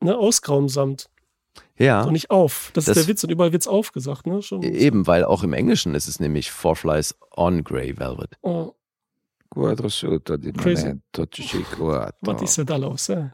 ne, 0.00 0.16
aus 0.16 0.42
grauem 0.42 0.68
Samt. 0.68 1.08
Ja. 1.82 2.02
Und 2.04 2.12
nicht 2.12 2.30
auf. 2.30 2.70
Das, 2.74 2.84
Das- 2.84 2.96
ist 2.96 3.04
der 3.04 3.08
Witz 3.12 3.24
und 3.24 3.30
überall 3.30 3.52
wird's 3.52 3.66
aufgesagt, 3.66 4.26
ne? 4.26 4.40
Schon. 4.42 4.62
Eben, 4.62 5.06
weil 5.06 5.24
auch 5.24 5.42
im 5.42 5.52
Englischen 5.52 5.94
ist 5.94 6.06
es 6.08 6.20
nämlich 6.20 6.50
Four 6.50 6.76
Flies 6.76 7.14
on 7.36 7.64
Grey 7.64 7.98
Velvet. 7.98 8.36
Oh. 8.42 8.72
Quattro 9.50 9.88
sotto 9.88 10.36
di 10.38 10.50
momento 10.52 11.26
ci 11.26 11.42
quattro. 11.62 12.16
Was 12.22 12.40
ist 12.42 12.56
denn 12.56 12.66
da 12.66 12.76
los? 12.76 13.08
Äh? 13.10 13.28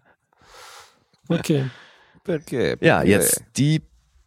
Okay. 1.29 1.71
Perché? 2.25 2.77
Ja, 2.85 3.03
jetzt 3.03 3.43
die 3.57 3.83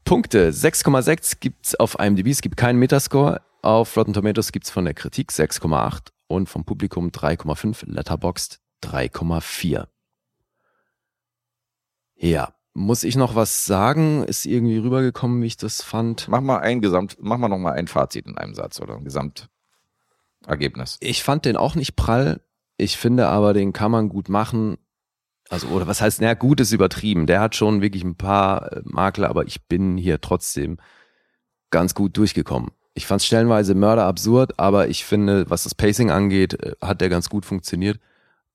Punkte. 0.06 0.52
6,6 0.52 1.38
gibt's 1.39 1.76
auf 1.76 1.98
IMDb, 1.99 2.27
es 2.27 2.41
gibt 2.41 2.56
keinen 2.57 2.80
Metascore. 2.80 3.41
Auf 3.61 3.95
Rotten 3.98 4.14
Tomatoes 4.14 4.52
gibt's 4.52 4.69
von 4.72 4.85
der 4.85 4.93
Kritik 4.93 5.31
6,8 5.31 6.07
und 6.27 6.48
vom 6.49 6.64
Publikum 6.64 7.10
3,5, 7.10 7.84
Letterboxd 7.91 8.60
3,4. 8.84 9.88
Ja, 12.15 12.53
muss 12.73 13.03
ich 13.03 13.15
noch 13.15 13.35
was 13.35 13.65
sagen? 13.65 14.23
Ist 14.23 14.45
irgendwie 14.45 14.77
rübergekommen, 14.77 15.41
wie 15.41 15.48
ich 15.48 15.57
das 15.57 15.81
fand? 15.81 16.27
Mach 16.27 16.41
mal 16.41 16.60
ein 16.60 16.81
Gesamt, 16.81 17.18
mach 17.19 17.38
mal 17.38 17.49
noch 17.49 17.57
mal 17.57 17.73
ein 17.73 17.88
Fazit 17.88 18.26
in 18.27 18.38
einem 18.38 18.53
Satz 18.53 18.80
oder 18.80 18.95
ein 18.95 19.03
Gesamtergebnis. 19.03 20.98
Ich 20.99 21.23
fand 21.23 21.45
den 21.45 21.57
auch 21.57 21.76
nicht 21.76 21.95
prall. 21.95 22.41
Ich 22.77 22.98
finde 22.98 23.27
aber, 23.27 23.53
den 23.53 23.73
kann 23.73 23.91
man 23.91 24.10
gut 24.10 24.30
machen. 24.30 24.77
Also, 25.49 25.68
oder 25.68 25.85
was 25.85 26.02
heißt, 26.02 26.22
naja, 26.22 26.34
gut 26.34 26.61
ist 26.61 26.72
übertrieben. 26.72 27.27
Der 27.27 27.41
hat 27.41 27.56
schon 27.56 27.81
wirklich 27.81 28.03
ein 28.03 28.15
paar 28.15 28.72
äh, 28.72 28.81
Makel, 28.85 29.26
aber 29.26 29.45
ich 29.45 29.68
bin 29.68 29.98
hier 29.98 30.22
trotzdem 30.22 30.77
ganz 31.72 31.93
gut 31.93 32.15
durchgekommen. 32.15 32.72
Ich 32.93 33.06
fand 33.06 33.22
es 33.22 33.27
stellenweise 33.27 33.76
Mörder 33.76 34.06
absurd, 34.06 34.60
aber 34.60 34.88
ich 34.88 35.06
finde, 35.06 35.49
was 35.49 35.64
das 35.64 35.76
Pacing 35.76 36.10
angeht, 36.10 36.53
äh, 36.53 36.76
hat 36.81 37.02
der 37.02 37.10
ganz 37.10 37.30
gut 37.30 37.45
funktioniert. 37.45 37.99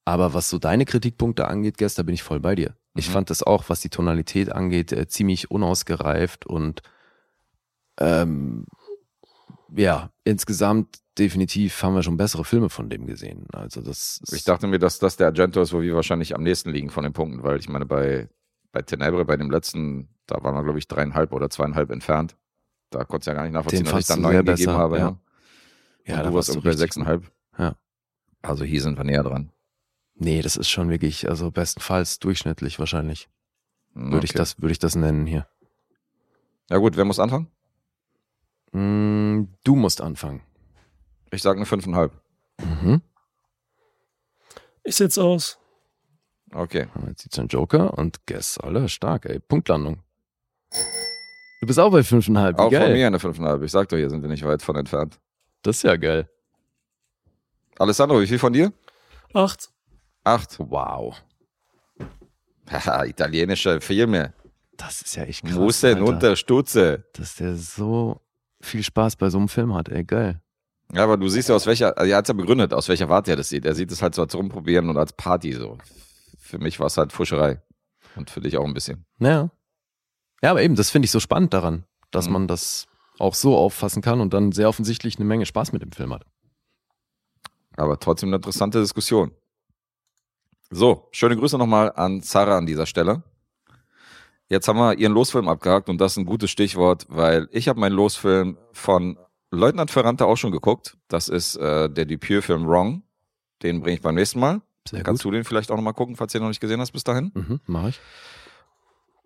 Aber 0.06 0.32
was 0.32 0.48
so 0.48 0.58
deine 0.58 0.86
Kritikpunkte 0.86 1.48
angeht, 1.48 1.76
gestern 1.78 2.06
bin 2.06 2.14
ich 2.14 2.22
voll 2.22 2.40
bei 2.40 2.54
dir. 2.54 2.74
Ich 2.96 3.08
Mhm. 3.08 3.12
fand 3.12 3.30
das 3.30 3.42
auch, 3.42 3.64
was 3.68 3.80
die 3.80 3.90
Tonalität 3.90 4.50
angeht, 4.52 4.92
äh, 4.92 5.06
ziemlich 5.06 5.50
unausgereift 5.50 6.46
und 6.46 6.82
ähm, 7.98 8.66
ja, 9.74 10.10
insgesamt 10.24 10.98
definitiv 11.18 11.82
haben 11.82 11.94
wir 11.94 12.02
schon 12.02 12.16
bessere 12.16 12.44
Filme 12.44 12.68
von 12.68 12.88
dem 12.90 13.06
gesehen. 13.06 13.46
Also 13.52 13.80
das 13.80 14.20
Ich 14.32 14.44
dachte 14.44 14.66
mir, 14.66 14.78
dass 14.78 14.98
das 14.98 15.16
der 15.16 15.28
Argento 15.28 15.60
ist, 15.62 15.72
wo 15.72 15.80
wir 15.80 15.94
wahrscheinlich 15.94 16.34
am 16.34 16.42
nächsten 16.42 16.70
liegen 16.70 16.90
von 16.90 17.04
den 17.04 17.12
Punkten, 17.12 17.42
weil 17.42 17.58
ich 17.58 17.68
meine, 17.68 17.86
bei, 17.86 18.28
bei 18.72 18.82
Tenebre, 18.82 19.24
bei 19.24 19.36
dem 19.36 19.50
letzten, 19.50 20.08
da 20.26 20.42
waren 20.42 20.54
wir, 20.54 20.62
glaube 20.62 20.78
ich, 20.78 20.88
dreieinhalb 20.88 21.32
oder 21.32 21.48
zweieinhalb 21.50 21.90
entfernt. 21.90 22.36
Da 22.90 23.04
konnte 23.04 23.22
es 23.22 23.26
ja 23.26 23.32
gar 23.34 23.42
nicht 23.44 23.52
nachvollziehen, 23.52 23.84
Den 23.84 23.92
dass 23.92 24.00
ich 24.00 24.06
dann 24.06 24.18
du 24.18 24.22
neun 24.24 24.32
sehr 24.32 24.42
gegeben 24.44 24.56
besser, 24.66 24.78
habe. 24.78 24.98
ja. 24.98 25.18
Ja. 26.06 26.16
ja, 26.16 26.22
da 26.22 26.28
du 26.30 26.34
warst 26.36 26.50
du 26.50 26.58
richtig 26.58 26.76
sechseinhalb. 26.78 27.30
Ja. 27.58 27.76
Also 28.42 28.64
hier 28.64 28.80
sind 28.82 28.96
wir 28.98 29.04
näher 29.04 29.22
dran. 29.24 29.50
Nee, 30.18 30.40
das 30.42 30.56
ist 30.56 30.70
schon 30.70 30.88
wirklich, 30.90 31.28
also 31.28 31.50
bestenfalls 31.50 32.18
durchschnittlich 32.18 32.78
wahrscheinlich. 32.78 33.28
Hm, 33.94 34.12
Würde 34.12 34.24
ich 34.24 34.32
das, 34.32 34.60
würde 34.60 34.72
ich 34.72 34.78
das 34.78 34.94
nennen 34.96 35.26
hier. 35.26 35.46
Ja 36.70 36.78
gut, 36.78 36.96
wer 36.96 37.04
muss 37.04 37.20
anfangen? 37.20 37.48
Mm, 38.72 39.48
du 39.62 39.76
musst 39.76 40.00
anfangen. 40.00 40.42
Ich 41.30 41.42
sage 41.42 41.58
eine 41.58 41.66
fünfeinhalb. 41.66 42.12
Mhm. 42.62 43.02
Ich 44.84 44.96
setze 44.96 45.22
aus. 45.22 45.58
Okay. 46.52 46.86
Jetzt 47.08 47.22
sieht's 47.22 47.38
ein 47.38 47.48
Joker 47.48 47.96
und 47.98 48.24
Guess, 48.26 48.58
alle 48.58 48.88
stark, 48.88 49.26
ey. 49.26 49.38
Punktlandung. 49.40 50.02
Du 51.60 51.66
bist 51.66 51.78
auch 51.78 51.90
bei 51.90 52.02
fünfeinhalb, 52.02 52.56
wie 52.58 52.62
Auch 52.62 52.70
geil. 52.70 52.82
von 52.82 52.92
mir 52.92 53.06
eine 53.06 53.18
fünfeinhalb. 53.18 53.62
Ich 53.62 53.72
sag 53.72 53.88
doch, 53.88 53.96
hier 53.96 54.10
sind 54.10 54.22
wir 54.22 54.28
nicht 54.28 54.44
weit 54.44 54.62
von 54.62 54.76
entfernt. 54.76 55.18
Das 55.62 55.76
ist 55.76 55.82
ja 55.82 55.96
geil. 55.96 56.28
Alessandro, 57.78 58.20
wie 58.20 58.26
viel 58.26 58.38
von 58.38 58.52
dir? 58.52 58.72
Acht. 59.34 59.70
Acht. 60.26 60.56
Wow. 60.58 61.22
Haha, 62.68 63.04
italienische 63.04 63.80
Filme. 63.80 64.34
Das 64.76 65.00
ist 65.02 65.14
ja 65.14 65.22
echt 65.22 65.44
krass. 65.44 65.54
Musse 65.54 66.02
unter 66.02 66.34
Stutze. 66.34 67.04
Dass 67.12 67.36
der 67.36 67.54
so 67.56 68.20
viel 68.60 68.82
Spaß 68.82 69.16
bei 69.16 69.30
so 69.30 69.38
einem 69.38 69.48
Film 69.48 69.72
hat, 69.74 69.88
ey, 69.88 70.02
geil. 70.04 70.40
Ja, 70.92 71.04
aber 71.04 71.16
du 71.16 71.28
siehst 71.28 71.48
ja 71.48 71.54
aus 71.54 71.66
welcher, 71.66 71.96
also 71.96 72.10
er 72.10 72.16
hat's 72.18 72.28
ja 72.28 72.34
begründet, 72.34 72.74
aus 72.74 72.88
welcher 72.88 73.08
Warte 73.08 73.30
er 73.30 73.36
das 73.36 73.48
sieht. 73.48 73.64
Er 73.64 73.74
sieht 73.76 73.90
es 73.92 74.02
halt 74.02 74.14
so 74.16 74.22
als 74.22 74.34
rumprobieren 74.34 74.88
und 74.90 74.96
als 74.96 75.12
Party 75.12 75.52
so. 75.52 75.78
Für 76.38 76.58
mich 76.58 76.80
war 76.80 76.88
es 76.88 76.96
halt 76.96 77.12
Fuscherei. 77.12 77.62
Und 78.16 78.30
für 78.30 78.40
dich 78.40 78.56
auch 78.56 78.64
ein 78.64 78.74
bisschen. 78.74 79.04
Naja. 79.18 79.50
Ja, 80.42 80.50
aber 80.50 80.62
eben, 80.62 80.74
das 80.74 80.90
finde 80.90 81.06
ich 81.06 81.12
so 81.12 81.20
spannend 81.20 81.54
daran, 81.54 81.84
dass 82.10 82.26
Mhm. 82.26 82.32
man 82.32 82.48
das 82.48 82.86
auch 83.18 83.34
so 83.34 83.56
auffassen 83.56 84.02
kann 84.02 84.20
und 84.20 84.34
dann 84.34 84.50
sehr 84.52 84.68
offensichtlich 84.68 85.16
eine 85.16 85.24
Menge 85.24 85.46
Spaß 85.46 85.72
mit 85.72 85.82
dem 85.82 85.92
Film 85.92 86.12
hat. 86.12 86.24
Aber 87.76 87.98
trotzdem 88.00 88.30
eine 88.30 88.36
interessante 88.36 88.80
Diskussion. 88.80 89.30
So, 90.70 91.08
schöne 91.12 91.36
Grüße 91.36 91.58
nochmal 91.58 91.92
an 91.94 92.22
Sarah 92.22 92.58
an 92.58 92.66
dieser 92.66 92.86
Stelle. 92.86 93.22
Jetzt 94.48 94.68
haben 94.68 94.78
wir 94.78 94.96
ihren 94.98 95.12
Losfilm 95.12 95.48
abgehakt 95.48 95.88
und 95.88 95.98
das 95.98 96.12
ist 96.12 96.18
ein 96.18 96.26
gutes 96.26 96.50
Stichwort, 96.50 97.06
weil 97.08 97.48
ich 97.50 97.68
habe 97.68 97.80
meinen 97.80 97.94
Losfilm 97.94 98.58
von 98.72 99.18
Leutnant 99.50 99.90
Ferrante 99.90 100.26
auch 100.26 100.36
schon 100.36 100.52
geguckt. 100.52 100.96
Das 101.08 101.28
ist 101.28 101.56
äh, 101.56 101.88
der 101.90 102.04
Dupieux-Film 102.04 102.66
Wrong. 102.66 103.02
Den 103.62 103.80
bringe 103.80 103.96
ich 103.96 104.02
beim 104.02 104.14
nächsten 104.14 104.38
Mal. 104.40 104.60
Sehr 104.88 105.02
Kannst 105.02 105.22
gut. 105.22 105.32
du 105.32 105.36
den 105.36 105.44
vielleicht 105.44 105.70
auch 105.70 105.76
nochmal 105.76 105.94
gucken, 105.94 106.14
falls 106.16 106.32
du 106.32 106.38
den 106.38 106.42
noch 106.44 106.50
nicht 106.50 106.60
gesehen 106.60 106.80
hast 106.80 106.92
bis 106.92 107.04
dahin? 107.04 107.32
Mhm, 107.34 107.60
mach 107.66 107.88
ich. 107.88 108.00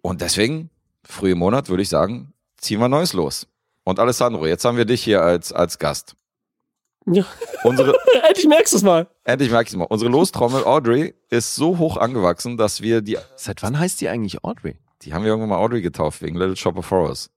Und 0.02 0.20
deswegen, 0.22 0.70
früh 1.04 1.32
im 1.32 1.38
Monat, 1.38 1.68
würde 1.68 1.82
ich 1.82 1.88
sagen, 1.88 2.32
ziehen 2.56 2.80
wir 2.80 2.88
Neues 2.88 3.12
los. 3.12 3.46
Und 3.84 3.98
Alessandro, 3.98 4.46
jetzt 4.46 4.64
haben 4.64 4.78
wir 4.78 4.84
dich 4.86 5.02
hier 5.02 5.22
als, 5.22 5.52
als 5.52 5.78
Gast. 5.78 6.16
Ja. 7.06 7.24
Unsere, 7.64 7.94
Endlich 8.28 8.46
merkst 8.46 8.72
du 8.72 8.76
es 8.76 8.82
mal. 8.82 9.08
endlich 9.24 9.50
merke 9.50 9.68
ich 9.70 9.76
mal, 9.76 9.84
unsere 9.84 10.10
Lostrommel 10.10 10.64
Audrey 10.64 11.14
ist 11.30 11.54
so 11.56 11.78
hoch 11.78 11.96
angewachsen, 11.96 12.56
dass 12.56 12.82
wir 12.82 13.00
die, 13.00 13.16
Seit 13.36 13.62
wann 13.62 13.78
heißt 13.78 14.00
die 14.00 14.08
eigentlich 14.08 14.44
Audrey? 14.44 14.76
die 15.02 15.14
haben 15.14 15.22
wir 15.22 15.30
irgendwann 15.30 15.48
mal 15.50 15.56
Audrey 15.58 15.80
getauft, 15.80 16.20
wegen 16.20 16.36
Little 16.36 16.56
Shop 16.56 16.76
of 16.76 16.90
Horrors. 16.90 17.30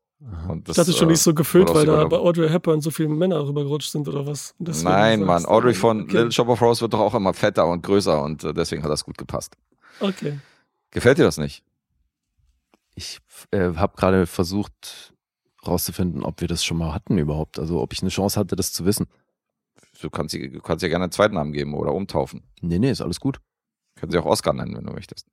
Und 0.49 0.67
Ich 0.69 0.75
dachte 0.75 0.91
schon, 0.93 1.07
die 1.09 1.13
ist 1.15 1.23
so 1.23 1.33
gefüllt, 1.33 1.73
weil 1.73 1.85
da 1.85 2.05
bei 2.05 2.17
Audrey 2.17 2.49
Hepburn 2.49 2.81
so 2.81 2.91
viele 2.91 3.09
Männer 3.09 3.45
rübergerutscht 3.47 3.91
sind 3.91 4.07
oder 4.07 4.25
was. 4.27 4.53
Deswegen 4.59 4.89
Nein, 4.89 5.19
sagst 5.19 5.27
Mann, 5.27 5.43
du- 5.43 5.49
Audrey 5.49 5.73
von 5.73 6.01
okay. 6.03 6.11
Little 6.17 6.31
Shop 6.31 6.47
of 6.49 6.59
Horrors 6.61 6.81
wird 6.81 6.93
doch 6.93 6.99
auch 6.99 7.13
immer 7.15 7.33
fetter 7.33 7.65
und 7.67 7.83
größer 7.83 8.21
und 8.21 8.43
äh, 8.43 8.53
deswegen 8.53 8.83
hat 8.83 8.91
das 8.91 9.03
gut 9.05 9.17
gepasst. 9.17 9.55
Okay. 9.99 10.39
Gefällt 10.91 11.17
dir 11.17 11.23
das 11.23 11.37
nicht? 11.37 11.63
Ich 12.95 13.19
äh, 13.51 13.73
habe 13.75 13.95
gerade 13.95 14.25
versucht 14.27 15.13
rauszufinden, 15.65 16.23
ob 16.23 16.41
wir 16.41 16.47
das 16.47 16.63
schon 16.63 16.77
mal 16.77 16.93
hatten 16.93 17.17
überhaupt. 17.17 17.59
Also 17.59 17.81
ob 17.81 17.93
ich 17.93 18.01
eine 18.01 18.09
Chance 18.11 18.39
hatte, 18.39 18.55
das 18.55 18.71
zu 18.73 18.85
wissen. 18.85 19.07
Du 20.03 20.09
kannst, 20.09 20.33
du 20.33 20.59
kannst 20.59 20.83
ja 20.83 20.89
gerne 20.89 21.05
einen 21.05 21.13
zweiten 21.13 21.35
Namen 21.35 21.53
geben 21.53 21.73
oder 21.73 21.93
umtaufen. 21.93 22.43
Nee, 22.59 22.77
nee, 22.77 22.91
ist 22.91 22.99
alles 22.99 23.21
gut. 23.21 23.39
Können 23.95 24.11
sie 24.11 24.17
auch 24.17 24.25
Oscar 24.25 24.51
nennen, 24.51 24.75
wenn 24.75 24.83
du 24.83 24.91
möchtest. 24.91 25.27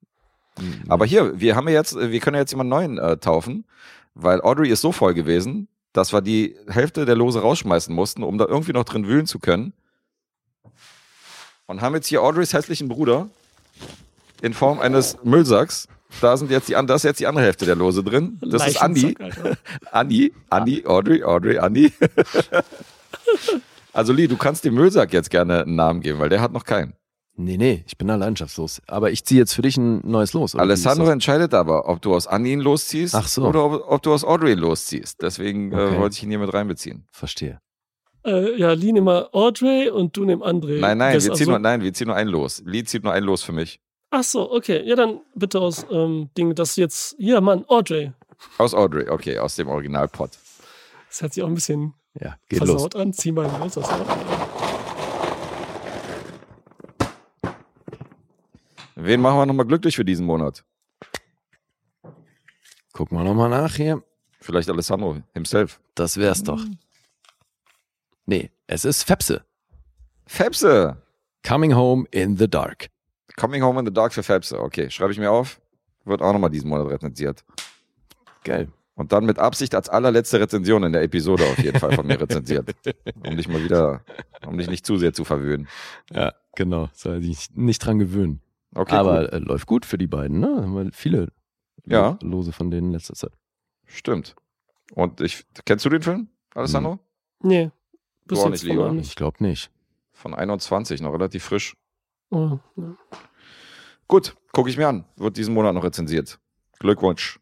Mhm. 0.57 0.83
Aber 0.87 1.05
hier, 1.05 1.37
wir 1.41 1.57
haben 1.57 1.67
ja 1.67 1.73
jetzt, 1.73 1.97
wir 1.97 2.19
können 2.21 2.35
ja 2.35 2.41
jetzt 2.41 2.51
jemanden 2.51 2.69
neuen 2.69 2.97
äh, 2.97 3.17
taufen, 3.17 3.65
weil 4.13 4.39
Audrey 4.39 4.69
ist 4.69 4.79
so 4.79 4.93
voll 4.93 5.13
gewesen, 5.13 5.67
dass 5.91 6.13
wir 6.13 6.21
die 6.21 6.55
Hälfte 6.69 7.03
der 7.03 7.15
Lose 7.15 7.41
rausschmeißen 7.41 7.93
mussten, 7.93 8.23
um 8.23 8.37
da 8.37 8.45
irgendwie 8.45 8.71
noch 8.71 8.85
drin 8.85 9.05
wühlen 9.05 9.25
zu 9.25 9.39
können. 9.39 9.73
Und 11.65 11.81
haben 11.81 11.95
jetzt 11.95 12.07
hier 12.07 12.21
Audreys 12.21 12.53
hässlichen 12.53 12.87
Bruder 12.87 13.27
in 14.41 14.53
Form 14.53 14.79
eines 14.79 15.21
Müllsacks. 15.21 15.89
Da 16.21 16.37
sind 16.37 16.49
jetzt 16.49 16.69
die, 16.69 16.73
da 16.73 16.95
ist 16.95 17.03
jetzt 17.03 17.19
die 17.19 17.27
andere 17.27 17.43
Hälfte 17.43 17.65
der 17.65 17.75
Lose 17.75 18.05
drin. 18.05 18.39
Das 18.41 18.65
ist 18.65 18.81
Andi. 18.81 19.17
Andi, 19.91 20.33
Andi, 20.49 20.85
Audrey, 20.85 21.25
Audrey, 21.25 21.59
Andi. 21.59 21.91
also 23.93 24.13
Lee, 24.13 24.27
du 24.27 24.37
kannst 24.37 24.63
dem 24.65 24.75
Müllsack 24.75 25.13
jetzt 25.13 25.29
gerne 25.29 25.61
einen 25.63 25.75
Namen 25.75 26.01
geben, 26.01 26.19
weil 26.19 26.29
der 26.29 26.41
hat 26.41 26.51
noch 26.51 26.63
keinen. 26.65 26.93
Nee, 27.37 27.57
nee, 27.57 27.83
ich 27.87 27.97
bin 27.97 28.07
da 28.09 28.15
leidenschaftslos. 28.15 28.81
Aber 28.87 29.09
ich 29.11 29.23
ziehe 29.23 29.39
jetzt 29.39 29.53
für 29.53 29.61
dich 29.61 29.77
ein 29.77 30.01
neues 30.03 30.33
Los. 30.33 30.53
Alessandro 30.55 31.09
entscheidet 31.09 31.53
aber, 31.53 31.87
ob 31.87 32.01
du 32.01 32.13
aus 32.13 32.27
Andi 32.27 32.51
ihn 32.51 32.59
losziehst 32.59 33.15
Ach 33.15 33.27
so. 33.27 33.45
oder 33.47 33.63
ob, 33.65 33.83
ob 33.87 34.01
du 34.03 34.13
aus 34.13 34.23
Audrey 34.25 34.53
losziehst. 34.53 35.21
Deswegen 35.21 35.73
Okay. 35.73 35.95
äh, 35.95 35.99
wollte 35.99 36.15
ich 36.17 36.23
ihn 36.23 36.29
hier 36.29 36.39
mit 36.39 36.53
reinbeziehen. 36.53 37.07
Verstehe. 37.11 37.59
Äh, 38.25 38.59
ja, 38.59 38.73
Lee 38.73 38.91
nimm 38.91 39.05
mal 39.05 39.29
Audrey 39.31 39.89
und 39.89 40.15
du 40.15 40.25
nimm 40.25 40.43
André. 40.43 40.79
Nein, 40.79 40.97
nein, 40.97 41.13
Das 41.15 41.23
wir 41.25 41.31
ziehen 41.33 41.43
also- 41.43 41.51
nur, 41.51 41.59
nein, 41.59 41.81
wir 41.81 41.93
ziehen 41.93 42.07
nur 42.07 42.15
ein 42.15 42.27
Los. 42.27 42.61
Lee 42.65 42.83
zieht 42.83 43.03
nur 43.03 43.13
ein 43.13 43.23
Los 43.23 43.41
für 43.43 43.53
mich. 43.53 43.79
Ach 44.11 44.23
so, 44.23 44.51
okay. 44.51 44.83
Ja, 44.85 44.95
dann 44.95 45.21
bitte 45.33 45.59
aus 45.61 45.85
ähm, 45.89 46.29
Ding, 46.37 46.53
das 46.53 46.75
jetzt. 46.75 47.15
Ja, 47.17 47.39
Mann, 47.41 47.63
Audrey. 47.69 48.11
Aus 48.57 48.73
Audrey, 48.75 49.07
okay, 49.09 49.39
aus 49.39 49.55
dem 49.55 49.69
Originalpot. 49.69 50.31
Das 51.07 51.21
hört 51.21 51.33
sich 51.33 51.41
auch 51.43 51.47
ein 51.47 51.55
bisschen 51.55 51.93
Ja, 52.19 52.35
geht 52.49 52.59
los. 52.59 52.69
versaut 52.69 52.95
an. 52.95 53.13
Zieh 53.13 53.31
mal 53.31 53.45
aus 53.45 53.77
Audrey. 53.77 54.05
Wen 58.95 59.21
machen 59.21 59.37
wir 59.37 59.45
nochmal 59.45 59.65
glücklich 59.65 59.95
für 59.95 60.05
diesen 60.05 60.25
Monat? 60.25 60.63
Gucken 62.93 63.17
wir 63.17 63.23
nochmal 63.23 63.49
nach 63.49 63.75
hier. 63.75 64.03
Vielleicht 64.39 64.69
Alessandro 64.69 65.17
himself. 65.33 65.79
Das 65.95 66.17
wär's 66.17 66.43
doch. 66.43 66.63
Nee, 68.25 68.51
es 68.67 68.85
ist 68.85 69.03
Fepse. 69.03 69.43
Fepse. 70.27 71.01
Coming 71.47 71.73
Home 71.75 72.05
in 72.11 72.37
the 72.37 72.47
Dark. 72.47 72.89
Coming 73.37 73.63
Home 73.63 73.79
in 73.79 73.85
the 73.85 73.93
Dark 73.93 74.13
für 74.13 74.23
Fepse. 74.23 74.59
Okay, 74.59 74.89
schreibe 74.89 75.11
ich 75.11 75.19
mir 75.19 75.31
auf. 75.31 75.59
Wird 76.05 76.21
auch 76.21 76.33
nochmal 76.33 76.49
diesen 76.49 76.69
Monat 76.69 76.87
rezensiert. 76.87 77.43
Geil. 78.43 78.71
Und 78.95 79.13
dann 79.13 79.25
mit 79.25 79.39
Absicht 79.39 79.73
als 79.73 79.89
allerletzte 79.89 80.39
Rezension 80.39 80.83
in 80.83 80.91
der 80.93 81.01
Episode 81.03 81.43
auf 81.45 81.57
jeden 81.59 81.79
Fall 81.79 81.93
von 81.93 82.05
mir 82.05 82.19
rezensiert. 82.21 82.69
Um 83.25 83.37
dich 83.37 83.47
mal 83.47 83.63
wieder, 83.63 84.03
um 84.45 84.57
dich 84.57 84.69
nicht 84.69 84.85
zu 84.85 84.97
sehr 84.97 85.13
zu 85.13 85.23
verwöhnen. 85.23 85.67
Ja, 86.11 86.33
genau. 86.55 86.89
Soll 86.93 87.21
sich 87.23 87.47
nicht 87.55 87.79
dran 87.79 87.99
gewöhnen. 87.99 88.41
Okay, 88.75 88.95
Aber 88.95 89.21
cool. 89.21 89.29
äh, 89.31 89.37
läuft 89.39 89.65
gut 89.67 89.85
für 89.85 89.97
die 89.97 90.07
beiden, 90.07 90.39
ne? 90.39 90.47
Haben 90.47 90.75
wir 90.75 90.91
viele 90.93 91.29
Ja. 91.85 92.17
Lose 92.21 92.51
von 92.51 92.69
denen 92.69 92.87
in 92.87 92.93
letzter 92.93 93.15
Zeit. 93.15 93.31
Stimmt. 93.85 94.35
Und 94.93 95.21
ich, 95.21 95.45
kennst 95.65 95.85
du 95.85 95.89
den 95.89 96.01
Film, 96.01 96.29
Alessandro? 96.53 96.99
Nee. 97.41 97.71
Bis 98.25 98.39
Du 98.39 98.45
auch 98.45 98.49
nicht, 98.49 98.63
lieber. 98.63 98.93
Ich 98.93 99.15
glaube 99.15 99.43
nicht. 99.43 99.71
Von 100.13 100.33
21, 100.35 101.01
noch 101.01 101.13
relativ 101.13 101.43
frisch. 101.45 101.75
Oh, 102.29 102.59
ja. 102.75 102.95
Gut, 104.07 104.35
gucke 104.51 104.69
ich 104.69 104.77
mir 104.77 104.87
an. 104.89 105.05
Wird 105.15 105.37
diesen 105.37 105.53
Monat 105.53 105.73
noch 105.73 105.83
rezensiert. 105.83 106.39
Glückwunsch. 106.79 107.39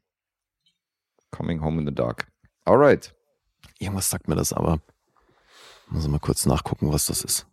Coming 1.31 1.61
Home 1.61 1.79
in 1.79 1.87
the 1.87 1.93
Dark. 1.93 2.27
Alright. 2.65 3.15
Irgendwas 3.79 4.09
sagt 4.09 4.27
mir 4.27 4.35
das 4.35 4.53
aber. 4.53 4.79
Muss 5.89 6.03
ich 6.05 6.09
mal 6.09 6.19
kurz 6.19 6.45
nachgucken, 6.45 6.91
was 6.91 7.05
das 7.05 7.23
ist. 7.23 7.47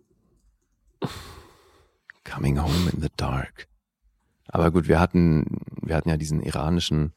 Coming 2.25 2.61
Home 2.61 2.91
in 2.93 3.01
the 3.01 3.09
Dark. 3.17 3.69
Aber 4.49 4.71
gut, 4.71 4.89
wir 4.89 5.01
hatten, 5.01 5.61
wir 5.83 5.97
hatten 5.97 6.09
ja 6.09 6.17
diesen 6.17 6.43
iranischen 6.43 7.13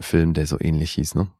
Film, 0.00 0.34
der 0.34 0.46
so 0.46 0.58
ähnlich 0.60 0.92
hieß, 0.92 1.14
ne? 1.14 1.30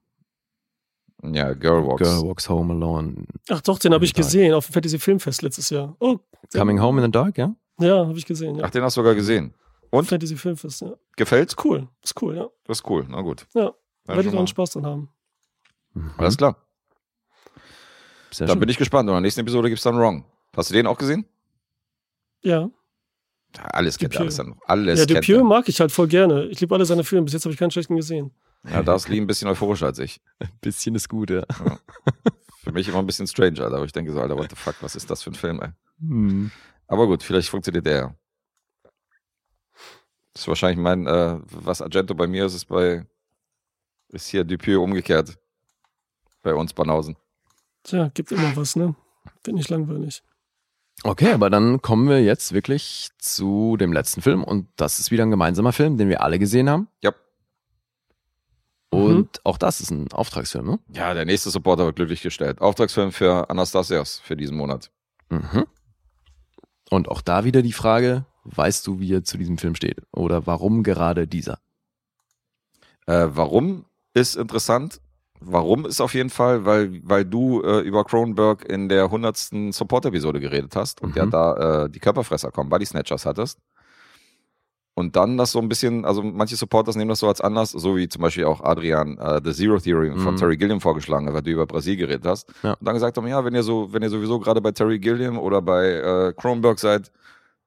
Ja, 1.24 1.54
Girl 1.54 1.86
Walks. 1.86 2.02
Girl 2.02 2.22
Walks 2.28 2.48
Home 2.48 2.72
Alone. 2.72 3.26
Ach 3.48 3.60
doch, 3.60 3.78
den 3.78 3.94
habe 3.94 4.04
ich 4.04 4.12
Dark. 4.12 4.24
gesehen 4.26 4.54
auf 4.54 4.66
dem 4.66 4.72
Fantasy 4.72 4.98
Filmfest 4.98 5.42
letztes 5.42 5.70
Jahr. 5.70 5.96
Oh, 6.00 6.18
Coming 6.52 6.80
Home 6.80 7.00
in 7.00 7.06
the 7.06 7.10
Dark, 7.10 7.38
ja? 7.38 7.54
ja, 7.78 8.06
habe 8.06 8.18
ich 8.18 8.26
gesehen. 8.26 8.56
Ja. 8.56 8.64
Ach, 8.64 8.70
den 8.70 8.82
hast 8.82 8.96
du 8.96 9.00
sogar 9.00 9.14
gesehen. 9.14 9.54
Und? 9.90 10.06
Fantasy 10.06 10.36
Filmfest, 10.36 10.80
ja. 10.80 10.92
Gefällt's? 11.16 11.52
Ist 11.54 11.64
cool, 11.64 11.88
ist 12.02 12.22
cool, 12.22 12.36
ja. 12.36 12.48
Das 12.64 12.78
ist 12.78 12.88
cool. 12.88 13.06
Na 13.08 13.20
gut. 13.20 13.46
Ja, 13.54 13.72
Ja, 14.08 14.14
werde 14.16 14.28
ich 14.28 14.34
auch 14.34 14.40
mal. 14.40 14.46
Spaß 14.46 14.70
dran 14.72 14.86
haben. 14.86 15.08
Mhm. 15.94 16.10
Alles 16.16 16.36
klar. 16.36 16.56
Sehr 18.30 18.46
Da 18.46 18.52
schön. 18.54 18.60
bin 18.60 18.68
ich 18.68 18.78
gespannt. 18.78 19.08
Und 19.08 19.12
in 19.12 19.16
der 19.16 19.20
nächsten 19.22 19.40
Episode 19.40 19.68
gibt's 19.68 19.84
dann 19.84 19.96
Wrong. 19.98 20.24
Hast 20.56 20.70
du 20.70 20.74
den 20.74 20.86
auch 20.86 20.98
gesehen? 20.98 21.26
Ja, 22.42 22.70
Ja, 23.56 23.64
alles 23.66 23.98
kennt 23.98 24.16
alles 24.16 24.36
dann. 24.36 24.58
Alles 24.66 24.98
ja 25.00 25.06
Dupieux 25.06 25.44
mag 25.44 25.68
ich 25.68 25.80
halt 25.80 25.92
voll 25.92 26.08
gerne. 26.08 26.46
Ich 26.46 26.60
liebe 26.60 26.74
alle 26.74 26.86
seine 26.86 27.04
Filme. 27.04 27.24
Bis 27.24 27.34
jetzt 27.34 27.44
habe 27.44 27.52
ich 27.52 27.58
keinen 27.58 27.70
schlechten 27.70 27.94
gesehen. 27.96 28.32
Ja, 28.64 28.82
da 28.82 28.94
ist 28.94 29.08
Lee 29.08 29.18
ein 29.20 29.26
bisschen 29.26 29.48
euphorischer 29.48 29.86
als 29.86 29.98
ich. 29.98 30.20
Ein 30.38 30.48
bisschen 30.60 30.94
ist 30.94 31.08
gut, 31.08 31.30
ja. 31.30 31.42
Für 32.62 32.70
mich 32.72 32.86
immer 32.88 32.98
ein 33.00 33.06
bisschen 33.06 33.26
strange, 33.26 33.60
Alter. 33.60 33.74
Aber 33.76 33.84
ich 33.84 33.92
denke 33.92 34.12
so, 34.12 34.20
Alter, 34.20 34.36
what 34.36 34.48
the 34.50 34.56
fuck, 34.56 34.76
was 34.80 34.94
ist 34.94 35.10
das 35.10 35.20
für 35.22 35.30
ein 35.30 35.34
Film, 35.34 35.60
ey? 35.60 35.70
Hm. 35.98 36.50
Aber 36.86 37.06
gut, 37.08 37.24
vielleicht 37.24 37.48
funktioniert 37.48 37.84
der 37.86 37.96
ja. 37.96 38.14
Das 40.32 40.42
ist 40.42 40.48
wahrscheinlich 40.48 40.78
mein, 40.78 41.06
äh, 41.08 41.38
was 41.50 41.82
Argento 41.82 42.14
bei 42.14 42.26
mir 42.28 42.46
ist, 42.46 42.54
ist 42.54 42.66
bei, 42.66 43.04
ist 44.12 44.28
hier 44.28 44.44
Dupieux 44.44 44.82
umgekehrt. 44.82 45.38
Bei 46.42 46.54
uns 46.54 46.72
Banausen. 46.72 47.16
Tja, 47.82 48.10
gibt 48.14 48.32
immer 48.32 48.54
was, 48.56 48.76
ne? 48.76 48.94
Wird 49.44 49.56
nicht 49.56 49.70
langweilig. 49.70 50.22
Okay, 51.04 51.32
aber 51.32 51.50
dann 51.50 51.82
kommen 51.82 52.08
wir 52.08 52.22
jetzt 52.22 52.52
wirklich 52.52 53.08
zu 53.18 53.76
dem 53.76 53.92
letzten 53.92 54.22
Film 54.22 54.44
und 54.44 54.68
das 54.76 54.98
ist 54.98 55.10
wieder 55.10 55.24
ein 55.24 55.30
gemeinsamer 55.30 55.72
Film, 55.72 55.96
den 55.96 56.08
wir 56.08 56.20
alle 56.22 56.38
gesehen 56.38 56.70
haben. 56.70 56.88
Ja. 57.02 57.12
Und 58.90 59.44
auch 59.44 59.56
das 59.56 59.80
ist 59.80 59.90
ein 59.90 60.12
Auftragsfilm, 60.12 60.66
ne? 60.66 60.78
Ja, 60.92 61.14
der 61.14 61.24
nächste 61.24 61.50
Supporter 61.50 61.86
wird 61.86 61.96
glücklich 61.96 62.20
gestellt. 62.20 62.60
Auftragsfilm 62.60 63.10
für 63.10 63.48
Anastasios 63.48 64.18
für 64.18 64.36
diesen 64.36 64.56
Monat. 64.56 64.90
Mhm. 65.30 65.64
Und 66.90 67.08
auch 67.08 67.22
da 67.22 67.44
wieder 67.44 67.62
die 67.62 67.72
Frage, 67.72 68.26
weißt 68.44 68.86
du, 68.86 69.00
wie 69.00 69.14
er 69.14 69.24
zu 69.24 69.38
diesem 69.38 69.56
Film 69.56 69.74
steht? 69.74 70.02
Oder 70.12 70.46
warum 70.46 70.82
gerade 70.82 71.26
dieser? 71.26 71.58
Äh, 73.06 73.28
warum 73.30 73.86
ist 74.14 74.36
interessant? 74.36 75.00
Warum 75.44 75.86
ist 75.86 76.00
auf 76.00 76.14
jeden 76.14 76.30
Fall, 76.30 76.64
weil, 76.64 77.00
weil 77.02 77.24
du 77.24 77.62
äh, 77.62 77.80
über 77.80 78.04
Cronenberg 78.04 78.64
in 78.70 78.88
der 78.88 79.04
100. 79.04 79.36
Support-Episode 79.72 80.38
geredet 80.38 80.76
hast 80.76 81.02
und 81.02 81.10
Mhm. 81.10 81.16
ja 81.16 81.26
da 81.26 81.84
äh, 81.84 81.90
die 81.90 81.98
Körperfresser 81.98 82.50
kommen, 82.52 82.70
Body 82.70 82.86
Snatchers 82.86 83.26
hattest. 83.26 83.58
Und 84.94 85.16
dann 85.16 85.38
das 85.38 85.52
so 85.52 85.58
ein 85.58 85.68
bisschen, 85.70 86.04
also 86.04 86.22
manche 86.22 86.54
Supporters 86.54 86.96
nehmen 86.96 87.08
das 87.08 87.18
so 87.20 87.26
als 87.26 87.40
Anlass, 87.40 87.70
so 87.70 87.96
wie 87.96 88.08
zum 88.08 88.20
Beispiel 88.22 88.44
auch 88.44 88.60
Adrian 88.60 89.16
äh, 89.18 89.40
The 89.42 89.52
Zero 89.52 89.78
Theory 89.80 90.12
von 90.18 90.34
Mhm. 90.34 90.36
Terry 90.36 90.56
Gilliam 90.58 90.80
vorgeschlagen 90.82 91.26
hat, 91.26 91.34
weil 91.34 91.42
du 91.42 91.50
über 91.50 91.66
Brasil 91.66 91.96
geredet 91.96 92.26
hast. 92.26 92.52
Ja. 92.62 92.74
Und 92.74 92.86
dann 92.86 92.94
gesagt 92.94 93.16
haben, 93.16 93.26
ja, 93.26 93.42
wenn 93.44 93.54
ihr 93.54 93.62
so, 93.62 93.90
wenn 93.92 94.02
ihr 94.02 94.10
sowieso 94.10 94.38
gerade 94.38 94.60
bei 94.60 94.70
Terry 94.70 94.98
Gilliam 94.98 95.38
oder 95.38 95.62
bei 95.62 95.86
äh, 95.92 96.34
Cronenberg 96.36 96.78
seid, 96.78 97.10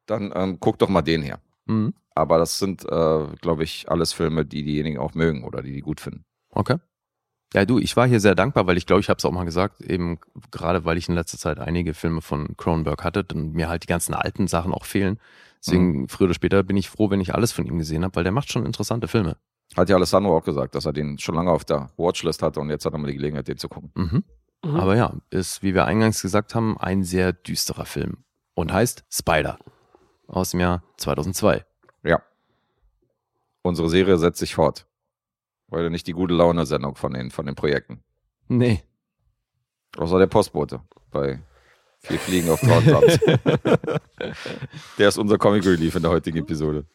dann 0.05 0.31
ähm, 0.35 0.59
guckt 0.59 0.81
doch 0.84 0.89
mal 0.89 1.01
den 1.01 1.23
her. 1.23 1.39
Mhm. 1.65 1.93
Aber 2.13 2.38
das 2.38 2.59
sind, 2.59 2.85
äh, 2.85 3.26
glaube 3.41 3.63
ich, 3.63 3.89
alles 3.89 4.13
Filme, 4.13 4.45
die 4.45 4.63
diejenigen 4.63 4.99
auch 4.99 5.15
mögen 5.15 5.43
oder 5.43 5.63
die 5.63 5.73
die 5.73 5.81
gut 5.81 5.99
finden. 5.99 6.23
Okay. 6.56 6.77
Ja, 7.53 7.64
du, 7.65 7.77
ich 7.77 7.95
war 7.95 8.07
hier 8.07 8.19
sehr 8.19 8.36
dankbar, 8.36 8.68
weil 8.68 8.77
ich 8.77 8.86
glaube, 8.86 8.99
ich 8.99 9.10
habe 9.10 9.18
es 9.18 9.26
auch 9.26 9.32
mal 9.32 9.45
gesagt, 9.45 9.80
eben 9.82 10.19
gerade 10.52 10.84
weil 10.84 10.98
ich 10.98 11.07
in 11.07 11.15
letzter 11.15 11.38
Zeit 11.38 11.60
einige 11.60 11.94
Filme 11.94 12.22
von 12.22 12.57
Cronenberg 12.57 13.03
hatte 13.03 13.23
und 13.34 13.53
mir 13.53 13.69
halt 13.69 13.84
die 13.84 13.88
ganzen 13.88 14.14
alten 14.14 14.48
Sachen 14.48 14.73
auch 14.73 14.86
fehlen. 14.86 15.19
Deswegen, 15.60 16.07
früher 16.10 16.26
oder 16.26 16.34
später 16.34 16.64
bin 16.64 16.77
ich 16.77 16.90
froh, 16.90 17.10
wenn 17.10 17.22
ich 17.22 17.34
alles 17.34 17.52
von 17.52 17.65
ihm 17.65 17.77
gesehen 17.77 18.03
habe, 18.03 18.15
weil 18.15 18.23
der 18.23 18.34
macht 18.34 18.52
schon 18.52 18.65
interessante 18.65 19.07
Filme. 19.07 19.38
Hat 19.76 19.90
ja 19.90 19.95
Alessandro 19.95 20.38
auch 20.38 20.44
gesagt, 20.44 20.76
dass 20.76 20.86
er 20.86 20.94
den 20.94 21.18
schon 21.18 21.36
lange 21.36 21.52
auf 21.52 21.65
der 21.65 21.90
Watchlist 21.98 22.41
hatte 22.41 22.60
und 22.60 22.69
jetzt 22.69 22.86
hat 22.86 22.94
er 22.94 22.99
mal 22.99 23.07
die 23.07 23.15
Gelegenheit, 23.15 23.48
den 23.48 23.57
zu 23.57 23.69
gucken. 23.69 23.91
Mhm. 23.95 24.23
Mhm. 24.64 24.80
Aber 24.80 24.95
ja, 24.95 25.14
ist, 25.30 25.64
wie 25.64 25.73
wir 25.73 25.86
eingangs 25.86 26.22
gesagt 26.22 26.56
haben, 26.56 26.77
ein 26.77 27.03
sehr 27.03 27.34
düsterer 27.34 27.86
Film. 27.86 28.18
Und 28.53 28.72
heißt 28.72 29.06
Spider. 29.11 29.60
Aus 30.27 30.52
dem 30.52 30.60
Jahr 30.60 30.84
2002. 30.98 31.65
Ja. 32.03 32.22
Unsere 33.64 33.90
Serie 33.90 34.18
setzt 34.18 34.40
sich 34.40 34.56
fort. 34.56 34.88
Heute 35.71 35.89
nicht 35.89 36.07
die 36.07 36.13
gute 36.13 36.33
Laune-Sendung 36.33 36.95
von 36.95 37.13
den, 37.13 37.31
von 37.31 37.45
den 37.45 37.55
Projekten. 37.55 38.03
Nee. 38.47 38.83
Außer 39.97 40.19
der 40.19 40.27
Postbote 40.27 40.81
bei 41.11 41.39
Vier 42.01 42.19
Fliegen 42.19 42.49
auf 42.49 42.59
Trautsamt. 42.61 43.19
der 44.99 45.07
ist 45.07 45.17
unser 45.17 45.37
Comic 45.39 45.65
Relief 45.65 45.95
in 45.95 46.03
der 46.03 46.11
heutigen 46.11 46.37
Episode. 46.37 46.85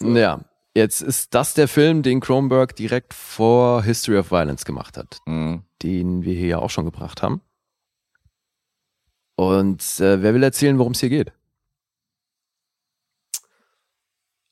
Ja, 0.00 0.44
jetzt 0.74 1.00
ist 1.00 1.34
das 1.34 1.54
der 1.54 1.66
Film, 1.66 2.02
den 2.04 2.20
Cronenberg 2.20 2.76
direkt 2.76 3.14
vor 3.14 3.82
History 3.82 4.18
of 4.18 4.30
Violence 4.30 4.64
gemacht 4.64 4.96
hat, 4.96 5.18
Mhm. 5.26 5.64
den 5.82 6.22
wir 6.24 6.34
hier 6.34 6.46
ja 6.48 6.58
auch 6.60 6.70
schon 6.70 6.84
gebracht 6.84 7.20
haben. 7.22 7.40
Und 9.36 9.82
äh, 9.98 10.22
wer 10.22 10.34
will 10.34 10.42
erzählen, 10.44 10.78
worum 10.78 10.92
es 10.92 11.00
hier 11.00 11.08
geht? 11.08 11.32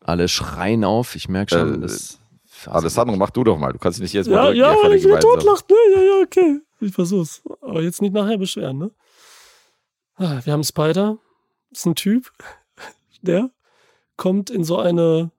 Alle 0.01 0.27
schreien 0.27 0.83
auf, 0.85 1.15
ich 1.15 1.29
merke 1.29 1.55
schon. 1.55 1.75
Äh, 1.77 1.79
das 1.79 2.19
Alessandro, 2.67 3.17
mach 3.17 3.31
du 3.31 3.45
doch 3.45 3.59
mal. 3.59 3.73
Du 3.73 3.79
kannst 3.79 3.99
dich 3.99 4.03
nicht 4.05 4.13
jetzt 4.13 4.27
Ja, 4.29 4.37
mal 4.45 4.57
ja, 4.57 4.75
hier 4.81 4.93
ich 4.93 5.03
gemeinsam. 5.03 5.31
totlacht, 5.33 5.69
ne? 5.71 5.77
Ja, 5.95 6.03
ja, 6.03 6.23
okay. 6.25 6.61
Ich 6.81 6.93
versuch's. 6.93 7.43
Aber 7.61 7.83
jetzt 7.83 8.03
nicht 8.03 8.13
nachher 8.15 8.39
beschweren, 8.39 8.79
ne? 8.79 8.91
Ah, 10.17 10.41
Wir 10.45 10.53
haben 10.53 10.65
Spider. 10.65 11.19
Das 11.71 11.81
ist 11.81 11.87
ein 11.87 11.95
Typ, 11.95 12.31
der 13.23 13.51
kommt 14.17 14.51
in 14.51 14.63
so 14.65 14.79
eine 14.79 15.31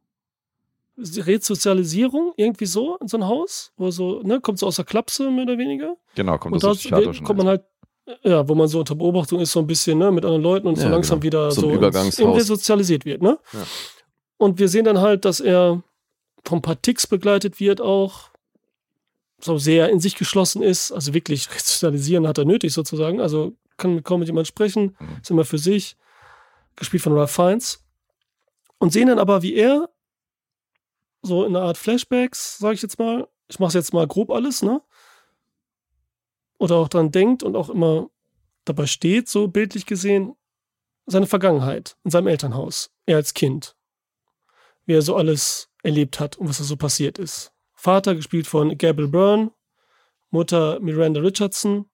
Resozialisierung, 0.97 2.33
irgendwie 2.37 2.65
so, 2.65 2.97
in 2.97 3.07
so 3.07 3.17
ein 3.17 3.25
Haus, 3.25 3.71
wo 3.77 3.89
so, 3.91 4.21
ne, 4.21 4.39
kommt 4.41 4.59
so 4.59 4.67
aus 4.67 4.75
der 4.75 4.85
Klapse, 4.85 5.29
mehr 5.31 5.43
oder 5.45 5.57
weniger. 5.57 5.95
Genau, 6.15 6.37
kommt 6.37 6.53
Und 6.55 6.63
das 6.63 6.83
da 6.83 7.01
kommt 7.01 7.37
man 7.37 7.47
halt, 7.47 7.63
ja, 8.23 8.47
wo 8.47 8.53
man 8.53 8.67
so 8.67 8.79
unter 8.79 8.95
Beobachtung 8.95 9.39
ist, 9.39 9.51
so 9.51 9.59
ein 9.59 9.67
bisschen, 9.67 9.97
ne, 9.97 10.11
mit 10.11 10.23
anderen 10.23 10.43
Leuten 10.43 10.67
und 10.67 10.75
so 10.75 10.83
Ja, 10.85 10.89
langsam 10.91 11.19
genau. 11.19 11.23
wieder 11.23 11.51
So 11.51 11.61
so, 11.61 11.69
ins- 11.69 12.19
resozialisiert 12.19 13.05
wird, 13.05 13.21
ne? 13.21 13.39
Ja. 13.53 13.59
Und 14.37 14.59
wir 14.59 14.67
sehen 14.67 14.85
dann 14.85 14.99
halt, 14.99 15.25
dass 15.25 15.39
er 15.39 15.81
von 16.45 16.59
ein 16.59 16.61
paar 16.61 16.81
Ticks 16.81 17.07
begleitet 17.07 17.59
wird 17.59 17.81
auch, 17.81 18.29
so 19.39 19.57
sehr 19.57 19.89
in 19.89 19.99
sich 19.99 20.15
geschlossen 20.15 20.61
ist, 20.61 20.91
also 20.91 21.13
wirklich 21.13 21.49
resozialisieren 21.53 22.27
hat 22.27 22.37
er 22.37 22.45
nötig 22.45 22.73
sozusagen, 22.73 23.19
also 23.21 23.53
kann 23.77 24.03
kaum 24.03 24.19
mit 24.19 24.29
jemand 24.29 24.47
sprechen, 24.47 24.95
Mhm. 24.99 25.17
ist 25.21 25.31
immer 25.31 25.45
für 25.45 25.57
sich, 25.57 25.97
gespielt 26.75 27.03
von 27.03 27.13
Ralph 27.13 27.31
Fiennes. 27.31 27.83
Und 28.77 28.91
sehen 28.91 29.07
dann 29.07 29.19
aber, 29.19 29.41
wie 29.41 29.53
er 29.55 29.89
so 31.21 31.45
in 31.45 31.55
einer 31.55 31.65
Art 31.65 31.77
Flashbacks, 31.77 32.57
sage 32.57 32.75
ich 32.75 32.81
jetzt 32.81 32.99
mal, 32.99 33.27
ich 33.47 33.59
mache 33.59 33.77
jetzt 33.77 33.93
mal 33.93 34.05
grob 34.07 34.29
alles, 34.29 34.61
ne? 34.61 34.81
Oder 36.57 36.75
auch 36.77 36.89
dran 36.89 37.11
denkt 37.11 37.43
und 37.43 37.55
auch 37.55 37.69
immer 37.69 38.09
dabei 38.65 38.85
steht, 38.85 39.29
so 39.29 39.47
bildlich 39.47 39.85
gesehen, 39.85 40.35
seine 41.05 41.27
Vergangenheit 41.27 41.97
in 42.03 42.11
seinem 42.11 42.27
Elternhaus, 42.27 42.91
er 43.05 43.17
als 43.17 43.33
Kind, 43.33 43.75
wie 44.85 44.93
er 44.93 45.01
so 45.01 45.15
alles 45.15 45.69
erlebt 45.83 46.19
hat 46.19 46.37
und 46.37 46.49
was 46.49 46.57
da 46.57 46.63
so 46.63 46.75
passiert 46.75 47.19
ist. 47.19 47.51
Vater 47.75 48.15
gespielt 48.15 48.47
von 48.47 48.77
Gabriel 48.77 49.09
Byrne, 49.09 49.51
Mutter 50.31 50.79
Miranda 50.79 51.19
Richardson, 51.21 51.85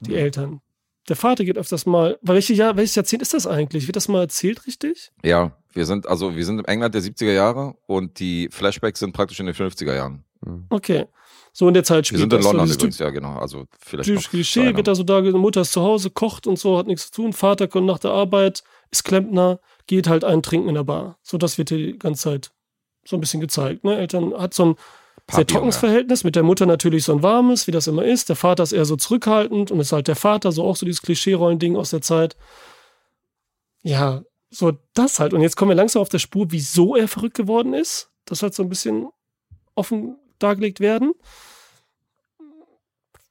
die 0.00 0.10
Mhm. 0.12 0.16
Eltern. 0.16 0.60
Der 1.08 1.16
Vater 1.16 1.44
geht 1.44 1.56
öfters 1.56 1.86
mal, 1.86 2.18
weil 2.20 2.34
welche 2.36 2.52
Jahr, 2.54 2.76
welches 2.76 2.94
Jahrzehnt 2.94 3.22
ist 3.22 3.32
das 3.32 3.46
eigentlich? 3.46 3.86
Wird 3.86 3.96
das 3.96 4.08
mal 4.08 4.20
erzählt 4.20 4.66
richtig? 4.66 5.10
Ja, 5.24 5.56
wir 5.72 5.86
sind, 5.86 6.06
also 6.06 6.36
wir 6.36 6.44
sind 6.44 6.58
im 6.58 6.64
England 6.66 6.94
der 6.94 7.02
70er 7.02 7.32
Jahre 7.32 7.76
und 7.86 8.18
die 8.18 8.48
Flashbacks 8.50 9.00
sind 9.00 9.12
praktisch 9.12 9.40
in 9.40 9.46
den 9.46 9.54
50er 9.54 9.94
Jahren. 9.94 10.24
Okay. 10.70 11.06
So 11.52 11.66
in 11.66 11.74
der 11.74 11.82
Zeit 11.84 11.98
Wir 11.98 12.04
spielt 12.04 12.20
sind 12.20 12.32
in 12.32 12.38
das 12.38 12.44
London 12.44 12.66
so 12.68 12.74
übrigens, 12.74 12.98
ja 12.98 13.10
genau. 13.10 13.36
Also 13.38 13.66
vielleicht 13.80 14.06
typische 14.06 14.26
noch 14.26 14.30
Klischee, 14.30 14.76
wird 14.76 14.86
da 14.86 14.94
so 14.94 15.02
da, 15.02 15.20
Mutter 15.20 15.62
ist 15.62 15.72
zu 15.72 15.82
Hause, 15.82 16.10
kocht 16.10 16.46
und 16.46 16.58
so, 16.58 16.78
hat 16.78 16.86
nichts 16.86 17.10
zu 17.10 17.22
tun, 17.22 17.32
Vater 17.32 17.66
kommt 17.68 17.86
nach 17.86 17.98
der 17.98 18.12
Arbeit, 18.12 18.62
ist 18.90 19.04
Klempner, 19.04 19.60
geht 19.86 20.08
halt 20.08 20.24
einen 20.24 20.42
trinken 20.42 20.68
in 20.68 20.74
der 20.76 20.84
Bar. 20.84 21.18
So, 21.22 21.38
das 21.38 21.58
wird 21.58 21.70
hier 21.70 21.78
die 21.78 21.98
ganze 21.98 22.22
Zeit 22.22 22.52
so 23.08 23.16
ein 23.16 23.20
bisschen 23.20 23.40
gezeigt. 23.40 23.84
Ne? 23.84 23.96
Eltern 23.96 24.34
hat 24.34 24.54
so 24.54 24.66
ein 24.66 24.74
sehr 25.30 25.44
Papi, 25.44 25.44
trockenes 25.46 25.76
Junge. 25.76 25.88
Verhältnis, 25.88 26.24
mit 26.24 26.36
der 26.36 26.42
Mutter 26.42 26.66
natürlich 26.66 27.04
so 27.04 27.12
ein 27.12 27.22
warmes, 27.22 27.66
wie 27.66 27.70
das 27.70 27.86
immer 27.86 28.04
ist. 28.04 28.28
Der 28.28 28.36
Vater 28.36 28.62
ist 28.62 28.72
eher 28.72 28.84
so 28.84 28.96
zurückhaltend 28.96 29.70
und 29.70 29.80
ist 29.80 29.92
halt 29.92 30.08
der 30.08 30.16
Vater, 30.16 30.52
so 30.52 30.64
auch 30.64 30.76
so 30.76 30.86
dieses 30.86 31.02
Klischee-Rollen-Ding 31.02 31.76
aus 31.76 31.90
der 31.90 32.02
Zeit. 32.02 32.36
Ja, 33.82 34.22
so 34.50 34.72
das 34.94 35.20
halt. 35.20 35.34
Und 35.34 35.42
jetzt 35.42 35.56
kommen 35.56 35.70
wir 35.70 35.76
langsam 35.76 36.02
auf 36.02 36.08
der 36.08 36.18
Spur, 36.18 36.46
wieso 36.50 36.96
er 36.96 37.08
verrückt 37.08 37.36
geworden 37.36 37.74
ist. 37.74 38.10
Das 38.24 38.42
hat 38.42 38.54
so 38.54 38.62
ein 38.62 38.68
bisschen 38.68 39.08
offen 39.74 40.16
dargelegt 40.38 40.80
werden. 40.80 41.12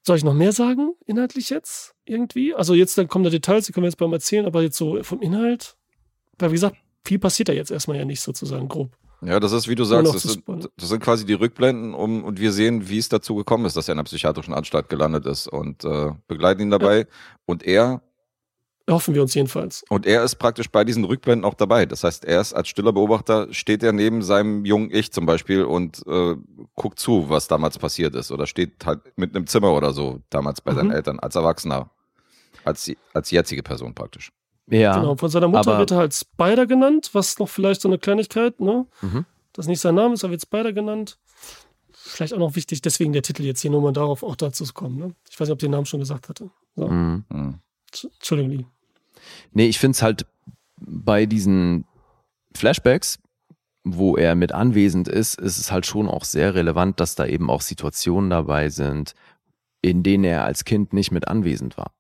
Soll 0.05 0.17
ich 0.17 0.23
noch 0.23 0.33
mehr 0.33 0.53
sagen, 0.53 0.93
inhaltlich 1.05 1.49
jetzt? 1.49 1.97
irgendwie. 2.07 2.53
Also 2.53 2.73
jetzt 2.73 2.97
dann 2.97 3.07
kommen 3.07 3.23
da 3.23 3.29
Details, 3.29 3.65
die 3.65 3.73
können 3.73 3.83
wir 3.83 3.89
jetzt 3.89 3.97
beim 3.97 4.13
Erzählen, 4.13 4.45
aber 4.45 4.61
jetzt 4.61 4.77
so 4.77 5.01
vom 5.03 5.21
Inhalt, 5.21 5.77
weil 6.39 6.49
wie 6.49 6.55
gesagt, 6.55 6.77
viel 7.03 7.19
passiert 7.19 7.49
da 7.49 7.53
jetzt 7.53 7.71
erstmal 7.71 7.97
ja 7.97 8.05
nicht 8.05 8.21
sozusagen 8.21 8.67
grob. 8.67 8.97
Ja, 9.21 9.39
das 9.39 9.51
ist, 9.51 9.67
wie 9.67 9.75
du 9.75 9.83
sagst, 9.83 10.13
das 10.13 10.21
sind, 10.23 10.43
das 10.77 10.89
sind 10.89 11.01
quasi 11.01 11.25
die 11.25 11.33
Rückblenden 11.33 11.93
um, 11.95 12.23
und 12.23 12.39
wir 12.39 12.51
sehen, 12.51 12.87
wie 12.87 12.99
es 12.99 13.09
dazu 13.09 13.35
gekommen 13.35 13.65
ist, 13.65 13.75
dass 13.75 13.87
er 13.87 13.93
in 13.93 13.97
einer 13.99 14.03
psychiatrischen 14.05 14.53
Anstalt 14.53 14.89
gelandet 14.89 15.25
ist 15.25 15.47
und 15.47 15.83
äh, 15.85 16.11
begleiten 16.27 16.61
ihn 16.61 16.69
dabei. 16.69 17.07
Und 17.45 17.63
er 17.63 18.01
Hoffen 18.89 19.13
wir 19.15 19.21
uns 19.21 19.33
jedenfalls. 19.33 19.83
und 19.89 20.05
er 20.05 20.23
ist 20.23 20.35
praktisch 20.35 20.69
bei 20.69 20.85
diesen 20.85 21.03
Rückblenden 21.03 21.43
auch 21.43 21.55
dabei. 21.55 21.85
Das 21.85 22.03
heißt, 22.05 22.23
er 22.23 22.39
ist 22.39 22.53
als 22.53 22.69
stiller 22.69 22.93
Beobachter, 22.93 23.51
steht 23.53 23.83
er 23.83 23.91
neben 23.91 24.21
seinem 24.21 24.63
jungen 24.63 24.91
Ich 24.93 25.11
zum 25.11 25.25
Beispiel 25.25 25.63
und 25.65 26.01
äh, 26.07 26.35
guckt 26.75 26.97
zu, 26.99 27.27
was 27.27 27.47
damals 27.49 27.77
passiert 27.79 28.15
ist. 28.15 28.31
Oder 28.31 28.47
steht 28.47 28.85
halt 28.85 29.01
mit 29.17 29.35
einem 29.35 29.45
Zimmer 29.47 29.73
oder 29.73 29.91
so 29.93 30.21
damals 30.29 30.61
bei 30.61 30.73
seinen 30.73 30.87
Mhm. 30.87 30.93
Eltern 30.93 31.19
als 31.19 31.35
Erwachsener. 31.35 31.89
Als, 32.63 32.89
als 33.13 33.31
jetzige 33.31 33.63
Person 33.63 33.93
praktisch. 33.93 34.29
Ja. 34.69 34.99
Genau, 34.99 35.15
von 35.15 35.29
seiner 35.29 35.47
Mutter 35.47 35.59
aber- 35.71 35.79
wird 35.79 35.91
er 35.91 35.97
halt 35.97 36.13
Spider 36.13 36.65
genannt, 36.67 37.09
was 37.13 37.39
noch 37.39 37.47
vielleicht 37.49 37.81
so 37.81 37.87
eine 37.87 37.97
Kleinigkeit, 37.97 38.59
ne? 38.59 38.85
Mhm. 39.01 39.25
Das 39.53 39.67
nicht 39.67 39.79
sein 39.79 39.95
Name 39.95 40.13
ist, 40.13 40.23
er 40.23 40.29
wird 40.29 40.41
Spider 40.41 40.73
genannt. 40.73 41.17
Vielleicht 41.91 42.33
auch 42.33 42.37
noch 42.39 42.55
wichtig, 42.55 42.81
deswegen 42.81 43.11
der 43.13 43.21
Titel 43.23 43.43
jetzt 43.43 43.61
hier, 43.61 43.71
nur 43.71 43.81
mal 43.81 43.91
darauf 43.93 44.23
auch 44.23 44.35
dazu 44.35 44.63
zu 44.65 44.73
kommen. 44.73 44.97
Ne? 44.97 45.15
Ich 45.29 45.39
weiß 45.39 45.47
nicht, 45.47 45.53
ob 45.53 45.59
der 45.59 45.69
Namen 45.69 45.85
schon 45.85 45.99
gesagt 45.99 46.29
hatte. 46.29 46.49
So. 46.75 46.87
Mhm. 46.87 47.25
Hm. 47.31 47.59
Tsch- 47.93 48.09
Entschuldigung, 48.13 48.51
Lee. 48.51 48.65
Nee, 49.51 49.67
ich 49.67 49.79
finde 49.79 49.95
es 49.95 50.01
halt 50.01 50.25
bei 50.79 51.25
diesen 51.25 51.85
Flashbacks, 52.55 53.19
wo 53.83 54.15
er 54.15 54.35
mit 54.35 54.51
anwesend 54.51 55.07
ist, 55.07 55.39
ist 55.39 55.57
es 55.57 55.71
halt 55.71 55.85
schon 55.85 56.07
auch 56.07 56.23
sehr 56.23 56.55
relevant, 56.55 56.99
dass 56.99 57.15
da 57.15 57.25
eben 57.25 57.49
auch 57.49 57.61
Situationen 57.61 58.29
dabei 58.29 58.69
sind, 58.69 59.13
in 59.81 60.03
denen 60.03 60.23
er 60.23 60.43
als 60.45 60.65
Kind 60.65 60.93
nicht 60.93 61.11
mit 61.11 61.27
anwesend 61.27 61.77
war. 61.77 61.91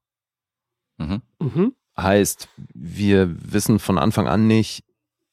Mhm. 0.97 1.21
Mhm. 1.39 1.73
Heißt, 1.99 2.49
wir 2.73 3.35
wissen 3.51 3.79
von 3.79 3.97
Anfang 3.97 4.27
an 4.27 4.47
nicht, 4.47 4.83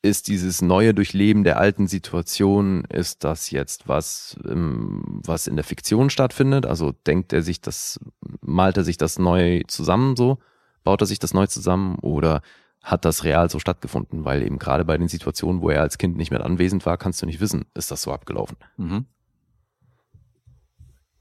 ist 0.05 0.29
dieses 0.29 0.61
neue 0.61 0.93
Durchleben 0.93 1.45
der 1.45 1.59
alten 1.59 1.87
Situation, 1.87 2.85
ist 2.85 3.25
das 3.25 3.51
jetzt 3.51 3.89
was, 3.89 4.37
ähm, 4.47 5.23
was 5.25 5.47
in 5.47 5.57
der 5.57 5.65
Fiktion 5.65 6.11
stattfindet? 6.11 6.67
Also 6.67 6.93
denkt 7.07 7.33
er 7.33 7.43
sich 7.43 7.63
das, 7.63 7.99
malt 8.43 8.77
er 8.77 8.85
sich 8.85 8.99
das 8.99 9.19
neu 9.19 9.63
zusammen 9.67 10.15
so? 10.15 10.39
Baut 10.85 11.01
er 11.01 11.07
sich 11.07 11.19
das 11.19 11.33
neu 11.33 11.47
zusammen 11.47 11.99
oder 12.01 12.43
hat 12.83 13.07
das 13.07 13.25
real 13.25 13.49
so 13.49 13.59
stattgefunden? 13.59 14.27
Weil 14.27 14.43
eben 14.43 14.59
gerade 14.59 14.85
bei 14.85 14.99
den 14.99 15.09
Situationen, 15.09 15.63
wo 15.63 15.71
er 15.71 15.81
als 15.81 15.97
Kind 15.97 16.19
nicht 16.19 16.31
mehr 16.31 16.45
anwesend 16.45 16.85
war, 16.85 16.99
kannst 16.99 17.23
du 17.23 17.27
nicht 17.27 17.41
wissen, 17.41 17.65
ist 17.73 17.91
das 17.91 18.03
so 18.03 18.13
abgelaufen. 18.13 18.59
Mhm. 18.77 19.07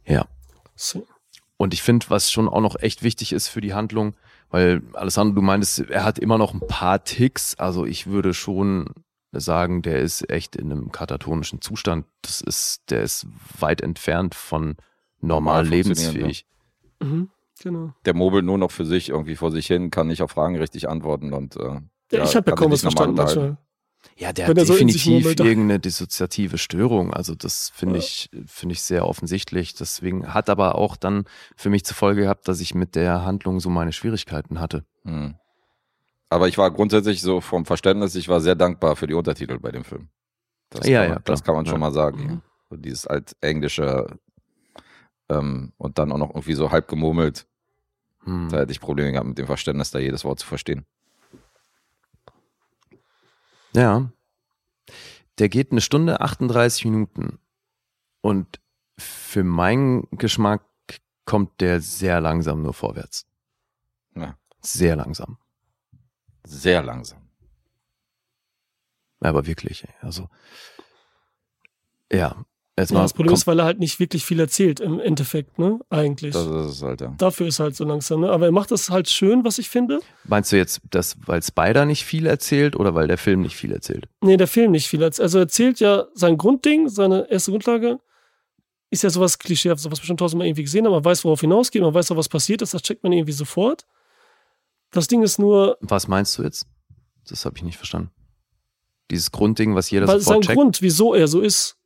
Ja. 0.06 0.28
So. 0.76 1.08
Und 1.56 1.74
ich 1.74 1.82
finde, 1.82 2.10
was 2.10 2.30
schon 2.30 2.50
auch 2.50 2.60
noch 2.60 2.76
echt 2.82 3.02
wichtig 3.02 3.32
ist 3.32 3.48
für 3.48 3.62
die 3.62 3.74
Handlung, 3.74 4.18
weil 4.54 4.84
Alessandro, 4.94 5.34
du 5.34 5.42
meintest, 5.42 5.80
er 5.90 6.04
hat 6.04 6.20
immer 6.20 6.38
noch 6.38 6.54
ein 6.54 6.60
paar 6.60 7.04
Ticks. 7.04 7.56
Also 7.56 7.88
ich 7.88 8.06
würde 8.06 8.36
schon 8.36 8.86
sagen, 9.32 9.82
der 9.82 10.00
ist 10.00 10.30
echt 10.30 10.56
in 10.56 10.72
einem 10.72 10.92
katatonischen 10.92 11.60
Zustand. 11.60 12.06
Das 12.22 12.40
ist, 12.40 12.92
der 12.92 13.02
ist 13.02 13.26
weit 13.60 13.82
entfernt 13.82 14.36
von 14.36 14.76
normal 15.22 15.64
Normal 15.64 15.68
lebensfähig. 15.68 16.46
Mhm. 17.02 17.32
Genau. 17.64 17.94
Der 18.06 18.14
mobelt 18.14 18.46
nur 18.46 18.60
noch 18.60 18.70
für 18.70 18.86
sich 18.86 19.10
irgendwie 19.10 19.36
vor 19.36 19.50
sich 19.50 19.66
hin, 19.66 19.90
kann 19.90 20.06
nicht 20.06 20.22
auf 20.22 20.30
Fragen 20.30 20.56
richtig 20.56 20.88
antworten 20.88 21.34
und 21.34 21.56
äh, 21.56 21.62
Ja, 21.64 21.80
Ja, 22.12 22.24
ich 22.24 22.36
habe 22.36 22.52
ja 22.52 22.56
kaum 22.56 22.72
was 22.72 22.82
verstanden 22.82 23.16
manchmal. 23.16 23.58
Ja, 24.18 24.32
der 24.34 24.48
hat 24.48 24.60
so 24.60 24.74
definitiv 24.74 25.06
murmelt. 25.08 25.40
irgendeine 25.40 25.80
dissoziative 25.80 26.58
Störung. 26.58 27.14
Also 27.14 27.36
das 27.36 27.70
finde 27.74 27.96
Ja. 27.96 28.00
ich, 28.00 28.30
finde 28.46 28.74
ich 28.74 28.82
sehr 28.82 29.08
offensichtlich. 29.08 29.74
Deswegen 29.74 30.34
hat 30.34 30.50
aber 30.50 30.76
auch 30.76 30.96
dann 30.98 31.26
für 31.56 31.70
mich 31.70 31.84
zur 31.86 31.96
Folge 31.96 32.22
gehabt, 32.24 32.48
dass 32.48 32.60
ich 32.62 32.76
mit 32.76 32.96
der 32.96 33.24
Handlung 33.26 33.60
so 33.60 33.70
meine 33.70 33.92
Schwierigkeiten 33.92 34.60
hatte. 34.60 34.86
Hm. 35.04 35.36
Aber 36.30 36.48
ich 36.48 36.58
war 36.58 36.72
grundsätzlich 36.72 37.22
so 37.22 37.42
vom 37.42 37.66
Verständnis, 37.66 38.16
ich 38.16 38.28
war 38.28 38.42
sehr 38.42 38.56
dankbar 38.56 38.96
für 38.96 39.08
die 39.08 39.14
Untertitel 39.14 39.60
bei 39.60 39.72
dem 39.72 39.84
Film. 39.84 40.10
Das 40.70 40.88
Ja, 40.88 41.02
kann 41.02 41.10
ja, 41.10 41.14
man, 41.16 41.24
das 41.26 41.44
klar. 41.44 41.46
kann 41.46 41.56
man 41.56 41.66
schon 41.66 41.76
Ja. 41.76 41.80
mal 41.80 41.92
sagen. 41.94 42.24
Mhm. 42.24 42.42
So 42.70 42.76
dieses 42.78 43.06
altenglische 43.08 44.08
ähm, 45.30 45.74
und 45.78 45.98
dann 46.00 46.12
auch 46.12 46.18
noch 46.18 46.30
irgendwie 46.30 46.54
so 46.54 46.72
halb 46.72 46.88
gemurmelt. 46.88 47.46
Hm. 48.24 48.50
Da 48.50 48.60
hätte 48.60 48.72
ich 48.72 48.80
Probleme 48.80 49.12
gehabt 49.12 49.28
mit 49.28 49.38
dem 49.38 49.48
Verständnis, 49.48 49.92
da 49.92 50.00
jedes 50.00 50.24
Wort 50.26 50.40
zu 50.40 50.48
verstehen. 50.48 50.86
Ja. 53.76 54.12
Der 55.40 55.50
geht 55.50 55.72
eine 55.72 55.82
Stunde 55.82 56.22
38 56.22 56.86
Minuten. 56.86 57.40
Und 58.22 58.60
für 58.98 59.44
meinen 59.44 60.08
Geschmack 60.12 60.64
kommt 61.26 61.62
der 61.62 61.82
sehr 61.82 62.22
langsam 62.22 62.62
nur 62.62 62.74
vorwärts. 62.74 63.26
Ja. 64.16 64.38
Sehr 64.62 64.96
langsam. 64.96 65.38
Sehr 66.44 66.82
langsam. 66.84 67.30
Aber 69.20 69.46
wirklich, 69.46 69.88
also. 70.02 70.30
Ja. 72.12 72.46
Jetzt 72.78 72.92
Ja, 72.92 73.04
das 73.04 73.14
Problem 73.14 73.36
ist, 73.36 73.46
weil 73.46 73.60
er 73.60 73.66
halt 73.66 73.80
nicht 73.80 74.00
wirklich 74.00 74.26
viel 74.26 74.40
erzählt 74.40 74.80
im 74.80 75.00
Endeffekt, 75.00 75.60
ne? 75.60 75.80
Eigentlich. 75.92 76.34
Das 76.34 76.48
ist 76.48 76.78
es 76.78 76.82
halt, 76.82 77.02
ja. 77.02 77.14
Dafür 77.20 77.48
ist 77.48 77.60
halt 77.60 77.76
so 77.76 77.84
langsam, 77.84 78.22
ne? 78.22 78.32
Aber 78.32 78.46
er 78.46 78.52
macht 78.52 78.72
das 78.72 78.90
halt 78.90 79.08
schön, 79.10 79.46
was 79.46 79.60
ich 79.60 79.70
finde. 79.70 80.00
meinst 80.24 80.52
du 80.52 80.58
jetzt, 80.58 80.82
dass, 80.90 81.16
weil 81.28 81.44
Spider 81.44 81.86
nicht 81.86 82.04
viel 82.04 82.26
erzählt 82.26 82.76
oder 82.76 82.96
weil 82.96 83.08
der 83.08 83.20
Film 83.20 83.42
nicht 83.42 83.56
viel 83.56 83.72
erzählt? 83.72 84.08
Nee, 84.22 84.38
der 84.38 84.48
Film 84.48 84.72
nicht 84.72 84.88
viel. 84.88 85.04
Also 85.04 85.38
er 85.38 85.42
erzählt 85.42 85.80
ja 85.80 86.06
sein 86.16 86.38
Grundding, 86.38 86.90
seine 86.90 87.30
erste 87.30 87.52
Grundlage 87.52 88.00
ist 88.90 89.04
ja 89.04 89.10
sowas 89.10 89.38
klischeehaftes, 89.40 89.90
was 89.92 90.00
wir 90.02 90.06
schon 90.06 90.18
tausendmal 90.18 90.48
irgendwie 90.48 90.64
gesehen 90.64 90.86
haben. 90.86 90.94
Man 90.94 91.06
weiß, 91.06 91.26
worauf 91.26 91.42
hinausgeht, 91.42 91.82
man 91.82 91.94
weiß 91.94 92.12
auch, 92.12 92.18
was 92.18 92.30
passiert 92.30 92.62
ist, 92.62 92.74
das 92.74 92.82
checkt 92.82 93.04
man 93.04 93.12
irgendwie 93.12 93.32
sofort. 93.32 93.86
Das 94.92 95.08
Ding 95.08 95.22
ist 95.24 95.40
nur, 95.40 95.78
Was 95.82 96.08
meinst 96.08 96.38
du 96.38 96.44
jetzt? 96.44 96.68
Das 97.28 97.46
habe 97.46 97.58
ich 97.58 97.64
nicht 97.64 97.78
verstanden. 97.78 98.12
Dieses 99.12 99.32
Grundding, 99.32 99.76
was 99.76 99.90
jeder 99.92 100.08
weil 100.08 100.20
sein 100.20 100.26
sofort 100.26 100.46
checkt. 100.46 100.58
Grund, 100.58 100.82
wieso 100.82 101.14
er 101.14 101.28
so 101.28 101.42
ist. 101.42 101.78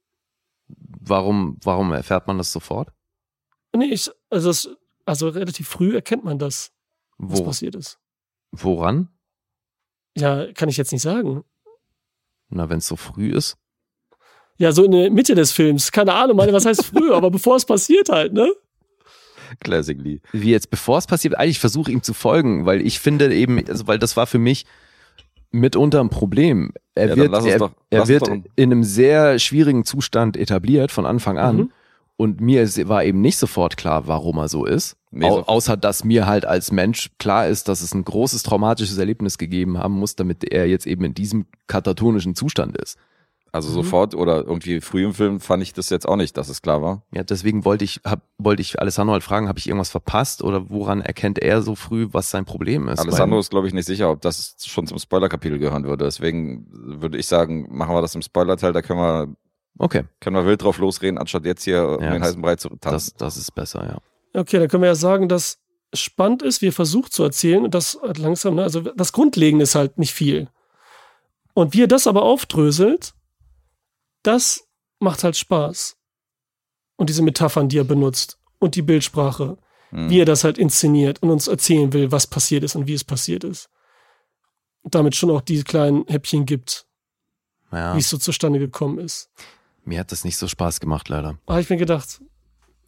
Warum, 0.67 1.57
warum 1.63 1.91
erfährt 1.93 2.27
man 2.27 2.37
das 2.37 2.51
sofort? 2.51 2.91
Nee, 3.75 3.85
ich, 3.85 4.09
also, 4.29 4.49
das, 4.49 4.69
also 5.05 5.29
relativ 5.29 5.67
früh 5.67 5.95
erkennt 5.95 6.23
man 6.23 6.39
das, 6.39 6.71
was 7.17 7.39
Wo, 7.39 7.45
passiert 7.45 7.75
ist. 7.75 7.99
woran? 8.51 9.09
Ja, 10.17 10.51
kann 10.53 10.69
ich 10.69 10.77
jetzt 10.77 10.91
nicht 10.91 11.01
sagen. 11.03 11.43
Na, 12.49 12.69
wenn 12.69 12.79
es 12.79 12.87
so 12.87 12.95
früh 12.95 13.31
ist. 13.31 13.57
Ja, 14.57 14.71
so 14.71 14.83
in 14.83 14.91
der 14.91 15.11
Mitte 15.11 15.35
des 15.35 15.51
Films. 15.51 15.91
Keine 15.91 16.13
Ahnung, 16.13 16.37
meine, 16.37 16.53
was 16.53 16.65
heißt 16.65 16.85
früh, 16.85 17.13
aber 17.13 17.29
bevor 17.29 17.55
es 17.55 17.65
passiert 17.65 18.09
halt, 18.09 18.33
ne? 18.33 18.51
Classic 19.59 19.97
Lee. 20.01 20.19
wie 20.33 20.51
jetzt, 20.51 20.69
bevor 20.69 20.97
es 20.97 21.07
passiert, 21.07 21.37
eigentlich 21.37 21.59
versuche 21.59 21.91
ihm 21.91 22.03
zu 22.03 22.13
folgen, 22.13 22.65
weil 22.65 22.85
ich 22.85 22.99
finde 22.99 23.33
eben, 23.33 23.65
also 23.69 23.87
weil 23.87 23.99
das 23.99 24.17
war 24.17 24.27
für 24.27 24.39
mich 24.39 24.65
mitunter 25.51 25.99
ein 26.01 26.09
Problem. 26.09 26.71
Er 26.95 27.09
Ja, 27.09 27.15
wird, 27.15 27.33
er, 27.45 27.59
doch- 27.59 27.71
er 27.89 28.07
wird 28.07 28.23
doch- 28.23 28.29
in 28.55 28.71
einem 28.71 28.83
sehr 28.83 29.39
schwierigen 29.39 29.83
Zustand 29.85 30.35
etabliert 30.37 30.91
von 30.91 31.05
Anfang 31.05 31.37
an. 31.37 31.55
Mhm. 31.57 31.71
Und 32.19 32.41
mir 32.41 32.65
war 32.87 33.03
eben 33.03 33.21
nicht 33.21 33.37
sofort 33.37 33.77
klar, 33.77 34.07
warum 34.07 34.37
er 34.39 34.47
so 34.47 34.65
ist. 34.65 34.95
Nee, 35.11 35.25
Au, 35.27 35.35
so- 35.37 35.45
außer 35.45 35.77
dass 35.77 36.03
mir 36.03 36.25
halt 36.25 36.45
als 36.45 36.71
Mensch 36.71 37.11
klar 37.19 37.47
ist, 37.47 37.67
dass 37.67 37.81
es 37.81 37.93
ein 37.93 38.03
großes 38.03 38.41
traumatisches 38.41 38.97
Erlebnis 38.97 39.37
gegeben 39.37 39.77
haben 39.77 39.93
muss, 39.93 40.15
damit 40.15 40.43
er 40.51 40.67
jetzt 40.67 40.87
eben 40.87 41.03
in 41.05 41.13
diesem 41.13 41.45
katatonischen 41.67 42.33
Zustand 42.33 42.75
ist. 42.77 42.97
Also 43.57 43.69
Mhm. 43.69 43.73
sofort 43.83 44.15
oder 44.15 44.37
irgendwie 44.45 44.79
früh 44.81 45.03
im 45.03 45.13
Film 45.13 45.39
fand 45.39 45.61
ich 45.61 45.73
das 45.73 45.89
jetzt 45.89 46.07
auch 46.07 46.15
nicht, 46.15 46.37
dass 46.37 46.49
es 46.49 46.61
klar 46.61 46.81
war. 46.81 47.03
Ja, 47.13 47.23
deswegen 47.23 47.65
wollte 47.65 47.83
ich, 47.83 47.99
hab, 48.05 48.21
wollte 48.37 48.61
ich 48.61 48.79
Alessandro 48.79 49.13
halt 49.13 49.23
fragen, 49.23 49.47
habe 49.47 49.59
ich 49.59 49.67
irgendwas 49.67 49.89
verpasst 49.91 50.41
oder 50.43 50.69
woran 50.69 51.01
erkennt 51.01 51.39
er 51.39 51.61
so 51.61 51.75
früh, 51.75 52.07
was 52.11 52.29
sein 52.31 52.45
Problem 52.45 52.87
ist? 52.87 52.99
Alessandro 52.99 53.35
Weil- 53.35 53.41
ist, 53.41 53.49
glaube 53.51 53.67
ich, 53.67 53.73
nicht 53.73 53.85
sicher, 53.85 54.09
ob 54.09 54.21
das 54.21 54.55
schon 54.65 54.87
zum 54.87 54.97
Spoiler-Kapitel 54.97 55.59
gehören 55.59 55.83
würde. 55.83 56.05
Deswegen 56.05 56.67
würde 56.71 57.17
ich 57.17 57.27
sagen, 57.27 57.67
machen 57.69 57.93
wir 57.93 58.01
das 58.01 58.15
im 58.15 58.21
Spoiler-Teil, 58.21 58.73
da 58.73 58.81
können 58.81 58.99
wir, 58.99 59.27
Okay, 59.79 60.05
können 60.21 60.35
wir 60.35 60.45
wild 60.45 60.63
drauf 60.63 60.79
losreden, 60.79 61.19
anstatt 61.19 61.45
jetzt 61.45 61.63
hier 61.63 61.83
um 61.87 62.03
Ja, 62.03 62.11
den 62.11 62.19
das- 62.21 62.29
heißen 62.29 62.41
Brei 62.41 62.55
zu 62.55 62.69
das, 62.69 62.79
tanzen. 62.79 63.13
das 63.19 63.37
ist 63.37 63.53
besser, 63.53 63.85
ja. 64.33 64.39
Okay, 64.39 64.57
dann 64.59 64.67
können 64.69 64.81
wir 64.83 64.87
ja 64.89 64.95
sagen, 64.95 65.27
dass 65.29 65.59
spannend 65.93 66.41
ist, 66.41 66.61
wie 66.61 66.67
er 66.67 66.73
versucht 66.73 67.13
zu 67.13 67.23
erzählen 67.23 67.63
und 67.63 67.73
das 67.73 67.97
halt 68.01 68.17
langsam, 68.17 68.55
ne? 68.55 68.63
also 68.63 68.81
das 68.81 69.13
Grundlegende 69.13 69.63
ist 69.63 69.75
halt 69.75 69.97
nicht 69.97 70.13
viel. 70.13 70.47
Und 71.53 71.73
wie 71.73 71.83
er 71.83 71.87
das 71.87 72.05
aber 72.07 72.21
aufdröselt, 72.23 73.13
das 74.27 74.67
macht 74.99 75.23
halt 75.23 75.37
Spaß. 75.37 75.97
Und 76.97 77.09
diese 77.09 77.21
Metaphern, 77.21 77.69
die 77.69 77.77
er 77.77 77.83
benutzt 77.83 78.39
und 78.59 78.75
die 78.75 78.81
Bildsprache, 78.81 79.57
Hm. 79.91 80.09
wie 80.09 80.19
er 80.19 80.25
das 80.25 80.43
halt 80.43 80.57
inszeniert 80.57 81.23
und 81.23 81.29
uns 81.29 81.47
erzählen 81.47 81.93
will, 81.93 82.11
was 82.11 82.27
passiert 82.27 82.63
ist 82.63 82.75
und 82.75 82.87
wie 82.87 82.93
es 82.93 83.03
passiert 83.03 83.43
ist. 83.43 83.69
Und 84.81 84.95
damit 84.95 85.15
schon 85.15 85.29
auch 85.29 85.41
die 85.41 85.63
kleinen 85.63 86.05
Häppchen 86.07 86.45
gibt, 86.45 86.85
ja. 87.71 87.95
wie 87.95 87.99
es 87.99 88.09
so 88.09 88.17
zustande 88.17 88.59
gekommen 88.59 88.99
ist. 88.99 89.29
Mir 89.85 89.99
hat 90.01 90.11
das 90.11 90.25
nicht 90.25 90.37
so 90.37 90.47
Spaß 90.47 90.81
gemacht, 90.81 91.07
leider. 91.07 91.37
Habe 91.47 91.61
ich 91.61 91.69
mir 91.69 91.77
gedacht, 91.77 92.21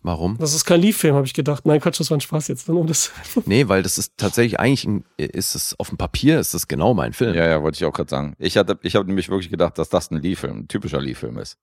Warum? 0.02 0.38
das 0.38 0.54
ist 0.54 0.64
kein 0.64 0.80
Leaf-Film, 0.80 1.14
habe 1.16 1.26
ich 1.26 1.34
gedacht. 1.34 1.66
Nein, 1.66 1.82
Quatsch, 1.82 2.00
das 2.00 2.10
war 2.10 2.18
ein 2.18 2.22
Spaß 2.22 2.48
jetzt. 2.48 2.70
Nur 2.70 2.80
um 2.80 2.88
das 2.88 3.12
Nee, 3.46 3.68
weil 3.68 3.84
das 3.84 3.98
ist 3.98 4.14
tatsächlich 4.18 4.58
eigentlich, 4.60 4.86
ein, 4.86 5.04
ist 5.18 5.56
es 5.56 5.78
auf 5.78 5.90
dem 5.90 5.98
Papier, 5.98 6.40
ist 6.40 6.54
das 6.54 6.68
genau 6.70 6.94
mein 6.94 7.12
Film. 7.12 7.36
Ja, 7.36 7.46
ja, 7.48 7.62
wollte 7.62 7.76
ich 7.76 7.86
auch 7.86 7.92
gerade 7.94 8.10
sagen. 8.10 8.34
Ich 8.40 8.56
hatte, 8.58 8.80
ich 8.82 8.96
habe 8.96 9.06
nämlich 9.08 9.28
wirklich 9.30 9.50
gedacht, 9.50 9.78
dass 9.78 9.90
das 9.90 10.10
ein 10.12 10.22
Lee-Film, 10.22 10.60
ein 10.60 10.68
typischer 10.70 11.02
Lee-Film 11.02 11.38
ist. 11.38 11.58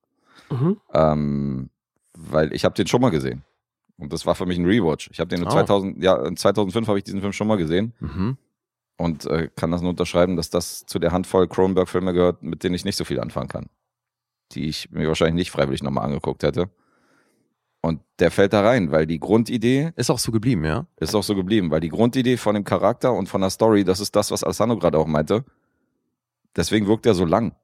mhm. 0.51 0.77
Ähm, 0.93 1.71
weil 2.19 2.53
ich 2.55 2.65
habe 2.65 2.75
den 2.75 2.87
schon 2.87 3.01
mal 3.01 3.11
gesehen. 3.11 3.43
Und 3.99 4.13
das 4.13 4.27
war 4.27 4.35
für 4.35 4.45
mich 4.47 4.59
ein 4.59 4.67
Rewatch. 4.67 5.09
Ich 5.13 5.21
habe 5.21 5.29
den 5.29 5.41
in 5.43 5.47
Ah. 5.49 5.51
2000, 5.53 6.03
ja, 6.03 6.23
in 6.27 6.37
2005 6.37 6.89
habe 6.89 6.99
ich 6.99 7.05
diesen 7.05 7.21
Film 7.21 7.33
schon 7.33 7.47
mal 7.49 7.57
gesehen 7.57 7.95
Mhm. 8.01 8.37
und 8.99 9.25
äh, 9.27 9.49
kann 9.57 9.71
das 9.71 9.81
nur 9.81 9.91
unterschreiben, 9.91 10.37
dass 10.37 10.51
das 10.51 10.85
zu 10.87 10.99
der 10.99 11.13
Handvoll 11.13 11.49
Cronenberg-Filme 11.49 12.13
gehört, 12.13 12.43
mit 12.43 12.63
denen 12.65 12.75
ich 12.75 12.85
nicht 12.85 12.97
so 12.97 13.05
viel 13.05 13.19
anfangen 13.21 13.49
kann. 13.49 13.67
Die 14.53 14.69
ich 14.69 14.91
mir 14.91 15.09
wahrscheinlich 15.09 15.35
nicht 15.37 15.51
freiwillig 15.51 15.83
nochmal 15.83 16.05
angeguckt 16.05 16.43
hätte. 16.43 16.69
Und 17.81 18.01
der 18.19 18.31
fällt 18.31 18.53
da 18.53 18.63
rein, 18.63 18.91
weil 18.91 19.07
die 19.07 19.21
Grundidee 19.21 19.93
Ist 19.97 20.11
auch 20.11 20.19
so 20.19 20.33
geblieben, 20.33 20.65
ja? 20.65 20.87
ist 20.97 21.15
auch 21.15 21.23
so 21.23 21.35
geblieben, 21.35 21.71
weil 21.71 21.81
die 21.81 21.89
Grundidee 21.89 22.37
von 22.37 22.55
dem 22.55 22.65
Charakter 22.65 23.13
und 23.13 23.29
von 23.29 23.41
der 23.41 23.51
Story, 23.51 23.85
das 23.85 24.01
ist 24.01 24.17
das, 24.17 24.31
was 24.31 24.43
Alessandro 24.43 24.79
gerade 24.79 24.99
auch 24.99 25.07
meinte. 25.07 25.45
Deswegen 26.57 26.87
wirkt 26.87 27.07
er 27.07 27.15
so 27.15 27.25
lang. 27.25 27.55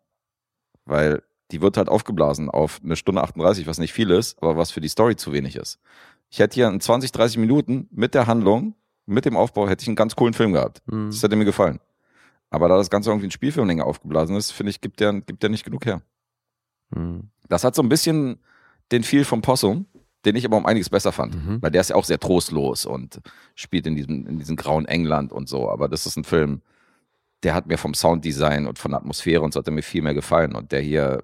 Weil 0.85 1.23
die 1.51 1.61
wird 1.61 1.77
halt 1.77 1.89
aufgeblasen 1.89 2.51
auf 2.51 2.81
eine 2.83 2.97
Stunde 2.97 3.23
38, 3.23 3.67
was 3.67 3.79
nicht 3.79 3.93
viel 3.93 4.11
ist, 4.11 4.43
aber 4.43 4.57
was 4.57 4.71
für 4.71 4.81
die 4.81 4.89
Story 4.89 5.17
zu 5.17 5.33
wenig 5.33 5.57
ist. 5.57 5.79
Ich 6.31 6.39
hätte 6.39 6.55
hier 6.55 6.69
in 6.69 6.81
20, 6.81 7.13
30 7.13 7.39
Minuten 7.39 7.89
mit 7.91 8.15
der 8.15 8.27
Handlung, 8.27 8.75
mit 9.07 9.25
dem 9.25 9.37
Aufbau, 9.37 9.69
hätte 9.69 9.83
ich 9.83 9.89
einen 9.89 9.97
ganz 9.97 10.17
coolen 10.17 10.35
Film 10.35 10.53
gehabt. 10.53 10.83
Mhm. 10.87 11.11
Das 11.11 11.23
hätte 11.23 11.37
mir 11.37 11.45
gefallen. 11.45 11.79
Aber 12.51 12.69
da 12.69 12.77
das 12.77 12.91
Ganze 12.91 13.11
irgendwie 13.11 13.29
ein 13.29 13.33
Spielfilmding 13.33 13.81
aufgeblasen 13.81 14.37
ist, 14.37 14.51
finde 14.51 14.71
ich, 14.71 14.81
gibt 14.81 15.01
der, 15.01 15.13
gibt 15.21 15.43
der 15.43 15.51
nicht 15.51 15.65
genug 15.65 15.85
her. 15.85 16.03
Mhm. 16.91 17.31
Das 17.49 17.65
hat 17.65 17.75
so 17.75 17.83
ein 17.83 17.89
bisschen 17.89 18.39
den 18.93 19.03
Feel 19.03 19.25
vom 19.25 19.43
Possum, 19.43 19.87
den 20.25 20.37
ich 20.37 20.45
aber 20.45 20.57
um 20.57 20.67
einiges 20.67 20.89
besser 20.91 21.13
fand. 21.13 21.35
Mhm. 21.35 21.63
Weil 21.63 21.71
der 21.71 21.81
ist 21.81 21.91
ja 21.91 21.97
auch 21.97 22.05
sehr 22.05 22.21
trostlos 22.21 22.87
und 22.87 23.21
spielt 23.55 23.87
in 23.87 23.97
diesem, 23.97 24.27
in 24.27 24.39
diesem 24.39 24.57
grauen 24.57 24.87
England 24.87 25.33
und 25.33 25.49
so. 25.49 25.69
Aber 25.69 25.89
das 25.89 26.07
ist 26.07 26.17
ein 26.17 26.25
Film, 26.25 26.61
der 27.43 27.55
hat 27.55 27.67
mir 27.67 27.77
vom 27.79 27.95
Sounddesign 27.95 28.67
und 28.67 28.79
von 28.79 28.93
der 28.93 29.01
Atmosphäre 29.01 29.43
und 29.43 29.53
so 29.53 29.59
hat 29.59 29.67
er 29.67 29.73
mir 29.73 29.83
viel 29.83 30.03
mehr 30.03 30.15
gefallen. 30.15 30.55
Und 30.55 30.71
der 30.73 30.81
hier, 30.81 31.23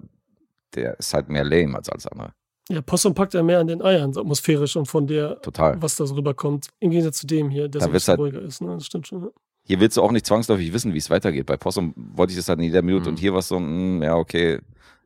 der 0.75 0.99
ist 0.99 1.13
halt 1.13 1.29
mehr 1.29 1.43
lame 1.45 1.75
als 1.77 1.89
alles 1.89 2.07
andere. 2.07 2.33
Ja, 2.71 2.81
Possum 2.81 3.15
packt 3.15 3.33
ja 3.33 3.41
mehr 3.41 3.59
an 3.59 3.67
den 3.67 3.81
Eiern, 3.81 4.13
so 4.13 4.21
atmosphärisch 4.21 4.75
und 4.75 4.85
von 4.85 5.07
der, 5.07 5.41
Total. 5.41 5.81
was 5.81 5.95
da 5.95 6.05
so 6.05 6.13
rüberkommt. 6.15 6.67
Im 6.79 6.91
Gegensatz 6.91 7.17
zu 7.19 7.25
dem 7.25 7.49
hier, 7.49 7.67
der 7.67 7.81
Da 7.81 7.99
so 7.99 8.07
halt- 8.09 8.19
ruhiger 8.19 8.41
ist. 8.41 8.61
Ne? 8.61 8.73
Das 8.75 8.85
stimmt 8.85 9.07
schon. 9.07 9.23
Ja. 9.23 9.29
Hier 9.63 9.79
willst 9.79 9.97
du 9.97 10.01
auch 10.03 10.11
nicht 10.11 10.25
zwangsläufig 10.25 10.71
wissen, 10.73 10.93
wie 10.93 10.97
es 10.97 11.09
weitergeht. 11.09 11.45
Bei 11.45 11.57
Possum 11.57 11.93
wollte 11.95 12.31
ich 12.31 12.37
das 12.37 12.47
halt 12.49 12.59
in 12.59 12.65
jeder 12.65 12.81
Minute 12.81 13.03
Mhm. 13.05 13.09
und 13.15 13.17
hier 13.19 13.31
war 13.33 13.39
es 13.39 13.47
so, 13.47 13.59
mm, 13.59 14.03
ja, 14.03 14.15
okay, 14.15 14.59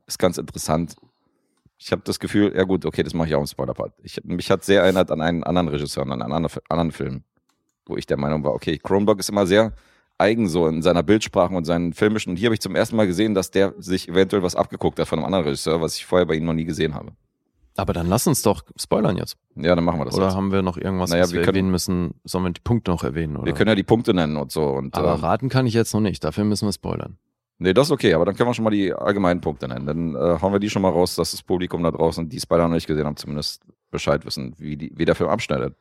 ist 0.07 0.19
ganz 0.19 0.37
interessant. 0.37 0.95
Ich 1.85 1.91
habe 1.91 2.01
das 2.05 2.17
Gefühl, 2.19 2.53
ja 2.55 2.63
gut, 2.63 2.85
okay, 2.85 3.03
das 3.03 3.13
mache 3.13 3.27
ich 3.27 3.35
auch 3.35 3.41
im 3.41 3.45
Spoiler-Part. 3.47 3.93
Ich, 4.03 4.23
mich 4.23 4.49
hat 4.49 4.63
sehr 4.63 4.83
erinnert 4.83 5.11
an 5.11 5.19
einen 5.19 5.43
anderen 5.43 5.67
Regisseur, 5.67 6.03
an 6.03 6.13
einen 6.13 6.21
anderen, 6.21 6.47
anderen 6.69 6.91
Film, 6.91 7.23
wo 7.85 7.97
ich 7.97 8.05
der 8.05 8.15
Meinung 8.17 8.43
war, 8.45 8.53
okay, 8.53 8.77
Cronenberg 8.77 9.19
ist 9.19 9.29
immer 9.29 9.45
sehr 9.45 9.73
eigen 10.17 10.47
so 10.47 10.67
in 10.67 10.81
seiner 10.81 11.03
Bildsprache 11.03 11.53
und 11.53 11.65
seinen 11.65 11.91
filmischen. 11.91 12.31
Und 12.31 12.37
hier 12.37 12.47
habe 12.47 12.53
ich 12.53 12.61
zum 12.61 12.75
ersten 12.75 12.95
Mal 12.95 13.07
gesehen, 13.07 13.33
dass 13.33 13.51
der 13.51 13.73
sich 13.79 14.07
eventuell 14.07 14.43
was 14.43 14.55
abgeguckt 14.55 14.97
hat 14.99 15.07
von 15.09 15.19
einem 15.19 15.25
anderen 15.25 15.43
Regisseur, 15.45 15.81
was 15.81 15.97
ich 15.97 16.05
vorher 16.05 16.25
bei 16.25 16.35
ihm 16.35 16.45
noch 16.45 16.53
nie 16.53 16.63
gesehen 16.63 16.93
habe. 16.95 17.11
Aber 17.75 17.91
dann 17.91 18.07
lass 18.07 18.27
uns 18.27 18.43
doch 18.43 18.63
spoilern 18.77 19.17
jetzt. 19.17 19.35
Ja, 19.55 19.75
dann 19.75 19.83
machen 19.83 19.99
wir 19.99 20.05
das. 20.05 20.15
oder 20.15 20.27
jetzt. 20.27 20.35
haben 20.35 20.51
wir 20.51 20.61
noch 20.61 20.77
irgendwas, 20.77 21.09
Naja, 21.09 21.23
was 21.23 21.31
wir, 21.33 21.39
wir 21.39 21.45
können- 21.45 21.55
erwähnen 21.55 21.71
müssen? 21.71 22.13
Sollen 22.23 22.45
wir 22.45 22.51
die 22.51 22.61
Punkte 22.61 22.91
noch 22.91 23.03
erwähnen? 23.03 23.35
Oder? 23.35 23.45
Wir 23.47 23.53
können 23.53 23.69
ja 23.69 23.75
die 23.75 23.83
Punkte 23.83 24.13
nennen 24.13 24.37
und 24.37 24.51
so. 24.51 24.63
Und, 24.67 24.95
aber 24.95 25.15
ähm, 25.15 25.19
raten 25.19 25.49
kann 25.49 25.65
ich 25.65 25.73
jetzt 25.73 25.93
noch 25.93 25.99
nicht. 25.99 26.23
Dafür 26.23 26.43
müssen 26.45 26.67
wir 26.67 26.71
spoilern. 26.73 27.17
Nee, 27.63 27.73
das 27.73 27.87
ist 27.87 27.91
okay, 27.91 28.13
aber 28.13 28.25
dann 28.25 28.35
können 28.35 28.49
wir 28.49 28.53
schon 28.53 28.65
mal 28.65 28.71
die 28.71 28.91
allgemeinen 28.93 29.39
Punkte 29.39 29.69
nennen. 29.69 29.85
Dann 29.85 30.15
äh, 30.15 30.41
hauen 30.41 30.51
wir 30.51 30.59
die 30.59 30.69
schon 30.69 30.81
mal 30.81 30.89
raus, 30.89 31.15
dass 31.15 31.31
das 31.31 31.41
Publikum 31.41 31.81
da 31.81 31.91
draußen, 31.91 32.27
die 32.27 32.39
Spider 32.39 32.67
noch 32.67 32.75
nicht 32.75 32.87
gesehen 32.87 33.05
haben, 33.05 33.15
zumindest 33.15 33.61
Bescheid 33.89 34.25
wissen, 34.25 34.53
wie, 34.57 34.75
die, 34.75 34.91
wie 34.95 35.05
der 35.05 35.15
Film 35.15 35.29
abschneidet. 35.29 35.73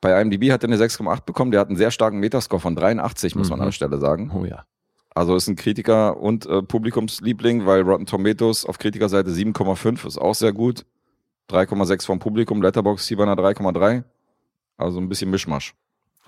Bei 0.00 0.18
IMDb 0.20 0.50
hat 0.50 0.62
er 0.64 0.68
eine 0.70 0.76
6,8 0.78 1.24
bekommen, 1.26 1.50
der 1.50 1.60
hat 1.60 1.68
einen 1.68 1.76
sehr 1.76 1.90
starken 1.90 2.18
Metascore 2.20 2.58
von 2.60 2.74
83, 2.74 3.34
muss 3.36 3.50
man 3.50 3.58
Mhm. 3.58 3.62
an 3.64 3.68
der 3.68 3.72
Stelle 3.72 3.98
sagen. 3.98 4.30
Oh 4.34 4.44
ja. 4.46 4.64
Also 5.14 5.36
ist 5.36 5.46
ein 5.46 5.56
Kritiker 5.56 6.16
und 6.18 6.46
äh, 6.46 6.62
Publikumsliebling, 6.62 7.66
weil 7.66 7.82
Rotten 7.82 8.06
Tomatoes 8.06 8.64
auf 8.64 8.78
Kritikerseite 8.78 9.30
7,5 9.30 10.06
ist 10.06 10.16
auch 10.18 10.34
sehr 10.34 10.52
gut. 10.54 10.86
3,6 11.50 12.06
vom 12.06 12.18
Publikum, 12.18 12.62
Letterboxd 12.62 13.06
hier 13.08 13.18
bei 13.18 13.24
einer 13.24 13.36
3,3. 13.36 14.04
Also 14.78 14.98
ein 15.00 15.08
bisschen 15.10 15.30
Mischmasch. 15.30 15.74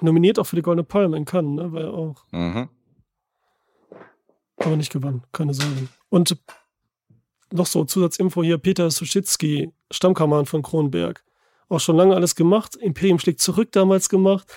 Nominiert 0.03 0.39
auch 0.39 0.45
für 0.47 0.57
die 0.57 0.63
Goldene 0.63 0.85
Palme 0.85 1.17
in 1.17 1.25
Cannes, 1.25 1.73
ne? 1.73 1.81
Ja 1.81 1.89
auch, 1.89 2.23
Mhm. 2.31 2.69
Aber 4.59 4.77
nicht 4.77 4.93
gewonnen. 4.93 5.23
Keine 5.33 5.55
Sorge. 5.55 5.89
Und 6.09 6.37
noch 7.53 7.67
so 7.67 7.85
Zusatzinfo 7.85 8.43
hier: 8.43 8.59
Peter 8.59 8.91
Suschitzky, 8.91 9.73
Stammkameramann 9.91 10.47
von 10.47 10.63
Kronberg. 10.63 11.23
Auch 11.69 11.81
schon 11.81 11.97
lange 11.97 12.15
alles 12.15 12.35
gemacht. 12.37 12.77
Imperium 12.77 13.19
schlägt 13.19 13.41
zurück 13.41 13.73
damals 13.73 14.09
gemacht. 14.09 14.53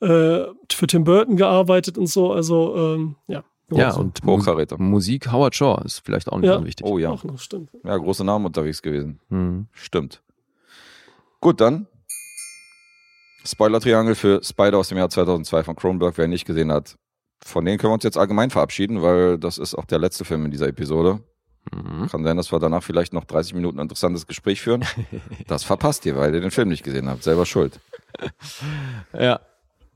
Äh, 0.00 0.44
für 0.72 0.86
Tim 0.86 1.04
Burton 1.04 1.36
gearbeitet 1.36 1.96
und 1.98 2.06
so. 2.06 2.32
Also, 2.32 2.76
ähm, 2.76 3.16
ja. 3.28 3.44
Ja, 3.70 3.86
Also, 3.88 4.00
und 4.00 4.20
Hochkaräter. 4.24 4.78
Musik 4.78 5.32
Howard 5.32 5.54
Shaw 5.56 5.80
ist 5.84 6.00
vielleicht 6.04 6.28
auch 6.30 6.38
nicht 6.38 6.48
Ja. 6.48 6.56
unwichtig. 6.56 6.86
Oh 6.86 6.98
ja. 6.98 7.10
Auch 7.10 7.24
noch, 7.24 7.38
stimmt. 7.40 7.70
Ja, 7.82 7.96
große 7.96 8.24
Namen 8.24 8.46
unterwegs 8.46 8.80
gewesen. 8.80 9.18
Mhm. 9.28 9.66
Stimmt. 9.72 10.22
Gut, 11.40 11.60
dann 11.60 11.86
Spoiler-Triangel 13.44 14.14
für 14.14 14.42
Spider 14.42 14.78
aus 14.78 14.88
dem 14.88 14.98
Jahr 14.98 15.08
2002 15.08 15.64
von 15.64 15.76
Cronenberg, 15.76 16.16
wer 16.18 16.24
ihn 16.26 16.30
nicht 16.30 16.44
gesehen 16.46 16.70
hat. 16.72 16.96
Von 17.44 17.64
denen 17.64 17.78
können 17.78 17.90
wir 17.90 17.94
uns 17.94 18.04
jetzt 18.04 18.18
allgemein 18.18 18.50
verabschieden, 18.50 19.02
weil 19.02 19.38
das 19.38 19.58
ist 19.58 19.74
auch 19.74 19.84
der 19.84 19.98
letzte 19.98 20.24
Film 20.24 20.44
in 20.46 20.50
dieser 20.50 20.68
Episode. 20.68 21.20
Mhm. 21.72 22.08
Kann 22.08 22.24
sein, 22.24 22.36
dass 22.36 22.52
wir 22.52 22.58
danach 22.58 22.82
vielleicht 22.82 23.12
noch 23.12 23.24
30 23.24 23.54
Minuten 23.54 23.78
ein 23.78 23.82
interessantes 23.82 24.26
Gespräch 24.26 24.60
führen. 24.60 24.84
Das 25.46 25.62
verpasst 25.64 26.06
ihr, 26.06 26.16
weil 26.16 26.34
ihr 26.34 26.40
den 26.40 26.50
Film 26.50 26.68
nicht 26.68 26.82
gesehen 26.84 27.08
habt. 27.08 27.22
Selber 27.22 27.46
schuld. 27.46 27.78
Ja. 29.12 29.40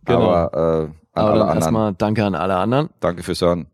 Genau. 0.04 0.30
Aber 0.30 0.52
äh, 0.54 0.84
an 0.84 0.94
Aber 1.14 1.30
alle 1.32 1.40
anderen, 1.42 1.58
erstmal 1.58 1.94
danke 1.94 2.24
an 2.24 2.34
alle 2.34 2.56
anderen. 2.56 2.88
danke 3.00 3.22
fürs 3.22 3.40
Hören. 3.40 3.66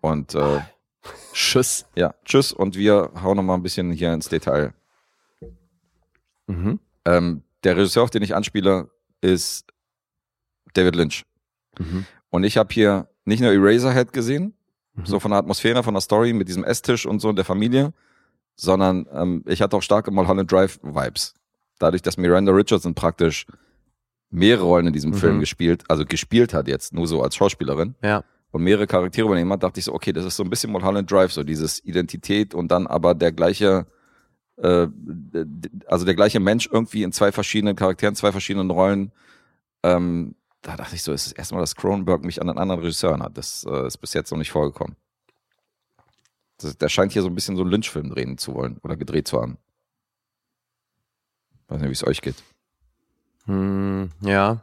Und 0.00 0.34
äh, 0.34 0.60
Tschüss. 1.32 1.86
ja, 1.94 2.14
tschüss 2.24 2.52
und 2.52 2.76
wir 2.76 3.10
hauen 3.22 3.36
noch 3.36 3.42
mal 3.42 3.54
ein 3.54 3.62
bisschen 3.62 3.90
hier 3.92 4.12
ins 4.12 4.28
Detail. 4.28 4.74
Mhm. 6.46 6.78
Ähm, 7.04 7.42
der 7.64 7.76
Regisseur, 7.76 8.02
auf 8.02 8.10
den 8.10 8.22
ich 8.22 8.34
anspiele, 8.34 8.90
ist 9.20 9.66
David 10.74 10.96
Lynch. 10.96 11.24
Mhm. 11.78 12.06
Und 12.32 12.44
ich 12.44 12.56
habe 12.56 12.72
hier 12.72 13.08
nicht 13.26 13.40
nur 13.42 13.52
Eraserhead 13.52 14.12
gesehen, 14.12 14.54
Mhm. 14.94 15.06
so 15.06 15.20
von 15.20 15.30
der 15.30 15.38
Atmosphäre, 15.38 15.82
von 15.82 15.94
der 15.94 16.00
Story 16.00 16.32
mit 16.32 16.48
diesem 16.48 16.64
Esstisch 16.64 17.06
und 17.06 17.20
so 17.20 17.28
und 17.28 17.36
der 17.36 17.44
Familie, 17.44 17.92
sondern 18.56 19.06
ähm, 19.12 19.42
ich 19.46 19.62
hatte 19.62 19.76
auch 19.76 19.82
starke 19.82 20.10
Mulholland 20.10 20.50
Drive 20.50 20.78
Vibes. 20.82 21.34
Dadurch, 21.78 22.02
dass 22.02 22.16
Miranda 22.16 22.52
Richardson 22.52 22.94
praktisch 22.94 23.46
mehrere 24.30 24.64
Rollen 24.64 24.86
in 24.88 24.92
diesem 24.92 25.10
Mhm. 25.10 25.14
Film 25.16 25.40
gespielt, 25.40 25.84
also 25.88 26.04
gespielt 26.04 26.52
hat 26.54 26.68
jetzt, 26.68 26.92
nur 26.94 27.06
so 27.06 27.22
als 27.22 27.36
Schauspielerin 27.36 27.94
Ja. 28.02 28.24
und 28.50 28.62
mehrere 28.62 28.86
Charaktere 28.86 29.26
übernehmen 29.26 29.52
hat, 29.52 29.62
dachte 29.62 29.78
ich 29.78 29.84
so, 29.84 29.92
okay, 29.94 30.12
das 30.12 30.24
ist 30.24 30.36
so 30.36 30.42
ein 30.42 30.50
bisschen 30.50 30.72
Mulholland 30.72 31.10
Drive, 31.10 31.32
so 31.32 31.42
dieses 31.44 31.84
Identität 31.84 32.54
und 32.54 32.68
dann 32.68 32.86
aber 32.86 33.14
der 33.14 33.32
gleiche, 33.32 33.86
äh, 34.56 34.86
also 35.86 36.04
der 36.06 36.14
gleiche 36.14 36.40
Mensch 36.40 36.68
irgendwie 36.70 37.02
in 37.02 37.12
zwei 37.12 37.30
verschiedenen 37.32 37.76
Charakteren, 37.76 38.14
zwei 38.14 38.32
verschiedenen 38.32 38.70
Rollen. 38.70 39.10
Ähm, 39.82 40.34
da 40.62 40.76
dachte 40.76 40.94
ich 40.94 41.02
so, 41.02 41.12
es 41.12 41.26
ist 41.26 41.32
erstmal, 41.32 41.60
dass 41.60 41.74
Cronenberg 41.74 42.24
mich 42.24 42.40
an 42.40 42.48
einen 42.48 42.58
anderen 42.58 42.80
Regisseur 42.80 43.18
hat. 43.18 43.36
Das 43.36 43.64
äh, 43.68 43.86
ist 43.86 43.98
bis 43.98 44.14
jetzt 44.14 44.30
noch 44.30 44.38
nicht 44.38 44.52
vorgekommen. 44.52 44.96
Das, 46.58 46.78
der 46.78 46.88
scheint 46.88 47.12
hier 47.12 47.22
so 47.22 47.28
ein 47.28 47.34
bisschen 47.34 47.56
so 47.56 47.62
einen 47.62 47.70
Lynch-Film 47.72 48.10
drehen 48.10 48.38
zu 48.38 48.54
wollen 48.54 48.78
oder 48.82 48.96
gedreht 48.96 49.26
zu 49.26 49.40
haben. 49.40 49.58
Weiß 51.66 51.80
nicht, 51.80 51.88
wie 51.88 51.92
es 51.92 52.06
euch 52.06 52.20
geht. 52.22 52.36
Hm, 53.46 54.10
ja. 54.20 54.62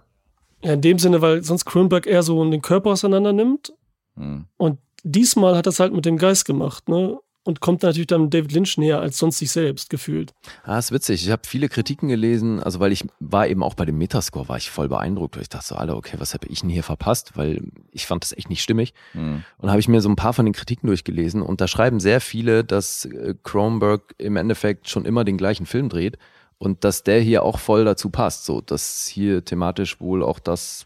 Ja, 0.63 0.73
in 0.73 0.81
dem 0.81 0.99
Sinne, 0.99 1.21
weil 1.21 1.43
sonst 1.43 1.65
Kronberg 1.65 2.07
eher 2.07 2.23
so 2.23 2.49
den 2.49 2.61
Körper 2.61 2.91
auseinander 2.91 3.34
nimmt. 3.34 3.73
Hm. 4.15 4.45
Und 4.57 4.80
diesmal 5.03 5.57
hat 5.57 5.67
er 5.67 5.71
es 5.71 5.80
halt 5.80 5.93
mit 5.93 6.05
dem 6.05 6.17
Geist 6.17 6.45
gemacht, 6.45 6.88
ne? 6.88 7.19
Und 7.49 7.61
kommt 7.61 7.81
natürlich 7.81 8.05
dann 8.05 8.30
David 8.30 8.51
Lynch 8.51 8.77
näher 8.77 9.01
als 9.01 9.17
sonst 9.17 9.39
sich 9.39 9.49
selbst 9.49 9.89
gefühlt. 9.89 10.35
Ah, 10.65 10.77
ist 10.77 10.91
witzig. 10.91 11.26
Ich 11.26 11.31
habe 11.31 11.41
viele 11.47 11.67
Kritiken 11.67 12.07
gelesen, 12.07 12.61
also 12.61 12.80
weil 12.80 12.91
ich 12.91 13.03
war 13.19 13.47
eben 13.47 13.63
auch 13.63 13.73
bei 13.73 13.85
dem 13.85 13.97
Metascore, 13.97 14.47
war 14.47 14.57
ich 14.57 14.69
voll 14.69 14.88
beeindruckt, 14.88 15.35
weil 15.35 15.41
ich 15.41 15.49
dachte 15.49 15.65
so, 15.65 15.76
Alter, 15.76 15.97
okay, 15.97 16.17
was 16.19 16.35
habe 16.35 16.45
ich 16.45 16.61
denn 16.61 16.69
hier 16.69 16.84
verpasst? 16.84 17.31
Weil 17.34 17.63
ich 17.91 18.05
fand 18.05 18.23
das 18.23 18.34
echt 18.34 18.51
nicht 18.51 18.61
stimmig. 18.61 18.93
Hm. 19.13 19.43
Und 19.57 19.69
habe 19.71 19.80
ich 19.80 19.88
mir 19.88 19.99
so 19.99 20.09
ein 20.09 20.15
paar 20.15 20.34
von 20.34 20.45
den 20.45 20.53
Kritiken 20.53 20.85
durchgelesen 20.85 21.41
und 21.41 21.59
da 21.59 21.67
schreiben 21.67 21.99
sehr 21.99 22.21
viele, 22.21 22.63
dass 22.63 23.05
äh, 23.05 23.34
Cronenberg 23.41 24.13
im 24.19 24.35
Endeffekt 24.35 24.88
schon 24.88 25.05
immer 25.05 25.23
den 25.23 25.38
gleichen 25.39 25.65
Film 25.65 25.89
dreht 25.89 26.19
und 26.59 26.84
dass 26.84 27.01
der 27.01 27.19
hier 27.19 27.41
auch 27.41 27.57
voll 27.57 27.84
dazu 27.84 28.11
passt, 28.11 28.45
so 28.45 28.61
dass 28.61 29.07
hier 29.07 29.43
thematisch 29.43 29.99
wohl 29.99 30.21
auch 30.21 30.38
das 30.38 30.85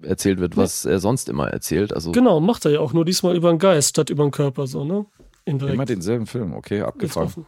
erzählt 0.00 0.40
wird, 0.40 0.56
was 0.56 0.84
er 0.84 1.00
sonst 1.00 1.28
immer 1.28 1.48
erzählt. 1.48 1.92
Also 1.92 2.12
Genau, 2.12 2.40
macht 2.40 2.64
er 2.64 2.70
ja 2.70 2.80
auch 2.80 2.94
nur 2.94 3.04
diesmal 3.04 3.36
über 3.36 3.50
den 3.50 3.58
Geist 3.58 3.90
statt 3.90 4.08
über 4.08 4.24
den 4.24 4.30
Körper, 4.30 4.66
so, 4.66 4.84
ne? 4.84 5.04
Immer 5.48 5.62
Indirekt. 5.62 5.88
denselben 5.88 6.26
Film, 6.26 6.52
okay, 6.52 6.82
abgefahren. 6.82 7.46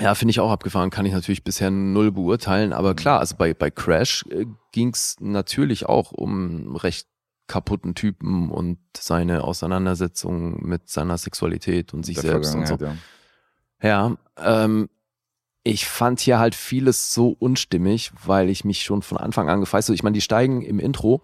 Ja, 0.00 0.14
finde 0.14 0.30
ich 0.30 0.40
auch 0.40 0.50
abgefahren, 0.50 0.90
kann 0.90 1.06
ich 1.06 1.12
natürlich 1.12 1.44
bisher 1.44 1.70
null 1.70 2.10
beurteilen, 2.10 2.72
aber 2.72 2.94
klar, 2.94 3.20
also 3.20 3.36
bei, 3.36 3.54
bei 3.54 3.70
Crash 3.70 4.24
äh, 4.30 4.46
ging 4.72 4.88
es 4.88 5.16
natürlich 5.20 5.86
auch 5.86 6.10
um 6.10 6.74
recht 6.76 7.06
kaputten 7.46 7.94
Typen 7.94 8.50
und 8.50 8.78
seine 8.96 9.44
Auseinandersetzung 9.44 10.66
mit 10.66 10.88
seiner 10.88 11.18
Sexualität 11.18 11.94
und 11.94 12.04
sich 12.04 12.16
Der 12.16 12.22
selbst 12.22 12.54
und 12.54 12.66
so. 12.66 12.76
Ja. 12.76 12.96
Ja, 13.82 14.16
ähm, 14.38 14.88
ich 15.62 15.86
fand 15.86 16.20
hier 16.20 16.38
halt 16.38 16.54
vieles 16.54 17.12
so 17.12 17.36
unstimmig, 17.38 18.12
weil 18.24 18.48
ich 18.48 18.64
mich 18.64 18.82
schon 18.82 19.02
von 19.02 19.18
Anfang 19.18 19.48
an 19.48 19.60
gefreut 19.60 19.84
habe. 19.84 19.94
Ich 19.94 20.02
meine, 20.02 20.14
die 20.14 20.20
steigen 20.20 20.62
im 20.62 20.78
Intro 20.78 21.22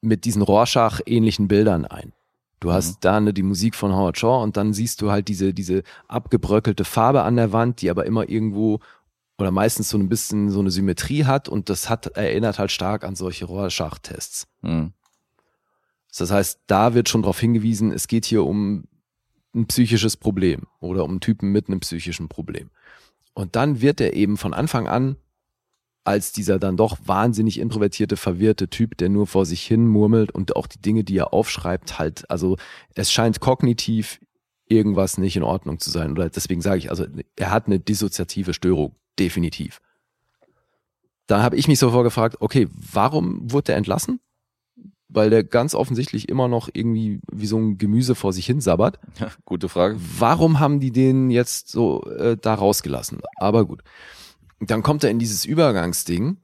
mit 0.00 0.24
diesen 0.24 0.42
Rorschach-ähnlichen 0.42 1.48
Bildern 1.48 1.86
ein. 1.86 2.12
Du 2.60 2.72
hast 2.72 3.00
da 3.00 3.20
ne, 3.20 3.32
die 3.32 3.42
Musik 3.42 3.74
von 3.74 3.92
Howard 3.92 4.18
Shaw 4.18 4.42
und 4.42 4.56
dann 4.58 4.74
siehst 4.74 5.00
du 5.00 5.10
halt 5.10 5.28
diese, 5.28 5.54
diese 5.54 5.82
abgebröckelte 6.08 6.84
Farbe 6.84 7.22
an 7.22 7.36
der 7.36 7.52
Wand, 7.52 7.80
die 7.80 7.90
aber 7.90 8.04
immer 8.04 8.28
irgendwo 8.28 8.80
oder 9.38 9.50
meistens 9.50 9.88
so 9.88 9.96
ein 9.96 10.10
bisschen 10.10 10.50
so 10.50 10.60
eine 10.60 10.70
Symmetrie 10.70 11.24
hat 11.24 11.48
und 11.48 11.70
das 11.70 11.88
hat 11.88 12.06
erinnert 12.08 12.58
halt 12.58 12.70
stark 12.70 13.04
an 13.04 13.16
solche 13.16 13.46
Rorschach-Tests. 13.46 14.46
Hm. 14.62 14.92
Das 16.16 16.30
heißt, 16.30 16.60
da 16.66 16.92
wird 16.92 17.08
schon 17.08 17.22
darauf 17.22 17.40
hingewiesen, 17.40 17.92
es 17.92 18.06
geht 18.06 18.26
hier 18.26 18.44
um 18.44 18.84
ein 19.54 19.66
psychisches 19.66 20.18
Problem 20.18 20.66
oder 20.80 21.04
um 21.04 21.12
einen 21.12 21.20
Typen 21.20 21.50
mit 21.52 21.68
einem 21.68 21.80
psychischen 21.80 22.28
Problem. 22.28 22.70
Und 23.32 23.56
dann 23.56 23.80
wird 23.80 24.02
er 24.02 24.12
eben 24.12 24.36
von 24.36 24.52
Anfang 24.52 24.86
an 24.86 25.16
als 26.10 26.32
dieser 26.32 26.58
dann 26.58 26.76
doch 26.76 26.98
wahnsinnig 27.04 27.58
introvertierte, 27.58 28.16
verwirrte 28.16 28.68
Typ, 28.68 28.96
der 28.98 29.08
nur 29.08 29.26
vor 29.26 29.46
sich 29.46 29.62
hin 29.62 29.86
murmelt 29.86 30.32
und 30.32 30.56
auch 30.56 30.66
die 30.66 30.80
Dinge, 30.80 31.04
die 31.04 31.16
er 31.16 31.32
aufschreibt, 31.32 31.98
halt, 31.98 32.30
also 32.30 32.56
es 32.94 33.12
scheint 33.12 33.40
kognitiv 33.40 34.20
irgendwas 34.68 35.18
nicht 35.18 35.36
in 35.36 35.42
Ordnung 35.42 35.78
zu 35.78 35.90
sein. 35.90 36.12
Oder 36.12 36.28
deswegen 36.28 36.60
sage 36.60 36.78
ich, 36.78 36.90
also 36.90 37.06
er 37.36 37.50
hat 37.50 37.66
eine 37.66 37.80
dissoziative 37.80 38.54
Störung, 38.54 38.94
definitiv. 39.18 39.80
Da 41.26 41.42
habe 41.42 41.56
ich 41.56 41.68
mich 41.68 41.78
so 41.78 41.90
vorgefragt, 41.90 42.36
okay, 42.40 42.68
warum 42.72 43.50
wurde 43.50 43.72
er 43.72 43.78
entlassen? 43.78 44.20
Weil 45.08 45.30
der 45.30 45.42
ganz 45.42 45.74
offensichtlich 45.74 46.28
immer 46.28 46.46
noch 46.46 46.68
irgendwie 46.72 47.20
wie 47.32 47.46
so 47.46 47.58
ein 47.58 47.78
Gemüse 47.78 48.14
vor 48.14 48.32
sich 48.32 48.46
hin 48.46 48.60
sabbert. 48.60 48.98
Ja, 49.18 49.30
gute 49.44 49.68
Frage. 49.68 49.96
Warum 50.18 50.60
haben 50.60 50.78
die 50.80 50.92
den 50.92 51.30
jetzt 51.30 51.68
so 51.68 52.04
äh, 52.10 52.36
da 52.36 52.54
rausgelassen? 52.54 53.20
Aber 53.36 53.64
gut. 53.64 53.82
Dann 54.60 54.82
kommt 54.82 55.04
er 55.04 55.10
in 55.10 55.18
dieses 55.18 55.44
Übergangsding. 55.44 56.38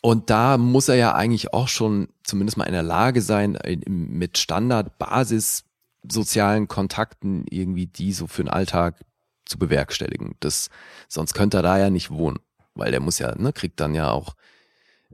Und 0.00 0.30
da 0.30 0.58
muss 0.58 0.88
er 0.88 0.96
ja 0.96 1.14
eigentlich 1.14 1.54
auch 1.54 1.68
schon 1.68 2.08
zumindest 2.24 2.56
mal 2.56 2.64
in 2.64 2.72
der 2.72 2.82
Lage 2.82 3.22
sein, 3.22 3.56
mit 3.86 4.36
Standard, 4.36 4.98
Basis, 4.98 5.64
sozialen 6.10 6.66
Kontakten 6.66 7.44
irgendwie 7.48 7.86
die 7.86 8.12
so 8.12 8.26
für 8.26 8.42
den 8.42 8.50
Alltag 8.50 8.96
zu 9.44 9.58
bewerkstelligen. 9.58 10.34
Das, 10.40 10.70
sonst 11.08 11.34
könnte 11.34 11.58
er 11.58 11.62
da 11.62 11.78
ja 11.78 11.90
nicht 11.90 12.10
wohnen, 12.10 12.38
weil 12.74 12.90
der 12.90 13.00
muss 13.00 13.20
ja, 13.20 13.34
ne, 13.36 13.52
kriegt 13.52 13.78
dann 13.78 13.94
ja 13.94 14.10
auch 14.10 14.34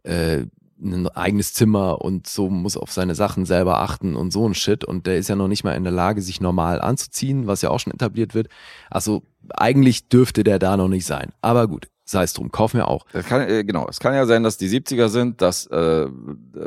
äh, 0.04 0.46
ein 0.80 1.08
eigenes 1.08 1.54
Zimmer 1.54 2.00
und 2.02 2.26
so 2.26 2.48
muss 2.50 2.76
auf 2.76 2.92
seine 2.92 3.14
Sachen 3.14 3.44
selber 3.46 3.80
achten 3.80 4.14
und 4.16 4.32
so 4.32 4.46
ein 4.48 4.54
Shit. 4.54 4.84
Und 4.84 5.06
der 5.06 5.18
ist 5.18 5.28
ja 5.28 5.36
noch 5.36 5.48
nicht 5.48 5.64
mal 5.64 5.72
in 5.72 5.84
der 5.84 5.92
Lage, 5.92 6.22
sich 6.22 6.40
normal 6.40 6.80
anzuziehen, 6.80 7.46
was 7.46 7.62
ja 7.62 7.70
auch 7.70 7.80
schon 7.80 7.92
etabliert 7.92 8.34
wird. 8.34 8.48
Also 8.90 9.22
eigentlich 9.56 10.08
dürfte 10.08 10.44
der 10.44 10.58
da 10.58 10.76
noch 10.76 10.88
nicht 10.88 11.04
sein. 11.06 11.32
Aber 11.42 11.66
gut, 11.68 11.88
sei 12.04 12.22
es 12.22 12.32
drum, 12.32 12.50
kaufen 12.52 12.78
wir 12.78 12.88
auch. 12.88 13.04
Das 13.12 13.26
kann, 13.26 13.42
äh, 13.48 13.64
genau, 13.64 13.86
es 13.88 13.98
kann 14.00 14.14
ja 14.14 14.24
sein, 14.26 14.42
dass 14.42 14.56
die 14.56 14.68
70er 14.68 15.08
sind, 15.08 15.42
dass 15.42 15.66
äh, 15.66 16.06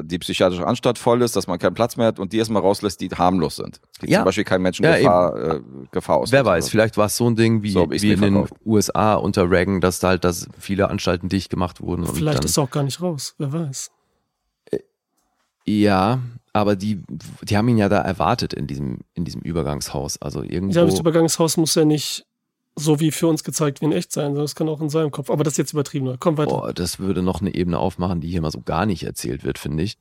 die 0.04 0.20
psychiatrische 0.20 0.68
Anstalt 0.68 0.98
voll 0.98 1.22
ist, 1.22 1.36
dass 1.36 1.48
man 1.48 1.58
keinen 1.58 1.74
Platz 1.74 1.96
mehr 1.98 2.08
hat 2.08 2.20
und 2.20 2.34
die 2.34 2.38
erstmal 2.38 2.62
rauslässt, 2.62 3.00
die 3.02 3.10
harmlos 3.10 3.56
sind. 3.56 3.80
Die 4.02 4.10
Ja. 4.12 4.20
zum 4.20 4.26
Beispiel 4.26 4.44
kein 4.44 4.62
Menschen 4.62 4.84
Ja, 4.86 4.98
Gefahr, 4.98 5.36
äh, 5.56 5.62
Gefahr 5.92 6.18
aus. 6.18 6.32
Wer 6.32 6.46
weiß, 6.46 6.70
vielleicht 6.70 6.98
war 6.98 7.06
es 7.08 7.18
so 7.18 7.28
ein 7.30 7.36
Ding 7.36 7.64
wie, 7.64 7.72
So 7.72 7.90
wie 7.90 8.06
mir 8.06 8.14
in 8.28 8.34
den. 8.36 8.48
USA 8.66 9.16
unter 9.16 9.50
Reagan, 9.50 9.80
dass 9.82 10.00
da 10.00 10.10
halt 10.10 10.24
dass 10.24 10.48
viele 10.60 10.90
Anstalten 10.90 11.30
dicht 11.30 11.50
gemacht 11.50 11.82
wurden. 11.82 12.04
und 12.04 12.16
Vielleicht 12.16 12.40
dann, 12.40 12.46
ist 12.46 12.58
er 12.58 12.64
auch 12.64 12.72
gar 12.72 12.84
nicht 12.84 13.02
raus, 13.02 13.34
wer 13.38 13.52
weiß. 13.52 13.90
Ja, 15.66 16.20
aber 16.54 16.76
die, 16.76 17.02
die 17.44 17.58
haben 17.58 17.68
ihn 17.70 17.78
ja 17.78 17.90
da 17.90 18.02
erwartet 18.02 18.54
in 18.54 18.68
diesem, 18.68 19.00
in 19.14 19.26
diesem 19.26 19.42
Übergangshaus. 19.42 20.22
Also 20.22 20.44
irgendwo. 20.44 20.78
Ja, 20.78 20.86
das 20.86 21.00
Übergangshaus 21.00 21.58
muss 21.58 21.76
ja 21.76 21.86
nicht 21.86 22.26
so 22.76 23.00
wie 23.00 23.12
für 23.12 23.28
uns 23.28 23.44
gezeigt 23.44 23.82
wie 23.82 23.86
in 23.86 23.92
echt 23.92 24.12
sein, 24.12 24.28
sondern 24.28 24.46
es 24.46 24.56
kann 24.56 24.70
auch 24.70 24.82
in 24.82 24.90
seinem 24.90 25.12
Kopf. 25.12 25.30
Aber 25.30 25.44
das 25.44 25.54
ist 25.54 25.58
jetzt 25.58 25.74
übertrieben. 25.74 26.16
Komm 26.20 26.38
weiter. 26.38 26.52
Boah, 26.52 26.74
das 26.74 27.00
würde 27.00 27.22
noch 27.22 27.42
eine 27.42 27.54
Ebene 27.54 27.80
aufmachen, 27.80 28.22
die 28.22 28.30
hier 28.30 28.42
mal 28.42 28.52
so 28.52 28.62
gar 28.62 28.86
nicht 28.86 29.04
erzählt 29.04 29.44
wird, 29.44 29.60
finde 29.60 29.84
ich. 29.84 29.98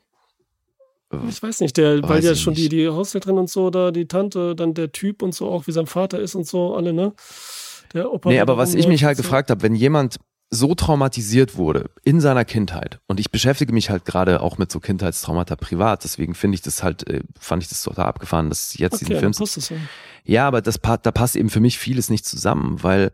Ich 1.28 1.42
weiß 1.42 1.60
nicht, 1.60 1.76
der, 1.76 2.02
weil 2.04 2.18
Weiß 2.18 2.24
ja 2.24 2.32
ich 2.32 2.40
schon 2.40 2.54
die, 2.54 2.62
nicht. 2.62 2.72
die 2.72 2.88
Haushälterin 2.88 3.36
und 3.36 3.50
so, 3.50 3.70
da 3.70 3.90
die 3.90 4.06
Tante, 4.06 4.54
dann 4.54 4.74
der 4.74 4.92
Typ 4.92 5.22
und 5.22 5.34
so, 5.34 5.50
auch 5.50 5.66
wie 5.66 5.72
sein 5.72 5.86
Vater 5.86 6.20
ist 6.20 6.36
und 6.36 6.46
so, 6.46 6.76
alle, 6.76 6.92
ne? 6.92 7.12
Der 7.92 8.12
Opa. 8.12 8.28
Nee, 8.28 8.38
aber 8.38 8.56
was 8.56 8.74
ich 8.74 8.86
mich 8.86 9.02
halt 9.02 9.16
so. 9.16 9.24
gefragt 9.24 9.50
habe, 9.50 9.62
wenn 9.62 9.74
jemand 9.74 10.18
so 10.50 10.74
traumatisiert 10.74 11.56
wurde 11.56 11.90
in 12.02 12.20
seiner 12.20 12.44
Kindheit 12.44 13.00
und 13.06 13.20
ich 13.20 13.30
beschäftige 13.30 13.72
mich 13.72 13.88
halt 13.88 14.04
gerade 14.04 14.40
auch 14.40 14.58
mit 14.58 14.72
so 14.72 14.80
Kindheitstraumata 14.80 15.54
privat, 15.54 16.02
deswegen 16.02 16.34
finde 16.34 16.56
ich 16.56 16.62
das 16.62 16.82
halt, 16.82 17.08
äh, 17.08 17.22
fand 17.38 17.62
ich 17.62 17.68
das 17.68 17.82
total 17.82 18.06
abgefahren, 18.06 18.48
dass 18.48 18.76
jetzt 18.76 18.94
Okay, 18.94 19.04
diesen 19.04 19.20
Film 19.20 19.32
passt 19.32 19.56
es 19.56 19.68
ja. 19.68 19.76
Ja, 20.24 20.48
aber 20.48 20.60
das, 20.60 20.80
da 20.80 21.12
passt 21.12 21.36
eben 21.36 21.50
für 21.50 21.60
mich 21.60 21.78
vieles 21.78 22.10
nicht 22.10 22.26
zusammen, 22.26 22.82
weil 22.82 23.12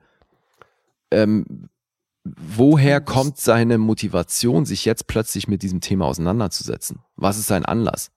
ähm, 1.11 1.69
woher 2.25 3.01
kommt 3.01 3.39
seine 3.39 3.79
Motivation, 3.79 4.65
sich 4.65 4.85
jetzt 4.85 5.07
plötzlich 5.07 5.47
mit 5.47 5.63
diesem 5.63 5.81
Thema 5.81 6.07
auseinanderzusetzen? 6.07 7.01
Was 7.17 7.39
ist 7.39 7.47
sein 7.47 7.65
Anlass? 7.65 8.11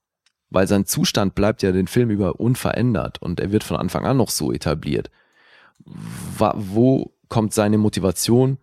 Weil 0.48 0.66
sein 0.66 0.86
Zustand 0.86 1.34
bleibt 1.34 1.62
ja 1.62 1.72
den 1.72 1.86
Film 1.86 2.10
über 2.10 2.40
unverändert 2.40 3.22
und 3.22 3.38
er 3.38 3.52
wird 3.52 3.62
von 3.62 3.76
Anfang 3.76 4.04
an 4.04 4.16
noch 4.16 4.30
so 4.30 4.52
etabliert. 4.52 5.10
Wo 5.84 7.12
kommt 7.28 7.54
seine 7.54 7.78
Motivation 7.78 8.58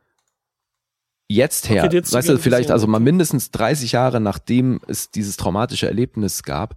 jetzt 1.28 1.70
her? 1.70 1.84
Okay, 1.86 1.96
jetzt 1.96 2.14
weißt 2.14 2.30
du, 2.30 2.38
vielleicht 2.38 2.72
also 2.72 2.88
mal 2.88 3.00
mindestens 3.00 3.52
30 3.52 3.92
Jahre 3.92 4.20
nachdem 4.20 4.80
es 4.88 5.12
dieses 5.12 5.38
traumatische 5.38 5.88
Erlebnis 5.88 6.44
gab, 6.44 6.76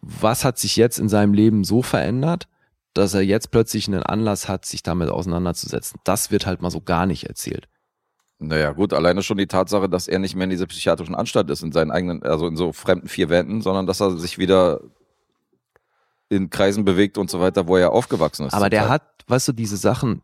was 0.00 0.44
hat 0.44 0.58
sich 0.58 0.76
jetzt 0.76 0.98
in 0.98 1.08
seinem 1.08 1.34
Leben 1.34 1.64
so 1.64 1.82
verändert, 1.82 2.48
dass 2.94 3.14
er 3.14 3.22
jetzt 3.22 3.50
plötzlich 3.50 3.86
einen 3.86 4.02
Anlass 4.02 4.48
hat, 4.48 4.64
sich 4.64 4.82
damit 4.82 5.10
auseinanderzusetzen. 5.10 6.00
Das 6.04 6.30
wird 6.30 6.46
halt 6.46 6.62
mal 6.62 6.70
so 6.70 6.80
gar 6.80 7.06
nicht 7.06 7.24
erzählt. 7.24 7.68
Naja, 8.38 8.72
gut, 8.72 8.94
alleine 8.94 9.22
schon 9.22 9.36
die 9.36 9.46
Tatsache, 9.46 9.88
dass 9.88 10.08
er 10.08 10.18
nicht 10.18 10.34
mehr 10.34 10.44
in 10.44 10.50
dieser 10.50 10.66
psychiatrischen 10.66 11.14
Anstalt 11.14 11.50
ist, 11.50 11.62
in 11.62 11.72
seinen 11.72 11.90
eigenen, 11.90 12.22
also 12.22 12.46
in 12.46 12.56
so 12.56 12.72
fremden 12.72 13.06
vier 13.06 13.28
Wänden, 13.28 13.60
sondern 13.60 13.86
dass 13.86 14.00
er 14.00 14.16
sich 14.16 14.38
wieder 14.38 14.80
in 16.30 16.48
Kreisen 16.48 16.84
bewegt 16.84 17.18
und 17.18 17.28
so 17.28 17.40
weiter, 17.40 17.68
wo 17.68 17.76
er 17.76 17.92
aufgewachsen 17.92 18.46
ist. 18.46 18.54
Aber 18.54 18.70
der 18.70 18.82
Teil. 18.82 18.90
hat, 18.90 19.02
weißt 19.26 19.48
du, 19.48 19.52
diese 19.52 19.76
Sachen, 19.76 20.22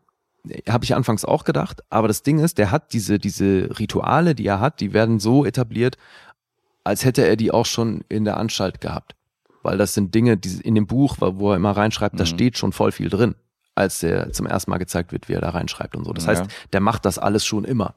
habe 0.69 0.85
ich 0.85 0.95
anfangs 0.95 1.25
auch 1.25 1.45
gedacht, 1.45 1.83
aber 1.91 2.09
das 2.09 2.23
Ding 2.23 2.39
ist, 2.39 2.59
der 2.59 2.71
hat 2.71 2.93
diese, 2.93 3.19
diese 3.19 3.71
Rituale, 3.79 4.35
die 4.35 4.47
er 4.47 4.61
hat, 4.61 4.81
die 4.81 4.93
werden 4.93 5.19
so 5.21 5.45
etabliert, 5.45 5.97
als 6.85 7.05
hätte 7.05 7.27
er 7.27 7.37
die 7.37 7.51
auch 7.51 7.67
schon 7.67 8.05
in 8.09 8.25
der 8.25 8.37
Anstalt 8.37 8.81
gehabt. 8.81 9.15
Weil 9.63 9.79
das 9.79 9.95
sind 9.95 10.15
Dinge, 10.15 10.37
die 10.37 10.61
in 10.61 10.75
dem 10.77 10.87
Buch, 10.87 11.17
wo 11.21 11.51
er 11.51 11.57
immer 11.57 11.73
reinschreibt, 11.77 12.19
da 12.21 12.25
Mhm. 12.25 12.29
steht 12.29 12.59
schon 12.59 12.73
voll 12.73 12.93
viel 12.93 13.09
drin, 13.09 13.35
als 13.75 13.99
der 14.01 14.33
zum 14.33 14.47
ersten 14.47 14.71
Mal 14.71 14.79
gezeigt 14.79 15.11
wird, 15.13 15.29
wie 15.29 15.33
er 15.33 15.41
da 15.41 15.51
reinschreibt 15.51 15.97
und 15.97 16.05
so. 16.05 16.13
Das 16.13 16.25
Ja. 16.27 16.31
heißt, 16.31 16.45
der 16.73 16.81
macht 16.81 17.05
das 17.05 17.19
alles 17.19 17.45
schon 17.45 17.65
immer. 17.65 17.95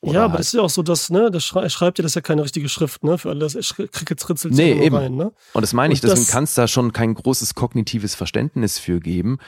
Oder 0.00 0.12
Ja, 0.14 0.24
aber 0.24 0.32
halt- 0.34 0.40
das 0.40 0.46
ist 0.48 0.52
ja 0.54 0.62
auch 0.62 0.70
so, 0.70 0.82
dass, 0.84 1.10
ne, 1.10 1.28
das 1.30 1.44
schrei 1.44 1.62
er 1.64 1.70
schreibt 1.70 1.98
ja, 1.98 2.02
das 2.02 2.12
ist 2.12 2.14
ja 2.14 2.20
keine 2.20 2.44
richtige 2.44 2.68
Schrift, 2.68 3.02
ne, 3.02 3.18
für 3.18 3.30
alle, 3.30 3.40
das 3.40 3.54
Krickelsritzel 3.74 4.52
Nee, 4.52 4.72
eben. 4.84 4.94
rein, 4.94 5.16
ne? 5.16 5.32
Und 5.54 5.60
das 5.62 5.72
meine 5.72 5.92
ich, 5.92 6.00
deswegen 6.00 6.20
das- 6.22 6.30
kann 6.30 6.44
es 6.44 6.54
da 6.54 6.68
schon 6.68 6.92
kein 6.92 7.14
großes 7.14 7.54
kognitives 7.56 8.14
Verständnis 8.14 8.78
für 8.78 9.00
geben. 9.00 9.38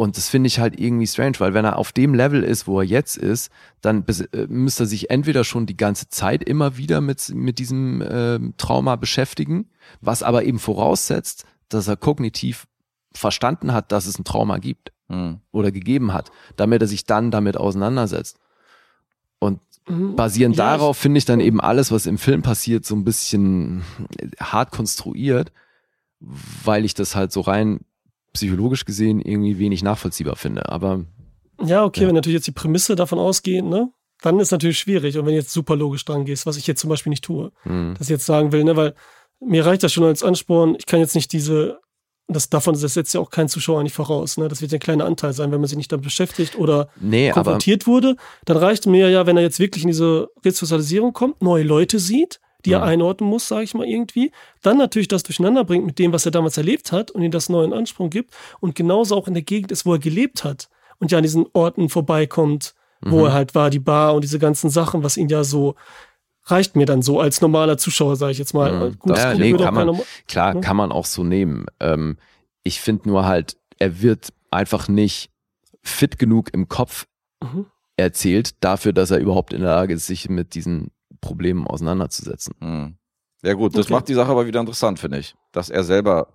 Und 0.00 0.16
das 0.16 0.30
finde 0.30 0.46
ich 0.46 0.58
halt 0.58 0.80
irgendwie 0.80 1.06
strange, 1.06 1.34
weil 1.40 1.52
wenn 1.52 1.66
er 1.66 1.76
auf 1.76 1.92
dem 1.92 2.14
Level 2.14 2.42
ist, 2.42 2.66
wo 2.66 2.80
er 2.80 2.86
jetzt 2.86 3.18
ist, 3.18 3.52
dann 3.82 4.02
äh, 4.32 4.46
müsste 4.48 4.84
er 4.84 4.86
sich 4.86 5.10
entweder 5.10 5.44
schon 5.44 5.66
die 5.66 5.76
ganze 5.76 6.08
Zeit 6.08 6.42
immer 6.42 6.78
wieder 6.78 7.02
mit, 7.02 7.28
mit 7.34 7.58
diesem 7.58 8.02
ähm, 8.10 8.54
Trauma 8.56 8.96
beschäftigen, 8.96 9.68
was 10.00 10.22
aber 10.22 10.44
eben 10.44 10.58
voraussetzt, 10.58 11.44
dass 11.68 11.86
er 11.86 11.98
kognitiv 11.98 12.66
verstanden 13.12 13.74
hat, 13.74 13.92
dass 13.92 14.06
es 14.06 14.18
ein 14.18 14.24
Trauma 14.24 14.56
gibt 14.56 14.90
Hm. 15.10 15.40
oder 15.52 15.70
gegeben 15.70 16.14
hat, 16.14 16.32
damit 16.56 16.80
er 16.80 16.88
sich 16.88 17.04
dann 17.04 17.30
damit 17.30 17.58
auseinandersetzt. 17.58 18.38
Und 19.38 19.60
Mhm. 19.86 20.16
basierend 20.16 20.56
Ja, 20.56 20.76
darauf 20.78 20.96
finde 20.96 21.18
ich 21.18 21.26
dann 21.26 21.40
eben 21.40 21.60
alles, 21.60 21.92
was 21.92 22.06
im 22.06 22.16
Film 22.16 22.40
passiert, 22.40 22.86
so 22.86 22.94
ein 22.94 23.04
bisschen 23.04 23.82
hart 24.40 24.70
konstruiert, 24.70 25.52
weil 26.20 26.86
ich 26.86 26.94
das 26.94 27.14
halt 27.16 27.32
so 27.32 27.42
rein 27.42 27.80
psychologisch 28.32 28.84
gesehen 28.84 29.20
irgendwie 29.20 29.58
wenig 29.58 29.82
nachvollziehbar 29.82 30.36
finde. 30.36 30.68
Aber 30.68 31.04
Ja, 31.62 31.84
okay, 31.84 32.02
Ja. 32.02 32.08
wenn 32.08 32.14
natürlich 32.14 32.36
jetzt 32.36 32.46
die 32.46 32.52
Prämisse 32.52 32.96
davon 32.96 33.18
ausgehen, 33.18 33.68
ne, 33.68 33.90
dann 34.22 34.38
ist 34.40 34.50
natürlich 34.50 34.78
schwierig. 34.78 35.18
Und 35.18 35.26
wenn 35.26 35.34
jetzt 35.34 35.52
super 35.52 35.76
logisch 35.76 36.04
dran 36.04 36.24
gehst, 36.24 36.46
was 36.46 36.56
ich 36.56 36.66
jetzt 36.66 36.80
zum 36.80 36.88
Beispiel 36.90 37.10
nicht 37.10 37.24
tue, 37.24 37.52
hm, 37.62 37.94
dass 37.98 38.06
ich 38.06 38.12
jetzt 38.12 38.26
sagen 38.26 38.52
will, 38.52 38.64
ne, 38.64 38.76
weil 38.76 38.94
mir 39.40 39.64
reicht 39.66 39.82
das 39.82 39.92
schon 39.92 40.04
als 40.04 40.22
Ansporn, 40.22 40.74
ich 40.78 40.86
kann 40.86 41.00
jetzt 41.00 41.14
nicht 41.14 41.32
diese, 41.32 41.78
das 42.28 42.48
davon, 42.48 42.78
das 42.80 42.94
setzt 42.94 43.12
ja 43.14 43.20
auch 43.20 43.30
kein 43.30 43.48
Zuschauer 43.48 43.82
nicht 43.82 43.94
voraus, 43.94 44.36
ne, 44.36 44.48
das 44.48 44.60
wird 44.62 44.72
ja 44.72 44.76
ein 44.76 44.80
kleiner 44.80 45.04
Anteil 45.04 45.32
sein, 45.32 45.50
wenn 45.52 45.60
man 45.60 45.68
sich 45.68 45.76
nicht 45.78 45.90
damit 45.92 46.04
beschäftigt 46.04 46.56
oder 46.56 46.88
nee, 47.00 47.30
aber 47.30 47.42
konfrontiert 47.42 47.86
wurde, 47.86 48.16
dann 48.44 48.56
reicht 48.56 48.86
mir 48.86 49.10
ja, 49.10 49.26
wenn 49.26 49.36
er 49.36 49.42
jetzt 49.42 49.58
wirklich 49.58 49.84
in 49.84 49.88
diese 49.88 50.28
Resozialisierung 50.44 51.12
kommt, 51.12 51.42
neue 51.42 51.64
Leute 51.64 51.98
sieht, 51.98 52.40
die 52.64 52.72
er 52.72 52.80
Mhm. 52.80 52.84
einordnen 52.84 53.28
muss, 53.30 53.48
sage 53.48 53.64
ich 53.64 53.74
mal 53.74 53.86
irgendwie, 53.86 54.32
dann 54.62 54.78
natürlich 54.78 55.08
das 55.08 55.22
durcheinander 55.22 55.64
bringt 55.64 55.86
mit 55.86 55.98
dem, 55.98 56.12
was 56.12 56.24
er 56.26 56.32
damals 56.32 56.56
erlebt 56.56 56.92
hat 56.92 57.10
und 57.10 57.22
ihm 57.22 57.30
das 57.30 57.48
neuen 57.48 57.72
Ansprung 57.72 58.10
gibt 58.10 58.34
und 58.60 58.74
genauso 58.74 59.16
auch 59.16 59.28
in 59.28 59.34
der 59.34 59.42
Gegend 59.42 59.72
ist, 59.72 59.86
wo 59.86 59.92
er 59.94 59.98
gelebt 59.98 60.44
hat 60.44 60.68
und 60.98 61.10
ja 61.12 61.18
an 61.18 61.22
diesen 61.24 61.46
Orten 61.52 61.88
vorbeikommt, 61.88 62.74
wo 63.00 63.20
Mhm. 63.20 63.24
er 63.26 63.32
halt 63.32 63.54
war, 63.54 63.70
die 63.70 63.78
Bar 63.78 64.14
und 64.14 64.22
diese 64.22 64.38
ganzen 64.38 64.68
Sachen, 64.70 65.02
was 65.02 65.16
ihn 65.16 65.28
ja 65.28 65.42
so 65.44 65.74
reicht 66.44 66.74
mir 66.74 66.86
dann 66.86 67.02
so 67.02 67.20
als 67.20 67.40
normaler 67.40 67.78
Zuschauer, 67.78 68.16
sage 68.16 68.32
ich 68.32 68.38
jetzt 68.38 68.54
mal. 68.54 68.72
Mhm. 68.90 68.98
Gut, 68.98 69.16
Ja, 69.16 69.34
nee, 69.34 69.52
kann 69.52 69.74
man- 69.74 70.00
klar, 70.26 70.54
Ja. 70.54 70.60
kann 70.60 70.76
man 70.76 70.90
auch 70.90 71.04
so 71.06 71.22
nehmen. 71.22 71.66
Ähm, 71.78 72.16
ich 72.64 72.80
finde 72.80 73.08
nur 73.08 73.24
halt, 73.26 73.56
er 73.78 74.02
wird 74.02 74.32
einfach 74.50 74.88
nicht 74.88 75.30
fit 75.82 76.18
genug 76.18 76.52
im 76.52 76.68
Kopf 76.68 77.06
Mhm. 77.42 77.66
erzählt 77.96 78.54
dafür, 78.64 78.92
dass 78.92 79.10
er 79.10 79.18
überhaupt 79.18 79.52
in 79.52 79.60
der 79.60 79.70
Lage 79.70 79.94
ist, 79.94 80.06
sich 80.06 80.28
mit 80.28 80.54
diesen 80.54 80.90
Problemen 81.20 81.66
auseinanderzusetzen. 81.66 82.54
Hm. 82.60 82.96
Ja 83.42 83.54
gut, 83.54 83.74
das 83.76 83.86
Okay. 83.86 83.94
macht 83.94 84.08
die 84.08 84.14
Sache 84.14 84.30
aber 84.30 84.46
wieder 84.46 84.60
interessant, 84.60 84.98
finde 84.98 85.18
ich. 85.18 85.34
Dass 85.52 85.70
er 85.70 85.82
selber 85.84 86.28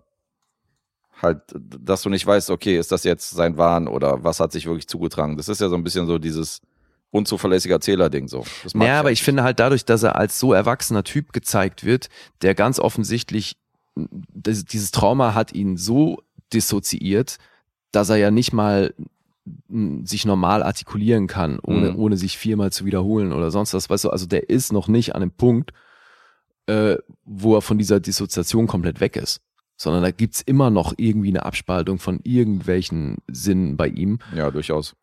halt, 1.21 1.39
dass 1.55 2.01
du 2.01 2.09
nicht 2.09 2.25
weißt, 2.25 2.49
okay, 2.49 2.77
ist 2.77 2.91
das 2.91 3.03
jetzt 3.03 3.29
sein 3.29 3.57
Wahn 3.57 3.87
oder 3.87 4.23
was 4.23 4.39
hat 4.39 4.51
sich 4.51 4.65
wirklich 4.65 4.87
zugetragen? 4.87 5.37
Das 5.37 5.47
ist 5.49 5.61
ja 5.61 5.69
so 5.69 5.75
ein 5.75 5.83
bisschen 5.83 6.07
so 6.07 6.17
dieses 6.17 6.61
unzuverlässiger 7.11 7.75
Erzähler-Ding 7.75 8.27
so. 8.27 8.43
Das 8.63 8.73
Ja, 8.73 8.99
aber 8.99 9.11
ich 9.11 9.23
finde 9.23 9.43
halt 9.43 9.59
dadurch, 9.59 9.85
dass 9.85 10.03
er 10.03 10.15
als 10.17 10.39
so 10.39 10.51
erwachsener 10.51 11.03
Typ 11.03 11.31
gezeigt 11.31 11.85
wird, 11.85 12.09
der 12.41 12.55
ganz 12.55 12.79
offensichtlich 12.79 13.55
das, 14.33 14.65
dieses 14.65 14.91
Trauma 14.91 15.33
hat 15.33 15.53
ihn 15.53 15.77
so 15.77 16.21
dissoziiert, 16.51 17.37
dass 17.91 18.09
er 18.09 18.17
ja 18.17 18.31
nicht 18.31 18.51
mal 18.51 18.93
sich 20.03 20.25
normal 20.25 20.63
artikulieren 20.63 21.27
kann, 21.27 21.59
ohne, 21.59 21.91
Mhm. 21.91 21.99
ohne 21.99 22.17
sich 22.17 22.37
viermal 22.37 22.71
zu 22.71 22.85
wiederholen 22.85 23.31
oder 23.31 23.51
sonst 23.51 23.73
was. 23.73 23.89
Weißt 23.89 24.05
du, 24.05 24.09
also 24.09 24.25
der 24.25 24.49
ist 24.49 24.73
noch 24.73 24.87
nicht 24.87 25.13
an 25.13 25.21
einem 25.21 25.31
Punkt, 25.31 25.71
äh, 26.67 26.97
wo 27.25 27.55
er 27.55 27.61
von 27.61 27.77
dieser 27.77 27.99
Dissoziation 27.99 28.65
komplett 28.67 28.99
weg 28.99 29.15
ist. 29.15 29.41
Sondern 29.77 30.01
da 30.03 30.11
gibt's 30.11 30.41
immer 30.41 30.69
noch 30.69 30.93
irgendwie 30.97 31.29
eine 31.29 31.45
Abspaltung 31.45 31.99
von 31.99 32.19
irgendwelchen 32.23 33.17
Sinnen 33.27 33.77
bei 33.77 33.87
ihm. 33.87 34.19
Ja, 34.33 34.49
durchaus. 34.49 34.95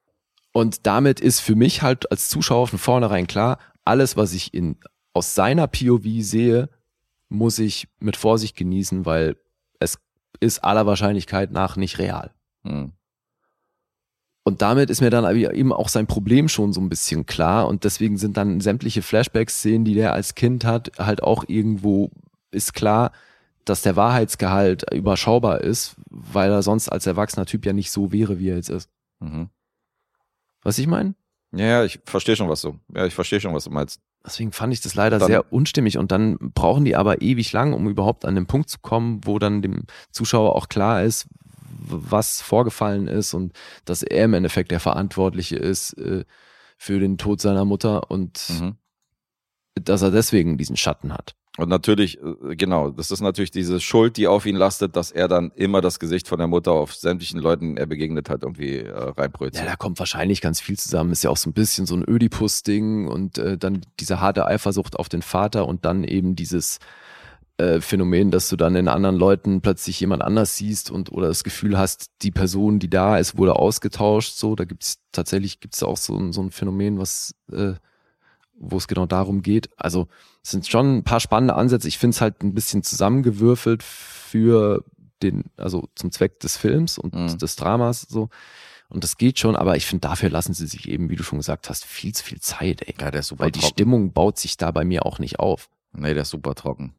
Und 0.53 0.87
damit 0.87 1.21
ist 1.21 1.41
für 1.41 1.55
mich 1.55 1.83
halt 1.83 2.11
als 2.11 2.29
Zuschauer 2.29 2.67
von 2.69 2.79
vornherein 2.79 3.27
klar, 3.27 3.59
alles, 3.85 4.17
was 4.17 4.33
ich 4.33 4.53
in, 4.55 4.77
aus 5.13 5.35
seiner 5.35 5.67
POV 5.67 6.05
sehe, 6.21 6.69
muss 7.29 7.59
ich 7.59 7.89
mit 8.01 8.17
Vorsicht 8.17 8.57
genießen, 8.57 9.07
weil 9.07 9.37
es 9.79 9.99
ist 10.41 10.65
aller 10.65 10.85
Wahrscheinlichkeit 10.87 11.53
nach 11.53 11.77
nicht 11.77 11.99
real. 11.99 12.33
Hm. 12.65 12.93
Und 14.45 14.61
damit 14.61 14.91
ist 14.91 15.01
mir 15.01 15.11
dann 15.11 15.37
eben 15.37 15.73
auch 15.73 15.89
sein 15.89 16.07
Problem 16.09 16.49
schon 16.49 16.73
so 16.73 16.81
ein 16.81 16.89
bisschen 16.89 17.27
klar. 17.27 17.69
Und 17.69 17.85
deswegen 17.85 18.17
sind 18.17 18.37
dann 18.37 18.61
sämtliche 18.61 19.03
Flashback-Szenen, 19.03 19.85
die 19.85 19.95
der 19.95 20.13
als 20.13 20.35
Kind 20.35 20.65
hat, 20.65 20.91
halt 20.99 21.23
auch 21.23 21.45
irgendwo 21.47 22.11
ist 22.51 22.75
klar, 22.75 23.13
dass 23.65 23.83
der 23.83 23.95
Wahrheitsgehalt 23.95 24.93
überschaubar 24.93 25.61
ist, 25.61 25.95
weil 26.11 26.51
er 26.51 26.63
sonst 26.63 26.89
als 26.89 27.07
erwachsener 27.07 27.47
Typ 27.47 27.65
ja 27.65 27.73
nicht 27.73 27.93
so 27.93 28.11
wäre, 28.11 28.41
wie 28.41 28.49
er 28.49 28.57
jetzt 28.57 28.71
ist. 28.71 28.89
Mhm. 29.21 29.49
Was 30.63 30.79
ich 30.79 30.89
meine? 30.89 31.15
Ja, 31.53 31.67
ja, 31.67 31.85
ich 31.85 32.01
verstehe 32.05 32.35
schon, 32.35 32.49
was 32.49 32.63
du. 32.63 32.79
Ja, 32.95 33.07
ich 33.07 33.15
verstehe 33.15 33.41
schon, 33.41 33.55
was 33.55 33.65
du 33.65 33.71
meinst. 33.71 34.01
Deswegen 34.25 34.53
fand 34.53 34.73
ich 34.73 34.81
das 34.81 34.95
leider 34.95 35.19
Dann- 35.19 35.27
sehr 35.29 35.53
unstimmig 35.53 35.99
und 35.99 36.11
dann 36.13 36.37
brauchen 36.55 36.85
die 36.85 36.97
aber 36.97 37.23
ewig 37.23 37.53
lang, 37.53 37.73
um 37.73 37.89
überhaupt 37.89 38.25
an 38.25 38.35
den 38.35 38.47
Punkt 38.47 38.69
zu 38.71 38.79
kommen, 38.81 39.21
wo 39.25 39.39
dann 39.39 39.63
dem 39.63 39.85
Zuschauer 40.11 40.57
auch 40.57 40.69
klar 40.69 41.03
ist, 41.03 41.27
was 41.85 42.41
vorgefallen 42.43 43.09
ist 43.09 43.35
und 43.35 43.53
dass 43.85 44.03
er 44.03 44.25
im 44.27 44.35
Endeffekt 44.35 44.71
der 44.71 44.81
Verantwortliche 44.81 45.57
ist 45.57 45.93
äh, 45.95 46.25
für 46.79 46.99
den 47.01 47.19
Tod 47.19 47.41
seiner 47.41 47.65
Mutter 47.65 48.11
und 48.11 48.41
Mhm. 48.61 48.77
dass 49.75 50.03
er 50.03 50.11
deswegen 50.11 50.59
diesen 50.59 50.77
Schatten 50.77 51.13
hat. 51.13 51.35
Und 51.59 51.69
natürlich, 51.69 52.19
äh, 52.19 52.57
genau, 52.57 52.91
das 52.91 53.11
ist 53.11 53.21
natürlich 53.21 53.51
diese 53.51 53.79
Schuld, 53.79 54.17
die 54.17 54.27
auf 54.27 54.47
ihn 54.47 54.57
lastet, 54.57 54.97
dass 54.97 55.11
er 55.11 55.29
dann 55.29 55.51
immer 55.55 55.83
das 55.83 55.99
Gesicht 55.99 56.27
von 56.27 56.39
der 56.39 56.47
Mutter 56.49 56.73
auf 56.73 56.95
sämtlichen 56.95 57.39
Leuten, 57.41 57.77
er 57.77 57.85
begegnet 57.87 58.31
hat, 58.31 58.43
irgendwie 58.43 58.79
äh, 58.79 58.87
Ja, 58.89 59.11
reinprojiziert. 59.11 59.67
da 59.69 59.77
kommt 59.77 59.99
wahrscheinlich 59.99 60.41
ganz 60.41 60.61
viel 60.63 60.79
zusammen. 60.79 61.13
Ist 61.13 61.25
ja 61.25 61.31
auch 61.31 61.37
so 61.37 61.51
ein 61.51 61.53
bisschen 61.53 61.85
so 61.85 61.95
ein 61.95 62.09
Ödipus-Ding 62.09 63.07
und 63.07 63.37
äh, 63.37 63.59
dann 63.59 63.83
diese 64.01 64.21
harte 64.21 64.47
Eifersucht 64.47 64.99
auf 64.99 65.11
den 65.11 65.21
Vater 65.21 65.67
und 65.69 65.85
dann 65.85 66.05
eben 66.05 66.37
dieses 66.37 66.79
äh, 67.63 67.81
Phänomen, 67.81 68.31
dass 68.31 68.49
du 68.49 68.57
dann 68.57 68.75
in 68.77 68.89
anderen 68.89 69.17
Leuten 69.17 69.61
plötzlich 69.61 70.01
jemand 70.01 70.23
anders 70.23 70.57
siehst 70.57 70.91
und 70.91 71.13
oder 71.13 71.29
das 71.29 71.45
Gefühl 71.45 71.79
hast, 71.79 72.07
die 72.23 72.31
Person, 72.31 72.79
die 72.79 72.91
da 72.91 73.19
ist, 73.19 73.37
wurde 73.39 73.57
ausgetauscht. 73.57 74.35
So, 74.37 74.55
da 74.57 74.65
gibt's 74.65 74.99
tatsächlich 75.13 75.61
gibt's 75.61 75.83
auch 75.83 75.97
so, 75.97 76.17
ein- 76.17 76.33
so 76.33 76.43
ein 76.43 76.51
Phänomen, 76.51 76.99
was 76.99 77.35
äh, 77.53 77.75
wo 78.65 78.77
es 78.77 78.87
genau 78.87 79.07
darum 79.07 79.43
geht. 79.43 79.71
Also 79.77 80.07
es 80.45 80.51
sind 80.53 80.67
schon 80.69 80.99
ein 80.99 81.03
paar 81.05 81.19
spannende 81.21 81.55
Ansätze. 81.57 81.89
Ich 81.89 81.99
finde 81.99 82.15
es 82.15 82.21
halt 82.21 82.43
ein 82.45 82.55
bisschen 82.55 82.83
zusammengewürfelt 82.83 83.83
für 83.83 84.85
den, 85.23 85.45
also 85.57 85.89
zum 85.97 86.13
Zweck 86.13 86.39
des 86.41 86.57
Films 86.57 86.97
und 86.99 87.15
Mhm. 87.15 87.39
des 87.39 87.57
Dramas 87.57 88.03
so. 88.09 88.29
Und 88.89 89.05
das 89.05 89.17
geht 89.17 89.39
schon, 89.39 89.57
aber 89.57 89.77
ich 89.77 89.87
finde, 89.87 90.07
dafür 90.07 90.29
lassen 90.31 90.53
sie 90.55 90.67
sich 90.67 90.89
eben, 90.89 91.09
wie 91.11 91.17
du 91.17 91.23
schon 91.25 91.39
gesagt 91.39 91.71
hast, 91.71 91.85
viel 91.85 92.13
zu 92.15 92.23
viel 92.25 92.41
Zeit, 92.41 92.83
ey. 92.83 92.95
ja, 93.01 93.11
der 93.11 93.21
ist 93.21 93.29
super 93.29 93.45
Weil 93.45 93.51
die 93.51 93.61
trocken. 93.61 93.73
Stimmung 93.73 94.13
baut 94.13 94.39
sich 94.39 94.57
da 94.59 94.71
bei 94.71 94.85
mir 94.85 95.07
auch 95.07 95.19
nicht 95.19 95.41
auf. 95.41 95.69
Nee, 95.93 96.13
der 96.15 96.23
ist 96.23 96.31
super 96.31 96.55
trocken. 96.55 96.95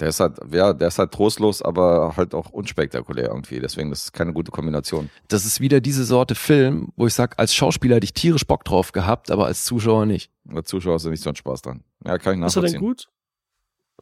Der 0.00 0.08
ist 0.08 0.18
halt, 0.18 0.38
ja, 0.52 0.72
der 0.72 0.88
ist 0.88 0.98
halt 0.98 1.12
trostlos, 1.12 1.62
aber 1.62 2.16
halt 2.16 2.34
auch 2.34 2.50
unspektakulär 2.50 3.28
irgendwie. 3.28 3.60
Deswegen, 3.60 3.90
das 3.90 4.04
ist 4.04 4.12
keine 4.12 4.32
gute 4.32 4.50
Kombination. 4.50 5.08
Das 5.28 5.44
ist 5.44 5.60
wieder 5.60 5.80
diese 5.80 6.04
Sorte 6.04 6.34
Film, 6.34 6.88
wo 6.96 7.06
ich 7.06 7.14
sag, 7.14 7.38
als 7.38 7.54
Schauspieler 7.54 7.96
hätte 7.96 8.04
ich 8.04 8.12
tierisch 8.12 8.44
Bock 8.44 8.64
drauf 8.64 8.90
gehabt, 8.90 9.30
aber 9.30 9.46
als 9.46 9.64
Zuschauer 9.64 10.04
nicht. 10.06 10.32
Der 10.44 10.64
Zuschauer 10.64 10.96
ist 10.96 11.04
ja 11.04 11.10
nicht 11.10 11.22
so 11.22 11.30
ein 11.30 11.36
Spaß 11.36 11.62
dran. 11.62 11.84
Ja, 12.04 12.18
kann 12.18 12.40
ich 12.40 12.44
Ist 12.44 12.56
er 12.56 12.62
denn 12.62 12.72
nachvollziehen. 12.72 12.80
gut? 12.80 13.08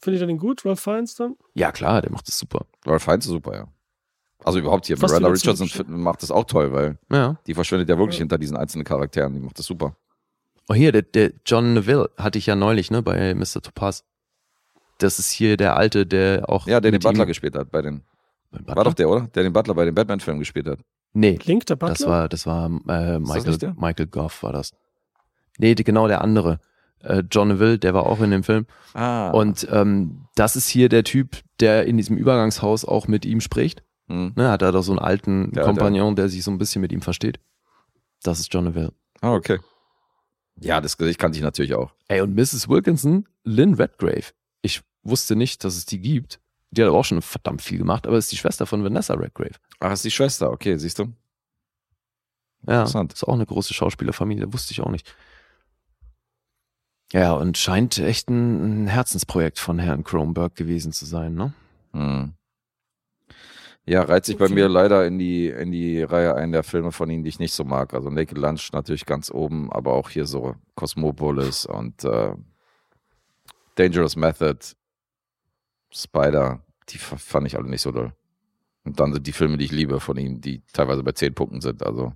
Findet 0.00 0.22
ihr 0.22 0.26
den 0.26 0.38
gut, 0.38 0.64
Ralph 0.64 0.80
Fiennes 0.80 1.14
dann? 1.14 1.36
Ja, 1.54 1.70
klar, 1.72 2.00
der 2.00 2.10
macht 2.10 2.26
das 2.26 2.38
super. 2.38 2.64
Ralph 2.86 3.02
Fiennes 3.02 3.26
ist 3.26 3.30
super, 3.32 3.54
ja. 3.54 3.68
Also 4.44 4.58
überhaupt 4.58 4.86
hier, 4.86 4.96
Fast 4.96 5.12
Miranda 5.12 5.28
Richardson 5.28 5.68
macht 6.00 6.22
das 6.22 6.30
auch 6.30 6.44
toll, 6.44 6.72
weil 6.72 6.98
Ja. 7.12 7.38
die 7.46 7.54
verschwindet 7.54 7.88
ja 7.90 7.98
wirklich 7.98 8.16
Ja. 8.16 8.22
hinter 8.22 8.38
diesen 8.38 8.56
einzelnen 8.56 8.84
Charakteren. 8.84 9.34
Die 9.34 9.40
macht 9.40 9.58
das 9.58 9.66
super. 9.66 9.94
Oh, 10.68 10.74
hier, 10.74 10.90
der, 10.90 11.02
der 11.02 11.32
John 11.44 11.74
Neville 11.74 12.08
hatte 12.16 12.38
ich 12.38 12.46
ja 12.46 12.56
neulich, 12.56 12.90
ne, 12.90 13.02
bei 13.02 13.34
Mr. 13.34 13.60
Topaz. 13.62 14.04
Das 15.02 15.18
ist 15.18 15.30
hier 15.30 15.56
der 15.56 15.76
Alte, 15.76 16.06
der 16.06 16.48
auch. 16.48 16.66
Ja, 16.66 16.80
der 16.80 16.90
den 16.92 17.00
Butler 17.00 17.24
ihm- 17.24 17.28
gespielt 17.28 17.54
hat 17.56 17.70
bei 17.70 17.82
den. 17.82 18.02
War 18.50 18.84
doch 18.84 18.94
der, 18.94 19.08
oder? 19.08 19.28
Der 19.34 19.42
den 19.44 19.52
Butler 19.52 19.74
bei 19.74 19.84
den 19.86 19.94
Batman-Filmen 19.94 20.38
gespielt 20.38 20.66
hat. 20.66 20.78
Nee, 21.14 21.38
Link, 21.44 21.66
der 21.66 21.76
Butler? 21.76 21.94
das 21.94 22.06
war, 22.06 22.28
das 22.28 22.46
war 22.46 22.66
äh, 22.88 23.18
Michael, 23.18 23.58
der? 23.58 23.74
Michael 23.78 24.06
Goff 24.06 24.42
war 24.42 24.52
das. 24.52 24.72
Nee, 25.58 25.74
die, 25.74 25.84
genau 25.84 26.06
der 26.06 26.20
andere. 26.22 26.58
Äh, 27.00 27.22
John 27.30 27.48
Neville, 27.48 27.78
der 27.78 27.94
war 27.94 28.06
auch 28.06 28.20
in 28.20 28.30
dem 28.30 28.42
Film. 28.44 28.66
Ah. 28.94 29.30
Und 29.30 29.66
ähm, 29.70 30.26
das 30.34 30.54
ist 30.56 30.68
hier 30.68 30.88
der 30.88 31.02
Typ, 31.04 31.38
der 31.60 31.86
in 31.86 31.96
diesem 31.96 32.16
Übergangshaus 32.16 32.84
auch 32.84 33.08
mit 33.08 33.24
ihm 33.24 33.40
spricht. 33.40 33.82
Hm. 34.08 34.32
Ne, 34.36 34.50
hat 34.50 34.62
er 34.62 34.72
da 34.72 34.82
so 34.82 34.92
einen 34.92 34.98
alten 35.00 35.52
Ja, 35.54 35.64
Kompagnon, 35.64 36.16
der 36.16 36.28
sich 36.28 36.44
so 36.44 36.50
ein 36.50 36.58
bisschen 36.58 36.80
mit 36.80 36.92
ihm 36.92 37.02
versteht. 37.02 37.40
Das 38.22 38.38
ist 38.40 38.52
John 38.52 38.64
Neville. 38.64 38.92
Ah, 39.20 39.34
okay. 39.34 39.58
Ja, 40.60 40.80
das 40.80 40.96
Gesicht 40.96 41.18
kannte 41.18 41.38
ich 41.38 41.42
natürlich 41.42 41.74
auch. 41.74 41.92
Ey, 42.08 42.20
und 42.20 42.34
Mrs. 42.34 42.68
Wilkinson, 42.68 43.26
Lynn 43.44 43.74
Redgrave. 43.74 44.26
Ich 44.62 44.82
wusste 45.02 45.36
nicht, 45.36 45.64
dass 45.64 45.76
es 45.76 45.86
die 45.86 46.00
gibt. 46.00 46.40
Die 46.70 46.82
hat 46.82 46.88
aber 46.88 46.98
auch 46.98 47.04
schon 47.04 47.20
verdammt 47.20 47.62
viel 47.62 47.78
gemacht, 47.78 48.06
aber 48.06 48.16
ist 48.16 48.32
die 48.32 48.36
Schwester 48.36 48.66
von 48.66 48.82
Vanessa 48.82 49.14
Redgrave. 49.14 49.56
Ach, 49.80 49.92
ist 49.92 50.04
die 50.04 50.10
Schwester. 50.10 50.50
Okay, 50.50 50.78
siehst 50.78 50.98
du? 50.98 51.12
Ja, 52.66 52.80
Interessant. 52.80 53.12
ist 53.12 53.24
auch 53.24 53.34
eine 53.34 53.46
große 53.46 53.74
Schauspielerfamilie, 53.74 54.52
wusste 54.52 54.72
ich 54.72 54.80
auch 54.80 54.90
nicht. 54.90 55.14
Ja, 57.12 57.34
und 57.34 57.58
scheint 57.58 57.98
echt 57.98 58.30
ein, 58.30 58.86
Herzensprojekt 58.86 59.58
von 59.58 59.78
Herrn 59.78 60.02
Kronberg 60.02 60.54
gewesen 60.54 60.92
zu 60.92 61.04
sein, 61.04 61.34
ne? 61.34 61.52
Hm. 61.92 62.32
Ja, 63.84 64.02
reiht 64.02 64.24
sich 64.24 64.38
bei 64.38 64.48
mir 64.48 64.68
leider 64.68 65.06
in 65.06 65.18
die, 65.18 65.48
in 65.48 65.72
die 65.72 66.02
Reihe 66.02 66.36
ein 66.36 66.52
der 66.52 66.62
Filme 66.62 66.92
von 66.92 67.10
ihnen, 67.10 67.24
die 67.24 67.28
ich 67.28 67.40
nicht 67.40 67.52
so 67.52 67.64
mag. 67.64 67.94
Also 67.94 68.10
Naked 68.10 68.38
Lunch 68.38 68.70
natürlich 68.72 69.06
ganz 69.06 69.30
oben, 69.30 69.72
aber 69.72 69.92
auch 69.92 70.08
hier 70.08 70.24
so 70.24 70.54
Cosmopolis 70.76 71.66
und 71.66 72.04
äh, 72.04 72.34
Dangerous 73.74 74.14
Method, 74.14 74.58
Spider, 75.92 76.60
die 76.88 76.98
fand 76.98 77.46
ich 77.46 77.56
alle 77.56 77.68
nicht 77.68 77.82
so 77.82 77.92
doll. 77.92 78.12
Und 78.84 78.98
dann 78.98 79.12
sind 79.12 79.26
die 79.26 79.32
Filme, 79.32 79.56
die 79.58 79.66
ich 79.66 79.72
liebe 79.72 80.00
von 80.00 80.16
ihm, 80.16 80.40
die 80.40 80.62
teilweise 80.72 81.02
bei 81.02 81.12
zehn 81.12 81.34
Punkten 81.34 81.60
sind. 81.60 81.84
Also 81.84 82.12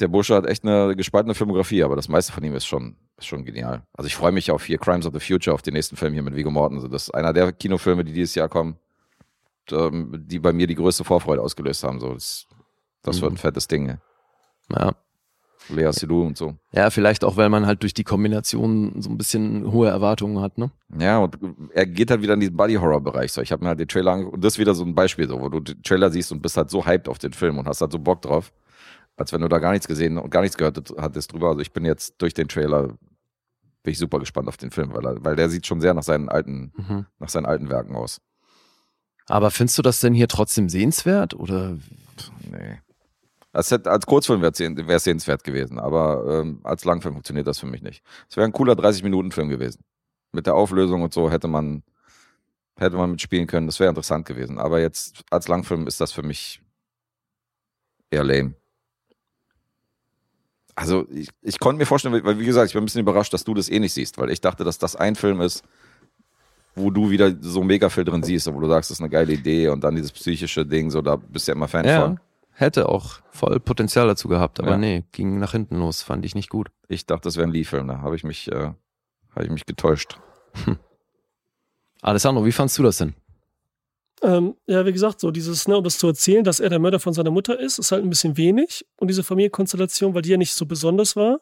der 0.00 0.08
Bursche 0.08 0.34
hat 0.34 0.46
echt 0.46 0.64
eine 0.64 0.94
gespaltene 0.96 1.34
Filmografie, 1.34 1.82
aber 1.82 1.96
das 1.96 2.08
meiste 2.08 2.32
von 2.32 2.42
ihm 2.44 2.54
ist 2.54 2.66
schon, 2.66 2.96
ist 3.16 3.26
schon 3.26 3.44
genial. 3.44 3.86
Also 3.94 4.06
ich 4.08 4.16
freue 4.16 4.32
mich 4.32 4.50
auf 4.50 4.64
hier 4.64 4.78
Crimes 4.78 5.06
of 5.06 5.14
the 5.14 5.20
Future, 5.20 5.54
auf 5.54 5.62
den 5.62 5.74
nächsten 5.74 5.96
Film 5.96 6.12
hier 6.12 6.22
mit 6.22 6.34
Viggo 6.34 6.50
Mortensen. 6.50 6.90
Das 6.90 7.04
ist 7.04 7.10
einer 7.14 7.32
der 7.32 7.52
Kinofilme, 7.52 8.04
die 8.04 8.12
dieses 8.12 8.34
Jahr 8.34 8.48
kommen, 8.48 8.76
ähm, 9.70 10.12
die 10.26 10.38
bei 10.38 10.52
mir 10.52 10.66
die 10.66 10.74
größte 10.74 11.04
Vorfreude 11.04 11.40
ausgelöst 11.40 11.84
haben. 11.84 12.00
So, 12.00 12.12
das, 12.14 12.46
das 13.02 13.20
wird 13.20 13.32
ein 13.32 13.34
Mhm. 13.34 13.38
fettes 13.38 13.68
Ding. 13.68 13.98
Ja. 14.70 14.92
Lea 15.68 15.90
Seydoux 15.92 16.26
und 16.26 16.36
so. 16.36 16.54
Ja, 16.72 16.90
vielleicht 16.90 17.24
auch, 17.24 17.36
weil 17.36 17.48
man 17.48 17.66
halt 17.66 17.82
durch 17.82 17.94
die 17.94 18.04
Kombination 18.04 19.00
so 19.00 19.08
ein 19.10 19.16
bisschen 19.18 19.70
hohe 19.72 19.88
Erwartungen 19.88 20.40
hat, 20.40 20.58
ne? 20.58 20.70
Ja, 20.98 21.18
und 21.18 21.38
er 21.72 21.86
geht 21.86 22.10
halt 22.10 22.20
wieder 22.22 22.34
in 22.34 22.40
diesen 22.40 22.56
Body-Horror-Bereich. 22.56 23.32
So, 23.32 23.40
ich 23.40 23.52
habe 23.52 23.62
mir 23.62 23.68
halt 23.70 23.80
den 23.80 23.88
Trailer 23.88 24.12
angeguckt 24.12 24.34
und 24.36 24.44
das 24.44 24.54
ist 24.54 24.58
wieder 24.58 24.74
so 24.74 24.84
ein 24.84 24.94
Beispiel, 24.94 25.28
so, 25.28 25.40
wo 25.40 25.48
du 25.48 25.60
den 25.60 25.82
Trailer 25.82 26.10
siehst 26.10 26.32
und 26.32 26.42
bist 26.42 26.56
halt 26.56 26.68
so 26.70 26.84
hyped 26.84 27.08
auf 27.08 27.18
den 27.18 27.32
Film 27.32 27.58
und 27.58 27.66
hast 27.68 27.80
halt 27.80 27.92
so 27.92 27.98
Bock 27.98 28.22
drauf, 28.22 28.52
als 29.16 29.32
wenn 29.32 29.40
du 29.40 29.48
da 29.48 29.58
gar 29.58 29.72
nichts 29.72 29.86
gesehen 29.88 30.18
und 30.18 30.30
gar 30.30 30.40
nichts 30.42 30.56
gehört 30.56 30.92
hattest 30.98 31.32
drüber. 31.32 31.48
Also 31.48 31.60
ich 31.60 31.72
bin 31.72 31.84
jetzt 31.84 32.14
durch 32.20 32.34
den 32.34 32.48
Trailer, 32.48 32.88
bin 33.84 33.92
ich 33.92 33.98
super 33.98 34.18
gespannt 34.18 34.48
auf 34.48 34.56
den 34.56 34.70
Film, 34.70 34.92
weil, 34.94 35.04
er, 35.06 35.24
weil 35.24 35.36
der 35.36 35.48
sieht 35.48 35.66
schon 35.66 35.80
sehr 35.80 35.94
nach 35.94 36.02
seinen 36.02 36.28
alten, 36.28 36.72
Mhm. 36.76 37.06
nach 37.18 37.28
seinen 37.28 37.46
alten 37.46 37.68
Werken 37.70 37.94
aus. 37.96 38.20
Aber 39.26 39.50
findest 39.52 39.78
du 39.78 39.82
das 39.82 40.00
denn 40.00 40.14
hier 40.14 40.28
trotzdem 40.28 40.68
sehenswert? 40.68 41.34
Oder 41.34 41.76
Nee. 42.50 42.80
Als, 43.52 43.70
hätte- 43.70 43.90
als 43.90 44.06
Kurzfilm 44.06 44.40
wäre 44.40 44.52
es 44.52 45.04
sehenswert 45.04 45.44
gewesen, 45.44 45.78
aber 45.78 46.40
ähm, 46.40 46.60
als 46.64 46.84
Langfilm 46.84 47.14
funktioniert 47.14 47.46
das 47.46 47.58
für 47.58 47.66
mich 47.66 47.82
nicht. 47.82 48.02
Es 48.28 48.36
wäre 48.36 48.46
ein 48.46 48.52
cooler 48.52 48.72
30-Minuten-Film 48.74 49.48
gewesen. 49.50 49.82
Mit 50.32 50.46
der 50.46 50.54
Auflösung 50.54 51.02
und 51.02 51.12
so 51.12 51.30
hätte 51.30 51.48
man, 51.48 51.82
hätte 52.76 52.96
man 52.96 53.10
mitspielen 53.10 53.46
können, 53.46 53.66
das 53.66 53.78
wäre 53.78 53.90
interessant 53.90 54.24
gewesen. 54.26 54.58
Aber 54.58 54.80
jetzt 54.80 55.22
als 55.30 55.48
Langfilm 55.48 55.86
ist 55.86 56.00
das 56.00 56.12
für 56.12 56.22
mich 56.22 56.62
eher 58.10 58.24
lame. 58.24 58.54
Also 60.74 61.06
ich, 61.10 61.28
ich 61.42 61.58
konnte 61.58 61.78
mir 61.78 61.86
vorstellen, 61.86 62.24
weil 62.24 62.38
wie 62.38 62.46
gesagt, 62.46 62.68
ich 62.68 62.72
bin 62.72 62.82
ein 62.82 62.86
bisschen 62.86 63.02
überrascht, 63.02 63.34
dass 63.34 63.44
du 63.44 63.52
das 63.52 63.68
eh 63.68 63.78
nicht 63.78 63.92
siehst, 63.92 64.16
weil 64.16 64.30
ich 64.30 64.40
dachte, 64.40 64.64
dass 64.64 64.78
das 64.78 64.96
ein 64.96 65.14
Film 65.16 65.42
ist, 65.42 65.62
wo 66.74 66.90
du 66.90 67.10
wieder 67.10 67.36
so 67.42 67.62
mega 67.62 67.90
viel 67.90 68.04
drin 68.04 68.22
siehst, 68.22 68.52
wo 68.52 68.58
du 68.58 68.68
sagst, 68.68 68.90
das 68.90 68.96
ist 68.96 69.02
eine 69.02 69.10
geile 69.10 69.34
Idee 69.34 69.68
und 69.68 69.84
dann 69.84 69.94
dieses 69.94 70.12
psychische 70.12 70.64
Ding, 70.64 70.90
so 70.90 71.02
da 71.02 71.16
bist 71.16 71.46
du 71.46 71.52
ja 71.52 71.56
immer 71.56 71.68
Fan 71.68 71.84
von. 72.00 72.20
Hätte 72.52 72.88
auch 72.88 73.20
voll 73.30 73.58
Potenzial 73.60 74.06
dazu 74.06 74.28
gehabt, 74.28 74.60
aber 74.60 74.72
Ja. 74.72 74.78
nee, 74.78 75.04
ging 75.12 75.38
nach 75.38 75.52
hinten 75.52 75.78
los, 75.78 76.02
fand 76.02 76.24
ich 76.24 76.34
nicht 76.34 76.50
gut. 76.50 76.70
Ich 76.88 77.06
dachte, 77.06 77.22
das 77.24 77.36
wäre 77.36 77.46
ein 77.46 77.52
Lee-Film, 77.52 77.88
da 77.88 78.00
habe 78.00 78.16
ich 78.16 78.24
mich, 78.24 78.50
äh, 78.52 78.72
habe 79.34 79.44
ich 79.44 79.50
mich 79.50 79.66
getäuscht. 79.66 80.18
Alessandro, 82.02 82.44
wie 82.44 82.52
fandst 82.52 82.78
du 82.78 82.82
das 82.82 82.98
denn? 82.98 83.14
Ähm, 84.22 84.54
ja, 84.66 84.84
wie 84.86 84.92
gesagt, 84.92 85.20
so 85.20 85.30
dieses, 85.30 85.66
ne, 85.66 85.76
um 85.76 85.84
das 85.84 85.98
zu 85.98 86.06
erzählen, 86.06 86.44
dass 86.44 86.60
er 86.60 86.68
der 86.70 86.78
Mörder 86.78 87.00
von 87.00 87.12
seiner 87.12 87.30
Mutter 87.30 87.58
ist, 87.58 87.78
ist 87.78 87.90
halt 87.90 88.04
ein 88.04 88.10
bisschen 88.10 88.36
wenig. 88.36 88.86
Und 88.96 89.08
diese 89.08 89.22
Familienkonstellation, 89.24 90.14
weil 90.14 90.22
die 90.22 90.30
ja 90.30 90.36
nicht 90.36 90.52
so 90.52 90.66
besonders 90.66 91.16
war. 91.16 91.40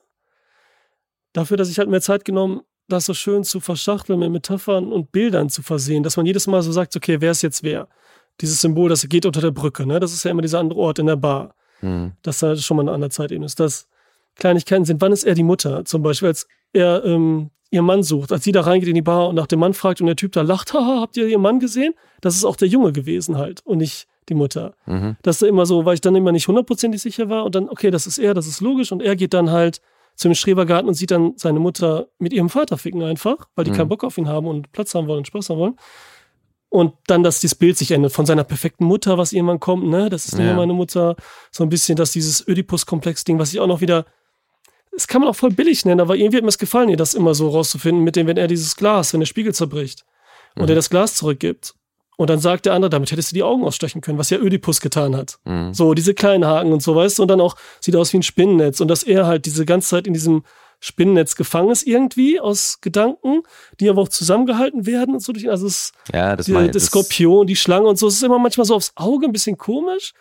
Dafür, 1.33 1.57
dass 1.57 1.69
ich 1.71 1.79
halt 1.79 1.89
mehr 1.91 2.01
Zeit 2.01 2.25
genommen, 2.25 2.63
das 2.89 3.05
so 3.07 3.15
schön 3.15 3.45
zu 3.45 3.61
verschachteln 3.61 4.19
mit 4.19 4.31
Metaphern 4.31 4.93
und 4.93 5.13
Bildern 5.13 5.49
zu 5.49 5.63
versehen, 5.63 6.03
dass 6.03 6.17
man 6.17 6.27
jedes 6.27 6.47
Mal 6.47 6.63
so 6.63 6.73
sagt, 6.73 6.97
okay, 6.97 7.21
wer 7.21 7.31
ist 7.31 7.43
jetzt 7.43 7.63
wer? 7.63 7.89
Dieses 8.41 8.61
Symbol, 8.61 8.89
das 8.89 9.09
geht 9.09 9.27
unter 9.27 9.41
der 9.41 9.51
Brücke, 9.51 9.87
ne? 9.87 10.01
Das 10.01 10.13
ist 10.13 10.25
ja 10.25 10.31
immer 10.31 10.43
dieser 10.43 10.59
andere 10.61 10.79
Ort 10.79 10.99
in 10.99 11.07
der 11.07 11.17
Bar. 11.17 11.55
Hm. 11.81 12.13
dass 12.23 12.41
da 12.41 12.57
schon 12.57 12.77
mal 12.77 12.83
eine 12.83 12.93
andere 12.93 13.11
Zeitebene 13.11 13.47
ist. 13.47 13.59
Dass 13.59 13.89
Kleinigkeiten 14.37 14.85
sind, 14.85 15.01
wann 15.01 15.13
ist 15.13 15.25
er 15.25 15.35
die 15.35 15.43
Mutter? 15.43 15.85
Zum 15.87 16.03
Beispiel, 16.03 16.29
als 16.29 16.47
er 16.75 17.03
ähm, 17.07 17.49
ihren 17.71 17.87
Mann 17.87 18.03
sucht, 18.03 18.33
als 18.33 18.45
sie 18.45 18.53
da 18.53 18.61
reingeht 18.61 18.89
in 18.91 18.95
die 18.95 19.01
Bar 19.03 19.29
und 19.29 19.35
nach 19.35 19.47
dem 19.47 19.61
Mann 19.61 19.73
fragt 19.73 20.01
und 20.03 20.07
der 20.07 20.17
Typ 20.17 20.33
da 20.33 20.43
lacht, 20.43 20.73
haha, 20.75 21.01
habt 21.01 21.17
ihr 21.17 21.27
ihren 21.27 21.41
Mann 21.41 21.59
gesehen? 21.59 21.95
Das 22.21 22.37
ist 22.37 22.45
auch 22.45 22.57
der 22.57 22.69
Junge 22.69 22.93
gewesen 22.93 23.39
halt 23.39 23.63
und 23.65 23.79
nicht 23.79 24.07
die 24.29 24.35
Mutter. 24.35 24.75
Mhm. 24.85 25.17
Das 25.23 25.37
ist 25.37 25.43
da 25.43 25.47
immer 25.47 25.65
so, 25.65 25.87
weil 25.87 25.95
ich 25.95 26.01
dann 26.03 26.15
immer 26.17 26.33
nicht 26.33 26.49
hundertprozentig 26.49 27.01
sicher 27.01 27.31
war 27.31 27.45
und 27.47 27.55
dann, 27.55 27.69
okay, 27.71 27.91
das 27.91 28.07
ist 28.07 28.19
er, 28.19 28.35
das 28.35 28.47
ist 28.47 28.61
logisch 28.61 28.93
und 28.93 29.01
er 29.01 29.17
geht 29.17 29.33
dann 29.33 29.51
halt 29.51 29.81
zum 30.17 30.35
Schrebergarten 30.35 30.87
und 30.87 30.95
sieht 30.95 31.11
dann 31.13 31.33
seine 31.37 31.61
Mutter 31.61 32.09
mit 32.19 32.35
ihrem 32.35 32.51
Vater 32.51 32.77
ficken 32.77 33.03
einfach, 33.03 33.49
weil 33.55 33.65
die 33.65 33.71
Mhm. 33.71 33.77
keinen 33.77 33.89
Bock 33.89 34.05
auf 34.05 34.19
ihn 34.19 34.29
haben 34.29 34.47
und 34.47 34.71
Platz 34.73 34.95
haben 34.95 35.07
wollen 35.07 35.19
und 35.21 35.27
Spaß 35.27 35.49
haben 35.49 35.59
wollen. 35.59 35.77
Und 36.73 36.95
dann, 37.09 37.23
dass 37.25 37.41
dieses 37.41 37.57
Bild 37.57 37.77
sich 37.77 37.91
ändert 37.91 38.13
von 38.13 38.27
seiner 38.27 38.45
perfekten 38.45 38.85
Mutter, 38.85 39.19
was 39.19 39.33
irgendwann 39.33 39.59
kommt, 39.59 39.89
ne? 39.89 40.09
Das 40.09 40.27
ist 40.27 40.39
Ja. 40.39 40.45
mehr 40.45 40.55
meine 40.55 40.73
Mutter. 40.73 41.17
So 41.51 41.65
ein 41.65 41.69
bisschen, 41.69 41.97
dass 41.97 42.13
dieses 42.13 42.47
Oedipus-Komplex-Ding, 42.47 43.39
was 43.41 43.53
ich 43.53 43.59
auch 43.59 43.67
noch 43.67 43.81
wieder, 43.81 44.07
das 44.93 45.09
kann 45.09 45.21
man 45.21 45.31
auch 45.31 45.37
voll 45.37 45.51
billig 45.51 45.85
nennen, 45.85 46.01
aber 46.01 46.15
irgendwie 46.17 46.37
hat 46.37 46.45
mir 46.45 46.49
es 46.49 46.59
gefallen, 46.59 46.89
ihr 46.89 46.97
das 46.97 47.15
immer 47.15 47.35
so 47.35 47.49
rauszufinden, 47.49 48.05
mit 48.05 48.15
dem, 48.17 48.27
wenn 48.29 48.37
er 48.37 48.47
dieses 48.47 48.77
Glas, 48.77 49.13
wenn 49.13 49.21
der 49.21 49.27
Spiegel 49.27 49.53
zerbricht 49.55 50.05
und 50.57 50.63
Mhm. 50.65 50.69
er 50.71 50.75
das 50.77 50.91
Glas 50.91 51.15
zurückgibt. 51.17 51.75
Und 52.17 52.29
dann 52.31 52.39
sagt 52.39 52.67
der 52.67 52.75
andere, 52.75 52.91
damit 52.91 53.11
hättest 53.11 53.33
du 53.33 53.35
die 53.35 53.43
Augen 53.43 53.65
ausstechen 53.65 54.01
können, 54.01 54.19
was 54.19 54.31
ja 54.31 54.39
Ödipus 54.39 54.81
getan 54.81 55.17
hat. 55.17 55.39
Mhm. 55.45 55.73
So, 55.75 55.95
diese 55.95 56.15
kleinen 56.15 56.45
Haken 56.45 56.73
und 56.73 56.83
so, 56.83 56.95
weißt 56.95 57.19
du, 57.19 57.23
und 57.23 57.29
dann 57.29 57.41
auch 57.41 57.57
sieht 57.81 57.97
aus 57.97 58.13
wie 58.13 58.19
ein 58.19 58.23
Spinnennetz 58.23 58.81
und 58.81 58.89
dass 58.89 59.03
er 59.03 59.27
halt 59.27 59.47
diese 59.47 59.65
ganze 59.65 59.89
Zeit 59.89 60.07
in 60.07 60.13
diesem 60.13 60.45
Spinnennetz 60.81 61.37
gefangen 61.37 61.71
ist 61.71 61.87
irgendwie 61.87 62.41
aus 62.41 62.81
Gedanken, 62.81 63.43
die 63.79 63.89
aber 63.91 64.03
auch 64.03 64.09
zusammengehalten 64.09 64.87
werden 64.87 65.15
und 65.15 65.21
so. 65.21 65.33
durch- 65.33 65.49
Also 65.51 65.67
es 65.67 65.93
Ja, 66.13 66.35
das 66.37 66.47
die, 66.47 66.53
meine 66.53 66.71
der 66.71 66.81
Skorpion, 66.81 67.47
die 67.47 67.57
Schlange 67.57 67.87
und 67.87 67.99
so. 67.99 68.09
Es 68.09 68.15
ist 68.15 68.23
immer 68.23 68.39
manchmal 68.39 68.65
so 68.67 68.75
aufs 68.75 68.93
Auge 68.97 69.27
ein 69.27 69.33
bisschen 69.33 69.59
komisch. 69.59 70.13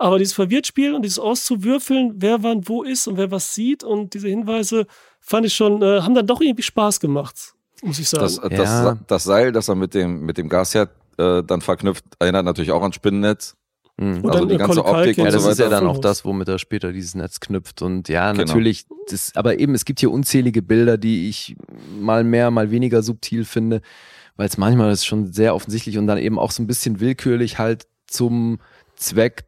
Aber 0.00 0.18
dieses 0.18 0.32
Verwirrtspiel 0.34 0.94
und 0.94 1.02
dieses 1.02 1.18
Auszuwürfeln, 1.18 2.14
wer 2.18 2.42
wann 2.44 2.68
wo 2.68 2.84
ist 2.84 3.06
und 3.08 3.16
wer 3.16 3.30
was 3.32 3.54
sieht 3.54 3.82
und 3.82 4.14
diese 4.14 4.28
Hinweise 4.28 4.86
fand 5.20 5.44
ich 5.44 5.54
schon, 5.54 5.82
äh, 5.82 6.00
haben 6.02 6.14
dann 6.14 6.26
doch 6.26 6.40
irgendwie 6.40 6.62
Spaß 6.62 7.00
gemacht, 7.00 7.34
muss 7.82 7.98
ich 7.98 8.08
sagen. 8.08 8.22
Das, 8.22 8.36
das, 8.40 8.52
Ja. 8.68 8.98
das 9.08 9.24
Seil, 9.24 9.50
das 9.50 9.68
er 9.68 9.74
mit 9.74 9.94
dem, 9.94 10.20
mit 10.20 10.38
dem 10.38 10.48
Gasherd 10.48 10.90
äh, 11.18 11.42
dann 11.42 11.60
verknüpft, 11.60 12.04
erinnert 12.20 12.44
natürlich 12.44 12.70
auch 12.70 12.82
an 12.82 12.92
Spinnennetz. 12.92 13.56
Mhm. 13.98 14.18
Und 14.18 14.26
also 14.30 14.38
dann 14.40 14.48
die 14.48 14.56
ganze 14.56 14.78
Macaulay 14.78 15.00
Optik 15.08 15.18
Ja, 15.18 15.30
das 15.30 15.42
so 15.42 15.50
ist 15.50 15.58
ja 15.58 15.68
dann 15.68 15.86
auch 15.86 15.98
das, 15.98 16.24
womit 16.24 16.48
er 16.48 16.58
später 16.58 16.92
dieses 16.92 17.14
Netz 17.14 17.40
knüpft. 17.40 17.82
Und 17.82 18.08
ja, 18.08 18.30
Genau. 18.32 18.44
natürlich, 18.44 18.86
das, 19.08 19.34
aber 19.34 19.58
eben, 19.58 19.74
es 19.74 19.84
gibt 19.84 20.00
hier 20.00 20.10
unzählige 20.12 20.62
Bilder, 20.62 20.96
die 20.98 21.28
ich 21.28 21.56
mal 22.00 22.22
mehr, 22.24 22.50
mal 22.50 22.70
weniger 22.70 23.02
subtil 23.02 23.44
finde, 23.44 23.80
weil 24.36 24.46
es 24.46 24.56
manchmal 24.56 24.92
ist 24.92 25.04
schon 25.04 25.32
sehr 25.32 25.54
offensichtlich 25.54 25.98
und 25.98 26.06
dann 26.06 26.18
eben 26.18 26.38
auch 26.38 26.52
so 26.52 26.62
ein 26.62 26.68
bisschen 26.68 27.00
willkürlich 27.00 27.58
halt 27.58 27.86
zum 28.06 28.60
Zweck 28.94 29.44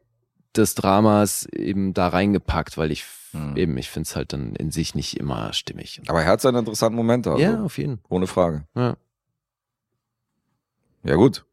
des 0.57 0.75
Dramas 0.75 1.47
eben 1.53 1.95
da 1.95 2.09
reingepackt, 2.09 2.77
weil 2.77 2.91
ich 2.91 3.05
Hm. 3.33 3.57
eben, 3.57 3.79
ich 3.79 3.89
finde 3.89 4.09
es 4.09 4.17
halt 4.17 4.33
dann 4.33 4.57
in 4.57 4.73
sich 4.73 4.97
nicht 4.97 5.17
immer 5.17 5.53
stimmig. 5.53 6.03
Aber 6.09 6.21
er 6.23 6.27
hat 6.27 6.41
seine 6.41 6.59
interessanten 6.59 6.97
Momente, 6.97 7.31
also, 7.31 7.41
ja, 7.41 7.63
auf 7.63 7.79
jeden 7.79 8.01
ohne 8.09 8.27
Frage. 8.27 8.65
Ja. 8.75 8.97
Ja 11.05 11.15
gut. 11.15 11.45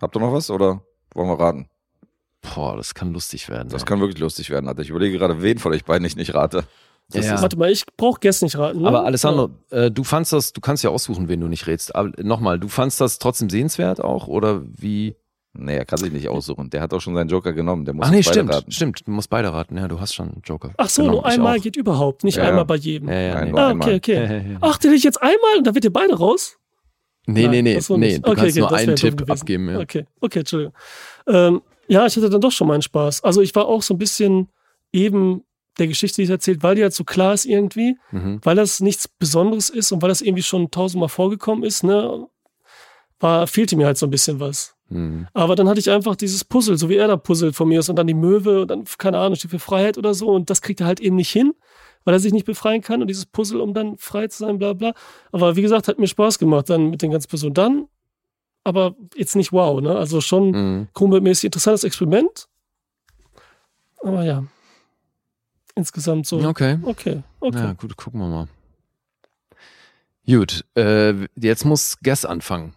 Habt 0.00 0.16
ihr 0.16 0.20
noch 0.20 0.32
was 0.32 0.50
oder 0.50 0.82
wollen 1.14 1.28
wir 1.28 1.40
raten? 1.40 1.68
Boah, 2.42 2.76
das 2.76 2.94
kann 2.94 3.12
lustig 3.12 3.48
werden. 3.48 3.68
Das 3.68 3.82
ey. 3.82 3.86
kann 3.86 4.00
wirklich 4.00 4.18
lustig 4.18 4.50
werden, 4.50 4.66
Alter. 4.68 4.82
Ich 4.82 4.90
überlege 4.90 5.18
gerade, 5.18 5.42
wen 5.42 5.58
von 5.58 5.72
euch 5.72 5.84
beiden 5.84 6.04
ich 6.06 6.16
nicht 6.16 6.34
rate. 6.34 6.64
Das 7.10 7.26
Ja. 7.26 7.34
ist, 7.34 7.42
Warte 7.42 7.58
mal, 7.58 7.70
ich 7.70 7.84
brauche 7.96 8.20
Guess 8.20 8.40
nicht 8.42 8.56
raten. 8.56 8.80
Ne? 8.82 8.88
Aber 8.88 9.04
Alessandro, 9.04 9.50
äh, 9.70 9.90
du 9.90 10.04
fandst 10.04 10.32
das, 10.32 10.52
du 10.52 10.60
kannst 10.60 10.84
ja 10.84 10.90
aussuchen, 10.90 11.28
wen 11.28 11.40
du 11.40 11.48
nicht 11.48 11.66
rätst. 11.66 11.94
Aber 11.94 12.10
nochmal, 12.22 12.58
du 12.58 12.68
fandst 12.68 13.00
das 13.00 13.18
trotzdem 13.18 13.50
sehenswert 13.50 14.00
auch 14.02 14.26
oder 14.28 14.62
wie? 14.64 15.16
nee, 15.52 15.76
er 15.76 15.84
kann 15.84 15.98
sich 15.98 16.12
nicht 16.12 16.28
aussuchen. 16.28 16.70
Der 16.70 16.80
hat 16.80 16.94
auch 16.94 17.00
schon 17.00 17.16
seinen 17.16 17.28
Joker 17.28 17.52
genommen. 17.52 17.84
Der 17.84 17.92
muss 17.92 18.06
Ach 18.06 18.12
nee, 18.12 18.22
stimmt, 18.22 18.54
raten. 18.54 18.70
stimmt. 18.70 19.04
Du 19.04 19.10
musst 19.10 19.28
beide 19.28 19.52
raten. 19.52 19.76
Ja, 19.76 19.88
du 19.88 19.98
hast 19.98 20.14
schon 20.14 20.28
einen 20.28 20.42
Joker. 20.44 20.70
Ach 20.76 20.88
so, 20.88 21.02
Genau, 21.02 21.14
nur 21.14 21.26
einmal 21.26 21.58
geht 21.58 21.74
überhaupt, 21.76 22.22
nicht 22.22 22.36
Ja, 22.36 22.44
einmal 22.44 22.58
ja. 22.58 22.64
bei 22.64 22.76
jedem. 22.76 23.08
Ja, 23.08 23.20
ja, 23.20 23.44
nee. 23.44 23.52
ah, 23.58 23.72
okay, 23.72 23.96
okay. 23.96 24.14
Ja, 24.14 24.22
ja, 24.22 24.36
ja. 24.52 24.58
Ach, 24.60 24.78
den 24.78 24.92
ich 24.92 25.02
jetzt 25.02 25.20
einmal 25.20 25.58
und 25.58 25.66
dann 25.66 25.74
wird 25.74 25.84
ihr 25.84 25.92
beide 25.92 26.16
raus? 26.16 26.56
Nee, 27.26 27.42
Nein, 27.42 27.50
nee, 27.50 27.62
nee, 27.62 27.80
nee. 27.96 28.18
Du 28.18 28.30
Okay, 28.30 28.40
kannst 28.40 28.56
okay, 28.56 28.60
nur 28.60 28.72
einen 28.72 28.96
Tipp 28.96 29.28
abgeben. 29.30 29.68
Ja. 29.70 29.80
Okay, 29.80 30.06
okay, 30.20 30.38
Entschuldigung. 30.38 30.74
Ähm, 31.26 31.62
ja, 31.90 32.06
ich 32.06 32.16
hatte 32.16 32.30
dann 32.30 32.40
doch 32.40 32.52
schon 32.52 32.68
meinen 32.68 32.82
Spaß. 32.82 33.24
Also 33.24 33.40
ich 33.42 33.54
war 33.54 33.66
auch 33.66 33.82
so 33.82 33.94
ein 33.94 33.98
bisschen 33.98 34.48
eben 34.92 35.42
der 35.78 35.86
Geschichte, 35.88 36.16
die 36.16 36.24
es 36.24 36.30
erzählt, 36.30 36.62
weil 36.62 36.74
die 36.76 36.82
halt 36.82 36.94
so 36.94 37.04
klar 37.04 37.32
ist 37.34 37.44
irgendwie, 37.46 37.96
Mhm. 38.12 38.40
weil 38.42 38.56
das 38.56 38.80
nichts 38.80 39.08
Besonderes 39.08 39.70
ist 39.70 39.92
und 39.92 40.00
weil 40.02 40.08
das 40.08 40.20
irgendwie 40.20 40.42
schon 40.42 40.70
tausendmal 40.70 41.08
vorgekommen 41.08 41.64
ist, 41.64 41.82
ne, 41.84 42.26
war, 43.18 43.46
fehlte 43.46 43.76
mir 43.76 43.86
halt 43.86 43.98
so 43.98 44.06
ein 44.06 44.10
bisschen 44.10 44.40
was. 44.40 44.74
Mhm. 44.88 45.26
Aber 45.32 45.54
dann 45.56 45.68
hatte 45.68 45.80
ich 45.80 45.90
einfach 45.90 46.16
dieses 46.16 46.44
Puzzle, 46.44 46.76
so 46.76 46.88
wie 46.88 46.96
er 46.96 47.08
da 47.08 47.16
puzzelt 47.16 47.54
von 47.54 47.68
mir 47.68 47.78
aus 47.78 47.88
und 47.88 47.96
dann 47.96 48.06
die 48.06 48.14
Möwe 48.14 48.62
und 48.62 48.68
dann, 48.70 48.84
keine 48.98 49.18
Ahnung, 49.18 49.36
steht 49.36 49.50
für 49.50 49.58
Freiheit 49.58 49.98
oder 49.98 50.14
so 50.14 50.28
und 50.28 50.50
das 50.50 50.62
kriegt 50.62 50.80
er 50.80 50.86
halt 50.86 51.00
eben 51.00 51.16
nicht 51.16 51.30
hin, 51.30 51.54
weil 52.04 52.14
er 52.14 52.20
sich 52.20 52.32
nicht 52.32 52.46
befreien 52.46 52.82
kann 52.82 53.00
und 53.02 53.08
dieses 53.08 53.26
Puzzle, 53.26 53.60
um 53.60 53.74
dann 53.74 53.96
frei 53.98 54.26
zu 54.28 54.38
sein, 54.44 54.58
bla 54.58 54.72
bla. 54.72 54.92
Aber 55.32 55.54
wie 55.56 55.62
gesagt, 55.62 55.86
hat 55.88 55.98
mir 55.98 56.06
Spaß 56.08 56.38
gemacht 56.38 56.70
dann 56.70 56.90
mit 56.90 57.02
den 57.02 57.10
ganzen 57.10 57.28
Personen. 57.28 57.54
Dann, 57.54 57.86
aber 58.64 58.94
jetzt 59.14 59.36
nicht 59.36 59.52
wow, 59.52 59.80
ne? 59.80 59.96
Also 59.96 60.20
schon 60.20 60.50
Mhm. 60.50 60.88
krummmäßig 60.94 61.44
interessantes 61.46 61.84
Experiment. 61.84 62.48
Aber 64.02 64.24
ja. 64.24 64.44
Insgesamt 65.74 66.26
so. 66.26 66.38
Okay. 66.46 66.78
Okay, 66.82 67.22
okay. 67.40 67.58
Ja, 67.58 67.72
gut, 67.74 67.96
gucken 67.96 68.20
wir 68.20 68.28
mal. 68.28 68.48
Gut, 70.26 70.64
äh, 70.76 71.14
jetzt 71.36 71.64
muss 71.64 71.98
Guess 72.02 72.24
anfangen. 72.24 72.74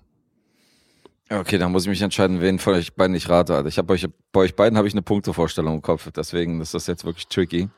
Okay, 1.30 1.58
dann 1.58 1.72
muss 1.72 1.84
ich 1.84 1.90
mich 1.90 2.02
entscheiden, 2.02 2.42
wen 2.42 2.60
von 2.60 2.74
euch 2.76 2.94
beiden 2.96 3.16
ich 3.16 3.30
rate. 3.30 3.56
Alter. 3.56 3.68
Ich 3.68 3.78
habe 3.78 3.92
euch, 3.94 4.08
bei 4.32 4.42
euch 4.42 4.56
beiden 4.56 4.78
habe 4.78 4.88
ich 4.88 4.94
eine 4.94 5.02
Punktevorstellung 5.02 5.76
im 5.76 5.82
Kopf. 5.82 6.10
Deswegen 6.16 6.62
ist 6.62 6.74
das 6.74 6.88
jetzt 6.88 7.06
wirklich 7.06 7.28
tricky. 7.28 7.70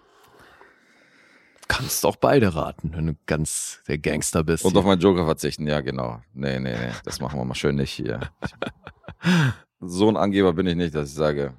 Kannst 1.67 2.05
auch 2.05 2.15
beide 2.15 2.53
raten, 2.55 2.93
wenn 2.95 3.07
du 3.07 3.15
ganz 3.25 3.81
der 3.87 3.97
Gangster 3.97 4.43
bist. 4.43 4.63
Und 4.65 4.71
hier. 4.71 4.79
auf 4.79 4.85
meinen 4.85 5.01
Joker 5.01 5.25
verzichten, 5.25 5.65
ja, 5.67 5.81
genau. 5.81 6.21
Nee, 6.33 6.59
nee, 6.59 6.75
nee, 6.77 6.91
das 7.03 7.19
machen 7.19 7.39
wir 7.39 7.45
mal 7.45 7.55
schön 7.55 7.75
nicht 7.75 7.91
hier. 7.91 8.19
so 9.79 10.07
ein 10.07 10.17
Angeber 10.17 10.53
bin 10.53 10.67
ich 10.67 10.75
nicht, 10.75 10.93
dass 10.93 11.09
ich 11.09 11.15
sage, 11.15 11.55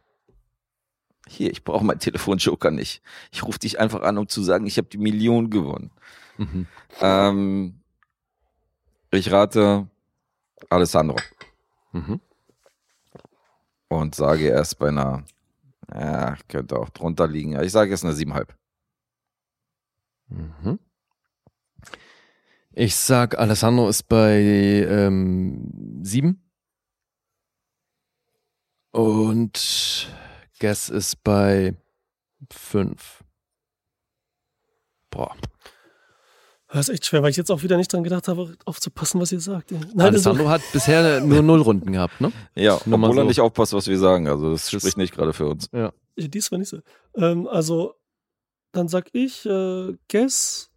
hier, 1.29 1.51
ich 1.51 1.65
brauche 1.65 1.85
meinen 1.85 1.99
Telefonjoker 1.99 2.71
nicht. 2.71 3.03
Ich 3.33 3.43
rufe 3.45 3.59
dich 3.59 3.81
einfach 3.81 4.03
an, 4.03 4.17
um 4.19 4.29
zu 4.29 4.43
sagen, 4.43 4.67
ich 4.67 4.79
habe 4.79 4.89
die 4.89 4.99
Million 4.99 5.51
gewonnen. 5.51 5.91
Mhm. 6.39 6.67
Ähm, 7.01 7.81
ich 9.11 9.33
rate 9.33 9.89
Alessandro 10.71 11.17
Mhm. 11.93 12.21
und 13.89 14.15
sage 14.15 14.47
erst 14.49 14.79
bei 14.79 14.89
einer, 14.89 15.25
ja, 15.93 16.37
könnte 16.49 16.79
auch 16.79 16.91
drunter 16.91 17.27
liegen. 17.27 17.61
Ich 17.61 17.73
sage 17.73 17.91
jetzt 17.91 18.05
eine 18.05 18.13
siebenhalb. 18.13 18.55
Mhm. 20.29 20.79
Ich 22.73 22.95
sag, 22.97 23.39
Alessandro 23.39 23.89
ist 23.89 24.03
bei 24.09 24.39
ähm, 24.89 26.01
sieben. 26.03 26.43
Und 28.93 30.09
Guess 30.59 30.89
ist 30.89 31.23
bei 31.23 31.75
fünf. 32.53 33.23
Boah. 35.11 35.35
Das 36.69 36.89
ist 36.89 36.95
echt 36.95 37.07
schwer, 37.07 37.23
weil 37.23 37.31
ich 37.31 37.37
jetzt 37.37 37.51
auch 37.51 37.63
wieder 37.63 37.77
nicht 37.77 37.93
dran 37.93 38.03
gedacht 38.03 38.27
habe, 38.29 38.55
aufzupassen, 38.65 39.21
was 39.21 39.33
ihr 39.33 39.41
sagt. 39.41 39.71
Nein, 39.71 39.85
also, 39.93 40.03
Alessandro 40.03 40.49
hat 40.49 40.63
bisher 40.73 41.21
nur 41.21 41.41
null 41.43 41.63
Runden 41.63 41.93
gehabt, 41.93 42.21
ne? 42.21 42.33
Ja, 42.55 42.79
Nur 42.85 42.99
obwohl 42.99 43.19
er 43.19 43.23
so. 43.23 43.29
nicht 43.29 43.41
aufpasst, 43.41 43.73
was 43.73 43.87
wir 43.87 43.99
sagen. 43.99 44.29
Also 44.29 44.51
das, 44.51 44.71
Das- 44.71 44.81
spricht 44.81 44.97
nicht 44.97 45.15
gerade 45.15 45.33
für 45.33 45.47
uns. 45.47 45.71
Ja, 45.73 45.93
dies 46.17 46.51
war 46.51 46.59
nicht 46.59 46.69
so. 46.69 46.81
Ähm, 47.15 47.47
also, 47.47 47.95
dann 48.77 48.89
sag 48.89 49.07
ich, 49.13 49.45
äh, 49.47 49.95
Guess. 50.09 50.71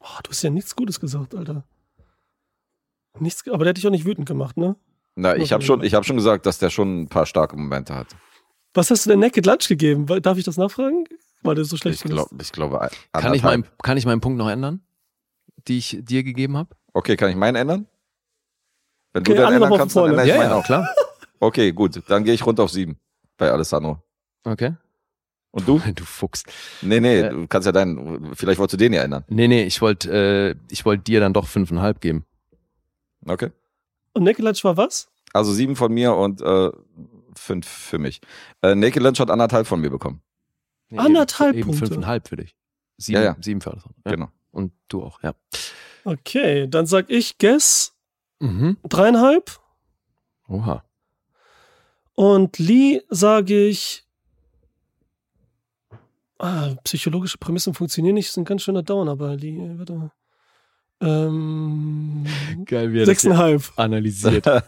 Oh, 0.00 0.06
du 0.22 0.30
hast 0.30 0.42
ja 0.42 0.50
nichts 0.50 0.74
Gutes 0.74 0.98
gesagt, 1.00 1.34
Alter. 1.34 1.64
Nichts, 3.18 3.46
aber 3.48 3.58
der 3.64 3.70
hätte 3.70 3.80
ich 3.80 3.86
auch 3.86 3.90
nicht 3.90 4.04
wütend 4.06 4.26
gemacht, 4.26 4.56
ne? 4.56 4.76
Na, 5.16 5.36
ich 5.36 5.52
habe 5.52 5.62
schon, 5.62 5.82
ich 5.82 5.94
habe 5.94 6.04
schon 6.04 6.16
gesagt, 6.16 6.46
dass 6.46 6.58
der 6.58 6.70
schon 6.70 7.02
ein 7.02 7.08
paar 7.08 7.26
starke 7.26 7.56
Momente 7.56 7.94
hat. 7.94 8.06
Was 8.72 8.90
hast 8.90 9.04
du 9.04 9.10
denn 9.10 9.18
Naked 9.18 9.44
Lunch 9.44 9.68
gegeben? 9.68 10.06
Darf 10.22 10.38
ich 10.38 10.44
das 10.44 10.56
nachfragen? 10.56 11.04
Weil 11.42 11.56
du 11.56 11.64
so 11.64 11.74
Ich 11.76 11.82
schlecht 11.82 12.02
glaube, 12.04 12.36
ich 12.40 12.52
glaube, 12.52 12.78
Kann 12.78 12.88
ich, 13.12 13.14
anderthalb. 13.14 13.42
mein, 13.42 13.64
kann 13.82 13.96
ich 13.96 14.06
meinen 14.06 14.20
Punkt 14.20 14.38
noch 14.38 14.48
ändern, 14.48 14.80
die 15.68 15.78
ich 15.78 15.98
dir 16.02 16.22
gegeben 16.22 16.56
habe? 16.56 16.74
Okay, 16.92 17.16
kann 17.16 17.30
ich 17.30 17.36
meinen 17.36 17.56
ändern? 17.56 17.86
Wenn 19.12 19.22
Okay, 19.22 19.34
du 19.34 19.42
den 19.42 19.52
ändern 19.54 19.74
kannst, 19.76 19.96
dann 19.96 20.10
ändere 20.10 20.28
ich 20.28 20.36
meinen 20.36 20.52
auch. 20.52 20.64
klar. 20.64 20.88
Okay, 21.40 21.72
gut, 21.72 22.02
dann 22.08 22.22
gehe 22.24 22.34
ich 22.34 22.44
runter 22.46 22.62
auf 22.62 22.70
sieben 22.70 22.98
bei 23.36 23.50
Alessandro. 23.50 24.02
Okay. 24.44 24.74
Und 25.52 25.66
du? 25.66 25.80
Du 25.94 26.04
Fuchs. 26.04 26.44
Nee, 26.82 27.00
nee, 27.00 27.20
Äh. 27.20 27.30
du 27.30 27.46
kannst 27.48 27.66
ja 27.66 27.72
deinen, 27.72 28.34
vielleicht 28.34 28.58
wolltest 28.58 28.74
du 28.74 28.76
den 28.84 28.92
ja 28.92 29.02
ändern. 29.02 29.24
Nee, 29.28 29.48
nee, 29.48 29.64
ich 29.64 29.80
wollte 29.80 30.10
äh, 30.12 30.72
ich 30.72 30.84
wollte 30.84 31.02
dir 31.04 31.20
dann 31.20 31.32
doch 31.32 31.46
fünfeinhalb 31.48 32.00
geben. 32.00 32.24
Okay. 33.26 33.50
Und 34.12 34.24
Naked 34.24 34.44
Lunch 34.44 34.62
war 34.64 34.76
was? 34.76 35.08
Also 35.32 35.52
sieben 35.52 35.76
von 35.76 35.92
mir 35.92 36.14
und 36.14 36.40
äh, 36.40 36.70
fünf 37.36 37.66
für 37.66 37.98
mich. 37.98 38.20
Äh, 38.62 38.74
Naked 38.74 39.02
Lunch 39.02 39.18
hat 39.20 39.30
anderthalb 39.30 39.66
von 39.66 39.80
mir 39.80 39.90
bekommen. 39.90 40.22
Nee, 40.88 40.98
Anderthalb 40.98 41.50
eben, 41.54 41.68
eben 41.68 41.68
Punkte. 41.70 41.86
fünfeinhalb 41.86 42.28
für 42.28 42.36
dich. 42.36 42.56
Sieben, 42.96 43.18
Ja, 43.20 43.24
ja. 43.24 43.36
sieben 43.40 43.60
für 43.60 43.70
alles. 43.72 43.84
Ja. 44.04 44.10
Genau. 44.12 44.28
Und 44.50 44.72
du 44.88 45.02
auch, 45.04 45.22
ja. 45.22 45.34
Okay, 46.04 46.66
dann 46.68 46.86
sag 46.86 47.10
ich 47.10 47.38
Guess 47.38 47.94
Mhm. 48.40 48.78
dreieinhalb. 48.88 49.60
Oha. 50.48 50.82
Und 52.14 52.58
Lee 52.58 53.02
sage 53.10 53.66
ich. 53.66 54.04
Ah, 56.42 56.74
psychologische 56.84 57.36
Prämissen 57.38 57.74
funktionieren 57.74 58.14
nicht, 58.14 58.28
ist 58.28 58.36
ein 58.38 58.44
ganz 58.46 58.62
schöner 58.62 58.82
Downer 58.82 59.14
bei 59.16 59.34
Lee. 59.34 59.58
Ey, 59.60 59.78
Warte 59.78 59.92
mal. 59.92 60.10
Ähm, 61.02 62.26
Geil, 62.66 62.92
wie 62.92 63.04
sechseinhalb. 63.04 63.70
analysiert. 63.76 64.44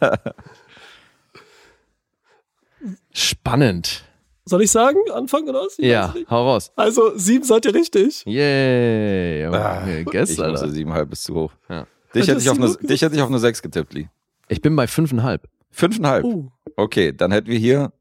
Spannend. 3.12 4.05
Soll 4.44 4.62
ich 4.62 4.70
sagen? 4.70 4.99
Anfangen 5.15 5.49
oder 5.49 5.60
was? 5.60 5.78
Ich 5.78 5.86
Ja, 5.86 6.15
hau 6.28 6.49
raus. 6.51 6.73
Also, 6.75 7.17
sieben 7.17 7.44
seid 7.44 7.65
ihr 7.65 7.75
richtig. 7.75 8.25
Yay. 8.26 9.44
Ah, 9.47 9.83
Okay, 10.05 10.25
ich 10.25 10.39
musste 10.39 10.70
siebenhalb 10.70 11.12
ist 11.12 11.23
zu 11.25 11.34
hoch. 11.34 11.52
Ja. 11.68 11.86
Dich, 12.15 12.26
hätte 12.28 12.41
ich 12.41 12.51
auf 12.51 12.59
eine, 12.59 12.75
dich 12.76 13.02
hätte 13.02 13.15
ich 13.15 13.23
auf 13.23 13.28
eine 13.28 13.39
sechs 13.39 13.62
getippt, 13.62 13.94
Lee. 13.94 14.09
Ich 14.49 14.60
bin 14.60 14.75
bei 14.75 14.86
fünfeinhalb. 14.86 15.49
Fünfeinhalb. 15.70 16.25
Oh, 16.25 16.51
Okay, 16.76 17.12
dann 17.12 17.31
hätten 17.33 17.49
wir 17.49 17.59
hier 17.59 17.92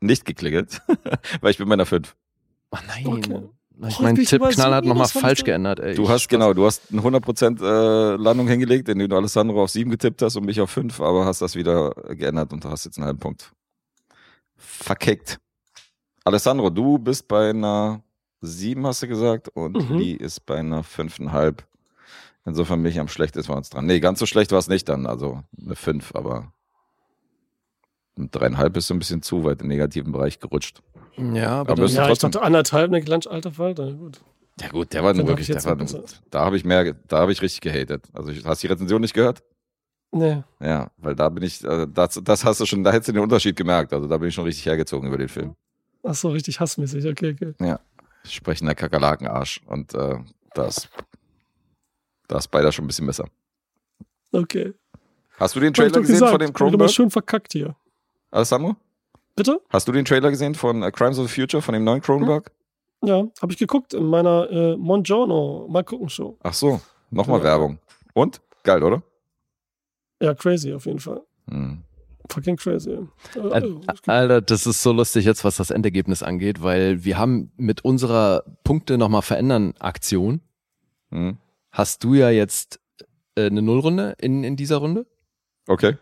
nicht 0.00 0.24
geklingelt, 0.24 0.80
weil 1.40 1.50
ich 1.50 1.58
bin 1.58 1.68
bei 1.68 1.74
einer 1.74 1.86
fünf. 1.86 2.16
Oh 2.72 2.78
nein. 2.86 3.06
Okay. 3.06 3.42
Ich 3.88 3.98
mein 4.00 4.14
ich 4.14 4.16
bin 4.20 4.26
Tipp 4.26 4.40
bei 4.40 4.50
knallhart 4.50 4.84
nochmal 4.84 5.08
falsch 5.08 5.44
geändert. 5.44 5.80
Ey. 5.80 5.94
Du 5.94 6.08
hast 6.08 6.28
genau, 6.28 6.52
du 6.52 6.66
hast 6.66 6.82
eine 6.92 7.00
100% 7.00 7.60
äh, 7.62 8.16
Landung 8.16 8.46
hingelegt, 8.46 8.88
indem 8.88 9.08
du 9.08 9.16
Alessandro 9.16 9.62
auf 9.62 9.70
sieben 9.70 9.90
getippt 9.90 10.22
hast 10.22 10.36
und 10.36 10.44
mich 10.44 10.60
auf 10.60 10.70
fünf, 10.70 11.00
aber 11.00 11.24
hast 11.24 11.40
das 11.42 11.56
wieder 11.56 11.90
geändert 12.10 12.52
und 12.52 12.64
du 12.64 12.68
hast 12.68 12.84
jetzt 12.84 12.98
einen 12.98 13.06
halben 13.06 13.18
Punkt. 13.18 13.52
Verkickt. 14.56 15.38
Alessandro, 16.24 16.70
du 16.70 16.98
bist 16.98 17.26
bei 17.26 17.50
einer 17.50 18.02
sieben, 18.40 18.86
hast 18.86 19.02
du 19.02 19.08
gesagt, 19.08 19.48
und 19.48 19.90
Mhm. 19.90 19.96
Lee 19.96 20.12
ist 20.12 20.44
bei 20.46 20.58
einer 20.58 20.82
fünfeinhalb. 20.84 21.66
Insofern 22.44 22.82
bin 22.82 22.92
ich 22.92 23.00
am 23.00 23.08
schlechtesten 23.08 23.48
von 23.52 23.58
uns 23.58 23.70
dran. 23.70 23.86
Nee, 23.86 24.00
ganz 24.00 24.18
so 24.18 24.26
schlecht 24.26 24.52
war 24.52 24.58
es 24.58 24.68
nicht 24.68 24.88
dann, 24.88 25.06
also 25.06 25.42
eine 25.60 25.76
fünf, 25.76 26.14
aber 26.14 26.52
mit 28.16 28.34
dreieinhalb 28.34 28.72
bist 28.74 28.90
du 28.90 28.94
ein 28.94 28.98
bisschen 28.98 29.22
zu 29.22 29.44
weit 29.44 29.62
im 29.62 29.68
negativen 29.68 30.12
Bereich 30.12 30.38
gerutscht. 30.38 30.82
Ja, 31.16 31.60
aber, 31.60 31.72
Aber 31.72 31.74
dann, 31.76 31.84
ist 31.84 31.94
ja, 31.94 32.02
ich 32.02 32.08
trotzdem- 32.08 32.30
dachte 32.32 32.44
anderthalb, 32.46 32.90
Naked 32.90 33.08
Lunch, 33.08 33.26
alter 33.26 33.52
Falter. 33.52 33.92
Gut. 33.92 34.20
Ja 34.60 34.68
gut, 34.68 34.92
der 34.92 35.02
war 35.02 35.10
Dann 35.12 35.18
nur 35.24 35.24
hab 35.32 35.38
wirklich, 35.38 35.48
der 35.48 35.64
war, 35.64 36.04
da 36.30 36.44
habe 36.44 36.56
ich 36.56 36.64
mehr, 36.64 36.92
da 37.08 37.18
habe 37.20 37.32
ich 37.32 37.40
richtig 37.42 37.60
gehatet. 37.62 38.04
Also 38.12 38.32
hast 38.44 38.62
du 38.62 38.66
die 38.68 38.72
Rezension 38.72 39.00
nicht 39.00 39.14
gehört? 39.14 39.42
Nee. 40.12 40.42
Ja, 40.60 40.90
weil 40.98 41.14
da 41.16 41.30
bin 41.30 41.42
ich, 41.42 41.64
äh, 41.64 41.86
das, 41.92 42.20
das 42.22 42.44
hast 42.44 42.60
du 42.60 42.66
schon, 42.66 42.84
da 42.84 42.92
hättest 42.92 43.08
du 43.08 43.12
den 43.12 43.22
Unterschied 43.22 43.56
gemerkt. 43.56 43.92
Also 43.94 44.06
da 44.08 44.18
bin 44.18 44.28
ich 44.28 44.34
schon 44.34 44.44
richtig 44.44 44.66
hergezogen 44.66 45.08
über 45.08 45.16
den 45.16 45.28
Film. 45.28 45.54
Ach 46.02 46.14
so, 46.14 46.28
richtig 46.28 46.60
hassmäßig. 46.60 47.06
Okay, 47.06 47.34
okay. 47.58 47.76
Sprechender 48.24 48.74
Kakerlakenarsch. 48.74 49.62
Und 49.66 49.94
äh, 49.94 50.18
das, 50.54 50.88
da 52.28 52.38
ist 52.38 52.48
beider 52.48 52.72
schon 52.72 52.84
ein 52.84 52.88
bisschen 52.88 53.06
besser. 53.06 53.26
Okay. 54.32 54.74
Hast 55.38 55.56
du 55.56 55.60
den 55.60 55.72
Trailer 55.72 56.00
gesehen 56.00 56.14
gesagt, 56.14 56.30
von 56.30 56.38
dem 56.40 56.50
ich 56.72 56.78
bin 56.78 56.88
schön 56.88 57.10
verkackt 57.10 57.52
hier. 57.52 57.74
Alessandro? 58.30 58.76
Bitte? 59.34 59.60
Hast 59.70 59.88
du 59.88 59.92
den 59.92 60.04
Trailer 60.04 60.30
gesehen 60.30 60.54
von 60.54 60.82
äh, 60.82 60.90
Crimes 60.90 61.18
of 61.18 61.28
the 61.30 61.40
Future, 61.40 61.62
von 61.62 61.72
dem 61.74 61.84
neuen 61.84 62.00
Cronenberg? 62.00 62.52
Ja, 63.04 63.24
habe 63.40 63.52
ich 63.52 63.58
geguckt 63.58 63.94
in 63.94 64.04
meiner 64.04 64.48
äh, 64.50 64.76
Mongiorno 64.76 65.66
Mal 65.68 65.82
gucken 65.84 66.08
Show. 66.08 66.36
Ach 66.42 66.52
so, 66.54 66.80
nochmal 67.10 67.38
Ja. 67.38 67.44
Werbung. 67.44 67.78
Und? 68.14 68.40
Geil, 68.62 68.82
oder? 68.82 69.02
Ja, 70.22 70.34
crazy 70.34 70.72
auf 70.72 70.86
jeden 70.86 71.00
Fall. 71.00 71.22
Hm. 71.50 71.82
Fucking 72.30 72.56
crazy. 72.56 72.90
Äh, 73.34 73.38
äh, 73.40 73.80
Alter, 74.06 74.40
das 74.40 74.66
ist 74.66 74.82
so 74.82 74.92
lustig 74.92 75.24
jetzt, 75.24 75.44
was 75.44 75.56
das 75.56 75.70
Endergebnis 75.70 76.22
angeht, 76.22 76.62
weil 76.62 77.04
wir 77.04 77.18
haben 77.18 77.50
mit 77.56 77.84
unserer 77.84 78.44
Punkte 78.62 78.96
nochmal 78.98 79.22
verändern 79.22 79.74
Aktion, 79.80 80.40
Hm. 81.10 81.38
hast 81.72 82.04
du 82.04 82.14
ja 82.14 82.30
jetzt 82.30 82.78
äh, 83.34 83.46
eine 83.46 83.62
Nullrunde 83.62 84.14
in, 84.18 84.44
in 84.44 84.56
dieser 84.56 84.76
Runde, 84.76 85.06
Okay. 85.66 85.96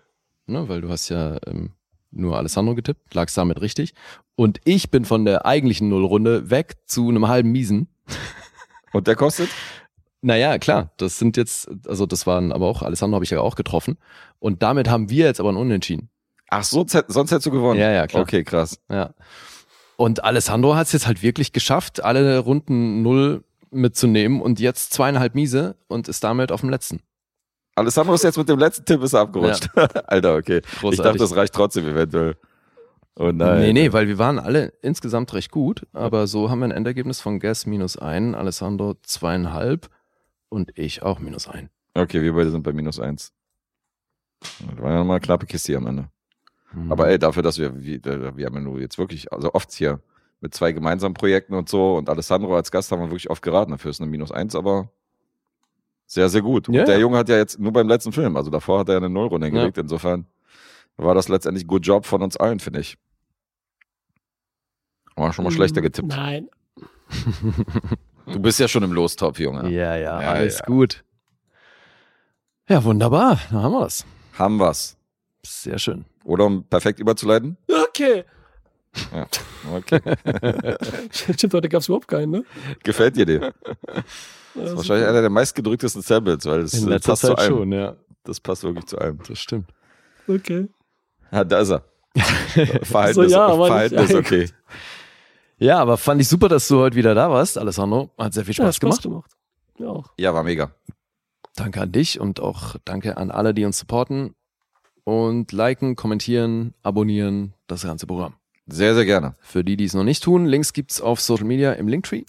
ne, 0.47 0.69
weil 0.69 0.83
du 0.83 0.91
hast 0.91 1.09
ja 1.09 1.39
ähm, 1.47 1.71
nur 2.11 2.37
Alessandro 2.37 2.75
getippt, 2.75 3.15
lagst 3.15 3.37
damit 3.37 3.61
richtig. 3.61 3.95
Und 4.37 4.61
ich 4.65 4.91
bin 4.91 5.05
von 5.05 5.25
der 5.25 5.47
eigentlichen 5.47 5.89
Nullrunde 5.89 6.51
weg 6.51 6.77
zu 6.87 7.09
einem 7.09 7.29
halben 7.29 7.53
Miesen. 7.53 7.89
Und 8.93 9.07
der 9.07 9.17
kostet? 9.17 9.49
Naja, 10.23 10.59
klar, 10.59 10.93
das 10.99 11.19
sind 11.19 11.37
jetzt, 11.37 11.71
also 11.87 12.05
das 12.05 12.27
waren 12.27 12.53
aber 12.53 12.67
auch, 12.67 12.83
Alessandro 12.83 13.15
habe 13.15 13.25
ich 13.25 13.31
ja 13.31 13.41
auch 13.41 13.57
getroffen. 13.57 13.97
Und 14.39 14.63
damit 14.63 14.91
haben 14.91 15.09
wir 15.09 15.27
jetzt 15.27 15.41
aber 15.41 15.51
ein 15.51 15.57
Unentschieden. 15.57 16.11
Ach 16.51 16.65
so, 16.65 16.85
sonst 16.87 17.31
hättest 17.31 17.47
du 17.47 17.51
gewonnen. 17.51 17.81
Ja, 17.81 17.91
ja, 17.91 18.07
klar. 18.07 18.23
Okay, 18.23 18.45
krass. 18.45 18.81
Ja. 18.91 19.15
Und 19.97 20.25
Alessandro 20.25 20.75
hat 20.75 20.89
es 20.89 20.93
jetzt 20.93 21.07
halt 21.07 21.23
wirklich 21.23 21.53
geschafft, 21.53 22.03
alle 22.03 22.39
Runden 22.39 23.03
null 23.03 23.45
mitzunehmen 23.71 24.41
und 24.41 24.59
jetzt 24.59 24.93
zweieinhalb 24.93 25.35
Miese 25.35 25.77
und 25.87 26.09
ist 26.09 26.25
damit 26.25 26.53
auf 26.53 26.61
dem 26.61 26.71
letzten. 26.71 27.01
Alessandro 27.81 28.15
ist 28.15 28.25
jetzt 28.25 28.37
mit 28.37 28.49
dem 28.49 28.59
letzten 28.59 28.85
Tipp 28.85 29.03
ist 29.03 29.15
er 29.15 29.21
abgerutscht. 29.21 29.69
Alter, 30.07 30.37
okay. 30.37 30.59
Ich 30.59 30.81
Großartig. 30.81 30.99
dachte, 30.99 31.19
das 31.19 31.35
reicht 31.35 31.55
trotzdem 31.55 31.87
eventuell. 31.89 32.37
Oh 33.17 33.33
nein. 33.33 33.61
Nee, 33.61 33.73
nee, 33.73 33.93
weil 33.93 34.07
wir 34.07 34.19
waren 34.19 34.39
alle 34.39 34.73
insgesamt 34.83 35.33
recht 35.35 35.51
gut, 35.51 35.87
aber 35.93 36.27
so 36.27 36.51
haben 36.51 36.61
wir 36.61 36.67
ein 36.67 36.71
Endergebnis 36.71 37.21
von 37.21 37.41
Guess 37.41 37.67
minus 37.67 37.97
ein, 37.97 38.35
Alessandro 38.35 38.95
zweieinhalb 39.03 39.89
und 40.49 40.79
ich 40.79 41.03
auch 41.03 41.19
minus 41.19 41.49
ein. 41.49 41.71
Okay, 41.95 42.23
wir 42.23 42.33
beide 42.35 42.51
sind 42.51 42.63
bei 42.63 42.73
minus 42.73 43.01
eins. 43.01 43.33
Das 44.41 44.79
war 44.79 44.91
ja 44.91 44.99
nochmal 44.99 45.17
eine 45.17 45.25
knappe 45.25 45.47
Kiste 45.47 45.73
hier 45.73 45.79
am 45.79 45.87
Ende. 45.87 46.09
Mhm. 46.73 46.93
Aber 46.93 47.09
ey, 47.09 47.19
dafür, 47.19 47.43
dass 47.43 47.59
wir, 47.59 47.83
wir, 47.83 48.37
wir 48.37 48.47
haben 48.47 48.55
ja 48.55 48.61
nur 48.61 48.81
jetzt 48.81 48.99
wirklich, 48.99 49.33
also 49.33 49.53
oft 49.55 49.73
hier 49.73 50.01
mit 50.41 50.55
zwei 50.55 50.73
gemeinsamen 50.73 51.15
Projekten 51.15 51.55
und 51.55 51.69
so 51.69 51.97
und 51.97 52.09
Alessandro 52.09 52.57
als 52.57 52.71
Gast 52.71 52.93
haben 52.93 53.01
wir 53.01 53.09
wirklich 53.09 53.31
oft 53.31 53.43
geraten. 53.43 53.73
Dafür 53.73 53.91
ist 53.91 54.01
eine 54.01 54.11
minus 54.11 54.33
eins, 54.33 54.55
aber 54.55 54.91
sehr, 56.11 56.29
sehr 56.29 56.43
gut. 56.43 56.69
Und 56.69 56.75
Ja, 56.75 56.85
der 56.85 56.97
ja. 56.97 57.03
Junge 57.03 57.19
hat 57.19 57.29
ja 57.29 57.37
jetzt 57.37 57.61
nur 57.61 57.73
beim 57.73 57.87
letzten 57.87 58.11
Film, 58.11 58.37
also 58.37 58.51
davor 58.51 58.81
hat 58.81 58.89
er 58.89 58.97
eine 58.97 59.09
Nullrunde 59.09 59.47
hingelegt. 59.47 59.79
Insofern 59.79 60.27
war 60.97 61.15
das 61.15 61.29
letztendlich 61.29 61.69
good 61.69 61.87
job 61.87 62.05
von 62.05 62.21
uns 62.21 62.37
allen, 62.37 62.59
finde 62.59 62.81
ich. 62.81 62.99
War 65.15 65.33
schon 65.33 65.45
mal 65.45 65.53
schlechter 65.53 65.81
mm, 65.81 65.85
getippt. 65.85 66.09
Nein. 66.09 66.49
Du 68.27 68.41
bist 68.41 68.59
ja 68.59 68.67
schon 68.67 68.83
im 68.83 68.93
Lostopf, 68.93 69.39
Junge. 69.39 69.71
Ja, 69.71 69.95
ja, 69.95 70.21
Ja, 70.21 70.31
alles 70.31 70.59
ja. 70.59 70.65
gut. 70.67 71.05
Ja, 72.69 72.83
wunderbar, 72.83 73.39
da 73.53 73.63
haben 73.63 73.73
wir's. 73.73 74.05
Haben 74.37 74.59
wir's. 74.59 74.97
Sehr 75.47 75.79
schön. 75.79 76.07
Oder 76.25 76.47
um 76.47 76.65
perfekt 76.65 76.99
überzuleiten? 76.99 77.57
Okay. 77.89 78.25
Okay. 79.73 80.01
Stimmt, 81.13 81.55
heute 81.55 81.69
gab 81.69 81.83
es 81.83 81.87
überhaupt 81.87 82.09
keinen, 82.09 82.31
ne? 82.31 82.45
Gefällt 82.83 83.15
dir 83.17 83.27
dem? 83.27 83.45
Das 84.55 84.71
ist 84.71 84.77
wahrscheinlich 84.77 85.07
einer 85.09 85.21
der 85.21 85.31
meistgedrücktesten 85.31 86.03
Samples, 86.03 86.45
weil 86.47 86.63
das 86.63 86.81
letzter 86.81 87.13
passt 87.13 87.21
zu 87.23 87.29
Zeit 87.29 87.39
allem. 87.39 87.53
schon, 87.57 87.73
ja. 87.73 87.97
Das 88.25 88.41
passt 88.41 88.63
wirklich 88.65 88.87
zu 88.87 88.99
allem. 88.99 89.19
Das 89.27 89.39
stimmt. 89.39 89.71
Okay. 90.29 90.69
Ja, 91.33 91.45
da 91.45 91.61
ist 91.61 91.71
er. 91.71 91.85
Verhalten, 92.83 93.15
So, 93.15 93.23
ist, 93.23 93.33
ja, 93.33 93.55
Verhalten 93.55 93.95
ist 93.97 94.15
okay. 94.15 94.49
Ja, 95.63 95.79
aber 95.79 95.99
fand 95.99 96.23
ich 96.23 96.27
super, 96.29 96.49
dass 96.49 96.67
du 96.69 96.79
heute 96.79 96.97
wieder 96.97 97.15
da 97.15 97.31
warst, 97.31 97.59
Alessandro. 97.59 98.09
Hat 98.17 98.33
sehr 98.33 98.47
viel 98.47 98.55
Ja, 98.55 98.65
Spaß 98.65 98.77
Spaß 98.77 99.03
gemacht. 99.03 99.03
gemacht. 99.03 99.31
Ja, 99.79 99.89
auch. 99.89 100.07
Ja, 100.19 100.33
war 100.33 100.43
mega. 100.43 100.75
Danke 101.55 101.83
an 101.83 101.93
dich 101.93 102.19
und 102.19 102.41
auch 102.41 102.77
danke 102.87 103.19
an 103.19 103.31
alle, 103.31 103.53
die 103.53 103.67
uns 103.67 103.79
supporten 103.79 104.35
und 105.05 105.53
liken, 105.53 105.97
kommentieren, 105.97 106.73
abonnieren, 106.83 107.53
das 107.67 107.83
ganze 107.83 108.07
Programm. 108.07 108.35
Sehr, 108.69 108.95
sehr 108.95 109.05
gerne. 109.05 109.35
Für 109.41 109.63
die, 109.63 109.77
die 109.77 109.85
es 109.85 109.93
noch 109.93 110.05
nicht 110.05 110.23
tun, 110.23 110.47
Links 110.47 110.73
gibt's 110.73 111.01
auf 111.03 111.21
Social 111.21 111.45
Media 111.47 111.73
im 111.73 111.89
Linktree. 111.89 112.25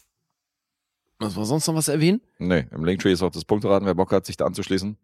Was 1.22 1.36
war 1.36 1.46
sonst 1.46 1.68
noch 1.68 1.76
was 1.76 1.88
erwähnen? 1.88 2.20
Nee, 2.40 2.66
im 2.72 2.84
Linktree 2.84 3.12
ist 3.12 3.22
auch 3.22 3.30
das 3.30 3.46
Punkteraten, 3.46 3.86
wer 3.86 3.94
Bock 3.94 4.12
hat, 4.12 4.26
sich 4.26 4.38
da 4.38 4.46
anzuschließen. 4.46 4.98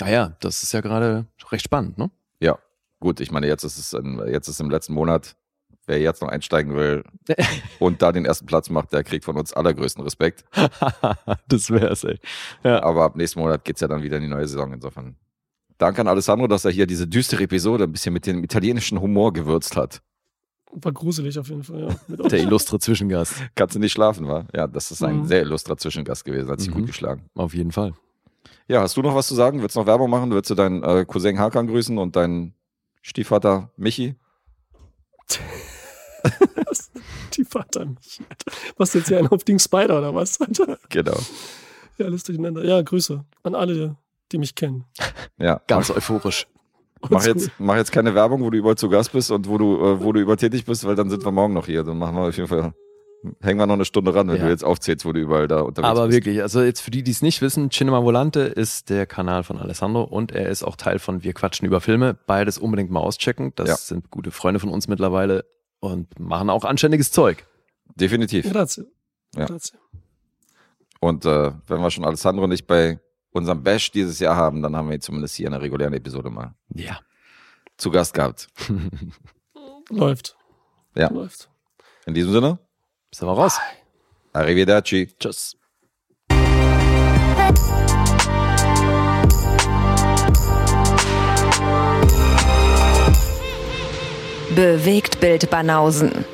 Ah 0.00 0.08
ja, 0.08 0.36
das 0.40 0.62
ist 0.62 0.72
ja 0.72 0.80
gerade 0.80 1.26
recht 1.50 1.64
spannend, 1.64 1.98
ne? 1.98 2.10
Ja, 2.40 2.58
gut, 2.98 3.20
ich 3.20 3.30
meine, 3.30 3.46
jetzt 3.46 3.62
ist 3.62 3.78
es 3.78 3.92
in, 3.92 4.22
jetzt 4.26 4.48
ist 4.48 4.58
im 4.58 4.70
letzten 4.70 4.94
Monat, 4.94 5.36
wer 5.86 6.00
jetzt 6.00 6.22
noch 6.22 6.28
einsteigen 6.28 6.74
will 6.76 7.04
und 7.78 8.00
da 8.00 8.10
den 8.10 8.24
ersten 8.24 8.46
Platz 8.46 8.70
macht, 8.70 8.94
der 8.94 9.04
kriegt 9.04 9.26
von 9.26 9.36
uns 9.36 9.52
allergrößten 9.52 10.02
Respekt. 10.02 10.44
das 11.48 11.70
wär's, 11.70 12.04
ey. 12.04 12.18
Ja. 12.64 12.82
Aber 12.82 13.04
ab 13.04 13.16
nächsten 13.16 13.40
Monat 13.40 13.64
geht's 13.64 13.80
ja 13.80 13.88
dann 13.88 14.02
wieder 14.02 14.16
in 14.16 14.22
die 14.22 14.28
neue 14.30 14.48
Saison. 14.48 14.72
Insofern. 14.72 15.16
Danke 15.76 16.00
an 16.00 16.08
Alessandro, 16.08 16.46
dass 16.46 16.64
er 16.64 16.70
hier 16.70 16.86
diese 16.86 17.06
düstere 17.06 17.42
Episode 17.42 17.84
ein 17.84 17.92
bisschen 17.92 18.14
mit 18.14 18.26
dem 18.26 18.42
italienischen 18.42 18.98
Humor 18.98 19.34
gewürzt 19.34 19.76
hat. 19.76 20.00
War 20.78 20.92
gruselig 20.92 21.38
auf 21.38 21.48
jeden 21.48 21.62
Fall, 21.62 21.80
ja. 21.88 21.96
Mit 22.06 22.30
Der 22.30 22.38
illustre 22.40 22.78
Zwischengast. 22.78 23.34
Kannst 23.54 23.74
du 23.74 23.78
nicht 23.78 23.92
schlafen, 23.92 24.28
wa? 24.28 24.44
Ja, 24.54 24.66
das 24.66 24.90
ist 24.90 25.02
ein 25.02 25.20
Mhm. 25.20 25.26
sehr 25.26 25.40
illustrer 25.42 25.76
Zwischengast 25.78 26.24
gewesen, 26.24 26.50
hat 26.50 26.60
sich 26.60 26.68
Mhm. 26.70 26.74
gut 26.74 26.86
geschlagen. 26.88 27.24
Auf 27.34 27.54
jeden 27.54 27.72
Fall. 27.72 27.94
Ja, 28.68 28.82
hast 28.82 28.96
du 28.96 29.02
noch 29.02 29.14
was 29.14 29.26
zu 29.26 29.34
sagen? 29.34 29.62
Willst 29.62 29.74
du 29.76 29.80
noch 29.80 29.86
Werbung 29.86 30.10
machen? 30.10 30.30
Willst 30.32 30.50
du 30.50 30.54
deinen 30.54 30.82
äh, 30.82 31.04
Cousin 31.06 31.38
Hakan 31.38 31.66
grüßen 31.66 31.96
und 31.96 32.14
deinen 32.16 32.52
Stiefvater 33.00 33.70
Michi? 33.76 34.16
Die 37.36 37.44
Vater 37.44 37.84
Michi. 37.86 38.24
Was 38.76 38.94
jetzt 38.94 39.08
hier 39.08 39.18
ein 39.18 39.28
auf 39.28 39.44
Ding 39.44 39.58
Spider 39.58 39.98
oder 39.98 40.14
was? 40.14 40.40
Alter? 40.40 40.78
Genau. 40.88 41.16
Ja, 41.98 42.06
alles 42.06 42.22
durcheinander. 42.24 42.64
Ja, 42.64 42.82
Grüße 42.82 43.24
an 43.42 43.54
alle, 43.54 43.96
die 44.32 44.38
mich 44.38 44.54
kennen. 44.54 44.84
Ja. 45.38 45.60
Ganz 45.66 45.90
euphorisch. 45.90 46.46
Mach 47.10 47.24
jetzt, 47.24 47.50
mach 47.58 47.76
jetzt 47.76 47.92
keine 47.92 48.14
Werbung, 48.14 48.42
wo 48.42 48.50
du 48.50 48.58
überall 48.58 48.76
zu 48.76 48.88
Gast 48.88 49.12
bist 49.12 49.30
und 49.30 49.48
wo 49.48 49.58
du, 49.58 49.76
äh, 49.84 50.00
wo 50.02 50.12
du 50.12 50.20
übertätig 50.20 50.64
bist, 50.64 50.84
weil 50.86 50.94
dann 50.94 51.10
sind 51.10 51.24
wir 51.24 51.32
morgen 51.32 51.54
noch 51.54 51.66
hier. 51.66 51.82
Dann 51.84 51.98
machen 51.98 52.14
wir 52.16 52.22
auf 52.28 52.36
jeden 52.36 52.48
Fall, 52.48 52.72
hängen 53.42 53.58
wir 53.58 53.66
noch 53.66 53.74
eine 53.74 53.84
Stunde 53.84 54.14
ran, 54.14 54.28
wenn 54.28 54.36
Ja. 54.36 54.44
du 54.44 54.50
jetzt 54.50 54.64
aufzählst, 54.64 55.04
wo 55.04 55.12
du 55.12 55.20
überall 55.20 55.48
da 55.48 55.60
unterwegs 55.60 55.88
Aber 55.90 56.06
bist. 56.06 56.16
wirklich, 56.18 56.42
also 56.42 56.62
jetzt 56.62 56.80
für 56.80 56.90
die, 56.90 57.02
die 57.02 57.10
es 57.10 57.22
nicht 57.22 57.42
wissen, 57.42 57.70
Cinema 57.70 58.02
Volante 58.02 58.40
ist 58.40 58.88
der 58.90 59.06
Kanal 59.06 59.42
von 59.42 59.58
Alessandro 59.58 60.02
und 60.04 60.32
er 60.32 60.48
ist 60.48 60.62
auch 60.62 60.76
Teil 60.76 60.98
von 60.98 61.22
Wir 61.22 61.32
quatschen 61.32 61.66
über 61.66 61.80
Filme. 61.80 62.16
Beides 62.26 62.58
unbedingt 62.58 62.90
mal 62.90 63.00
auschecken. 63.00 63.52
Das 63.56 63.68
Ja. 63.68 63.76
sind 63.76 64.10
gute 64.10 64.30
Freunde 64.30 64.60
von 64.60 64.70
uns 64.70 64.88
mittlerweile 64.88 65.44
und 65.80 66.18
machen 66.20 66.50
auch 66.50 66.64
anständiges 66.64 67.12
Zeug. 67.12 67.46
Definitiv. 67.94 68.50
Grazie. 68.50 68.84
Ja. 69.34 69.46
Grazie. 69.46 69.76
Und 71.00 71.24
äh, 71.24 71.52
wenn 71.66 71.80
wir 71.80 71.90
schon 71.90 72.04
Alessandro 72.04 72.46
nicht 72.46 72.66
bei 72.66 72.98
unserem 73.36 73.62
Bash 73.62 73.90
dieses 73.90 74.18
Jahr 74.18 74.36
haben, 74.36 74.62
dann 74.62 74.74
haben 74.76 74.88
wir 74.88 74.94
ihn 74.96 75.00
zumindest 75.00 75.34
hier 75.36 75.46
in 75.46 75.52
der 75.52 75.62
regulären 75.62 75.92
Episode 75.94 76.30
mal 76.30 76.54
Ja. 76.74 76.98
zu 77.76 77.90
Gast 77.90 78.14
gehabt. 78.14 78.48
Läuft. 79.90 80.36
Ja. 80.94 81.10
Läuft. 81.10 81.48
In 82.06 82.14
diesem 82.14 82.32
Sinne, 82.32 82.58
Sind 83.12 83.28
wir 83.28 83.32
raus. 83.32 83.58
Arrivederci. 84.32 85.08
Tschüss. 85.18 85.56
Bewegt 94.54 95.20
Bild 95.20 95.50
Banausen. 95.50 96.24